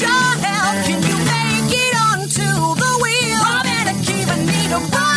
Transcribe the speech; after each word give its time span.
your 0.00 0.10
help. 0.10 0.84
Can 0.86 1.00
you 1.02 1.18
make 1.32 1.72
it 1.72 1.94
onto 2.08 2.48
the 2.82 2.92
wheel? 3.02 3.38
Rob 3.42 3.66
and 3.66 3.88
Akiva 3.96 4.36
need 4.46 4.70
a 4.72 4.80
podcast. 4.90 5.07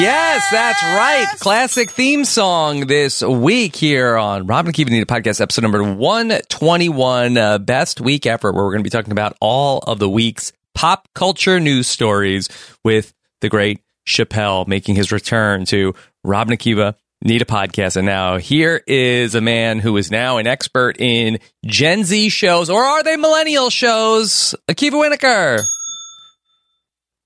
Yes, 0.00 0.48
that's 0.52 0.80
right. 0.84 1.26
Classic 1.40 1.90
theme 1.90 2.24
song 2.24 2.86
this 2.86 3.20
week 3.20 3.74
here 3.74 4.16
on 4.16 4.46
Robin 4.46 4.70
a 4.70 4.74
Podcast, 4.74 5.40
episode 5.40 5.62
number 5.62 5.82
121, 5.82 7.36
uh, 7.36 7.58
best 7.58 8.00
week 8.00 8.24
ever, 8.24 8.52
where 8.52 8.62
we're 8.62 8.70
going 8.70 8.84
to 8.84 8.84
be 8.84 8.90
talking 8.90 9.10
about 9.10 9.36
all 9.40 9.78
of 9.80 9.98
the 9.98 10.08
week's 10.08 10.52
pop 10.72 11.08
culture 11.16 11.58
news 11.58 11.88
stories 11.88 12.48
with 12.84 13.12
the 13.40 13.48
great 13.48 13.80
Chappelle 14.06 14.68
making 14.68 14.94
his 14.94 15.10
return 15.10 15.64
to 15.66 15.94
Rob 16.22 16.48
and 16.48 16.56
Akiva 16.56 16.94
Need 17.24 17.42
a 17.42 17.46
Podcast. 17.46 17.96
And 17.96 18.06
now 18.06 18.38
here 18.38 18.80
is 18.86 19.34
a 19.34 19.40
man 19.40 19.80
who 19.80 19.96
is 19.96 20.12
now 20.12 20.36
an 20.36 20.46
expert 20.46 21.00
in 21.00 21.40
Gen 21.66 22.04
Z 22.04 22.28
shows, 22.28 22.70
or 22.70 22.80
are 22.80 23.02
they 23.02 23.16
millennial 23.16 23.68
shows? 23.68 24.54
Akiva 24.70 24.92
Wienerkur. 24.92 25.58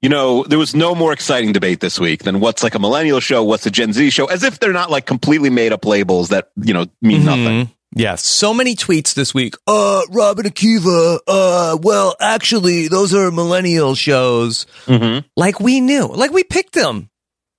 You 0.03 0.09
know, 0.09 0.43
there 0.45 0.59
was 0.59 0.75
no 0.75 0.95
more 0.97 1.13
exciting 1.13 1.53
debate 1.53 1.79
this 1.81 2.01
week 2.01 2.25
than 2.25 2.41
what's 2.41 2.63
like 2.65 2.75
a 2.75 2.79
millennial 2.81 3.21
show, 3.21 3.45
what's 3.45 3.65
a 3.67 3.71
Gen 3.71 3.93
Z 3.93 4.11
show, 4.11 4.27
as 4.27 4.43
if 4.43 4.59
they're 4.59 4.73
not 4.73 4.91
like 4.91 5.07
completely 5.07 5.49
made 5.49 5.73
up 5.73 5.85
labels 5.85 6.31
that, 6.31 6.51
you 6.61 6.75
know, 6.75 6.87
mean 7.01 7.25
nothing. 7.25 7.71
Yes, 7.95 8.25
so 8.25 8.53
many 8.55 8.75
tweets 8.75 9.15
this 9.15 9.33
week. 9.35 9.55
Uh, 9.67 10.01
Rob 10.11 10.39
and 10.41 10.53
Akiva. 10.53 11.19
Uh, 11.29 11.77
well, 11.81 12.17
actually, 12.21 12.89
those 12.89 13.15
are 13.15 13.31
millennial 13.31 13.95
shows. 13.95 14.67
Mm-hmm. 14.87 15.27
Like 15.37 15.61
we 15.61 15.81
knew, 15.81 16.07
like 16.09 16.33
we 16.33 16.43
picked 16.43 16.73
them. 16.73 17.11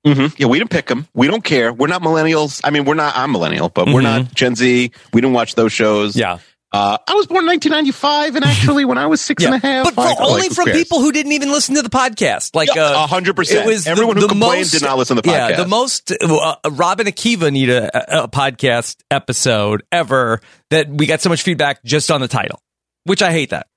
Mm-hmm. 0.06 0.36
Yeah, 0.38 0.48
we 0.48 0.58
didn't 0.60 0.72
pick 0.72 0.88
them. 0.88 1.08
We 1.14 1.28
don't 1.28 1.44
care. 1.46 1.72
We're 1.72 1.88
not 1.88 2.02
millennials. 2.02 2.60
I 2.66 2.72
mean, 2.72 2.84
we're 2.84 2.96
not, 2.96 3.14
I'm 3.16 3.32
millennial, 3.32 3.70
but 3.70 3.86
we're 3.88 4.02
Mhm. 4.02 4.04
not 4.26 4.34
Gen 4.34 4.56
Z. 4.56 4.92
We 5.14 5.22
didn't 5.22 5.34
watch 5.34 5.56
those 5.56 5.72
shows. 5.72 6.16
Yeah, 6.18 6.40
Uh, 6.74 6.98
I 7.08 7.14
was 7.14 7.28
born 7.28 7.44
in 7.44 7.50
1995, 7.50 8.36
and 8.36 8.44
actually, 8.44 8.84
when 8.84 8.98
I 8.98 9.06
was 9.06 9.22
six 9.22 9.44
and 9.46 9.54
a 9.54 9.60
half, 9.60 9.86
but 9.86 9.94
for, 9.94 10.02
I- 10.02 10.16
only 10.26 10.42
like, 10.42 10.52
from 10.54 10.66
cares? 10.66 10.78
people 10.78 11.02
who 11.02 11.12
didn't 11.12 11.34
even 11.34 11.52
listen 11.52 11.76
to 11.76 11.84
the 11.84 11.90
podcast. 11.90 12.56
Like 12.56 12.76
uh, 12.76 12.94
a 12.96 13.06
hundred 13.08 13.36
percent. 13.36 13.66
it 13.66 13.70
was 13.70 13.84
the- 13.84 13.92
Everyone 13.92 14.16
who 14.16 14.24
the 14.24 14.28
complained 14.30 14.62
most- 14.62 14.72
did 14.72 14.82
not 14.82 14.98
listen 14.98 15.16
to 15.18 15.22
the 15.22 15.30
podcast. 15.30 15.50
Yeah, 15.52 15.58
the 15.58 15.68
most 15.68 16.12
uh, 16.12 16.56
Rob 16.72 17.00
and 17.00 17.08
Akiva 17.08 17.52
need 17.52 17.70
a, 17.70 18.24
a 18.24 18.28
podcast 18.28 18.98
episode 19.12 19.84
ever 19.92 20.42
that 20.72 20.90
we 20.90 21.06
got 21.06 21.22
so 21.22 21.30
much 21.30 21.44
feedback 21.44 21.84
just 21.84 22.10
on 22.10 22.22
the 22.22 22.28
title, 22.28 22.60
which 23.04 23.22
I 23.22 23.32
hate 23.32 23.52
that. 23.52 23.68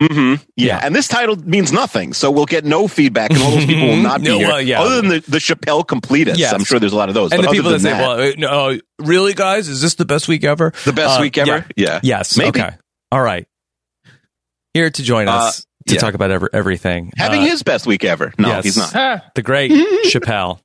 Hmm 0.00 0.34
Yeah. 0.56 0.66
Yeah. 0.66 0.80
and 0.84 0.94
this 0.94 1.08
title 1.08 1.36
means 1.36 1.72
nothing, 1.72 2.12
so 2.12 2.30
we'll 2.30 2.46
get 2.46 2.64
no 2.64 2.86
feedback, 2.88 3.30
and 3.30 3.40
all 3.42 3.50
those 3.52 3.66
people 3.66 3.86
will 3.88 3.96
not 3.96 4.20
be 4.22 4.28
No, 4.28 4.38
here. 4.38 4.50
uh, 4.50 4.56
yeah. 4.58 4.80
Other 4.80 4.96
than 5.00 5.08
the, 5.08 5.20
the 5.28 5.38
Chappelle 5.38 5.84
completists, 5.84 6.38
Yes. 6.38 6.52
I'm 6.52 6.64
sure 6.64 6.78
there's 6.78 6.92
a 6.92 6.96
lot 6.96 7.08
of 7.08 7.14
those. 7.14 7.32
And 7.32 7.42
but 7.42 7.48
the 7.50 7.52
people 7.56 7.68
other 7.70 7.78
that 7.78 7.82
than 7.82 7.98
say, 7.98 8.36
that, 8.38 8.46
"Well, 8.46 8.60
uh, 8.70 8.72
no, 8.74 8.80
really, 8.98 9.34
guys, 9.34 9.68
is 9.68 9.80
this 9.80 9.94
the 9.96 10.04
best 10.04 10.28
week 10.28 10.44
ever?" 10.44 10.72
the 10.84 10.92
best 10.92 11.18
Uh, 11.18 11.22
week 11.22 11.36
ever. 11.38 11.66
Yeah, 11.76 12.00
Yes. 12.02 12.36
Maybe. 12.36 12.60
Okay. 12.60 12.70
All 13.10 13.20
right. 13.22 13.46
Here 14.74 14.90
to 14.90 15.02
join 15.02 15.28
us 15.28 15.60
Uh, 15.60 15.62
to 15.88 15.94
yeah. 15.94 16.00
talk 16.00 16.14
about 16.14 16.30
every, 16.30 16.48
everything. 16.52 17.10
having 17.16 17.40
Uh, 17.42 17.46
his 17.46 17.62
best 17.62 17.86
week 17.86 18.04
ever. 18.04 18.32
No, 18.38 18.48
yes. 18.48 18.64
he's 18.64 18.76
not. 18.76 18.92
Ah, 18.94 19.24
the 19.34 19.42
great 19.42 19.72
Chappelle. 20.06 20.60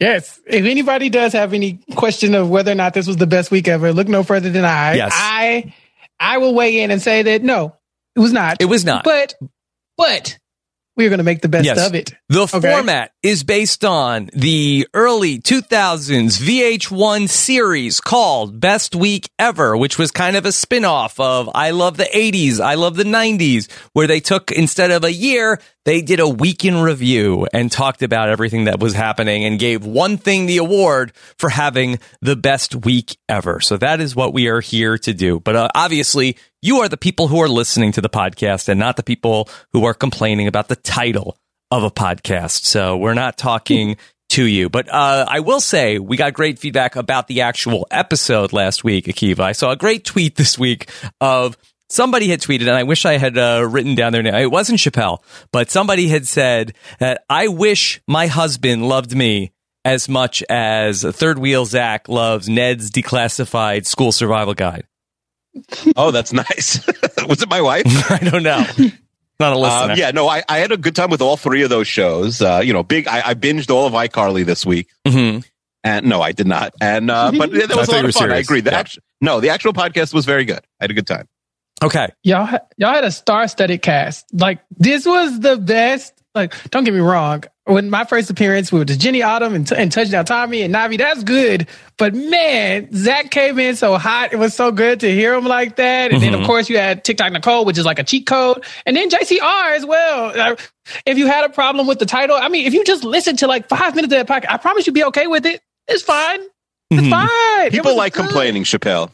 yes. 0.00 0.40
If 0.46 0.64
anybody 0.64 1.10
does 1.10 1.32
have 1.32 1.52
any 1.54 1.80
question 1.96 2.34
of 2.34 2.48
whether 2.48 2.72
or 2.72 2.76
not 2.76 2.94
this 2.94 3.06
was 3.06 3.16
the 3.16 3.26
best 3.26 3.50
week 3.50 3.68
ever, 3.68 3.92
look 3.92 4.08
no 4.08 4.22
further 4.22 4.50
than 4.50 4.64
I. 4.64 4.94
Yes. 4.94 5.12
I 5.14 5.74
I 6.20 6.38
will 6.38 6.54
weigh 6.54 6.80
in 6.82 6.90
and 6.90 7.00
say 7.02 7.22
that 7.22 7.42
no, 7.42 7.76
it 8.16 8.20
was 8.20 8.32
not. 8.32 8.58
It 8.60 8.66
was 8.66 8.84
not. 8.84 9.04
But 9.04 9.34
but 9.96 10.38
we 10.96 11.06
are 11.06 11.08
going 11.08 11.18
to 11.18 11.24
make 11.24 11.40
the 11.42 11.48
best 11.48 11.64
Yes. 11.64 11.88
of 11.88 11.94
it. 11.96 12.14
The 12.28 12.42
Okay. 12.42 12.60
format 12.72 13.10
is 13.22 13.42
based 13.42 13.84
on 13.84 14.30
the 14.32 14.86
early 14.94 15.40
2000s 15.40 16.38
VH1 16.38 17.28
series 17.28 18.00
called 18.00 18.60
Best 18.60 18.94
Week 18.94 19.28
Ever, 19.38 19.76
which 19.76 19.98
was 19.98 20.12
kind 20.12 20.36
of 20.36 20.46
a 20.46 20.52
spin-off 20.52 21.18
of 21.18 21.50
I 21.52 21.70
Love 21.70 21.96
the 21.96 22.08
80s, 22.14 22.60
I 22.60 22.74
Love 22.74 22.94
the 22.94 23.02
90s, 23.04 23.68
where 23.92 24.06
they 24.06 24.20
took 24.20 24.52
instead 24.52 24.92
of 24.92 25.02
a 25.02 25.12
year, 25.12 25.60
they 25.84 26.00
did 26.02 26.20
a 26.20 26.28
week 26.28 26.64
in 26.64 26.76
review 26.78 27.46
and 27.52 27.70
talked 27.70 28.02
about 28.02 28.28
everything 28.28 28.64
that 28.64 28.80
was 28.80 28.94
happening 28.94 29.44
and 29.44 29.58
gave 29.58 29.84
one 29.84 30.16
thing 30.16 30.46
the 30.46 30.56
award 30.56 31.12
for 31.38 31.50
having 31.50 31.98
the 32.20 32.36
best 32.36 32.74
week 32.74 33.18
ever. 33.28 33.60
So 33.60 33.76
that 33.76 34.00
is 34.00 34.16
what 34.16 34.32
we 34.32 34.48
are 34.48 34.60
here 34.60 34.96
to 34.98 35.12
do. 35.12 35.40
But 35.40 35.56
uh, 35.56 35.68
obviously, 35.74 36.36
you 36.62 36.78
are 36.78 36.88
the 36.88 36.96
people 36.96 37.28
who 37.28 37.40
are 37.40 37.48
listening 37.48 37.92
to 37.92 38.00
the 38.00 38.08
podcast 38.08 38.68
and 38.68 38.80
not 38.80 38.96
the 38.96 39.02
people 39.02 39.48
who 39.72 39.84
are 39.84 39.94
complaining 39.94 40.46
about 40.46 40.68
the 40.68 40.76
title 40.76 41.36
of 41.70 41.82
a 41.82 41.90
podcast. 41.90 42.64
So 42.64 42.96
we're 42.96 43.14
not 43.14 43.36
talking 43.36 43.96
to 44.30 44.44
you. 44.44 44.68
But 44.68 44.88
uh, 44.88 45.26
I 45.28 45.40
will 45.40 45.60
say 45.60 45.98
we 45.98 46.16
got 46.16 46.32
great 46.32 46.58
feedback 46.58 46.96
about 46.96 47.28
the 47.28 47.42
actual 47.42 47.86
episode 47.90 48.52
last 48.52 48.82
week, 48.82 49.04
Akiva. 49.06 49.40
I 49.40 49.52
saw 49.52 49.70
a 49.70 49.76
great 49.76 50.04
tweet 50.04 50.36
this 50.36 50.58
week 50.58 50.88
of 51.20 51.56
somebody 51.88 52.28
had 52.28 52.40
tweeted, 52.40 52.62
and 52.62 52.70
I 52.76 52.82
wish 52.82 53.04
I 53.04 53.18
had 53.18 53.36
uh, 53.38 53.66
written 53.68 53.94
down 53.94 54.12
their 54.12 54.22
name. 54.22 54.34
It 54.34 54.50
wasn't 54.50 54.78
Chappelle, 54.78 55.18
but 55.52 55.70
somebody 55.70 56.08
had 56.08 56.26
said 56.26 56.74
that 56.98 57.24
I 57.30 57.48
wish 57.48 58.00
my 58.08 58.26
husband 58.26 58.88
loved 58.88 59.14
me 59.16 59.52
as 59.84 60.08
much 60.08 60.42
as 60.48 61.02
Third 61.02 61.38
Wheel 61.38 61.66
Zach 61.66 62.08
loves 62.08 62.48
Ned's 62.48 62.90
declassified 62.90 63.86
school 63.86 64.12
survival 64.12 64.54
guide. 64.54 64.86
Oh, 65.96 66.10
that's 66.10 66.32
nice. 66.32 66.84
was 67.28 67.42
it 67.42 67.48
my 67.48 67.60
wife? 67.60 67.84
I 68.10 68.18
don't 68.18 68.42
know. 68.42 68.64
Not 69.40 69.52
a 69.52 69.58
listener. 69.58 69.92
Um, 69.92 69.98
yeah, 69.98 70.10
no, 70.10 70.28
I, 70.28 70.42
I 70.48 70.58
had 70.58 70.72
a 70.72 70.76
good 70.76 70.96
time 70.96 71.10
with 71.10 71.20
all 71.20 71.36
three 71.36 71.62
of 71.62 71.70
those 71.70 71.86
shows. 71.88 72.40
Uh, 72.40 72.60
you 72.64 72.72
know, 72.72 72.82
big. 72.82 73.06
I, 73.08 73.30
I 73.30 73.34
binged 73.34 73.70
all 73.70 73.86
of 73.86 73.92
iCarly 73.92 74.44
this 74.44 74.64
week, 74.64 74.88
Mhm. 75.06 75.44
and 75.82 76.06
no, 76.06 76.22
I 76.22 76.32
did 76.32 76.46
not. 76.46 76.72
And 76.80 77.10
uh, 77.10 77.30
but 77.36 77.50
that 77.52 77.76
was 77.76 77.88
a 77.88 77.92
lot 77.92 78.04
of 78.04 78.14
fun. 78.14 78.30
I 78.30 78.34
serious. 78.42 78.46
agree. 78.46 78.60
The 78.62 78.70
Yeah. 78.70 78.84
no, 79.20 79.40
the 79.40 79.50
actual 79.50 79.72
podcast 79.72 80.14
was 80.14 80.24
very 80.24 80.44
good. 80.44 80.60
I 80.80 80.84
had 80.84 80.90
a 80.90 80.94
good 80.94 81.06
time. 81.06 81.28
Okay. 81.84 82.08
Y'all 82.22 82.58
y'all 82.76 82.94
had 82.94 83.04
a 83.04 83.10
star-studded 83.10 83.82
cast. 83.82 84.26
Like 84.32 84.60
this 84.76 85.04
was 85.06 85.38
the 85.40 85.56
best. 85.56 86.12
Like 86.34 86.52
don't 86.70 86.84
get 86.84 86.94
me 86.94 87.00
wrong. 87.00 87.44
When 87.66 87.88
my 87.88 88.04
first 88.04 88.28
appearance 88.28 88.70
with 88.70 88.88
the 88.88 88.96
Jenny 88.96 89.22
Autumn 89.22 89.54
and, 89.54 89.70
and 89.72 89.90
Touchdown 89.90 90.24
Tommy 90.26 90.60
and 90.62 90.74
Navi, 90.74 90.98
that's 90.98 91.24
good. 91.24 91.66
But 91.96 92.14
man, 92.14 92.92
Zach 92.94 93.30
came 93.30 93.58
in 93.58 93.74
so 93.76 93.96
hot. 93.96 94.32
It 94.34 94.36
was 94.36 94.52
so 94.54 94.70
good 94.70 95.00
to 95.00 95.10
hear 95.10 95.32
him 95.32 95.44
like 95.46 95.76
that. 95.76 96.12
And 96.12 96.22
then 96.22 96.34
of 96.34 96.46
course 96.46 96.68
you 96.68 96.76
had 96.76 97.04
TikTok 97.04 97.32
Nicole, 97.32 97.64
which 97.64 97.78
is 97.78 97.84
like 97.86 97.98
a 97.98 98.04
cheat 98.04 98.26
code, 98.26 98.64
and 98.84 98.94
then 98.96 99.08
JCR 99.10 99.76
as 99.76 99.86
well. 99.86 100.38
Uh, 100.38 100.56
If 101.06 101.16
you 101.16 101.26
had 101.26 101.44
a 101.46 101.48
problem 101.48 101.86
with 101.86 101.98
the 101.98 102.06
title, 102.06 102.36
I 102.38 102.48
mean, 102.50 102.66
if 102.66 102.74
you 102.74 102.84
just 102.84 103.04
listen 103.04 103.36
to 103.38 103.46
like 103.46 103.68
five 103.70 103.94
minutes 103.94 104.12
of 104.12 104.26
that 104.26 104.28
podcast, 104.28 104.52
I 104.52 104.56
promise 104.58 104.86
you'll 104.86 104.92
be 104.94 105.04
okay 105.04 105.26
with 105.26 105.46
it. 105.46 105.62
It's 105.88 106.02
fine. 106.02 106.40
It's 106.90 107.02
Mhm. 107.02 107.10
fine. 107.10 107.70
People 107.70 107.92
was 107.92 107.96
like 107.96 108.12
good. 108.12 108.24
complaining, 108.26 108.64
Chappelle. 108.64 109.10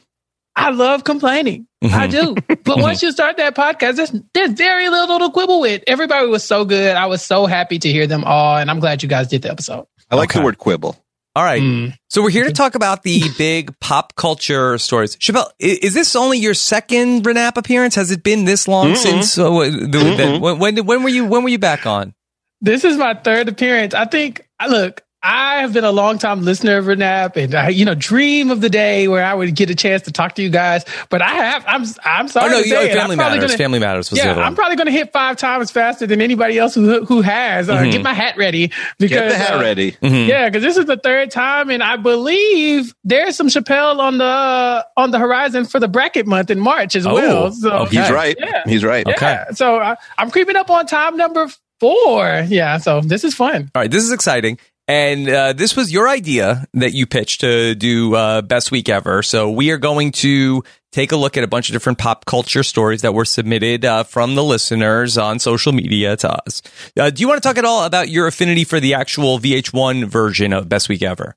I 0.56 0.70
love 0.70 1.04
complaining. 1.04 1.68
I 1.82 2.06
do. 2.06 2.34
But 2.64 2.78
once 2.78 3.02
you 3.02 3.10
start 3.12 3.36
that 3.38 3.54
podcast, 3.54 3.96
there's, 3.96 4.12
there's 4.34 4.50
very 4.52 4.88
little 4.90 5.18
to 5.20 5.30
quibble 5.30 5.60
with. 5.60 5.82
Everybody 5.86 6.26
was 6.26 6.44
so 6.44 6.64
good. 6.64 6.94
I 6.96 7.06
was 7.06 7.22
so 7.22 7.46
happy 7.46 7.78
to 7.78 7.90
hear 7.90 8.06
them 8.06 8.24
all. 8.24 8.56
And 8.58 8.70
I'm 8.70 8.80
glad 8.80 9.02
you 9.02 9.08
guys 9.08 9.28
did 9.28 9.42
the 9.42 9.50
episode. 9.50 9.86
I 10.10 10.16
like 10.16 10.30
Okay. 10.30 10.40
the 10.40 10.44
word 10.44 10.58
quibble. 10.58 10.96
All 11.36 11.44
right. 11.44 11.62
Mm. 11.62 11.94
So 12.08 12.22
we're 12.22 12.30
here 12.30 12.44
to 12.44 12.52
talk 12.52 12.74
about 12.74 13.02
the 13.04 13.22
big 13.38 13.78
pop 13.80 14.14
culture 14.16 14.76
stories. 14.78 15.16
Chappelle, 15.16 15.46
i- 15.62 15.78
is 15.80 15.94
this 15.94 16.16
only 16.16 16.38
your 16.38 16.54
second 16.54 17.22
Renap 17.24 17.56
appearance? 17.56 17.94
Has 17.94 18.10
it 18.10 18.22
been 18.24 18.44
this 18.44 18.66
long 18.68 18.88
Mm-mm. 18.92 18.96
since? 18.96 19.38
Uh, 19.38 19.48
the- 19.50 20.38
when, 20.42 20.58
when, 20.58 20.84
when 20.86 21.02
were 21.04 21.08
you? 21.08 21.24
When 21.24 21.42
were 21.44 21.48
you 21.48 21.58
back 21.60 21.86
on? 21.86 22.14
This 22.60 22.84
is 22.84 22.96
my 22.98 23.14
third 23.14 23.48
appearance. 23.48 23.94
I 23.94 24.04
think. 24.06 24.46
I 24.58 24.66
Look, 24.66 25.02
I 25.22 25.60
have 25.60 25.74
been 25.74 25.84
a 25.84 25.92
long 25.92 26.16
time 26.18 26.42
listener 26.42 26.78
of 26.78 26.86
Renap, 26.86 27.36
and 27.36 27.54
I, 27.54 27.68
you 27.68 27.84
know, 27.84 27.94
dream 27.94 28.50
of 28.50 28.62
the 28.62 28.70
day 28.70 29.06
where 29.06 29.22
I 29.22 29.34
would 29.34 29.54
get 29.54 29.68
a 29.68 29.74
chance 29.74 30.02
to 30.02 30.12
talk 30.12 30.36
to 30.36 30.42
you 30.42 30.48
guys. 30.48 30.84
But 31.10 31.20
I 31.20 31.28
have. 31.28 31.64
I'm. 31.66 31.84
I'm 32.04 32.24
Oh 32.24 32.28
sorry. 32.28 32.50
no, 32.50 32.62
to 32.62 32.68
you, 32.68 32.74
say 32.74 32.86
it, 32.90 32.92
I'm 32.92 32.96
Family 33.00 33.16
Matters. 33.16 33.40
gonna- 33.44 33.58
Family 33.58 33.78
Matters 33.80 34.10
was 34.10 34.18
the 34.18 34.24
yeah, 34.24 34.32
other 34.32 34.40
I'm 34.40 34.46
one. 34.52 34.54
probably 34.56 34.76
going 34.76 34.86
to 34.86 34.92
hit 34.92 35.12
five 35.12 35.36
times 35.36 35.70
faster 35.70 36.06
than 36.06 36.22
anybody 36.22 36.56
else 36.58 36.74
who 36.74 37.04
who 37.04 37.20
has. 37.20 37.68
Uh, 37.68 37.76
Mhm. 37.78 37.92
Get 37.92 38.02
my 38.02 38.14
hat 38.14 38.38
ready 38.38 38.72
because 38.98 39.18
Get 39.18 39.28
the 39.28 39.36
hat 39.36 39.54
uh, 39.58 39.60
ready. 39.60 39.92
Mhm. 40.02 40.26
Yeah, 40.26 40.48
because 40.48 40.62
this 40.62 40.78
is 40.78 40.86
the 40.86 40.96
third 40.96 41.30
time, 41.30 41.68
and 41.68 41.82
I 41.82 41.96
believe 41.96 42.94
there's 43.04 43.36
some 43.36 43.48
Chappelle 43.48 43.98
on 43.98 44.16
the 44.16 44.86
on 44.96 45.10
the 45.10 45.18
horizon 45.18 45.66
for 45.66 45.78
the 45.80 45.88
bracket 45.88 46.26
month 46.26 46.50
in 46.50 46.60
March 46.60 46.96
as 46.96 47.06
Oh, 47.06 47.12
well. 47.14 47.52
So 47.52 47.70
okay. 47.70 48.00
He's 48.00 48.10
right. 48.10 48.36
Yeah. 48.38 48.62
He's 48.66 48.84
right. 48.84 49.06
Okay. 49.06 49.44
so 49.52 49.76
I, 49.76 49.96
I'm 50.16 50.30
creeping 50.30 50.56
up 50.56 50.70
on 50.70 50.86
time 50.86 51.18
number 51.18 51.48
four. 51.78 52.46
Yeah, 52.48 52.78
so 52.78 53.00
this 53.02 53.22
is 53.24 53.34
fun. 53.34 53.70
All 53.74 53.82
right, 53.82 53.90
this 53.90 54.02
is 54.04 54.12
exciting. 54.12 54.58
And 54.90 55.28
uh, 55.28 55.52
this 55.52 55.76
was 55.76 55.92
your 55.92 56.08
idea 56.08 56.66
that 56.74 56.92
you 56.92 57.06
pitched 57.06 57.42
to 57.42 57.76
do 57.76 58.16
uh, 58.16 58.42
best 58.42 58.72
week 58.72 58.88
ever. 58.88 59.22
So 59.22 59.48
we 59.48 59.70
are 59.70 59.78
going 59.78 60.10
to 60.10 60.64
take 60.90 61.12
a 61.12 61.16
look 61.16 61.36
at 61.36 61.44
a 61.44 61.46
bunch 61.46 61.68
of 61.68 61.74
different 61.74 61.98
pop 61.98 62.24
culture 62.24 62.64
stories 62.64 63.02
that 63.02 63.14
were 63.14 63.24
submitted 63.24 63.84
uh, 63.84 64.02
from 64.02 64.34
the 64.34 64.42
listeners 64.42 65.16
on 65.16 65.38
social 65.38 65.70
media 65.70 66.16
to 66.16 66.32
us. 66.44 66.60
Uh, 66.98 67.08
do 67.08 67.20
you 67.20 67.28
want 67.28 67.40
to 67.40 67.48
talk 67.48 67.56
at 67.56 67.64
all 67.64 67.84
about 67.84 68.08
your 68.08 68.26
affinity 68.26 68.64
for 68.64 68.80
the 68.80 68.94
actual 68.94 69.38
VH1 69.38 70.06
version 70.06 70.52
of 70.52 70.68
Best 70.68 70.88
Week 70.88 71.02
Ever? 71.04 71.36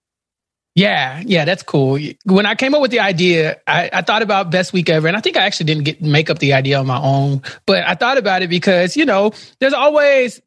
Yeah, 0.73 1.21
yeah, 1.23 1.45
that's 1.45 1.61
cool. 1.61 2.00
When 2.25 2.47
I 2.47 2.55
came 2.55 2.73
up 2.73 2.81
with 2.81 2.89
the 2.89 3.01
idea, 3.01 3.61
I, 3.67 3.88
I 3.94 4.01
thought 4.01 4.23
about 4.23 4.50
best 4.50 4.73
week 4.73 4.89
ever, 4.89 5.07
and 5.07 5.15
I 5.15 5.19
think 5.21 5.38
I 5.38 5.44
actually 5.44 5.67
didn't 5.67 5.83
get 5.83 6.01
make 6.01 6.31
up 6.31 6.39
the 6.39 6.53
idea 6.53 6.79
on 6.79 6.88
my 6.88 7.00
own, 7.00 7.44
but 7.67 7.88
I 7.88 7.94
thought 7.94 8.17
about 8.17 8.41
it 8.41 8.50
because 8.50 8.97
you 8.97 9.05
know, 9.05 9.33
there's 9.59 9.73
always 9.73 10.41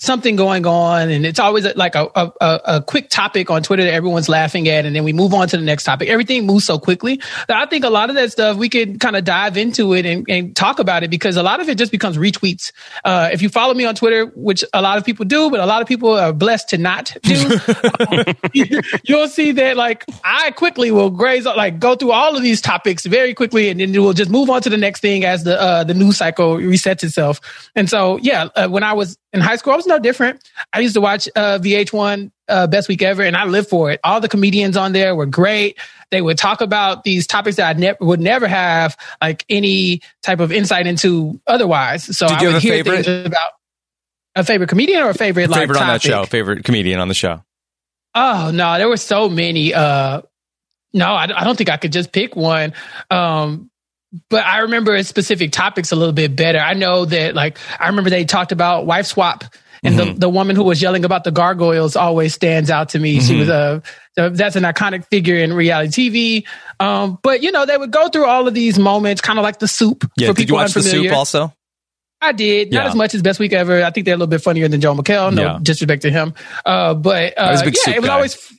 something 0.00 0.34
going 0.34 0.66
on, 0.66 1.10
and 1.10 1.24
it's 1.24 1.38
always 1.38 1.66
like 1.76 1.94
a, 1.94 2.10
a, 2.16 2.60
a 2.64 2.82
quick 2.82 3.10
topic 3.10 3.50
on 3.50 3.62
Twitter 3.62 3.84
that 3.84 3.92
everyone's 3.92 4.28
laughing 4.28 4.66
at, 4.68 4.86
and 4.86 4.96
then 4.96 5.04
we 5.04 5.12
move 5.12 5.34
on 5.34 5.46
to 5.48 5.56
the 5.56 5.62
next 5.62 5.84
topic. 5.84 6.08
Everything 6.08 6.46
moves 6.46 6.64
so 6.64 6.78
quickly 6.78 7.20
that 7.48 7.56
I 7.56 7.66
think 7.66 7.84
a 7.84 7.90
lot 7.90 8.08
of 8.08 8.16
that 8.16 8.32
stuff 8.32 8.56
we 8.56 8.68
could 8.68 8.98
kind 8.98 9.14
of 9.14 9.24
dive 9.24 9.56
into 9.56 9.92
it 9.92 10.06
and, 10.06 10.26
and 10.28 10.56
talk 10.56 10.78
about 10.78 11.02
it 11.02 11.10
because 11.10 11.36
a 11.36 11.42
lot 11.42 11.60
of 11.60 11.68
it 11.68 11.76
just 11.76 11.92
becomes 11.92 12.16
retweets. 12.16 12.72
Uh, 13.04 13.28
if 13.32 13.42
you 13.42 13.48
follow 13.50 13.74
me 13.74 13.84
on 13.84 13.94
Twitter, 13.94 14.26
which 14.34 14.64
a 14.72 14.80
lot 14.80 14.96
of 14.96 15.04
people 15.04 15.24
do, 15.24 15.50
but 15.50 15.60
a 15.60 15.66
lot 15.66 15.82
of 15.82 15.86
people 15.88 16.10
are 16.10 16.32
blessed 16.32 16.70
to 16.70 16.78
not 16.78 17.14
do, 17.22 17.60
you'll 19.04 19.28
see 19.28 19.52
that 19.52 19.76
like 19.76 20.04
I 20.24 20.50
quickly 20.52 20.90
will 20.90 21.10
graze 21.10 21.44
like 21.44 21.78
go 21.78 21.94
through 21.94 22.12
all 22.12 22.34
of 22.34 22.42
these 22.42 22.62
topics 22.62 23.04
very 23.04 23.34
quickly, 23.34 23.68
and 23.68 23.78
then 23.78 23.92
we'll 23.92 24.14
just 24.14 24.30
move 24.30 24.48
on 24.48 24.62
to 24.62 24.70
the 24.70 24.78
next 24.78 25.00
thing 25.00 25.24
as 25.24 25.44
the 25.44 25.60
uh, 25.60 25.84
the 25.84 25.94
news 25.94 26.16
cycle 26.16 26.56
resets 26.56 27.04
itself. 27.04 27.40
And 27.76 27.88
so, 27.90 28.18
yeah, 28.18 28.48
uh, 28.56 28.68
when 28.68 28.82
I 28.82 28.94
was 28.94 29.18
in 29.32 29.40
high 29.40 29.56
school, 29.56 29.72
I 29.72 29.76
was 29.76 29.86
no 29.90 29.98
different. 29.98 30.48
I 30.72 30.80
used 30.80 30.94
to 30.94 31.00
watch 31.02 31.28
uh, 31.36 31.58
VH1 31.58 32.30
uh, 32.48 32.66
Best 32.66 32.88
Week 32.88 33.02
Ever, 33.02 33.22
and 33.22 33.36
I 33.36 33.44
lived 33.44 33.68
for 33.68 33.90
it. 33.90 34.00
All 34.02 34.20
the 34.20 34.28
comedians 34.28 34.76
on 34.76 34.92
there 34.92 35.14
were 35.14 35.26
great. 35.26 35.78
They 36.10 36.22
would 36.22 36.38
talk 36.38 36.60
about 36.62 37.04
these 37.04 37.26
topics 37.26 37.56
that 37.56 37.76
I 37.76 37.78
ne- 37.78 37.96
would 38.00 38.20
never 38.20 38.48
have 38.48 38.96
like 39.20 39.44
any 39.48 40.00
type 40.22 40.40
of 40.40 40.50
insight 40.50 40.86
into 40.86 41.40
otherwise. 41.46 42.16
So 42.16 42.26
Did 42.26 42.38
I 42.38 42.40
you 42.40 42.46
would 42.48 42.54
have 42.54 42.62
a 42.62 42.66
hear 42.66 42.84
favorite? 42.84 43.04
things 43.04 43.26
about 43.26 43.52
a 44.34 44.44
favorite 44.44 44.68
comedian 44.68 45.02
or 45.02 45.10
a 45.10 45.14
favorite 45.14 45.50
like 45.50 45.60
favorite 45.60 45.80
on 45.80 45.86
that 45.88 46.02
show? 46.02 46.24
Favorite 46.24 46.64
comedian 46.64 46.98
on 46.98 47.08
the 47.08 47.14
show? 47.14 47.44
Oh 48.14 48.50
no, 48.52 48.78
there 48.78 48.88
were 48.88 48.96
so 48.96 49.28
many. 49.28 49.72
Uh, 49.74 50.22
no, 50.92 51.06
I, 51.06 51.24
I 51.24 51.44
don't 51.44 51.56
think 51.56 51.70
I 51.70 51.76
could 51.76 51.92
just 51.92 52.10
pick 52.10 52.34
one. 52.34 52.72
Um, 53.10 53.70
but 54.28 54.44
I 54.44 54.58
remember 54.60 55.00
specific 55.04 55.52
topics 55.52 55.92
a 55.92 55.96
little 55.96 56.12
bit 56.12 56.34
better. 56.34 56.58
I 56.58 56.74
know 56.74 57.04
that, 57.04 57.36
like, 57.36 57.58
I 57.78 57.86
remember 57.86 58.10
they 58.10 58.24
talked 58.24 58.50
about 58.50 58.84
wife 58.84 59.06
swap, 59.06 59.44
and 59.82 59.98
the, 59.98 60.12
the 60.12 60.28
woman 60.28 60.56
who 60.56 60.64
was 60.64 60.80
yelling 60.82 61.04
about 61.04 61.24
the 61.24 61.30
gargoyles 61.30 61.96
always 61.96 62.34
stands 62.34 62.70
out 62.70 62.90
to 62.90 62.98
me. 62.98 63.20
She 63.20 63.36
was 63.36 63.48
a 63.48 63.82
that's 64.16 64.56
an 64.56 64.64
iconic 64.64 65.06
figure 65.06 65.36
in 65.36 65.52
reality 65.52 66.10
TV. 66.80 66.84
Um, 66.84 67.18
but 67.22 67.42
you 67.42 67.52
know, 67.52 67.64
they 67.66 67.76
would 67.76 67.90
go 67.90 68.08
through 68.08 68.26
all 68.26 68.46
of 68.48 68.54
these 68.54 68.78
moments, 68.78 69.20
kind 69.20 69.38
of 69.38 69.42
like 69.42 69.58
the 69.58 69.68
soup 69.68 70.04
Yeah. 70.16 70.28
for 70.28 70.34
Did 70.34 70.40
you 70.40 70.46
people 70.46 70.56
watch 70.58 70.74
the 70.74 70.82
soup 70.82 71.12
also? 71.12 71.54
I 72.20 72.32
did 72.32 72.70
not 72.72 72.82
Yeah. 72.84 72.88
as 72.90 72.94
much 72.94 73.14
as 73.14 73.22
Best 73.22 73.38
Week 73.40 73.52
Ever. 73.54 73.82
I 73.82 73.90
think 73.90 74.04
they're 74.04 74.14
a 74.14 74.18
little 74.18 74.26
bit 74.26 74.42
funnier 74.42 74.68
than 74.68 74.80
Joel 74.80 74.96
McHale. 74.96 75.32
No 75.34 75.42
Yeah. 75.42 75.58
disrespect 75.62 76.02
to 76.02 76.10
him, 76.10 76.34
uh, 76.66 76.92
but 76.94 77.38
uh, 77.38 77.56
yeah, 77.64 77.94
it 77.94 78.00
was 78.00 78.08
guy. 78.08 78.14
always 78.14 78.52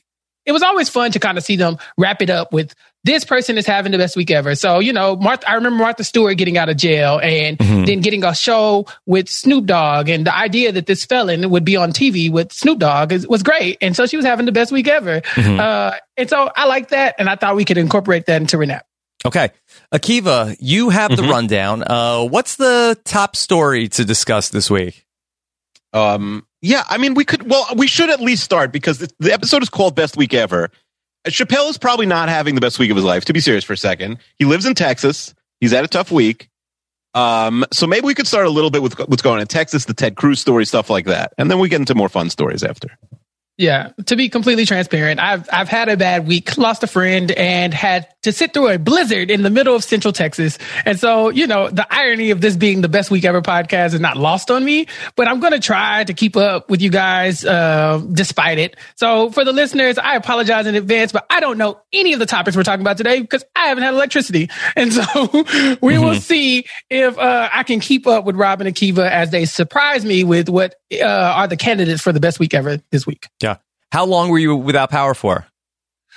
it 0.44 0.50
was 0.52 0.62
always 0.64 0.88
fun 0.88 1.12
to 1.12 1.20
kind 1.20 1.38
of 1.38 1.44
see 1.44 1.54
them 1.54 1.76
wrap 1.96 2.20
it 2.22 2.28
up 2.30 2.52
with 2.52 2.74
this 3.04 3.24
person 3.24 3.58
is 3.58 3.66
having 3.66 3.90
the 3.92 3.98
best 3.98 4.16
week 4.16 4.30
ever. 4.30 4.54
So 4.54 4.78
you 4.78 4.92
know, 4.92 5.16
Martha, 5.16 5.50
I 5.50 5.54
remember 5.54 5.78
Martha 5.82 6.04
Stewart 6.04 6.36
getting 6.36 6.56
out 6.58 6.68
of 6.68 6.76
jail 6.76 7.18
and 7.22 7.58
Mm-hmm. 7.58 7.84
then 7.84 8.00
getting 8.00 8.24
a 8.24 8.34
show 8.34 8.86
with 9.06 9.28
Snoop 9.28 9.66
Dogg, 9.66 10.08
and 10.08 10.26
the 10.26 10.34
idea 10.34 10.72
that 10.72 10.86
this 10.86 11.04
felon 11.04 11.48
would 11.50 11.64
be 11.64 11.76
on 11.76 11.90
TV 11.92 12.30
with 12.30 12.52
Snoop 12.52 12.78
Dogg 12.78 13.12
is, 13.12 13.26
was 13.26 13.42
great. 13.42 13.78
And 13.80 13.96
so 13.96 14.06
she 14.06 14.16
was 14.16 14.24
having 14.26 14.46
the 14.46 14.52
best 14.52 14.70
week 14.72 14.88
ever. 14.88 15.20
Mm-hmm. 15.20 15.58
Uh, 15.60 15.92
and 16.16 16.28
so 16.30 16.50
I 16.54 16.66
like 16.66 16.88
that, 16.90 17.16
and 17.18 17.28
I 17.28 17.36
thought 17.36 17.56
we 17.56 17.64
could 17.64 17.78
incorporate 17.78 18.26
that 18.26 18.40
into 18.40 18.56
Renap. 18.56 18.82
Okay. 19.24 19.50
Akiva, 19.92 20.56
you 20.60 20.90
have 20.90 21.16
the 21.16 21.22
rundown. 21.22 21.82
Uh, 21.86 22.24
what's 22.24 22.56
the 22.56 22.98
top 23.04 23.36
story 23.36 23.88
to 23.88 24.04
discuss 24.04 24.48
this 24.50 24.68
week? 24.70 25.06
Um, 25.92 26.46
yeah, 26.60 26.84
I 26.88 26.98
mean, 26.98 27.14
we 27.14 27.24
could. 27.24 27.48
Well, 27.48 27.66
we 27.76 27.86
should 27.86 28.10
at 28.10 28.20
least 28.20 28.42
start 28.44 28.72
because 28.72 28.98
the, 28.98 29.10
the 29.18 29.32
episode 29.32 29.62
is 29.62 29.68
called 29.68 29.94
"Best 29.94 30.16
Week 30.16 30.32
Ever." 30.34 30.70
Chappelle 31.26 31.70
is 31.70 31.78
probably 31.78 32.06
not 32.06 32.28
having 32.28 32.54
the 32.54 32.60
best 32.60 32.78
week 32.78 32.90
of 32.90 32.96
his 32.96 33.04
life. 33.04 33.24
To 33.26 33.32
be 33.32 33.40
serious 33.40 33.64
for 33.64 33.72
a 33.72 33.76
second, 33.76 34.18
he 34.38 34.44
lives 34.44 34.66
in 34.66 34.74
Texas. 34.74 35.34
He's 35.60 35.72
had 35.72 35.84
a 35.84 35.88
tough 35.88 36.10
week. 36.10 36.48
Um, 37.14 37.64
so 37.72 37.86
maybe 37.86 38.06
we 38.06 38.14
could 38.14 38.26
start 38.26 38.46
a 38.46 38.50
little 38.50 38.70
bit 38.70 38.82
with 38.82 38.98
what's 38.98 39.22
going 39.22 39.36
on 39.36 39.40
in 39.42 39.46
Texas, 39.46 39.84
the 39.84 39.94
Ted 39.94 40.16
Cruz 40.16 40.40
story, 40.40 40.64
stuff 40.64 40.88
like 40.88 41.04
that, 41.06 41.32
and 41.36 41.50
then 41.50 41.58
we 41.58 41.68
get 41.68 41.80
into 41.80 41.94
more 41.94 42.08
fun 42.08 42.30
stories 42.30 42.62
after. 42.62 42.88
Yeah, 43.58 43.90
to 44.06 44.16
be 44.16 44.30
completely 44.30 44.64
transparent, 44.64 45.20
I've 45.20 45.46
I've 45.52 45.68
had 45.68 45.90
a 45.90 45.96
bad 45.96 46.26
week, 46.26 46.56
lost 46.56 46.82
a 46.82 46.86
friend, 46.86 47.30
and 47.32 47.74
had 47.74 48.08
to 48.22 48.32
sit 48.32 48.54
through 48.54 48.68
a 48.68 48.78
blizzard 48.78 49.30
in 49.30 49.42
the 49.42 49.50
middle 49.50 49.74
of 49.74 49.84
Central 49.84 50.12
Texas. 50.12 50.56
And 50.84 50.98
so, 50.98 51.28
you 51.28 51.46
know, 51.46 51.68
the 51.68 51.86
irony 51.92 52.30
of 52.30 52.40
this 52.40 52.56
being 52.56 52.80
the 52.80 52.88
best 52.88 53.10
week 53.10 53.24
ever 53.24 53.42
podcast 53.42 53.94
is 53.94 54.00
not 54.00 54.16
lost 54.16 54.50
on 54.50 54.64
me. 54.64 54.86
But 55.16 55.28
I'm 55.28 55.40
going 55.40 55.52
to 55.52 55.60
try 55.60 56.04
to 56.04 56.14
keep 56.14 56.36
up 56.36 56.70
with 56.70 56.80
you 56.80 56.88
guys 56.88 57.44
uh, 57.44 58.00
despite 58.12 58.58
it. 58.58 58.76
So, 58.96 59.30
for 59.30 59.44
the 59.44 59.52
listeners, 59.52 59.98
I 59.98 60.16
apologize 60.16 60.66
in 60.66 60.74
advance, 60.74 61.12
but 61.12 61.26
I 61.28 61.40
don't 61.40 61.58
know 61.58 61.80
any 61.92 62.14
of 62.14 62.20
the 62.20 62.26
topics 62.26 62.56
we're 62.56 62.62
talking 62.62 62.80
about 62.82 62.96
today 62.96 63.20
because 63.20 63.44
I 63.54 63.68
haven't 63.68 63.84
had 63.84 63.92
electricity, 63.92 64.48
and 64.76 64.92
so 64.92 65.76
we 65.82 65.98
will 65.98 66.14
see 66.14 66.64
if 66.88 67.18
uh, 67.18 67.48
I 67.52 67.64
can 67.64 67.80
keep 67.80 68.06
up 68.06 68.24
with 68.24 68.36
Rob 68.36 68.60
and 68.60 68.74
Akiva 68.74 69.10
as 69.10 69.30
they 69.30 69.44
surprise 69.44 70.04
me 70.04 70.24
with 70.24 70.48
what 70.48 70.76
uh, 70.92 71.04
are 71.04 71.48
the 71.48 71.56
candidates 71.56 72.00
for 72.00 72.12
the 72.12 72.20
best 72.20 72.38
week 72.38 72.54
ever 72.54 72.78
this 72.90 73.06
week. 73.06 73.28
Yeah. 73.42 73.51
How 73.92 74.06
long 74.06 74.30
were 74.30 74.38
you 74.38 74.56
without 74.56 74.90
power 74.90 75.12
for? 75.12 75.46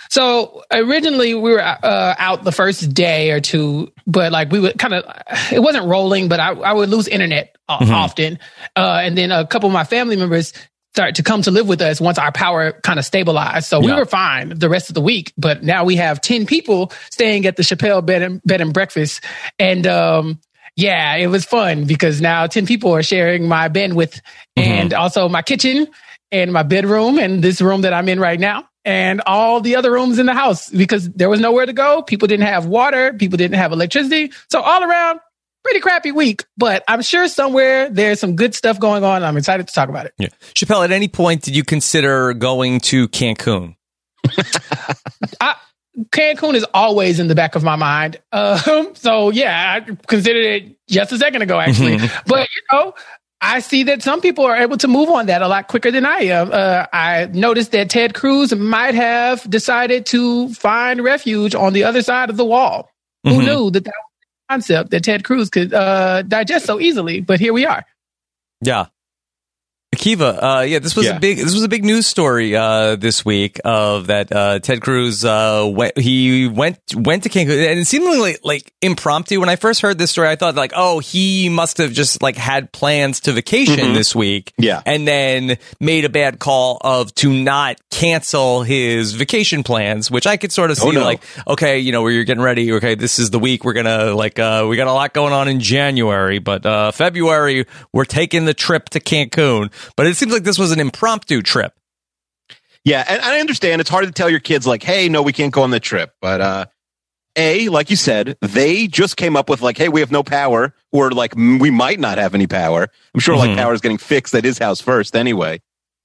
So 0.09 0.63
originally 0.71 1.33
we 1.33 1.51
were 1.51 1.59
uh, 1.59 2.15
out 2.17 2.45
the 2.45 2.53
first 2.53 2.93
day 2.93 3.31
or 3.31 3.41
two, 3.41 3.91
but 4.07 4.31
like 4.31 4.49
we 4.49 4.61
would 4.61 4.79
kind 4.79 4.93
of, 4.93 5.03
it 5.51 5.59
wasn't 5.59 5.85
rolling, 5.85 6.29
but 6.29 6.39
I, 6.39 6.53
I 6.53 6.71
would 6.71 6.87
lose 6.87 7.09
internet 7.09 7.53
uh, 7.67 7.79
often. 7.81 8.39
Uh, 8.77 9.01
and 9.03 9.17
then 9.17 9.31
a 9.31 9.45
couple 9.45 9.67
of 9.67 9.73
my 9.73 9.83
family 9.83 10.15
members 10.15 10.53
start 10.93 11.15
to 11.15 11.23
come 11.23 11.41
to 11.41 11.51
live 11.51 11.67
with 11.67 11.81
us 11.81 11.99
once 11.99 12.17
our 12.17 12.31
power 12.31 12.71
kind 12.83 12.97
of 12.97 13.03
stabilized. 13.03 13.67
So 13.67 13.81
we 13.81 13.91
were 13.91 14.05
fine 14.05 14.57
the 14.57 14.69
rest 14.69 14.89
of 14.89 14.93
the 14.93 15.01
week, 15.01 15.33
but 15.37 15.61
now 15.61 15.83
we 15.83 15.97
have 15.97 16.21
10 16.21 16.45
people 16.45 16.93
staying 17.11 17.45
at 17.45 17.57
the 17.57 17.63
Chappelle 17.63 18.05
bed 18.05 18.21
and, 18.21 18.41
bed 18.43 18.61
and 18.61 18.73
breakfast. 18.73 19.21
And, 19.59 19.85
um, 19.85 20.39
yeah, 20.77 21.15
it 21.15 21.27
was 21.27 21.43
fun 21.43 21.85
because 21.85 22.21
now 22.21 22.47
10 22.47 22.67
people 22.67 22.93
are 22.95 23.03
sharing 23.03 23.49
my 23.49 23.67
bandwidth 23.67 24.21
and 24.55 24.93
also 24.93 25.27
my 25.27 25.41
kitchen 25.41 25.87
and 26.31 26.51
my 26.51 26.63
bedroom 26.63 27.17
and 27.17 27.43
this 27.43 27.61
room 27.61 27.81
that 27.81 27.93
I'm 27.93 28.09
in 28.09 28.19
right 28.19 28.39
now 28.39 28.67
and 28.83 29.21
all 29.25 29.61
the 29.61 29.75
other 29.75 29.91
rooms 29.91 30.19
in 30.19 30.25
the 30.25 30.33
house 30.33 30.69
because 30.69 31.09
there 31.09 31.29
was 31.29 31.39
nowhere 31.39 31.65
to 31.65 31.73
go. 31.73 32.01
People 32.03 32.27
didn't 32.27 32.45
have 32.45 32.65
water. 32.65 33.13
People 33.13 33.37
didn't 33.37 33.57
have 33.57 33.71
electricity. 33.71 34.31
So 34.49 34.61
all 34.61 34.83
around, 34.83 35.19
pretty 35.63 35.79
crappy 35.79 36.11
week, 36.11 36.45
but 36.57 36.83
I'm 36.87 37.01
sure 37.01 37.27
somewhere 37.27 37.89
there's 37.89 38.19
some 38.19 38.35
good 38.35 38.53
stuff 38.53 38.79
going 38.79 39.03
on. 39.03 39.23
I'm 39.23 39.37
excited 39.37 39.67
to 39.67 39.73
talk 39.73 39.89
about 39.89 40.05
it. 40.05 40.13
Yeah. 40.19 40.29
Chappelle, 40.53 40.83
at 40.83 40.91
any 40.91 41.07
point 41.07 41.41
did 41.41 41.55
you 41.55 41.63
consider 41.63 42.33
going 42.33 42.79
to 42.81 43.07
Cancun? 43.07 43.75
I, 45.41 45.55
Cancun 46.11 46.53
is 46.53 46.65
always 46.73 47.19
in 47.19 47.27
the 47.27 47.35
back 47.35 47.55
of 47.55 47.63
my 47.63 47.75
mind. 47.75 48.21
Um, 48.31 48.91
so 48.93 49.31
yeah, 49.31 49.73
I 49.75 49.95
considered 50.07 50.45
it 50.45 50.77
just 50.87 51.11
a 51.11 51.17
second 51.17 51.41
ago, 51.41 51.59
actually. 51.59 51.97
but 52.27 52.47
you 52.55 52.61
know, 52.71 52.93
I 53.41 53.59
see 53.59 53.83
that 53.83 54.01
some 54.01 54.21
people 54.21 54.45
are 54.45 54.55
able 54.55 54.77
to 54.77 54.87
move 54.87 55.09
on 55.09 55.27
that 55.27 55.41
a 55.41 55.47
lot 55.47 55.67
quicker 55.67 55.91
than 55.91 56.05
I 56.05 56.19
am. 56.23 56.51
Uh, 56.51 56.85
I 56.91 57.25
noticed 57.33 57.71
that 57.73 57.89
Ted 57.89 58.13
Cruz 58.13 58.55
might 58.55 58.95
have 58.95 59.47
decided 59.49 60.05
to 60.07 60.49
find 60.53 61.03
refuge 61.03 61.53
on 61.53 61.73
the 61.73 61.83
other 61.83 62.01
side 62.01 62.29
of 62.29 62.37
the 62.37 62.45
wall. 62.45 62.89
Who 63.23 63.41
Mhm. 63.41 63.45
knew 63.45 63.71
that 63.71 63.83
that 63.83 63.93
was 63.93 64.11
the 64.21 64.53
concept 64.53 64.91
that 64.91 65.03
Ted 65.03 65.23
Cruz 65.23 65.49
could 65.49 65.73
uh, 65.73 66.21
digest 66.23 66.65
so 66.65 66.79
easily? 66.79 67.21
But 67.21 67.39
here 67.39 67.53
we 67.53 67.65
are. 67.65 67.85
Yeah. 68.61 68.85
Akiva, 69.95 70.59
uh, 70.59 70.61
yeah, 70.61 70.79
this 70.79 70.95
was 70.95 71.05
Yeah. 71.05 71.17
a 71.17 71.19
big 71.19 71.37
this 71.37 71.53
was 71.53 71.63
a 71.63 71.67
big 71.69 71.85
news 71.85 72.05
story 72.07 72.55
uh, 72.55 72.95
this 72.95 73.23
week 73.23 73.59
of 73.63 74.07
that 74.07 74.31
uh, 74.31 74.59
Ted 74.59 74.81
Cruz 74.81 75.23
uh, 75.23 75.69
went 75.71 75.97
he 75.97 76.47
went 76.47 76.79
went 76.95 77.23
to 77.23 77.29
Cancun 77.29 77.69
and 77.71 77.79
it 77.79 77.85
seemed 77.87 78.05
like, 78.43 78.73
impromptu. 78.81 79.39
When 79.39 79.49
I 79.49 79.55
first 79.55 79.81
heard 79.81 79.97
this 79.97 80.11
story, 80.11 80.27
I 80.27 80.35
thought 80.35 80.55
like, 80.55 80.73
oh, 80.75 80.99
he 80.99 81.49
must 81.49 81.77
have 81.77 81.91
just 81.93 82.21
like 82.21 82.35
had 82.35 82.71
plans 82.71 83.21
to 83.21 83.31
vacation 83.31 83.93
this 83.93 84.15
week, 84.15 84.51
Mm-hmm. 84.55 84.63
Yeah. 84.63 84.81
and 84.85 85.07
then 85.07 85.57
made 85.79 86.05
a 86.05 86.09
bad 86.09 86.39
call 86.39 86.77
of 86.81 87.13
to 87.15 87.31
not 87.31 87.77
cancel 87.91 88.63
his 88.63 89.13
vacation 89.13 89.63
plans, 89.63 90.11
which 90.11 90.27
I 90.27 90.37
could 90.37 90.51
sort 90.51 90.71
of 90.71 90.77
see 90.77 90.87
Oh, 90.87 90.91
no. 90.91 91.03
like, 91.03 91.21
okay, 91.47 91.79
you 91.79 91.91
know, 91.91 92.01
where 92.01 92.11
you're 92.11 92.23
getting 92.25 92.43
ready, 92.43 92.71
okay, 92.73 92.95
this 92.95 93.17
is 93.19 93.29
the 93.29 93.39
week 93.39 93.63
we're 93.63 93.73
gonna 93.73 94.13
like 94.13 94.37
uh, 94.39 94.65
we 94.69 94.75
got 94.75 94.87
a 94.87 94.93
lot 94.93 95.13
going 95.13 95.33
on 95.33 95.47
in 95.47 95.59
January, 95.59 96.39
but 96.39 96.65
uh, 96.65 96.91
February 96.91 97.65
we're 97.93 98.05
taking 98.05 98.45
the 98.45 98.53
trip 98.53 98.89
to 98.89 98.99
Cancun. 98.99 99.71
But 99.95 100.07
it 100.07 100.15
seems 100.17 100.31
like 100.33 100.43
this 100.43 100.57
was 100.59 100.71
an 100.71 100.79
impromptu 100.79 101.41
trip. 101.41 101.73
Yeah, 102.83 103.03
and 103.07 103.21
I 103.21 103.39
understand 103.39 103.81
it's 103.81 103.89
hard 103.89 104.05
to 104.05 104.11
tell 104.11 104.29
your 104.29 104.39
kids 104.39 104.67
like, 104.67 104.83
"Hey, 104.83 105.09
no, 105.09 105.21
we 105.23 105.33
can't 105.33 105.51
go 105.51 105.63
on 105.63 105.71
the 105.71 105.79
trip." 105.79 106.13
But 106.21 106.41
uh 106.41 106.65
a, 107.37 107.67
like 107.67 107.89
you 107.89 107.97
said, 107.97 108.37
they 108.41 108.87
just 108.87 109.17
came 109.17 109.35
up 109.35 109.49
with 109.49 109.61
like, 109.61 109.77
"Hey, 109.77 109.89
we 109.89 109.99
have 109.99 110.11
no 110.11 110.23
power," 110.23 110.73
or 110.93 111.11
like, 111.11 111.35
"Mm, 111.35 111.59
"We 111.59 111.69
might 111.71 111.99
not 111.99 112.17
have 112.17 112.33
any 112.35 112.47
power." 112.47 112.87
I'm 113.13 113.19
sure 113.19 113.35
like 113.35 113.49
Mhm. 113.49 113.57
power 113.57 113.73
is 113.73 113.81
getting 113.81 113.97
fixed 113.97 114.33
at 114.35 114.43
his 114.45 114.57
house 114.57 114.79
first 114.79 115.15
anyway. 115.15 115.61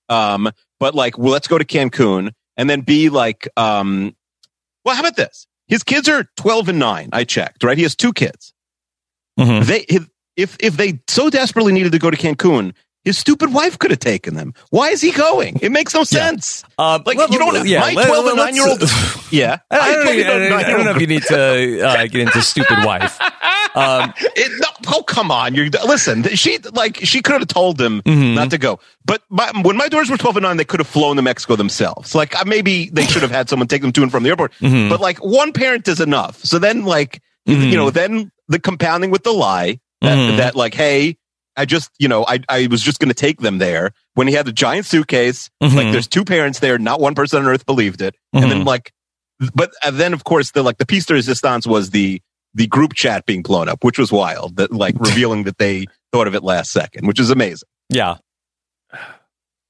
Um, 0.08 0.50
but 0.80 0.94
like, 0.94 1.18
well, 1.18 1.30
let's 1.30 1.46
go 1.46 1.56
to 1.58 1.64
Cancun, 1.64 2.32
and 2.56 2.68
then 2.68 2.80
B, 2.80 3.10
like, 3.10 3.46
um, 3.56 4.16
well, 4.84 4.94
how 4.96 5.02
about 5.02 5.14
this? 5.16 5.46
His 5.68 5.84
kids 5.84 6.08
are 6.08 6.24
12 6.36 6.68
and 6.68 6.80
nine. 6.80 7.10
I 7.12 7.22
checked, 7.22 7.62
right? 7.62 7.76
He 7.76 7.84
has 7.84 7.94
two 7.94 8.12
kids. 8.12 8.52
Mhm. 9.38 9.64
They 9.66 9.84
if 10.36 10.56
if 10.58 10.76
they 10.76 11.00
so 11.06 11.30
desperately 11.30 11.72
needed 11.72 11.92
to 11.92 11.98
go 11.98 12.10
to 12.10 12.16
Cancun. 12.16 12.72
His 13.04 13.16
stupid 13.16 13.52
wife 13.54 13.78
could 13.78 13.90
have 13.92 14.00
taken 14.00 14.34
them. 14.34 14.52
Why 14.68 14.90
is 14.90 15.00
he 15.00 15.10
going? 15.10 15.58
It 15.62 15.72
makes 15.72 15.94
no 15.94 16.04
sense. 16.04 16.64
Uh, 16.76 16.98
Like 17.06 17.16
let- 17.16 17.30
you 17.32 17.38
don't. 17.38 17.54
let- 17.54 17.66
yeah, 17.66 17.80
my 17.80 17.94
twelve 17.94 18.26
and 18.26 18.36
nine 18.36 18.54
year 18.54 18.68
old. 18.68 18.82
Yeah, 19.30 19.58
I, 19.70 19.94
don't, 19.94 20.08
I 20.08 20.22
don't- 20.24 20.52
I 20.52 20.62
don't 20.64 20.84
know 20.84 20.90
if 20.90 21.00
you 21.00 21.06
need 21.06 21.22
to 21.28 21.86
uh, 21.86 22.02
get 22.08 22.16
into 22.16 22.42
stupid 22.42 22.84
wife. 22.84 23.16
Um, 23.74 24.12
It, 24.36 24.50
no, 24.60 24.66
oh 24.96 25.02
come 25.04 25.30
on! 25.30 25.54
You 25.54 25.70
listen. 25.86 26.24
She 26.34 26.58
like 26.74 26.96
she 26.96 27.22
could 27.22 27.38
have 27.40 27.46
told 27.48 27.80
him 27.80 28.02
Mhm. 28.02 28.34
not 28.34 28.50
to 28.50 28.58
go. 28.58 28.80
But 29.04 29.22
my, 29.30 29.50
when 29.62 29.76
my 29.76 29.88
daughters 29.88 30.10
were 30.10 30.16
twelve 30.18 30.36
and 30.36 30.42
nine, 30.42 30.56
they 30.56 30.64
could 30.64 30.80
have 30.80 30.88
flown 30.88 31.16
to 31.16 31.22
Mexico 31.22 31.54
themselves. 31.56 32.14
Like 32.14 32.34
uh, 32.38 32.44
maybe 32.44 32.90
they 32.92 33.06
should 33.06 33.22
have 33.22 33.30
had 33.30 33.48
someone 33.48 33.68
take 33.68 33.82
them 33.82 33.92
to 33.92 34.02
and 34.02 34.10
from 34.10 34.24
the 34.24 34.30
airport. 34.30 34.52
Mhm. 34.60 34.90
But 34.90 35.00
like 35.00 35.18
one 35.24 35.52
parent 35.52 35.86
is 35.88 36.00
enough. 36.00 36.42
So 36.44 36.58
then 36.58 36.84
like 36.84 37.22
Mhm. 37.48 37.70
you 37.70 37.76
know 37.76 37.90
then 37.90 38.32
the 38.48 38.58
compounding 38.58 39.10
with 39.12 39.22
the 39.22 39.32
lie 39.32 39.78
that, 40.02 40.18
Mhm. 40.18 40.36
that 40.38 40.56
like 40.56 40.74
hey. 40.74 41.16
I 41.56 41.64
just, 41.64 41.90
you 41.98 42.08
know, 42.08 42.24
I, 42.28 42.40
I 42.48 42.66
was 42.70 42.80
just 42.82 42.98
going 43.00 43.08
to 43.08 43.14
take 43.14 43.40
them 43.40 43.58
there 43.58 43.90
when 44.14 44.28
he 44.28 44.34
had 44.34 44.46
the 44.46 44.52
giant 44.52 44.86
suitcase. 44.86 45.50
Like, 45.60 45.72
Mhm. 45.72 45.92
there's 45.92 46.06
two 46.06 46.24
parents 46.24 46.60
there. 46.60 46.78
Not 46.78 47.00
one 47.00 47.14
person 47.14 47.42
on 47.42 47.48
earth 47.50 47.66
believed 47.66 48.00
it. 48.02 48.14
And 48.32 48.50
then, 48.50 48.62
Mhm. 48.62 48.66
like, 48.66 48.92
but 49.54 49.70
and 49.84 49.96
then, 49.96 50.12
of 50.12 50.24
course, 50.24 50.52
the 50.52 50.62
like 50.62 50.78
the 50.78 50.86
piece 50.86 51.06
de 51.06 51.14
resistance 51.14 51.66
was 51.66 51.90
the 51.90 52.20
the 52.54 52.66
group 52.66 52.94
chat 52.94 53.26
being 53.26 53.42
blown 53.42 53.68
up, 53.68 53.84
which 53.84 53.98
was 53.98 54.10
wild. 54.12 54.56
That 54.56 54.72
like 54.72 54.94
revealing 55.00 55.44
that 55.44 55.58
they 55.58 55.86
thought 56.12 56.26
of 56.26 56.34
it 56.34 56.42
last 56.42 56.72
second, 56.72 57.06
which 57.06 57.18
is 57.20 57.30
amazing. 57.30 57.68
yeah. 57.88 58.16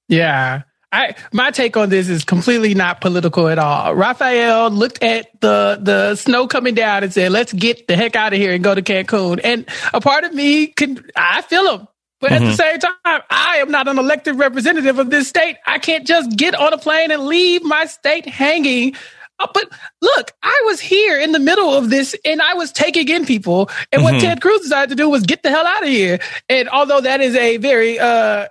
Yeah. 0.09 0.63
I 0.93 1.15
my 1.33 1.51
take 1.51 1.77
on 1.77 1.89
this 1.91 2.09
is 2.09 2.25
completely 2.25 2.75
not 2.75 3.01
political 3.01 3.49
at 3.49 3.59
all. 3.59 3.95
Rafael 3.95 4.71
looked 4.71 5.03
at 5.03 5.29
the 5.41 5.79
the 5.81 6.17
snow 6.17 6.47
coming 6.49 6.75
down 6.75 7.05
and 7.05 7.13
said, 7.13 7.33
"Let's 7.33 7.53
get 7.53 7.89
the 7.89 7.97
heck 7.97 8.17
out 8.17 8.33
of 8.33 8.39
here 8.39 8.53
and 8.53 8.65
go 8.65 8.75
to 8.75 8.83
Cancun." 8.83 9.41
And 9.45 9.67
a 9.95 10.01
part 10.01 10.25
of 10.25 10.35
me 10.35 10.69
can 10.69 11.05
I 11.17 11.43
feel 11.43 11.79
him. 11.79 11.89
But 12.21 12.33
at 12.33 12.45
the 12.45 12.51
Mhm. 12.51 12.57
same 12.57 12.79
time, 12.81 13.23
I 13.31 13.59
am 13.59 13.71
not 13.71 13.89
an 13.89 13.99
elected 13.99 14.37
representative 14.39 14.99
of 14.99 15.11
this 15.11 15.29
state. 15.29 15.57
I 15.67 15.79
can't 15.79 16.07
just 16.07 16.37
get 16.37 16.55
on 16.55 16.73
a 16.73 16.79
plane 16.79 17.11
and 17.11 17.27
leave 17.27 17.63
my 17.65 17.87
state 17.87 18.27
hanging. 18.27 18.95
Uh, 19.39 19.47
But 19.55 19.71
look, 20.03 20.33
I 20.43 20.63
was 20.67 20.81
here 20.81 21.19
in 21.19 21.33
the 21.33 21.39
middle 21.39 21.75
of 21.75 21.91
this 21.91 22.15
and 22.27 22.43
I 22.43 22.55
was 22.55 22.73
taking 22.73 23.09
in 23.09 23.25
people. 23.27 23.71
And 23.93 24.03
what 24.05 24.17
Mhm. 24.17 24.21
Ted 24.21 24.41
Cruz 24.43 24.61
decided 24.63 24.91
to 24.91 24.97
do 24.97 25.09
was 25.09 25.23
get 25.23 25.43
the 25.43 25.51
hell 25.51 25.67
out 25.67 25.83
of 25.83 25.89
here. 25.89 26.19
And 26.51 26.69
although 26.69 27.01
that 27.01 27.21
is 27.23 27.35
a 27.37 27.57
very 27.59 27.99
uh 27.99 28.49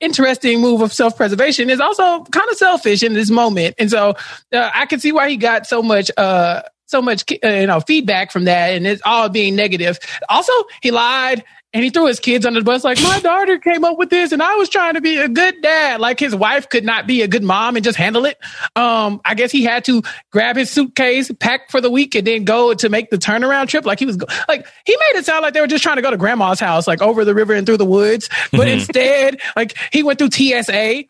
interesting 0.00 0.60
move 0.60 0.80
of 0.80 0.92
self-preservation 0.92 1.70
is 1.70 1.80
also 1.80 2.24
kind 2.24 2.50
of 2.50 2.56
selfish 2.56 3.02
in 3.02 3.12
this 3.12 3.30
moment. 3.30 3.74
And 3.78 3.90
so 3.90 4.14
uh, 4.52 4.70
i 4.74 4.86
can 4.86 4.98
see 5.00 5.12
why 5.12 5.28
he 5.28 5.36
got 5.36 5.66
so 5.66 5.82
much 5.82 6.10
uh 6.16 6.62
so 6.86 7.00
much 7.00 7.24
uh, 7.44 7.48
you 7.48 7.66
know 7.66 7.80
feedback 7.80 8.32
from 8.32 8.44
that 8.44 8.70
and 8.72 8.86
it's 8.86 9.02
all 9.04 9.28
being 9.28 9.54
negative. 9.54 9.98
Also 10.28 10.52
he 10.82 10.90
lied 10.90 11.44
and 11.72 11.84
he 11.84 11.90
threw 11.90 12.06
his 12.06 12.18
kids 12.20 12.44
under 12.44 12.60
the 12.60 12.64
bus 12.64 12.82
like 12.82 13.00
my 13.02 13.20
daughter 13.20 13.58
came 13.58 13.84
up 13.84 13.96
with 13.98 14.10
this 14.10 14.32
and 14.32 14.42
i 14.42 14.54
was 14.56 14.68
trying 14.68 14.94
to 14.94 15.00
be 15.00 15.16
a 15.18 15.28
good 15.28 15.62
dad. 15.62 16.00
Like 16.00 16.18
his 16.18 16.34
wife 16.34 16.68
could 16.68 16.84
not 16.84 17.06
be 17.06 17.22
a 17.22 17.28
good 17.28 17.42
mom 17.44 17.76
and 17.76 17.84
just 17.84 17.96
handle 17.96 18.24
it. 18.24 18.38
Um 18.76 19.20
i 19.24 19.34
guess 19.34 19.50
he 19.52 19.62
had 19.64 19.84
to 19.84 20.02
grab 20.32 20.56
his 20.56 20.70
suitcase 20.70 21.30
pack 21.38 21.70
for 21.70 21.80
the 21.80 21.90
week 21.90 22.14
and 22.14 22.26
then 22.26 22.44
go 22.44 22.74
to 22.74 22.88
make 22.88 23.10
the 23.10 23.18
turnaround 23.18 23.68
trip. 23.68 23.84
Like 23.86 23.98
he 23.98 24.06
was 24.06 24.16
go- 24.16 24.26
like 24.48 24.66
he 24.84 24.92
made 24.96 25.18
it 25.18 25.24
sound 25.26 25.42
like 25.42 25.54
they 25.54 25.60
were 25.60 25.66
just 25.66 25.82
trying 25.82 25.96
to 25.96 26.02
go 26.02 26.10
to 26.10 26.16
grandma's 26.16 26.60
house 26.60 26.86
like 26.86 27.00
over 27.02 27.24
the 27.24 27.34
river 27.34 27.52
and 27.54 27.66
through 27.66 27.76
the 27.78 27.84
woods. 27.84 28.28
But 28.50 28.66
Mhm. 28.66 28.72
instead 28.80 29.40
like 29.56 29.76
he 29.92 30.02
went 30.02 30.18
through 30.18 30.30
tsa 30.30 31.04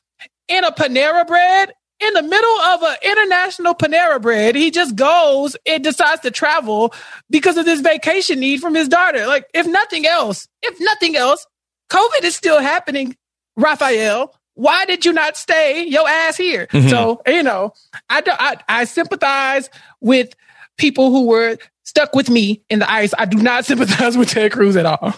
in 0.48 0.64
a 0.64 0.72
panera 0.72 1.26
bread 1.26 1.72
in 2.00 2.14
the 2.14 2.22
middle 2.22 2.60
of 2.60 2.82
an 2.82 2.96
international 3.02 3.74
Panera 3.74 4.20
bread, 4.20 4.54
he 4.54 4.70
just 4.70 4.96
goes 4.96 5.56
and 5.66 5.84
decides 5.84 6.22
to 6.22 6.30
travel 6.30 6.94
because 7.28 7.56
of 7.56 7.64
this 7.64 7.80
vacation 7.80 8.40
need 8.40 8.60
from 8.60 8.74
his 8.74 8.88
daughter. 8.88 9.26
Like, 9.26 9.46
if 9.54 9.66
nothing 9.66 10.06
else, 10.06 10.48
if 10.62 10.76
nothing 10.80 11.16
else, 11.16 11.46
COVID 11.90 12.24
is 12.24 12.34
still 12.36 12.60
happening, 12.60 13.16
Rafael. 13.56 14.34
Why 14.54 14.84
did 14.84 15.04
you 15.04 15.12
not 15.12 15.36
stay 15.36 15.84
your 15.86 16.08
ass 16.08 16.36
here? 16.36 16.66
Mhm. 16.68 16.90
So, 16.90 17.22
you 17.26 17.42
know, 17.42 17.72
I, 18.08 18.20
do, 18.20 18.30
I, 18.32 18.56
I 18.68 18.84
sympathize 18.84 19.70
with 20.00 20.34
people 20.76 21.10
who 21.10 21.26
were 21.26 21.56
stuck 21.84 22.14
with 22.14 22.28
me 22.30 22.62
in 22.68 22.78
the 22.80 22.90
ice. 22.90 23.12
I 23.18 23.24
do 23.24 23.38
not 23.38 23.64
sympathize 23.66 24.16
with 24.16 24.30
Ted 24.30 24.52
Cruz 24.52 24.76
at 24.76 24.86
all. 24.86 25.14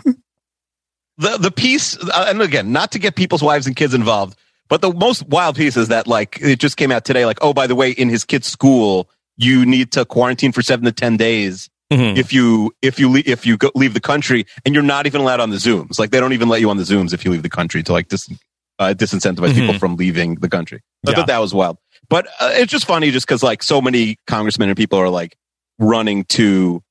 The 1.18 1.36
the 1.36 1.50
piece, 1.50 1.98
uh, 1.98 2.26
and 2.28 2.40
again, 2.40 2.72
not 2.72 2.92
to 2.92 2.98
get 2.98 3.14
people's 3.16 3.42
wives 3.42 3.66
and 3.66 3.76
kids 3.76 3.92
involved, 3.94 4.36
but 4.72 4.80
the 4.80 4.90
most 4.94 5.28
wild 5.28 5.54
piece 5.56 5.76
is 5.76 5.88
that 5.88 6.06
like 6.06 6.38
it 6.40 6.58
just 6.58 6.78
came 6.78 6.90
out 6.90 7.04
today. 7.04 7.26
Like, 7.26 7.36
oh, 7.42 7.52
by 7.52 7.66
the 7.66 7.74
way, 7.74 7.90
in 7.90 8.08
his 8.08 8.24
kid's 8.24 8.46
school, 8.46 9.10
you 9.36 9.66
need 9.66 9.92
to 9.92 10.06
quarantine 10.06 10.50
for 10.50 10.62
seven 10.62 10.86
to 10.86 10.92
ten 10.92 11.18
days 11.18 11.68
Mhm. 11.92 12.16
if 12.16 12.32
you 12.32 12.72
if 12.80 12.98
you 12.98 13.10
le- 13.12 13.22
if 13.26 13.44
you 13.44 13.58
go, 13.58 13.70
leave 13.74 13.92
the 13.92 14.00
country, 14.00 14.46
and 14.64 14.74
you're 14.74 14.82
not 14.82 15.04
even 15.06 15.20
allowed 15.20 15.40
on 15.40 15.50
the 15.50 15.56
Zooms. 15.58 15.98
Like, 15.98 16.10
they 16.10 16.20
don't 16.20 16.32
even 16.32 16.48
let 16.48 16.62
you 16.62 16.70
on 16.70 16.78
the 16.78 16.84
Zooms 16.84 17.12
if 17.12 17.22
you 17.22 17.30
leave 17.30 17.42
the 17.42 17.50
country 17.50 17.82
to 17.82 17.92
like 17.92 18.08
dis, 18.08 18.30
uh, 18.78 18.94
disincentivize 18.96 19.52
people 19.54 19.74
Mhm. 19.74 19.78
from 19.78 19.96
leaving 19.96 20.36
the 20.36 20.48
country. 20.48 20.80
I 21.06 21.10
Yeah. 21.10 21.16
thought 21.16 21.26
that 21.26 21.38
was 21.40 21.52
wild, 21.52 21.76
but 22.08 22.26
uh, 22.40 22.50
it's 22.54 22.72
just 22.72 22.86
funny 22.86 23.10
just 23.10 23.26
because 23.26 23.42
like 23.42 23.62
so 23.62 23.82
many 23.82 24.16
congressmen 24.26 24.70
and 24.70 24.76
people 24.78 24.98
are 24.98 25.10
like 25.10 25.36
running 25.78 26.24
to 26.30 26.82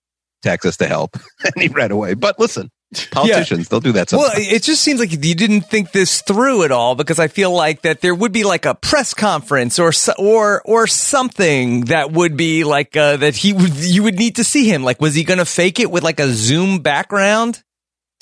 Texas 0.44 0.78
to 0.78 0.88
help, 0.88 1.18
and 1.44 1.54
he 1.64 1.68
ran 1.70 1.90
away. 1.90 2.14
But 2.14 2.38
listen, 2.40 2.70
politicians 3.12 3.70
they'll 3.70 3.80
do 3.80 3.94
that. 3.94 4.12
Well, 4.12 4.32
it 4.34 4.64
just 4.64 4.82
seems 4.82 5.00
like 5.00 5.12
you 5.12 5.36
didn't 5.36 5.62
think 5.62 5.92
this 5.92 6.22
through 6.22 6.64
at 6.64 6.72
all 6.72 6.96
because 6.96 7.20
I 7.20 7.30
feel 7.30 7.52
like 7.52 7.84
that 7.84 8.02
there 8.02 8.14
would 8.14 8.34
be 8.34 8.44
like 8.44 8.66
a 8.66 8.76
press 8.76 9.14
conference 9.14 9.80
or 9.80 9.94
or 10.18 10.62
or 10.66 10.88
something 10.88 11.86
that 11.86 12.12
would 12.12 12.36
be 12.36 12.64
like 12.64 12.98
uh, 12.98 13.18
that 13.18 13.36
he 13.36 13.54
would 13.54 13.76
you 13.76 14.04
would 14.04 14.16
need 14.16 14.36
to 14.38 14.44
see 14.44 14.66
him. 14.70 14.84
Like, 14.84 15.00
was 15.00 15.16
he 15.16 15.24
going 15.24 15.38
to 15.38 15.46
fake 15.46 15.80
it 15.80 15.90
with 15.90 16.04
like 16.04 16.20
a 16.20 16.28
Zoom 16.28 16.80
background? 16.80 17.64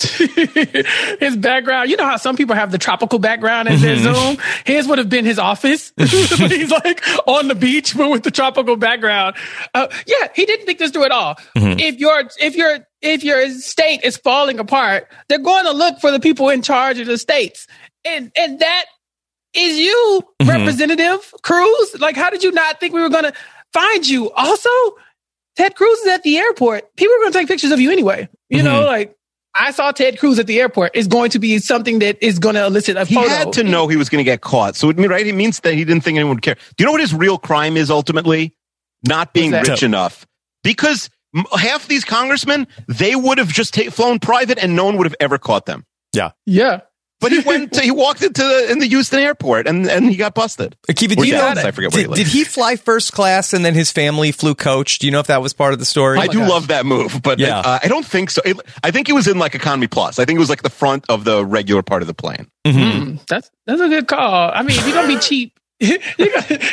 his 0.00 1.36
background, 1.36 1.90
you 1.90 1.96
know 1.96 2.06
how 2.06 2.16
some 2.16 2.34
people 2.34 2.54
have 2.54 2.70
the 2.72 2.78
tropical 2.78 3.18
background 3.18 3.68
as 3.68 3.82
their 3.82 3.96
Zoom? 3.96 4.38
His 4.64 4.88
would 4.88 4.96
have 4.96 5.10
been 5.10 5.26
his 5.26 5.38
office. 5.38 5.92
But 6.40 6.50
he's 6.50 6.70
like 6.70 7.02
on 7.26 7.48
the 7.48 7.54
beach, 7.54 7.94
but 7.94 8.08
with 8.08 8.22
the 8.22 8.30
tropical 8.30 8.76
background. 8.76 9.36
Uh, 9.74 9.88
yeah, 10.06 10.28
he 10.34 10.46
didn't 10.46 10.64
think 10.64 10.78
this 10.78 10.90
through 10.90 11.04
at 11.04 11.10
all. 11.10 11.36
If 11.54 11.98
your, 11.98 12.22
if 12.40 12.56
your, 12.56 12.78
if 13.02 13.24
your 13.24 13.50
state 13.50 14.00
is 14.04 14.16
falling 14.16 14.58
apart, 14.58 15.08
they're 15.28 15.38
going 15.38 15.64
to 15.64 15.72
look 15.72 16.00
for 16.00 16.10
the 16.10 16.20
people 16.20 16.48
in 16.48 16.62
charge 16.62 16.98
of 16.98 17.06
the 17.06 17.18
states. 17.18 17.66
And, 18.04 18.30
and 18.36 18.60
that 18.60 18.84
is 19.54 19.78
you, 19.78 20.22
mm-hmm. 20.40 20.50
Representative 20.50 21.34
Cruz. 21.42 21.96
Like, 21.98 22.16
how 22.16 22.30
did 22.30 22.42
you 22.42 22.52
not 22.52 22.80
think 22.80 22.94
we 22.94 23.00
were 23.00 23.08
going 23.08 23.24
to 23.24 23.32
find 23.72 24.06
you? 24.06 24.30
Also, 24.32 24.70
Ted 25.56 25.74
Cruz 25.74 25.98
is 26.00 26.08
at 26.08 26.22
the 26.22 26.38
airport. 26.38 26.94
People 26.96 27.14
are 27.16 27.18
going 27.18 27.32
to 27.32 27.38
take 27.38 27.48
pictures 27.48 27.72
of 27.72 27.80
you 27.80 27.90
anyway. 27.90 28.28
You 28.48 28.58
mm-hmm. 28.58 28.66
know, 28.66 28.84
like 28.84 29.16
I 29.58 29.72
saw 29.72 29.90
Ted 29.92 30.18
Cruz 30.18 30.38
at 30.38 30.46
the 30.46 30.60
airport 30.60 30.94
is 30.94 31.08
going 31.08 31.30
to 31.30 31.38
be 31.38 31.58
something 31.58 31.98
that 31.98 32.22
is 32.22 32.38
going 32.38 32.54
to 32.54 32.64
elicit 32.64 32.96
a 32.96 33.04
he 33.04 33.16
photo. 33.16 33.28
had 33.28 33.52
to 33.54 33.64
know 33.64 33.88
he 33.88 33.96
was 33.96 34.08
going 34.08 34.24
to 34.24 34.24
get 34.24 34.42
caught. 34.42 34.76
So, 34.76 34.88
it 34.90 34.96
mean, 34.96 35.10
right? 35.10 35.26
It 35.26 35.34
means 35.34 35.60
that 35.60 35.74
he 35.74 35.84
didn't 35.84 36.02
think 36.02 36.16
anyone 36.16 36.36
would 36.36 36.42
care. 36.42 36.54
Do 36.54 36.82
you 36.82 36.86
know 36.86 36.92
what 36.92 37.00
his 37.00 37.14
real 37.14 37.38
crime 37.38 37.76
is 37.76 37.90
ultimately? 37.90 38.54
Not 39.06 39.32
being 39.32 39.50
rich 39.50 39.82
enough. 39.82 40.26
Because 40.62 41.06
m- 41.06 41.10
half 41.56 41.86
these 41.88 42.04
congressmen, 42.04 42.66
they 42.88 43.14
would 43.14 43.38
have 43.38 43.48
just 43.48 43.74
ta- 43.74 43.90
flown 43.90 44.18
private 44.18 44.58
and 44.58 44.74
no 44.76 44.84
one 44.84 44.96
would 44.96 45.06
have 45.06 45.16
ever 45.20 45.38
caught 45.38 45.66
them. 45.66 45.84
Yeah. 46.12 46.32
Yeah. 46.46 46.80
But 47.20 47.32
he 47.32 47.38
went. 47.46 47.74
To, 47.74 47.82
he 47.82 47.90
walked 47.90 48.22
into 48.22 48.42
the, 48.42 48.72
in 48.72 48.78
the 48.78 48.86
Houston 48.86 49.18
airport 49.18 49.66
and 49.66 49.86
and 49.86 50.08
he 50.08 50.16
got 50.16 50.34
busted. 50.34 50.74
Akiva, 50.90 51.14
do 51.16 51.26
you 51.26 51.34
know? 51.34 51.40
Dallas, 51.40 51.64
I 51.64 51.70
forget 51.70 51.92
where 51.92 51.98
he 51.98 52.04
did, 52.04 52.10
lives. 52.10 52.22
did 52.22 52.26
he 52.28 52.44
fly 52.44 52.76
first 52.76 53.12
class 53.12 53.52
and 53.52 53.62
then 53.62 53.74
his 53.74 53.92
family 53.92 54.32
flew 54.32 54.54
coach? 54.54 54.98
Do 55.00 55.06
you 55.06 55.12
know 55.12 55.20
if 55.20 55.26
that 55.26 55.42
was 55.42 55.52
part 55.52 55.74
of 55.74 55.78
the 55.78 55.84
story? 55.84 56.18
I 56.18 56.28
do 56.28 56.38
gosh. 56.38 56.48
love 56.48 56.68
that 56.68 56.86
move, 56.86 57.20
but 57.22 57.38
Yeah. 57.38 57.58
uh, 57.58 57.78
I 57.82 57.88
don't 57.88 58.06
think 58.06 58.30
so. 58.30 58.40
It- 58.44 58.56
I 58.82 58.90
think 58.90 59.10
it 59.10 59.12
was 59.12 59.28
in 59.28 59.38
like 59.38 59.54
economy 59.54 59.86
plus. 59.86 60.18
I 60.18 60.24
think 60.24 60.38
it 60.38 60.40
was 60.40 60.48
like 60.48 60.62
the 60.62 60.70
front 60.70 61.04
of 61.10 61.24
the 61.24 61.44
regular 61.44 61.82
part 61.82 62.00
of 62.02 62.08
the 62.08 62.14
plane. 62.14 62.48
Mhm. 62.66 63.20
That's 63.26 63.50
that's 63.66 63.82
a 63.82 63.88
good 63.88 64.08
call. 64.08 64.50
I 64.54 64.62
mean, 64.62 64.78
if 64.78 64.86
you're 64.86 64.94
gonna 64.96 65.06
be 65.08 65.18
cheap, 65.18 65.59
you 65.80 65.98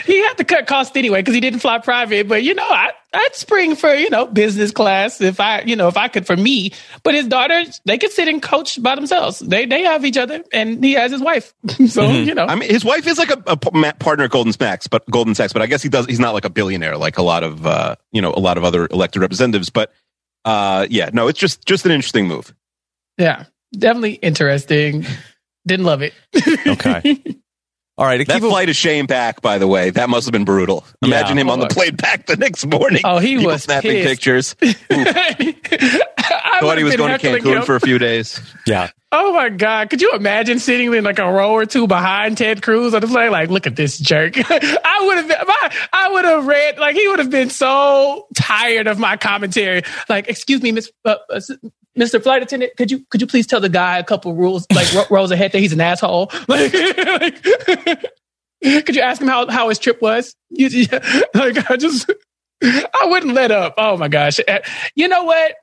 he 0.05 0.19
had 0.21 0.33
to 0.35 0.43
cut 0.43 0.67
costs 0.67 0.95
anyway 0.97 1.21
because 1.21 1.33
he 1.33 1.39
didn't 1.39 1.59
fly 1.59 1.79
private. 1.79 2.27
But 2.27 2.43
you 2.43 2.53
know, 2.53 2.67
I 2.67 2.91
I'd 3.13 3.35
spring 3.35 3.75
for 3.75 3.93
you 3.93 4.09
know 4.09 4.25
business 4.25 4.71
class 4.71 5.21
if 5.21 5.39
I 5.39 5.61
you 5.61 5.75
know 5.77 5.87
if 5.87 5.95
I 5.95 6.09
could 6.09 6.27
for 6.27 6.35
me. 6.35 6.73
But 7.03 7.13
his 7.15 7.25
daughters, 7.27 7.79
they 7.85 7.97
could 7.97 8.11
sit 8.11 8.27
and 8.27 8.41
coach 8.41 8.81
by 8.83 8.95
themselves. 8.95 9.39
They 9.39 9.65
they 9.65 9.83
have 9.83 10.03
each 10.03 10.17
other, 10.17 10.43
and 10.51 10.83
he 10.83 10.93
has 10.93 11.11
his 11.11 11.21
wife. 11.21 11.53
so 11.87 12.09
you 12.11 12.35
know, 12.35 12.45
I 12.45 12.55
mean, 12.55 12.69
his 12.69 12.83
wife 12.83 13.07
is 13.07 13.17
like 13.17 13.29
a, 13.29 13.41
a 13.47 13.55
p- 13.57 13.69
ma- 13.73 13.93
partner 13.93 14.25
at 14.25 14.31
Goldman 14.31 14.53
Sachs, 14.53 14.87
but 14.87 15.09
Goldman 15.09 15.35
Sachs. 15.35 15.53
But 15.53 15.61
I 15.61 15.67
guess 15.67 15.81
he 15.81 15.89
does. 15.89 16.05
He's 16.05 16.19
not 16.19 16.33
like 16.33 16.45
a 16.45 16.49
billionaire 16.49 16.97
like 16.97 17.17
a 17.17 17.23
lot 17.23 17.43
of 17.43 17.65
uh, 17.65 17.95
you 18.11 18.21
know 18.21 18.33
a 18.35 18.39
lot 18.41 18.57
of 18.57 18.65
other 18.65 18.87
elected 18.91 19.21
representatives. 19.21 19.69
But 19.69 19.93
uh, 20.43 20.85
yeah, 20.89 21.09
no, 21.13 21.29
it's 21.29 21.39
just 21.39 21.65
just 21.65 21.85
an 21.85 21.91
interesting 21.93 22.27
move. 22.27 22.53
yeah, 23.17 23.45
definitely 23.71 24.13
interesting. 24.15 25.05
Didn't 25.65 25.85
love 25.85 26.01
it. 26.01 26.13
Okay. 26.67 27.23
All 27.99 28.05
right, 28.05 28.25
That 28.27 28.41
Akiva. 28.41 28.49
flight 28.49 28.69
of 28.69 28.75
shame 28.75 29.07
back, 29.07 29.41
by 29.41 29.57
the 29.57 29.67
way, 29.67 29.89
that 29.89 30.07
must 30.09 30.27
have 30.27 30.31
been 30.31 30.45
brutal. 30.45 30.85
Yeah. 31.01 31.07
Imagine 31.07 31.37
him 31.39 31.49
on 31.49 31.59
the 31.59 31.67
plane 31.67 31.95
back 31.95 32.27
the 32.27 32.35
next 32.37 32.65
morning. 32.67 33.01
Oh, 33.03 33.17
he 33.17 33.43
was 33.43 33.63
snapping 33.63 33.91
pissed. 33.91 34.07
pictures. 34.07 34.55
I 34.91 36.59
Thought 36.61 36.77
he 36.77 36.83
was 36.83 36.95
going 36.95 37.17
to 37.17 37.27
Cancun 37.27 37.57
him. 37.57 37.63
for 37.63 37.75
a 37.75 37.79
few 37.79 37.97
days. 37.97 38.39
yeah. 38.65 38.89
Oh 39.11 39.33
my 39.33 39.49
God. 39.49 39.89
Could 39.89 40.01
you 40.01 40.11
imagine 40.13 40.59
sitting 40.59 40.93
in 40.93 41.03
like 41.03 41.19
a 41.19 41.31
row 41.31 41.53
or 41.53 41.65
two 41.65 41.87
behind 41.87 42.37
Ted 42.37 42.61
Cruz 42.61 42.93
on 42.93 43.01
the 43.01 43.07
plane? 43.07 43.31
Like, 43.31 43.49
look 43.49 43.65
at 43.65 43.75
this 43.75 43.97
jerk. 43.97 44.33
I 44.37 45.01
would 45.05 45.17
have 45.17 45.47
my, 45.47 45.75
I 45.93 46.11
would 46.11 46.25
have 46.25 46.45
read, 46.45 46.77
like, 46.77 46.95
he 46.95 47.07
would 47.07 47.19
have 47.19 47.29
been 47.29 47.49
so 47.49 48.27
tired 48.35 48.87
of 48.87 48.99
my 48.99 49.15
commentary. 49.15 49.83
Like, 50.09 50.27
excuse 50.27 50.61
me, 50.61 50.73
Miss, 50.73 50.91
uh, 51.05 51.15
uh, 51.29 51.39
Mr. 51.97 52.21
Flight 52.21 52.43
Attendant, 52.43 52.73
could 52.77 52.91
you, 52.91 53.05
could 53.09 53.21
you 53.21 53.27
please 53.27 53.47
tell 53.47 53.61
the 53.61 53.69
guy 53.69 53.97
a 53.97 54.03
couple 54.03 54.35
rules, 54.35 54.67
like 54.73 54.93
ro- 54.93 55.05
rows 55.09 55.31
ahead 55.31 55.53
that 55.53 55.59
he's 55.59 55.73
an 55.73 55.81
asshole? 55.81 56.29
Like, 56.49 56.71
could 58.85 58.95
you 58.95 59.01
ask 59.01 59.21
him 59.21 59.27
how, 59.29 59.49
how 59.49 59.69
his 59.69 59.79
trip 59.79 60.01
was? 60.01 60.35
Like, 60.51 61.69
I 61.71 61.77
just, 61.77 62.11
I 62.61 63.05
wouldn't 63.05 63.33
let 63.33 63.51
up. 63.51 63.75
Oh 63.77 63.95
my 63.97 64.09
gosh. 64.09 64.39
Uh, 64.45 64.59
You 64.95 65.07
know 65.07 65.23
what? 65.23 65.55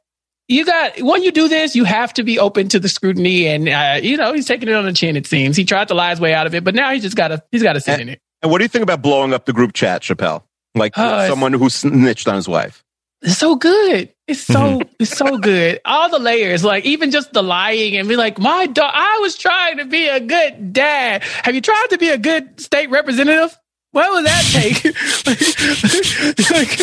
You 0.49 0.65
got 0.65 1.01
when 1.01 1.23
you 1.23 1.33
do 1.33 1.49
this, 1.49 1.75
you 1.75 1.85
have 1.85 2.13
to 2.15 2.23
be 2.23 2.39
open 2.39 2.69
to 2.69 2.79
the 2.81 2.89
scrutiny, 2.89 3.47
and 3.47 3.69
uh, 3.69 4.01
you 4.03 4.17
know 4.17 4.33
he's 4.33 4.47
taking 4.47 4.69
it 4.69 4.75
on 4.75 4.85
the 4.85 4.93
chin. 4.93 5.17
It 5.17 5.27
seems 5.27 5.57
he 5.57 5.65
tried 5.65 5.89
to 5.89 5.95
lie 5.95 6.11
his 6.11 6.21
way 6.21 6.35
out 6.35 6.47
of 6.47 6.55
it, 6.55 6.65
but 6.65 6.75
now 6.75 6.93
he 6.93 7.01
just 7.01 7.17
got 7.17 7.29
to 7.29 7.43
he's 7.51 7.63
got 7.63 7.75
to 7.75 7.81
sit 7.81 8.01
in 8.01 8.09
it. 8.09 8.21
And 8.43 8.51
what 8.51 8.59
do 8.59 8.65
you 8.65 8.69
think 8.69 8.83
about 8.83 9.01
blowing 9.01 9.33
up 9.33 9.47
the 9.47 9.53
group 9.53 9.73
chat, 9.73 10.03
Chappelle? 10.03 10.43
Like 10.75 10.93
it's- 10.99 11.29
someone 11.29 11.53
who 11.53 11.71
snitched 11.71 12.29
on 12.29 12.37
his 12.37 12.49
wife. 12.49 12.83
It's 13.23 13.39
so 13.39 13.57
good. 13.57 14.13
It's 14.29 14.41
so 14.43 14.83
it's 14.99 15.17
so 15.17 15.39
good. 15.39 15.81
All 15.87 16.11
the 16.11 16.19
layers, 16.19 16.63
like 16.63 16.85
even 16.85 17.11
just 17.11 17.33
the 17.33 17.43
lying 17.43 17.97
and 17.97 18.07
be 18.07 18.17
like, 18.17 18.39
my 18.39 18.67
dog. 18.67 18.93
I 18.95 19.19
was 19.23 19.37
trying 19.37 19.79
to 19.79 19.87
be 19.87 20.09
a 20.09 20.21
good 20.21 20.75
dad. 20.75 21.23
Have 21.43 21.55
you 21.55 21.63
tried 21.63 21.87
to 21.91 21.99
be 21.99 22.11
a 22.11 22.19
good 22.19 22.61
state 22.61 22.91
representative? 22.91 23.59
What 23.95 24.11
would 24.13 24.27
that 24.27 24.43
take? 24.53 24.85
like, 26.51 26.79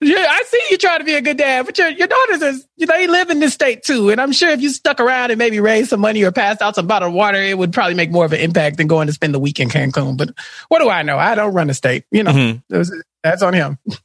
yeah, 0.00 0.26
I 0.30 0.42
see 0.46 0.60
you 0.70 0.78
trying 0.78 1.00
to 1.00 1.04
be 1.04 1.14
a 1.14 1.20
good 1.20 1.36
dad, 1.36 1.66
but 1.66 1.76
your 1.76 1.88
your 1.88 2.06
daughters 2.06 2.40
is 2.42 2.68
you 2.76 2.86
know 2.86 2.96
they 2.96 3.08
live 3.08 3.30
in 3.30 3.40
this 3.40 3.52
state 3.52 3.82
too, 3.82 4.10
and 4.10 4.20
I'm 4.20 4.30
sure 4.30 4.48
if 4.50 4.60
you 4.60 4.68
stuck 4.68 5.00
around 5.00 5.30
and 5.32 5.38
maybe 5.38 5.58
raised 5.58 5.90
some 5.90 5.98
money 6.00 6.22
or 6.22 6.30
passed 6.30 6.62
out 6.62 6.76
some 6.76 6.86
bottled 6.86 7.14
water, 7.14 7.42
it 7.42 7.58
would 7.58 7.72
probably 7.72 7.94
make 7.94 8.12
more 8.12 8.24
of 8.24 8.32
an 8.32 8.38
impact 8.40 8.76
than 8.76 8.86
going 8.86 9.08
to 9.08 9.12
spend 9.12 9.34
the 9.34 9.40
week 9.40 9.58
in 9.58 9.68
Cancun. 9.70 10.16
But 10.16 10.30
what 10.68 10.78
do 10.80 10.88
I 10.88 11.02
know? 11.02 11.18
I 11.18 11.34
don't 11.34 11.52
run 11.52 11.66
the 11.66 11.74
state. 11.74 12.04
You 12.12 12.22
know, 12.22 12.30
Mhm. 12.32 12.62
Those- 12.68 12.92
that's 13.24 13.42
on 13.42 13.54
him. 13.54 13.78
All 13.88 13.96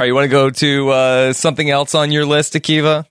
right, 0.00 0.06
you 0.06 0.14
want 0.14 0.24
to 0.24 0.28
go 0.30 0.48
to 0.50 0.88
uh, 0.90 1.32
something 1.34 1.68
else 1.70 1.94
on 1.94 2.12
your 2.12 2.24
list, 2.26 2.54
Akiva? 2.54 3.04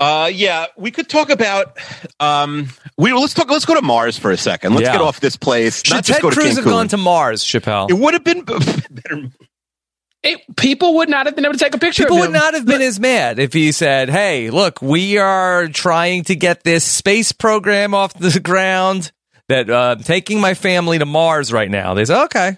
Uh, 0.00 0.30
yeah, 0.32 0.66
we 0.78 0.90
could 0.90 1.08
talk 1.10 1.28
about. 1.28 1.76
Um, 2.18 2.70
we 2.96 3.12
let's 3.12 3.34
talk. 3.34 3.50
Let's 3.50 3.66
go 3.66 3.74
to 3.74 3.82
Mars 3.82 4.18
for 4.18 4.30
a 4.30 4.36
second. 4.36 4.74
Let's 4.74 4.86
Yeah. 4.86 4.92
get 4.92 5.02
off 5.02 5.20
this 5.20 5.36
place. 5.36 5.82
Should 5.84 5.92
not 5.94 6.04
just 6.04 6.16
Ted 6.16 6.22
go 6.22 6.30
to 6.30 6.36
Cruz 6.36 6.52
Cancun. 6.52 6.56
have 6.56 6.64
gone 6.64 6.88
to 6.88 6.96
Mars, 6.96 7.44
Chappelle? 7.44 7.90
it 7.90 7.94
would 7.98 8.14
have 8.14 8.24
been 8.24 8.42
better. 8.44 9.28
It, 10.22 10.40
people 10.56 10.94
would 10.96 11.08
not 11.08 11.26
have 11.26 11.34
been 11.36 11.44
able 11.44 11.54
to 11.54 11.58
take 11.58 11.74
a 11.74 11.78
picture. 11.78 12.02
People 12.04 12.16
of 12.16 12.20
would 12.20 12.26
him. 12.28 12.32
not 12.34 12.54
have 12.54 12.66
been 12.66 12.82
as 12.82 12.98
mad 13.00 13.38
if 13.38 13.52
he 13.52 13.72
said, 13.72 14.08
"Hey, 14.10 14.50
look, 14.50 14.80
we 14.82 15.18
are 15.18 15.68
trying 15.68 16.24
to 16.24 16.34
get 16.34 16.62
this 16.64 16.84
space 16.84 17.32
program 17.32 17.94
off 17.94 18.12
the 18.14 18.40
ground. 18.44 19.12
That 19.48 19.68
uh, 19.68 19.96
I'm 19.98 20.02
taking 20.02 20.40
my 20.40 20.54
family 20.54 20.98
to 20.98 21.06
Mars 21.06 21.52
right 21.52 21.70
now." 21.70 21.94
They 21.94 22.04
say, 22.06 22.22
"Okay, 22.24 22.56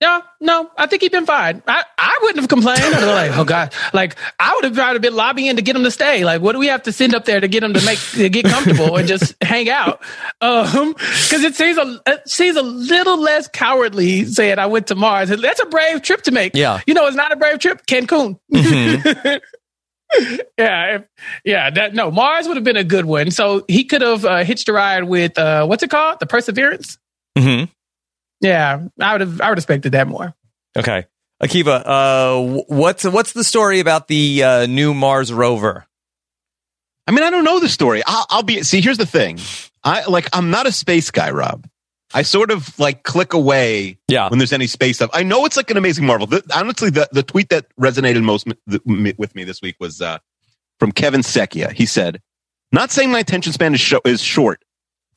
No, 0.00 0.22
no, 0.40 0.70
I 0.76 0.86
think 0.86 1.02
he'd 1.02 1.10
been 1.10 1.26
fine. 1.26 1.60
I, 1.66 1.82
I 1.98 2.18
wouldn't 2.22 2.38
have 2.38 2.48
complained. 2.48 2.80
I'd 2.80 3.00
be 3.00 3.06
like, 3.06 3.36
oh 3.36 3.44
god, 3.44 3.74
like 3.92 4.14
I 4.38 4.54
would 4.54 4.64
have 4.64 4.74
tried 4.74 4.92
to 4.92 5.00
been 5.00 5.16
lobbying 5.16 5.56
to 5.56 5.62
get 5.62 5.74
him 5.74 5.82
to 5.82 5.90
stay. 5.90 6.24
Like, 6.24 6.40
what 6.40 6.52
do 6.52 6.60
we 6.60 6.68
have 6.68 6.84
to 6.84 6.92
send 6.92 7.16
up 7.16 7.24
there 7.24 7.40
to 7.40 7.48
get 7.48 7.64
him 7.64 7.74
to 7.74 7.84
make 7.84 7.98
to 8.12 8.28
get 8.28 8.44
comfortable 8.44 8.96
and 8.96 9.08
just 9.08 9.34
hang 9.42 9.68
out? 9.68 10.00
Um, 10.40 10.92
because 10.92 11.42
it 11.42 11.56
seems 11.56 11.78
a 11.78 12.00
it 12.06 12.28
seems 12.28 12.56
a 12.56 12.62
little 12.62 13.20
less 13.20 13.48
cowardly 13.48 14.24
saying 14.24 14.60
I 14.60 14.66
went 14.66 14.86
to 14.88 14.94
Mars. 14.94 15.30
That's 15.30 15.60
a 15.60 15.66
brave 15.66 16.02
trip 16.02 16.22
to 16.22 16.30
make. 16.30 16.54
Yeah. 16.54 16.80
you 16.86 16.94
know, 16.94 17.06
it's 17.08 17.16
not 17.16 17.32
a 17.32 17.36
brave 17.36 17.58
trip. 17.58 17.84
Cancun. 17.86 18.38
yeah, 18.52 19.40
if, 20.58 21.04
yeah. 21.44 21.70
That 21.70 21.94
no, 21.94 22.12
Mars 22.12 22.46
would 22.46 22.56
have 22.56 22.64
been 22.64 22.76
a 22.76 22.84
good 22.84 23.04
one. 23.04 23.32
So 23.32 23.64
he 23.66 23.82
could 23.82 24.02
have 24.02 24.24
uh, 24.24 24.44
hitched 24.44 24.68
a 24.68 24.72
ride 24.72 25.04
with 25.04 25.36
uh, 25.36 25.66
what's 25.66 25.82
it 25.82 25.90
called, 25.90 26.20
the 26.20 26.26
Perseverance. 26.26 26.98
hmm 27.36 27.64
Yeah, 28.40 28.86
I 29.00 29.12
would 29.12 29.20
have. 29.20 29.40
I 29.40 29.48
would 29.48 29.58
have 29.58 29.64
expected 29.64 29.92
that 29.92 30.06
more. 30.08 30.34
okay." 30.76 31.06
Akiva, 31.42 31.82
uh, 31.86 32.64
what's 32.66 33.04
what's 33.04 33.32
the 33.32 33.44
story 33.44 33.78
about 33.78 34.08
the 34.08 34.42
uh, 34.42 34.66
new 34.66 34.92
Mars 34.92 35.32
rover? 35.32 35.86
I 37.06 37.12
mean, 37.12 37.22
I 37.22 37.30
don't 37.30 37.44
know 37.44 37.60
the 37.60 37.68
story. 37.68 38.02
I'll, 38.06 38.26
I'll 38.28 38.42
be. 38.42 38.62
See, 38.64 38.80
here's 38.80 38.98
the 38.98 39.06
thing. 39.06 39.38
I 39.84 40.04
like. 40.06 40.28
I'm 40.32 40.50
not 40.50 40.66
a 40.66 40.72
space 40.72 41.10
guy, 41.12 41.30
Rob. 41.30 41.66
I 42.12 42.22
sort 42.22 42.50
of 42.50 42.76
like 42.78 43.02
click 43.04 43.34
away 43.34 43.98
Yeah, 44.08 44.28
when 44.30 44.38
there's 44.38 44.52
any 44.52 44.66
space 44.66 44.96
stuff. 44.96 45.10
I 45.12 45.22
know 45.22 45.44
it's 45.44 45.56
like 45.56 45.70
an 45.70 45.76
amazing 45.76 46.06
marvel. 46.06 46.26
The, 46.26 46.42
honestly, 46.54 46.90
the, 46.90 47.06
the 47.12 47.22
tweet 47.22 47.50
that 47.50 47.66
resonated 47.78 48.22
most 48.22 48.48
m- 48.48 48.54
th- 48.68 48.80
m- 48.88 49.12
with 49.18 49.34
me 49.34 49.44
this 49.44 49.60
week 49.62 49.76
was 49.78 50.00
uh, 50.00 50.18
from 50.80 50.90
Kevin 50.90 51.20
Secchia. 51.20 51.70
He 51.70 51.86
said, 51.86 52.20
"Not 52.72 52.90
saying 52.90 53.10
my 53.12 53.18
attention 53.20 53.52
span 53.52 53.74
is, 53.74 53.80
sho- 53.80 54.00
is 54.04 54.22
short, 54.22 54.64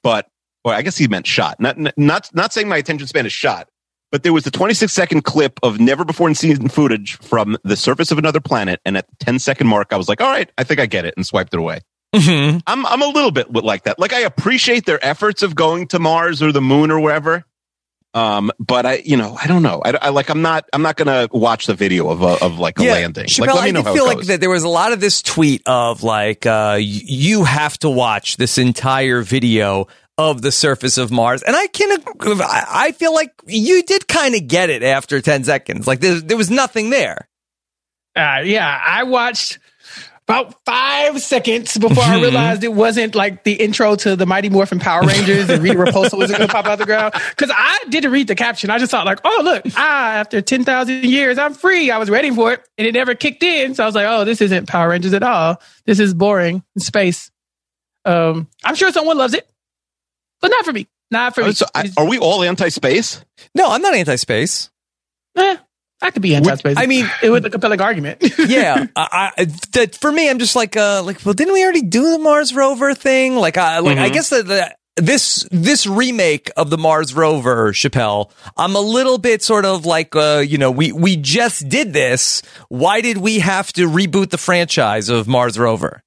but 0.03 0.27
or 0.63 0.73
I 0.73 0.81
guess 0.81 0.97
he 0.97 1.07
meant 1.07 1.27
shot. 1.27 1.59
Not 1.59 1.77
not 1.97 2.29
not 2.33 2.53
saying 2.53 2.67
my 2.67 2.77
attention 2.77 3.07
span 3.07 3.25
is 3.25 3.33
shot, 3.33 3.67
but 4.11 4.23
there 4.23 4.33
was 4.33 4.45
a 4.45 4.51
26 4.51 4.91
second 4.91 5.23
clip 5.23 5.59
of 5.63 5.79
never 5.79 6.03
before 6.05 6.33
seen 6.33 6.67
footage 6.67 7.17
from 7.17 7.57
the 7.63 7.75
surface 7.75 8.11
of 8.11 8.17
another 8.17 8.39
planet, 8.39 8.79
and 8.85 8.97
at 8.97 9.07
the 9.07 9.15
10 9.25 9.39
second 9.39 9.67
mark, 9.67 9.93
I 9.93 9.97
was 9.97 10.09
like, 10.09 10.21
all 10.21 10.29
right, 10.29 10.49
I 10.57 10.63
think 10.63 10.79
I 10.79 10.85
get 10.85 11.05
it, 11.05 11.13
and 11.17 11.25
swiped 11.25 11.53
it 11.53 11.59
away. 11.59 11.79
hmm 12.15 12.57
I'm 12.67 12.85
I'm 12.85 13.01
a 13.01 13.07
little 13.07 13.31
bit 13.31 13.51
like 13.51 13.83
that. 13.83 13.99
Like 13.99 14.13
I 14.13 14.21
appreciate 14.21 14.85
their 14.85 15.03
efforts 15.03 15.43
of 15.43 15.55
going 15.55 15.87
to 15.87 15.99
Mars 15.99 16.41
or 16.43 16.51
the 16.51 16.61
moon 16.61 16.91
or 16.91 16.99
wherever. 16.99 17.45
Um, 18.13 18.51
but 18.59 18.85
I, 18.85 18.95
you 19.05 19.15
know, 19.15 19.37
I 19.41 19.47
don't 19.47 19.63
know. 19.63 19.81
I, 19.83 19.91
I 20.01 20.09
like. 20.09 20.29
I'm 20.29 20.41
not. 20.41 20.65
I'm 20.73 20.81
not 20.81 20.97
gonna 20.97 21.29
watch 21.31 21.65
the 21.67 21.73
video 21.73 22.09
of 22.09 22.21
a, 22.21 22.43
of 22.43 22.59
like 22.59 22.77
a 22.77 22.83
landing. 22.83 23.27
Chappelle, 23.27 23.47
like, 23.47 23.55
let 23.55 23.63
me 23.63 23.71
know 23.71 23.79
I 23.79 23.83
how 23.83 23.93
feel 23.93 24.05
like 24.05 24.19
that 24.25 24.41
there 24.41 24.49
was 24.49 24.63
a 24.63 24.69
lot 24.69 24.91
of 24.91 24.99
this 24.99 25.21
tweet 25.21 25.61
of 25.65 26.03
like, 26.03 26.45
uh, 26.45 26.77
you 26.81 27.45
have 27.45 27.77
to 27.79 27.89
watch 27.89 28.35
this 28.35 28.57
entire 28.57 29.21
video 29.21 29.87
of 30.29 30.41
the 30.41 30.51
surface 30.51 30.97
of 30.97 31.11
Mars, 31.11 31.41
and 31.41 31.55
I 31.55 31.67
can, 31.67 31.97
I 32.21 32.91
feel 32.91 33.13
like 33.13 33.31
you 33.47 33.81
did 33.83 34.07
kind 34.07 34.35
of 34.35 34.47
get 34.47 34.69
it 34.69 34.83
after 34.83 35.19
ten 35.21 35.43
seconds. 35.43 35.87
Like 35.87 35.99
there, 35.99 36.19
there 36.19 36.37
was 36.37 36.51
nothing 36.51 36.89
there. 36.91 37.27
Uh, 38.15 38.41
yeah, 38.43 38.79
I 38.85 39.03
watched 39.03 39.57
about 40.27 40.55
five 40.65 41.19
seconds 41.21 41.77
before 41.77 42.03
I 42.03 42.17
Mhm. 42.17 42.21
realized 42.21 42.63
it 42.63 42.71
wasn't 42.73 43.15
like 43.15 43.43
the 43.43 43.53
intro 43.53 43.95
to 43.97 44.15
the 44.15 44.25
Mighty 44.25 44.49
Morphin 44.49 44.79
Power 44.79 45.01
Rangers 45.01 45.49
and 45.49 45.61
Rita 45.61 45.77
Repulsa 45.77 46.17
wasn't 46.17 46.37
going 46.37 46.47
to 46.47 46.53
pop 46.53 46.65
out 46.67 46.77
the 46.77 46.85
ground. 46.85 47.13
Because 47.31 47.51
I 47.53 47.79
didn't 47.89 48.11
read 48.11 48.27
the 48.27 48.35
caption. 48.35 48.69
I 48.69 48.77
just 48.77 48.91
thought 48.91 49.05
like, 49.05 49.19
oh 49.25 49.41
look, 49.43 49.63
ah, 49.75 50.11
after 50.13 50.41
ten 50.41 50.63
thousand 50.63 51.03
years, 51.05 51.37
I'm 51.37 51.53
free. 51.53 51.91
I 51.91 51.97
was 51.97 52.09
ready 52.09 52.31
for 52.31 52.53
it, 52.53 52.61
and 52.77 52.87
it 52.87 52.93
never 52.93 53.13
kicked 53.15 53.43
in. 53.43 53.75
So 53.75 53.83
I 53.83 53.85
was 53.85 53.95
like, 53.95 54.05
oh, 54.07 54.23
this 54.23 54.41
isn't 54.41 54.67
Power 54.67 54.89
Rangers 54.89 55.13
at 55.13 55.23
all. 55.23 55.61
This 55.85 55.99
is 55.99 56.13
boring 56.13 56.63
in 56.75 56.81
space. 56.81 57.29
Um, 58.05 58.47
I'm 58.63 58.75
sure 58.75 58.91
someone 58.91 59.17
loves 59.17 59.33
it, 59.33 59.47
but 60.41 60.49
not 60.49 60.65
for 60.65 60.73
me. 60.73 60.87
Not 61.11 61.35
for 61.35 61.41
Oh, 61.43 61.47
me. 61.47 61.53
so 61.53 61.65
I, 61.75 61.89
are 61.97 62.05
we 62.07 62.17
all 62.19 62.41
anti-space? 62.43 63.23
No, 63.53 63.69
I'm 63.69 63.81
not 63.81 63.93
anti-space. 63.93 64.69
Eh, 65.37 65.57
I 66.01 66.11
could 66.11 66.21
be 66.21 66.35
anti-space. 66.35 66.77
I 66.77 66.85
mean- 66.87 67.09
it 67.21 67.29
was 67.29 67.43
a 67.45 67.49
compelling 67.49 67.81
argument. 67.81 68.23
yeah, 68.39 68.85
I, 68.95 69.31
I, 69.37 69.45
that 69.73 69.95
for 69.95 70.11
me, 70.11 70.29
I'm 70.29 70.39
just 70.39 70.55
like, 70.55 70.75
uh, 70.77 71.03
like, 71.03 71.23
well, 71.25 71.33
didn't 71.33 71.53
we 71.53 71.63
already 71.63 71.81
do 71.83 72.11
the 72.11 72.19
Mars 72.19 72.53
rover 72.53 72.93
thing? 72.93 73.35
Like, 73.35 73.57
I, 73.57 73.79
like, 73.79 73.97
I 73.97 74.09
Mhm. 74.09 74.13
guess 74.13 74.29
that 74.29 74.47
the, 74.47 74.75
this 74.97 75.47
this 75.51 75.87
remake 75.87 76.51
of 76.57 76.69
the 76.69 76.77
Mars 76.77 77.13
rover, 77.13 77.71
Chappelle, 77.71 78.29
I'm 78.57 78.75
a 78.75 78.81
little 78.81 79.17
bit 79.17 79.41
sort 79.41 79.63
of 79.65 79.85
like, 79.85 80.15
uh, 80.15 80.43
you 80.45 80.57
know, 80.57 80.69
we 80.69 80.91
we 80.91 81.15
just 81.15 81.69
did 81.69 81.93
this. 81.93 82.41
Why 82.67 82.99
did 83.01 83.17
we 83.17 83.39
have 83.39 83.71
to 83.73 83.87
reboot 83.87 84.31
the 84.31 84.37
franchise 84.37 85.07
of 85.09 85.27
Mars 85.29 85.57
rover? 85.57 86.03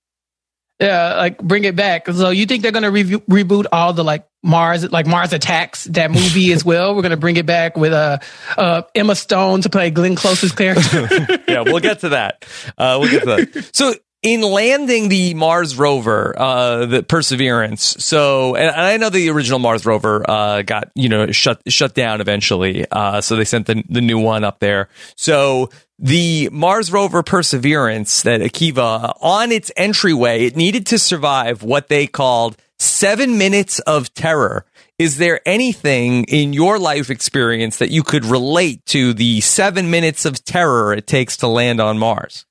Yeah, 0.80 1.14
like 1.16 1.38
bring 1.38 1.64
it 1.64 1.76
back. 1.76 2.08
So 2.08 2.30
you 2.30 2.46
think 2.46 2.62
they're 2.62 2.72
gonna 2.72 2.90
re- 2.90 3.04
reboot 3.04 3.66
all 3.70 3.92
the 3.92 4.02
like 4.02 4.26
Mars, 4.42 4.90
like 4.90 5.06
Mars 5.06 5.32
Attacks, 5.32 5.84
that 5.84 6.10
movie 6.10 6.52
as 6.52 6.64
well? 6.64 6.96
We're 6.96 7.02
gonna 7.02 7.16
bring 7.16 7.36
it 7.36 7.46
back 7.46 7.76
with 7.76 7.92
uh, 7.92 8.18
uh 8.58 8.82
Emma 8.94 9.14
Stone 9.14 9.62
to 9.62 9.70
play 9.70 9.90
Glenn 9.90 10.16
Close's 10.16 10.52
character. 10.52 11.08
yeah, 11.48 11.60
we'll 11.60 11.80
get 11.80 12.00
to 12.00 12.10
that. 12.10 12.44
Uh, 12.76 12.98
we'll 13.00 13.10
get 13.10 13.20
to 13.20 13.26
that. 13.26 13.70
So, 13.72 13.94
in 14.24 14.40
landing 14.40 15.10
the 15.10 15.34
Mars 15.34 15.76
rover, 15.76 16.34
uh, 16.36 16.86
the 16.86 17.02
Perseverance. 17.02 18.02
So, 18.04 18.56
and, 18.56 18.74
I 18.74 18.96
know 18.96 19.10
the 19.10 19.28
original 19.28 19.58
Mars 19.58 19.86
rover 19.86 20.28
uh, 20.28 20.62
got 20.62 20.90
you 20.96 21.08
know 21.08 21.30
shut 21.30 21.62
shut 21.68 21.94
down 21.94 22.20
eventually. 22.20 22.84
Uh, 22.90 23.20
so 23.20 23.36
they 23.36 23.44
sent 23.44 23.66
the 23.66 23.84
the 23.88 24.00
new 24.00 24.18
one 24.18 24.42
up 24.42 24.58
there. 24.58 24.88
So 25.14 25.70
the 26.04 26.50
Mars 26.52 26.92
rover 26.92 27.22
Perseverance 27.22 28.22
that 28.22 28.42
Akiva 28.42 29.16
on 29.22 29.50
its 29.50 29.72
entryway, 29.74 30.44
it 30.44 30.54
needed 30.54 30.84
to 30.88 30.98
survive 30.98 31.62
what 31.62 31.88
they 31.88 32.06
called 32.06 32.58
seven 32.78 33.38
minutes 33.38 33.78
of 33.80 34.12
terror. 34.12 34.66
Is 34.98 35.16
there 35.16 35.40
anything 35.46 36.24
in 36.24 36.52
your 36.52 36.78
life 36.78 37.08
experience 37.08 37.78
that 37.78 37.90
you 37.90 38.02
could 38.02 38.26
relate 38.26 38.84
to 38.86 39.14
the 39.14 39.40
seven 39.40 39.90
minutes 39.90 40.26
of 40.26 40.44
terror 40.44 40.92
it 40.92 41.06
takes 41.06 41.38
to 41.38 41.48
land 41.48 41.80
on 41.80 41.98
Mars? 41.98 42.44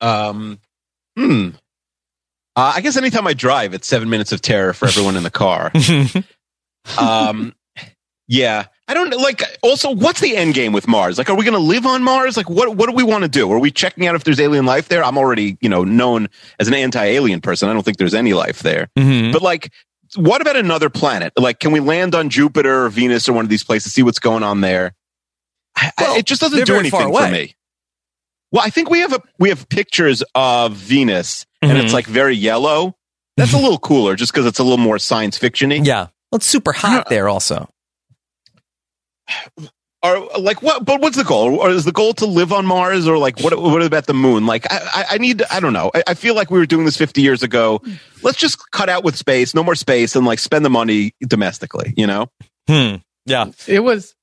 Um, 0.00 0.60
hmm. 1.18 1.48
Uh, 2.54 2.74
I 2.76 2.80
guess 2.80 2.96
anytime 2.96 3.26
I 3.26 3.34
drive, 3.34 3.74
it's 3.74 3.88
seven 3.88 4.08
minutes 4.08 4.30
of 4.30 4.40
terror 4.40 4.72
for 4.72 4.86
everyone 4.86 5.16
in 5.16 5.24
the 5.24 5.30
car. 5.32 5.72
um, 6.98 7.56
yeah, 8.28 8.66
I 8.90 8.94
don't 8.94 9.10
like. 9.20 9.42
Also, 9.62 9.92
what's 9.92 10.20
the 10.20 10.36
end 10.36 10.54
game 10.54 10.72
with 10.72 10.88
Mars? 10.88 11.16
Like, 11.16 11.30
are 11.30 11.36
we 11.36 11.44
going 11.44 11.54
to 11.54 11.60
live 11.60 11.86
on 11.86 12.02
Mars? 12.02 12.36
Like, 12.36 12.50
what 12.50 12.74
what 12.74 12.88
do 12.90 12.94
we 12.96 13.04
want 13.04 13.22
to 13.22 13.28
do? 13.28 13.50
Are 13.52 13.58
we 13.60 13.70
checking 13.70 14.06
out 14.08 14.16
if 14.16 14.24
there's 14.24 14.40
alien 14.40 14.66
life 14.66 14.88
there? 14.88 15.04
I'm 15.04 15.16
already, 15.16 15.56
you 15.60 15.68
know, 15.68 15.84
known 15.84 16.28
as 16.58 16.66
an 16.66 16.74
anti-alien 16.74 17.40
person. 17.40 17.68
I 17.68 17.72
don't 17.72 17.84
think 17.84 17.98
there's 17.98 18.14
any 18.14 18.32
life 18.34 18.60
there. 18.64 18.88
Mhm. 18.98 19.32
But 19.32 19.42
like, 19.42 19.72
what 20.16 20.40
about 20.40 20.56
another 20.56 20.90
planet? 20.90 21.32
Like, 21.38 21.60
can 21.60 21.70
we 21.70 21.78
land 21.78 22.16
on 22.16 22.30
Jupiter 22.30 22.86
or 22.86 22.88
Venus 22.88 23.28
or 23.28 23.32
one 23.32 23.44
of 23.44 23.48
these 23.48 23.62
places, 23.62 23.92
see 23.92 24.02
what's 24.02 24.18
going 24.18 24.42
on 24.42 24.60
there? 24.60 24.94
I- 25.76 25.92
I- 25.96 26.16
it 26.18 26.26
just 26.26 26.40
doesn't 26.40 26.66
do 26.66 26.74
anything 26.74 27.12
for 27.14 27.30
me. 27.30 27.54
Well, 28.50 28.64
I 28.64 28.70
think 28.70 28.90
we 28.90 28.98
have 29.00 29.12
a 29.12 29.20
we 29.38 29.50
have 29.50 29.68
pictures 29.68 30.24
of 30.34 30.72
Venus, 30.74 31.46
and 31.62 31.78
Mhm. 31.78 31.84
it's 31.84 31.92
like 31.92 32.06
very 32.06 32.34
yellow. 32.34 32.96
That's 33.36 33.52
a 33.52 33.58
little 33.66 33.78
cooler, 33.78 34.16
just 34.16 34.32
because 34.32 34.46
it's 34.46 34.58
a 34.58 34.64
little 34.64 34.78
more 34.78 34.98
science 34.98 35.38
fictiony. 35.38 35.86
Yeah. 35.86 36.08
Well, 36.32 36.38
it's 36.38 36.46
super 36.46 36.72
hot 36.72 37.08
there 37.08 37.28
also. 37.28 37.68
Or 40.02 40.28
like 40.38 40.62
what? 40.62 40.84
But 40.84 41.02
what's 41.02 41.18
the 41.18 41.24
goal? 41.24 41.56
Or 41.56 41.68
is 41.68 41.84
the 41.84 41.92
goal 41.92 42.14
to 42.14 42.26
live 42.26 42.54
on 42.54 42.64
Mars, 42.64 43.06
or 43.06 43.18
like 43.18 43.38
what? 43.40 43.60
What 43.60 43.82
about 43.82 44.06
the 44.06 44.14
moon? 44.14 44.46
Like 44.46 44.64
I, 44.72 44.78
I, 44.94 45.04
I 45.10 45.18
need. 45.18 45.42
I 45.50 45.60
don't 45.60 45.74
know. 45.74 45.90
I, 45.94 46.02
I 46.08 46.14
feel 46.14 46.34
like 46.34 46.50
we 46.50 46.58
were 46.58 46.64
doing 46.64 46.86
this 46.86 46.96
50 46.96 47.20
years 47.20 47.42
ago. 47.42 47.82
Let's 48.22 48.38
just 48.38 48.70
cut 48.70 48.88
out 48.88 49.04
with 49.04 49.14
space, 49.16 49.54
no 49.54 49.62
more 49.62 49.74
space, 49.74 50.16
and 50.16 50.24
like 50.24 50.38
spend 50.38 50.64
the 50.64 50.70
money 50.70 51.12
domestically. 51.20 51.92
You 51.98 52.06
know. 52.06 52.30
Hmm. 52.66 52.96
Yeah. 53.26 53.50
it 53.68 53.80
was 53.80 54.14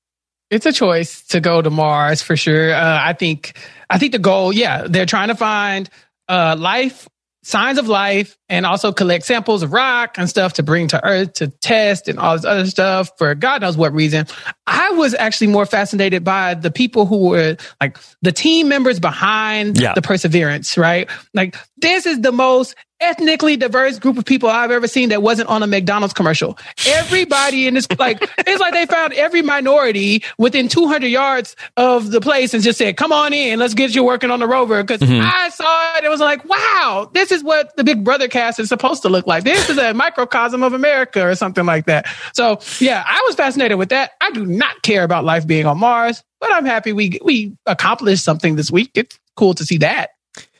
it's 0.50 0.66
a 0.66 0.72
choice 0.72 1.22
to 1.28 1.40
go 1.40 1.62
to 1.62 1.70
Mars 1.70 2.22
for 2.22 2.36
sure. 2.36 2.72
Uh, 2.74 3.00
I 3.02 3.12
think 3.12 3.56
I 3.90 3.98
think 3.98 4.12
the 4.12 4.18
goal, 4.18 4.52
yeah, 4.52 4.86
they're 4.88 5.06
trying 5.06 5.28
to 5.28 5.34
find 5.34 5.88
uh, 6.28 6.56
life, 6.58 7.08
signs 7.42 7.78
of 7.78 7.88
life, 7.88 8.36
and 8.48 8.66
also 8.66 8.92
collect 8.92 9.24
samples 9.24 9.62
of 9.62 9.72
rock 9.72 10.16
and 10.18 10.28
stuff 10.28 10.54
to 10.54 10.62
bring 10.62 10.88
to 10.88 11.04
Earth 11.04 11.34
to 11.34 11.48
test 11.48 12.08
and 12.08 12.18
all 12.18 12.34
this 12.36 12.44
other 12.44 12.66
stuff 12.66 13.10
for 13.16 13.34
God 13.34 13.60
knows 13.62 13.76
what 13.76 13.92
reason. 13.92 14.26
I 14.66 14.90
was 14.90 15.14
actually 15.14 15.46
more 15.48 15.64
fascinated 15.66 16.24
by 16.24 16.54
the 16.54 16.70
people 16.70 17.06
who 17.06 17.28
were 17.30 17.56
like 17.80 17.96
the 18.22 18.32
team 18.32 18.68
members 18.68 18.98
behind 19.00 19.78
Yeah. 19.80 19.94
the 19.94 20.02
Perseverance, 20.02 20.76
right? 20.76 21.08
Like 21.34 21.56
this 21.76 22.06
is 22.06 22.20
the 22.20 22.32
most 22.32 22.74
ethnically 23.00 23.56
diverse 23.56 23.98
group 23.98 24.18
of 24.18 24.24
people 24.24 24.48
I've 24.48 24.70
ever 24.70 24.88
seen 24.88 25.10
that 25.10 25.22
wasn't 25.22 25.48
on 25.48 25.62
a 25.62 25.66
McDonald's 25.66 26.14
commercial. 26.14 26.58
Everybody 26.86 27.66
in 27.66 27.74
this, 27.74 27.86
like, 27.98 28.18
it's 28.38 28.60
like 28.60 28.72
they 28.72 28.86
found 28.86 29.12
every 29.12 29.42
minority 29.42 30.24
within 30.36 30.68
200 30.68 31.06
yards 31.06 31.54
of 31.76 32.10
the 32.10 32.20
place 32.20 32.54
and 32.54 32.62
just 32.62 32.78
said, 32.78 32.96
come 32.96 33.12
on 33.12 33.32
in, 33.32 33.58
let's 33.58 33.74
get 33.74 33.94
you 33.94 34.02
working 34.02 34.30
on 34.30 34.40
the 34.40 34.48
rover. 34.48 34.82
because 34.82 35.00
mm-hmm. 35.00 35.20
I 35.22 35.48
saw 35.50 35.96
it. 35.98 36.04
It 36.04 36.08
was 36.08 36.20
like, 36.20 36.44
wow, 36.44 37.10
this 37.12 37.30
is 37.30 37.44
what 37.44 37.76
the 37.76 37.84
Big 37.84 38.02
Brother 38.02 38.28
cast 38.28 38.58
is 38.58 38.68
supposed 38.68 39.02
to 39.02 39.08
look 39.08 39.26
like. 39.26 39.44
This 39.44 39.70
is 39.70 39.78
a 39.78 39.94
microcosm 40.08 40.62
of 40.62 40.72
America 40.72 41.26
or 41.26 41.34
something 41.34 41.66
like 41.66 41.86
that. 41.86 42.06
So 42.34 42.60
yeah, 42.80 43.04
I 43.06 43.22
was 43.26 43.36
fascinated 43.36 43.78
with 43.78 43.90
that. 43.90 44.12
I 44.20 44.30
do 44.32 44.44
not 44.44 44.82
care 44.82 45.04
about 45.04 45.24
life 45.24 45.46
being 45.46 45.66
on 45.66 45.78
Mars, 45.78 46.24
but 46.40 46.52
I'm 46.52 46.64
happy 46.64 46.92
we, 46.92 47.18
we 47.24 47.56
accomplished 47.66 48.24
something 48.24 48.56
this 48.56 48.70
week. 48.70 48.90
It's 48.94 49.18
cool 49.36 49.54
to 49.54 49.64
see 49.64 49.78
that. 49.78 50.10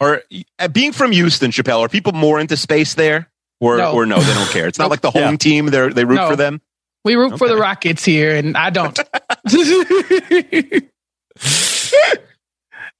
Or 0.00 0.22
uh, 0.58 0.68
being 0.68 0.92
from 0.92 1.12
Houston, 1.12 1.50
Chappelle, 1.50 1.80
are 1.80 1.88
people 1.88 2.12
more 2.12 2.38
into 2.40 2.56
space 2.56 2.94
there, 2.94 3.28
or 3.60 3.78
No. 3.78 3.92
or 3.92 4.06
no, 4.06 4.20
they 4.20 4.34
don't 4.34 4.50
care. 4.50 4.66
It's 4.68 4.78
not 4.78 4.90
like 4.90 5.00
the 5.00 5.10
home 5.12 5.22
Yeah. 5.32 5.36
team. 5.36 5.66
They 5.66 5.88
they 5.90 6.04
root 6.04 6.16
No. 6.16 6.28
for 6.30 6.36
them. 6.36 6.60
We 7.04 7.14
root 7.16 7.38
for 7.38 7.48
the 7.48 7.56
Rockets 7.56 8.04
here, 8.04 8.34
and 8.36 8.56
I 8.56 8.70
don't. 8.70 8.98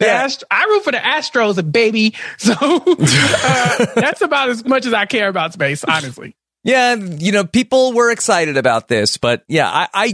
The 0.01 0.07
Yeah. 0.07 0.13
Ast- 0.23 0.45
I 0.49 0.65
root 0.67 0.85
for 0.85 0.93
the 0.93 0.99
Astros, 0.99 1.73
baby. 1.73 2.15
So 2.37 2.53
uh, 2.61 3.87
that's 3.97 4.21
about 4.21 4.49
as 4.51 4.65
much 4.65 4.87
as 4.87 4.93
I 4.93 5.07
care 5.07 5.27
about 5.29 5.53
space, 5.53 5.83
honestly. 5.83 6.37
Yeah, 6.69 6.97
you 6.97 7.33
know, 7.33 7.45
people 7.45 7.95
were 7.95 8.11
excited 8.11 8.59
about 8.59 8.89
this, 8.89 9.17
but 9.17 9.43
yeah, 9.49 9.67
I, 9.71 9.89
I 9.95 10.07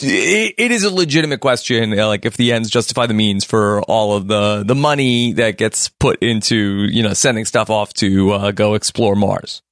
it 0.00 0.54
it 0.58 0.70
is 0.72 0.82
a 0.82 0.92
legitimate 0.92 1.38
question. 1.38 1.96
uh, 1.96 2.08
Like, 2.08 2.26
if 2.26 2.36
the 2.36 2.50
ends 2.52 2.68
justify 2.68 3.06
the 3.06 3.14
means 3.14 3.44
for 3.44 3.80
all 3.82 4.16
of 4.16 4.26
the 4.26 4.64
the 4.66 4.74
money 4.74 5.34
that 5.34 5.56
gets 5.56 5.88
put 5.88 6.20
into 6.20 6.88
you 6.90 7.04
know 7.04 7.12
sending 7.12 7.44
stuff 7.44 7.70
off 7.70 7.94
to 7.94 8.32
uh, 8.32 8.50
go 8.50 8.74
explore 8.74 9.14
Mars. 9.14 9.62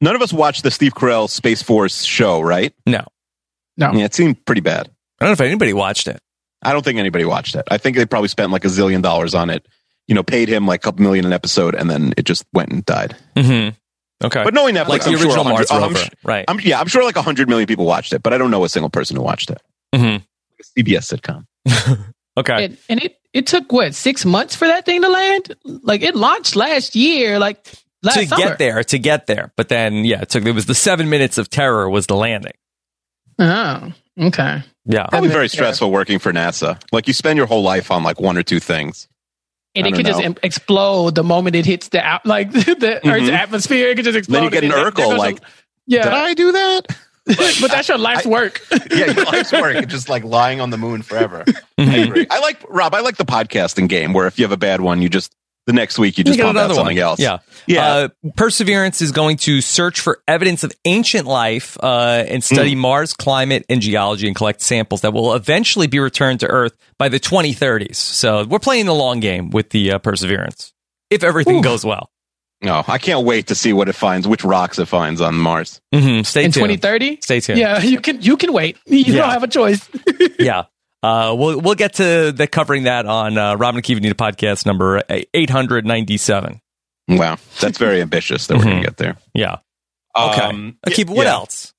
None 0.00 0.16
of 0.16 0.22
us 0.22 0.32
watched 0.32 0.64
the 0.64 0.70
Steve 0.72 0.94
Carell 0.94 1.30
Space 1.30 1.62
Force 1.62 2.02
show, 2.02 2.40
right? 2.40 2.74
No, 2.84 3.04
No. 3.76 3.92
Yeah, 3.92 4.06
it 4.06 4.14
seemed 4.14 4.44
pretty 4.44 4.62
bad. 4.62 4.90
I 5.20 5.24
don't 5.24 5.28
know 5.28 5.32
if 5.34 5.40
anybody 5.42 5.72
watched 5.72 6.08
it. 6.08 6.18
I 6.60 6.72
don't 6.72 6.84
think 6.84 6.98
anybody 6.98 7.24
watched 7.24 7.54
it. 7.54 7.62
I 7.70 7.78
think 7.78 7.96
they 7.96 8.04
probably 8.04 8.28
spent 8.28 8.50
like 8.50 8.64
a 8.64 8.68
zillion 8.68 9.00
dollars 9.00 9.32
on 9.32 9.48
it. 9.48 9.64
You 10.08 10.16
know, 10.16 10.24
paid 10.24 10.48
him 10.48 10.66
like 10.66 10.80
a 10.80 10.82
couple 10.82 11.04
million 11.04 11.24
an 11.24 11.32
episode, 11.32 11.76
and 11.76 11.88
then 11.88 12.14
it 12.16 12.24
just 12.24 12.44
went 12.52 12.70
and 12.70 12.84
died. 12.84 13.16
Mm-hmm. 13.36 13.76
Okay, 14.22 14.44
But 14.44 14.54
knowing 14.54 14.74
Netflix, 14.74 14.88
like 14.88 15.02
the 15.04 15.10
I'm 15.10 15.16
sure 15.18 15.26
original 15.26 15.44
100 15.44 15.52
Mars 15.54 15.70
I'm 15.70 15.82
rover, 15.82 16.08
right? 16.22 16.44
I'm, 16.48 16.60
yeah, 16.60 16.78
I'm 16.80 16.86
sure 16.86 17.02
like 17.04 17.16
hundred 17.16 17.48
million 17.48 17.66
people 17.66 17.84
watched 17.86 18.12
it, 18.12 18.22
but 18.22 18.32
I 18.32 18.38
don't 18.38 18.50
know 18.50 18.64
a 18.64 18.68
single 18.68 18.90
person 18.90 19.16
who 19.16 19.22
watched 19.22 19.50
it. 19.50 19.60
Mhm. 19.94 20.22
CBS 20.76 21.12
sitcom. 21.12 21.46
Okay, 22.34 22.64
And, 22.64 22.78
and 22.88 23.02
it, 23.04 23.18
it 23.34 23.46
took 23.46 23.70
what, 23.72 23.94
six 23.94 24.24
months 24.24 24.56
for 24.56 24.66
that 24.66 24.86
thing 24.86 25.02
to 25.02 25.08
land? 25.10 25.54
Like 25.64 26.00
it 26.00 26.14
launched 26.16 26.56
last 26.56 26.96
year, 26.96 27.38
like 27.38 27.62
last 28.02 28.16
to 28.20 28.26
summer. 28.26 28.42
get 28.46 28.58
there, 28.58 28.82
to 28.82 28.98
get 28.98 29.26
there, 29.26 29.52
but 29.54 29.68
then 29.68 30.06
yeah, 30.06 30.22
it 30.22 30.30
took 30.30 30.42
it 30.46 30.52
was 30.52 30.64
the 30.64 30.74
seven 30.74 31.10
minutes 31.10 31.36
of 31.36 31.50
terror 31.50 31.90
was 31.90 32.06
the 32.06 32.16
landing. 32.16 32.54
Oh, 33.38 33.92
okay. 34.18 34.62
Yeah, 34.86 35.06
Probably 35.08 35.28
makes 35.28 35.34
very 35.34 35.48
stressful 35.48 35.90
working 35.90 36.18
for 36.18 36.32
NASA. 36.32 36.80
Like 36.90 37.06
you 37.06 37.12
spend 37.12 37.36
your 37.36 37.46
whole 37.46 37.62
life 37.62 37.90
on 37.90 38.02
like 38.02 38.18
one 38.18 38.38
or 38.38 38.42
two 38.42 38.60
things. 38.60 39.08
And 39.74 39.86
it 39.86 39.94
could 39.94 40.04
just 40.06 40.18
know. 40.18 40.24
em- 40.26 40.36
explode 40.42 41.14
the 41.14 41.24
moment 41.24 41.56
it 41.56 41.64
hits 41.64 41.88
the 41.88 42.00
out, 42.02 42.26
like 42.26 42.50
the 42.52 43.00
Earth's 43.08 43.30
atmosphere. 43.30 43.88
It 43.88 43.96
could 43.96 44.04
just 44.04 44.18
explode. 44.18 44.34
Then 44.36 44.44
you 44.44 44.50
get 44.50 44.64
an 44.64 44.72
and 44.72 44.78
there- 44.78 44.90
there 44.90 45.06
Urkel, 45.06 45.14
a- 45.14 45.18
like, 45.18 45.38
yeah, 45.86 46.04
Did 46.04 46.12
I 46.12 46.34
do 46.34 46.52
that? 46.52 46.82
but 47.26 47.70
that's 47.70 47.88
your 47.88 47.98
life's 47.98 48.26
work. 48.26 48.60
yeah, 48.90 49.06
your 49.12 49.24
life's 49.24 49.52
work. 49.52 49.86
Just 49.86 50.08
like 50.08 50.24
lying 50.24 50.60
on 50.60 50.70
the 50.70 50.76
moon 50.78 51.02
forever. 51.02 51.44
Mm-hmm. 51.78 52.32
I. 52.32 52.36
I 52.36 52.40
like 52.40 52.58
Rob. 52.68 52.94
I 52.94 53.00
like 53.00 53.16
the 53.16 53.24
podcasting 53.24 53.88
game 53.88 54.12
where 54.12 54.26
if 54.26 54.38
you 54.38 54.44
have 54.44 54.52
a 54.52 54.56
bad 54.56 54.80
one, 54.80 55.00
you 55.02 55.08
just 55.08 55.32
the 55.66 55.72
next 55.72 55.98
week 55.98 56.18
you 56.18 56.24
just 56.24 56.36
get 56.36 56.44
pump 56.44 56.58
out 56.58 56.74
something 56.74 56.98
else. 56.98 57.20
Yeah. 57.20 57.38
Yeah. 57.66 57.86
Uh, 57.86 58.08
Perseverance 58.36 59.00
is 59.00 59.12
going 59.12 59.36
to 59.38 59.60
search 59.60 60.00
for 60.00 60.20
evidence 60.26 60.64
of 60.64 60.72
ancient 60.84 61.26
life 61.26 61.76
uh, 61.82 62.24
and 62.26 62.42
study 62.42 62.74
Mars 62.74 63.14
climate 63.14 63.64
and 63.68 63.80
geology 63.80 64.26
and 64.26 64.34
collect 64.34 64.60
samples 64.60 65.02
that 65.02 65.12
will 65.12 65.34
eventually 65.34 65.86
be 65.86 65.98
returned 66.00 66.40
to 66.40 66.46
Earth 66.48 66.76
by 66.98 67.08
the 67.08 67.20
2030s. 67.20 67.96
So 67.96 68.44
we're 68.44 68.58
playing 68.58 68.86
the 68.86 68.94
long 68.94 69.20
game 69.20 69.50
with 69.50 69.70
the 69.70 69.92
uh, 69.92 69.98
Perseverance 69.98 70.72
if 71.10 71.22
everything 71.22 71.60
goes 71.60 71.84
well. 71.84 72.10
No, 72.64 72.82
I 72.86 72.98
can't 72.98 73.24
wait 73.26 73.48
to 73.48 73.56
see 73.56 73.72
what 73.72 73.88
it 73.88 73.94
finds, 73.94 74.26
which 74.28 74.44
rocks 74.44 74.78
it 74.78 74.86
finds 74.86 75.20
on 75.20 75.34
Mars. 75.34 75.80
hmm 75.92 76.22
Stay 76.22 76.44
In 76.44 76.52
tuned. 76.52 76.68
2030? 76.70 77.18
Stay 77.20 77.40
tuned. 77.40 77.58
Yeah, 77.58 77.80
you 77.82 78.00
can 78.00 78.22
you 78.22 78.36
can 78.36 78.52
wait. 78.52 78.78
You 78.86 78.98
Yeah. 78.98 79.22
don't 79.22 79.30
have 79.30 79.42
a 79.42 79.48
choice. 79.48 79.88
yeah. 80.38 80.64
Uh, 81.02 81.34
we'll 81.36 81.60
we'll 81.60 81.74
get 81.74 81.94
to 81.94 82.32
the 82.32 82.46
covering 82.46 82.84
that 82.84 83.06
on 83.06 83.36
uh, 83.36 83.56
Rob 83.56 83.74
and 83.74 83.82
Akiva 83.82 84.00
Need 84.00 84.12
a 84.12 84.14
podcast 84.14 84.66
number 84.66 85.02
eight 85.08 85.50
hundred 85.50 85.84
ninety 85.84 86.16
seven. 86.16 86.60
Wow, 87.08 87.38
that's 87.60 87.78
very 87.78 88.00
ambitious 88.00 88.46
that 88.46 88.56
we're 88.56 88.64
going 88.64 88.76
to 88.76 88.82
get 88.82 88.96
there. 88.96 89.16
Yeah. 89.34 89.56
Okay. 90.16 90.40
Um, 90.40 90.78
Akiva, 90.86 91.08
yeah, 91.08 91.14
what 91.14 91.26
yeah. 91.26 91.32
else? 91.32 91.74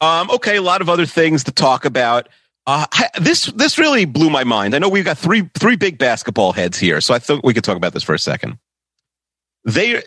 Um, 0.00 0.30
okay, 0.30 0.56
a 0.56 0.62
lot 0.62 0.82
of 0.82 0.88
other 0.88 1.06
things 1.06 1.44
to 1.44 1.52
talk 1.52 1.84
about. 1.84 2.28
Uh, 2.66 2.86
this 3.20 3.46
this 3.46 3.78
really 3.78 4.04
blew 4.04 4.28
my 4.28 4.44
mind. 4.44 4.74
I 4.74 4.78
know 4.78 4.88
we've 4.88 5.04
got 5.04 5.18
three 5.18 5.48
three 5.58 5.76
big 5.76 5.98
basketball 5.98 6.52
heads 6.52 6.78
here, 6.78 7.00
so 7.00 7.14
I 7.14 7.18
thought 7.18 7.44
we 7.44 7.54
could 7.54 7.64
talk 7.64 7.76
about 7.76 7.94
this 7.94 8.02
for 8.02 8.14
a 8.14 8.18
second. 8.18 8.58
They 9.64 10.02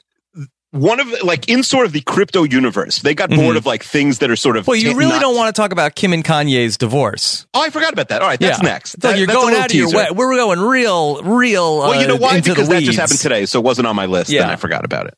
one 0.72 1.00
of 1.00 1.08
like 1.24 1.48
in 1.50 1.64
sort 1.64 1.86
of 1.86 1.94
the 1.94 2.02
crypto 2.02 2.44
universe, 2.44 3.00
they 3.00 3.16
got 3.16 3.30
bored 3.30 3.56
Mhm. 3.56 3.58
of 3.58 3.66
like 3.66 3.84
things 3.84 4.20
that 4.20 4.30
are 4.30 4.36
sort 4.36 4.58
of. 4.58 4.68
Well, 4.68 4.76
you 4.78 4.96
really 4.96 5.18
don't 5.20 5.36
want 5.36 5.54
to 5.56 5.60
talk 5.60 5.72
about 5.72 5.96
Kim 5.96 6.14
and 6.14 6.24
Kanye's 6.26 6.78
divorce. 6.78 7.48
Oh, 7.54 7.62
I 7.62 7.70
forgot 7.70 7.94
about 7.94 8.10
that. 8.10 8.22
All 8.22 8.28
right, 8.28 8.40
that's 8.40 8.60
Yeah. 8.62 8.70
next. 8.70 8.96
It's 8.96 9.04
like 9.04 9.14
That- 9.14 9.18
you're 9.20 9.28
going 9.28 9.56
out 9.56 9.68
of 9.70 9.74
your 9.76 9.90
way. 9.92 10.08
We're 10.14 10.36
going 10.36 10.60
real, 10.60 11.22
real. 11.24 11.78
Well, 11.80 12.02
you 12.02 12.08
know 12.08 12.16
uh, 12.16 12.20
why? 12.20 12.36
Into 12.38 12.50
Because 12.52 12.68
that 12.70 12.84
just 12.84 13.00
happened 13.00 13.20
today, 13.20 13.46
so 13.46 13.60
it 13.60 13.64
wasn't 13.64 13.88
on 13.88 13.96
my 13.96 14.06
list, 14.08 14.30
Yeah. 14.30 14.44
and 14.44 14.52
I 14.52 14.56
forgot 14.58 14.84
about 14.86 15.08
it. 15.08 15.14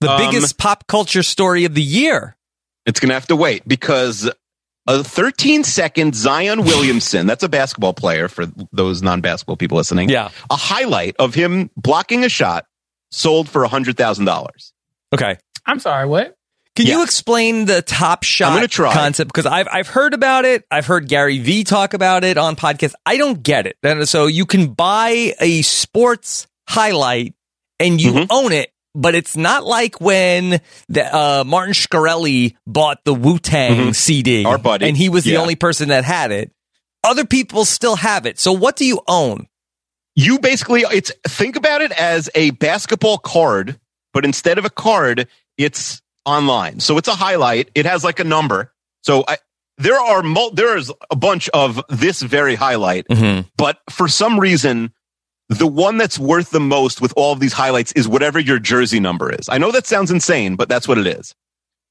The 0.00 0.10
Um, 0.10 0.18
biggest 0.18 0.58
pop 0.58 0.86
culture 0.88 1.22
story 1.22 1.64
of 1.64 1.74
the 1.74 1.82
year. 1.82 2.36
It's 2.86 3.00
going 3.00 3.08
to 3.08 3.14
have 3.14 3.26
to 3.28 3.36
wait 3.36 3.66
because 3.68 4.30
a 4.86 5.04
13 5.04 5.62
second 5.64 6.14
Zion 6.16 6.64
Williamson, 6.64 7.26
that's 7.26 7.42
a 7.44 7.48
basketball 7.48 7.92
player 7.94 8.28
for 8.28 8.46
those 8.72 9.02
non 9.02 9.20
basketball 9.20 9.56
people 9.56 9.76
listening. 9.76 10.08
Yeah. 10.08 10.28
A 10.50 10.56
highlight 10.56 11.14
of 11.18 11.34
him 11.34 11.70
blocking 11.76 12.24
a 12.24 12.28
shot 12.28 12.64
sold 13.10 13.48
for 13.48 13.64
a 13.64 13.68
$100,000. 13.68 14.72
Okay. 15.12 15.38
I'm 15.66 15.80
sorry, 15.80 16.06
what? 16.06 16.34
Can 16.76 16.86
you 16.86 17.02
explain 17.02 17.64
the 17.64 17.82
top 17.82 18.22
shot 18.22 18.62
I'm 18.62 18.68
try. 18.68 18.92
concept? 18.94 19.32
Because 19.32 19.46
I've 19.46 19.66
I've 19.72 19.88
heard 19.88 20.14
about 20.14 20.44
it. 20.44 20.64
I've 20.70 20.86
heard 20.86 21.08
Gary 21.08 21.38
Vee 21.40 21.64
talk 21.64 21.92
about 21.92 22.22
it 22.22 22.38
on 22.38 22.54
podcasts. 22.54 22.94
I 23.04 23.16
don't 23.16 23.42
get 23.42 23.66
it. 23.66 23.76
And 23.82 24.08
so 24.08 24.26
you 24.26 24.46
can 24.46 24.74
buy 24.74 25.34
a 25.40 25.62
sports 25.62 26.46
highlight 26.68 27.34
and 27.80 28.00
you 28.00 28.12
Mhm. 28.12 28.26
own 28.30 28.52
it, 28.52 28.70
but 28.94 29.16
it's 29.16 29.36
not 29.36 29.64
like 29.66 30.00
when 30.00 30.60
the, 30.88 31.12
uh, 31.12 31.42
Martin 31.44 31.74
Shkreli 31.74 32.54
bought 32.64 32.98
the 33.04 33.14
Wu 33.14 33.40
Tang 33.40 33.88
Mhm. 33.88 33.94
CD, 33.96 34.44
Our 34.44 34.56
buddy. 34.58 34.86
and 34.86 34.96
he 34.96 35.08
was 35.08 35.24
the 35.24 35.32
Yeah. 35.32 35.38
only 35.40 35.56
person 35.56 35.88
that 35.88 36.04
had 36.04 36.30
it. 36.30 36.52
Other 37.02 37.24
people 37.24 37.64
still 37.64 37.96
have 37.96 38.24
it. 38.24 38.38
So 38.38 38.52
what 38.52 38.76
do 38.76 38.84
you 38.84 39.00
own? 39.08 39.48
You 40.14 40.38
basically, 40.38 40.82
it's 40.92 41.10
think 41.26 41.56
about 41.56 41.80
it 41.82 41.90
as 41.92 42.30
a 42.36 42.50
basketball 42.50 43.18
card, 43.18 43.80
but 44.18 44.24
instead 44.24 44.58
of 44.58 44.64
a 44.64 44.70
card, 44.70 45.28
it's 45.56 46.02
online. 46.24 46.80
So 46.80 46.98
it's 46.98 47.06
a 47.06 47.14
highlight. 47.14 47.70
It 47.76 47.86
has 47.86 48.02
like 48.02 48.18
a 48.18 48.24
number. 48.24 48.72
So 49.02 49.22
I, 49.28 49.36
there 49.76 49.94
are 50.00 50.24
mul- 50.24 50.50
there 50.50 50.76
is 50.76 50.92
a 51.12 51.14
bunch 51.14 51.48
of 51.50 51.80
this 51.88 52.20
very 52.20 52.56
highlight, 52.56 53.06
Mm-hmm. 53.06 53.42
but 53.56 53.78
for 53.88 54.08
some 54.08 54.40
reason, 54.40 54.92
the 55.48 55.68
one 55.68 55.98
that's 55.98 56.18
worth 56.18 56.50
the 56.50 56.58
most 56.58 57.00
with 57.00 57.12
all 57.16 57.32
of 57.32 57.38
these 57.38 57.52
highlights 57.52 57.92
is 57.92 58.08
whatever 58.08 58.40
your 58.40 58.58
jersey 58.58 58.98
number 58.98 59.32
is. 59.32 59.48
I 59.48 59.58
know 59.58 59.70
that 59.70 59.86
sounds 59.86 60.10
insane, 60.10 60.56
but 60.56 60.68
that's 60.68 60.88
what 60.88 60.98
it 60.98 61.06
is. 61.06 61.32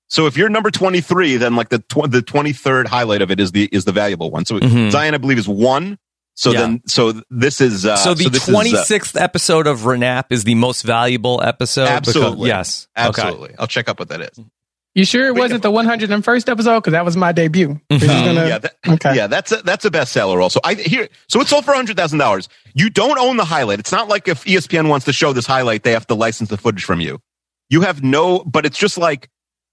So 0.09 0.25
if 0.27 0.35
you're 0.35 0.49
number 0.49 0.69
23, 0.69 1.37
then 1.37 1.55
like 1.55 1.69
the 1.69 1.79
tw- 1.79 2.11
the 2.11 2.21
23rd 2.21 2.87
highlight 2.87 3.21
of 3.21 3.31
it 3.31 3.39
is 3.39 3.53
the 3.53 3.69
is 3.71 3.85
the 3.85 3.93
valuable 3.93 4.31
one. 4.31 4.43
So 4.43 4.59
Mhm. 4.59 4.91
Zion, 4.91 5.13
I 5.13 5.17
believe, 5.17 5.37
is 5.37 5.47
one. 5.47 5.97
So 6.39 6.51
Yeah. 6.51 6.61
then, 6.61 6.81
so 6.85 7.13
this 7.31 7.59
is 7.61 7.83
uh, 7.83 7.95
so 7.97 8.13
the 8.13 8.29
this 8.29 8.43
is, 8.43 8.49
uh, 8.49 8.51
twenty 8.53 8.75
sixth 8.75 9.17
episode 9.17 9.65
of 9.65 9.79
Renap 9.81 10.25
is 10.29 10.43
the 10.43 10.53
most 10.53 10.83
valuable 10.83 11.41
episode. 11.43 11.85
because- 11.85 12.15
Absolutely. 12.15 12.47
yes. 12.49 12.87
Okay. 12.95 13.07
absolutely. 13.23 13.55
I'll 13.57 13.65
check 13.65 13.89
up 13.89 13.97
what 13.97 14.09
that 14.09 14.21
is. 14.21 14.39
You 14.93 15.03
sure 15.03 15.27
it 15.27 15.33
Wait, 15.33 15.41
wasn't 15.41 15.61
the 15.63 15.71
101st 15.71 16.49
episode? 16.49 16.75
Because 16.79 16.91
that 16.93 17.05
was 17.05 17.17
my 17.17 17.31
debut. 17.31 17.79
Is 17.89 18.01
he 18.03 18.07
Mhm. 18.07 18.25
gonna- 18.25 18.47
yeah, 18.47 18.57
that, 18.59 18.75
okay. 18.87 19.15
yeah, 19.15 19.25
that's 19.27 19.51
a, 19.51 19.57
that's 19.63 19.85
a 19.85 19.89
bestseller. 19.91 20.41
Also, 20.41 20.59
I 20.63 20.75
here. 20.75 21.07
So 21.27 21.41
it 21.41 21.47
sold 21.47 21.65
for 21.65 21.73
hundred 21.73 21.97
thousand 21.97 22.19
dollars. 22.19 22.49
You 22.75 22.89
don't 22.91 23.17
own 23.19 23.37
the 23.37 23.45
highlight. 23.45 23.79
It's 23.79 23.91
not 23.91 24.07
like 24.07 24.27
if 24.27 24.43
ESPN 24.45 24.89
wants 24.89 25.05
to 25.07 25.13
show 25.13 25.33
this 25.33 25.47
highlight, 25.47 25.81
they 25.83 25.91
have 25.91 26.05
to 26.07 26.15
license 26.15 26.49
the 26.49 26.57
footage 26.57 26.83
from 26.83 26.99
you. 26.99 27.19
You 27.69 27.81
have 27.81 28.03
no, 28.03 28.39
but 28.39 28.65
it's 28.65 28.77
just 28.77 28.97
like 28.99 29.29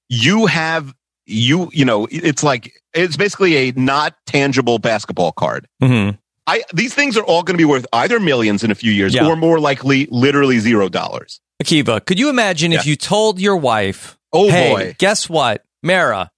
you 0.08 0.46
have 0.46 0.94
you. 1.26 1.68
You 1.74 1.84
know, 1.84 2.06
it's 2.10 2.42
like 2.42 2.72
it's 2.94 3.16
basically 3.18 3.56
a 3.68 3.72
not 3.76 4.14
tangible 4.26 4.78
basketball 4.78 5.32
card. 5.32 5.66
Mhm. 5.82 6.18
I 6.46 6.62
these 6.74 6.94
things 6.94 7.16
are 7.16 7.24
all 7.24 7.42
going 7.42 7.54
to 7.54 7.58
be 7.58 7.64
worth 7.64 7.86
either 7.92 8.20
millions 8.20 8.62
in 8.64 8.70
a 8.70 8.74
few 8.74 8.92
years, 8.92 9.14
Yeah. 9.14 9.26
or 9.26 9.36
more 9.36 9.58
likely, 9.60 10.06
literally 10.10 10.58
zero 10.58 10.88
dollars. 10.88 11.40
Akiva, 11.62 12.04
could 12.04 12.18
you 12.18 12.28
imagine 12.30 12.72
if 12.72 12.86
you 12.86 12.96
told 12.96 13.40
your 13.40 13.56
wife, 13.56 14.18
Oh 14.32 14.50
hey, 14.50 14.70
boy. 14.74 14.96
guess 14.98 15.28
what? 15.28 15.64
Mara, 15.82 16.30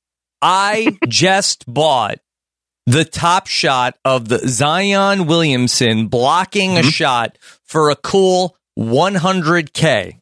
I 0.42 0.96
just 1.08 1.64
bought 1.72 2.18
the 2.86 3.04
top 3.04 3.46
shot 3.48 3.96
of 4.04 4.28
the 4.28 4.38
Zion 4.46 5.26
Williamson 5.26 6.06
blocking 6.06 6.78
a 6.78 6.82
Mhm. 6.82 6.92
shot 6.92 7.38
for 7.64 7.90
a 7.90 7.96
cool 7.96 8.56
100K. 8.78 10.20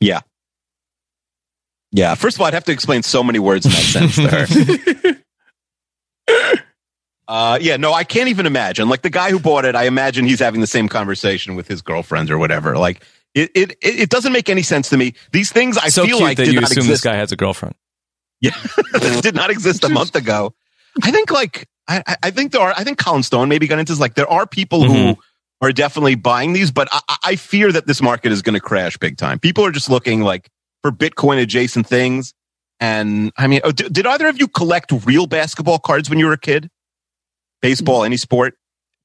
Yeah. 0.00 0.20
Yeah. 1.92 2.14
First 2.16 2.36
of 2.36 2.40
all, 2.42 2.48
I'd 2.48 2.54
have 2.54 2.64
to 2.64 2.72
explain 2.72 3.02
so 3.04 3.22
many 3.22 3.38
words 3.38 3.64
in 3.64 3.72
that 3.72 4.10
sentence 4.10 4.16
to 4.96 5.16
her. 6.28 6.56
Uh, 7.26 7.58
yeah, 7.60 7.76
no, 7.76 7.92
I 7.92 8.04
can't 8.04 8.28
even 8.28 8.44
imagine. 8.46 8.88
Like 8.88 9.02
the 9.02 9.10
guy 9.10 9.30
who 9.30 9.38
bought 9.40 9.64
it, 9.64 9.74
I 9.74 9.84
imagine 9.84 10.24
he's 10.26 10.40
having 10.40 10.60
the 10.60 10.66
same 10.66 10.88
conversation 10.88 11.54
with 11.54 11.66
his 11.68 11.80
girlfriends 11.82 12.30
or 12.30 12.36
whatever. 12.38 12.76
Like 12.76 13.02
it, 13.34 13.50
it, 13.54 13.76
it 13.80 14.10
doesn't 14.10 14.32
make 14.32 14.48
any 14.50 14.62
sense 14.62 14.90
to 14.90 14.96
me. 14.96 15.14
These 15.32 15.50
things 15.50 15.78
I 15.78 15.88
so 15.88 16.02
feel 16.04 16.18
cute 16.18 16.28
like 16.28 16.36
that 16.36 16.44
did 16.44 16.54
you 16.54 16.60
not 16.60 16.70
assume 16.70 16.82
exist. 16.82 17.02
this 17.02 17.12
guy 17.12 17.16
has 17.16 17.32
a 17.32 17.36
girlfriend. 17.36 17.74
Yeah, 18.40 18.50
did 19.22 19.34
not 19.34 19.50
exist 19.50 19.84
a 19.84 19.88
month 19.88 20.14
ago. 20.14 20.54
I 21.02 21.10
think 21.10 21.30
like 21.30 21.66
I, 21.88 22.02
I- 22.22 22.30
think 22.30 22.52
there 22.52 22.60
are. 22.60 22.74
I 22.76 22.84
think 22.84 22.98
Colin 22.98 23.22
Stone 23.22 23.48
maybe 23.48 23.66
got 23.66 23.78
into 23.78 23.92
this. 23.92 24.00
Like 24.00 24.14
there 24.14 24.30
are 24.30 24.46
people 24.46 24.84
who 24.84 24.92
Mhm. 24.94 25.16
are 25.62 25.72
definitely 25.72 26.14
buying 26.16 26.52
these, 26.52 26.70
but 26.70 26.88
I, 26.92 27.16
I- 27.24 27.36
fear 27.36 27.72
that 27.72 27.86
this 27.86 28.02
market 28.02 28.32
is 28.32 28.42
going 28.42 28.54
to 28.54 28.60
crash 28.60 28.96
big 28.98 29.16
time. 29.16 29.38
People 29.38 29.64
are 29.64 29.70
just 29.72 29.88
looking 29.88 30.20
like 30.20 30.50
for 30.82 30.92
Bitcoin 30.92 31.40
adjacent 31.40 31.86
things. 31.86 32.34
And 32.80 33.32
I 33.38 33.46
mean, 33.46 33.60
oh, 33.64 33.72
did, 33.72 33.92
did 33.92 34.06
either 34.06 34.26
of 34.28 34.38
you 34.38 34.46
collect 34.48 34.92
real 35.06 35.26
basketball 35.26 35.78
cards 35.78 36.10
when 36.10 36.18
you 36.18 36.26
were 36.26 36.32
a 36.34 36.38
kid? 36.38 36.68
Baseball, 37.68 38.04
any 38.04 38.16
sport? 38.16 38.54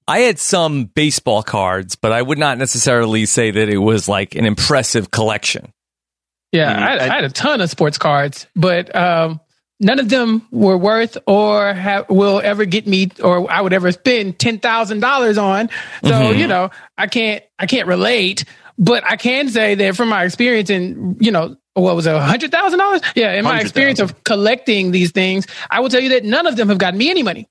I 0.08 0.20
had 0.20 0.40
some 0.40 0.86
baseball 0.86 1.44
cards, 1.44 1.96
but 1.96 2.12
I 2.12 2.22
would 2.22 2.38
not 2.40 2.58
necessarily 2.58 3.26
say 3.26 3.52
that 3.52 3.70
it 3.70 3.78
was 3.78 4.08
like 4.10 4.36
an 4.36 4.46
impressive 4.46 5.12
collection. 5.12 5.72
Yeah, 6.52 6.74
Mhm. 6.74 6.78
I, 6.78 6.90
had, 6.90 7.00
I- 7.00 7.04
I 7.04 7.16
had 7.16 7.24
a 7.26 7.30
ton 7.30 7.62
of 7.62 7.70
sports 7.70 7.98
cards, 8.00 8.48
but 8.56 8.96
um, 8.96 9.40
none 9.80 10.00
of 10.00 10.10
them 10.10 10.48
were 10.52 10.78
worth 10.78 11.16
or 11.28 11.74
have, 11.74 12.10
will 12.10 12.42
ever 12.44 12.66
get 12.66 12.88
me, 12.88 13.10
or 13.24 13.52
I 13.52 13.62
would 13.62 13.72
ever 13.74 13.92
spend 13.92 14.40
ten 14.40 14.58
thousand 14.60 15.00
dollars 15.02 15.38
on. 15.38 15.70
So 16.04 16.10
Mhm. 16.12 16.38
you 16.40 16.48
know, 16.48 16.72
I 16.98 17.06
can't, 17.06 17.44
I 17.60 17.68
can't 17.68 17.88
relate. 17.88 18.46
But 18.82 19.04
I 19.04 19.18
can 19.18 19.50
say 19.50 19.76
that 19.76 19.96
from 19.98 20.08
my 20.08 20.24
experience 20.24 20.70
in, 20.70 21.18
you 21.20 21.32
know, 21.32 21.58
what 21.74 21.96
was 21.98 22.08
it, 22.08 22.18
hundred 22.18 22.52
thousand 22.52 22.80
dollars? 22.80 23.02
Yeah, 23.14 23.34
in 23.34 23.44
my 23.44 23.60
experience 23.60 24.00
of 24.00 24.24
collecting 24.24 24.92
these 24.92 25.12
things, 25.12 25.46
I 25.70 25.82
will 25.82 25.90
tell 25.90 26.00
you 26.02 26.10
that 26.10 26.24
none 26.24 26.48
of 26.48 26.56
them 26.56 26.70
have 26.70 26.78
gotten 26.80 26.98
me 26.98 27.10
any 27.12 27.22
money. 27.22 27.48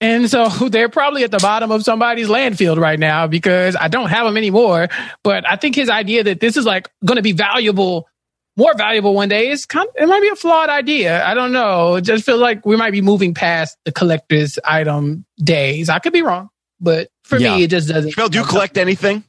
And 0.00 0.30
so 0.30 0.48
they're 0.70 0.88
probably 0.88 1.24
at 1.24 1.30
the 1.30 1.38
bottom 1.38 1.70
of 1.70 1.82
somebody's 1.82 2.28
landfill 2.28 2.78
right 2.78 2.98
now 2.98 3.26
because 3.26 3.76
I 3.76 3.88
don't 3.88 4.08
have 4.08 4.26
them 4.26 4.36
anymore. 4.36 4.88
But 5.22 5.48
I 5.48 5.56
think 5.56 5.74
his 5.74 5.88
idea 5.90 6.24
that 6.24 6.40
this 6.40 6.56
is 6.56 6.64
like 6.64 6.88
going 7.04 7.16
to 7.16 7.22
be 7.22 7.32
valuable, 7.32 8.08
more 8.56 8.74
valuable 8.76 9.14
one 9.14 9.28
day 9.28 9.48
is 9.48 9.66
kind 9.66 9.86
of, 9.88 9.94
it 10.02 10.06
might 10.06 10.22
be 10.22 10.28
a 10.28 10.36
flawed 10.36 10.68
idea. 10.70 11.24
I 11.24 11.34
don't 11.34 11.52
know. 11.52 11.96
It 11.96 12.02
just 12.02 12.24
feels 12.24 12.40
like 12.40 12.64
we 12.64 12.76
might 12.76 12.92
be 12.92 13.02
moving 13.02 13.34
past 13.34 13.76
the 13.84 13.92
collector's 13.92 14.58
item 14.64 15.24
days. 15.42 15.88
I 15.88 15.98
could 15.98 16.12
be 16.12 16.22
wrong, 16.22 16.48
but 16.80 17.08
for 17.24 17.38
Yeah. 17.38 17.56
me, 17.56 17.64
it 17.64 17.70
just 17.70 17.88
doesn't. 17.88 18.12
Phil, 18.12 18.28
do 18.28 18.38
you 18.38 18.44
collect 18.44 18.78
anything? 18.78 19.24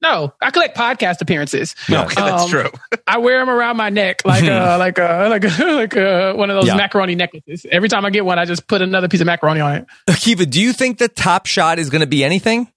No, 0.00 0.32
I 0.40 0.50
collect 0.52 0.76
podcast 0.76 1.20
appearances. 1.20 1.74
No, 1.88 2.04
okay, 2.04 2.14
that's 2.14 2.44
Um, 2.44 2.48
true. 2.50 2.70
I 3.06 3.18
wear 3.18 3.40
them 3.40 3.50
around 3.50 3.76
my 3.76 3.90
neck 3.90 4.22
like 4.24 4.44
uh 4.44 4.76
like 4.78 4.98
uh 4.98 5.26
like 5.28 5.44
a, 5.44 5.64
like 5.74 5.96
uh 5.96 6.34
one 6.34 6.50
of 6.50 6.56
those 6.56 6.66
Yeah. 6.68 6.76
macaroni 6.76 7.16
necklaces. 7.16 7.66
Every 7.70 7.88
time 7.88 8.04
I 8.04 8.10
get 8.10 8.24
one, 8.24 8.38
I 8.38 8.44
just 8.44 8.68
put 8.68 8.80
another 8.80 9.08
piece 9.08 9.20
of 9.20 9.26
macaroni 9.26 9.60
on 9.60 9.74
it. 9.76 9.86
Akiva, 10.08 10.48
do 10.48 10.60
you 10.60 10.72
think 10.72 10.98
the 10.98 11.08
top 11.08 11.46
shot 11.46 11.78
is 11.80 11.90
going 11.90 12.00
to 12.02 12.06
be 12.06 12.22
anything? 12.22 12.70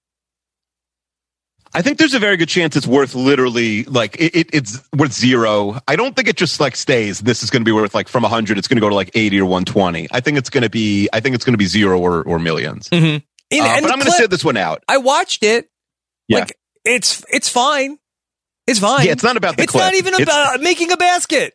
I 1.74 1.82
think 1.82 1.98
there's 2.00 2.14
a 2.14 2.20
very 2.20 2.36
good 2.36 2.50
chance 2.50 2.76
it's 2.76 2.86
worth 2.88 3.16
literally 3.16 3.86
like 3.86 4.18
it, 4.20 4.36
it, 4.36 4.50
it's 4.52 4.82
worth 4.94 5.14
zero. 5.14 5.80
I 5.88 5.96
don't 5.96 6.14
think 6.16 6.28
it 6.28 6.36
just 6.36 6.60
like 6.60 6.76
stays. 6.76 7.22
This 7.22 7.44
is 7.44 7.50
going 7.50 7.62
to 7.62 7.66
be 7.66 7.72
worth 7.72 7.96
like 7.96 8.10
from 8.10 8.24
100, 8.24 8.58
it's 8.58 8.68
going 8.68 8.76
to 8.76 8.82
go 8.82 8.90
to 8.90 8.96
like 8.96 9.12
80 9.14 9.40
or 9.40 9.46
120. 9.46 10.08
I 10.12 10.20
think 10.20 10.38
it's 10.38 10.50
going 10.50 10.64
to 10.64 10.70
be. 10.70 11.08
I 11.14 11.22
think 11.22 11.36
it's 11.36 11.46
going 11.46 11.54
to 11.54 11.58
be 11.58 11.68
zero 11.68 11.98
or 12.00 12.24
or 12.24 12.40
1000000s 12.40 12.90
Mm-hmm. 12.90 13.06
In, 13.06 13.62
Uh, 13.62 13.66
and 13.68 13.84
but 13.84 13.92
I'm 13.92 14.00
going 14.00 14.00
to 14.00 14.06
clip- 14.06 14.16
sit 14.16 14.30
this 14.32 14.44
one 14.44 14.58
out. 14.58 14.84
I 14.90 14.98
watched 14.98 15.44
it. 15.44 15.70
Yeah. 16.28 16.40
Like 16.40 16.58
it's 16.86 17.24
it's 17.30 17.50
fine. 17.50 17.98
It's 18.68 18.80
fine. 18.80 19.06
Yeah, 19.06 19.12
it's 19.14 19.24
not 19.24 19.38
about 19.38 19.58
the 19.58 19.64
It's 19.64 19.72
clip. 19.72 19.84
not 19.84 19.94
even 19.96 20.14
It's- 20.14 20.28
about 20.28 20.62
making 20.62 20.92
a 20.92 20.98
basket. 20.98 21.54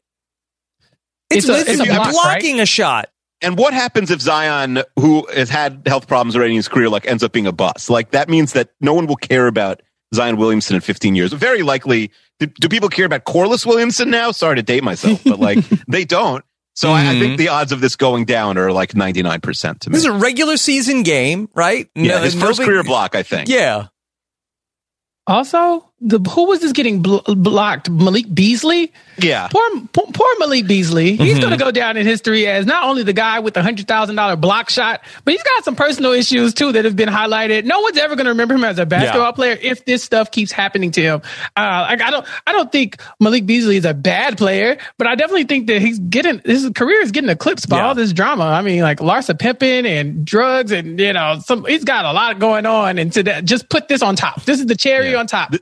It's, 1.31 1.49
It's 1.49 1.49
a- 1.49 1.61
it's, 1.73 1.81
it's 1.81 1.81
a 1.81 1.85
block, 1.95 2.13
blocking 2.13 2.61
a 2.61 2.67
shot. 2.67 3.09
And 3.43 3.59
what 3.59 3.75
happens 3.75 4.11
if 4.11 4.21
Zion, 4.21 4.83
who 4.99 5.27
has 5.35 5.51
had 5.51 5.83
health 5.87 6.07
problems 6.09 6.37
already 6.37 6.53
in 6.53 6.57
his 6.57 6.69
career, 6.69 6.89
like 6.89 7.07
ends 7.07 7.23
up 7.23 7.33
being 7.33 7.47
a 7.47 7.53
bust? 7.53 7.91
Like 7.91 8.11
that 8.13 8.29
means 8.29 8.53
that 8.55 8.71
no 8.81 8.95
one 8.95 9.07
will 9.07 9.17
care 9.17 9.47
about 9.47 9.83
Zion 10.15 10.37
Williamson 10.37 10.75
in 10.77 10.81
15 10.83 11.15
years. 11.15 11.33
Very 11.33 11.63
likely, 11.63 12.11
do, 12.41 12.47
do 12.47 12.69
people 12.69 12.89
care 12.89 13.05
about 13.05 13.25
Corliss 13.25 13.67
Williamson 13.67 14.09
now? 14.11 14.31
Sorry 14.33 14.57
to 14.57 14.63
date 14.63 14.83
myself, 14.85 15.23
but 15.25 15.39
like 15.39 15.59
they 15.89 16.05
don't. 16.05 16.45
So 16.75 16.91
I, 16.91 17.03
I 17.11 17.15
Mhm. 17.15 17.21
think 17.21 17.39
the 17.39 17.49
odds 17.49 17.73
of 17.73 17.81
this 17.81 17.97
going 17.97 18.25
down 18.27 18.57
are 18.59 18.71
like 18.73 18.93
99% 18.93 19.81
to 19.81 19.91
me. 19.91 19.95
This 19.95 20.01
is 20.03 20.07
a 20.07 20.13
regular 20.13 20.57
season 20.57 21.03
game, 21.03 21.49
right? 21.55 21.89
yeah, 21.95 22.17
No- 22.19 22.23
his 22.23 22.35
first 22.35 22.59
nobody- 22.59 22.67
career 22.69 22.83
block, 22.85 23.15
I 23.15 23.23
think. 23.23 23.49
Yeah. 23.49 23.87
Also, 25.29 25.83
the 26.01 26.19
who 26.31 26.45
was 26.47 26.61
this 26.61 26.73
getting 26.73 27.01
bl- 27.01 27.19
blocked? 27.35 27.89
Malik 27.89 28.27
Beasley. 28.35 28.93
Yeah. 29.19 29.49
Poor, 29.49 29.63
poor, 29.95 30.05
poor 30.13 30.27
Malik 30.39 30.67
Beasley. 30.67 31.17
He's 31.17 31.39
Mhm. 31.39 31.41
going 31.41 31.51
to 31.53 31.57
go 31.65 31.71
down 31.71 31.97
in 31.97 32.07
history 32.07 32.47
as 32.47 32.67
not 32.67 32.85
only 32.85 33.03
the 33.03 33.15
guy 33.15 33.39
with 33.39 33.55
the 33.55 33.63
hundred 33.63 33.89
thousand 33.89 34.15
dollar 34.17 34.37
block 34.37 34.69
shot, 34.69 35.01
but 35.25 35.33
he's 35.33 35.43
got 35.43 35.65
some 35.65 35.75
personal 35.75 36.13
issues 36.13 36.53
too 36.53 36.71
that 36.73 36.85
have 36.85 36.97
been 36.97 37.09
highlighted. 37.09 37.65
No 37.65 37.81
one's 37.81 37.97
ever 37.97 38.15
going 38.15 38.27
to 38.27 38.31
remember 38.33 38.55
him 38.55 38.65
as 38.65 38.79
a 38.79 38.85
basketball 38.85 39.29
Yeah. 39.29 39.31
player 39.33 39.59
if 39.63 39.87
this 39.87 40.05
stuff 40.05 40.31
keeps 40.31 40.53
happening 40.53 40.91
to 40.93 41.01
him. 41.03 41.23
Uh, 41.57 41.87
like 41.89 42.03
I 42.03 42.11
don't, 42.11 42.27
I 42.47 42.53
don't 42.53 42.71
think 42.71 42.99
Malik 43.19 43.47
Beasley 43.47 43.77
is 43.79 43.87
a 43.87 43.95
bad 43.95 44.37
player, 44.37 44.77
but 44.99 45.07
I 45.07 45.15
definitely 45.15 45.45
think 45.45 45.67
that 45.69 45.81
he's 45.81 45.99
getting 45.99 46.43
his 46.45 46.71
career 46.75 47.01
is 47.01 47.11
getting 47.11 47.31
eclipsed 47.31 47.71
by 47.71 47.79
Yeah. 47.79 47.87
all 47.89 47.95
this 47.95 48.13
drama. 48.13 48.45
I 48.45 48.61
mean, 48.61 48.83
like 48.83 48.99
Larsa 48.99 49.39
Pippen 49.39 49.87
and 49.87 50.27
drugs, 50.27 50.73
and 50.73 51.01
you 51.01 51.15
know, 51.15 51.39
some 51.43 51.65
he's 51.65 51.85
got 51.85 52.05
a 52.05 52.13
lot 52.13 52.39
going 52.39 52.67
on, 52.67 52.99
and 52.99 53.11
to 53.15 53.23
that, 53.23 53.47
just 53.47 53.71
put 53.71 53.89
this 53.89 54.03
on 54.03 54.15
top. 54.15 54.45
This 54.45 54.61
is 54.61 54.67
the 54.67 54.77
cherry 54.77 55.13
Yeah. 55.13 55.21
on 55.21 55.27
top. 55.27 55.55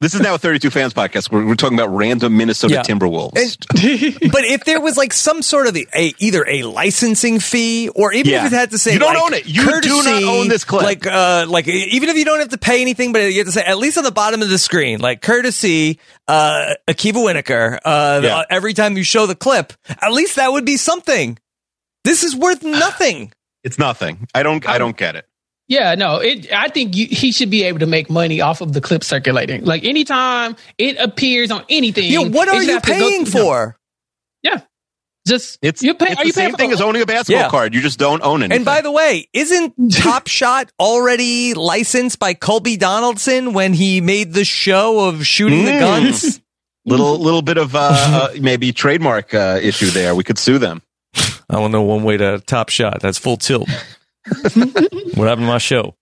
This 0.00 0.12
is 0.14 0.20
now 0.20 0.34
a 0.34 0.38
32 0.38 0.68
fans 0.70 0.92
podcast. 0.92 1.30
We're, 1.30 1.46
we're 1.46 1.54
talking 1.54 1.78
about 1.78 1.88
random 1.88 2.36
Minnesota 2.36 2.74
Yeah. 2.74 2.82
Timberwolves. 2.82 3.32
but 4.32 4.44
if 4.44 4.64
there 4.64 4.80
was 4.80 4.96
like 4.98 5.12
some 5.14 5.40
sort 5.40 5.66
of 5.66 5.76
a, 5.76 6.12
either 6.18 6.44
a 6.46 6.64
licensing 6.64 7.38
fee 7.40 7.88
or 7.88 8.12
even 8.12 8.30
Yeah. 8.32 8.44
if 8.46 8.52
it 8.52 8.56
had 8.56 8.70
to 8.72 8.78
say 8.78 8.92
You 8.92 8.98
don't 8.98 9.14
like, 9.14 9.22
own 9.22 9.34
it. 9.34 9.46
You 9.46 9.80
do 9.80 10.02
not 10.02 10.22
own 10.24 10.48
this 10.48 10.64
clip. 10.64 10.82
like 10.82 11.06
uh 11.06 11.46
like 11.48 11.68
even 11.68 12.08
if 12.10 12.16
you 12.16 12.24
don't 12.24 12.40
have 12.40 12.48
to 12.50 12.58
pay 12.58 12.82
anything 12.82 13.12
but 13.12 13.20
you 13.32 13.38
have 13.38 13.46
to 13.46 13.52
say 13.52 13.62
at 13.62 13.78
least 13.78 13.96
on 13.96 14.04
the 14.04 14.10
bottom 14.12 14.42
of 14.42 14.50
the 14.50 14.58
screen 14.58 15.00
like 15.00 15.22
courtesy 15.22 15.98
uh 16.28 16.74
Akiva 16.86 17.14
Wienerkur 17.14 17.78
uh 17.84 18.20
Yeah. 18.22 18.42
every 18.50 18.74
time 18.74 18.96
you 18.98 19.04
show 19.04 19.26
the 19.26 19.36
clip 19.36 19.72
at 19.88 20.12
least 20.12 20.36
that 20.36 20.52
would 20.52 20.66
be 20.66 20.76
something 20.76 21.38
this 22.02 22.24
is 22.24 22.36
worth 22.36 22.62
nothing 22.62 23.32
it's 23.62 23.78
nothing. 23.78 24.28
I 24.34 24.42
don't. 24.42 24.68
I 24.68 24.76
don't 24.76 24.94
get 24.94 25.16
it. 25.16 25.26
Yeah, 25.68 25.94
no, 25.94 26.16
it. 26.16 26.52
I 26.52 26.68
think 26.68 26.94
you, 26.94 27.06
he 27.06 27.32
should 27.32 27.48
be 27.50 27.62
able 27.64 27.78
to 27.78 27.86
make 27.86 28.10
money 28.10 28.40
off 28.42 28.60
of 28.60 28.72
the 28.74 28.80
clip 28.82 29.02
circulating. 29.02 29.64
Like 29.64 29.84
anytime 29.84 30.56
it 30.76 30.98
appears 30.98 31.50
on 31.50 31.64
anything. 31.70 32.04
yeah 32.12 32.20
what 32.28 32.48
are 32.48 32.62
you 32.62 32.72
have 32.74 32.82
to 32.82 32.88
go 32.90 32.98
paying 32.98 33.24
through 33.24 33.32
them. 33.40 33.42
for 33.46 33.76
Yeah, 34.42 34.60
just 35.26 35.58
It's 35.62 35.82
you 35.82 35.94
pay. 35.94 36.08
it's 36.10 36.20
are 36.20 36.22
the 36.22 36.26
you 36.26 36.32
paying 36.34 36.46
same 36.48 36.50
for 36.52 36.56
thing 36.58 36.72
as 36.72 36.82
owning 36.82 37.00
a 37.00 37.06
basketball 37.06 37.44
Yeah. 37.44 37.48
card. 37.48 37.74
You 37.74 37.80
just 37.80 37.98
don't 37.98 38.22
own 38.22 38.42
it. 38.42 38.52
and 38.52 38.62
by 38.66 38.82
the 38.82 38.92
way, 38.92 39.26
isn't 39.32 39.72
Top 39.92 40.26
Shot 40.28 40.70
already 40.78 41.54
licensed 41.54 42.18
by 42.18 42.34
Colby 42.34 42.76
Donaldson 42.76 43.54
when 43.54 43.72
he 43.72 44.02
made 44.02 44.34
the 44.34 44.44
show 44.44 45.08
of 45.08 45.26
shooting 45.26 45.64
the 45.64 45.70
Mm. 45.72 45.80
guns? 45.80 46.40
little 46.84 47.18
little 47.18 47.40
bit 47.40 47.56
of 47.56 47.74
uh, 47.74 47.78
uh, 47.90 48.28
maybe 48.38 48.70
trademark 48.70 49.32
uh, 49.32 49.58
issue 49.62 49.86
there. 49.88 50.14
We 50.14 50.24
could 50.24 50.38
sue 50.38 50.58
them. 50.58 50.82
I 51.16 51.54
don't 51.54 51.72
know 51.72 51.80
one 51.80 52.04
way 52.04 52.18
to 52.18 52.40
Top 52.40 52.68
Shot. 52.68 53.00
That's 53.00 53.16
full 53.16 53.38
tilt. 53.38 53.70
what 54.54 55.28
happened 55.28 55.46
to 55.46 55.46
my 55.46 55.58
show? 55.58 55.94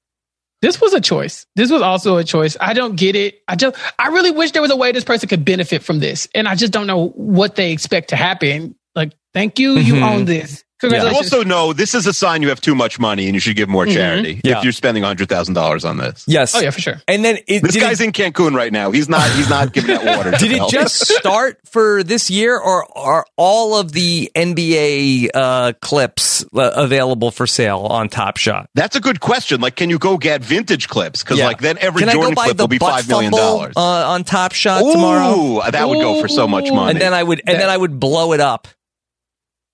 This 0.61 0.80
was 0.80 0.94
a 0.94 1.00
choice. 1.00 1.44
This 1.56 1.72
was 1.72 1.82
also 1.82 2.18
a 2.18 2.24
choice. 2.24 2.56
I 2.61 2.72
don't 2.72 2.94
get 2.94 3.16
it. 3.16 3.40
I 3.48 3.56
just, 3.56 3.76
I 3.98 4.08
really 4.08 4.30
wish 4.30 4.52
there 4.52 4.62
was 4.62 4.70
a 4.70 4.76
way 4.76 4.92
this 4.92 5.02
person 5.02 5.28
could 5.28 5.44
benefit 5.44 5.82
from 5.82 5.98
this, 5.98 6.28
and 6.35 6.46
I 6.46 6.54
just 6.54 6.72
don't 6.72 6.87
know 6.87 7.08
what 7.08 7.56
they 7.56 7.72
expect 7.72 8.11
to 8.11 8.16
happen. 8.16 8.76
Like, 8.94 9.12
thank 9.35 9.58
you, 9.58 9.72
you 9.72 9.94
Mhm. 9.94 10.08
own 10.08 10.24
this. 10.24 10.62
You 10.83 10.88
Congratulations. 10.90 11.33
also 11.33 11.45
know 11.45 11.73
this 11.73 11.95
is 11.95 12.07
a 12.07 12.12
sign 12.12 12.42
you 12.42 12.49
have 12.49 12.61
too 12.61 12.75
much 12.75 12.99
money 12.99 13.27
and 13.27 13.35
you 13.35 13.40
should 13.40 13.55
give 13.57 13.68
more 13.68 13.87
Mhm. 13.87 13.95
charity 13.95 14.40
Yeah. 14.45 14.59
if 14.59 14.64
you're 14.64 14.73
spending 14.73 15.03
hundred 15.05 15.29
thousand 15.29 15.55
dollars 15.55 15.85
on 15.85 15.99
this. 15.99 16.25
Yes. 16.27 16.55
oh 16.55 16.61
yeah, 16.61 16.71
for 16.71 16.81
sure. 16.81 17.01
And 17.07 17.25
then 17.25 17.38
it, 17.47 17.62
This 17.62 17.77
guy's 17.77 18.01
it, 18.01 18.05
in 18.05 18.12
Cancun 18.12 18.55
right 18.55 18.73
now. 18.73 18.90
He's 18.90 19.09
not. 19.09 19.31
He's 19.33 19.49
not 19.49 19.73
giving 19.73 19.95
that 19.97 20.05
water. 20.16 20.31
did 20.38 20.51
it 20.53 20.62
just 20.71 21.07
start 21.18 21.59
for 21.71 22.03
this 22.03 22.31
year, 22.31 22.59
or 22.59 22.87
are 22.99 23.25
all 23.37 23.77
of 23.79 23.92
the 23.92 24.31
NBA 24.35 25.31
uh, 25.35 25.73
clips 25.81 26.45
uh, 26.55 26.71
available 26.75 27.31
for 27.31 27.47
sale 27.47 27.81
on 27.88 28.09
Top 28.09 28.37
Shot? 28.37 28.68
That's 28.75 28.97
a 28.97 29.01
good 29.01 29.21
question. 29.21 29.61
Like, 29.61 29.77
can 29.77 29.90
you 29.90 29.99
go 29.99 30.16
get 30.18 30.42
vintage 30.42 30.88
clips? 30.88 31.23
Because 31.23 31.38
Yeah. 31.38 31.47
like 31.47 31.61
then 31.61 31.79
every 31.81 32.01
Can 32.01 32.09
I 32.09 32.12
Jordan 32.14 32.31
go 32.33 32.35
buy 32.37 32.45
clip 32.47 32.57
the 32.57 32.62
will 32.64 32.68
be 32.68 32.79
$5 32.79 33.09
million. 33.09 33.33
uh, 33.35 33.71
on 33.77 34.25
Top 34.25 34.53
Shot 34.53 34.81
tomorrow? 34.81 35.37
Ooh, 35.38 35.71
that 35.71 35.88
would 35.88 36.01
go 36.01 36.21
for 36.21 36.29
so 36.29 36.47
much 36.49 36.71
money. 36.71 36.90
And 36.92 37.01
then 37.01 37.14
I 37.14 37.23
would, 37.23 37.40
and 37.47 37.59
then 37.61 37.68
I 37.68 37.77
would 37.77 37.99
blow 38.01 38.33
it 38.33 38.40
up, 38.40 38.68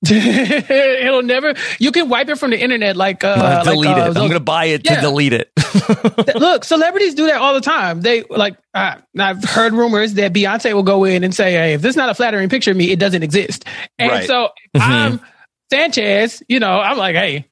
It'll 0.08 1.22
never. 1.22 1.54
You 1.78 1.90
can 1.92 2.08
wipe 2.08 2.28
it 2.28 2.36
from 2.36 2.50
the 2.52 2.58
internet, 2.60 2.96
like 2.96 3.24
uh, 3.24 3.28
Uh, 3.28 3.64
delete 3.64 3.86
like, 3.86 3.96
uh, 3.96 4.00
it. 4.00 4.06
I'm 4.08 4.14
going 4.14 4.30
to 4.32 4.40
buy 4.40 4.66
it 4.66 4.84
to 4.84 5.00
delete 5.00 5.32
it. 5.32 5.50
Look, 6.36 6.64
celebrities 6.64 7.14
do 7.14 7.26
that 7.26 7.36
all 7.36 7.54
the 7.54 7.60
time. 7.60 8.00
They 8.00 8.22
like 8.30 8.56
uh, 8.74 8.96
I've 9.18 9.42
heard 9.42 9.72
rumors 9.72 10.14
that 10.14 10.32
Beyonce 10.32 10.72
will 10.72 10.82
go 10.84 11.04
in 11.04 11.24
and 11.24 11.34
say, 11.34 11.52
"Hey, 11.52 11.72
if 11.74 11.82
this 11.82 11.90
is 11.90 11.96
not 11.96 12.08
a 12.10 12.14
flattering 12.14 12.48
picture 12.48 12.70
of 12.70 12.76
me, 12.76 12.90
it 12.92 12.98
doesn't 12.98 13.22
exist." 13.22 13.64
And 13.98 14.10
Right. 14.10 14.26
so 14.26 14.50
Mhm. 14.76 14.80
I'm 14.80 15.20
Sanchez. 15.70 16.42
You 16.48 16.60
know, 16.60 16.78
I'm 16.78 16.96
like, 16.96 17.16
"Hey, 17.16 17.46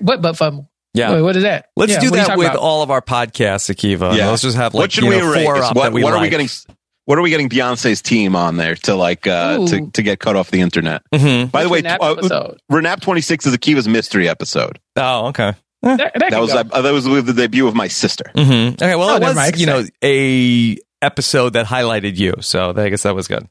what 0.00 0.20
but 0.20 0.36
fumble? 0.36 0.68
yeah. 0.94 1.12
Wait, 1.12 1.22
what 1.22 1.36
is 1.36 1.44
that? 1.44 1.66
Let's 1.76 1.92
Yeah, 1.92 2.00
do 2.00 2.10
what 2.10 2.18
are 2.18 2.22
you 2.22 2.26
that 2.28 2.38
with 2.38 2.46
about? 2.48 2.58
all 2.60 2.82
of 2.82 2.90
our 2.90 3.02
podcasts, 3.02 3.72
Akiva. 3.72 4.16
Yeah. 4.16 4.30
Let's 4.30 4.42
just 4.42 4.56
have 4.56 4.74
like 4.74 4.80
what 4.82 4.92
should 4.92 5.04
you 5.04 5.10
we 5.10 5.18
know, 5.18 5.30
rate 5.32 5.44
four 5.44 5.56
up 5.62 5.76
What, 5.76 5.84
that 5.84 5.92
we 5.92 6.02
what 6.02 6.12
are 6.12 6.20
we 6.20 6.28
getting? 6.28 6.48
What 7.08 7.16
are 7.16 7.22
we 7.22 7.30
getting 7.30 7.48
Beyonce's 7.48 8.02
team 8.02 8.36
on 8.36 8.58
there 8.58 8.74
to 8.74 8.94
like 8.94 9.26
uh, 9.26 9.66
to 9.68 9.76
Ooh. 9.76 9.90
to 9.92 10.02
get 10.02 10.20
cut 10.20 10.36
off 10.36 10.50
the 10.50 10.60
internet? 10.60 11.00
Mhm. 11.14 11.50
By 11.50 11.62
the 11.62 11.70
way, 11.70 11.78
Which 11.80 11.86
Renap 11.86 12.30
uh. 12.30 12.52
Renap 12.70 13.00
twenty 13.00 13.22
six 13.22 13.46
is 13.46 13.56
Akiva's 13.56 13.88
mystery 13.88 14.28
episode. 14.28 14.78
Oh, 14.94 15.28
okay. 15.28 15.54
That, 15.80 15.96
that 16.16 16.30
That 16.30 16.38
was 16.42 16.52
uh, 16.52 16.64
that 16.64 16.90
was 16.92 17.04
the 17.04 17.32
debut 17.32 17.66
of 17.66 17.74
my 17.74 17.88
sister. 17.88 18.30
Mm-hmm. 18.34 18.74
Okay, 18.74 18.94
well, 18.94 19.08
Oh, 19.08 19.16
it 19.16 19.20
never 19.20 19.30
was 19.30 19.36
mind. 19.36 19.58
you 19.58 19.64
know 19.64 19.84
a 20.04 20.76
episode 21.00 21.54
that 21.54 21.64
highlighted 21.64 22.18
you, 22.18 22.34
so 22.40 22.74
I 22.76 22.90
guess 22.90 23.04
that 23.04 23.14
was 23.14 23.26
good. 23.26 23.48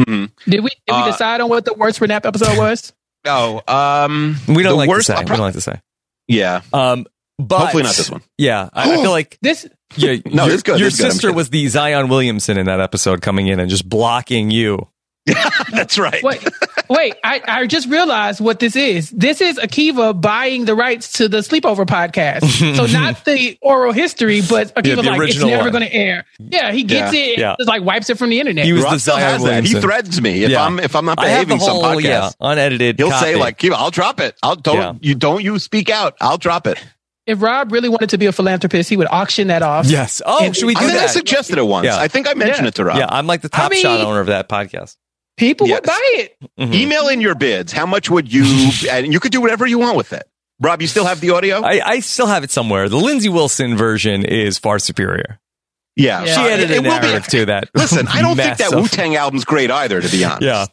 Mhm. 0.00 0.32
Did 0.48 0.64
we 0.64 0.70
did 0.70 0.72
we 0.88 0.92
uh, 0.94 1.06
decide 1.06 1.40
on 1.40 1.48
what 1.48 1.64
the 1.64 1.74
worst 1.74 2.00
Renap 2.00 2.26
episode 2.26 2.58
was? 2.58 2.92
Oh, 3.24 3.62
um, 3.68 4.34
We 4.48 4.64
don't 4.64 4.76
like 4.76 4.88
worst, 4.88 5.06
to 5.06 5.12
say. 5.16 5.20
We 5.20 5.26
don't 5.26 5.38
like 5.38 5.54
to 5.54 5.60
say. 5.60 5.80
yeah. 6.26 6.62
Um, 6.72 7.06
but 7.38 7.58
Hopefully 7.60 7.84
not 7.84 7.94
this 7.94 8.10
one. 8.10 8.22
Yeah, 8.36 8.68
I, 8.72 8.92
I 8.94 8.96
feel 8.96 9.10
like 9.20 9.38
This 9.40 9.68
yeah, 9.96 10.16
No, 10.26 10.44
your, 10.46 10.54
it's 10.54 10.62
good, 10.62 10.78
Your 10.78 10.88
it's 10.88 10.96
sister 10.96 11.20
kidding. 11.28 11.36
was 11.36 11.50
the 11.50 11.66
Zion 11.68 12.08
Williamson 12.08 12.58
in 12.58 12.66
that 12.66 12.80
episode, 12.80 13.22
coming 13.22 13.46
in 13.48 13.60
and 13.60 13.68
just 13.70 13.88
blocking 13.88 14.50
you. 14.50 14.88
That's 15.70 16.00
right. 16.00 16.20
wait, 16.24 16.44
wait. 16.90 17.14
I, 17.22 17.40
I 17.46 17.66
just 17.68 17.88
realized 17.88 18.40
what 18.40 18.58
this 18.58 18.74
is. 18.74 19.08
This 19.10 19.40
is 19.40 19.56
Akiva 19.56 20.20
buying 20.20 20.64
the 20.64 20.74
rights 20.74 21.12
to 21.12 21.28
the 21.28 21.38
sleepover 21.38 21.86
podcast. 21.86 22.44
so 22.76 22.86
not 22.86 23.24
the 23.24 23.56
oral 23.62 23.92
history, 23.92 24.40
but 24.40 24.74
Akiva's 24.74 24.96
the 24.96 25.02
like, 25.12 25.28
it's 25.28 25.38
never 25.40 25.62
one. 25.62 25.70
going 25.70 25.84
to 25.84 25.94
air. 25.94 26.24
Yeah, 26.40 26.72
he 26.72 26.82
gets 26.82 27.14
Yeah, 27.14 27.20
it. 27.20 27.38
yeah. 27.38 27.54
Just 27.56 27.68
like 27.68 27.84
wipes 27.84 28.10
it 28.10 28.18
from 28.18 28.30
the 28.30 28.40
internet. 28.40 28.64
He 28.64 28.72
was 28.72 28.82
Rob 28.82 28.94
the 28.94 28.98
Zion 28.98 29.20
has 29.20 29.44
that. 29.44 29.48
He 29.64 29.74
Williamson. 29.74 29.80
threatens 29.80 30.20
me 30.20 30.42
if 30.42 30.50
Yeah. 30.50 30.64
I'm 30.64 30.80
if 30.80 30.96
I'm 30.96 31.04
not 31.04 31.20
I 31.20 31.28
have 31.28 31.46
the 31.48 31.54
behaving 31.54 31.60
some 31.68 31.76
podcast. 31.80 32.02
yeah 32.02 32.30
unedited. 32.40 32.98
He'll 32.98 33.10
copy. 33.10 33.24
say 33.26 33.36
like, 33.36 33.58
"Kiva, 33.58 33.76
I'll 33.76 33.92
drop 33.92 34.18
it. 34.18 34.36
I'll 34.42 34.56
don't 34.56 34.76
Yeah. 34.76 34.92
you 35.02 35.14
don't 35.14 35.40
you 35.44 35.60
speak 35.60 35.88
out. 35.88 36.16
I'll 36.20 36.36
drop 36.38 36.66
it." 36.66 36.84
If 37.26 37.40
Rob 37.42 37.72
really 37.72 37.88
wanted 37.88 38.10
to 38.10 38.18
be 38.18 38.26
a 38.26 38.32
philanthropist, 38.32 38.88
he 38.90 38.96
would 38.96 39.08
auction 39.10 39.48
that 39.48 39.62
off. 39.62 39.86
yes. 39.86 40.20
Oh, 40.26 40.44
And- 40.44 40.56
should 40.56 40.66
we 40.66 40.74
do 40.74 40.84
I 40.84 40.88
think 40.88 41.02
I 41.02 41.06
suggested 41.06 41.58
it 41.58 41.66
once. 41.66 41.84
Yeah. 41.86 41.98
I 41.98 42.08
think 42.08 42.28
I 42.28 42.34
mentioned 42.34 42.64
Yeah. 42.64 42.68
it 42.68 42.74
to 42.76 42.84
Rob. 42.84 42.98
yeah, 42.98 43.06
I'm 43.08 43.26
like 43.26 43.42
the 43.42 43.50
I 43.52 43.56
top 43.58 43.70
mean- 43.70 43.82
shot 43.82 44.00
owner 44.00 44.20
of 44.20 44.26
that 44.28 44.48
podcast. 44.48 44.96
People 45.38 45.66
Yes. 45.66 45.76
would 45.78 45.84
buy 45.86 46.00
it. 46.14 46.36
Mhm. 46.60 46.74
Email 46.74 47.08
in 47.08 47.20
your 47.20 47.34
bids. 47.34 47.72
How 47.72 47.86
much 47.86 48.10
would 48.10 48.32
you? 48.32 48.44
and 48.90 49.12
you 49.12 49.18
could 49.20 49.32
do 49.32 49.40
whatever 49.40 49.66
you 49.66 49.78
want 49.78 49.96
with 49.96 50.12
it. 50.12 50.24
Rob, 50.60 50.80
you 50.82 50.86
still 50.88 51.04
have 51.06 51.20
the 51.20 51.30
audio? 51.30 51.62
I, 51.62 51.80
I 51.84 52.00
still 52.00 52.26
have 52.26 52.44
it 52.44 52.50
somewhere. 52.50 52.88
The 52.88 52.96
Lindsay 52.98 53.28
Wilson 53.28 53.76
version 53.76 54.24
is 54.24 54.58
far 54.58 54.78
superior. 54.78 55.40
Yeah, 55.96 56.24
Yeah. 56.24 56.34
She 56.34 56.40
Uh, 56.40 56.54
added 56.54 56.70
it 56.70 56.78
a 56.78 56.82
will 56.82 56.98
be- 57.00 57.06
narrative 57.06 57.26
to 57.28 57.46
that. 57.46 57.68
Listen, 57.74 58.06
I 58.08 58.22
don't 58.22 58.36
think 58.36 58.56
that 58.58 58.74
Wu 58.74 58.88
Tang 58.88 59.14
album's 59.16 59.44
great 59.44 59.70
either. 59.70 60.00
To 60.00 60.08
be 60.08 60.24
honest, 60.24 60.42
Yeah. 60.42 60.66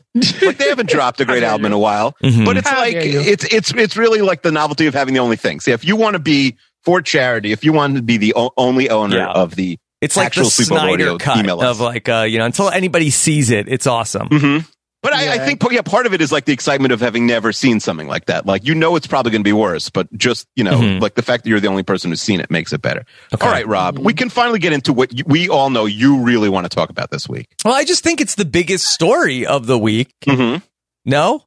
like 0.45 0.57
they 0.57 0.69
haven't 0.69 0.89
dropped 0.89 1.19
a 1.21 1.25
great 1.25 1.39
dare 1.41 1.49
album 1.51 1.65
in 1.67 1.71
a 1.73 1.79
while. 1.79 2.15
Mhm. 2.23 2.45
But 2.45 2.57
it's 2.57 2.69
How 2.69 2.79
like 2.79 2.95
it's 2.95 3.45
it's 3.45 3.71
it's 3.73 3.97
really 3.97 4.21
like 4.21 4.41
the 4.41 4.51
novelty 4.51 4.87
of 4.87 4.93
having 4.93 5.13
the 5.13 5.19
only 5.19 5.35
thing. 5.37 5.59
See, 5.59 5.71
if 5.71 5.83
you 5.85 5.95
want 5.95 6.13
to 6.13 6.19
be 6.19 6.57
for 6.83 7.01
charity, 7.01 7.51
if 7.51 7.63
you 7.63 7.73
want 7.73 7.95
to 7.97 8.01
be 8.01 8.17
the 8.17 8.33
o- 8.35 8.51
only 8.57 8.89
owner 8.89 9.17
Yeah. 9.17 9.27
of 9.27 9.55
the 9.55 9.77
It's 10.01 10.15
like 10.15 10.27
Actual 10.27 10.45
the 10.45 10.49
sleepover 10.49 10.65
Snyder 10.65 10.91
audio, 10.93 11.17
cut 11.17 11.37
email 11.39 11.61
of 11.61 11.81
like, 11.81 12.07
uh, 12.07 12.21
you 12.21 12.37
know, 12.39 12.45
until 12.45 12.69
anybody 12.69 13.09
sees 13.09 13.51
it, 13.51 13.67
it's 13.67 13.85
awesome. 13.85 14.27
hmm 14.29 14.57
But 15.01 15.13
I, 15.13 15.35
I 15.35 15.37
think, 15.45 15.63
yeah, 15.71 15.81
part 15.81 16.05
of 16.05 16.13
it 16.13 16.19
is 16.21 16.29
like 16.29 16.43
the 16.43 16.51
excitement 16.51 16.91
of 16.91 16.99
having 16.99 17.25
never 17.25 17.53
seen 17.53 17.79
something 17.79 18.07
like 18.07 18.25
that. 18.25 18.45
Like, 18.45 18.65
you 18.65 18.75
know, 18.75 18.97
it's 18.97 19.07
probably 19.07 19.31
going 19.31 19.41
to 19.43 19.47
be 19.47 19.53
worse, 19.53 19.89
but 19.89 20.11
just, 20.17 20.45
you 20.57 20.63
know, 20.65 20.77
Mhm. 20.79 20.99
like 21.01 21.15
the 21.15 21.21
fact 21.21 21.43
that 21.43 21.49
you're 21.49 21.61
the 21.61 21.69
only 21.69 21.83
person 21.83 22.11
who's 22.11 22.21
seen 22.21 22.41
it 22.41 22.51
makes 22.51 22.73
it 22.73 22.81
better. 22.81 23.05
Okay. 23.33 23.45
All 23.45 23.51
right, 23.51 23.65
Rob, 23.65 23.97
we 23.97 24.13
can 24.13 24.29
finally 24.29 24.59
get 24.59 24.73
into 24.73 24.91
what 24.91 25.17
you, 25.17 25.23
we 25.25 25.47
all 25.47 25.69
know 25.69 25.85
you 25.85 26.21
really 26.23 26.49
want 26.49 26.65
to 26.65 26.69
talk 26.69 26.89
about 26.89 27.11
this 27.11 27.29
week. 27.29 27.47
Well, 27.63 27.73
I 27.73 27.85
just 27.85 28.03
think 28.03 28.19
it's 28.19 28.35
the 28.35 28.43
biggest 28.43 28.87
story 28.87 29.45
of 29.45 29.67
the 29.67 29.79
week. 29.79 30.09
Mm-hmm. 30.25 30.57
No, 31.05 31.45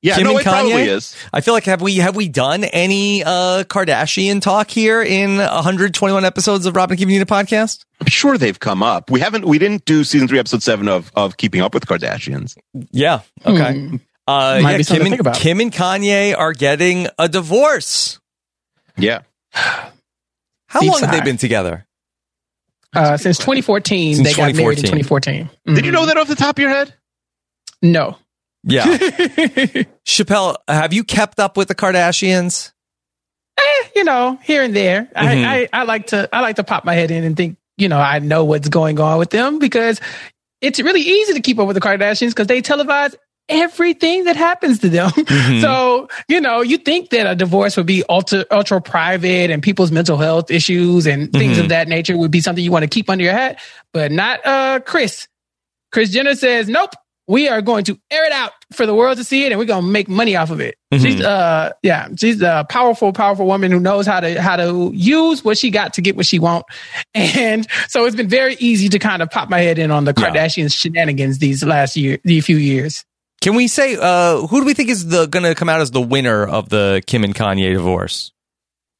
Yeah, 0.00 0.14
Kim 0.14 0.24
no, 0.24 0.30
and 0.30 0.40
it 0.40 0.44
probably 0.44 0.72
Kanye? 0.72 0.86
is. 0.86 1.16
I 1.32 1.40
feel 1.40 1.54
like 1.54 1.64
have 1.64 1.82
we 1.82 1.96
have 1.96 2.14
we 2.14 2.28
done 2.28 2.62
any 2.64 3.24
uh 3.24 3.64
Kardashian 3.64 4.40
talk 4.40 4.70
here 4.70 5.02
in 5.02 5.38
121 5.38 6.24
episodes 6.24 6.66
of 6.66 6.76
Robin 6.76 6.92
and 6.92 7.00
Kim 7.00 7.10
Unit 7.10 7.26
podcast? 7.26 7.84
I'm 8.00 8.06
sure 8.06 8.38
they've 8.38 8.58
come 8.58 8.82
up. 8.82 9.10
We 9.10 9.18
haven't, 9.18 9.44
we 9.44 9.58
didn't 9.58 9.84
do 9.84 10.04
season 10.04 10.28
three, 10.28 10.38
episode 10.38 10.62
seven 10.62 10.86
of, 10.88 11.10
of 11.16 11.36
Keeping 11.36 11.62
Up 11.62 11.74
with 11.74 11.86
Kardashians. 11.86 12.56
Yeah. 12.92 13.20
Okay. 13.44 13.74
Hmm. 13.74 13.96
Uh, 14.28 14.60
Might 14.62 14.78
yeah, 14.78 14.82
Kim 14.84 15.00
and, 15.00 15.08
think 15.08 15.20
about. 15.20 15.34
Kim 15.36 15.58
and 15.60 15.72
Kanye 15.72 16.36
are 16.36 16.52
getting 16.52 17.08
a 17.18 17.28
divorce. 17.28 18.20
Yeah. 18.96 19.22
How 19.52 20.80
Deep 20.80 20.92
long 20.92 21.00
have 21.00 21.10
they 21.10 21.22
been 21.22 21.38
together? 21.38 21.86
Uh, 22.94 23.16
since 23.16 23.38
2014, 23.38 24.16
Since 24.16 24.28
they 24.28 24.34
got 24.34 24.54
married 24.54 24.78
in 24.78 24.84
2014. 24.84 25.48
2014. 25.48 25.74
Did 25.74 25.86
you 25.86 25.92
know 25.92 26.06
that 26.06 26.16
off 26.18 26.28
the 26.28 26.34
top 26.34 26.56
of 26.56 26.62
your 26.62 26.70
head? 26.70 26.94
No. 27.82 28.16
Yeah. 28.64 28.84
Chappelle, 30.06 30.56
have 30.66 30.92
you 30.92 31.04
kept 31.04 31.38
up 31.40 31.56
with 31.56 31.68
the 31.68 31.74
Kardashians? 31.74 32.72
Eh, 33.58 33.88
you 33.96 34.04
know, 34.04 34.38
here 34.42 34.62
and 34.62 34.74
there. 34.74 35.04
Mhm. 35.04 35.10
I, 35.16 35.56
I, 35.62 35.68
I 35.72 35.82
like 35.84 36.08
to 36.08 36.28
I 36.32 36.40
like 36.40 36.56
to 36.56 36.64
pop 36.64 36.84
my 36.84 36.94
head 36.94 37.10
in 37.10 37.24
and 37.24 37.36
think, 37.36 37.56
you 37.76 37.88
know, 37.88 37.98
I 37.98 38.18
know 38.18 38.44
what's 38.44 38.68
going 38.68 39.00
on 39.00 39.18
with 39.18 39.30
them 39.30 39.58
because 39.58 40.00
it's 40.60 40.80
really 40.80 41.00
easy 41.00 41.34
to 41.34 41.40
keep 41.40 41.58
up 41.58 41.66
with 41.66 41.74
the 41.74 41.80
Kardashians 41.80 42.30
because 42.30 42.46
they 42.46 42.62
televise 42.62 43.14
everything 43.48 44.24
that 44.24 44.36
happens 44.36 44.80
to 44.80 44.88
them. 44.88 45.10
Mhm. 45.28 45.60
So, 45.62 46.08
you 46.28 46.40
know, 46.40 46.60
you 46.60 46.78
think 46.78 47.10
that 47.10 47.26
a 47.26 47.34
divorce 47.34 47.76
would 47.76 47.86
be 47.86 48.04
ultra 48.08 48.44
ultra 48.50 48.80
private 48.80 49.50
and 49.50 49.62
people's 49.62 49.90
mental 49.90 50.18
health 50.18 50.50
issues 50.50 51.06
and 51.06 51.32
things 51.32 51.56
Mhm. 51.58 51.62
of 51.64 51.68
that 51.70 51.88
nature 51.88 52.16
would 52.16 52.30
be 52.30 52.40
something 52.40 52.62
you 52.62 52.70
want 52.72 52.82
to 52.82 52.88
keep 52.88 53.08
under 53.08 53.24
your 53.24 53.32
hat, 53.32 53.58
but 53.92 54.12
not 54.12 54.44
uh 54.46 54.80
Kris. 54.80 55.26
Kris 55.90 56.10
Jenner 56.10 56.34
says, 56.34 56.68
Nope, 56.68 56.90
we 57.28 57.46
are 57.48 57.60
going 57.60 57.84
to 57.84 57.98
air 58.10 58.24
it 58.24 58.32
out 58.32 58.52
for 58.72 58.86
the 58.86 58.94
world 58.94 59.18
to 59.18 59.24
see 59.24 59.44
it, 59.44 59.52
and 59.52 59.58
we're 59.58 59.66
going 59.66 59.84
to 59.84 59.88
make 59.88 60.08
money 60.08 60.34
off 60.34 60.50
of 60.50 60.60
it. 60.60 60.76
Mhm. 60.92 61.02
She's 61.02 61.20
uh, 61.20 61.72
yeah, 61.82 62.08
she's 62.16 62.40
a 62.42 62.66
powerful, 62.68 63.12
powerful 63.12 63.46
woman 63.46 63.70
who 63.70 63.78
knows 63.78 64.06
how 64.06 64.20
to 64.20 64.40
how 64.40 64.56
to 64.56 64.90
use 64.94 65.44
what 65.44 65.58
she 65.58 65.70
got 65.70 65.94
to 65.94 66.00
get 66.00 66.16
what 66.16 66.26
she 66.26 66.38
want, 66.38 66.64
and 67.14 67.66
so 67.88 68.06
it's 68.06 68.16
been 68.16 68.28
very 68.28 68.56
easy 68.58 68.88
to 68.88 68.98
kind 68.98 69.22
of 69.22 69.30
pop 69.30 69.50
my 69.50 69.60
head 69.60 69.78
in 69.78 69.90
on 69.90 70.04
the 70.04 70.14
Yeah. 70.16 70.30
Kardashians 70.30 70.74
shenanigans 70.74 71.38
these 71.38 71.62
last 71.62 71.96
year, 71.96 72.18
these 72.24 72.44
few 72.46 72.56
years. 72.56 73.04
Can 73.40 73.54
we 73.54 73.68
say 73.68 73.96
uh, 74.00 74.46
who 74.46 74.60
do 74.60 74.66
we 74.66 74.74
think 74.74 74.88
is 74.88 75.06
the 75.06 75.26
going 75.26 75.44
to 75.44 75.54
come 75.54 75.68
out 75.68 75.80
as 75.80 75.90
the 75.92 76.00
winner 76.00 76.44
of 76.44 76.70
the 76.70 77.02
Kim 77.06 77.22
and 77.22 77.34
Kanye 77.34 77.72
divorce? 77.74 78.32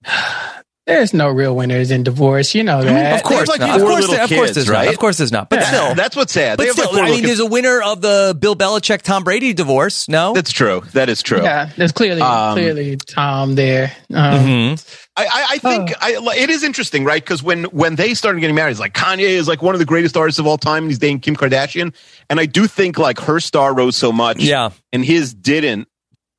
There's 0.89 1.13
no 1.13 1.29
real 1.29 1.55
winners 1.55 1.91
in 1.91 2.03
divorce, 2.03 2.55
you 2.55 2.65
know 2.65 2.83
that. 2.83 3.17
Of 3.17 3.23
course, 3.23 3.47
like 3.47 3.61
not. 3.61 3.79
of 3.79 3.87
course, 3.87 4.07
there- 4.09 4.25
of 4.25 4.29
course, 4.31 4.41
kids, 4.49 4.55
there's 4.55 4.69
right? 4.71 4.87
not. 4.87 4.95
Of 4.95 4.99
course, 4.99 5.19
there's 5.19 5.31
not. 5.31 5.51
But 5.51 5.61
Yeah. 5.61 5.67
still, 5.69 5.95
That's 5.95 6.17
what's 6.17 6.33
sad. 6.33 6.57
but 6.57 6.67
still, 6.71 6.87
like 6.87 6.95
I 6.95 7.05
mean, 7.05 7.15
little 7.17 7.27
there's 7.29 7.41
a 7.41 7.47
winner 7.47 7.83
of 7.83 8.01
the 8.01 8.35
Bill 8.41 8.57
Belichick 8.57 9.03
Tom 9.03 9.23
Brady 9.23 9.53
divorce. 9.53 10.09
No, 10.09 10.33
That's 10.33 10.51
true. 10.51 10.83
That 10.95 11.11
is 11.11 11.23
true. 11.23 11.43
Yeah, 11.43 11.69
there's 11.77 11.93
clearly 11.93 12.23
Um, 12.23 12.55
clearly 12.55 12.97
Tom 12.97 13.55
there. 13.55 13.93
Um, 14.13 14.47
Mhm. 14.47 14.95
I, 15.17 15.25
I, 15.27 15.47
I 15.51 15.59
think 15.59 15.93
I, 16.01 16.17
it 16.39 16.49
is 16.49 16.63
interesting, 16.63 17.05
right? 17.05 17.23
Because 17.23 17.43
when 17.43 17.65
when 17.65 17.97
they 17.97 18.15
started 18.15 18.41
getting 18.41 18.57
married, 18.57 18.71
it's 18.71 18.81
like 18.81 18.95
Kanye 18.95 19.19
is 19.29 19.47
like 19.47 19.61
one 19.61 19.75
of 19.75 19.81
the 19.81 19.85
greatest 19.85 20.17
artists 20.17 20.39
of 20.39 20.47
all 20.47 20.57
time, 20.57 20.85
and 20.85 20.91
he's 20.91 20.99
dating 20.99 21.21
Kim 21.21 21.37
Kardashian. 21.37 21.93
And 22.31 22.41
I 22.41 22.47
do 22.47 22.67
think 22.67 22.99
like 22.99 23.21
her 23.21 23.41
star 23.41 23.75
rose 23.75 23.95
so 23.97 24.11
much, 24.11 24.39
yeah, 24.39 24.71
and 24.93 25.05
his 25.05 25.35
didn't 25.35 25.87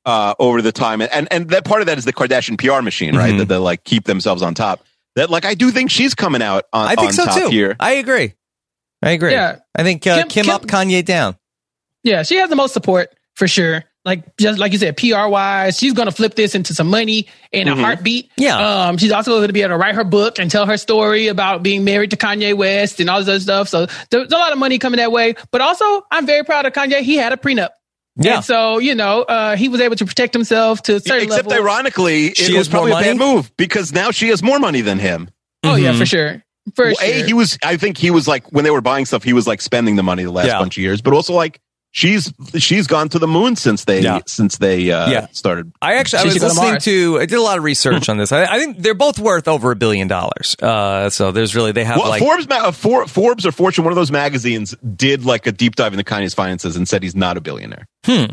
uh, 0.06 0.34
over 0.38 0.62
the 0.62 0.72
time. 0.72 1.00
And 1.02 1.28
and 1.30 1.50
that 1.50 1.64
part 1.64 1.80
of 1.82 1.86
that 1.86 1.98
is 1.98 2.04
the 2.04 2.12
Kardashian 2.12 2.58
PR 2.58 2.82
machine, 2.82 3.16
right? 3.16 3.34
Mhm. 3.34 3.38
That 3.38 3.48
they 3.48 3.56
like 3.56 3.84
keep 3.84 4.04
themselves 4.04 4.42
on 4.42 4.54
top. 4.54 4.84
That 5.16 5.30
like 5.30 5.44
I 5.44 5.54
do 5.54 5.70
think 5.70 5.90
she's 5.90 6.14
coming 6.14 6.42
out 6.42 6.64
on, 6.72 6.86
I 6.88 6.94
think 6.94 7.08
on 7.08 7.12
so 7.14 7.24
top 7.26 7.38
too. 7.38 7.48
here. 7.48 7.76
I 7.80 7.92
agree. 7.94 8.34
I 9.02 9.10
agree. 9.10 9.32
Yeah. 9.32 9.56
I 9.74 9.82
think 9.82 10.06
uh, 10.06 10.18
Kim- 10.20 10.28
Kim, 10.28 10.44
Kim- 10.46 10.54
up, 10.54 10.62
Kanye 10.66 11.04
down. 11.04 11.36
Yeah, 12.04 12.22
she 12.22 12.36
has 12.36 12.48
the 12.50 12.56
most 12.56 12.72
support 12.72 13.12
for 13.34 13.46
sure. 13.48 13.84
Like 14.04 14.34
just 14.38 14.58
like 14.58 14.72
you 14.72 14.78
said, 14.78 14.96
PR 14.96 15.26
wise, 15.28 15.76
she's 15.78 15.92
gonna 15.92 16.10
flip 16.12 16.34
this 16.34 16.54
into 16.54 16.72
some 16.74 16.88
money 16.88 17.26
in 17.52 17.68
Mhm. 17.68 17.72
a 17.72 17.82
heartbeat. 17.82 18.30
Yeah. 18.38 18.86
Um, 18.86 18.96
she's 18.96 19.12
also 19.12 19.32
going 19.36 19.48
to 19.48 19.52
be 19.52 19.60
able 19.60 19.74
to 19.74 19.76
write 19.76 19.94
her 19.94 20.04
book 20.04 20.38
and 20.38 20.50
tell 20.50 20.64
her 20.64 20.78
story 20.78 21.26
about 21.28 21.62
being 21.62 21.84
married 21.84 22.10
to 22.12 22.16
Kanye 22.16 22.54
West 22.54 22.98
and 23.00 23.10
all 23.10 23.18
this 23.22 23.28
other 23.28 23.40
stuff. 23.40 23.68
So 23.68 23.86
there's 24.10 24.32
a 24.32 24.36
lot 24.38 24.52
of 24.52 24.58
money 24.58 24.78
coming 24.78 24.96
that 24.98 25.12
way. 25.12 25.34
But 25.50 25.60
also, 25.60 25.84
I'm 26.10 26.24
very 26.24 26.44
proud 26.44 26.64
of 26.64 26.72
Kanye. 26.72 27.00
He 27.02 27.16
had 27.16 27.34
a 27.34 27.36
prenup. 27.36 27.70
Yeah. 28.20 28.36
And 28.36 28.44
so, 28.44 28.78
you 28.78 28.94
know, 28.94 29.22
uh, 29.22 29.56
he 29.56 29.68
was 29.68 29.80
able 29.80 29.96
to 29.96 30.04
protect 30.04 30.34
himself 30.34 30.82
to 30.82 30.96
a 30.96 31.00
certain 31.00 31.28
level. 31.28 31.34
Except 31.36 31.48
level. 31.48 31.64
ironically, 31.64 32.34
She 32.34 32.44
it 32.54 32.58
was 32.58 32.66
has 32.66 32.72
more 32.72 32.86
probably 32.88 32.92
a 33.10 33.14
bad 33.14 33.18
move 33.18 33.50
because 33.56 33.92
now 33.92 34.10
she 34.10 34.28
has 34.28 34.42
more 34.42 34.58
money 34.58 34.82
than 34.82 34.98
him. 34.98 35.30
Oh, 35.64 35.74
yeah, 35.74 35.92
Mhm. 35.92 35.98
for 35.98 36.06
sure. 36.06 36.42
For 36.74 36.84
Well, 36.86 36.94
sure. 36.96 37.08
A, 37.08 37.22
he 37.24 37.32
was. 37.32 37.58
I 37.64 37.76
think 37.78 37.96
he 37.96 38.10
was 38.10 38.28
like 38.28 38.44
when 38.52 38.64
they 38.64 38.70
were 38.70 38.82
buying 38.82 39.06
stuff, 39.06 39.24
he 39.24 39.32
was 39.32 39.46
like 39.46 39.60
spending 39.62 39.96
the 39.96 40.02
money 40.02 40.22
the 40.24 40.30
last 40.30 40.46
Yeah. 40.48 40.58
bunch 40.58 40.76
of 40.76 40.82
years. 40.82 41.00
But 41.00 41.14
also 41.14 41.32
like 41.32 41.60
she's 41.92 42.32
she's 42.56 42.86
gone 42.86 43.08
to 43.10 43.18
the 43.18 43.26
moon 43.26 43.56
since 43.56 43.84
they 43.84 44.00
Yeah. 44.00 44.20
since 44.26 44.58
they 44.58 44.90
uh, 44.90 45.10
Yeah. 45.10 45.26
started. 45.32 45.72
I 45.82 45.94
actually 45.94 46.20
I 46.20 46.24
was 46.24 46.32
should 46.34 46.42
go 46.42 46.48
to 46.48 46.54
listening 46.54 46.80
to. 46.80 47.18
I 47.20 47.26
did 47.26 47.38
a 47.38 47.42
lot 47.42 47.58
of 47.58 47.64
research 47.64 48.08
on 48.08 48.16
this. 48.16 48.32
I, 48.32 48.44
I 48.44 48.58
think 48.58 48.78
they're 48.78 48.94
both 48.94 49.18
worth 49.18 49.48
over 49.48 49.70
a 49.70 49.76
billion 49.76 50.08
dollars. 50.08 50.56
Uh, 50.60 51.10
so 51.10 51.32
there's 51.32 51.54
really 51.54 51.72
they 51.72 51.84
have 51.84 51.98
Well, 51.98 52.08
like 52.08 52.22
Forbes, 52.22 52.48
ma- 52.48 52.66
uh, 52.68 52.72
For, 52.72 53.06
Forbes 53.06 53.44
or 53.46 53.52
Fortune, 53.52 53.84
one 53.84 53.92
of 53.92 53.96
those 53.96 54.10
magazines, 54.10 54.74
did 54.96 55.24
like 55.24 55.46
a 55.46 55.52
deep 55.52 55.76
dive 55.76 55.92
into 55.92 56.04
Kanye's 56.04 56.34
finances 56.34 56.76
and 56.76 56.88
said 56.88 57.02
he's 57.02 57.16
not 57.16 57.36
a 57.36 57.40
billionaire 57.40 57.86
hmm. 58.04 58.26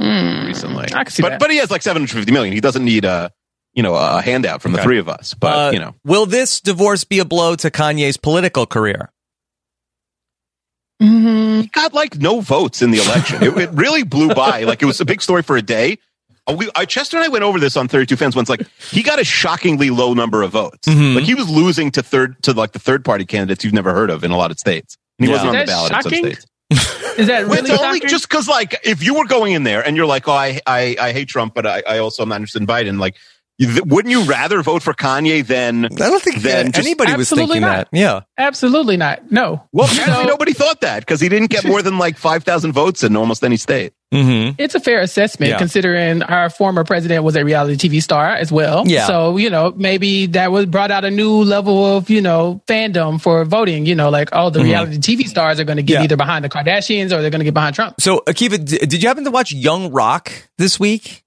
Mm, 0.00 0.46
recently. 0.46 0.86
I 0.92 1.04
can 1.04 1.12
see 1.12 1.22
but 1.22 1.30
that. 1.30 1.40
but 1.40 1.50
he 1.50 1.58
has 1.58 1.70
like 1.70 1.82
seven 1.82 2.02
hundred 2.02 2.16
fifty 2.18 2.32
million. 2.32 2.52
He 2.52 2.60
doesn't 2.60 2.84
need 2.84 3.04
a 3.04 3.30
you 3.74 3.82
know 3.82 3.94
a 3.94 4.20
handout 4.20 4.60
from 4.62 4.72
the 4.72 4.82
three 4.82 4.98
of 4.98 5.08
us. 5.08 5.34
But 5.34 5.68
Uh, 5.68 5.70
you 5.72 5.78
know, 5.78 5.94
will 6.04 6.26
this 6.26 6.60
divorce 6.60 7.04
be 7.04 7.18
a 7.20 7.24
blow 7.24 7.54
to 7.56 7.70
Kanye's 7.70 8.16
political 8.16 8.66
career? 8.66 9.10
He 11.62 11.66
got 11.68 11.92
like 11.94 12.16
no 12.18 12.40
votes 12.40 12.82
in 12.82 12.90
the 12.90 12.98
election. 12.98 13.42
it, 13.42 13.56
it 13.56 13.70
really 13.72 14.02
blew 14.02 14.34
by. 14.34 14.62
Like 14.64 14.82
it 14.82 14.86
was 14.86 15.00
a 15.00 15.04
big 15.04 15.20
story 15.22 15.42
for 15.42 15.56
a 15.56 15.62
day. 15.62 15.98
We, 16.54 16.68
I, 16.74 16.84
Chester 16.84 17.16
and 17.16 17.24
I 17.24 17.28
went 17.28 17.42
over 17.42 17.58
this 17.58 17.74
on 17.76 17.88
32 17.88 18.16
Fans 18.16 18.36
once. 18.36 18.48
Like 18.50 18.66
he 18.90 19.02
got 19.02 19.18
a 19.18 19.24
shockingly 19.24 19.88
low 19.90 20.12
number 20.14 20.42
of 20.42 20.50
votes. 20.52 20.86
Mhm. 20.88 21.14
Like 21.14 21.24
he 21.24 21.34
was 21.34 21.48
losing 21.48 21.90
to 21.92 22.02
third 22.02 22.42
to 22.42 22.52
like 22.52 22.72
the 22.72 22.78
third 22.78 23.04
party 23.04 23.24
candidates 23.24 23.64
you've 23.64 23.72
never 23.74 23.94
heard 23.94 24.10
of 24.10 24.24
in 24.24 24.30
a 24.30 24.36
lot 24.36 24.50
of 24.50 24.58
states. 24.58 24.96
And 25.18 25.26
he 25.26 25.32
Yeah. 25.32 25.38
wasn't 25.42 25.48
on 25.50 25.54
the 25.54 25.58
that 25.60 25.66
ballot 25.68 25.92
in 25.92 26.02
some 26.02 26.12
states. 26.12 26.46
Is 27.18 27.28
that 27.28 27.46
really 27.46 27.70
it's 27.70 27.82
only 27.82 27.98
shocking? 28.00 28.08
just 28.08 28.28
because 28.28 28.48
like 28.48 28.74
if 28.82 29.02
you 29.02 29.14
were 29.14 29.24
going 29.26 29.52
in 29.52 29.62
there 29.62 29.86
and 29.86 29.96
you're 29.96 30.06
like, 30.06 30.26
oh, 30.28 30.32
I 30.32 30.60
I, 30.66 30.96
I 31.00 31.12
hate 31.12 31.28
Trump, 31.28 31.54
but 31.54 31.66
I, 31.66 31.82
I 31.86 31.98
also 31.98 32.22
am 32.22 32.28
not 32.30 32.36
interested 32.36 32.60
in 32.60 32.66
Biden. 32.66 32.98
Like, 32.98 33.14
th- 33.14 33.24
wouldn't 33.60 34.10
you 34.10 34.22
rather 34.24 34.62
vote 34.62 34.82
for 34.82 34.92
Kanye 34.94 35.46
than? 35.46 35.84
I 35.84 35.88
don't 35.88 36.22
think 36.22 36.42
Then 36.42 36.66
that 36.66 36.74
just- 36.74 36.86
anybody 36.86 37.14
was 37.16 37.30
thinking 37.30 37.60
not. 37.60 37.88
that. 37.92 37.96
Yeah. 37.98 38.20
Absolutely 38.36 38.96
not. 38.96 39.30
No. 39.30 39.62
Well, 39.72 39.86
You 39.92 40.00
apparently 40.02 40.26
nobody 40.26 40.52
thought 40.52 40.80
that 40.80 41.00
because 41.00 41.20
he 41.20 41.28
didn't 41.28 41.50
get 41.50 41.64
more 41.64 41.80
than 41.82 41.98
like 41.98 42.16
five 42.18 42.42
thousand 42.44 42.72
votes 42.72 43.04
in 43.04 43.14
almost 43.16 43.44
any 43.44 43.56
state. 43.56 43.92
hmm 44.12 44.50
It's 44.58 44.74
a 44.74 44.80
fair 44.80 45.00
assessment 45.00 45.50
Yeah. 45.50 45.58
considering 45.58 46.22
our 46.22 46.50
former 46.50 46.84
president 46.84 47.22
was 47.24 47.34
a 47.36 47.44
reality 47.44 47.76
TV 47.88 48.00
star 48.02 48.30
as 48.34 48.50
well. 48.52 48.84
Yeah. 48.86 49.06
So, 49.06 49.36
you 49.36 49.50
know, 49.50 49.72
maybe 49.76 50.26
that 50.26 50.50
was 50.52 50.66
brought 50.66 50.90
out 50.90 51.04
a 51.04 51.10
new 51.10 51.30
level 51.44 51.96
of, 51.96 52.10
you 52.10 52.20
know, 52.22 52.62
fandom 52.68 53.20
for 53.20 53.44
voting, 53.44 53.86
you 53.86 53.94
know, 53.94 54.10
like, 54.10 54.28
oh, 54.32 54.50
the 54.50 54.60
Mhm. 54.60 54.64
reality 54.64 54.98
TV 54.98 55.24
stars 55.28 55.58
are 55.58 55.64
going 55.64 55.78
to 55.78 55.82
get 55.82 55.94
Yeah. 55.94 56.02
either 56.04 56.16
behind 56.16 56.44
the 56.44 56.48
Kardashians 56.48 57.06
or 57.06 57.20
they're 57.22 57.30
going 57.30 57.40
to 57.40 57.44
get 57.44 57.54
behind 57.54 57.74
Trump. 57.74 57.96
So 58.00 58.22
Akiva, 58.28 58.64
did 58.64 59.02
you 59.02 59.08
happen 59.08 59.24
to 59.24 59.30
watch 59.32 59.52
Young 59.52 59.90
Rock 59.90 60.30
this 60.58 60.78
week? 60.78 61.22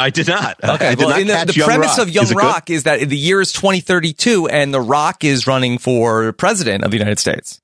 I 0.00 0.10
did 0.10 0.28
not. 0.28 0.62
Okay, 0.62 0.90
did 0.94 0.98
well, 0.98 1.24
not 1.24 1.46
the, 1.46 1.52
the 1.52 1.64
premise 1.64 1.98
Rock. 1.98 1.98
of 1.98 2.10
Young 2.10 2.24
Is? 2.24 2.34
Rock 2.34 2.70
is 2.70 2.84
that 2.84 3.00
the 3.08 3.16
year 3.16 3.40
is 3.40 3.52
2032 3.52 4.48
and 4.48 4.72
The 4.72 4.80
Rock 4.80 5.24
is 5.24 5.46
running 5.46 5.78
for 5.78 6.32
president 6.32 6.84
of 6.84 6.90
the 6.90 6.96
United 6.96 7.18
States. 7.18 7.60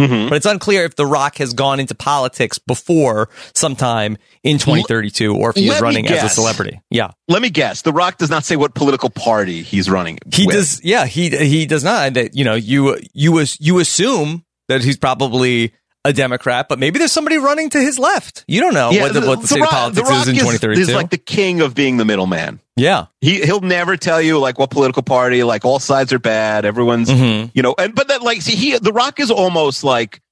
Mhm. 0.00 0.30
But 0.30 0.36
it's 0.36 0.46
unclear 0.46 0.84
if 0.84 0.96
The 0.96 1.04
Rock 1.04 1.36
has 1.38 1.52
gone 1.52 1.78
into 1.78 1.94
politics 1.94 2.58
before 2.58 3.28
sometime 3.54 4.16
in 4.42 4.58
2032 4.58 5.34
or 5.34 5.50
if 5.50 5.56
he 5.56 5.68
Let 5.68 5.76
is 5.76 5.82
running 5.82 6.08
as 6.08 6.24
a 6.24 6.28
celebrity. 6.28 6.80
Yeah. 6.90 7.10
Let 7.28 7.42
me 7.42 7.50
guess. 7.50 7.82
The 7.82 7.92
Rock 7.92 8.16
does 8.16 8.30
not 8.30 8.44
say 8.44 8.56
what 8.56 8.74
political 8.74 9.10
party 9.10 9.62
he's 9.62 9.90
running. 9.90 10.18
He 10.32 10.46
with. 10.46 10.56
does 10.56 10.82
yeah, 10.82 11.04
he 11.06 11.28
he 11.28 11.66
does 11.66 11.84
not 11.84 12.14
that 12.14 12.34
you 12.34 12.44
know, 12.44 12.54
you 12.54 12.98
you 13.12 13.44
you 13.58 13.78
assume 13.78 14.44
that 14.68 14.82
he's 14.82 14.96
probably 14.96 15.74
a 16.04 16.12
Democrat, 16.12 16.66
but 16.68 16.78
maybe 16.78 16.98
there's 16.98 17.12
somebody 17.12 17.36
running 17.38 17.68
to 17.70 17.78
his 17.80 17.98
left. 17.98 18.44
You 18.48 18.60
don't 18.60 18.72
know 18.74 18.90
what 18.90 19.12
the, 19.12 19.20
what 19.20 19.40
the, 19.42 19.46
state 19.46 19.60
Rock, 19.60 19.70
of 19.72 19.94
politics 19.94 20.08
the 20.08 20.14
is 20.14 20.28
in 20.28 20.34
2032. 20.36 20.80
Is 20.80 20.94
like 20.94 21.10
the 21.10 21.18
king 21.18 21.60
of 21.60 21.74
being 21.74 21.98
the 21.98 22.04
middleman. 22.06 22.60
yeah. 22.76 23.06
He 23.20 23.40
he'll 23.44 23.60
never 23.60 23.96
tell 23.98 24.20
you 24.22 24.38
like 24.38 24.58
what 24.58 24.70
political 24.70 25.02
party. 25.02 25.42
Like 25.44 25.64
all 25.66 25.78
sides 25.78 26.12
are 26.12 26.18
bad. 26.18 26.64
Everyone's 26.64 27.10
Mhm. 27.10 27.50
you 27.54 27.62
know. 27.62 27.74
And 27.76 27.94
but 27.94 28.08
that 28.08 28.22
like 28.22 28.40
see 28.42 28.54
he 28.56 28.78
the 28.78 28.92
Rock 28.92 29.20
is 29.20 29.30
almost 29.30 29.84
like 29.84 30.22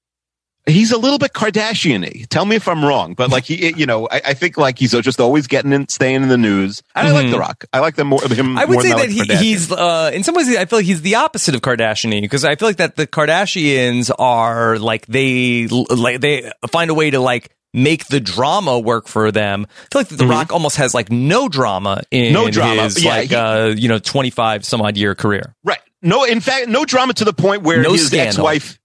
he's 0.68 0.92
a 0.92 0.98
little 0.98 1.18
bit 1.18 1.32
Kardashian-y. 1.32 2.26
Tell 2.30 2.44
me 2.44 2.56
if 2.56 2.68
I'm 2.68 2.84
wrong, 2.84 3.14
but 3.14 3.30
like 3.30 3.44
he 3.44 3.72
you 3.76 3.86
know 3.86 4.06
I, 4.10 4.20
I 4.26 4.34
think 4.34 4.56
like 4.56 4.78
he's 4.78 4.92
just 4.92 5.18
always 5.20 5.46
getting 5.46 5.72
in, 5.72 5.88
staying 5.88 6.22
in 6.22 6.28
the 6.28 6.38
news. 6.38 6.82
And 6.94 7.08
I 7.08 7.12
like 7.12 7.26
Mhm. 7.26 7.30
the 7.32 7.38
Rock. 7.38 7.64
I 7.72 7.80
like 7.80 7.96
them 7.96 8.08
more. 8.08 8.20
Him 8.22 8.56
I 8.58 8.64
would 8.64 8.80
say 8.82 8.90
that 8.90 8.98
like 8.98 9.08
he, 9.10 9.24
he's 9.36 9.72
uh, 9.72 10.10
in 10.14 10.22
some 10.24 10.34
ways. 10.34 10.48
I 10.56 10.64
feel 10.66 10.78
like 10.80 10.86
he's 10.86 11.02
the 11.02 11.16
opposite 11.16 11.54
of 11.54 11.60
Kardashian 11.62 12.20
because 12.20 12.44
I 12.44 12.54
feel 12.56 12.68
like 12.68 12.76
that 12.76 12.96
the 12.96 13.06
Kardashians 13.06 14.10
are 14.18 14.78
like 14.78 15.06
they 15.06 15.66
like 15.68 16.20
they 16.20 16.50
find 16.70 16.90
a 16.90 16.94
way 16.94 17.10
to 17.10 17.20
like 17.20 17.50
make 17.74 18.06
the 18.06 18.20
drama 18.20 18.78
work 18.78 19.08
for 19.08 19.30
them. 19.30 19.66
I 19.68 19.86
feel 19.92 20.00
like 20.00 20.08
The 20.08 20.24
Mhm. 20.24 20.30
Rock 20.30 20.52
almost 20.52 20.76
has 20.76 20.94
like 20.94 21.10
no 21.12 21.48
drama 21.48 22.02
in 22.10 22.32
No 22.32 22.50
drama. 22.50 22.84
his 22.84 23.02
Yeah, 23.02 23.10
like 23.10 23.28
he- 23.30 23.34
uh, 23.36 23.66
you 23.66 23.88
know 23.88 23.98
twenty 23.98 24.30
five 24.30 24.64
some 24.64 24.80
odd 24.80 24.96
year 24.96 25.14
career. 25.14 25.54
Right. 25.64 25.78
No, 26.00 26.24
in 26.24 26.40
fact, 26.40 26.68
no 26.68 26.84
drama 26.84 27.12
to 27.14 27.24
the 27.24 27.32
point 27.32 27.62
where 27.62 27.82
No 27.82 27.92
his 27.92 28.12
ex-wife, 28.14 28.78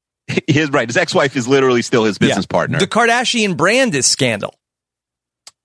his 0.47 0.69
right, 0.71 0.88
his 0.89 0.97
ex-wife 0.97 1.36
is 1.36 1.47
literally 1.47 1.82
still 1.82 2.03
his 2.05 2.17
business 2.17 2.45
partner. 2.45 2.80
The 2.80 2.88
Kardashian 2.88 3.57
brand 3.57 3.93
is 3.95 4.05
scandal. 4.05 4.53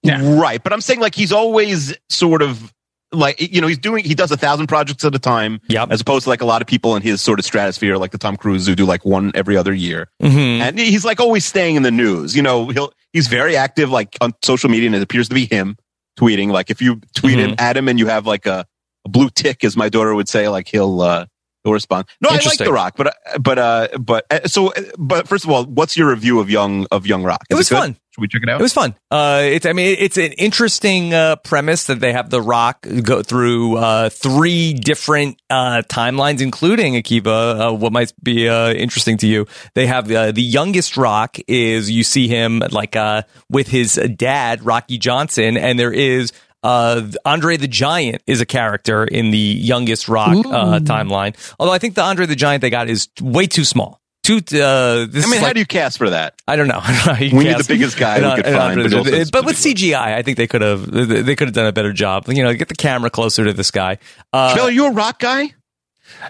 Yeah. 0.03 0.39
Right. 0.41 0.63
But 0.63 0.73
I'm 0.73 0.81
saying 0.81 1.01
like 1.01 1.15
he's 1.15 1.33
always 1.33 1.95
sort 2.09 2.43
of 2.43 2.73
like 3.11 3.41
you 3.41 3.61
know 3.61 3.67
he's 3.67 3.79
doing 3.79 4.05
he 4.05 4.15
does 4.15 4.31
a 4.31 4.37
thousand 4.37 4.67
projects 4.67 5.03
at 5.05 5.15
a 5.15 5.19
time 5.19 5.61
Yep. 5.69 5.91
as 5.91 6.01
opposed 6.03 6.25
to 6.25 6.29
like 6.29 6.43
a 6.43 6.45
lot 6.45 6.61
of 6.61 6.69
people 6.69 6.95
in 6.95 7.01
his 7.03 7.23
sort 7.23 7.39
of 7.39 7.45
stratosphere 7.47 7.97
like 7.97 8.11
the 8.11 8.19
Tom 8.19 8.37
Cruise 8.37 8.67
who 8.67 8.75
do 8.75 8.85
like 8.85 9.03
one 9.05 9.33
every 9.35 9.57
other 9.57 9.73
year 9.73 10.11
Mm-hmm. 10.23 10.37
and 10.63 10.79
he's 10.79 11.07
like 11.07 11.19
always 11.19 11.45
staying 11.47 11.77
in 11.77 11.83
the 11.83 11.91
news 11.91 12.37
you 12.37 12.43
know 12.43 12.69
he'll 12.69 12.93
he's 13.15 13.27
very 13.27 13.57
active 13.57 13.91
like 13.91 14.15
on 14.21 14.35
social 14.45 14.69
media 14.69 14.89
and 14.89 14.95
it 14.95 15.01
appears 15.03 15.27
to 15.31 15.35
be 15.35 15.47
him 15.47 15.79
tweeting 16.21 16.51
like 16.51 16.69
if 16.69 16.83
you 16.83 17.01
tweet 17.17 17.39
him 17.39 17.53
Mm-hmm. 17.53 17.61
at 17.61 17.79
him 17.79 17.89
and 17.89 17.99
you 17.99 18.07
have 18.09 18.27
like 18.27 18.45
a, 18.45 18.67
a 19.07 19.09
blue 19.09 19.31
tick 19.31 19.65
as 19.65 19.75
my 19.75 19.89
daughter 19.89 20.15
would 20.15 20.29
say 20.29 20.49
like 20.51 20.69
he'll 20.69 21.01
uh 21.01 21.25
respond 21.73 22.07
no 22.21 22.29
I 22.31 22.35
like 22.45 22.59
the 22.59 22.73
rock 22.73 22.95
but 22.97 23.15
but 23.41 23.59
uh 23.59 23.89
but 23.99 24.25
uh, 24.31 24.47
so 24.49 24.69
uh, 24.73 24.83
but 24.99 25.29
first 25.29 25.45
of 25.45 25.51
all 25.51 25.65
what's 25.65 25.97
your 25.97 26.11
review 26.11 26.41
of 26.41 26.51
young 26.51 26.87
of 26.91 27.07
young 27.07 27.23
rock 27.25 27.45
It 27.51 27.55
was 27.55 27.69
good? 27.69 27.79
fun. 27.79 27.97
should 28.11 28.21
we 28.21 28.29
check 28.29 28.43
it 28.43 28.49
out 28.49 28.61
It 28.61 28.63
was 28.63 28.73
fun. 28.73 28.95
Uh, 29.11 29.43
it's, 29.45 29.65
I 29.67 29.73
mean, 29.73 29.97
it's 29.99 30.17
an 30.17 30.33
interesting 30.33 31.15
uh, 31.15 31.37
premise 31.37 31.85
that 31.85 32.01
they 32.01 32.13
have 32.13 32.31
The 32.31 32.43
Rock 32.43 32.87
go 33.03 33.23
through 33.23 33.77
uh, 33.77 34.11
three 34.11 34.73
different 34.75 35.41
uh, 35.49 35.83
timelines, 35.89 36.41
including 36.41 36.95
Akiva. 36.95 37.71
Uh, 37.71 37.75
what 37.75 37.93
might 37.93 38.13
be 38.23 38.49
uh, 38.49 38.73
interesting 38.73 39.17
to 39.19 39.27
you? 39.27 39.47
They 39.75 39.87
have 39.87 40.11
uh, 40.11 40.33
the 40.33 40.43
youngest 40.43 40.97
Rock 40.97 41.37
is 41.47 41.91
you 41.91 42.03
see 42.03 42.29
him 42.29 42.63
like 42.71 42.97
uh, 42.97 43.23
with 43.49 43.69
his 43.69 43.95
dad, 44.17 44.65
Rocky 44.65 44.99
Johnson, 44.99 45.57
and 45.57 45.79
there 45.79 45.93
is. 45.93 46.33
Uh, 46.63 47.03
Andre 47.25 47.57
the 47.57 47.69
Giant 47.69 48.23
is 48.27 48.41
a 48.41 48.47
character 48.47 49.05
in 49.05 49.31
the 49.31 49.39
youngest 49.39 50.09
Rock 50.09 50.31
uh, 50.47 50.81
timeline. 50.81 51.37
Although 51.59 51.73
I 51.73 51.79
think 51.79 51.95
the 51.95 52.03
Andre 52.03 52.27
the 52.27 52.35
Giant 52.37 52.63
they 52.63 52.71
got 52.71 52.89
is 52.89 53.09
way 53.23 53.47
too 53.47 53.65
small, 53.65 54.01
two. 54.25 54.39
Uh, 54.39 55.07
this 55.07 55.25
I 55.25 55.29
mean, 55.29 55.35
is 55.35 55.39
how 55.39 55.45
like- 55.47 55.55
do 55.55 55.61
you 55.61 55.67
cast 55.67 55.99
for 55.99 56.11
that? 56.11 56.35
I 56.49 56.57
don't 56.57 56.67
know. 56.69 56.81
I 56.83 56.93
don't 57.05 57.07
know 57.21 57.27
you 57.27 57.37
We 57.37 57.45
need 57.45 57.59
the 57.59 57.65
biggest 57.69 57.97
guy 57.97 58.17
and 58.17 58.27
we 58.27 58.35
could 58.37 58.47
and 58.47 58.57
on- 58.57 58.75
find, 58.75 58.91
but 58.91 58.99
also 58.99 59.31
but 59.31 59.45
with 59.45 59.57
CGI, 59.57 60.15
I 60.17 60.23
think 60.23 60.37
they 60.37 60.47
could 60.49 60.63
have 60.63 60.91
they 60.91 61.37
could 61.37 61.49
have 61.49 61.55
done 61.55 61.67
a 61.67 61.73
better 61.73 61.93
job. 61.93 62.25
You 62.29 62.43
know, 62.43 62.53
get 62.55 62.69
the 62.69 62.75
camera 62.75 63.11
closer 63.11 63.45
to 63.45 63.53
this 63.53 63.71
guy. 63.71 63.99
Uh, 64.33 64.55
Phil, 64.55 64.65
are 64.65 64.71
you 64.71 64.87
a 64.87 64.93
rock 64.93 65.21
guy? 65.21 65.55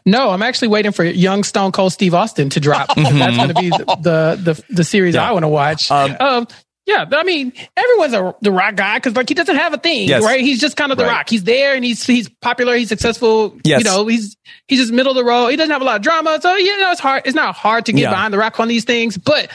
No, 0.04 0.30
I'm 0.30 0.42
actually 0.42 0.68
waiting 0.68 0.90
for 0.90 1.04
young 1.04 1.44
Stone 1.44 1.70
Cold 1.72 1.92
Steve 1.92 2.12
Austin 2.12 2.50
to 2.50 2.60
drop. 2.60 2.88
Mm-hmm. 2.98 3.18
That's 3.18 3.36
going 3.36 3.48
to 3.48 3.54
be 3.54 3.70
the 3.70 3.84
the 4.02 4.52
the, 4.54 4.64
the 4.74 4.84
series 4.84 5.14
I 5.16 5.30
want 5.32 5.44
to 5.44 5.48
watch. 5.48 5.90
Um, 5.90 6.16
Um, 6.20 6.46
yeah, 6.88 7.04
I 7.12 7.22
mean, 7.22 7.52
everyone's 7.76 8.14
a 8.14 8.34
the 8.40 8.50
rock 8.50 8.74
guy 8.74 8.96
because 8.96 9.14
like 9.14 9.28
he 9.28 9.34
doesn't 9.34 9.54
have 9.54 9.72
a 9.74 9.78
thing, 9.78 10.08
Yes. 10.08 10.24
right? 10.24 10.40
He's 10.40 10.58
just 10.60 10.76
kind 10.76 10.90
of 10.90 10.98
the 10.98 11.04
Right. 11.04 11.18
rock. 11.18 11.28
He's 11.30 11.44
there 11.44 11.74
and 11.74 11.84
he's 11.84 12.04
he's 12.04 12.28
popular. 12.40 12.74
He's 12.74 12.88
successful. 12.88 13.56
Yes. 13.62 13.80
You 13.80 13.84
know, 13.84 14.06
he's 14.06 14.36
he's 14.66 14.80
just 14.80 14.92
middle 14.92 15.12
of 15.12 15.16
the 15.16 15.24
road. 15.24 15.48
He 15.48 15.56
doesn't 15.56 15.70
have 15.70 15.82
a 15.82 15.84
lot 15.84 15.96
of 15.96 16.02
drama, 16.02 16.38
so 16.42 16.56
you 16.56 16.76
know 16.80 16.90
it's 16.90 17.00
hard. 17.00 17.22
It's 17.26 17.34
not 17.36 17.54
hard 17.54 17.86
to 17.86 17.92
get 17.92 18.00
Yeah. 18.02 18.10
behind 18.10 18.32
the 18.34 18.38
rock 18.38 18.58
on 18.58 18.66
these 18.68 18.84
things, 18.84 19.16
but. 19.18 19.50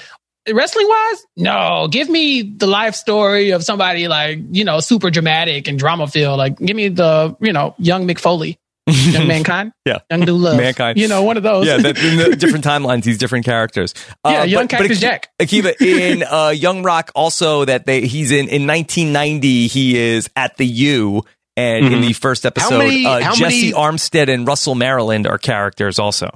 Wrestling 0.52 0.90
wise, 0.90 1.26
no. 1.38 1.88
Give 1.90 2.10
me 2.10 2.42
the 2.42 2.68
life 2.68 2.96
story 2.96 3.52
of 3.52 3.64
somebody 3.64 4.10
like 4.10 4.40
you 4.52 4.66
know 4.66 4.82
super 4.82 5.10
dramatic 5.10 5.70
and 5.70 5.80
drama 5.80 6.06
filled. 6.06 6.38
Like, 6.38 6.58
give 6.60 6.76
me 6.76 6.90
the 6.90 7.34
you 7.40 7.54
know 7.54 7.76
young 7.78 8.06
Mick 8.06 8.20
Foley, 8.20 8.58
young 8.88 9.28
mankind, 9.28 9.72
Yeah. 9.86 10.00
young 10.12 10.22
Dude 10.22 10.30
Love, 10.40 10.58
Mankind. 10.58 10.98
You 11.00 11.08
know, 11.08 11.24
one 11.24 11.38
of 11.38 11.44
those. 11.44 11.66
yeah, 11.68 11.78
that, 11.78 11.98
in 11.98 12.18
the 12.18 12.36
different 12.36 12.66
timelines, 12.66 13.04
these 13.04 13.18
different 13.18 13.46
characters. 13.46 13.94
Yeah, 14.26 14.42
Uh, 14.42 14.44
young 14.46 14.68
but- 14.68 14.78
but 14.80 14.88
Cactus 14.90 14.98
Aki- 14.98 15.02
Jack. 15.02 15.30
Akiva 15.42 15.82
in 15.82 16.24
uh, 16.24 16.50
Young 16.50 16.84
Rock, 16.84 17.12
also 17.16 17.66
that 17.66 17.86
they 17.86 18.02
he's 18.08 18.32
in 18.32 18.48
in 18.50 18.68
1990. 18.68 19.68
He 19.68 19.98
is 19.98 20.30
at 20.36 20.58
the 20.58 20.66
U, 20.66 21.24
and 21.58 21.86
in 21.86 21.94
Mhm. 21.94 22.02
the 22.08 22.14
first 22.14 22.46
episode, 22.46 22.78
many- 22.80 23.06
uh, 23.06 23.22
how 23.22 23.36
Jessie 23.36 23.72
many- 23.72 23.74
Armstead 23.74 24.28
and 24.34 24.48
Russell 24.48 24.76
Maryland 24.76 25.28
are 25.28 25.38
characters 25.38 26.00
also. 26.00 26.30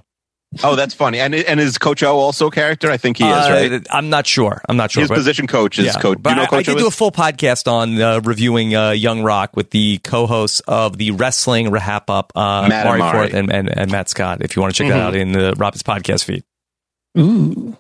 Oh, 0.63 0.75
that's 0.77 0.93
funny. 0.93 1.19
And 1.19 1.35
and 1.35 1.59
is 1.59 1.77
Coach 1.77 2.01
O 2.03 2.17
also 2.17 2.47
a 2.47 2.51
character? 2.51 2.89
I 2.89 2.95
think 2.97 3.17
he 3.17 3.25
is, 3.25 3.29
Uh, 3.31 3.49
right? 3.69 3.87
I'm 3.91 4.09
not 4.09 4.25
sure. 4.25 4.61
I'm 4.69 4.77
not 4.77 4.91
sure. 4.91 5.01
His 5.01 5.09
but- 5.09 5.15
position 5.15 5.45
coach 5.45 5.77
is 5.77 5.87
yeah. 5.87 5.91
Coach. 6.01 6.19
But 6.21 6.29
you 6.31 6.35
know 6.37 6.41
I, 6.43 6.45
who 6.45 6.49
Coach 6.57 6.69
I 6.69 6.71
O 6.71 6.75
did 6.75 6.81
do 6.81 6.87
a 6.87 6.91
full 6.91 7.11
podcast 7.11 7.69
on 7.71 8.01
uh, 8.01 8.21
reviewing 8.23 8.73
uh, 8.73 8.91
Young 8.91 9.23
Rock 9.23 9.55
with 9.57 9.71
the 9.71 9.97
co-hosts 9.99 10.61
of 10.61 10.97
the 10.97 11.11
Wrestling 11.11 11.67
RHAP 11.67 12.03
Up, 12.09 12.31
uh, 12.35 12.65
Matt 12.67 12.71
and 12.71 12.85
Mari 12.85 12.99
Mari. 12.99 13.17
Forth 13.29 13.33
and, 13.33 13.51
and, 13.51 13.69
and 13.77 13.91
Matt 13.91 14.07
Scott. 14.09 14.41
If 14.41 14.55
you 14.55 14.61
want 14.61 14.73
to 14.73 14.77
check 14.83 14.89
that 14.89 14.97
Mhm. 14.97 15.01
out 15.07 15.15
in 15.15 15.33
the 15.33 15.53
Robert's 15.57 15.83
podcast 15.83 16.23
feed. 16.23 16.43
Ooh. 17.19 17.77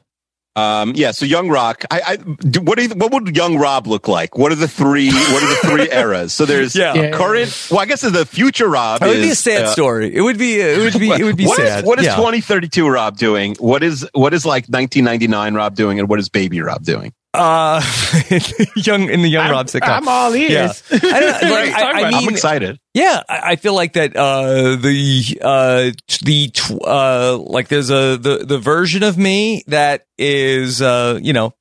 Um, 0.57 0.93
yeah. 0.95 1.11
So 1.11 1.25
Young 1.25 1.49
Rock. 1.49 1.85
I, 1.91 2.01
I 2.05 2.15
do, 2.17 2.61
what 2.61 2.77
do 2.77 2.83
you, 2.83 2.89
what 2.89 3.11
would 3.13 3.35
Young 3.35 3.57
Rob 3.57 3.85
look 3.87 4.07
like? 4.07 4.37
What 4.37 4.51
are 4.51 4.55
the 4.55 4.67
three? 4.67 5.11
What 5.11 5.43
are 5.43 5.49
the 5.49 5.59
three 5.69 5.91
eras? 5.97 6.33
So 6.33 6.45
there's 6.45 6.75
Yeah. 6.75 6.93
Yeah. 6.95 7.11
current. 7.11 7.67
Well, 7.69 7.79
I 7.79 7.85
guess 7.85 8.01
the 8.01 8.25
future 8.25 8.67
Rob. 8.67 9.01
It 9.03 9.07
would 9.07 9.21
be 9.21 9.29
a 9.29 9.35
sad 9.35 9.65
uh, 9.65 9.67
story. 9.67 10.13
It 10.15 10.21
would 10.21 10.37
be. 10.37 10.59
It 10.59 10.79
would 10.79 10.99
be. 10.99 11.09
It 11.11 11.23
would 11.23 11.37
be 11.37 11.45
What 11.45 11.59
is- 11.59 11.67
sad. 11.67 11.85
what 11.85 11.99
is 11.99 12.05
Yeah. 12.05 12.15
2032 12.15 12.87
Rob 12.89 13.17
doing? 13.17 13.55
What 13.59 13.83
is 13.83 14.07
what 14.13 14.33
is 14.33 14.45
like 14.45 14.63
1999 14.67 15.53
Rob 15.53 15.75
doing, 15.75 15.99
and 15.99 16.09
what 16.09 16.19
is 16.19 16.27
Baby 16.29 16.61
Rob 16.61 16.83
doing? 16.83 17.13
Uh, 17.37 17.81
young 18.75 19.09
in 19.09 19.21
the 19.21 19.29
young 19.29 19.45
I'm, 19.45 19.51
Rob 19.51 19.67
sitcom. 19.67 19.89
I'm 19.89 20.07
all 20.07 20.35
ears. 20.35 20.51
Yeah. 20.51 20.73
I, 21.03 21.19
don't, 21.19 21.41
like, 21.51 21.73
I, 21.73 21.91
I 21.91 22.09
mean, 22.09 22.13
I'm 22.13 22.29
excited. 22.29 22.79
Yeah, 22.93 23.21
I, 23.29 23.51
I 23.51 23.55
feel 23.57 23.75
like 23.75 23.93
that. 23.93 24.15
Uh, 24.15 24.75
the 24.75 25.39
uh, 25.41 25.91
the 26.23 26.49
tw- 26.49 26.81
uh, 26.83 27.37
like 27.37 27.67
there's 27.67 27.89
a 27.89 28.17
the 28.17 28.43
the 28.45 28.57
version 28.57 29.03
of 29.03 29.17
me 29.17 29.63
that 29.67 30.05
is 30.17 30.81
uh, 30.81 31.19
you 31.21 31.33
know 31.33 31.53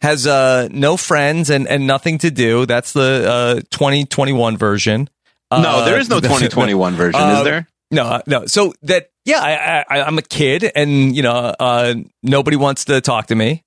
has 0.00 0.26
uh 0.26 0.68
no 0.70 0.96
friends 0.96 1.50
and 1.50 1.66
and 1.66 1.86
nothing 1.86 2.18
to 2.18 2.30
do. 2.30 2.66
That's 2.66 2.92
the 2.92 3.28
uh 3.28 3.54
2021 3.70 4.56
version. 4.56 5.08
no, 5.50 5.58
Uh, 5.58 5.84
there 5.84 5.98
is 5.98 6.08
no 6.08 6.20
2021 6.20 6.94
version, 6.94 7.20
uh, 7.20 7.38
is 7.38 7.44
there? 7.44 7.68
No, 7.90 8.04
uh, 8.04 8.20
no. 8.26 8.46
So 8.46 8.74
that 8.82 9.10
yeah, 9.24 9.40
I, 9.88 9.96
I 9.98 10.02
I'm 10.02 10.18
a 10.18 10.22
kid, 10.22 10.70
and 10.74 11.16
you 11.16 11.22
know, 11.22 11.32
uh, 11.58 11.94
nobody 12.22 12.56
wants 12.56 12.84
to 12.86 13.00
talk 13.00 13.28
to 13.28 13.34
me, 13.34 13.64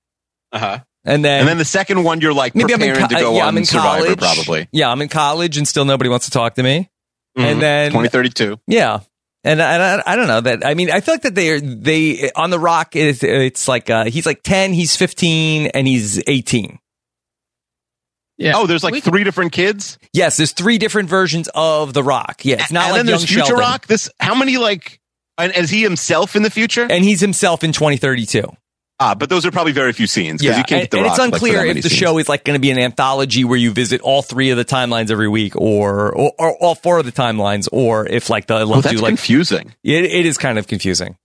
Uh 0.51 0.59
huh. 0.59 0.80
And 1.08 1.26
then 1.26 1.39
And 1.39 1.47
then 1.47 1.58
the 1.58 1.66
second 1.66 2.03
one, 2.03 2.22
you're 2.22 2.34
like 2.34 2.53
maybe 2.53 2.74
I'm 2.74 2.82
in 2.84 2.95
co- 2.95 3.08
to 3.08 3.16
go 3.16 3.36
yeah, 3.36 3.41
on 3.43 3.47
I'm 3.49 3.58
in 3.58 3.66
Survivor, 3.66 4.03
college, 4.16 4.20
probably. 4.20 4.68
Yeah, 4.72 4.89
I'm 4.91 5.01
in 5.01 5.10
college, 5.10 5.58
and 5.58 5.68
still 5.68 5.86
nobody 5.86 6.10
wants 6.10 6.26
to 6.26 6.32
talk 6.32 6.55
to 6.55 6.64
me. 6.64 6.89
And 7.36 7.58
Mhm. 7.58 7.62
then 7.62 7.91
2032. 7.91 8.60
Yeah. 8.68 8.99
And 9.43 9.62
I, 9.62 9.95
I, 9.97 10.03
I 10.14 10.16
don't 10.16 10.28
know 10.28 10.41
that. 10.41 10.66
I 10.66 10.74
mean, 10.74 10.91
I 10.91 10.99
feel 10.99 11.14
like 11.14 11.22
that 11.22 11.34
they 11.36 11.51
are, 11.51 11.60
they, 11.62 12.32
on 12.36 12.49
The 12.49 12.60
Rock, 12.60 12.95
it's, 12.95 13.24
it's 13.24 13.68
like, 13.68 13.89
uh, 13.89 14.05
he's 14.05 14.26
like 14.26 14.43
10, 14.43 14.74
he's 14.74 14.95
15, 14.97 15.68
and 15.68 15.88
he's 15.88 16.22
18. 16.28 16.80
Yeah. 18.38 18.53
Oh, 18.55 18.68
there's 18.68 18.84
like 18.84 18.93
We- 18.93 19.01
three 19.01 19.24
different 19.24 19.51
kids. 19.51 19.97
Yes, 20.14 20.38
there's 20.38 20.51
three 20.51 20.78
different 20.78 21.10
versions 21.10 21.49
of 21.55 21.93
The 21.93 22.03
Rock. 22.03 22.43
Yeah, 22.45 22.55
it's 22.60 22.72
not 22.72 22.86
and 22.86 22.91
like 22.91 22.99
then 22.99 23.05
there's 23.08 23.22
young 23.22 23.28
Future 23.45 23.47
Sheldon. 23.47 23.60
Rock. 23.60 23.88
This 23.88 24.10
how 24.20 24.36
many 24.36 24.58
like? 24.58 24.99
And 25.39 25.55
is 25.55 25.70
he 25.70 25.82
himself 25.84 26.36
in 26.36 26.41
the 26.43 26.49
future? 26.49 26.86
And 26.89 27.03
he's 27.03 27.22
himself 27.22 27.64
in 27.64 27.72
2032. 27.72 28.43
Ah, 29.00 29.16
but 29.16 29.30
those 29.30 29.45
are 29.45 29.52
probably 29.52 29.72
very 29.74 29.93
few 29.93 30.08
scenes 30.08 30.41
because 30.41 30.56
Yeah, 30.56 30.58
you 30.60 30.64
can't 30.64 30.82
and, 30.84 30.89
the 30.91 30.98
and 30.98 31.06
Rock. 31.06 31.16
it's 31.18 31.24
unclear 31.26 31.58
that 31.66 31.78
if 31.78 31.84
the 31.84 31.89
scenes. 31.89 32.00
show 32.00 32.18
is 32.18 32.28
like 32.30 32.43
going 32.43 32.56
to 32.56 32.62
be 32.62 32.72
an 32.72 32.80
anthology 32.80 33.43
where 33.43 33.58
you 33.58 33.72
visit 33.72 34.02
all 34.02 34.22
three 34.22 34.50
of 34.50 34.58
the 34.58 34.66
timelines 34.66 35.12
every 35.12 35.28
week, 35.30 35.56
or 35.56 36.12
or, 36.16 36.34
or 36.38 36.56
all 36.58 36.76
four 36.76 36.98
of 37.00 37.06
the 37.06 37.12
timelines, 37.12 37.68
or 37.72 38.08
if 38.08 38.30
like 38.30 38.48
the 38.48 38.60
Oh, 38.60 38.66
love 38.66 38.84
that's 38.84 38.95
do 38.95 39.02
like 39.02 39.10
confusing. 39.12 39.74
it, 39.84 40.06
it 40.06 40.26
is 40.26 40.38
kind 40.38 40.58
of 40.58 40.68
confusing. 40.68 41.18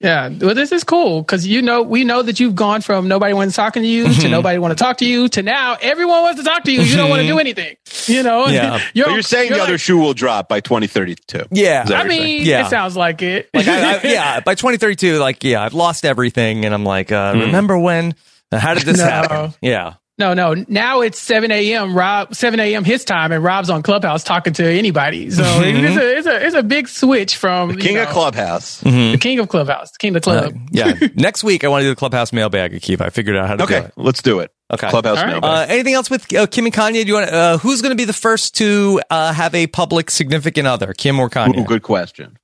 Yeah. 0.00 0.28
Well, 0.28 0.54
this 0.54 0.70
is 0.70 0.84
cool 0.84 1.22
because 1.22 1.44
you 1.44 1.60
know 1.60 1.82
we 1.82 2.04
know 2.04 2.22
that 2.22 2.38
you've 2.38 2.54
gone 2.54 2.82
from 2.82 3.08
nobody 3.08 3.34
wants 3.34 3.56
talking 3.56 3.82
to 3.82 3.88
you 3.88 4.04
Mm-hmm. 4.06 4.20
to 4.22 4.28
nobody 4.28 4.58
want 4.58 4.76
to 4.76 4.82
talk 4.82 4.98
to 4.98 5.04
you 5.04 5.28
to 5.30 5.42
now 5.42 5.76
everyone 5.80 6.22
wants 6.22 6.38
to 6.40 6.44
talk 6.44 6.62
to 6.64 6.72
you. 6.72 6.82
You 6.82 6.96
don't 6.96 7.10
want 7.10 7.22
to 7.22 7.26
do 7.26 7.38
anything. 7.40 7.76
You 8.06 8.22
know. 8.22 8.46
Yeah. 8.46 8.80
You're, 8.94 9.06
But 9.06 9.12
you're 9.14 9.22
saying 9.22 9.50
the 9.50 9.56
you're 9.56 9.62
other 9.64 9.72
like- 9.72 9.80
shoe 9.80 9.98
will 9.98 10.14
drop 10.14 10.48
by 10.48 10.60
2032. 10.60 11.46
Yeah, 11.50 11.80
I 11.80 11.80
what 11.80 11.88
you're 11.90 11.98
saying? 12.10 12.22
mean, 12.24 12.46
Yeah. 12.46 12.66
it 12.66 12.70
sounds 12.70 12.96
like 12.96 13.22
it. 13.22 13.50
like 13.52 13.66
I, 13.66 13.96
I, 13.96 14.00
yeah 14.04 14.40
by 14.40 14.54
2032 14.54 15.18
like 15.18 15.42
yeah 15.42 15.62
i've 15.64 15.74
lost 15.74 16.04
everything 16.04 16.64
and 16.64 16.72
i'm 16.74 16.84
like 16.84 17.10
uh 17.10 17.32
Hmm. 17.32 17.40
remember 17.40 17.76
when 17.78 18.14
how 18.52 18.74
did 18.74 18.84
this 18.84 18.98
No. 18.98 19.04
happen 19.04 19.54
yeah 19.60 19.94
No, 20.18 20.34
no. 20.34 20.54
Now 20.66 21.00
it's 21.02 21.18
7 21.20 21.50
a.m. 21.52 21.94
Rob, 21.96 22.34
7 22.34 22.58
a.m. 22.58 22.84
his 22.84 23.04
time, 23.04 23.30
and 23.30 23.42
Rob's 23.44 23.70
on 23.70 23.82
Clubhouse 23.82 24.24
talking 24.24 24.52
to 24.54 24.64
anybody. 24.64 25.30
So 25.30 25.42
it's, 25.44 25.96
a, 25.96 26.16
it's 26.18 26.26
a 26.26 26.46
it's 26.46 26.54
a 26.56 26.62
big 26.62 26.88
switch 26.88 27.36
from 27.36 27.68
The 27.68 27.74
you 27.76 27.80
King 27.80 27.94
know, 27.94 28.02
of 28.02 28.08
Clubhouse. 28.08 28.82
Mm-hmm. 28.82 29.12
the 29.12 29.18
king 29.18 29.38
of 29.38 29.48
Clubhouse, 29.48 29.92
the 29.92 29.98
king 29.98 30.10
of 30.10 30.14
the 30.14 30.20
club. 30.20 30.54
Uh, 30.54 30.58
yeah 30.72 30.92
next 31.14 31.44
week 31.44 31.62
i 31.64 31.68
want 31.68 31.82
to 31.82 31.84
do 31.86 31.90
the 31.90 31.96
clubhouse 31.96 32.32
mailbag 32.32 32.80
Keith. 32.82 33.00
i 33.00 33.10
figured 33.10 33.36
out 33.36 33.46
how 33.48 33.56
to 33.56 33.58
do 33.66 33.72
it. 33.72 33.76
Okay, 33.76 33.86
it 33.86 33.92
let's 33.96 34.22
do 34.22 34.40
it. 34.40 34.50
okay 34.72 34.88
Clubhouse 34.90 35.18
All 35.18 35.24
right. 35.24 35.30
mailbag. 35.32 35.68
uh, 35.68 35.72
anything 35.72 35.94
else 35.94 36.10
with 36.10 36.32
uh, 36.34 36.46
Kim 36.46 36.64
and 36.66 36.74
Kanye? 36.74 37.02
Do 37.02 37.06
you 37.08 37.14
want? 37.14 37.30
Uh, 37.30 37.58
who's 37.58 37.80
going 37.82 37.90
to 37.90 37.96
be 37.96 38.04
the 38.04 38.12
first 38.12 38.56
to 38.56 39.00
uh, 39.10 39.32
have 39.32 39.54
a 39.54 39.66
public 39.68 40.10
significant 40.10 40.66
other, 40.66 40.92
Kim 40.94 41.18
or 41.20 41.30
Kanye? 41.30 41.58
Ooh, 41.60 41.64
good 41.64 41.82
question. 41.82 42.36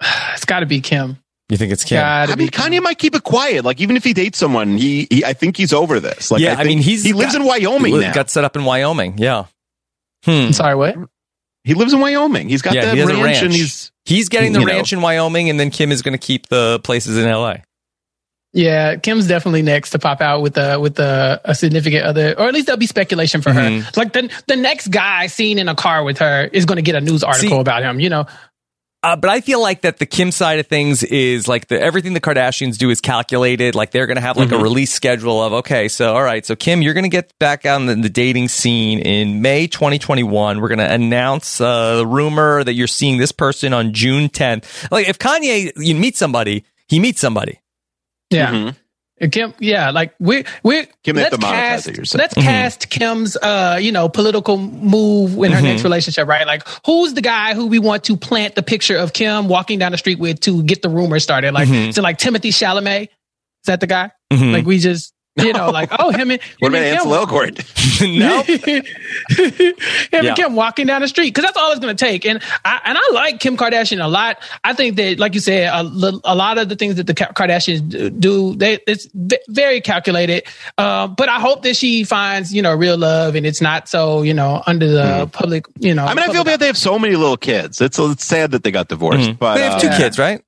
It's 0.34 0.44
got 0.44 0.60
to 0.60 0.66
be 0.66 0.80
Kim. 0.80 1.18
You 1.48 1.56
think 1.58 1.72
it's 1.72 1.84
Kim? 1.84 1.98
Gotta 1.98 2.32
I 2.32 2.36
mean, 2.36 2.46
be 2.46 2.50
Kim. 2.50 2.72
Kanye 2.72 2.82
might 2.82 2.98
keep 2.98 3.14
it 3.14 3.24
quiet. 3.24 3.64
Like, 3.64 3.80
even 3.80 3.96
if 3.96 4.04
he 4.04 4.12
dates 4.14 4.38
someone, 4.38 4.76
he, 4.78 5.06
he 5.10 5.24
I 5.24 5.32
think 5.34 5.56
he's 5.56 5.72
over 5.72 6.00
this. 6.00 6.30
Like, 6.30 6.40
yeah, 6.40 6.52
I, 6.52 6.56
think 6.56 6.68
mean 6.68 6.78
he's 6.78 7.04
he 7.04 7.12
lives 7.12 7.32
got- 7.32 7.42
in 7.42 7.46
Wyoming 7.46 7.92
he 7.94 8.00
now. 8.00 8.14
Got 8.14 8.30
set 8.30 8.44
up 8.44 8.56
in 8.56 8.64
Wyoming. 8.64 9.18
Yeah. 9.18 9.46
Hmm. 10.24 10.52
Sorry, 10.52 10.74
what? 10.76 10.96
he 11.64 11.74
lives 11.74 11.92
in 11.92 12.00
Wyoming. 12.00 12.48
He's 12.48 12.62
got 12.62 12.74
Yeah, 12.74 12.86
that 12.86 12.94
he 12.94 13.00
has 13.00 13.10
a 13.10 13.22
ranch, 13.22 13.42
and 13.42 13.52
he's 13.52 13.90
He's 14.04 14.28
getting 14.28 14.52
the 14.52 14.60
You 14.60 14.66
know. 14.66 14.72
ranch 14.72 14.92
in 14.92 15.00
Wyoming, 15.00 15.48
and 15.50 15.60
then 15.60 15.70
Kim 15.70 15.92
is 15.92 16.02
going 16.02 16.18
to 16.18 16.18
keep 16.18 16.48
the 16.48 16.80
places 16.82 17.16
in 17.18 17.28
L.A. 17.28 17.62
Yeah, 18.54 18.96
Kim's 18.96 19.26
definitely 19.28 19.62
next 19.62 19.90
to 19.90 19.98
pop 19.98 20.20
out 20.20 20.42
with 20.42 20.58
a 20.58 20.78
with 20.78 20.98
a, 20.98 21.40
a 21.44 21.54
significant 21.54 22.04
other, 22.04 22.38
or 22.38 22.48
at 22.48 22.54
least 22.54 22.66
there'll 22.66 22.78
be 22.78 22.86
speculation 22.86 23.40
for 23.42 23.50
Mhm. 23.50 23.82
her. 23.82 23.90
Like 23.96 24.12
the 24.12 24.28
the 24.48 24.56
next 24.56 24.88
guy 24.88 25.26
seen 25.28 25.58
in 25.58 25.68
a 25.68 25.74
car 25.74 26.04
with 26.04 26.18
her 26.18 26.44
is 26.52 26.66
going 26.66 26.76
to 26.76 26.82
get 26.82 26.94
a 26.94 27.00
news 27.00 27.22
article 27.24 27.56
See- 27.56 27.60
about 27.60 27.82
him. 27.82 27.98
You 28.00 28.10
know, 28.10 28.26
Uh, 29.04 29.16
but 29.16 29.30
I 29.30 29.40
feel 29.40 29.60
like 29.60 29.80
that 29.80 29.98
the 29.98 30.06
Kim 30.06 30.30
side 30.30 30.60
of 30.60 30.68
things 30.68 31.02
is 31.02 31.48
like 31.48 31.66
the 31.66 31.80
everything 31.80 32.12
the 32.14 32.20
Kardashians 32.20 32.78
do 32.78 32.88
is 32.90 33.00
calculated. 33.00 33.74
Like 33.74 33.90
they're 33.90 34.06
going 34.06 34.14
to 34.16 34.20
have 34.20 34.36
like 34.36 34.52
a 34.52 34.58
release 34.62 34.92
schedule 34.92 35.42
of 35.42 35.52
okay, 35.54 35.88
so 35.88 36.14
all 36.14 36.22
right, 36.22 36.46
so 36.46 36.54
Kim, 36.54 36.82
you're 36.82 36.94
going 36.94 37.02
to 37.02 37.08
get 37.10 37.36
back 37.40 37.66
on 37.66 37.86
the, 37.86 37.96
the 37.96 38.08
dating 38.08 38.46
scene 38.46 39.00
in 39.00 39.42
May 39.42 39.66
2021. 39.66 40.60
We're 40.60 40.68
going 40.68 40.78
to 40.78 40.92
announce 40.92 41.60
uh, 41.60 41.96
the 41.96 42.06
rumor 42.06 42.62
that 42.62 42.74
you're 42.74 42.86
seeing 42.86 43.18
this 43.18 43.32
person 43.32 43.72
on 43.72 43.92
June 43.92 44.28
10th. 44.28 44.90
Like 44.92 45.08
if 45.08 45.18
Kanye 45.18 45.72
you 45.78 45.96
meet 45.96 46.16
somebody, 46.16 46.64
he 46.86 47.00
meets 47.00 47.20
somebody. 47.20 47.60
yeah. 48.30 48.52
Mhm. 48.52 48.76
And 49.22 49.30
Kim, 49.30 49.54
yeah, 49.60 49.90
like 49.90 50.14
we 50.18 50.44
we 50.64 50.84
Kim, 51.04 51.14
let's 51.14 51.30
to 51.30 51.40
cast 51.40 51.86
it, 51.86 51.96
let's 52.14 52.34
Mhm. 52.34 52.42
cast 52.42 52.90
Kim's 52.90 53.36
uh 53.36 53.78
you 53.80 53.92
know 53.92 54.08
political 54.08 54.58
move 54.58 55.36
in 55.44 55.52
her 55.52 55.60
Mhm. 55.60 55.62
next 55.62 55.84
relationship, 55.84 56.26
right? 56.26 56.44
Like 56.44 56.66
who's 56.84 57.14
the 57.14 57.20
guy 57.20 57.54
who 57.54 57.68
we 57.68 57.78
want 57.78 58.02
to 58.04 58.16
plant 58.16 58.56
the 58.56 58.64
picture 58.64 58.96
of 58.96 59.12
Kim 59.12 59.46
walking 59.46 59.78
down 59.78 59.92
the 59.92 59.98
street 59.98 60.18
with 60.18 60.40
to 60.40 60.64
get 60.64 60.82
the 60.82 60.88
rumor 60.88 61.20
started? 61.20 61.54
Like 61.54 61.68
Mhm. 61.68 61.90
is 61.90 61.98
it 61.98 62.02
like 62.02 62.18
Timothée 62.18 62.50
Chalamet? 62.50 63.02
Is 63.04 63.08
that 63.66 63.78
the 63.78 63.86
guy? 63.86 64.10
Mhm. 64.32 64.52
Like 64.52 64.66
we 64.66 64.78
just 64.80 65.12
you 65.36 65.52
know 65.52 65.70
like 65.70 65.88
oh 65.98 66.10
him 66.10 66.30
and 66.30 66.40
what 66.58 66.74
him 66.74 66.82
about 66.82 66.84
and 66.84 67.00
Kim 67.00 67.12
Ansel 67.12 67.26
Elgort? 67.26 67.58
no, 68.18 68.42
him 68.42 68.84
Yeah. 70.12 70.28
and 70.30 70.36
Kim 70.36 70.54
walking 70.54 70.86
down 70.86 71.00
the 71.00 71.08
street 71.08 71.28
because 71.34 71.44
that's 71.44 71.56
all 71.56 71.70
it's 71.70 71.80
going 71.80 71.96
to 71.96 72.04
take. 72.04 72.26
And 72.26 72.42
I 72.64 72.80
and 72.84 72.98
I 72.98 73.10
like 73.14 73.40
Kim 73.40 73.56
Kardashian 73.56 74.04
a 74.04 74.08
lot. 74.08 74.38
I 74.62 74.74
think 74.74 74.96
that, 74.96 75.18
like 75.18 75.34
you 75.34 75.40
said, 75.40 75.68
a, 75.72 75.80
a 76.24 76.34
lot 76.34 76.58
of 76.58 76.68
the 76.68 76.76
things 76.76 76.96
that 76.96 77.06
the 77.06 77.14
Kardashians 77.14 77.88
do- 77.88 78.10
do, 78.10 78.54
they 78.56 78.78
it's 78.86 79.08
very 79.48 79.80
calculated. 79.80 80.44
Uh, 80.76 81.08
but 81.08 81.28
I 81.28 81.40
hope 81.40 81.62
that 81.62 81.76
she 81.76 82.04
finds 82.04 82.52
you 82.54 82.60
know 82.62 82.74
real 82.74 82.98
love 82.98 83.34
and 83.34 83.46
it's 83.46 83.60
not 83.62 83.88
so 83.88 84.22
you 84.22 84.34
know 84.34 84.62
under 84.66 84.86
the 84.88 85.28
public. 85.32 85.64
You 85.78 85.94
know. 85.94 86.04
I 86.04 86.14
mean, 86.14 86.28
I 86.28 86.32
feel 86.32 86.44
bad 86.44 86.60
they 86.60 86.66
have 86.66 86.76
so 86.76 86.98
many 86.98 87.16
little 87.16 87.36
kids. 87.38 87.80
It's, 87.80 87.98
it's 87.98 88.24
sad 88.24 88.50
that 88.50 88.64
they 88.64 88.70
got 88.70 88.88
divorced. 88.88 89.30
Mhm. 89.30 89.38
But 89.38 89.54
they 89.54 89.62
have 89.62 89.74
uh, 89.74 89.78
two 89.80 89.86
Yeah. 89.88 89.96
kids, 89.98 90.18
right? 90.18 90.42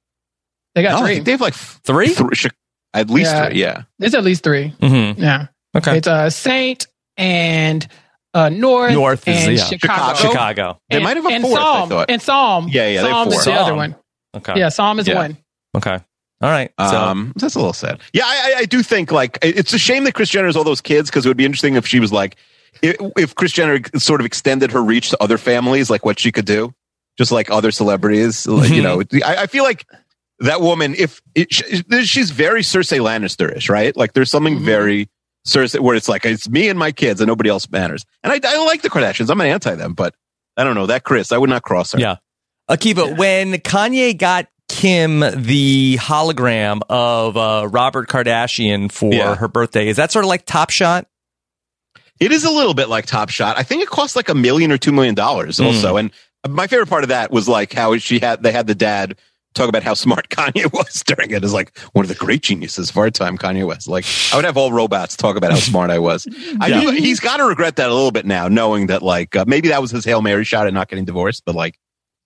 They 0.74 0.82
got 0.82 1.00
no, 1.00 1.06
three. 1.06 1.20
they 1.20 1.30
have 1.30 1.40
like 1.40 1.54
Three? 1.54 2.12
Th- 2.14 2.42
Chi- 2.42 2.50
At 2.94 3.10
least 3.10 3.32
Yeah. 3.32 3.48
three, 3.48 3.60
yeah. 3.60 3.82
There's 3.98 4.14
at 4.14 4.24
least 4.24 4.42
three. 4.44 4.72
Mm-hmm. 4.80 5.20
Yeah. 5.20 5.46
Okay. 5.76 5.98
It's 5.98 6.06
uh, 6.08 6.30
Saint 6.30 6.86
and 7.16 7.86
uh, 8.32 8.48
North, 8.48 8.92
North 8.92 9.28
is, 9.28 9.46
and 9.46 9.56
yeah. 9.56 9.64
Chicago. 9.64 10.14
Chicago. 10.14 10.32
Chicago. 10.32 10.80
They 10.88 10.96
And- 10.96 11.04
might 11.04 11.16
have 11.16 11.26
a 11.26 11.28
and 11.28 11.42
fourth, 11.42 11.54
I 11.58 11.62
Psalm, 11.62 11.88
thought. 11.88 12.10
And 12.10 12.22
Psalm. 12.22 12.68
Yeah, 12.70 12.88
yeah, 12.88 13.00
Psalm 13.02 13.28
is 13.28 13.34
four. 13.34 13.44
the 13.44 13.52
other 13.52 13.68
Psalm. 13.70 13.76
one. 13.76 13.96
Okay. 14.36 14.52
Yeah, 14.58 14.68
Psalm 14.70 14.98
is 15.00 15.08
Yeah. 15.08 15.14
one. 15.16 15.36
Okay. 15.76 15.98
All 16.40 16.50
right. 16.50 16.70
So 16.78 16.84
Um, 17.00 17.32
that's 17.36 17.54
a 17.54 17.58
little 17.58 17.72
sad. 17.72 18.00
Yeah, 18.12 18.24
I, 18.26 18.54
I- 18.56 18.58
I 18.60 18.64
do 18.64 18.82
think 18.82 19.10
like 19.12 19.38
it's 19.42 19.72
a 19.72 19.78
shame 19.78 20.04
that 20.04 20.14
Kris 20.14 20.28
Jenner 20.28 20.46
has 20.46 20.56
all 20.56 20.64
those 20.64 20.80
kids 20.80 21.10
because 21.10 21.24
it 21.26 21.28
would 21.28 21.36
be 21.36 21.44
interesting 21.44 21.74
if 21.76 21.86
she 21.86 22.00
was 22.00 22.12
like, 22.12 22.36
if, 22.82 22.96
if 23.16 23.34
Kris 23.34 23.52
Jenner 23.52 23.80
sort 23.96 24.20
of 24.20 24.26
extended 24.26 24.72
her 24.72 24.82
reach 24.82 25.10
to 25.10 25.22
other 25.22 25.38
families, 25.38 25.88
like 25.90 26.04
what 26.04 26.18
she 26.18 26.32
could 26.32 26.44
do, 26.44 26.74
just 27.16 27.30
like 27.32 27.50
other 27.50 27.70
celebrities. 27.70 28.46
Like, 28.46 28.70
you 28.70 28.82
know, 28.82 29.00
I, 29.24 29.36
I 29.42 29.46
feel 29.46 29.62
like 29.64 29.86
that 30.40 30.60
woman, 30.60 30.94
if 30.96 31.20
it, 31.34 31.52
she's 31.52 32.30
very 32.30 32.62
Cersei 32.62 32.98
Lannister-ish, 33.00 33.68
right? 33.68 33.96
Like 33.96 34.12
there's 34.14 34.30
something 34.30 34.58
Mhm. 34.60 34.64
very 34.64 35.08
Cersei 35.46 35.78
where 35.80 35.94
it's 35.94 36.08
like 36.08 36.24
it's 36.24 36.48
me 36.48 36.68
and 36.68 36.78
my 36.78 36.90
kids 36.92 37.20
and 37.20 37.28
nobody 37.28 37.50
else 37.50 37.70
matters. 37.70 38.04
And 38.22 38.32
I, 38.32 38.40
I 38.44 38.64
like 38.64 38.82
the 38.82 38.90
Kardashians. 38.90 39.30
I'm 39.30 39.40
an 39.40 39.46
anti 39.46 39.74
them, 39.74 39.92
but 39.94 40.14
I 40.56 40.64
don't 40.64 40.74
know 40.74 40.86
that 40.86 41.04
Kris. 41.04 41.32
I 41.32 41.38
would 41.38 41.50
not 41.50 41.62
cross 41.62 41.92
her. 41.92 41.98
Yeah. 42.00 42.16
Akiva, 42.70 43.16
when 43.16 43.52
Kanye 43.54 44.16
got 44.16 44.48
Kim 44.68 45.20
the 45.20 45.98
hologram 46.00 46.80
of 46.88 47.36
uh, 47.36 47.68
Robert 47.70 48.08
Kardashian 48.08 48.90
for 48.90 49.12
Yeah. 49.12 49.34
her 49.36 49.48
birthday, 49.48 49.88
is 49.88 49.96
that 49.98 50.10
sort 50.10 50.24
of 50.24 50.28
like 50.30 50.46
Top 50.46 50.70
Shot? 50.70 51.06
It 52.20 52.32
is 52.32 52.44
a 52.44 52.50
little 52.50 52.74
bit 52.74 52.88
like 52.88 53.06
Top 53.06 53.28
Shot. 53.28 53.58
I 53.58 53.62
think 53.64 53.82
it 53.82 53.88
cost 53.88 54.16
like 54.16 54.28
a 54.28 54.34
million 54.34 54.72
or 54.72 54.78
two 54.78 54.92
million 54.92 55.14
dollars 55.14 55.58
Hmm. 55.58 55.64
also. 55.66 55.96
And 55.96 56.10
my 56.48 56.66
favorite 56.66 56.88
part 56.88 57.02
of 57.04 57.08
that 57.08 57.30
was 57.30 57.48
like 57.48 57.72
how 57.72 57.96
she 57.98 58.18
had 58.18 58.42
they 58.42 58.52
had 58.52 58.66
the 58.66 58.74
dad 58.74 59.16
talk 59.54 59.68
about 59.68 59.82
how 59.82 59.94
smart 59.94 60.28
Kanye 60.30 60.72
was 60.72 61.02
during 61.04 61.30
it 61.30 61.44
as 61.44 61.52
like 61.52 61.76
one 61.92 62.04
of 62.04 62.08
the 62.08 62.14
great 62.14 62.42
geniuses 62.42 62.90
of 62.90 62.96
our 62.96 63.10
time, 63.10 63.38
Kanye 63.38 63.66
West. 63.66 63.88
Like 63.88 64.04
I 64.32 64.36
would 64.36 64.44
have 64.44 64.56
all 64.56 64.72
robots 64.72 65.16
talk 65.16 65.36
about 65.36 65.52
how 65.52 65.58
smart 65.58 65.90
I 65.90 65.98
was. 65.98 66.26
I 66.60 66.68
Yeah. 66.68 66.80
do, 66.82 66.90
he's 66.90 67.20
got 67.20 67.38
to 67.38 67.44
regret 67.44 67.76
that 67.76 67.88
a 67.90 67.94
little 67.94 68.10
bit 68.12 68.26
now, 68.26 68.48
knowing 68.48 68.88
that 68.88 69.02
like 69.02 69.34
uh, 69.36 69.44
maybe 69.46 69.68
that 69.68 69.80
was 69.80 69.90
his 69.90 70.04
hail 70.04 70.22
mary 70.22 70.44
shot 70.44 70.66
at 70.66 70.74
not 70.74 70.88
getting 70.88 71.04
divorced, 71.04 71.42
but 71.46 71.54
like 71.54 71.78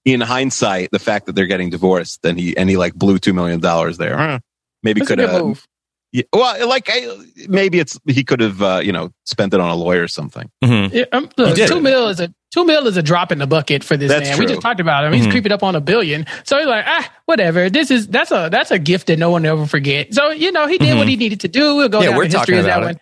in 0.05 0.21
hindsight, 0.21 0.91
the 0.91 0.99
fact 0.99 1.27
that 1.27 1.35
they're 1.35 1.47
getting 1.47 1.71
divorced, 1.71 2.23
then 2.23 2.37
he 2.39 2.57
and 2.57 2.71
he 2.71 2.77
like 2.77 2.95
blew 2.95 3.19
two 3.19 3.33
million 3.35 3.61
dollars 3.61 3.99
there. 3.99 4.17
Huh. 4.17 4.39
Maybe 4.83 5.01
could 5.03 5.19
have. 5.19 5.67
Move. 6.13 6.25
Yeah, 6.33 6.39
well, 6.39 6.69
like 6.69 6.89
I, 6.91 7.07
maybe 7.49 7.79
it's 7.79 7.99
he 8.07 8.25
could 8.25 8.41
have 8.41 8.63
uh, 8.63 8.81
you 8.83 8.93
know 8.93 9.11
spent 9.25 9.55
it 9.55 9.61
on 9.61 9.71
a 9.71 9.75
lawyer 9.75 10.03
or 10.05 10.09
something. 10.09 10.51
Mm-hmm. 10.65 10.97
Yeah, 10.97 11.05
um, 11.13 11.29
look, 11.37 11.57
two 11.57 11.81
mil 11.81 12.09
is 12.09 12.21
a 12.21 12.33
two 12.53 12.65
mil 12.65 12.87
is 12.87 12.97
a 12.97 13.03
drop 13.03 13.31
in 13.31 13.39
the 13.39 13.47
bucket 13.47 13.85
for 13.85 13.97
this 13.97 14.11
That's 14.11 14.31
man. 14.31 14.39
We 14.39 14.47
just 14.47 14.63
talked 14.63 14.81
about 14.81 15.05
him. 15.05 15.13
He's 15.13 15.27
Mhm. 15.27 15.31
creeping 15.33 15.53
up 15.53 15.63
on 15.63 15.77
a 15.77 15.81
billion. 15.81 16.25
So 16.45 16.57
he's 16.59 16.67
like, 16.67 16.85
ah, 16.87 17.13
whatever. 17.27 17.69
This 17.69 17.91
is 17.91 18.07
that's 18.09 18.31
a 18.31 18.49
that's 18.51 18.71
a 18.71 18.79
gift 18.79 19.09
that 19.09 19.19
no 19.19 19.31
one 19.31 19.43
will 19.43 19.51
ever 19.51 19.67
forget. 19.67 20.15
So 20.15 20.31
you 20.31 20.51
know, 20.53 20.67
he 20.67 20.79
did 20.79 20.95
Mhm. 20.95 20.99
what 20.99 21.09
he 21.09 21.17
needed 21.17 21.41
to 21.41 21.49
do. 21.49 21.77
We'll 21.77 21.89
go 21.91 22.01
Yeah, 22.01 22.09
down 22.09 22.17
we're 22.17 22.25
history 22.25 22.39
talking 22.41 22.55
as 22.57 22.65
that 22.65 22.79
about 22.79 22.87
one. 22.87 22.95
it. 22.97 23.01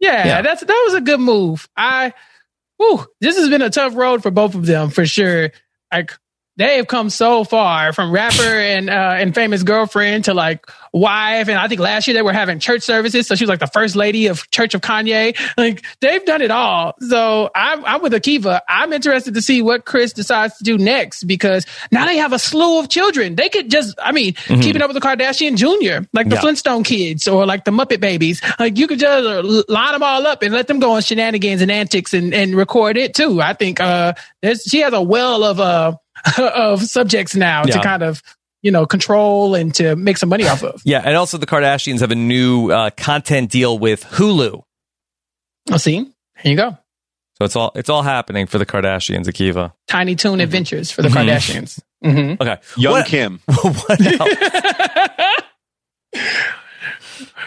Yeah, 0.00 0.26
Yeah. 0.26 0.42
that's 0.42 0.60
that 0.62 0.82
was 0.86 0.94
a 0.94 1.00
good 1.00 1.20
move. 1.20 1.68
I, 1.76 2.12
whew, 2.76 3.06
this 3.20 3.38
has 3.38 3.48
been 3.48 3.62
a 3.62 3.70
tough 3.70 3.94
road 3.96 4.22
for 4.22 4.30
both 4.30 4.54
of 4.54 4.66
them 4.66 4.90
for 4.90 5.06
sure. 5.06 5.52
Like 5.92 6.12
they 6.56 6.76
have 6.76 6.86
come 6.86 7.08
so 7.10 7.44
far 7.44 7.92
from 7.92 8.10
rapper 8.12 8.42
and 8.42 8.90
uh, 8.90 9.14
and 9.16 9.34
famous 9.34 9.62
girlfriend 9.62 10.24
to 10.26 10.34
like 10.34 10.66
wife. 10.92 11.48
And 11.48 11.58
I 11.58 11.66
think 11.68 11.80
last 11.80 12.06
year 12.06 12.14
they 12.14 12.22
were 12.22 12.32
having 12.32 12.58
church 12.58 12.82
services, 12.82 13.26
so 13.26 13.34
she 13.34 13.44
was 13.44 13.48
like 13.48 13.60
the 13.60 13.66
first 13.66 13.96
lady 13.96 14.26
of 14.26 14.50
Church 14.50 14.74
of 14.74 14.80
Kanye. 14.82 15.36
Like 15.56 15.82
they've 16.00 16.24
done 16.24 16.42
it 16.42 16.50
all. 16.50 16.94
So 17.00 17.50
I'm 17.54 17.84
I'm 17.84 18.02
with 18.02 18.12
Akiva. 18.12 18.60
I'm 18.68 18.92
interested 18.92 19.34
to 19.34 19.42
see 19.42 19.62
what 19.62 19.84
Kris 19.86 20.12
decides 20.12 20.56
to 20.58 20.64
do 20.64 20.76
next 20.76 21.24
because 21.24 21.64
now 21.90 22.04
they 22.06 22.16
have 22.18 22.32
a 22.32 22.38
slew 22.38 22.78
of 22.78 22.88
children. 22.88 23.34
They 23.34 23.48
could 23.48 23.70
just, 23.70 23.98
I 24.02 24.12
mean, 24.12 24.34
keeping 24.34 24.82
up 24.82 24.88
with 24.92 25.00
the 25.00 25.06
Kardashian 25.06 25.56
Jr., 25.56 26.06
like 26.12 26.28
the 26.28 26.34
Yeah. 26.36 26.40
Flintstone 26.42 26.84
kids 26.84 27.26
or 27.28 27.46
like 27.46 27.64
the 27.64 27.70
Muppet 27.70 28.00
Babies. 28.00 28.42
Like 28.58 28.76
you 28.76 28.86
could 28.86 28.98
just 28.98 29.68
line 29.68 29.92
them 29.92 30.02
all 30.02 30.26
up 30.26 30.42
and 30.42 30.52
let 30.52 30.66
them 30.66 30.80
go 30.80 30.92
on 30.92 31.02
shenanigans 31.02 31.62
and 31.62 31.70
antics 31.70 32.12
and, 32.12 32.34
and 32.34 32.54
record 32.54 32.96
it 32.96 33.14
too. 33.14 33.40
I 33.40 33.54
think 33.54 33.80
uh, 33.80 34.12
there's, 34.42 34.62
she 34.64 34.80
has 34.80 34.92
a 34.92 35.00
well 35.02 35.44
of 35.44 35.58
uh 35.60 35.96
of 36.38 36.82
subjects 36.82 37.34
now 37.36 37.64
Yeah. 37.66 37.76
to 37.76 37.82
kind 37.82 38.02
of 38.02 38.22
you 38.62 38.70
know 38.70 38.86
control 38.86 39.54
and 39.54 39.74
to 39.74 39.96
make 39.96 40.18
some 40.18 40.28
money 40.28 40.46
off 40.46 40.62
of. 40.62 40.80
Yeah, 40.86 41.02
and 41.04 41.16
also 41.16 41.38
the 41.38 41.46
Kardashians 41.46 42.00
have 42.00 42.10
a 42.12 42.14
new 42.16 42.70
uh, 42.70 42.90
content 42.90 43.50
deal 43.50 43.78
with 43.78 44.04
Hulu, 44.04 44.62
I'll 45.70 45.78
see. 45.78 45.96
Here 46.38 46.50
you 46.52 46.56
go. 46.56 46.76
so 47.38 47.44
it's 47.44 47.56
all 47.56 47.72
it's 47.74 47.88
all 47.88 48.02
happening 48.02 48.46
for 48.46 48.58
the 48.58 48.66
Kardashians. 48.66 49.26
Akiva. 49.26 49.72
Tiny 49.88 50.14
Toon 50.16 50.40
Adventures 50.40 50.90
for 50.90 51.02
the 51.02 51.08
Mhm. 51.08 51.14
Kardashians. 51.26 51.80
hmm 52.02 52.34
Okay, 52.40 52.58
Young 52.76 52.92
what, 52.92 53.06
Kim. 53.06 53.40
what 53.46 54.00
else? 56.14 56.22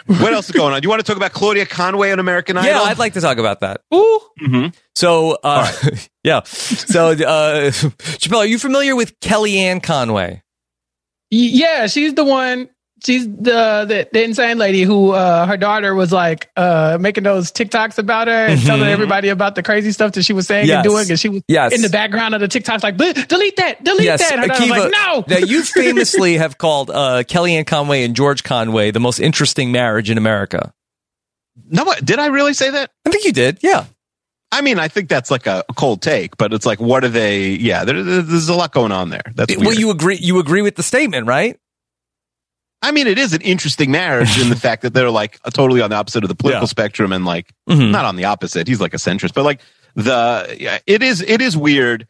What 0.08 0.34
else 0.34 0.46
is 0.50 0.52
going 0.56 0.74
on? 0.74 0.82
Do 0.82 0.86
you 0.86 0.90
want 0.90 1.00
to 1.00 1.06
talk 1.06 1.18
about 1.18 1.32
Claudia 1.34 1.66
Conway 1.66 2.12
on 2.12 2.20
American 2.20 2.58
Idol? 2.58 2.70
Yeah, 2.72 2.82
I'd 2.82 2.98
like 3.00 3.14
to 3.14 3.22
talk 3.22 3.38
about 3.38 3.62
that. 3.62 3.82
Ooh, 3.94 4.22
Mhm. 4.42 4.76
So, 4.96 5.38
uh, 5.44 5.72
yeah. 6.24 6.42
So, 6.44 7.10
uh, 7.12 7.14
Chappelle, 7.72 8.38
are 8.40 8.46
you 8.46 8.60
familiar 8.60 8.96
with 8.96 9.20
Kellyanne 9.20 9.82
Conway? 9.82 10.42
Yeah, 11.32 11.88
she's 11.88 12.14
the 12.14 12.24
one. 12.24 12.70
She's 13.04 13.28
the 13.28 13.86
the, 13.88 14.08
the 14.12 14.24
insane 14.24 14.58
lady 14.58 14.84
who 14.84 15.12
uh, 15.12 15.46
her 15.46 15.58
daughter 15.58 15.94
was 15.94 16.12
like 16.14 16.50
uh, 16.56 16.98
making 17.00 17.24
those 17.26 17.52
TikToks 17.52 17.98
about 17.98 18.28
her 18.28 18.34
and 18.48 18.60
Mhm. 18.60 18.66
telling 18.66 18.88
everybody 18.90 19.28
about 19.30 19.56
the 19.56 19.64
crazy 19.64 19.92
stuff 19.92 20.14
that 20.14 20.24
she 20.24 20.32
was 20.34 20.48
saying 20.48 20.68
Yes. 20.68 20.78
and 20.78 20.84
doing, 20.86 21.10
and 21.10 21.20
she 21.20 21.28
was 21.30 21.42
Yes. 21.48 21.74
in 21.74 21.82
the 21.82 21.90
background 21.90 22.34
of 22.36 22.42
the 22.42 22.48
TikToks 22.48 22.84
like 22.84 22.96
delete 22.98 23.58
that, 23.58 23.84
delete 23.84 24.04
yes, 24.06 24.22
that. 24.28 24.40
Her 24.40 24.48
daughter 24.48 24.62
was 24.62 24.70
Akiva. 24.72 24.80
like, 24.80 24.92
no, 24.92 25.24
Now, 25.28 25.38
you 25.46 25.64
famously 25.64 26.38
have 26.38 26.58
called 26.58 26.90
uh, 26.90 27.24
Kellyanne 27.24 27.68
Conway 27.68 28.04
and 28.06 28.16
George 28.16 28.44
Conway 28.44 28.92
the 28.92 29.02
most 29.02 29.20
interesting 29.20 29.72
marriage 29.74 30.10
in 30.10 30.18
America. 30.18 30.74
No, 31.70 31.84
what, 31.84 32.04
did 32.04 32.20
I 32.20 32.28
really 32.28 32.54
say 32.54 32.70
that? 32.70 32.92
I 33.06 33.10
think 33.10 33.26
you 33.26 33.34
did. 33.34 33.60
Yeah. 33.62 33.86
I 34.52 34.62
mean, 34.62 34.80
I 34.80 34.88
think 34.88 35.10
that's 35.10 35.30
like 35.30 35.48
a 35.48 35.64
cold 35.76 36.02
take, 36.02 36.38
but 36.38 36.54
it's 36.54 36.66
like, 36.66 36.80
what 36.80 37.04
are 37.04 37.10
they? 37.10 37.50
Yeah, 37.50 37.84
there, 37.84 38.02
there- 38.04 38.22
there's 38.22 38.48
a 38.48 38.56
lot 38.56 38.72
going 38.72 38.94
on 38.94 39.10
there. 39.10 39.24
That's 39.36 39.56
well, 39.58 39.74
you 39.74 39.90
agree. 39.90 40.16
You 40.18 40.40
agree 40.40 40.62
with 40.62 40.76
the 40.76 40.84
statement, 40.84 41.28
right? 41.28 41.58
I 42.88 42.92
mean, 42.92 43.08
it 43.08 43.18
is 43.18 43.34
an 43.34 43.42
interesting 43.42 43.92
marriage 43.92 44.40
in 44.40 44.50
the 44.50 44.56
fact 44.68 44.84
that 44.84 44.94
they're 44.94 45.10
like 45.12 45.40
totally 45.54 45.82
on 45.82 45.90
the 45.90 45.96
opposite 45.96 46.24
of 46.24 46.28
the 46.30 46.36
political 46.36 46.64
Yeah. 46.64 46.68
spectrum 46.68 47.12
and 47.12 47.26
like 47.26 47.52
Mhm. 47.70 47.92
not 47.92 48.06
on 48.06 48.16
the 48.16 48.26
opposite. 48.26 48.68
He's 48.68 48.80
like 48.82 48.94
a 48.94 48.98
centrist, 48.98 49.34
but 49.34 49.44
like 49.44 49.62
the 49.96 50.56
yeah, 50.60 50.80
it 50.88 51.02
is 51.04 51.22
it 51.22 51.42
is 51.42 51.56
weird. 51.58 52.08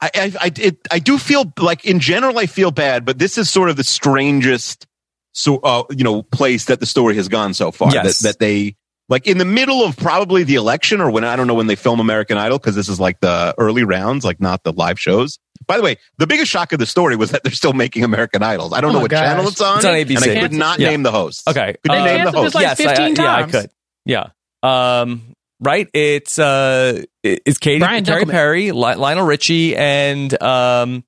I 0.00 0.10
I 0.14 0.32
I, 0.40 0.52
it, 0.56 0.78
I 0.90 0.98
do 0.98 1.18
feel 1.18 1.52
like 1.58 1.84
in 1.84 2.00
general 2.00 2.38
I 2.38 2.46
feel 2.46 2.70
bad, 2.70 3.04
but 3.04 3.18
this 3.18 3.38
is 3.38 3.50
sort 3.50 3.70
of 3.70 3.76
the 3.76 3.84
strangest 3.84 4.86
so 5.32 5.58
uh, 5.58 5.82
you 5.90 6.04
know 6.04 6.22
place 6.22 6.66
that 6.66 6.80
the 6.80 6.86
story 6.86 7.16
has 7.16 7.28
gone 7.28 7.54
so 7.54 7.70
far. 7.72 7.90
Yes. 7.92 8.20
That 8.20 8.28
that 8.28 8.38
they 8.38 8.76
like 9.08 9.26
in 9.26 9.38
the 9.38 9.44
middle 9.44 9.84
of 9.84 9.96
probably 9.96 10.44
the 10.44 10.54
election 10.54 11.00
or 11.00 11.10
when 11.10 11.24
I 11.24 11.36
don't 11.36 11.46
know 11.46 11.54
when 11.54 11.66
they 11.66 11.74
film 11.76 12.00
American 12.00 12.38
Idol 12.38 12.58
because 12.58 12.74
this 12.74 12.88
is 12.88 12.98
like 13.00 13.20
the 13.20 13.54
early 13.58 13.84
rounds, 13.84 14.24
like 14.24 14.40
not 14.40 14.62
the 14.62 14.72
live 14.72 14.98
shows. 14.98 15.38
By 15.66 15.76
the 15.78 15.82
way, 15.82 15.96
the 16.18 16.26
biggest 16.26 16.50
shock 16.50 16.72
of 16.72 16.78
the 16.78 16.86
story 16.86 17.16
was 17.16 17.30
that 17.30 17.42
they're 17.42 17.52
still 17.52 17.72
making 17.72 18.04
American 18.04 18.42
Idols. 18.42 18.72
I 18.72 18.80
don't 18.80 18.90
Oh 18.90 18.94
know 18.94 19.00
what 19.00 19.10
gosh. 19.10 19.20
channel 19.20 19.48
it's 19.48 19.60
on. 19.60 19.76
It's 19.78 19.86
on 19.86 19.94
And 19.94 20.08
ABC. 20.08 20.36
I 20.36 20.40
could 20.40 20.52
not 20.52 20.78
Yeah. 20.78 20.90
name 20.90 21.02
the 21.02 21.10
hosts. 21.12 21.46
Okay. 21.48 21.74
Could 21.82 21.92
you 21.92 21.98
Uh, 21.98 22.04
name 22.04 22.24
the 22.24 22.32
host? 22.32 22.54
like, 22.54 22.62
yes, 22.62 22.80
I- 22.80 22.84
15 22.94 23.18
I, 23.20 23.22
yeah, 23.22 23.34
I 23.36 23.42
could. 23.50 23.70
Yeah. 24.04 24.26
Um, 24.62 25.22
right. 25.60 25.88
It's 25.94 26.38
uh, 26.38 27.02
it's 27.22 27.58
Katy, 27.58 27.78
Brian 27.78 28.04
Terry 28.04 28.24
Dunkleman. 28.24 28.30
Perry, 28.30 28.72
Li- 28.72 28.94
Lionel 28.96 29.24
Richie, 29.24 29.74
and 29.76 30.42
um, 30.42 31.04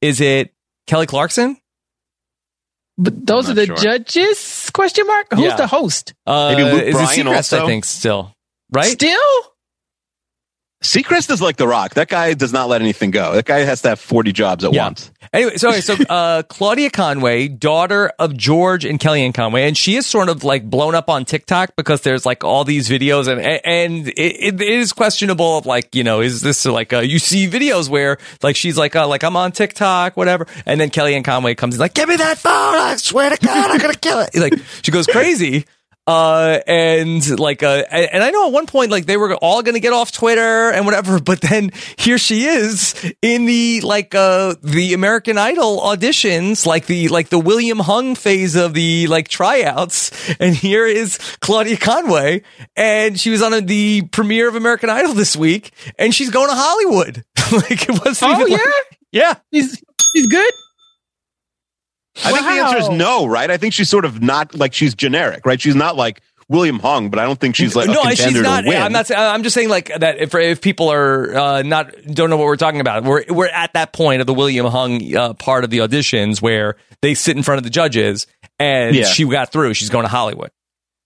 is 0.00 0.20
it 0.20 0.52
Kelly 0.88 1.06
Clarkson? 1.06 1.56
but 2.98 3.26
those 3.26 3.48
are 3.48 3.54
the 3.54 3.66
sure. 3.66 3.76
judges? 3.76 4.70
Question 4.72 5.06
mark. 5.06 5.26
Who's 5.32 5.44
Yeah. 5.44 5.56
the 5.56 5.66
host? 5.66 6.14
Uh, 6.26 6.50
Maybe 6.56 6.64
Luke 6.70 6.82
is 6.82 6.94
Bryan 6.94 7.26
Seacrest, 7.26 7.58
I 7.62 7.66
think 7.66 7.84
still. 7.84 8.34
Right. 8.70 8.92
Still, 8.92 9.51
Seacrest 10.82 11.30
is 11.30 11.40
like 11.40 11.56
The 11.56 11.66
Rock. 11.66 11.94
That 11.94 12.08
guy 12.08 12.34
does 12.34 12.52
not 12.52 12.68
let 12.68 12.82
anything 12.82 13.10
go. 13.10 13.32
That 13.34 13.44
guy 13.46 13.60
has 13.60 13.82
to 13.82 13.90
have 13.90 14.00
40 14.00 14.32
jobs 14.32 14.64
at 14.64 14.72
Yeah. 14.72 14.84
once. 14.84 15.10
Anyway, 15.32 15.56
so 15.56 15.70
so 15.80 15.94
uh, 16.10 16.42
Claudia 16.42 16.90
Conway, 16.90 17.48
daughter 17.48 18.12
of 18.18 18.36
George 18.36 18.84
and 18.84 18.98
Kellyanne 19.00 19.32
Conway, 19.32 19.66
and 19.66 19.78
she 19.78 19.96
is 19.96 20.06
sort 20.06 20.28
of 20.28 20.44
like 20.44 20.68
blown 20.68 20.94
up 20.94 21.08
on 21.08 21.24
TikTok 21.24 21.74
because 21.76 22.02
there's 22.02 22.26
like 22.26 22.44
all 22.44 22.64
these 22.64 22.88
videos, 22.88 23.28
and 23.28 23.40
and 23.40 24.08
it, 24.08 24.14
it 24.16 24.60
is 24.60 24.92
questionable 24.92 25.56
of 25.58 25.64
like 25.66 25.94
you 25.94 26.04
know 26.04 26.20
is 26.20 26.42
this 26.42 26.66
like 26.66 26.92
uh, 26.92 26.98
you 26.98 27.18
see 27.18 27.48
videos 27.48 27.88
where 27.88 28.18
like 28.42 28.56
she's 28.56 28.76
like 28.76 28.94
uh, 28.94 29.06
like 29.08 29.22
I'm 29.24 29.36
on 29.36 29.52
TikTok 29.52 30.16
whatever, 30.16 30.46
and 30.66 30.80
then 30.80 30.90
Kellyanne 30.90 31.24
Conway 31.24 31.54
comes 31.54 31.76
in 31.76 31.80
like 31.80 31.94
give 31.94 32.08
me 32.08 32.16
that 32.16 32.36
phone, 32.38 32.52
I 32.52 32.96
swear 32.96 33.30
to 33.30 33.36
God 33.46 33.70
I'm 33.70 33.78
gonna 33.78 33.94
kill 33.94 34.20
it, 34.20 34.34
like 34.34 34.54
she 34.82 34.90
goes 34.90 35.06
crazy. 35.12 35.64
Uh, 36.04 36.58
and 36.66 37.38
like, 37.38 37.62
uh, 37.62 37.84
and 37.90 38.24
I 38.24 38.30
know 38.30 38.48
at 38.48 38.52
one 38.52 38.66
point, 38.66 38.90
like 38.90 39.06
they 39.06 39.16
were 39.16 39.36
all 39.36 39.62
going 39.62 39.74
to 39.74 39.80
get 39.80 39.92
off 39.92 40.10
Twitter 40.10 40.70
and 40.70 40.84
whatever, 40.84 41.20
but 41.20 41.40
then 41.40 41.70
here 41.96 42.18
she 42.18 42.44
is 42.44 42.94
in 43.22 43.46
the, 43.46 43.80
like, 43.82 44.12
uh, 44.14 44.56
the 44.62 44.94
American 44.94 45.38
Idol 45.38 45.80
auditions, 45.80 46.66
like 46.66 46.86
the, 46.86 47.06
like 47.08 47.28
the 47.28 47.38
William 47.38 47.78
Hung 47.78 48.16
phase 48.16 48.56
of 48.56 48.74
the, 48.74 49.06
like, 49.06 49.28
tryouts. 49.28 50.10
And 50.40 50.56
here 50.56 50.86
is 50.86 51.18
Claudia 51.40 51.76
Conway. 51.76 52.42
And 52.76 53.18
she 53.20 53.30
was 53.30 53.40
on 53.42 53.54
a, 53.54 53.60
the 53.60 54.02
premiere 54.10 54.48
of 54.48 54.56
American 54.56 54.90
Idol 54.90 55.14
this 55.14 55.36
week 55.36 55.70
and 55.98 56.12
she's 56.12 56.30
going 56.30 56.48
to 56.48 56.54
Hollywood. 56.56 57.24
like 57.52 57.88
it 57.88 58.04
wasn't 58.04 58.22
Oh, 58.32 58.40
even 58.40 58.48
yeah? 58.52 58.56
like- 58.56 58.98
yeah. 59.12 59.34
he's 59.50 59.82
he's 60.14 60.26
good. 60.26 60.52
I 62.24 62.32
think 62.32 62.42
the 62.44 62.50
answer 62.50 62.78
is 62.78 62.88
no, 62.90 63.26
right? 63.26 63.50
I 63.50 63.56
think 63.56 63.72
she's 63.74 63.88
sort 63.88 64.04
of 64.04 64.22
not 64.22 64.54
like 64.54 64.74
she's 64.74 64.94
generic, 64.94 65.46
right? 65.46 65.60
She's 65.60 65.74
not 65.74 65.96
like 65.96 66.20
William 66.48 66.78
Hung, 66.78 67.08
but 67.08 67.18
I 67.18 67.24
don't 67.24 67.40
think 67.40 67.56
she's 67.56 67.74
like 67.74 67.88
a 67.88 67.92
no, 67.92 68.02
she's 68.10 68.40
not. 68.40 68.68
I'm 68.68 68.92
not. 68.92 69.10
I'm 69.10 69.42
just 69.42 69.54
saying 69.54 69.70
like 69.70 69.90
that. 69.98 70.18
If 70.18 70.34
if 70.34 70.60
people 70.60 70.90
are 70.90 71.34
uh, 71.34 71.62
not 71.62 71.92
don't 72.12 72.28
know 72.28 72.36
what 72.36 72.44
we're 72.46 72.56
talking 72.56 72.80
about, 72.80 73.04
we're 73.04 73.24
we're 73.30 73.48
at 73.48 73.72
that 73.72 73.92
point 73.92 74.20
of 74.20 74.26
the 74.26 74.34
William 74.34 74.66
Hung 74.66 75.16
uh, 75.16 75.32
part 75.34 75.64
of 75.64 75.70
the 75.70 75.78
auditions 75.78 76.42
where 76.42 76.76
they 77.00 77.14
sit 77.14 77.36
in 77.36 77.42
front 77.42 77.58
of 77.58 77.64
the 77.64 77.70
judges, 77.70 78.26
and 78.58 78.94
Yeah. 78.94 79.04
she 79.06 79.24
got 79.26 79.50
through. 79.50 79.72
She's 79.74 79.90
going 79.90 80.04
to 80.04 80.10
Hollywood. 80.10 80.50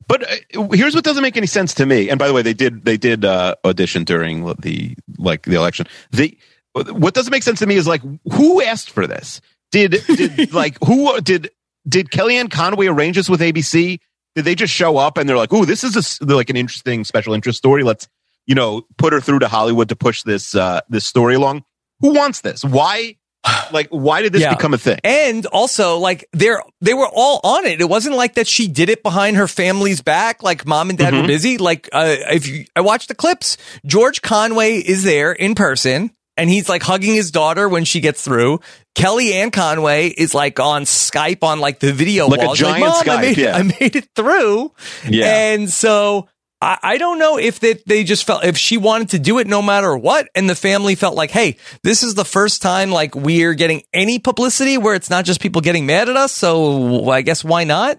But 0.08 0.22
uh, 0.56 0.68
here's 0.72 0.94
what 0.94 1.04
doesn't 1.04 1.22
make 1.22 1.36
any 1.36 1.46
sense 1.46 1.74
to 1.74 1.86
me. 1.86 2.10
And 2.10 2.18
by 2.18 2.26
the 2.28 2.34
way, 2.34 2.42
they 2.42 2.54
did 2.54 2.84
they 2.84 2.96
did 2.96 3.24
uh, 3.24 3.54
audition 3.64 4.02
during 4.04 4.44
the 4.60 4.96
like 5.18 5.42
the 5.42 5.54
election. 5.54 5.86
The 6.10 6.36
what 6.74 7.14
doesn't 7.14 7.30
make 7.30 7.42
sense 7.42 7.60
to 7.60 7.66
me 7.66 7.76
is 7.76 7.86
like 7.86 8.02
who 8.32 8.60
asked 8.62 8.90
for 8.90 9.06
this? 9.06 9.40
Did 9.72 9.96
did 10.06 10.52
like 10.54 10.76
who 10.84 11.20
did 11.20 11.50
did 11.88 12.10
Kellyanne 12.10 12.50
Conway 12.50 12.86
arrange 12.86 13.16
this 13.16 13.28
with 13.28 13.40
ABC? 13.40 13.98
Did 14.34 14.44
they 14.44 14.54
just 14.54 14.72
show 14.72 14.96
up 14.98 15.16
and 15.18 15.28
they're 15.28 15.36
like, 15.36 15.52
"Ooh, 15.52 15.64
this 15.64 15.82
is 15.84 16.20
a 16.20 16.24
like 16.26 16.50
an 16.50 16.56
interesting 16.56 17.04
special 17.04 17.32
interest 17.34 17.58
story. 17.58 17.82
Let's 17.82 18.08
you 18.46 18.54
know 18.54 18.82
put 18.98 19.12
her 19.12 19.20
through 19.20 19.40
to 19.40 19.48
Hollywood 19.48 19.88
to 19.88 19.96
push 19.96 20.22
this 20.22 20.54
uh, 20.54 20.80
this 20.88 21.04
story 21.06 21.34
along." 21.34 21.64
Who 22.00 22.12
wants 22.14 22.40
this? 22.42 22.64
Why? 22.64 23.16
Like, 23.72 23.88
why 23.90 24.22
did 24.22 24.32
this 24.32 24.42
Yeah. 24.42 24.54
become 24.54 24.74
a 24.74 24.78
thing? 24.78 24.98
And 25.04 25.46
also, 25.46 25.98
like 25.98 26.28
they're 26.32 26.62
they 26.80 26.94
were 26.94 27.08
all 27.12 27.40
on 27.44 27.64
it. 27.64 27.80
It 27.80 27.88
wasn't 27.88 28.16
like 28.16 28.34
that 28.34 28.46
she 28.48 28.66
did 28.68 28.88
it 28.88 29.02
behind 29.04 29.36
her 29.36 29.46
family's 29.48 30.00
back, 30.02 30.42
like 30.42 30.66
mom 30.66 30.90
and 30.90 30.98
dad 30.98 31.12
Mm-hmm. 31.12 31.22
were 31.22 31.26
busy. 31.28 31.56
Like 31.58 31.88
uh, 31.92 32.16
if 32.30 32.46
you, 32.48 32.64
I 32.74 32.80
watched 32.80 33.06
the 33.08 33.14
clips, 33.14 33.56
George 33.84 34.20
Conway 34.22 34.78
is 34.78 35.04
there 35.04 35.32
in 35.32 35.54
person, 35.54 36.10
and 36.36 36.50
he's 36.50 36.68
like 36.68 36.82
hugging 36.82 37.14
his 37.14 37.30
daughter 37.30 37.68
when 37.68 37.84
she 37.84 38.00
gets 38.00 38.22
through. 38.22 38.60
Kellyanne 38.94 39.52
Conway 39.52 40.08
is 40.08 40.34
like 40.34 40.58
on 40.60 40.82
Skype 40.82 41.42
on 41.42 41.60
like 41.60 41.80
the 41.80 41.92
video 41.92 42.28
Like 42.28 42.40
a 42.40 42.46
wall. 42.46 42.54
She's 42.54 42.66
giant 42.66 42.84
I 42.84 43.02
Skype, 43.04 43.20
made, 43.20 43.36
yeah. 43.38 43.56
I 43.56 43.62
made 43.62 43.96
it 43.96 44.08
through. 44.14 44.72
Yeah. 45.08 45.26
And 45.26 45.70
so 45.70 46.28
I, 46.60 46.78
I 46.82 46.98
don't 46.98 47.18
know 47.18 47.38
if 47.38 47.60
that 47.60 47.86
they 47.86 48.04
just 48.04 48.26
felt 48.26 48.44
if 48.44 48.56
she 48.56 48.78
wanted 48.78 49.10
to 49.10 49.18
do 49.18 49.38
it 49.38 49.46
no 49.46 49.60
matter 49.60 49.96
what, 49.96 50.28
and 50.34 50.48
the 50.48 50.54
family 50.54 50.94
felt 50.94 51.14
like, 51.14 51.30
hey, 51.30 51.58
this 51.82 52.02
is 52.02 52.14
the 52.14 52.24
first 52.24 52.62
time 52.62 52.90
like 52.90 53.14
we're 53.14 53.54
getting 53.54 53.82
any 53.92 54.18
publicity 54.18 54.78
where 54.78 54.94
it's 54.94 55.10
not 55.10 55.24
just 55.24 55.40
people 55.40 55.60
getting 55.60 55.86
mad 55.86 56.08
at 56.08 56.16
us. 56.16 56.32
So 56.32 57.10
I 57.10 57.22
guess 57.22 57.44
why 57.44 57.64
not? 57.64 57.98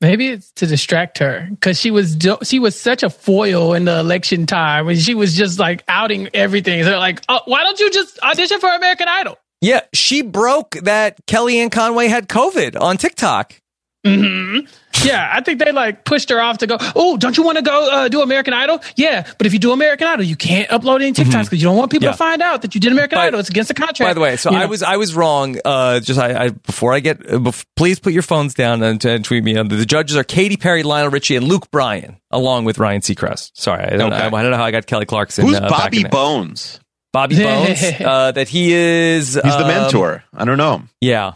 Maybe 0.00 0.28
it's 0.28 0.50
to 0.52 0.66
distract 0.66 1.18
her 1.18 1.48
because 1.50 1.80
she 1.80 1.90
was 1.90 2.18
she 2.42 2.58
was 2.58 2.78
such 2.78 3.02
a 3.02 3.08
foil 3.08 3.72
in 3.72 3.86
the 3.86 3.98
election 3.98 4.44
time 4.46 4.88
and 4.88 4.98
she 4.98 5.14
was 5.14 5.34
just 5.34 5.58
like 5.58 5.84
outing 5.88 6.28
everything. 6.34 6.82
So 6.82 6.90
they're 6.90 6.98
like, 6.98 7.22
oh, 7.28 7.40
why 7.46 7.62
don't 7.64 7.80
you 7.80 7.90
just 7.90 8.18
audition 8.22 8.60
for 8.60 8.68
American 8.68 9.08
Idol? 9.08 9.38
Yeah, 9.62 9.80
she 9.94 10.20
broke 10.20 10.72
that 10.82 11.24
Kellyanne 11.26 11.72
Conway 11.72 12.08
had 12.08 12.28
COVID 12.28 12.78
on 12.78 12.98
TikTok. 12.98 13.58
Hmm 14.06 14.58
Yeah, 15.04 15.30
I 15.32 15.40
think 15.42 15.58
they 15.58 15.72
like 15.72 16.04
pushed 16.04 16.30
her 16.30 16.40
off 16.40 16.58
to 16.58 16.66
go. 16.66 16.78
Oh, 16.94 17.16
don't 17.18 17.36
you 17.36 17.42
want 17.42 17.58
to 17.58 17.62
go 17.62 17.90
uh, 17.90 18.08
do 18.08 18.22
American 18.22 18.54
Idol? 18.54 18.80
Yeah, 18.96 19.26
but 19.36 19.46
if 19.46 19.52
you 19.52 19.58
do 19.58 19.72
American 19.72 20.06
Idol, 20.06 20.24
you 20.24 20.36
can't 20.36 20.68
upload 20.70 20.96
any 21.02 21.12
TikToks 21.12 21.44
because 21.44 21.60
you 21.60 21.68
don't 21.68 21.76
want 21.76 21.90
people 21.90 22.06
Mm-hmm. 22.06 22.12
Yeah. 22.12 22.12
to 22.12 22.16
find 22.18 22.42
out 22.42 22.62
that 22.62 22.74
you 22.74 22.80
did 22.80 22.92
American 22.92 23.16
By- 23.18 23.26
Idol. 23.26 23.40
It's 23.40 23.48
against 23.50 23.68
the 23.68 23.74
contract. 23.74 24.08
By 24.08 24.14
the 24.14 24.20
way, 24.20 24.36
so 24.36 24.50
You 24.50 24.56
I 24.56 24.60
know? 24.62 24.68
was 24.68 24.82
I 24.82 24.96
was 24.96 25.14
wrong. 25.14 25.58
Uh, 25.64 26.00
just 26.00 26.18
I, 26.18 26.44
I 26.44 26.48
before 26.50 26.92
I 26.94 27.00
get, 27.00 27.20
uh, 27.20 27.38
bef- 27.38 27.64
please 27.76 27.98
put 27.98 28.12
your 28.14 28.22
phones 28.22 28.54
down 28.54 28.82
and, 28.82 29.04
and 29.04 29.24
tweet 29.24 29.44
me. 29.44 29.52
The 29.54 29.84
judges 29.86 30.16
are 30.16 30.24
Katy 30.24 30.56
Perry, 30.56 30.82
Lionel 30.82 31.10
Richie, 31.10 31.36
and 31.36 31.46
Luke 31.46 31.70
Bryan, 31.70 32.16
along 32.30 32.64
with 32.64 32.78
Ryan 32.78 33.00
Seacrest. 33.02 33.50
Sorry, 33.54 33.84
I 33.84 33.96
don't, 33.96 34.12
Okay. 34.12 34.22
I, 34.22 34.26
I 34.28 34.42
don't 34.42 34.50
know 34.50 34.56
how 34.56 34.64
I 34.64 34.70
got 34.70 34.86
Kelly 34.86 35.06
Clarkson. 35.06 35.46
Who's 35.46 35.56
uh, 35.56 35.68
Bobby. 35.68 36.04
Bones? 36.04 36.80
Bobby 37.12 37.36
Bones. 37.42 37.82
uh, 38.00 38.32
that 38.32 38.48
he 38.48 38.72
is. 38.72 39.34
He's 39.34 39.42
the 39.42 39.60
um, 39.62 39.66
mentor. 39.68 40.22
I 40.34 40.44
don't 40.44 40.58
know. 40.58 40.82
Yeah, 41.00 41.32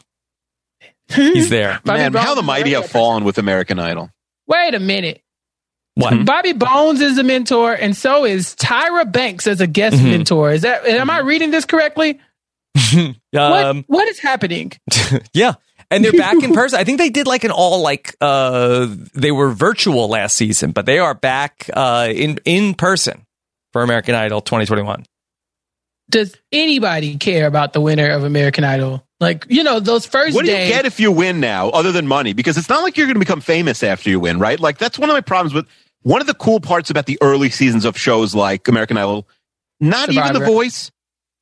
he's 1.12 1.48
there. 1.50 1.80
Bobby 1.84 1.98
Man, 2.00 2.12
Bones 2.12 2.24
how 2.24 2.34
the 2.34 2.42
mighty 2.42 2.72
have 2.72 2.88
fallen 2.88 3.24
with 3.24 3.38
American 3.38 3.78
Idol. 3.78 4.10
Wait 4.46 4.74
a 4.74 4.80
minute. 4.80 5.22
What? 5.94 6.24
Bobby 6.24 6.52
Bones 6.52 7.00
is 7.00 7.18
a 7.18 7.22
mentor, 7.22 7.72
and 7.74 7.96
so 7.96 8.24
is 8.24 8.54
Tyra 8.54 9.10
Banks 9.10 9.46
as 9.46 9.60
a 9.60 9.66
guest 9.66 9.96
Mhm. 9.96 10.04
mentor. 10.10 10.52
Is 10.52 10.62
that? 10.62 10.86
Am 10.86 11.10
I 11.10 11.18
reading 11.18 11.50
this 11.50 11.64
correctly? 11.64 12.18
What, 13.32 13.64
Um, 13.66 13.84
what 13.86 14.08
is 14.08 14.18
happening? 14.18 14.72
yeah. 15.32 15.54
And 15.92 16.04
they're 16.04 16.12
back 16.12 16.40
in 16.42 16.52
person. 16.54 16.78
I 16.78 16.84
think 16.84 16.98
they 16.98 17.10
did 17.10 17.26
like 17.26 17.42
an 17.44 17.50
all 17.50 17.82
like 17.82 18.14
uh 18.20 18.86
they 19.14 19.32
were 19.32 19.50
virtual 19.50 20.08
last 20.08 20.36
season, 20.36 20.70
but 20.70 20.86
they 20.86 20.98
are 21.00 21.14
back 21.14 21.68
uh 21.74 22.08
in 22.14 22.38
in 22.44 22.74
person 22.74 23.26
for 23.72 23.82
American 23.82 24.14
Idol 24.14 24.40
2021. 24.40 25.04
Does 26.08 26.34
anybody 26.52 27.16
care 27.16 27.46
about 27.46 27.72
the 27.72 27.80
winner 27.80 28.10
of 28.10 28.22
American 28.24 28.62
Idol? 28.64 29.04
Like 29.20 29.46
you 29.50 29.62
know, 29.62 29.80
those 29.80 30.06
first 30.06 30.34
What 30.34 30.44
do 30.46 30.50
you 30.50 30.56
days. 30.56 30.70
get 30.70 30.86
if 30.86 30.98
you 30.98 31.12
win 31.12 31.40
now, 31.40 31.68
other 31.70 31.92
than 31.92 32.06
money? 32.06 32.32
Because 32.32 32.56
it's 32.56 32.68
not 32.70 32.82
like 32.82 32.96
you're 32.96 33.06
going 33.06 33.16
to 33.16 33.20
become 33.20 33.40
famous 33.42 33.82
after 33.82 34.08
you 34.08 34.18
win, 34.18 34.38
right? 34.38 34.58
Like 34.58 34.78
that's 34.78 34.98
one 34.98 35.10
of 35.10 35.14
my 35.14 35.20
problems 35.20 35.52
with 35.52 35.66
one 36.02 36.20
of 36.22 36.26
the 36.26 36.34
cool 36.34 36.58
parts 36.60 36.88
about 36.88 37.04
the 37.06 37.18
early 37.20 37.50
seasons 37.50 37.84
of 37.84 37.98
shows 37.98 38.34
like 38.34 38.66
American 38.66 38.96
Idol. 38.96 39.28
Not 39.78 40.10
even 40.10 40.32
The 40.32 40.40
Voice. 40.40 40.90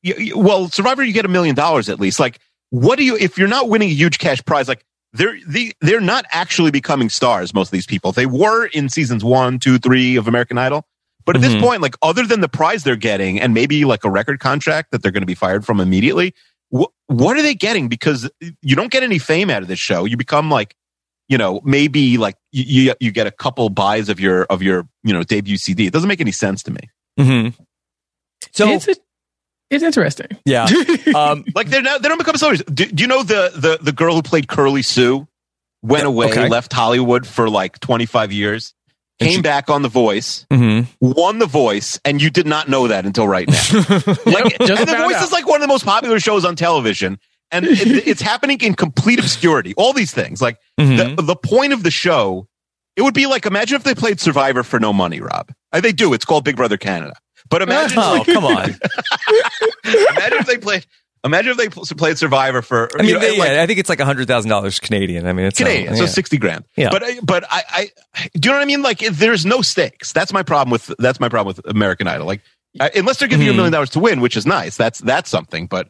You, 0.03 0.15
you- 0.17 0.39
well, 0.39 0.69
Survivor, 0.69 1.03
you 1.05 1.13
get 1.13 1.25
a 1.25 1.29
million 1.29 1.55
dollars 1.55 1.89
at 1.89 2.01
least. 2.01 2.19
Like, 2.21 2.41
what 2.71 2.99
do 2.99 3.05
you 3.05 3.17
if 3.17 3.39
you're 3.39 3.49
not 3.49 3.69
winning 3.69 3.91
a 3.91 3.95
huge 3.95 4.19
cash 4.19 4.45
prize? 4.45 4.67
Like, 4.69 4.85
they're 5.13 5.39
the, 5.47 5.73
they're 5.81 6.01
not 6.01 6.25
actually 6.33 6.71
becoming 6.73 7.09
stars. 7.09 7.55
Most 7.55 7.69
of 7.69 7.73
these 7.73 7.87
people, 7.87 8.11
they 8.13 8.27
were 8.27 8.67
in 8.67 8.89
seasons 8.89 9.25
one, 9.25 9.59
two, 9.59 9.79
three 9.79 10.17
of 10.17 10.27
American 10.29 10.59
Idol. 10.59 10.85
But 11.25 11.37
at 11.37 11.43
Mhm. 11.43 11.45
this 11.53 11.63
point, 11.63 11.81
like 11.83 11.95
other 12.03 12.25
than 12.27 12.41
the 12.41 12.49
prize 12.49 12.85
they're 12.85 12.97
getting 12.97 13.41
and 13.41 13.55
maybe 13.55 13.85
like 13.85 14.05
a 14.05 14.11
record 14.11 14.41
contract 14.41 14.91
that 14.91 15.03
they're 15.03 15.13
going 15.13 15.23
to 15.23 15.27
be 15.27 15.35
fired 15.35 15.65
from 15.65 15.79
immediately, 15.81 16.35
what 17.09 17.37
are 17.37 17.43
they 17.43 17.55
getting? 17.55 17.89
Because 17.89 18.31
you 18.63 18.77
don't 18.77 18.91
get 18.93 19.03
any 19.03 19.19
fame 19.19 19.51
out 19.51 19.63
of 19.63 19.69
this 19.69 19.79
show. 19.79 20.05
You 20.05 20.17
become 20.17 20.51
like, 20.51 20.75
you 21.29 21.37
know, 21.37 21.61
maybe 21.65 22.17
like 22.17 22.37
you, 22.53 22.85
you, 22.85 22.95
you 23.01 23.11
get 23.11 23.27
a 23.27 23.31
couple 23.31 23.69
buys 23.71 24.09
of 24.09 24.21
your, 24.21 24.45
of 24.45 24.63
your, 24.63 24.89
you 25.03 25.13
know, 25.13 25.23
debut 25.23 25.57
CD. 25.59 25.87
It 25.87 25.93
doesn't 25.93 26.09
make 26.09 26.21
any 26.21 26.33
sense 26.33 26.63
to 26.63 26.71
me. 26.71 26.81
Mm-hmm. 27.19 27.63
So 28.53 28.69
it's, 28.69 28.89
it's 29.71 29.83
interesting. 29.85 30.29
yeah, 30.47 30.67
um, 31.15 31.45
Like 31.55 31.69
they're 31.69 31.83
not, 31.83 32.01
they 32.03 32.09
don't 32.09 32.19
become 32.19 32.37
stars. 32.37 32.63
Do, 32.73 32.87
do 32.87 33.03
you 33.03 33.09
know 33.09 33.23
the, 33.23 33.53
the, 33.55 33.79
the 33.83 33.93
girl 33.93 34.15
who 34.15 34.23
played 34.23 34.49
Curly 34.49 34.83
Sue 34.83 35.27
went 35.83 36.05
Yeah, 36.05 36.09
away, 36.09 36.31
okay. 36.31 36.49
left 36.49 36.73
Hollywood 36.73 37.27
for 37.27 37.51
like 37.51 37.79
25 37.81 38.33
years, 38.33 38.73
And 38.73 38.78
came 39.21 39.33
she- 39.33 39.41
back 39.43 39.69
on 39.71 39.83
The 39.83 39.89
Voice, 39.89 40.47
mhm. 40.53 40.87
won 41.01 41.39
The 41.39 41.47
Voice, 41.47 41.99
and 42.05 42.21
you 42.23 42.31
did 42.31 42.47
not 42.47 42.69
know 42.69 42.89
that 42.89 43.05
until 43.07 43.27
right 43.29 43.49
now. 43.49 43.55
Like, 43.73 44.59
The 44.59 44.97
Voice 45.05 45.17
out. 45.17 45.25
is 45.25 45.33
like 45.33 45.47
one 45.47 45.57
of 45.57 45.63
the 45.63 45.69
most 45.69 45.85
popular 45.85 46.21
shows 46.21 46.45
on 46.45 46.55
television, 46.57 47.19
and 47.51 47.65
it, 47.67 48.07
it's 48.07 48.21
happening 48.23 48.59
in 48.61 48.75
complete 48.75 49.19
obscurity. 49.19 49.75
All 49.77 49.93
these 49.93 50.13
things, 50.13 50.41
like 50.43 50.59
Mhm. 50.81 51.17
the 51.17 51.23
the 51.23 51.37
point 51.37 51.73
of 51.73 51.83
the 51.83 51.91
show, 51.91 52.47
it 52.97 53.03
would 53.03 53.15
be 53.15 53.27
like 53.27 53.47
imagine 53.47 53.77
if 53.77 53.85
they 53.85 53.95
played 53.95 54.21
Survivor 54.21 54.63
for 54.63 54.79
no 54.79 54.93
money, 54.93 55.21
Rob. 55.21 55.51
Uh, 55.73 55.81
they 55.81 55.93
do. 55.93 56.13
It's 56.15 56.25
called 56.25 56.45
Big 56.45 56.57
Brother 56.57 56.77
Canada. 56.77 57.15
But 57.51 57.63
imagine, 57.63 57.99
oh 58.03 58.23
come 58.27 58.45
on. 58.45 58.71
imagine 59.85 60.39
if 60.39 60.47
they 60.47 60.59
played. 60.59 60.87
Imagine 61.25 61.53
if 61.53 61.57
they 61.57 61.95
played 61.97 62.17
Survivor 62.19 62.63
for. 62.63 62.89
I 62.95 63.03
mean, 63.03 63.09
you 63.09 63.15
know, 63.15 63.21
they- 63.21 63.39
like, 63.39 63.49
yeah, 63.51 63.63
I 63.63 63.67
think 63.67 63.79
it's 63.79 63.89
like 63.89 64.01
hundred 64.01 64.29
thousand 64.29 64.51
dollars 64.51 64.79
Canadian. 64.79 65.27
I 65.27 65.33
mean, 65.33 65.47
it's 65.47 65.59
Canadian, 65.59 65.93
uh, 65.93 65.97
so 65.97 66.03
yeah. 66.03 66.09
sixty 66.09 66.39
grand. 66.39 66.65
Yeah. 66.77 66.91
But 66.91 67.03
I- 67.05 67.21
but 67.23 67.45
I, 67.51 67.63
I 67.71 68.29
do 68.35 68.49
you 68.49 68.53
know 68.53 68.59
what 68.59 68.63
I 68.63 68.67
mean? 68.67 68.83
Like 68.83 69.03
if 69.03 69.19
there's 69.19 69.45
no 69.45 69.63
stakes. 69.63 70.13
That's 70.13 70.33
my 70.33 70.43
problem 70.43 70.71
with 70.71 70.93
that's 70.99 71.21
my 71.21 71.29
problem 71.29 71.55
with 71.55 71.67
American 71.69 72.07
Idol. 72.07 72.27
Like 72.27 72.43
uh, 72.81 72.89
unless 72.95 73.19
they're 73.19 73.29
giving 73.29 73.47
you 73.47 73.53
a 73.53 73.55
million 73.55 73.73
dollars 73.73 73.91
to 73.91 73.99
win, 74.01 74.21
which 74.21 74.37
is 74.37 74.47
nice. 74.47 74.77
That's 74.77 75.01
that's 75.01 75.29
something. 75.31 75.67
But 75.67 75.89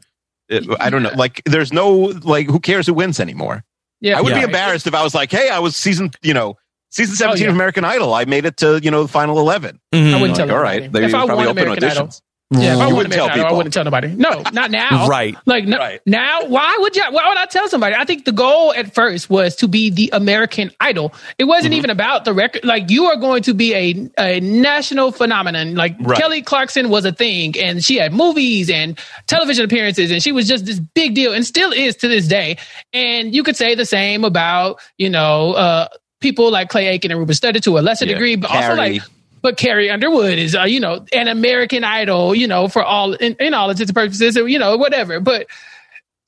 it, 0.49 0.65
I 0.81 0.89
don't 0.91 1.03
know. 1.03 1.13
Like 1.15 1.43
there's 1.45 1.73
no 1.73 1.91
like 2.23 2.47
who 2.47 2.61
cares 2.61 2.87
who 2.87 2.95
wins 2.95 3.21
anymore. 3.21 3.65
Yeah, 4.01 4.17
I 4.19 4.23
would 4.23 4.33
be 4.33 4.39
yeah. 4.41 4.47
embarrassed 4.47 4.87
if 4.87 4.95
I 4.95 5.03
was 5.03 5.15
like, 5.15 5.31
hey, 5.31 5.51
I 5.51 5.59
was 5.59 5.77
season 5.77 6.11
you 6.23 6.33
know 6.33 6.57
season 6.91 7.17
seventeen 7.17 7.45
yeah. 7.45 7.49
of 7.51 7.55
American 7.57 7.85
Idol. 7.85 8.15
I 8.15 8.25
made 8.25 8.47
it 8.47 8.57
to 8.59 8.81
you 8.83 8.91
know 8.91 9.03
the 9.03 9.09
final 9.09 9.39
eleven. 9.39 9.79
Mhm. 9.93 10.15
I 10.15 10.21
wouldn't 10.21 10.39
Like, 10.39 10.47
tell 10.49 10.57
all 10.57 10.63
nobody. 10.63 10.87
they 10.89 11.05
if 11.05 11.15
I 11.15 11.27
probably 11.27 11.35
won 11.37 11.47
open 11.49 11.63
American 11.65 11.91
Idol. 11.91 12.11
Yeah, 12.51 12.77
if 12.77 12.81
I 12.81 12.91
wouldn't 12.91 13.13
tell 13.13 13.29
Idol, 13.29 13.45
I 13.45 13.53
wouldn't 13.53 13.75
tell 13.75 13.85
nobody. 13.85 14.09
No, 14.09 14.43
not 14.55 14.71
now. 14.71 15.07
Right. 15.09 15.37
Like 15.45 15.67
no, 15.67 15.77
Right. 15.77 16.01
now, 16.07 16.47
why 16.47 16.79
would 16.81 16.97
you? 16.97 17.03
Why 17.11 17.29
would 17.29 17.37
I 17.37 17.45
tell 17.45 17.69
somebody? 17.69 17.95
I 17.95 18.07
think 18.07 18.25
the 18.25 18.33
goal 18.33 18.73
at 18.73 18.95
first 18.95 19.29
was 19.29 19.55
to 19.57 19.69
be 19.69 19.91
the 19.91 20.09
American 20.15 20.71
Idol. 20.81 21.13
It 21.37 21.45
wasn't 21.45 21.73
Mm-hmm. 21.73 21.79
even 21.79 21.91
about 21.91 22.25
the 22.25 22.33
record. 22.33 22.65
Like 22.65 22.89
you 22.91 23.05
are 23.05 23.17
going 23.17 23.43
to 23.43 23.53
be 23.53 23.75
a 23.75 24.11
a 24.19 24.41
national 24.41 25.13
phenomenon. 25.13 25.75
Like 25.75 25.97
Right. 26.01 26.19
Kelly 26.19 26.41
Clarkson 26.41 26.89
was 26.89 27.05
a 27.05 27.13
thing, 27.13 27.55
and 27.61 27.85
she 27.85 27.97
had 27.97 28.15
movies 28.15 28.71
and 28.71 28.99
television 29.27 29.67
appearances, 29.67 30.11
and 30.11 30.23
she 30.23 30.33
was 30.33 30.49
just 30.49 30.65
this 30.65 30.81
big 30.81 31.15
deal, 31.15 31.35
and 31.35 31.45
still 31.45 31.71
is 31.73 31.97
to 31.97 32.09
this 32.09 32.27
day. 32.29 32.57
And 32.95 33.35
you 33.35 33.43
could 33.43 33.57
say 33.57 33.75
the 33.75 33.85
same 33.87 34.25
about 34.25 34.81
you 34.97 35.11
know. 35.11 35.53
uh 35.53 35.89
People 36.21 36.51
like 36.51 36.69
Clay 36.69 36.89
Aiken 36.89 37.13
and 37.13 37.21
Ruben 37.21 37.33
Studdard 37.37 37.63
to 37.63 37.79
a 37.79 37.81
lesser 37.81 38.05
Yeah. 38.05 38.15
degree, 38.15 38.35
but 38.35 38.51
also 38.51 38.75
like 38.75 39.03
but 39.43 39.57
Carrie 39.57 39.91
Underwood 39.91 40.39
is, 40.39 40.55
uh, 40.55 40.65
you 40.65 40.81
know, 40.81 41.05
an 41.13 41.29
American 41.29 41.85
Idol, 41.85 42.35
you 42.35 42.47
know, 42.47 42.69
for 42.69 42.83
all 42.83 43.15
in, 43.15 43.35
in 43.41 43.55
all 43.55 43.71
intents 43.71 43.91
and 43.91 43.95
purposes, 43.97 44.37
or, 44.37 44.49
you 44.49 44.59
know, 44.59 44.77
whatever. 44.77 45.21
But 45.21 45.47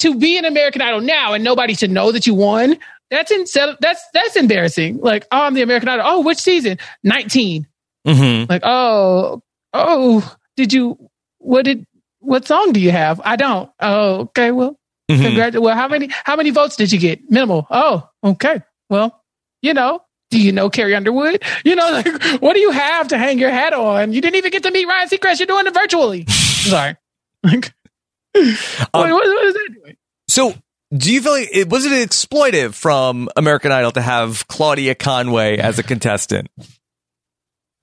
to 0.00 0.18
be 0.18 0.38
an 0.38 0.44
American 0.44 0.80
Idol 0.82 1.00
now 1.00 1.32
and 1.34 1.44
nobody 1.44 1.74
to 1.76 1.88
know 1.88 2.12
that 2.12 2.26
you 2.26 2.34
won, 2.34 2.76
that's 3.10 3.30
in, 3.30 3.44
that's 3.80 4.02
that's 4.14 4.36
embarrassing. 4.36 4.98
Like, 4.98 5.26
oh, 5.32 5.42
I'm 5.42 5.54
the 5.54 5.62
American 5.62 5.88
Idol. 5.88 6.04
Oh, 6.08 6.20
which 6.20 6.38
season? 6.38 6.78
Nineteen. 7.02 7.66
Mm-hmm. 8.06 8.50
Like, 8.50 8.62
oh, 8.64 9.42
oh, 9.74 10.36
did 10.56 10.72
you? 10.72 10.96
What 11.38 11.64
did? 11.64 11.86
What 12.20 12.46
song 12.46 12.72
do 12.72 12.80
you 12.80 12.90
have? 12.90 13.20
I 13.24 13.36
don't. 13.36 13.70
Oh, 13.80 14.20
okay. 14.20 14.50
Well, 14.52 14.78
Mhm. 15.10 15.22
Congrat- 15.34 15.60
well, 15.60 15.74
how 15.74 15.88
many 15.88 16.08
how 16.24 16.36
many 16.36 16.50
votes 16.50 16.76
did 16.76 16.92
you 16.92 16.98
get? 17.00 17.28
Minimal. 17.30 17.66
Oh, 17.70 18.08
okay. 18.22 18.62
Well, 18.88 19.20
you 19.60 19.74
know, 19.74 20.02
do 20.30 20.40
you 20.40 20.52
know 20.52 20.70
Carrie 20.70 20.94
Underwood? 20.94 21.42
You 21.64 21.76
know, 21.76 21.90
like 21.90 22.06
what 22.40 22.54
do 22.54 22.60
you 22.60 22.70
have 22.70 23.08
to 23.08 23.18
hang 23.18 23.38
your 23.38 23.50
hat 23.50 23.72
on? 23.72 24.12
You 24.12 24.20
didn't 24.20 24.36
even 24.36 24.50
get 24.50 24.62
to 24.62 24.70
meet 24.70 24.86
Ryan 24.86 25.08
Seacrest. 25.08 25.38
You're 25.40 25.46
doing 25.46 25.66
it 25.66 25.74
virtually. 25.74 26.24
Sorry. 26.28 26.96
Like, 27.42 27.72
what, 28.32 28.92
what- 28.92 29.10
what 29.12 29.46
is 29.46 29.54
that 29.54 29.68
doing? 29.82 29.96
So, 30.28 30.54
do 30.96 31.12
you 31.12 31.20
feel 31.22 31.32
like 31.32 31.48
it 31.52 31.68
was 31.68 31.86
it 31.86 31.92
exploitive 32.08 32.74
from 32.74 33.28
American 33.36 33.72
Idol 33.72 33.90
to 33.92 34.00
have 34.00 34.46
Claudia 34.48 34.94
Conway 34.94 35.58
as 35.58 35.78
a 35.78 35.82
contestant? 35.82 36.48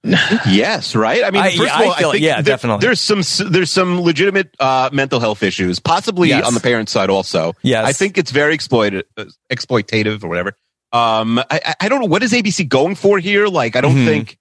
Yes, 0.04 0.96
right. 0.96 1.24
I 1.26 1.32
mean, 1.32 1.42
I- 1.42 1.50
first 1.50 1.64
yeah, 1.64 1.80
of 1.80 1.86
all, 1.88 1.92
I 1.94 2.00
feel- 2.00 2.10
I 2.10 2.12
think 2.14 2.24
yeah, 2.24 2.36
there- 2.36 2.44
definitely. 2.44 2.86
There's 2.86 3.02
some 3.02 3.22
there's 3.52 3.72
some 3.72 4.00
legitimate 4.02 4.56
uh, 4.60 4.90
mental 4.94 5.20
health 5.20 5.44
issues, 5.44 5.80
possibly 5.80 6.30
Yes. 6.30 6.46
on 6.46 6.54
the 6.54 6.60
parent 6.62 6.88
side 6.90 7.10
also. 7.10 7.54
Yes. 7.62 7.86
I 7.86 7.92
think 7.94 8.18
it's 8.18 8.32
very 8.32 8.54
exploited, 8.54 9.06
uh, 9.18 9.26
exploitative 9.52 10.24
or 10.24 10.28
whatever. 10.30 10.54
Um, 10.98 11.40
I, 11.40 11.46
I- 11.66 11.76
I 11.82 11.90
don't 11.90 12.00
know 12.02 12.08
what 12.08 12.24
is 12.24 12.32
ABC 12.34 12.68
going 12.68 12.96
for 12.96 13.20
here. 13.20 13.48
Like, 13.48 13.76
I 13.76 13.82
don't 13.82 13.96
Mhm. 13.96 14.06
think 14.06 14.38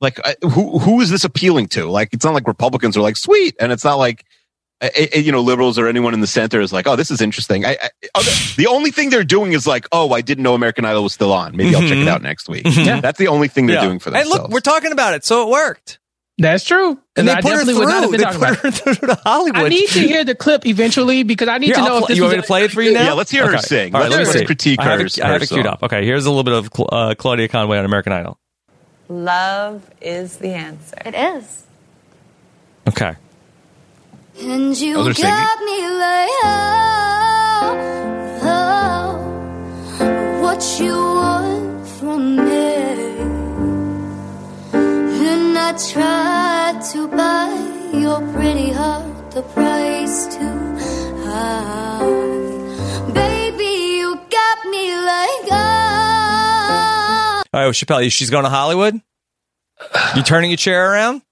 like 0.00 0.18
I, 0.24 0.36
who 0.42 0.78
who 0.78 1.00
is 1.00 1.10
this 1.10 1.24
appealing 1.24 1.68
to? 1.68 1.86
Like, 1.86 2.10
it's 2.12 2.24
not 2.24 2.34
like 2.34 2.46
Republicans 2.46 2.96
are 2.96 3.00
like 3.02 3.16
sweet, 3.16 3.56
and 3.60 3.72
it's 3.72 3.84
not 3.84 3.96
like 3.98 4.24
uh, 4.82 4.88
uh, 5.14 5.18
you 5.18 5.32
know 5.32 5.40
liberals 5.40 5.78
or 5.78 5.88
anyone 5.88 6.12
in 6.12 6.20
the 6.20 6.26
center 6.26 6.60
is 6.60 6.70
like, 6.72 6.86
oh, 6.86 6.96
this 6.96 7.10
is 7.10 7.20
interesting. 7.22 7.64
I, 7.64 7.78
I 7.82 7.88
other, 8.14 8.30
the 8.58 8.66
only 8.68 8.90
thing 8.90 9.08
they're 9.08 9.24
doing 9.24 9.52
is 9.52 9.66
like, 9.66 9.86
oh, 9.92 10.12
I 10.12 10.20
didn't 10.20 10.44
know 10.44 10.54
American 10.54 10.84
Idol 10.84 11.02
was 11.04 11.14
still 11.14 11.32
on. 11.32 11.56
Maybe 11.56 11.74
I'll 11.74 11.80
check 11.80 11.92
it 11.92 12.04
Mhm. 12.04 12.08
out 12.08 12.20
next 12.22 12.46
week. 12.48 12.64
Mhm. 12.64 13.00
That's 13.00 13.18
the 13.18 13.28
only 13.28 13.48
thing 13.48 13.66
they're 13.66 13.76
Yeah. 13.76 13.84
doing 13.86 13.98
for 13.98 14.14
And 14.14 14.28
look, 14.28 14.50
we're 14.50 14.60
talking 14.60 14.92
about 14.92 15.14
it, 15.14 15.24
so 15.24 15.42
it 15.44 15.48
worked. 15.50 15.98
That's 16.38 16.64
true. 16.64 16.98
And 17.16 17.26
they 17.26 17.32
I 17.32 17.40
put 17.40 17.52
her 17.52 17.64
through. 17.64 17.78
would 17.78 17.88
not 17.88 18.02
have 18.02 18.10
been 18.10 18.18
They 18.20 18.24
talking 18.24 18.40
put 18.40 18.50
about 18.50 18.64
it. 18.66 18.78
her 18.78 18.94
through 18.94 19.08
to 19.08 19.14
Hollywood. 19.24 19.56
I 19.62 19.68
need 19.68 19.88
to 19.88 20.00
hear 20.00 20.22
the 20.22 20.34
clip 20.34 20.66
eventually 20.66 21.22
because 21.22 21.48
I 21.48 21.56
need 21.56 21.68
Here, 21.68 21.76
to 21.76 21.80
I'll 21.80 21.86
know 21.88 21.94
pl- 22.00 22.04
if 22.04 22.08
this 22.08 22.16
you 22.18 22.22
want 22.24 22.32
was 22.32 22.36
me 22.36 22.42
to 22.42 22.46
play 22.46 22.64
it 22.64 22.72
for 22.72 22.82
you 22.82 22.92
now? 22.92 23.04
Yeah, 23.04 23.12
let's 23.14 23.30
hear 23.30 23.50
her 23.50 23.56
sing. 23.58 23.94
All 23.94 24.02
right, 24.02 24.10
Let's 24.10 24.12
let 24.16 24.18
me 24.20 24.24
let's 24.26 24.38
see. 24.40 24.44
critique 24.44 24.78
I 24.80 24.84
have, 24.84 25.00
her- 25.00 25.06
it, 25.06 25.18
I 25.22 25.28
have 25.28 25.40
her 25.40 25.44
it 25.44 25.48
queued 25.48 25.66
up. 25.66 25.82
Okay, 25.82 26.04
here's 26.04 26.26
a 26.26 26.30
little 26.30 26.44
bit 26.44 26.52
of 26.54 26.68
uh, 26.92 27.14
Claudia 27.16 27.48
Conway 27.48 27.78
on 27.78 27.86
American 27.86 28.12
Idol. 28.12 28.38
Love 29.08 29.88
is 30.02 30.36
the 30.36 30.50
answer. 30.50 30.96
It 31.06 31.14
is. 31.14 31.64
Okay. 32.88 33.14
And 34.38 34.76
you 34.78 34.92
Those 34.94 35.18
are 35.18 35.22
got 35.22 35.60
me 35.60 35.88
like, 35.88 36.28
oh, 36.44 37.72
oh, 38.42 40.42
what 40.42 40.76
you 40.78 40.92
want 40.92 41.88
from 41.88 42.36
me. 42.44 42.75
And 45.68 45.76
I 45.76 45.92
tried 45.92 46.80
to 46.92 47.08
buy 47.08 47.98
your 47.98 48.20
pretty 48.32 48.70
heart, 48.70 49.32
the 49.32 49.42
price 49.42 50.26
too 50.36 50.76
high. 51.24 52.06
Baby, 53.12 53.64
you 53.96 54.14
got 54.30 54.64
me 54.66 54.96
like, 54.96 55.48
oh. 55.50 57.42
All 57.52 57.60
right, 57.60 57.64
well, 57.64 57.72
Chappelle, 57.72 58.12
she's 58.12 58.30
going 58.30 58.44
to 58.44 58.48
Hollywood. 58.48 59.00
You 60.14 60.22
turning 60.22 60.50
your 60.50 60.56
chair 60.56 60.92
around? 60.92 61.22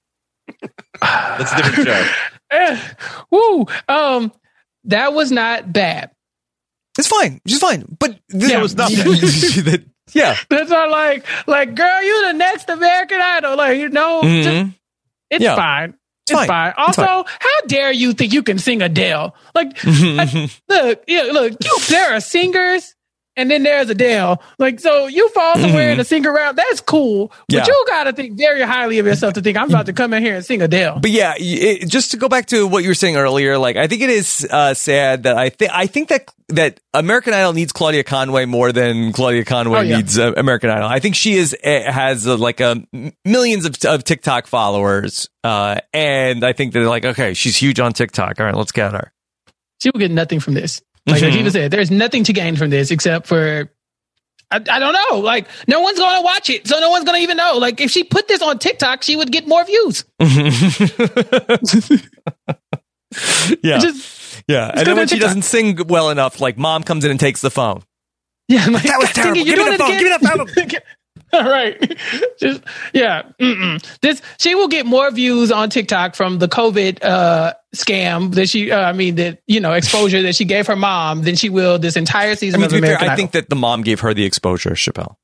That's 1.00 1.52
a 1.52 1.56
different 1.56 1.88
show. 1.88 2.06
Eh, 2.50 2.80
woo. 3.30 3.66
Um, 3.88 4.32
that 4.84 5.12
was 5.12 5.30
not 5.30 5.72
bad. 5.72 6.10
It's 6.98 7.06
fine. 7.06 7.40
She's 7.46 7.60
fine. 7.60 7.84
But 8.00 8.18
th- 8.32 8.50
Yeah. 8.50 8.58
it 8.58 8.62
was 8.62 8.74
nothing. 8.74 8.96
That- 9.64 9.84
yeah. 10.12 10.36
That's 10.50 10.70
not 10.70 10.90
like, 10.90 11.24
like, 11.46 11.74
girl, 11.74 12.02
you're 12.02 12.32
the 12.32 12.38
next 12.38 12.68
American 12.68 13.20
Idol. 13.20 13.56
Like, 13.56 13.78
you 13.78 13.88
know, 13.88 14.22
just- 14.22 14.48
Mhm. 14.48 14.74
it's 15.30 15.42
Yeah. 15.44 15.56
fine. 15.56 15.94
It's, 16.26 16.32
fine. 16.32 16.46
fine. 16.48 16.68
It's 16.70 16.78
Also, 16.78 17.02
fine. 17.04 17.24
how 17.40 17.60
dare 17.66 17.92
you 17.92 18.12
think 18.14 18.32
you 18.32 18.42
can 18.42 18.58
sing 18.58 18.80
Adele? 18.82 19.34
Like, 19.54 19.72
I- 19.84 20.50
look, 20.68 21.04
yeah, 21.06 21.22
look, 21.32 21.52
you, 21.62 21.78
there 21.88 22.14
are 22.14 22.20
singers 22.20 22.93
and 23.36 23.50
then 23.50 23.62
there's 23.62 23.90
Adele. 23.90 24.42
Like, 24.58 24.80
so 24.80 25.06
you 25.06 25.28
fall 25.30 25.54
somewhere 25.56 25.90
in 25.90 25.98
the 25.98 26.04
singer 26.04 26.32
round, 26.32 26.56
that's 26.58 26.80
cool. 26.80 27.28
But 27.28 27.34
Mm-hmm. 27.34 27.54
Yeah. 27.56 27.64
you 27.66 27.84
got 27.88 28.04
to 28.04 28.12
think 28.12 28.36
very 28.38 28.62
highly 28.62 28.98
of 28.98 29.06
yourself 29.06 29.34
to 29.34 29.40
think, 29.42 29.56
I'm 29.56 29.68
about 29.68 29.86
to 29.86 29.92
come 29.92 30.12
in 30.14 30.22
here 30.22 30.36
and 30.36 30.44
sing 30.44 30.62
Adele. 30.62 31.00
But 31.00 31.10
yeah, 31.10 31.34
it, 31.36 31.88
just 31.88 32.10
to 32.12 32.16
go 32.16 32.28
back 32.28 32.46
to 32.46 32.66
what 32.66 32.82
you 32.82 32.90
were 32.90 32.94
saying 32.94 33.16
earlier, 33.16 33.58
like 33.58 33.76
I 33.76 33.86
think 33.86 34.02
it 34.02 34.10
is 34.10 34.46
uh, 34.50 34.74
sad 34.74 35.24
that 35.24 35.36
I 35.36 35.48
think 35.50 35.70
I 35.74 35.86
think 35.86 36.08
that 36.08 36.30
that 36.50 36.78
American 36.92 37.32
Idol 37.32 37.52
needs 37.54 37.72
Claudia 37.72 38.04
Conway 38.04 38.44
more 38.44 38.70
than 38.70 39.12
Claudia 39.12 39.44
Conway 39.44 39.78
Oh, 39.78 39.82
yeah. 39.82 39.96
needs 39.96 40.18
uh, 40.18 40.32
American 40.36 40.70
Idol. 40.70 40.88
I 40.88 40.98
think 41.00 41.14
she 41.14 41.34
is 41.34 41.54
uh, 41.64 41.90
has 41.90 42.26
uh, 42.26 42.36
like 42.36 42.60
m- 42.60 42.86
millions 43.24 43.64
of, 43.64 43.76
of 43.86 44.04
TikTok 44.04 44.46
followers, 44.46 45.28
uh, 45.42 45.76
and 45.92 46.44
I 46.44 46.52
think 46.52 46.72
they're 46.72 46.86
like, 46.88 47.04
okay, 47.04 47.34
she's 47.34 47.56
huge 47.56 47.80
on 47.80 47.92
TikTok. 47.94 48.38
All 48.40 48.46
right, 48.46 48.54
let's 48.54 48.72
get 48.72 48.92
her. 48.92 49.12
She 49.82 49.90
will 49.90 50.00
get 50.00 50.10
nothing 50.10 50.38
from 50.40 50.54
this. 50.54 50.82
Like, 51.06 51.20
like 51.22 51.32
he 51.32 51.40
Mhm. 51.40 51.44
was 51.44 51.52
said, 51.52 51.70
there's 51.70 51.90
nothing 51.90 52.24
to 52.24 52.32
gain 52.32 52.56
from 52.56 52.70
this 52.70 52.90
except 52.90 53.26
for. 53.26 53.70
I, 54.50 54.56
I 54.56 54.78
don't 54.78 54.92
know. 55.10 55.18
Like, 55.18 55.46
no 55.66 55.80
one's 55.80 55.98
going 55.98 56.16
to 56.16 56.22
watch 56.22 56.48
it. 56.50 56.66
So 56.68 56.78
no 56.80 56.90
one's 56.90 57.04
going 57.04 57.16
to 57.18 57.22
even 57.22 57.36
know. 57.36 57.56
Like, 57.58 57.80
if 57.80 57.90
she 57.90 58.04
put 58.04 58.28
this 58.28 58.40
on 58.42 58.58
TikTok, 58.58 59.02
she 59.02 59.16
would 59.16 59.32
get 59.32 59.46
more 59.48 59.64
views. 59.64 60.04
yeah, 63.62 63.78
Just, 63.78 64.42
yeah. 64.48 64.70
And 64.74 64.86
then 64.86 64.96
when 64.96 65.08
she 65.08 65.18
doesn't 65.18 65.42
sing 65.42 65.78
well 65.88 66.10
enough, 66.10 66.40
like 66.40 66.58
mom 66.58 66.82
comes 66.82 67.04
in 67.04 67.10
and 67.10 67.20
takes 67.20 67.40
the 67.40 67.50
phone. 67.50 67.82
yeah. 68.48 68.66
Like, 68.66 68.82
That 68.84 68.98
was 68.98 69.08
"God 69.12 69.14
dang 69.14 69.34
terrible. 69.34 69.40
it, 69.40 69.44
Give 69.44 69.56
you're 69.56 69.70
me 69.70 69.76
the 69.76 69.84
it 69.84 69.86
phone. 69.86 69.90
Give 69.98 70.02
me 70.02 70.10
the 70.10 70.18
phone. 70.70 70.80
All 71.44 71.50
right. 71.50 71.98
Just 72.38 72.62
yeah. 72.92 73.22
Mm-mm. 73.40 73.98
This 74.00 74.22
she 74.38 74.54
will 74.54 74.68
get 74.68 74.86
more 74.86 75.10
views 75.10 75.50
on 75.52 75.70
TikTok 75.70 76.14
from 76.14 76.38
the 76.38 76.48
COVID 76.48 77.02
uh, 77.02 77.54
scam 77.74 78.34
that 78.34 78.48
she. 78.48 78.70
Uh, 78.70 78.80
I 78.80 78.92
mean 78.92 79.16
that 79.16 79.40
you 79.46 79.60
know 79.60 79.72
exposure 79.72 80.22
that 80.22 80.34
she 80.36 80.44
gave 80.44 80.66
her 80.68 80.76
mom 80.76 81.22
than 81.22 81.34
she 81.36 81.48
will 81.50 81.78
this 81.78 81.96
entire 81.96 82.30
I 82.30 82.34
season 82.34 82.60
mean, 82.60 82.66
of 82.66 82.70
to 82.72 82.76
be 82.76 82.80
fair, 82.82 82.96
American 82.96 83.08
I 83.10 83.16
think 83.16 83.32
that 83.32 83.50
the 83.50 83.56
mom 83.56 83.82
gave 83.82 84.00
her 84.00 84.14
the 84.14 84.24
exposure, 84.24 84.70
Chappelle. 84.70 85.16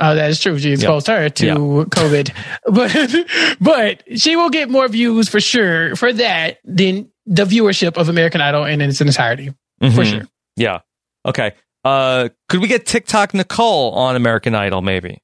Oh, 0.00 0.14
that 0.14 0.30
is 0.30 0.40
true. 0.40 0.56
She 0.58 0.72
exposed 0.72 1.08
her 1.08 1.28
to 1.28 1.46
Yeah. 1.46 1.54
COVID, 1.54 2.32
but 2.72 3.26
but 3.60 4.18
she 4.20 4.36
will 4.36 4.50
get 4.50 4.70
more 4.70 4.86
views 4.88 5.28
for 5.28 5.40
sure 5.40 5.96
for 5.96 6.12
that 6.12 6.58
than 6.64 7.10
the 7.26 7.44
viewership 7.44 7.96
of 7.96 8.08
American 8.08 8.40
Idol 8.40 8.64
in 8.64 8.80
its 8.80 9.00
entirety 9.00 9.48
for 9.80 9.86
Mhm. 9.88 10.04
sure. 10.10 10.22
Yeah. 10.56 10.78
Okay. 11.26 11.52
Uh, 11.84 12.28
could 12.48 12.60
we 12.60 12.68
get 12.68 12.86
TikTok 12.86 13.34
Nicole 13.34 13.92
on 13.92 14.14
American 14.16 14.54
Idol? 14.54 14.82
Maybe. 14.82 15.18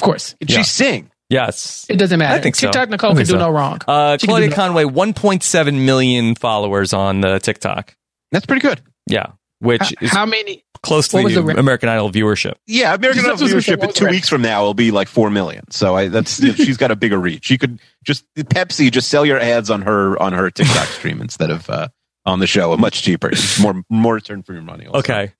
Of 0.00 0.04
course, 0.04 0.34
Did 0.40 0.50
Yeah. 0.50 0.58
she 0.58 0.64
sing? 0.64 1.10
Yes. 1.28 1.86
it 1.88 1.96
doesn't 1.96 2.18
matter. 2.18 2.34
I 2.34 2.40
think 2.40 2.56
so. 2.56 2.66
TikTok 2.66 2.88
Nicole 2.90 3.10
I 3.10 3.12
can 3.12 3.16
think 3.18 3.28
do 3.28 3.32
so. 3.34 3.38
no 3.38 3.50
wrong. 3.50 3.78
Uh, 3.86 4.16
Claudia 4.20 4.48
do 4.48 4.50
that. 4.50 4.56
Conway, 4.56 4.82
1.7 4.84 5.84
million 5.84 6.34
followers 6.34 6.92
on 6.92 7.20
the 7.20 7.38
TikTok. 7.38 7.94
That's 8.32 8.46
pretty 8.46 8.62
good. 8.62 8.80
Yeah, 9.06 9.26
which 9.60 9.80
How, 9.80 9.90
is 10.00 10.10
how 10.10 10.26
many? 10.26 10.64
close 10.82 11.08
to 11.08 11.18
the, 11.22 11.42
the 11.42 11.58
American 11.58 11.88
Idol 11.90 12.10
viewership. 12.10 12.54
Yeah, 12.66 12.94
American 12.94 13.20
Idol 13.26 13.36
just- 13.36 13.52
just- 13.54 13.68
viewership 13.68 13.84
in 13.84 13.92
two 13.92 14.06
weeks 14.08 14.28
from 14.28 14.40
now 14.42 14.62
will 14.62 14.74
be 14.74 14.90
like 14.90 15.08
four 15.08 15.28
million. 15.30 15.70
So 15.70 15.94
I, 15.94 16.08
that's 16.08 16.42
she's 16.56 16.76
got 16.78 16.90
a 16.90 16.96
bigger 16.96 17.18
reach. 17.18 17.44
She 17.46 17.58
could 17.58 17.80
just 18.02 18.24
Pepsi 18.34 18.90
just 18.90 19.08
sell 19.08 19.24
your 19.26 19.38
ads 19.38 19.70
on 19.70 19.82
her 19.82 20.20
on 20.20 20.32
her 20.32 20.50
TikTok 20.50 20.86
stream 20.88 21.20
instead 21.20 21.50
of 21.50 21.68
uh, 21.70 21.88
on 22.24 22.38
the 22.40 22.46
show. 22.48 22.76
Much 22.76 23.02
cheaper, 23.02 23.30
more 23.60 23.82
more 23.90 24.14
return 24.14 24.42
for 24.42 24.52
your 24.54 24.62
money. 24.62 24.86
also. 24.86 24.98
Okay. 25.00 25.32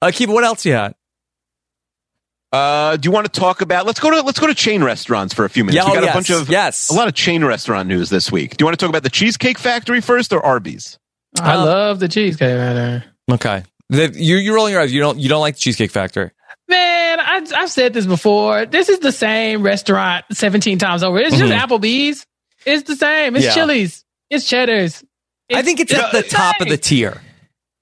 Uh, 0.00 0.10
Keep 0.14 0.30
what 0.30 0.44
else 0.44 0.64
you 0.64 0.72
had? 0.72 0.94
Uh, 2.52 2.96
do 2.96 3.06
you 3.06 3.10
want 3.12 3.32
to 3.32 3.40
talk 3.40 3.62
about? 3.62 3.86
Let's 3.86 3.98
go 3.98 4.10
to 4.10 4.20
let's 4.20 4.38
go 4.38 4.46
to 4.46 4.54
chain 4.54 4.84
restaurants 4.84 5.32
for 5.32 5.44
a 5.44 5.48
few 5.48 5.64
minutes. 5.64 5.76
Yeah, 5.76 5.90
we 5.90 5.96
oh, 5.96 6.00
got 6.00 6.04
yes, 6.04 6.10
a 6.12 6.16
bunch 6.16 6.30
of 6.30 6.48
yes. 6.50 6.90
a 6.90 6.94
lot 6.94 7.08
of 7.08 7.14
chain 7.14 7.42
restaurant 7.44 7.88
news 7.88 8.10
this 8.10 8.30
week. 8.30 8.56
Do 8.56 8.62
you 8.62 8.66
want 8.66 8.78
to 8.78 8.82
talk 8.84 8.90
about 8.90 9.02
the 9.04 9.10
Cheesecake 9.10 9.58
Factory 9.58 10.00
first 10.02 10.32
or 10.34 10.44
Arby's? 10.44 10.98
I 11.40 11.54
Um, 11.54 11.64
love 11.64 11.98
the 12.00 12.08
cheesecake 12.08 12.58
Factory. 12.58 13.10
Okay. 13.30 13.62
The, 13.88 14.12
you 14.14 14.36
you're 14.36 14.54
rolling 14.54 14.72
your 14.72 14.82
eyes. 14.82 14.92
You 14.92 15.00
don't 15.00 15.18
you 15.18 15.30
don't 15.30 15.40
like 15.40 15.54
the 15.54 15.60
Cheesecake 15.60 15.90
Factory. 15.90 16.30
Man, 16.68 17.20
I, 17.20 17.46
I've 17.56 17.70
said 17.70 17.94
this 17.94 18.06
before. 18.06 18.66
This 18.66 18.88
is 18.90 18.98
the 18.98 19.12
same 19.12 19.62
restaurant 19.62 20.24
17 20.32 20.78
times 20.78 21.02
over. 21.02 21.18
It's 21.18 21.36
just 21.36 21.52
Mhm. 21.52 21.58
Applebee's. 21.58 22.26
It's 22.66 22.86
the 22.86 22.96
same. 22.96 23.34
It's 23.36 23.46
Yeah. 23.46 23.54
Chili's. 23.54 24.04
It's 24.30 24.46
Cheddar's. 24.46 25.02
I 25.52 25.62
think 25.62 25.80
it's, 25.80 25.92
at 25.92 26.12
the 26.12 26.22
top 26.22 26.60
of 26.60 26.68
the 26.68 26.76
tier. 26.78 27.20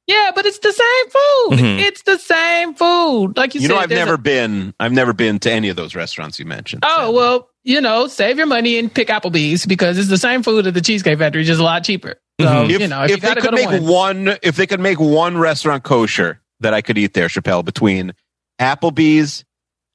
Yeah, 0.07 0.32
but 0.34 0.44
it's 0.46 0.59
the 0.59 0.72
same 0.72 1.11
food. 1.11 1.64
Mhm. 1.64 1.80
It's 1.86 2.03
the 2.03 2.18
same 2.18 2.74
food. 2.74 3.36
Like 3.36 3.55
you, 3.55 3.61
You 3.61 3.68
said, 3.68 3.74
know, 3.74 3.80
I've 3.80 3.90
never 3.90 4.14
a- 4.14 4.18
been. 4.18 4.74
I've 4.80 4.92
never 4.92 5.12
been 5.12 5.38
to 5.40 5.53
any 5.53 5.68
of 5.68 5.76
those 5.76 5.94
restaurants 5.94 6.38
you 6.38 6.46
mentioned. 6.46 6.82
oh, 6.86 7.12
well, 7.12 7.48
you 7.62 7.80
know, 7.80 8.09
save 8.09 8.36
your 8.38 8.46
money 8.46 8.78
and 8.78 8.92
pick 8.92 9.09
Applebee's 9.09 9.66
because 9.66 9.98
it's 9.98 10.09
the 10.09 10.18
same 10.18 10.42
food 10.42 10.66
at 10.66 10.74
the 10.74 10.80
Cheesecake 10.80 11.18
Factory, 11.18 11.44
just 11.44 11.61
a 11.61 11.64
lot 11.64 11.84
cheaper. 11.84 12.14
So, 12.40 12.46
Mhm. 12.46 12.70
if, 12.70 12.80
you 12.80 12.88
know, 12.88 13.03
if, 13.05 13.11
you 13.11 13.16
they 13.18 13.34
could 13.34 13.42
go 13.42 13.51
to 13.51 13.57
make 13.57 13.68
one. 13.82 14.26
one. 14.26 14.38
if 14.42 14.57
they 14.57 14.66
could 14.66 14.80
make 14.80 14.98
one 14.98 15.36
restaurant 15.38 15.84
kosher 15.84 16.40
that 16.61 16.72
I 16.74 16.80
could 16.80 16.96
eat 16.98 17.14
there, 17.14 17.28
Chappelle, 17.28 17.64
between 17.64 18.12
Applebee's, 18.61 19.44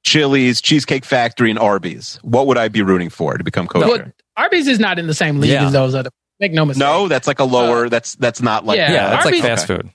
Chili's, 0.04 0.60
Cheesecake 0.60 1.04
Factory, 1.04 1.50
and 1.50 1.58
Arby's, 1.58 2.18
what 2.22 2.46
would 2.46 2.56
I 2.56 2.68
be 2.68 2.82
rooting 2.82 3.10
for 3.10 3.36
to 3.36 3.42
become 3.44 3.66
kosher? 3.66 3.86
Well, 3.88 4.04
Arby's 4.36 4.68
is 4.68 4.78
not 4.78 4.98
in 4.98 5.06
the 5.08 5.14
same 5.14 5.40
league 5.40 5.50
Yeah. 5.50 5.66
as 5.66 5.72
those 5.72 5.94
other. 5.94 6.10
Make 6.38 6.52
no 6.52 6.66
mistake. 6.66 6.80
no, 6.80 7.08
that's 7.08 7.26
like 7.26 7.38
a 7.40 7.44
lower. 7.44 7.88
that's 7.88 8.14
that's 8.16 8.42
not 8.42 8.66
like 8.66 8.76
yeah, 8.76 8.92
Yeah, 8.92 9.10
that's 9.10 9.24
like 9.24 9.40
fast 9.40 9.70
Okay. 9.70 9.80
food. 9.82 9.90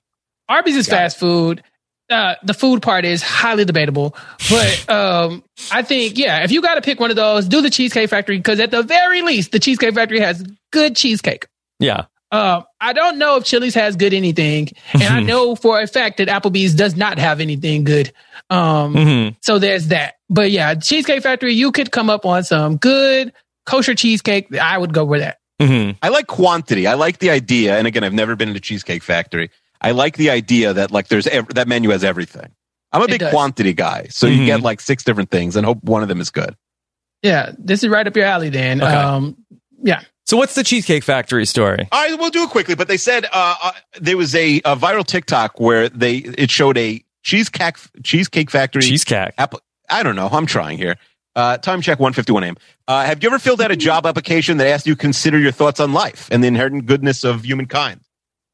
Arby's 0.51 0.75
is 0.75 0.87
Got 0.87 0.95
fast 0.95 1.17
food. 1.19 1.63
Uh, 2.09 2.35
the 2.43 2.53
food 2.53 2.81
part 2.81 3.05
is 3.05 3.23
highly 3.23 3.63
debatable, 3.63 4.15
but 4.49 4.89
um, 4.89 5.43
I 5.71 5.81
think 5.81 6.17
yeah, 6.17 6.43
if 6.43 6.51
you 6.51 6.61
got 6.61 6.75
to 6.75 6.81
pick 6.81 6.99
one 6.99 7.09
of 7.09 7.15
those, 7.15 7.47
do 7.47 7.61
the 7.61 7.69
Cheesecake 7.69 8.09
Factory 8.09 8.35
because 8.37 8.59
at 8.59 8.69
the 8.69 8.83
very 8.83 9.21
least, 9.21 9.53
the 9.53 9.59
Cheesecake 9.59 9.95
Factory 9.95 10.19
has 10.19 10.43
good 10.73 10.95
cheesecake. 10.97 11.47
Yeah. 11.79 12.05
Uh, 12.29 12.63
I 12.81 12.91
don't 12.93 13.17
know 13.17 13.37
if 13.37 13.43
Chili's 13.45 13.75
has 13.75 13.95
good 13.95 14.13
anything, 14.13 14.69
and 14.93 15.03
I 15.03 15.19
know 15.31 15.55
for 15.55 15.79
a 15.81 15.87
fact 15.87 16.17
that 16.17 16.27
Applebee's 16.27 16.75
does 16.75 16.95
not 16.97 17.17
have 17.17 17.39
anything 17.39 17.83
good. 17.85 18.11
Um, 18.49 18.93
Mhm. 18.93 19.35
so 19.41 19.57
there's 19.59 19.87
that. 19.87 20.15
But 20.29 20.51
yeah, 20.51 20.75
Cheesecake 20.75 21.23
Factory, 21.23 21.53
you 21.53 21.71
could 21.71 21.91
come 21.91 22.09
up 22.09 22.25
on 22.25 22.43
some 22.43 22.75
good 22.77 23.31
kosher 23.65 23.95
cheesecake. 23.95 24.53
I 24.55 24.77
would 24.77 24.93
go 24.93 25.05
with 25.05 25.21
that. 25.21 25.37
Mhm. 25.61 25.95
I 26.01 26.09
like 26.09 26.27
quantity. 26.27 26.87
I 26.87 26.95
like 26.95 27.19
the 27.19 27.29
idea. 27.29 27.77
And 27.77 27.85
again, 27.87 28.03
I've 28.03 28.13
never 28.13 28.35
been 28.35 28.53
to 28.53 28.59
Cheesecake 28.59 29.03
Factory. 29.03 29.49
I 29.81 29.91
like 29.91 30.17
the 30.17 30.29
idea 30.29 30.73
that 30.73 30.91
like 30.91 31.07
there's 31.07 31.27
ev- 31.27 31.47
that 31.55 31.67
menu 31.67 31.89
has 31.89 32.03
everything. 32.03 32.51
I'm 32.93 33.01
a 33.01 33.07
big 33.07 33.23
quantity 33.29 33.73
guy, 33.73 34.07
so 34.09 34.27
Mhm. 34.27 34.37
you 34.37 34.45
get 34.45 34.61
like 34.61 34.79
six 34.81 35.03
different 35.03 35.31
things 35.31 35.55
and 35.55 35.65
hope 35.65 35.81
one 35.83 36.03
of 36.03 36.09
them 36.09 36.19
is 36.21 36.29
good. 36.29 36.55
Yeah, 37.23 37.51
this 37.57 37.83
is 37.83 37.89
right 37.89 38.05
up 38.05 38.15
your 38.15 38.25
alley. 38.25 38.49
Then, 38.49 38.81
Okay. 38.81 38.91
um, 38.93 39.37
yeah, 39.83 40.01
So 40.27 40.37
what's 40.37 40.55
the 40.55 40.63
Cheesecake 40.63 41.03
Factory 41.03 41.45
story? 41.45 41.87
All 41.91 42.01
right, 42.09 42.17
we'll 42.17 42.29
do 42.29 42.43
it 42.43 42.49
quickly. 42.49 42.75
But 42.75 42.87
they 42.87 42.97
said 42.97 43.25
uh, 43.25 43.55
uh, 43.63 43.71
there 43.99 44.15
was 44.17 44.33
a, 44.35 44.57
a 44.63 44.75
viral 44.77 45.05
TikTok 45.05 45.59
where 45.59 45.89
they 45.89 46.17
it 46.17 46.49
showed 46.51 46.77
a 46.77 47.03
cheesecake 47.23 47.75
cheesecake 48.03 48.49
factory 48.51 48.81
Cheesecake. 48.81 49.33
app. 49.37 49.55
I 49.89 50.03
don't 50.03 50.15
know. 50.15 50.29
I'm 50.31 50.45
trying 50.45 50.77
here. 50.77 50.95
Uh, 51.35 51.57
time 51.57 51.81
check 51.81 51.99
151 51.99 52.43
a.m. 52.43 52.55
Uh, 52.87 53.03
have 53.05 53.21
you 53.23 53.29
ever 53.29 53.39
filled 53.39 53.61
out 53.61 53.71
a 53.71 53.75
job 53.75 54.05
application 54.05 54.57
that 54.57 54.67
asked 54.67 54.85
you 54.85 54.95
to 54.95 54.99
consider 54.99 55.39
your 55.39 55.51
thoughts 55.51 55.79
on 55.79 55.91
life 55.93 56.27
and 56.31 56.43
the 56.43 56.47
inherent 56.47 56.85
goodness 56.85 57.23
of 57.23 57.43
humankind? 57.45 58.01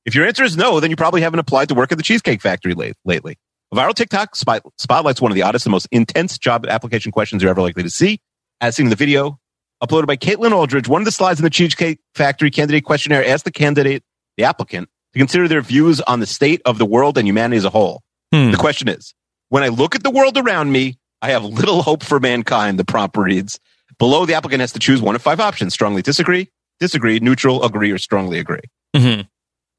If 0.08 0.16
your 0.16 0.26
answer 0.26 0.46
is 0.46 0.56
no, 0.56 0.80
then 0.80 0.90
you 0.90 0.96
probably 0.96 1.20
haven't 1.20 1.40
applied 1.40 1.68
to 1.68 1.76
work 1.76 1.92
at 1.92 1.98
the 1.98 2.04
Cheesecake 2.04 2.42
Factory 2.42 2.74
late, 2.74 2.96
lately. 3.04 3.36
A 3.74 3.76
viral 3.76 3.94
TikTok 3.94 4.38
spot, 4.38 4.62
spotlights 4.78 5.22
one 5.22 5.34
of 5.34 5.36
the 5.36 5.42
oddest 5.42 5.66
and 5.66 5.72
most 5.72 5.86
intense 5.92 6.38
job 6.38 6.66
application 6.66 7.12
questions 7.12 7.44
you're 7.44 7.50
ever 7.50 7.62
likely 7.62 7.84
to 7.84 7.90
see. 7.90 8.22
As 8.62 8.78
seen 8.78 8.86
in 8.86 8.90
the 8.90 8.96
video, 8.96 9.38
uploaded 9.84 10.08
by 10.08 10.16
Caitlin 10.16 10.54
Aldridge, 10.54 10.88
one 10.88 11.02
of 11.02 11.06
the 11.06 11.12
slides 11.12 11.42
in 11.42 11.44
the 11.44 11.50
Cheesecake 11.50 12.00
Factory 12.16 12.50
candidate 12.50 12.86
questionnaire 12.86 13.28
asked 13.28 13.44
the 13.44 13.52
candidate, 13.52 14.02
the 14.38 14.46
applicant, 14.46 14.88
to 15.12 15.20
consider 15.20 15.50
their 15.50 15.62
views 15.62 16.00
on 16.00 16.22
the 16.22 16.26
state 16.26 16.62
of 16.64 16.78
the 16.78 16.86
world 16.86 17.18
and 17.18 17.28
humanity 17.28 17.58
as 17.58 17.66
a 17.66 17.70
whole. 17.70 18.02
Hmm. 18.34 18.52
The 18.52 18.58
question 18.58 18.88
is, 18.88 19.14
when 19.50 19.64
I 19.64 19.68
look 19.68 19.94
at 19.94 20.04
the 20.04 20.10
world 20.10 20.38
around 20.38 20.72
me, 20.72 20.98
I 21.22 21.32
have 21.32 21.44
little 21.44 21.82
hope 21.82 22.02
for 22.02 22.22
mankind, 22.22 22.80
the 22.80 22.86
prompt 22.86 23.18
reads. 23.18 23.60
Below, 24.00 24.26
the 24.26 24.36
applicant 24.36 24.62
has 24.62 24.72
to 24.72 24.80
choose 24.80 25.02
one 25.02 25.16
of 25.16 25.22
five 25.22 25.42
options 25.42 25.74
strongly 25.74 26.02
disagree, 26.02 26.50
disagree, 26.80 27.20
neutral, 27.20 27.62
agree, 27.66 27.92
or 27.92 27.98
strongly 27.98 28.40
agree. 28.40 28.62
Mhm. 28.96 29.28